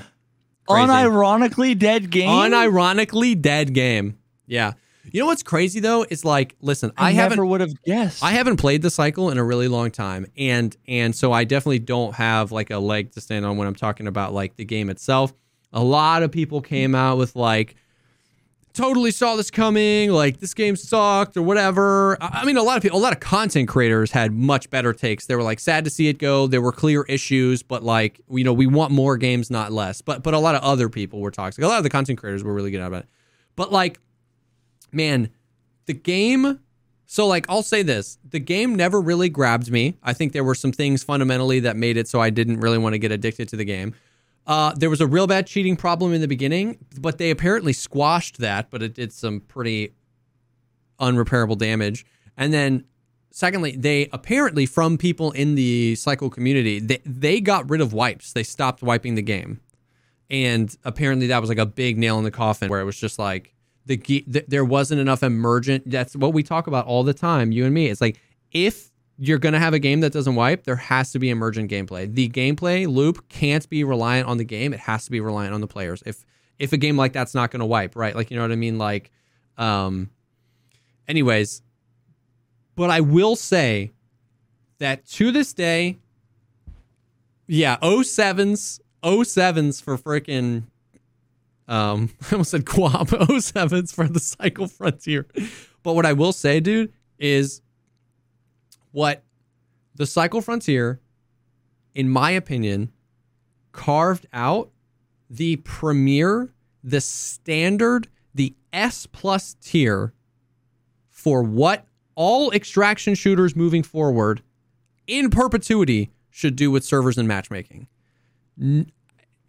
Crazy. 0.68 0.88
Unironically 0.88 1.78
dead 1.78 2.10
game. 2.10 2.30
Unironically 2.30 3.40
dead 3.40 3.74
game. 3.74 4.18
Yeah. 4.46 4.74
You 5.12 5.22
know 5.22 5.26
what's 5.26 5.44
crazy 5.44 5.80
though? 5.80 6.06
Is 6.10 6.24
like, 6.24 6.56
listen, 6.62 6.92
I, 6.98 7.08
I, 7.08 7.12
haven't 7.12 7.38
never 7.38 7.46
would 7.46 7.62
have 7.62 7.82
guessed. 7.84 8.24
I 8.24 8.32
haven't 8.32 8.58
played 8.58 8.82
the 8.82 8.92
cycle 8.92 9.32
in 9.32 9.38
a 9.40 9.44
really 9.44 9.68
long 9.68 9.90
time, 9.90 10.28
and 10.38 10.76
and 10.88 11.16
so 11.16 11.32
I 11.32 11.46
definitely 11.46 11.80
don't 11.80 12.14
have 12.14 12.52
like 12.52 12.70
a 12.70 12.78
leg 12.78 13.12
to 13.14 13.22
stand 13.22 13.46
on 13.46 13.58
when 13.58 13.68
I'm 13.68 13.76
talking 13.76 14.06
about 14.08 14.34
like 14.34 14.56
the 14.56 14.66
game 14.66 14.90
itself. 14.90 15.34
A 15.74 15.84
lot 15.84 16.22
of 16.22 16.32
people 16.32 16.62
came 16.62 16.94
out 16.94 17.18
with 17.18 17.36
like, 17.36 17.76
totally 18.74 19.12
saw 19.12 19.36
this 19.36 19.52
coming, 19.52 20.12
like 20.12 20.40
this 20.40 20.54
game 20.54 20.76
sucked 20.76 21.38
or 21.38 21.42
whatever. 21.42 22.18
I 22.22 22.46
mean, 22.46 22.58
a 22.58 22.64
lot 22.64 22.78
of 22.78 22.84
people, 22.84 23.00
a 23.00 23.02
lot 23.02 23.14
of 23.14 23.20
content 23.20 23.68
creators 23.68 24.12
had 24.12 24.32
much 24.32 24.70
better 24.70 24.94
takes. 24.94 25.26
They 25.26 25.36
were 25.36 25.44
like 25.44 25.60
sad 25.60 25.84
to 25.86 25.90
see 25.90 26.08
it 26.08 26.18
go. 26.18 26.48
There 26.48 26.62
were 26.62 26.72
clear 26.72 27.04
issues, 27.04 27.64
but 27.64 27.84
like 27.84 28.22
you 28.30 28.44
know, 28.44 28.54
we 28.54 28.68
want 28.68 28.92
more 28.92 29.18
games, 29.18 29.50
not 29.50 29.72
less. 29.72 30.02
But 30.02 30.24
but 30.24 30.34
a 30.34 30.40
lot 30.40 30.56
of 30.56 30.62
other 30.62 30.90
people 30.90 31.20
were 31.20 31.32
toxic. 31.32 31.64
A 31.64 31.68
lot 31.68 31.78
of 31.78 31.84
the 31.84 31.90
content 31.90 32.20
creators 32.20 32.44
were 32.44 32.54
really 32.54 32.72
good 32.72 32.82
about 32.82 33.04
it. 33.04 33.10
But 33.56 33.72
like, 33.72 34.00
man, 34.92 35.30
the 35.86 35.94
game 35.94 36.60
so 37.12 37.26
like 37.26 37.48
I'll 37.50 37.64
say 37.64 37.82
this, 37.82 38.20
the 38.24 38.40
game 38.40 38.76
never 38.76 39.02
really 39.02 39.30
grabbed 39.30 39.72
me. 39.72 39.98
I 40.04 40.14
think 40.14 40.32
there 40.32 40.44
were 40.44 40.54
some 40.54 40.72
things 40.72 41.02
fundamentally 41.04 41.60
that 41.62 41.76
made 41.76 41.98
it 41.98 42.08
so 42.08 42.22
I 42.22 42.30
didn't 42.30 42.60
really 42.60 42.78
want 42.78 42.94
to 42.94 43.00
get 43.00 43.12
addicted 43.12 43.50
to 43.50 43.56
the 43.56 43.66
game. 43.66 43.96
Uh, 44.50 44.74
there 44.76 44.90
was 44.90 45.00
a 45.00 45.06
real 45.06 45.28
bad 45.28 45.46
cheating 45.46 45.76
problem 45.76 46.12
in 46.12 46.22
the 46.22 46.28
beginning, 46.28 46.80
but 47.00 47.20
they 47.20 47.30
apparently 47.30 47.72
squashed 47.72 48.40
that, 48.40 48.72
but 48.72 48.82
it 48.82 48.96
did 48.96 49.14
some 49.14 49.42
pretty 49.42 49.94
unrepairable 51.00 51.56
damage. 51.56 52.04
And 52.36 52.52
then 52.52 52.86
secondly, 53.30 53.76
they 53.76 54.10
apparently 54.12 54.66
from 54.66 54.98
people 54.98 55.30
in 55.34 55.54
the 55.54 55.94
cycle 55.94 56.32
community, 56.32 56.80
they, 56.80 57.00
they 57.06 57.40
got 57.40 57.70
rid 57.70 57.80
of 57.80 57.94
wipes. 57.94 58.34
They 58.34 58.42
stopped 58.42 58.82
wiping 58.82 59.14
the 59.14 59.22
game. 59.22 59.62
And 60.32 60.76
apparently 60.84 61.28
that 61.28 61.42
was 61.42 61.50
like 61.50 61.60
a 61.60 61.68
big 61.68 62.00
nail 62.00 62.18
in 62.18 62.24
the 62.24 62.32
coffin 62.32 62.70
where 62.70 62.80
it 62.80 62.86
was 62.86 63.00
just 63.00 63.20
like 63.20 63.54
the 63.86 63.98
ge- 63.98 64.26
th- 64.32 64.46
there 64.48 64.66
wasn't 64.66 65.00
enough 65.00 65.22
emergent. 65.22 65.88
That's 65.88 66.16
what 66.16 66.34
we 66.34 66.42
talk 66.42 66.66
about 66.66 66.88
all 66.88 67.04
the 67.04 67.14
time, 67.14 67.52
you 67.52 67.66
and 67.66 67.74
me. 67.74 67.86
It's 67.86 68.02
like 68.02 68.20
if 68.52 68.89
you're 69.22 69.38
going 69.38 69.54
to 69.54 69.60
have 69.60 69.74
a 69.74 69.80
game 69.80 70.00
that 70.00 70.14
doesn't 70.14 70.36
wipe, 70.36 70.64
there 70.64 70.78
has 70.78 71.12
to 71.12 71.20
be 71.20 71.30
emergent 71.30 71.70
gameplay. 71.70 72.12
The 72.12 72.30
gameplay 72.30 72.88
loop 72.88 73.28
can't 73.28 73.68
be 73.70 73.84
reliant 73.84 74.30
on 74.30 74.38
the 74.38 74.46
game. 74.46 74.74
It 74.74 74.80
has 74.80 75.04
to 75.06 75.12
be 75.12 75.20
reliant 75.20 75.54
on 75.54 75.60
the 75.62 75.68
players. 75.68 76.02
If 76.06 76.26
if 76.58 76.74
a 76.74 76.78
game 76.78 76.98
like 76.98 77.14
that's 77.14 77.36
not 77.36 77.52
going 77.52 77.60
to 77.60 77.66
wipe, 77.66 77.96
right? 77.96 78.16
Like 78.16 78.32
you 78.32 78.38
know 78.38 78.44
what 78.44 78.52
I 78.52 78.56
mean? 78.56 78.78
Like, 78.78 79.12
um, 79.58 80.10
anyways, 81.08 81.62
but 82.76 82.90
I 82.90 83.02
will 83.02 83.36
say 83.36 83.92
that 84.78 85.06
to 85.10 85.32
this 85.34 85.52
day, 85.54 85.98
yeah, 87.46 87.78
07s, 87.78 88.80
07s 89.04 89.84
for 89.84 89.98
freaking 89.98 90.64
um 91.68 92.10
I 92.32 92.34
almost 92.34 92.52
said 92.52 92.66
QWOP 92.66 93.08
07s 93.08 93.94
for 93.94 94.08
the 94.08 94.22
Cycle 94.22 94.68
Frontier. 94.68 95.28
But 95.84 95.94
what 95.94 96.06
I 96.06 96.14
will 96.14 96.34
say, 96.34 96.62
dude, 96.62 96.94
is 97.18 97.62
what 98.92 99.24
the 99.96 100.06
Cycle 100.06 100.42
Frontier, 100.42 101.00
in 101.94 102.10
my 102.10 102.32
opinion, 102.32 102.92
carved 103.72 104.28
out 104.34 104.72
the 105.30 105.58
premier, 105.58 106.54
the 106.84 107.02
standard, 107.02 108.08
the 108.34 108.56
S 108.74 109.06
plus 109.06 109.56
tier 109.62 110.14
for 111.10 111.44
what 111.44 111.86
all 112.16 112.52
extraction 112.52 113.16
shooters 113.16 113.56
moving 113.56 113.84
forward 113.84 114.42
in 115.08 115.30
perpetuity 115.30 116.12
should 116.30 116.56
do 116.56 116.72
with 116.72 116.84
servers 116.84 117.18
and 117.18 117.28
matchmaking. 117.28 117.88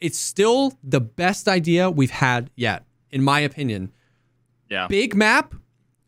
It's 0.01 0.19
still 0.19 0.75
the 0.83 1.01
best 1.01 1.49
idea 1.49 1.91
we've 1.91 2.11
had 2.11 2.51
yet, 2.57 2.85
in 3.11 3.23
my 3.23 3.41
opinion. 3.41 3.93
yeah. 4.69 4.87
Big 4.89 5.15
map, 5.15 5.55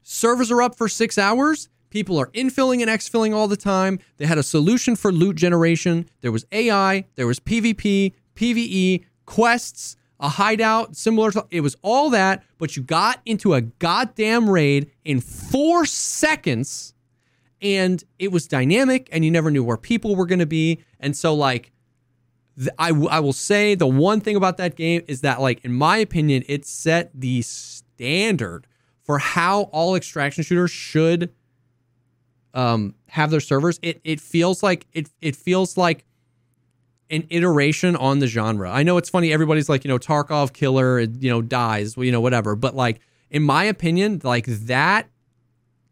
servers 0.02 0.51
are 0.51 0.62
up 0.62 0.77
for 0.77 0.89
six 0.89 1.19
hours. 1.19 1.69
People 1.93 2.19
are 2.19 2.29
infilling 2.29 2.81
and 2.81 2.91
exfilling 2.91 3.35
all 3.35 3.47
the 3.47 3.55
time. 3.55 3.99
They 4.17 4.25
had 4.25 4.39
a 4.39 4.43
solution 4.43 4.97
for 4.97 5.12
loot 5.12 5.37
generation. 5.37 6.09
There 6.23 6.33
was 6.33 6.47
AI, 6.51 7.05
there 7.17 7.27
was 7.27 7.39
PvP, 7.39 8.15
PvE, 8.35 9.05
quests, 9.27 9.97
a 10.19 10.31
hideout 10.31 10.97
similar 10.97 11.31
to 11.33 11.47
it 11.51 11.61
was 11.61 11.77
all 11.83 12.09
that, 12.09 12.45
but 12.57 12.79
you 12.79 12.83
got 12.83 13.21
into 13.27 13.53
a 13.53 13.61
goddamn 13.61 14.49
raid 14.49 14.91
in 15.05 15.21
four 15.21 15.85
seconds 15.85 16.95
and 17.61 18.03
it 18.19 18.33
was 18.33 18.49
dynamic 18.49 19.11
and 19.12 19.23
you 19.23 19.31
never 19.31 19.51
knew 19.51 19.62
where 19.62 19.77
people 19.77 20.17
were 20.17 20.25
going 20.25 20.39
to 20.39 20.47
be. 20.47 20.83
And 20.99 21.15
so, 21.15 21.35
like, 21.35 21.73
I, 22.79 22.89
w- 22.89 23.09
I 23.11 23.21
will 23.21 23.35
say 23.35 23.75
the 23.75 23.87
one 23.87 24.23
thing 24.23 24.35
about 24.35 24.57
that 24.57 24.77
game 24.77 25.03
is 25.09 25.21
that, 25.21 25.43
like, 25.43 25.62
in 25.62 25.75
my 25.75 25.99
opinion, 25.99 26.43
it 26.49 26.65
set 26.65 27.11
the 27.12 27.43
standard 27.43 28.67
for 29.03 29.19
how 29.19 29.65
all 29.65 29.95
extraction 29.95 30.43
shooters 30.43 30.71
should 30.71 31.31
um, 32.55 32.95
have 33.09 33.31
their 33.31 33.41
servers. 33.41 33.79
It 33.83 34.01
it 34.05 34.21
feels 34.21 34.63
like 34.63 34.87
it 34.93 35.11
it 35.21 35.37
feels 35.37 35.77
like 35.77 36.05
an 37.11 37.27
iteration 37.29 37.95
on 37.95 38.19
the 38.19 38.27
genre. 38.27 38.71
I 38.71 38.83
know 38.83 38.97
it's 38.97 39.11
funny. 39.11 39.33
Everybody's 39.33 39.69
like, 39.69 39.85
you 39.85 39.89
know, 39.89 39.99
Tarkov 39.99 40.53
killer, 40.55 41.01
you 41.01 41.31
know, 41.31 41.43
dies, 41.43 41.97
you 41.97 42.11
know, 42.11 42.23
whatever. 42.23 42.57
But 42.57 42.75
like, 42.75 43.01
in 43.31 43.43
my 43.43 43.65
opinion, 43.65 44.21
like 44.25 44.47
that 44.47 45.09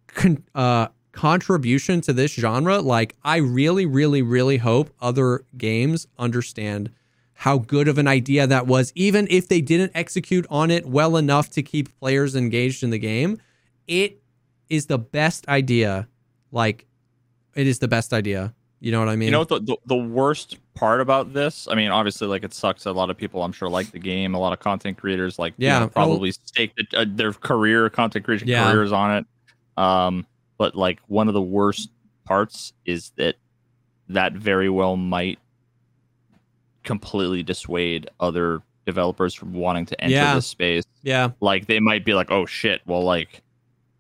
con- 0.07 0.43
uh, 0.55 0.89
contribution 1.13 2.01
to 2.03 2.15
this 2.15 2.33
genre, 2.33 2.81
like, 2.81 3.17
I 3.23 3.37
really, 3.37 3.85
really, 3.85 4.23
really 4.23 4.57
hope 4.57 4.95
other 5.01 5.45
games 5.59 6.07
understand 6.19 6.91
how 7.35 7.59
good 7.59 7.89
of 7.89 7.99
an 7.99 8.07
idea 8.07 8.47
that 8.47 8.67
was, 8.67 8.93
even 8.95 9.27
if 9.31 9.49
they 9.49 9.61
didn't 9.61 9.93
execute 9.95 10.47
on 10.51 10.71
it 10.71 10.87
well 10.87 11.17
enough 11.17 11.51
to 11.51 11.63
keep 11.63 11.99
players 11.99 12.35
engaged 12.35 12.83
in 12.83 12.91
the 12.91 12.99
game. 12.99 13.39
It 13.87 14.23
is 14.69 14.87
the 14.87 14.99
best 14.99 15.49
idea. 15.49 16.09
Like, 16.53 16.87
it 17.55 17.67
is 17.67 17.79
the 17.79 17.89
best 17.89 18.13
idea. 18.13 18.55
You 18.81 18.93
know 18.93 18.99
what 19.01 19.09
I 19.11 19.17
mean? 19.17 19.27
You 19.27 19.33
know 19.33 19.45
the, 19.45 19.61
the 19.61 19.77
the 19.87 19.97
worst 19.97 20.57
part 20.75 21.03
about 21.03 21.35
this? 21.35 21.69
I 21.71 21.75
mean, 21.75 21.91
obviously, 21.91 22.27
like 22.29 22.45
it 22.45 22.55
sucks. 22.55 22.87
A 22.87 22.93
lot 22.93 23.11
of 23.11 23.17
people, 23.19 23.43
I'm 23.43 23.53
sure, 23.53 23.69
like 23.69 23.91
the 23.91 23.99
game. 23.99 24.35
A 24.35 24.39
lot 24.39 24.55
of 24.55 24.59
content 24.61 24.97
creators, 24.97 25.39
like 25.39 25.53
you 25.59 25.67
Yeah, 25.67 25.81
know, 25.81 25.89
probably 25.89 26.33
stake 26.33 26.73
the, 26.77 27.01
uh, 27.01 27.05
their 27.07 27.33
career, 27.35 27.91
content 27.91 28.25
creation 28.25 28.49
Yeah. 28.49 28.71
careers 28.73 28.91
on 28.91 29.17
it. 29.19 29.27
Um, 29.77 30.27
but 30.57 30.75
like 30.75 30.99
one 31.09 31.29
of 31.29 31.35
the 31.35 31.43
worst 31.43 31.91
parts 32.25 32.73
is 32.87 33.11
that 33.17 33.35
that 34.09 34.33
very 34.33 34.71
well 34.71 34.97
might 34.97 35.39
completely 36.85 37.43
dissuade 37.43 38.09
other 38.19 38.63
developers 38.87 39.35
from 39.35 39.53
wanting 39.53 39.85
to 39.87 40.01
enter 40.03 40.15
Yeah. 40.15 40.35
this 40.35 40.47
space. 40.47 40.85
yeah. 41.03 41.31
Like 41.41 41.67
they 41.67 41.81
might 41.81 42.05
be 42.05 42.15
like, 42.15 42.31
oh 42.31 42.47
shit, 42.47 42.81
well, 42.87 43.03
like 43.03 43.43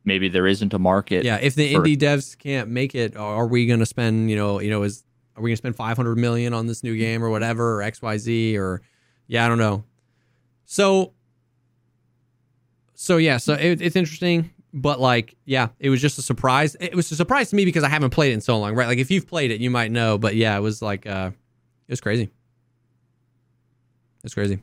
maybe 0.05 0.29
there 0.29 0.47
isn't 0.47 0.73
a 0.75 0.79
market. 0.79 1.25
Yeah, 1.25 1.37
if 1.37 1.55
the 1.55 1.75
for- 1.75 1.81
indie 1.81 1.97
devs 1.97 2.37
can't 2.37 2.69
make 2.69 2.95
it, 2.95 3.17
are 3.17 3.47
we 3.47 3.67
going 3.67 3.81
to 3.81 3.87
spend, 3.87 4.31
you 4.31 4.37
know, 4.37 4.61
you 4.61 4.70
know, 4.70 4.83
is 4.83 5.05
are 5.37 5.43
we 5.43 5.51
going 5.51 5.55
to 5.57 5.61
spend 5.61 5.77
500 5.77 6.17
million 6.17 6.53
on 6.53 6.67
this 6.67 6.83
new 6.83 6.97
game 6.97 7.25
or 7.25 7.31
whatever 7.31 7.81
or 7.81 7.85
XYZ 7.85 8.57
or 8.57 8.83
yeah, 9.27 9.45
I 9.45 9.49
don't 9.49 9.59
know. 9.59 9.85
So 10.65 11.12
so 12.95 13.17
yeah, 13.17 13.39
so 13.39 13.55
it, 13.55 13.81
it's 13.81 13.97
interesting, 13.97 14.51
but 14.75 15.01
like 15.01 15.37
yeah, 15.45 15.69
it 15.79 15.89
was 15.91 16.01
just 16.01 16.19
a 16.19 16.23
surprise. 16.23 16.77
It 16.81 16.95
was 16.95 17.11
a 17.11 17.17
surprise 17.17 17.51
to 17.51 17.57
me 17.57 17.65
because 17.65 17.83
I 17.85 17.89
haven't 17.89 18.11
played 18.11 18.31
it 18.31 18.35
in 18.35 18.41
so 18.41 18.59
long, 18.59 18.75
right? 18.75 18.87
Like 18.87 18.99
if 18.99 19.11
you've 19.11 19.27
played 19.27 19.51
it, 19.51 19.61
you 19.61 19.70
might 19.70 19.91
know, 19.91 20.19
but 20.19 20.35
yeah, 20.35 20.57
it 20.57 20.61
was 20.61 20.83
like 20.83 21.07
uh 21.07 21.31
it 21.89 21.93
was 21.93 22.01
crazy. 22.01 22.31
It's 24.23 24.35
crazy. 24.35 24.62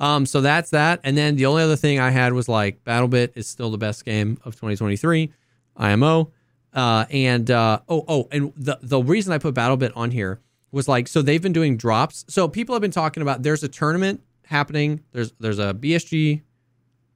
Um, 0.00 0.26
so 0.26 0.40
that's 0.40 0.70
that. 0.70 1.00
And 1.02 1.16
then 1.16 1.36
the 1.36 1.46
only 1.46 1.62
other 1.62 1.76
thing 1.76 1.98
I 1.98 2.10
had 2.10 2.32
was 2.32 2.48
like 2.48 2.84
BattleBit 2.84 3.32
is 3.34 3.46
still 3.46 3.70
the 3.70 3.78
best 3.78 4.04
game 4.04 4.38
of 4.44 4.54
2023, 4.54 5.32
IMO. 5.76 6.30
Uh, 6.72 7.06
and 7.10 7.50
uh, 7.50 7.80
oh, 7.88 8.04
oh, 8.06 8.28
and 8.30 8.52
the 8.56 8.78
the 8.82 9.00
reason 9.00 9.32
I 9.32 9.38
put 9.38 9.54
BattleBit 9.54 9.92
on 9.96 10.10
here 10.10 10.40
was 10.70 10.86
like 10.86 11.08
so 11.08 11.22
they've 11.22 11.42
been 11.42 11.52
doing 11.52 11.76
drops. 11.76 12.24
So 12.28 12.46
people 12.46 12.74
have 12.74 12.82
been 12.82 12.90
talking 12.90 13.22
about 13.22 13.42
there's 13.42 13.62
a 13.64 13.68
tournament 13.68 14.20
happening. 14.44 15.02
There's 15.12 15.32
there's 15.40 15.58
a 15.58 15.74
BSG, 15.74 16.42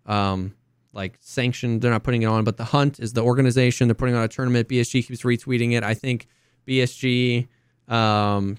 um, 0.06 0.54
like 0.92 1.18
sanctioned. 1.20 1.82
They're 1.82 1.90
not 1.90 2.02
putting 2.02 2.22
it 2.22 2.26
on, 2.26 2.44
but 2.44 2.56
the 2.56 2.64
Hunt 2.64 2.98
is 2.98 3.12
the 3.12 3.22
organization. 3.22 3.88
They're 3.88 3.94
putting 3.94 4.14
on 4.14 4.24
a 4.24 4.28
tournament. 4.28 4.68
BSG 4.68 5.06
keeps 5.06 5.22
retweeting 5.22 5.72
it. 5.72 5.84
I 5.84 5.94
think 5.94 6.26
BSG, 6.66 7.46
um, 7.88 8.56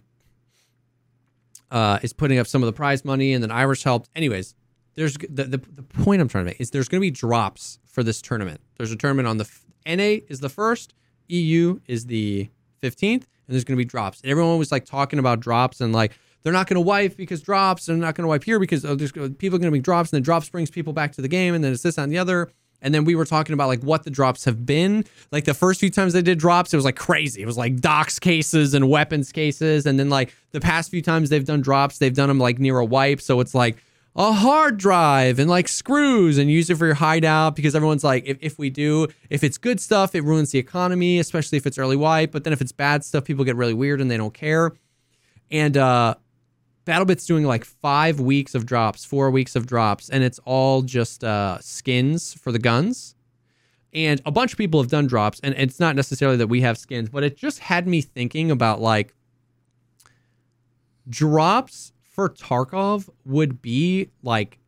uh, 1.74 2.00
is 2.04 2.14
putting 2.14 2.38
up 2.38 2.48
some 2.48 2.62
of 2.62 2.68
the 2.68 2.74
prize 2.74 3.04
money, 3.04 3.34
and 3.34 3.44
then 3.44 3.52
Irish 3.52 3.84
helped. 3.84 4.10
Anyways, 4.16 4.54
there's 4.94 5.18
the, 5.18 5.44
the, 5.46 5.58
the 5.58 5.84
point 5.84 6.22
I'm 6.22 6.30
trying 6.30 6.46
to 6.46 6.52
make 6.52 6.62
is 6.62 6.70
there's 6.70 6.88
going 6.88 7.02
to 7.02 7.06
be 7.06 7.12
drops 7.12 7.80
for 7.86 8.04
this 8.04 8.22
tournament. 8.22 8.62
There's 8.78 8.92
a 8.92 8.96
tournament 8.96 9.28
on 9.28 9.38
the 9.38 9.50
NA 9.86 10.24
is 10.30 10.40
the 10.40 10.50
first, 10.50 10.94
EU 11.28 11.80
is 11.88 12.06
the 12.06 12.50
15th, 12.82 13.14
and 13.14 13.24
there's 13.48 13.64
going 13.64 13.76
to 13.76 13.82
be 13.82 13.86
drops. 13.86 14.22
And 14.22 14.30
everyone 14.30 14.60
was 14.60 14.72
like 14.72 14.86
talking 14.86 15.20
about 15.20 15.40
drops 15.40 15.82
and 15.82 15.92
like 15.92 16.14
they're 16.44 16.54
not 16.54 16.68
going 16.68 16.76
to 16.76 16.82
wipe 16.82 17.18
because 17.18 17.42
drops, 17.42 17.88
they're 17.88 17.96
not 17.96 18.16
going 18.16 18.24
to 18.24 18.28
wipe 18.28 18.44
here 18.44 18.60
because 18.60 18.86
oh, 18.86 18.96
there's 18.96 19.12
people 19.12 19.58
going 19.58 19.62
to 19.62 19.72
be 19.72 19.80
drops, 19.80 20.12
and 20.12 20.18
then 20.18 20.24
drops 20.24 20.50
brings 20.50 20.70
people 20.70 20.94
back 20.94 21.14
to 21.14 21.22
the 21.22 21.28
game, 21.28 21.56
and 21.56 21.64
then 21.64 21.74
it's 21.74 21.82
this 21.82 21.98
and 21.98 22.12
the 22.12 22.18
other. 22.18 22.52
And 22.84 22.94
then 22.94 23.06
we 23.06 23.16
were 23.16 23.26
talking 23.26 23.54
about 23.54 23.68
like 23.68 23.82
what 23.82 24.04
the 24.04 24.12
drops 24.12 24.46
have 24.46 24.66
been. 24.66 25.06
Like 25.32 25.46
the 25.46 25.54
first 25.54 25.80
few 25.80 25.90
times 25.90 26.14
they 26.14 26.22
did 26.22 26.38
drops, 26.38 26.74
it 26.74 26.78
was 26.78 26.86
like 26.86 26.98
crazy. 26.98 27.42
It 27.42 27.46
was 27.46 27.58
like 27.58 27.80
docs 27.80 28.20
cases 28.20 28.74
and 28.76 28.90
weapons 28.90 29.32
cases. 29.32 29.88
And 29.88 29.98
then 29.98 30.10
like 30.10 30.36
the 30.52 30.60
past 30.60 30.92
few 30.92 31.02
times 31.02 31.30
they've 31.30 31.46
done 31.46 31.62
drops, 31.62 31.98
they've 31.98 32.14
done 32.14 32.28
them 32.28 32.38
like 32.38 32.60
near 32.60 32.78
a 32.78 32.86
wipe. 32.86 33.22
So 33.22 33.40
it's 33.40 33.56
like 33.56 33.78
a 34.16 34.32
hard 34.32 34.78
drive 34.78 35.40
and 35.40 35.50
like 35.50 35.68
screws 35.68 36.38
and 36.38 36.52
use 36.52 36.70
it 36.70 36.78
for 36.78 36.86
your 36.86 36.96
hideout 36.96 37.56
because 37.56 37.74
everyone's 37.74 38.04
like, 38.04 38.26
if, 38.28 38.38
if 38.42 38.60
we 38.60 38.70
do, 38.70 39.08
if 39.30 39.44
it's 39.44 39.58
good 39.58 39.80
stuff, 39.80 40.14
it 40.14 40.22
ruins 40.22 40.52
the 40.52 40.60
economy, 40.60 41.18
especially 41.20 41.58
if 41.58 41.66
it's 41.66 41.78
early 41.78 41.96
wipe. 41.96 42.32
But 42.32 42.44
then 42.44 42.54
if 42.54 42.62
it's 42.62 42.74
bad 42.74 43.04
stuff, 43.04 43.24
people 43.24 43.46
get 43.46 43.56
really 43.56 43.74
weird 43.74 44.02
and 44.02 44.12
they 44.12 44.18
don't 44.18 44.34
care. 44.34 44.74
And 45.50 45.78
uh 45.78 46.16
BattleBit's 46.86 47.26
doing 47.26 47.46
like 47.46 47.64
five 47.64 48.20
weeks 48.20 48.56
of 48.56 48.66
drops, 48.66 49.06
four 49.06 49.32
weeks 49.32 49.56
of 49.56 49.66
drops, 49.66 50.10
and 50.10 50.24
it's 50.24 50.40
all 50.46 50.82
just 50.82 51.24
uh, 51.24 51.60
skins 51.60 52.34
for 52.34 52.52
the 52.52 52.60
guns. 52.60 53.16
And 53.94 54.22
a 54.26 54.32
bunch 54.32 54.54
of 54.54 54.58
people 54.58 54.82
have 54.82 54.90
done 54.90 55.08
drops, 55.08 55.40
and 55.42 55.54
it's 55.58 55.80
not 55.80 55.96
necessarily 55.96 56.38
that 56.38 56.48
we 56.48 56.62
have 56.62 56.78
skins, 56.78 57.10
but 57.10 57.24
it 57.24 57.38
just 57.38 57.60
had 57.60 57.88
me 57.88 58.02
thinking 58.02 58.52
about 58.52 58.82
like 58.82 59.14
drops 61.08 61.94
for 62.02 62.30
Tarkov 62.30 63.10
would 63.26 63.62
be 63.62 64.10
like 64.22 64.60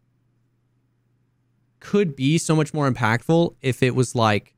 could 1.80 2.16
be 2.16 2.38
so 2.38 2.56
much 2.56 2.74
more 2.74 2.90
impactful 2.90 3.56
if 3.62 3.84
it 3.84 3.94
was 3.94 4.16
like 4.16 4.55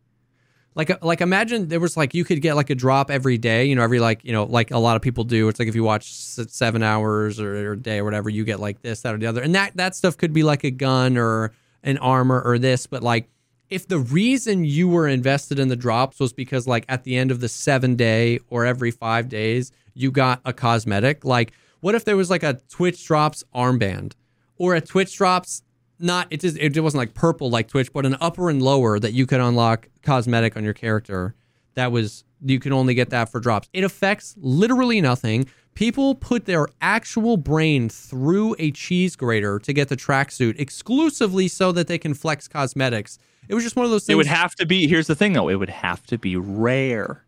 like 0.78 0.92
uh, 0.92 0.98
like 1.02 1.20
imagine 1.20 1.68
there 1.68 1.80
was 1.82 1.98
like 1.98 2.14
you 2.14 2.24
could 2.24 2.42
get 2.42 2.56
like 2.56 2.70
a 2.70 2.76
drop 2.76 3.12
every 3.12 3.38
day 3.38 3.66
you 3.66 3.76
know 3.76 3.82
every 3.82 4.00
like 4.00 4.24
you 4.24 4.32
know 4.32 4.46
like 4.46 4.72
a 4.72 4.78
lot 4.78 4.96
of 4.96 5.02
people 5.02 5.26
do. 5.26 5.50
It's 5.50 5.60
like 5.60 5.68
if 5.68 5.76
you 5.76 5.84
watch 5.84 6.14
seven 6.14 6.84
hours 6.84 7.40
or, 7.40 7.68
or 7.68 7.72
a 7.74 7.78
day 7.78 7.98
or 7.98 8.06
whatever 8.06 8.30
you 8.30 8.46
get 8.46 8.62
like 8.62 8.82
this 8.82 9.02
that 9.02 9.14
or 9.14 9.18
the 9.18 9.26
other. 9.26 9.42
And 9.42 9.54
that 9.56 9.76
that 9.76 9.96
stuff 9.96 10.16
could 10.16 10.32
be 10.32 10.44
like 10.44 10.64
a 10.64 10.72
gun 10.72 11.18
or 11.18 11.52
an 11.84 11.98
armor 11.98 12.42
or 12.42 12.58
this 12.60 12.88
but 12.88 13.04
like 13.04 13.30
if 13.70 13.88
the 13.88 14.00
reason 14.00 14.64
you 14.64 14.88
were 14.88 15.08
invested 15.08 15.60
in 15.60 15.68
the 15.68 15.76
drops 15.76 16.20
was 16.20 16.32
because 16.34 16.68
like 16.68 16.86
at 16.88 17.04
the 17.04 17.18
end 17.18 17.32
of 17.32 17.40
the 17.40 17.50
seven 17.50 17.96
day 17.96 18.40
or 18.50 18.66
every 18.66 18.92
five 18.92 19.30
days 19.30 19.72
you 19.94 20.12
got 20.12 20.42
a 20.46 20.54
cosmetic 20.54 21.26
like 21.26 21.52
what 21.82 21.96
if 21.96 22.06
there 22.06 22.18
was 22.18 22.30
like 22.30 22.44
a 22.44 22.60
twitch 22.70 23.06
drops 23.06 23.44
armband 23.54 24.14
or 24.58 24.76
a 24.76 24.82
twitch 24.82 25.16
drops 25.16 25.64
not 26.00 26.28
it 26.30 26.42
just 26.42 26.58
it 26.58 26.80
wasn't 26.80 27.00
like 27.00 27.14
purple 27.14 27.50
like 27.50 27.68
Twitch, 27.68 27.92
but 27.92 28.06
an 28.06 28.18
upper 28.22 28.50
and 28.50 28.62
lower 28.62 29.00
that 29.00 29.14
you 29.14 29.26
could 29.26 29.40
unlock 29.40 29.88
cosmetic 30.04 30.56
on 30.58 30.64
your 30.64 30.74
character. 30.74 31.36
That 31.76 31.92
was 31.92 32.24
you 32.44 32.60
can 32.60 32.74
only 32.74 32.94
get 32.94 33.10
that 33.10 33.30
for 33.30 33.40
drops. 33.40 33.70
It 33.74 33.84
affects 33.84 34.36
literally 34.38 35.02
nothing. 35.02 35.48
People 35.74 36.16
put 36.16 36.46
their 36.46 36.68
actual 36.82 37.38
brain 37.38 37.88
through 37.90 38.56
a 38.58 38.72
cheese 38.72 39.16
grater 39.16 39.60
to 39.60 39.74
get 39.74 39.90
the 39.90 39.98
tracksuit 39.98 40.60
exclusively 40.60 41.48
so 41.48 41.72
that 41.72 41.88
they 41.88 42.00
can 42.00 42.16
flex 42.16 42.48
cosmetics. 42.48 43.20
It 43.48 43.54
was 43.54 43.64
just 43.64 43.76
one 43.76 43.86
of 43.86 43.92
those 43.92 44.04
things. 44.06 44.14
It 44.14 44.18
would 44.18 44.26
have 44.26 44.56
to 44.56 44.66
be. 44.66 44.88
Here's 44.88 45.08
the 45.08 45.16
thing, 45.16 45.34
though. 45.34 45.50
It 45.50 45.56
would 45.56 45.70
have 45.70 46.04
to 46.08 46.18
be 46.18 46.36
rare. 46.36 47.24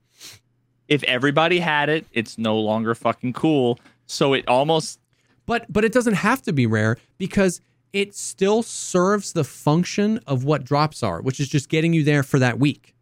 If 0.88 1.03
everybody 1.03 1.59
had 1.59 1.89
it, 1.89 2.07
it's 2.11 2.39
no 2.39 2.57
longer 2.57 2.95
fucking 2.95 3.33
cool. 3.33 3.80
So 4.07 4.33
it 4.33 4.48
almost 4.48 4.99
But 5.45 5.72
but 5.72 5.85
it 5.85 5.91
doesn't 5.91 6.15
have 6.15 6.41
to 6.43 6.51
be 6.53 6.65
rare 6.65 6.98
because 7.19 7.61
it 7.93 8.15
still 8.15 8.61
serves 8.63 9.33
the 9.33 9.43
function 9.43 10.19
of 10.27 10.43
what 10.43 10.63
drops 10.63 11.01
are, 11.03 11.21
which 11.21 11.39
is 11.39 11.47
just 11.49 11.69
getting 11.69 11.93
you 11.93 12.03
there 12.03 12.21
for 12.23 12.37
that 12.39 12.59
week. 12.59 12.93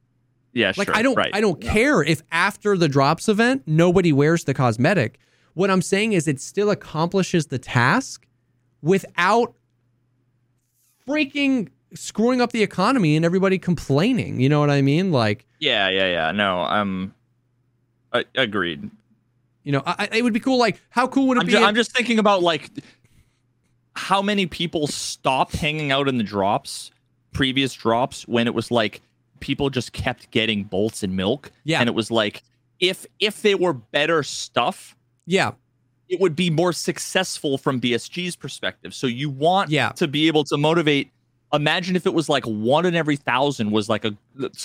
yeah. 0.53 0.71
Like 0.77 0.87
sure, 0.87 0.95
I 0.95 1.01
don't 1.01 1.15
right. 1.15 1.29
I 1.33 1.41
don't 1.41 1.59
care 1.61 2.01
if 2.03 2.21
after 2.31 2.77
the 2.77 2.87
drops 2.87 3.27
event 3.27 3.63
nobody 3.65 4.13
wears 4.13 4.43
the 4.45 4.53
cosmetic. 4.53 5.19
What 5.53 5.69
I'm 5.71 5.81
saying 5.81 6.13
is 6.13 6.27
it 6.27 6.39
still 6.39 6.69
accomplishes 6.69 7.47
the 7.47 7.57
task 7.59 8.25
without 8.81 9.55
freaking 11.07 11.69
screwing 11.93 12.41
up 12.41 12.51
the 12.51 12.63
economy 12.63 13.15
and 13.15 13.25
everybody 13.25 13.57
complaining. 13.57 14.39
You 14.39 14.49
know 14.49 14.59
what 14.59 14.69
I 14.69 14.81
mean? 14.81 15.11
Like, 15.11 15.45
Yeah, 15.59 15.89
yeah, 15.89 16.07
yeah. 16.11 16.31
No, 16.31 16.61
um, 16.61 17.13
I, 18.13 18.25
agreed. 18.35 18.89
you 19.63 19.71
know, 19.71 19.83
I, 19.85 20.09
it 20.11 20.21
would 20.23 20.33
be 20.33 20.39
cool. 20.39 20.59
Like, 20.59 20.81
how 20.89 21.07
cool 21.07 21.27
would 21.29 21.37
it 21.37 21.41
I'm 21.41 21.45
be? 21.45 21.51
just, 21.53 21.61
if- 21.61 21.67
I'm 21.67 21.75
just 21.75 21.91
thinking 21.95 22.19
about 22.19 22.41
like 22.43 22.69
how 23.97 24.21
many 24.21 24.45
people 24.45 24.87
stopped 24.87 25.55
hanging 25.55 25.91
out 25.91 26.07
in 26.07 26.17
the 26.17 26.23
drops, 26.23 26.91
previous 27.33 27.73
drops, 27.73 28.27
when 28.27 28.47
it 28.47 28.53
was 28.53 28.71
like 28.71 29.01
people 29.39 29.69
just 29.69 29.91
kept 29.91 30.31
getting 30.31 30.63
bolts 30.63 31.03
and 31.03 31.15
milk. 31.15 31.51
Yeah. 31.63 31.79
and 31.79 31.89
it 31.89 31.95
was 31.95 32.09
like 32.11 32.43
if 32.79 33.05
if 33.19 33.41
they 33.41 33.55
were 33.55 33.73
better 33.73 34.21
stuff, 34.23 34.95
yeah, 35.25 35.51
it 36.09 36.19
would 36.19 36.35
be 36.35 36.49
more 36.49 36.71
successful 36.73 37.57
from 37.57 37.81
BSG's 37.81 38.35
perspective. 38.35 38.93
So 38.93 39.07
you 39.07 39.29
want 39.29 39.71
Yeah. 39.71 39.89
to 39.93 40.07
be 40.07 40.27
able 40.27 40.43
to 40.45 40.57
motivate. 40.57 41.11
Imagine 41.53 41.95
if 41.95 42.05
it 42.05 42.13
was 42.13 42.29
like 42.29 42.45
one 42.45 42.85
in 42.85 42.93
every 42.95 43.15
thousand 43.15 43.71
was 43.71 43.89
like 43.89 44.05
a 44.05 44.15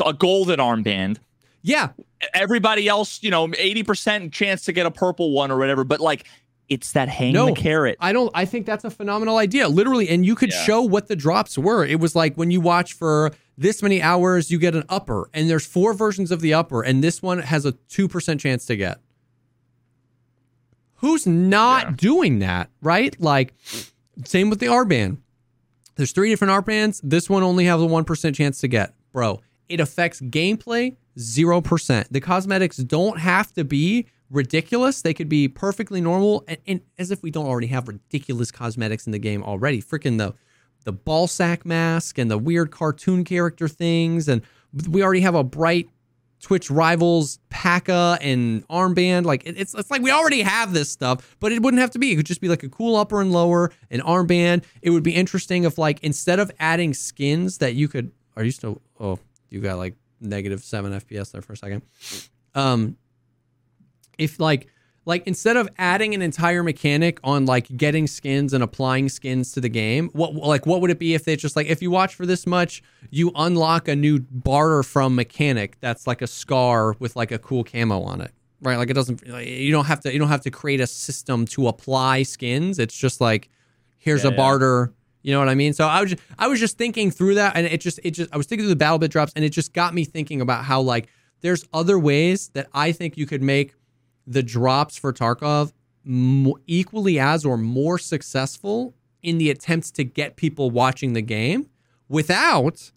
a 0.04 0.12
golden 0.12 0.58
armband. 0.58 1.18
Yeah, 1.64 1.90
Everybody 2.34 2.88
else, 2.88 3.22
you 3.22 3.30
know, 3.30 3.48
eighty 3.56 3.82
percent 3.82 4.32
chance 4.32 4.64
to 4.64 4.72
get 4.72 4.84
a 4.84 4.90
purple 4.90 5.30
one 5.32 5.50
or 5.50 5.58
whatever. 5.58 5.84
But 5.84 6.00
like, 6.00 6.26
it's 6.68 6.92
that 6.92 7.08
hang 7.08 7.32
No, 7.34 7.46
the 7.46 7.52
carrot. 7.52 7.96
I 8.00 8.12
don't. 8.12 8.30
I 8.34 8.44
think 8.44 8.66
that's 8.66 8.84
a 8.84 8.90
phenomenal 8.90 9.36
idea, 9.38 9.68
literally. 9.68 10.08
And 10.08 10.24
you 10.24 10.34
could 10.34 10.50
Yeah. 10.52 10.62
show 10.64 10.82
what 10.82 11.08
the 11.08 11.16
drops 11.16 11.58
were. 11.58 11.84
It 11.84 12.00
was 12.00 12.14
like 12.16 12.36
when 12.36 12.50
you 12.50 12.60
watch 12.60 12.92
for 12.94 13.32
this 13.58 13.82
many 13.82 14.00
hours, 14.00 14.50
you 14.50 14.58
get 14.58 14.74
an 14.74 14.84
upper, 14.88 15.28
and 15.34 15.50
there's 15.50 15.66
four 15.66 15.92
versions 15.92 16.30
of 16.30 16.40
the 16.40 16.54
upper, 16.54 16.82
and 16.82 17.02
this 17.04 17.20
one 17.20 17.40
has 17.40 17.66
a 17.66 17.72
two 17.88 18.08
percent 18.08 18.40
chance 18.40 18.64
to 18.66 18.76
get. 18.76 18.98
Who's 20.96 21.26
not 21.26 21.84
Yeah. 21.84 21.92
doing 21.96 22.38
that, 22.38 22.70
right? 22.80 23.18
Like, 23.20 23.54
same 24.24 24.50
with 24.50 24.60
the 24.60 24.68
R 24.68 24.84
band. 24.84 25.18
There's 25.96 26.12
three 26.12 26.30
different 26.30 26.52
R 26.52 26.62
bands. 26.62 27.00
This 27.04 27.28
one 27.28 27.42
only 27.42 27.64
has 27.66 27.80
a 27.80 27.86
one 27.86 28.04
percent 28.04 28.36
chance 28.36 28.60
to 28.60 28.68
get, 28.68 28.94
bro. 29.12 29.40
It 29.68 29.80
affects 29.80 30.20
gameplay 30.20 30.96
zero 31.18 31.60
percent. 31.60 32.12
The 32.12 32.20
cosmetics 32.20 32.76
don't 32.78 33.18
have 33.18 33.52
to 33.54 33.64
be 33.64 34.06
ridiculous. 34.32 35.02
They 35.02 35.14
could 35.14 35.28
be 35.28 35.46
perfectly 35.46 36.00
normal, 36.00 36.44
and, 36.48 36.58
and 36.66 36.80
as 36.98 37.10
if 37.12 37.22
we 37.22 37.30
don't 37.30 37.46
already 37.46 37.68
have 37.68 37.86
ridiculous 37.86 38.50
cosmetics 38.50 39.06
in 39.06 39.12
the 39.12 39.18
game 39.18 39.42
already. 39.44 39.80
Freaking 39.80 40.18
the 40.18 40.34
the 40.84 40.92
ball 40.92 41.28
sack 41.28 41.64
mask 41.64 42.18
and 42.18 42.28
the 42.28 42.38
weird 42.38 42.72
cartoon 42.72 43.22
character 43.22 43.68
things, 43.68 44.26
and 44.28 44.42
we 44.88 45.02
already 45.02 45.20
have 45.20 45.36
a 45.36 45.44
bright 45.44 45.88
Twitch 46.40 46.72
rivals 46.72 47.38
Paka 47.50 48.18
and 48.20 48.66
armband. 48.66 49.24
Like 49.24 49.46
it- 49.46 49.56
it's 49.56 49.74
it's 49.74 49.92
like 49.92 50.02
we 50.02 50.10
already 50.10 50.42
have 50.42 50.72
this 50.72 50.90
stuff, 50.90 51.36
but 51.38 51.52
it 51.52 51.62
wouldn't 51.62 51.80
have 51.80 51.90
to 51.92 52.00
be. 52.00 52.10
It 52.10 52.16
could 52.16 52.26
just 52.26 52.40
be 52.40 52.48
like 52.48 52.64
a 52.64 52.68
cool 52.68 52.96
upper 52.96 53.20
and 53.20 53.30
lower, 53.30 53.70
an 53.92 54.00
armband. 54.00 54.64
It 54.82 54.90
would 54.90 55.04
be 55.04 55.14
interesting 55.14 55.62
if 55.62 55.78
like 55.78 56.02
instead 56.02 56.40
of 56.40 56.50
adding 56.58 56.94
skins 56.94 57.58
that 57.58 57.74
you 57.76 57.86
could 57.86 58.10
are 58.36 58.42
you 58.42 58.50
still 58.50 58.80
oh 58.98 59.20
you 59.50 59.60
got 59.60 59.76
like 59.78 59.94
negative 60.20 60.64
seven 60.64 60.90
FPS 60.92 61.30
there 61.30 61.42
for 61.42 61.52
a 61.52 61.56
second. 61.56 61.82
Um 62.56 62.96
if 64.18 64.38
like 64.40 64.68
like 65.04 65.26
instead 65.26 65.56
of 65.56 65.68
adding 65.78 66.14
an 66.14 66.22
entire 66.22 66.62
mechanic 66.62 67.18
on 67.24 67.44
like 67.44 67.76
getting 67.76 68.06
skins 68.06 68.52
and 68.52 68.62
applying 68.62 69.08
skins 69.08 69.52
to 69.52 69.60
the 69.60 69.68
game 69.68 70.08
what 70.12 70.34
like 70.34 70.64
what 70.66 70.80
would 70.80 70.90
it 70.90 70.98
be 70.98 71.14
if 71.14 71.24
they 71.24 71.34
just 71.36 71.56
like 71.56 71.66
if 71.66 71.82
you 71.82 71.90
watch 71.90 72.14
for 72.14 72.26
this 72.26 72.46
much 72.46 72.82
you 73.10 73.32
unlock 73.34 73.88
a 73.88 73.96
new 73.96 74.20
barter 74.30 74.82
from 74.82 75.14
mechanic 75.14 75.76
that's 75.80 76.06
like 76.06 76.22
a 76.22 76.26
scar 76.26 76.94
with 76.98 77.16
like 77.16 77.32
a 77.32 77.38
cool 77.38 77.64
camo 77.64 78.00
on 78.02 78.20
it 78.20 78.32
right 78.60 78.76
like 78.78 78.90
it 78.90 78.94
doesn't 78.94 79.26
like, 79.28 79.46
you 79.46 79.72
don't 79.72 79.86
have 79.86 80.00
to 80.00 80.12
you 80.12 80.18
don't 80.18 80.28
have 80.28 80.42
to 80.42 80.50
create 80.50 80.80
a 80.80 80.86
system 80.86 81.46
to 81.46 81.66
apply 81.68 82.22
skins 82.22 82.78
it's 82.78 82.96
just 82.96 83.20
like 83.20 83.48
here's 83.98 84.22
Yeah, 84.22 84.28
a 84.28 84.32
yeah. 84.32 84.36
barter 84.36 84.92
you 85.24 85.32
know 85.32 85.38
what 85.38 85.48
I 85.48 85.54
mean? 85.54 85.72
So 85.72 85.86
I 85.86 86.00
was 86.00 86.10
just, 86.10 86.22
I 86.36 86.48
was 86.48 86.58
just 86.58 86.76
thinking 86.76 87.12
through 87.12 87.36
that, 87.36 87.54
and 87.54 87.64
it 87.64 87.80
just 87.80 88.00
it 88.02 88.10
just 88.10 88.34
I 88.34 88.36
was 88.36 88.48
thinking 88.48 88.66
through 88.66 88.74
the 88.74 88.84
BattleBit 88.84 89.08
drops, 89.10 89.32
and 89.36 89.44
it 89.44 89.50
just 89.50 89.72
got 89.72 89.94
me 89.94 90.04
thinking 90.04 90.40
about 90.40 90.64
how 90.64 90.80
like 90.80 91.06
there's 91.42 91.64
other 91.72 91.96
ways 91.96 92.48
that 92.54 92.66
I 92.74 92.90
think 92.90 93.16
you 93.16 93.24
could 93.24 93.40
make 93.40 93.72
the 94.26 94.42
drops 94.42 94.96
for 94.96 95.12
Tarkov 95.12 95.72
equally 96.66 97.18
as 97.18 97.44
or 97.44 97.56
more 97.56 97.98
successful 97.98 98.94
in 99.22 99.38
the 99.38 99.50
attempts 99.50 99.90
to 99.92 100.04
get 100.04 100.36
people 100.36 100.70
watching 100.70 101.12
the 101.12 101.22
game 101.22 101.68
without 102.08 102.90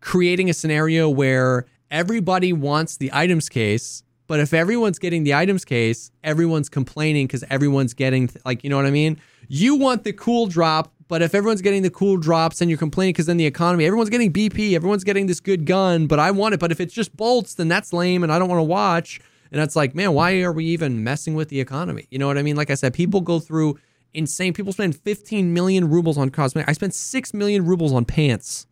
creating 0.00 0.50
a 0.50 0.54
scenario 0.54 1.08
where 1.08 1.64
everybody 1.90 2.52
wants 2.52 2.96
the 2.98 3.10
items 3.12 3.48
case 3.48 4.02
but 4.26 4.40
if 4.40 4.52
everyone's 4.52 4.98
getting 4.98 5.24
the 5.24 5.32
items 5.34 5.64
case 5.64 6.10
everyone's 6.22 6.68
complaining 6.68 7.26
because 7.26 7.42
everyone's 7.48 7.94
getting 7.94 8.28
like 8.44 8.62
you 8.62 8.68
know 8.70 8.76
what 8.76 8.86
i 8.86 8.90
mean? 8.90 9.18
You 9.48 9.76
want 9.76 10.04
the 10.04 10.12
cool 10.12 10.46
drop 10.46 10.92
but 11.08 11.22
if 11.22 11.34
everyone's 11.34 11.62
getting 11.62 11.82
the 11.82 11.90
cool 11.90 12.18
drops 12.18 12.60
and 12.60 12.70
you're 12.70 12.78
complaining 12.78 13.14
because 13.14 13.26
then 13.26 13.38
the 13.38 13.46
economy 13.46 13.86
everyone's 13.86 14.10
getting 14.10 14.30
bp 14.30 14.74
everyone's 14.74 15.04
getting 15.04 15.26
this 15.26 15.40
good 15.40 15.64
gun 15.64 16.06
but 16.06 16.18
i 16.18 16.30
want 16.30 16.52
it 16.54 16.60
but 16.60 16.70
if 16.70 16.80
it's 16.80 16.92
just 16.92 17.16
bolts 17.16 17.54
then 17.54 17.66
that's 17.66 17.92
lame 17.92 18.22
and 18.22 18.30
i 18.30 18.38
don't 18.38 18.48
want 18.48 18.58
to 18.58 18.64
watch 18.64 19.20
and 19.52 19.60
it's 19.60 19.76
like 19.76 19.94
man 19.94 20.12
why 20.12 20.40
are 20.40 20.52
we 20.52 20.64
even 20.64 21.02
messing 21.02 21.34
with 21.34 21.48
the 21.48 21.60
economy 21.60 22.06
you 22.10 22.18
know 22.18 22.26
what 22.26 22.38
i 22.38 22.42
mean 22.42 22.56
like 22.56 22.70
i 22.70 22.74
said 22.74 22.94
people 22.94 23.20
go 23.20 23.38
through 23.38 23.78
insane 24.14 24.52
people 24.52 24.72
spend 24.72 24.96
15 24.96 25.52
million 25.52 25.88
rubles 25.88 26.16
on 26.16 26.30
cosmetics. 26.30 26.68
i 26.68 26.72
spent 26.72 26.94
6 26.94 27.34
million 27.34 27.64
rubles 27.64 27.92
on 27.92 28.04
pants 28.04 28.66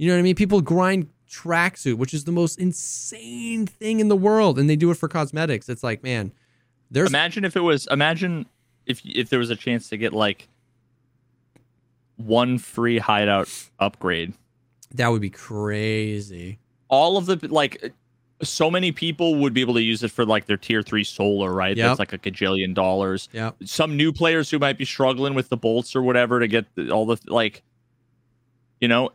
you 0.00 0.06
know 0.06 0.14
what 0.14 0.20
I 0.20 0.22
mean? 0.22 0.34
People 0.34 0.62
grind 0.62 1.08
tracksuit, 1.30 1.98
which 1.98 2.14
is 2.14 2.24
the 2.24 2.32
most 2.32 2.58
insane 2.58 3.66
thing 3.66 4.00
in 4.00 4.08
the 4.08 4.16
world, 4.16 4.58
and 4.58 4.68
they 4.68 4.74
do 4.74 4.90
it 4.90 4.94
for 4.94 5.08
cosmetics. 5.08 5.68
It's 5.68 5.82
like, 5.82 6.02
man, 6.02 6.32
there's 6.90 7.10
imagine 7.10 7.44
if 7.44 7.54
it 7.54 7.60
was 7.60 7.86
imagine 7.90 8.46
if 8.86 9.02
if 9.04 9.28
there 9.28 9.38
was 9.38 9.50
a 9.50 9.56
chance 9.56 9.90
to 9.90 9.98
get 9.98 10.14
like 10.14 10.48
one 12.16 12.56
free 12.56 12.96
hideout 12.96 13.50
upgrade 13.78 14.32
that 14.94 15.08
would 15.08 15.20
be 15.20 15.28
crazy. 15.28 16.58
all 16.88 17.18
of 17.18 17.26
the 17.26 17.38
like 17.48 17.92
so 18.42 18.70
many 18.70 18.90
people 18.92 19.34
would 19.36 19.52
be 19.52 19.60
able 19.60 19.74
to 19.74 19.82
use 19.82 20.02
it 20.02 20.10
for 20.10 20.24
like 20.24 20.46
their 20.46 20.56
tier 20.56 20.82
three 20.82 21.04
solar 21.04 21.52
right? 21.52 21.76
Yep. 21.76 21.86
that's 21.86 21.98
like 21.98 22.12
a 22.12 22.18
gajillion 22.18 22.74
dollars. 22.74 23.28
Yeah, 23.32 23.50
some 23.64 23.96
new 23.96 24.12
players 24.12 24.50
who 24.50 24.58
might 24.58 24.78
be 24.78 24.84
struggling 24.84 25.34
with 25.34 25.48
the 25.48 25.56
bolts 25.56 25.94
or 25.94 26.02
whatever 26.02 26.40
to 26.40 26.48
get 26.48 26.66
all 26.90 27.06
the 27.06 27.18
like 27.26 27.62
you 28.80 28.88
know 28.88 29.10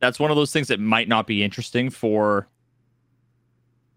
that's 0.00 0.18
one 0.18 0.30
of 0.30 0.36
those 0.36 0.52
things 0.52 0.68
that 0.68 0.80
might 0.80 1.08
not 1.08 1.26
be 1.26 1.42
interesting 1.42 1.90
for 1.90 2.48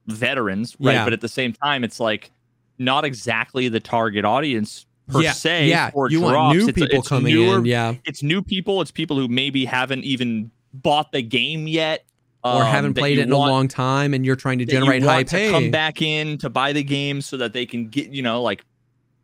veterans 0.08 0.76
right? 0.80 0.94
Yeah. 0.94 1.04
but 1.04 1.14
at 1.14 1.22
the 1.22 1.28
same 1.28 1.54
time 1.54 1.84
it's 1.84 2.00
like 2.00 2.32
not 2.78 3.06
exactly 3.06 3.70
the 3.70 3.80
target 3.80 4.26
audience 4.26 4.86
per 5.08 5.22
yeah, 5.22 5.32
se 5.34 5.68
yeah. 5.68 5.90
for 5.90 6.10
you 6.10 6.20
drops. 6.20 6.34
want 6.36 6.58
new 6.58 6.68
It's- 6.70 6.76
people 6.76 7.00
it's 7.00 7.08
coming 7.08 7.36
newer, 7.36 7.58
in, 7.60 7.66
yeah, 7.66 7.96
it's 8.06 8.22
new 8.24 8.42
people. 8.42 8.82
It's 8.82 8.92
people 8.92 9.18
who 9.18 9.28
maybe 9.28 9.66
haven't 9.66 10.04
even 10.04 10.52
bought 10.74 11.12
the 11.12 11.22
game 11.24 11.68
yet 11.68 12.06
or 12.44 12.62
um, 12.64 12.68
haven't 12.68 12.94
played 12.94 13.20
it 13.20 13.24
in 13.24 13.30
want- 13.36 13.50
a 13.50 13.54
long 13.54 13.68
time, 13.68 14.14
and 14.14 14.26
you're 14.26 14.36
trying 14.36 14.60
to 14.60 14.66
generate 14.66 15.04
want 15.04 15.12
high 15.16 15.24
to 15.24 15.30
pay. 15.36 15.52
come 15.52 15.72
back 15.72 16.02
in 16.02 16.38
to 16.40 16.50
buy 16.50 16.74
the 16.74 16.84
game 16.84 17.22
so 17.22 17.38
that 17.38 17.54
they 17.54 17.66
can 17.66 17.88
get 17.90 18.10
you 18.10 18.22
know 18.22 18.42
like 18.42 18.64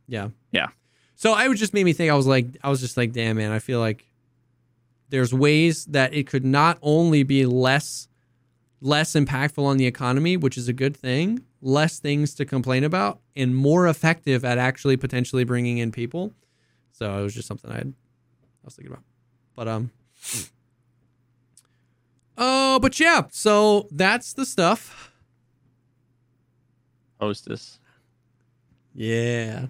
Yeah. 0.07 0.29
Yeah. 0.51 0.67
So 1.15 1.31
I 1.33 1.47
would 1.47 1.57
just 1.57 1.73
made 1.73 1.85
me 1.85 1.93
think. 1.93 2.11
I 2.11 2.15
was 2.15 2.27
like, 2.27 2.45
I 2.63 2.69
was 2.69 2.81
just 2.81 2.97
like, 2.97 3.13
damn 3.13 3.37
man, 3.37 3.51
I 3.51 3.59
feel 3.59 3.79
like 3.79 4.05
there's 5.09 5.33
ways 5.33 5.85
that 5.85 6.13
it 6.13 6.27
could 6.27 6.43
not 6.43 6.77
only 6.81 7.23
be 7.23 7.45
less 7.45 8.07
less 8.81 9.13
impactful 9.13 9.63
on 9.63 9.77
the 9.77 9.85
economy, 9.85 10.35
which 10.37 10.57
is 10.57 10.67
a 10.67 10.73
good 10.73 10.95
thing, 10.95 11.41
less 11.61 11.99
things 11.99 12.35
to 12.35 12.45
complain 12.45 12.83
about, 12.83 13.19
and 13.35 13.55
more 13.55 13.87
effective 13.87 14.43
at 14.43 14.57
actually 14.57 14.97
potentially 14.97 15.43
bringing 15.45 15.77
in 15.77 15.91
people. 15.91 16.33
So 16.91 17.17
it 17.19 17.23
was 17.23 17.33
just 17.33 17.47
something 17.47 17.71
I 17.71 17.75
had, 17.75 17.87
I 17.87 18.65
was 18.65 18.75
thinking 18.75 18.91
about. 18.91 19.03
But 19.55 19.67
um. 19.69 19.91
Oh, 22.37 22.79
but 22.79 22.99
yeah. 22.99 23.23
So 23.31 23.87
that's 23.91 24.33
the 24.33 24.45
stuff. 24.45 25.11
hostess 27.19 27.79
Yeah. 28.93 29.67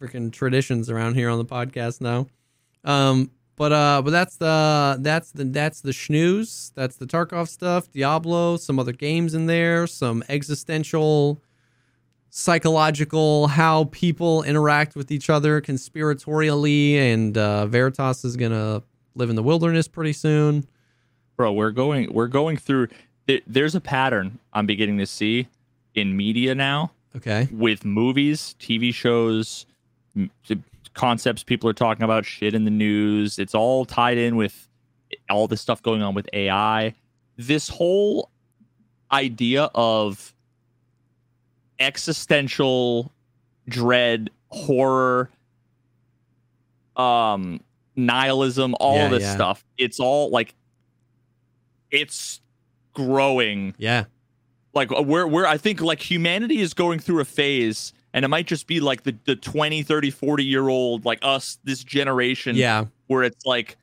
Freaking 0.00 0.32
traditions 0.32 0.90
around 0.90 1.14
here 1.14 1.28
on 1.28 1.38
the 1.38 1.44
podcast 1.44 2.00
now. 2.00 2.26
Um 2.84 3.30
but 3.56 3.72
uh 3.72 4.02
but 4.02 4.10
that's 4.10 4.36
the 4.36 4.98
that's 5.00 5.32
the 5.32 5.44
that's 5.44 5.80
the 5.80 5.90
schnooze. 5.90 6.72
That's 6.74 6.96
the 6.96 7.06
Tarkov 7.06 7.48
stuff, 7.48 7.90
Diablo, 7.90 8.56
some 8.56 8.78
other 8.78 8.92
games 8.92 9.34
in 9.34 9.46
there, 9.46 9.86
some 9.86 10.24
existential 10.28 11.40
psychological 12.30 13.46
how 13.48 13.84
people 13.92 14.42
interact 14.42 14.96
with 14.96 15.10
each 15.10 15.28
other 15.28 15.60
conspiratorially 15.60 16.94
and 16.96 17.36
uh 17.36 17.66
Veritas 17.66 18.24
is 18.24 18.36
going 18.36 18.52
to 18.52 18.82
live 19.14 19.28
in 19.30 19.36
the 19.36 19.42
wilderness 19.42 19.86
pretty 19.86 20.14
soon. 20.14 20.64
Bro 21.36 21.52
we're 21.52 21.70
going 21.70 22.12
we're 22.12 22.26
going 22.28 22.56
through 22.56 22.88
there, 23.26 23.40
there's 23.46 23.74
a 23.74 23.80
pattern 23.80 24.38
i'm 24.52 24.66
beginning 24.66 24.98
to 24.98 25.06
see 25.06 25.48
in 25.94 26.16
media 26.16 26.54
now 26.54 26.90
Okay. 27.14 27.48
with 27.52 27.84
movies 27.84 28.54
tv 28.58 28.92
shows 28.94 29.66
m- 30.16 30.30
concepts 30.94 31.42
people 31.42 31.68
are 31.68 31.74
talking 31.74 32.02
about 32.04 32.24
shit 32.24 32.54
in 32.54 32.64
the 32.64 32.70
news 32.70 33.38
it's 33.38 33.54
all 33.54 33.84
tied 33.84 34.18
in 34.18 34.36
with 34.36 34.68
all 35.30 35.46
this 35.48 35.60
stuff 35.60 35.82
going 35.82 36.02
on 36.02 36.14
with 36.14 36.28
ai 36.32 36.94
this 37.36 37.68
whole 37.68 38.30
idea 39.10 39.70
of 39.74 40.34
existential 41.78 43.10
dread 43.68 44.30
horror 44.50 45.30
um 46.96 47.60
nihilism 47.96 48.74
all 48.80 48.96
Yeah, 48.96 49.04
of 49.06 49.10
this 49.12 49.22
yeah. 49.22 49.34
stuff 49.34 49.64
it's 49.78 49.98
all 50.00 50.30
like 50.30 50.54
it's 51.92 52.40
growing 52.94 53.74
Yeah. 53.78 54.04
like 54.74 54.90
uh, 54.92 55.02
we're 55.02 55.26
we're 55.26 55.46
i 55.46 55.56
think 55.56 55.80
like 55.80 56.00
humanity 56.00 56.60
is 56.60 56.74
going 56.74 56.98
through 56.98 57.20
a 57.20 57.24
phase 57.24 57.92
and 58.14 58.24
it 58.24 58.28
might 58.28 58.46
just 58.46 58.66
be 58.66 58.80
like 58.80 59.02
the 59.04 59.16
the 59.24 59.36
20 59.36 59.82
30 59.82 60.10
40 60.10 60.44
year 60.44 60.68
old 60.68 61.04
like 61.04 61.18
us 61.22 61.58
this 61.64 61.84
generation 61.84 62.56
Yeah. 62.56 62.86
where 63.06 63.22
it's 63.22 63.46
like 63.46 63.76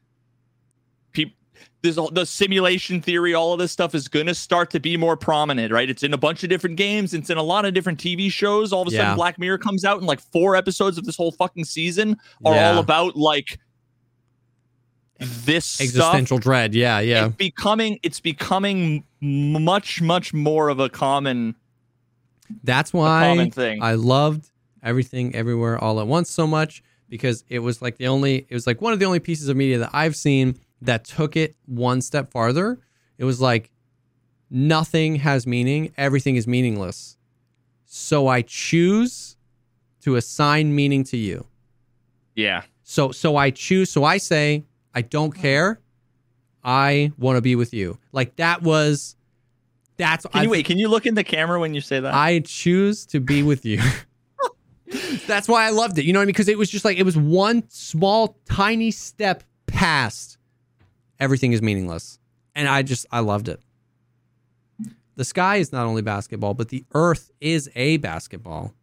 peop 1.12 1.34
this 1.82 1.98
the 2.12 2.26
simulation 2.26 3.02
theory, 3.02 3.34
all 3.34 3.54
of 3.54 3.60
this 3.60 3.72
stuff 3.72 3.96
is 3.96 4.08
going 4.10 4.26
to 4.28 4.36
start 4.36 4.70
to 4.72 4.82
be 4.82 4.98
more 4.98 5.16
prominent, 5.16 5.72
right? 5.72 5.90
It's 5.90 6.04
in 6.04 6.14
a 6.14 6.18
bunch 6.18 6.44
of 6.44 6.50
different 6.50 6.76
games. 6.76 7.14
It's 7.14 7.30
in 7.30 7.38
a 7.38 7.44
lot 7.44 7.64
of 7.64 7.74
different 7.74 8.00
TV 8.00 8.30
shows. 8.30 8.74
All 8.74 8.82
of 8.82 8.90
a 8.90 8.92
Yeah. 8.92 8.98
sudden, 9.04 9.16
Black 9.16 9.40
Mirror 9.40 9.60
comes 9.60 9.86
out, 9.86 9.98
and 9.98 10.06
like 10.06 10.20
four 10.20 10.58
episodes 10.58 10.98
of 10.98 11.06
this 11.06 11.16
whole 11.16 11.32
fucking 11.32 11.64
season 11.64 12.18
are 12.46 12.54
Yeah. 12.54 12.72
all 12.74 12.80
about 12.80 13.16
like 13.16 13.60
this 15.20 15.66
stuff. 15.66 15.86
Existential 15.86 16.38
dread. 16.38 16.74
Yeah, 16.74 17.00
yeah. 17.00 17.28
It's 17.28 17.36
becoming 17.36 18.00
it's 18.04 18.20
becoming 18.20 19.04
much 19.22 20.02
much 20.02 20.34
more 20.34 20.70
of 20.70 20.80
a 20.80 20.90
common 20.90 21.56
That's 22.64 22.94
why 22.94 23.28
common 23.28 23.52
thing. 23.52 23.84
I 23.84 23.94
loved 23.96 24.50
everything 24.82 25.36
everywhere 25.36 25.78
all 25.78 26.00
at 26.00 26.08
once 26.08 26.30
so 26.30 26.48
much 26.48 26.82
because 27.10 27.44
it 27.50 27.60
was 27.60 27.82
like 27.82 27.98
the 27.98 28.08
only 28.08 28.46
it 28.50 28.54
was 28.54 28.66
like 28.66 28.82
one 28.82 28.94
of 28.94 29.00
the 29.00 29.06
only 29.06 29.20
pieces 29.20 29.50
of 29.50 29.58
media 29.58 29.80
that 29.80 29.90
I've 29.94 30.16
seen 30.16 30.58
that 30.82 31.04
took 31.04 31.36
it 31.36 31.56
one 31.66 32.02
step 32.02 32.32
farther. 32.32 32.80
It 33.18 33.26
was 33.26 33.42
like 33.42 33.72
nothing 34.50 35.18
has 35.18 35.46
meaning, 35.46 35.94
everything 35.98 36.38
is 36.38 36.48
meaningless. 36.48 37.18
So 37.86 38.28
I 38.28 38.42
choose 38.44 39.36
to 40.02 40.16
assign 40.16 40.74
meaning 40.76 41.04
to 41.06 41.18
you. 41.18 41.46
yeah. 42.36 42.64
So 42.84 43.12
so 43.12 43.36
I 43.36 43.52
choose 43.52 43.92
so 43.92 44.04
I 44.04 44.18
say 44.18 44.64
I 44.94 45.02
don't 45.02 45.32
care. 45.32 45.80
I 46.64 47.12
want 47.18 47.38
to 47.38 47.42
be 47.42 47.56
with 47.56 47.74
you. 47.74 47.98
Like 48.12 48.36
that 48.38 48.62
was 48.62 49.16
that's 49.98 50.26
Can 50.26 50.44
you 50.44 50.50
I- 50.50 50.52
wait? 50.52 50.66
Can 50.66 50.78
you 50.78 50.88
look 50.88 51.06
in 51.06 51.16
the 51.16 51.24
camera 51.24 51.60
when 51.60 51.74
you 51.74 51.82
say 51.82 52.00
that? 52.00 52.14
I 52.14 52.40
choose 52.40 53.06
to 53.08 53.20
be 53.20 53.44
with 53.44 53.66
you. 53.66 53.82
That's 55.28 55.48
why 55.48 55.66
I 55.68 55.70
loved 55.70 56.00
it. 56.00 56.06
You 56.06 56.14
know 56.14 56.20
what 56.20 56.24
I 56.24 56.26
mean? 56.26 56.34
Because 56.34 56.48
it 56.48 56.58
was 56.58 56.70
just 56.70 56.84
like 56.84 56.98
it 56.98 57.04
was 57.04 57.16
one 57.18 57.64
small, 57.70 58.38
tiny 58.46 58.90
step 58.92 59.44
past 59.68 60.38
everything 61.20 61.52
is 61.54 61.62
meaningless. 61.62 62.18
And 62.56 62.68
I 62.68 62.82
just 62.82 63.06
I 63.12 63.20
loved 63.20 63.50
it. 63.50 63.62
The 65.16 65.26
sky 65.26 65.58
is 65.58 65.72
not 65.72 65.86
only 65.86 66.02
basketball, 66.02 66.54
but 66.54 66.70
the 66.70 66.86
earth 66.94 67.30
is 67.40 67.70
a 67.76 67.98
basketball. 67.98 68.74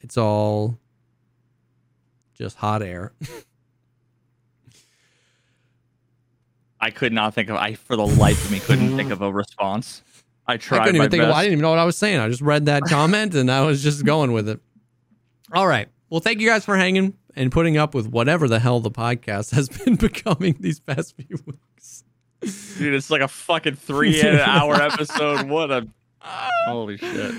It's 0.00 0.16
all 0.16 0.78
just 2.34 2.56
hot 2.56 2.82
air. 2.82 3.12
I 6.80 6.90
could 6.90 7.14
not 7.14 7.32
think 7.32 7.48
of. 7.48 7.56
I 7.56 7.74
for 7.74 7.96
the 7.96 8.06
life 8.06 8.44
of 8.44 8.50
me 8.52 8.60
couldn't 8.60 8.94
think 8.94 9.10
of 9.10 9.22
a 9.22 9.32
response. 9.32 10.02
I 10.46 10.58
tried. 10.58 10.80
I 10.80 10.84
couldn't 10.84 10.98
my 10.98 11.04
even 11.04 11.10
think 11.12 11.22
of. 11.22 11.30
I 11.30 11.42
didn't 11.44 11.54
even 11.54 11.62
know 11.62 11.70
what 11.70 11.78
I 11.78 11.84
was 11.86 11.96
saying. 11.96 12.18
I 12.18 12.28
just 12.28 12.42
read 12.42 12.66
that 12.66 12.82
comment 12.88 13.34
and 13.34 13.50
I 13.50 13.62
was 13.62 13.82
just 13.82 14.04
going 14.04 14.32
with 14.32 14.50
it. 14.50 14.60
All 15.54 15.66
right. 15.66 15.88
Well, 16.10 16.20
thank 16.20 16.40
you 16.40 16.46
guys 16.46 16.64
for 16.64 16.76
hanging 16.76 17.14
and 17.34 17.50
putting 17.50 17.78
up 17.78 17.94
with 17.94 18.06
whatever 18.08 18.48
the 18.48 18.58
hell 18.58 18.80
the 18.80 18.90
podcast 18.90 19.50
has 19.54 19.70
been 19.70 19.96
becoming 19.96 20.56
these 20.60 20.78
past 20.78 21.16
few 21.16 21.38
weeks. 21.46 22.04
Dude, 22.76 22.92
it's 22.92 23.08
like 23.08 23.22
a 23.22 23.28
fucking 23.28 23.76
three 23.76 24.22
hour 24.22 24.74
episode. 24.74 25.48
What 25.48 25.70
a 25.70 25.88
holy 26.66 26.98
shit. 26.98 27.34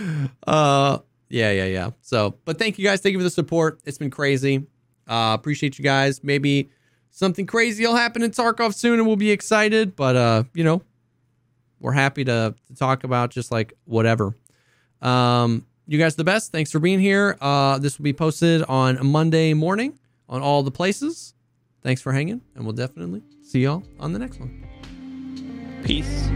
Uh, 0.47 0.97
yeah, 1.29 1.51
yeah, 1.51 1.65
yeah. 1.65 1.89
So, 2.01 2.39
but 2.45 2.57
thank 2.57 2.79
you 2.79 2.85
guys. 2.85 3.01
Thank 3.01 3.13
you 3.13 3.19
for 3.19 3.23
the 3.23 3.29
support. 3.29 3.79
It's 3.85 3.99
been 3.99 4.09
crazy. 4.09 4.65
Uh, 5.07 5.35
appreciate 5.37 5.77
you 5.77 5.83
guys. 5.83 6.23
Maybe 6.23 6.69
something 7.11 7.45
crazy 7.45 7.85
will 7.85 7.95
happen 7.95 8.21
in 8.23 8.31
Tarkov 8.31 8.73
soon, 8.73 8.99
and 8.99 9.07
we'll 9.07 9.15
be 9.15 9.31
excited. 9.31 9.95
But 9.95 10.15
uh, 10.15 10.43
you 10.53 10.63
know, 10.63 10.81
we're 11.79 11.93
happy 11.93 12.23
to, 12.25 12.55
to 12.67 12.75
talk 12.75 13.03
about 13.03 13.31
just 13.31 13.51
like 13.51 13.73
whatever. 13.85 14.33
Um, 15.01 15.65
you 15.87 15.99
guys 15.99 16.15
the 16.15 16.23
best. 16.23 16.51
Thanks 16.51 16.71
for 16.71 16.79
being 16.79 16.99
here. 16.99 17.37
Uh, 17.39 17.77
this 17.77 17.97
will 17.97 18.03
be 18.03 18.13
posted 18.13 18.63
on 18.63 19.05
Monday 19.05 19.53
morning 19.53 19.99
on 20.27 20.41
all 20.41 20.63
the 20.63 20.71
places. 20.71 21.33
Thanks 21.83 22.01
for 22.01 22.11
hanging, 22.11 22.41
and 22.55 22.63
we'll 22.63 22.73
definitely 22.73 23.21
see 23.43 23.61
y'all 23.61 23.83
on 23.99 24.13
the 24.13 24.19
next 24.19 24.39
one. 24.39 24.63
Peace. 25.83 26.29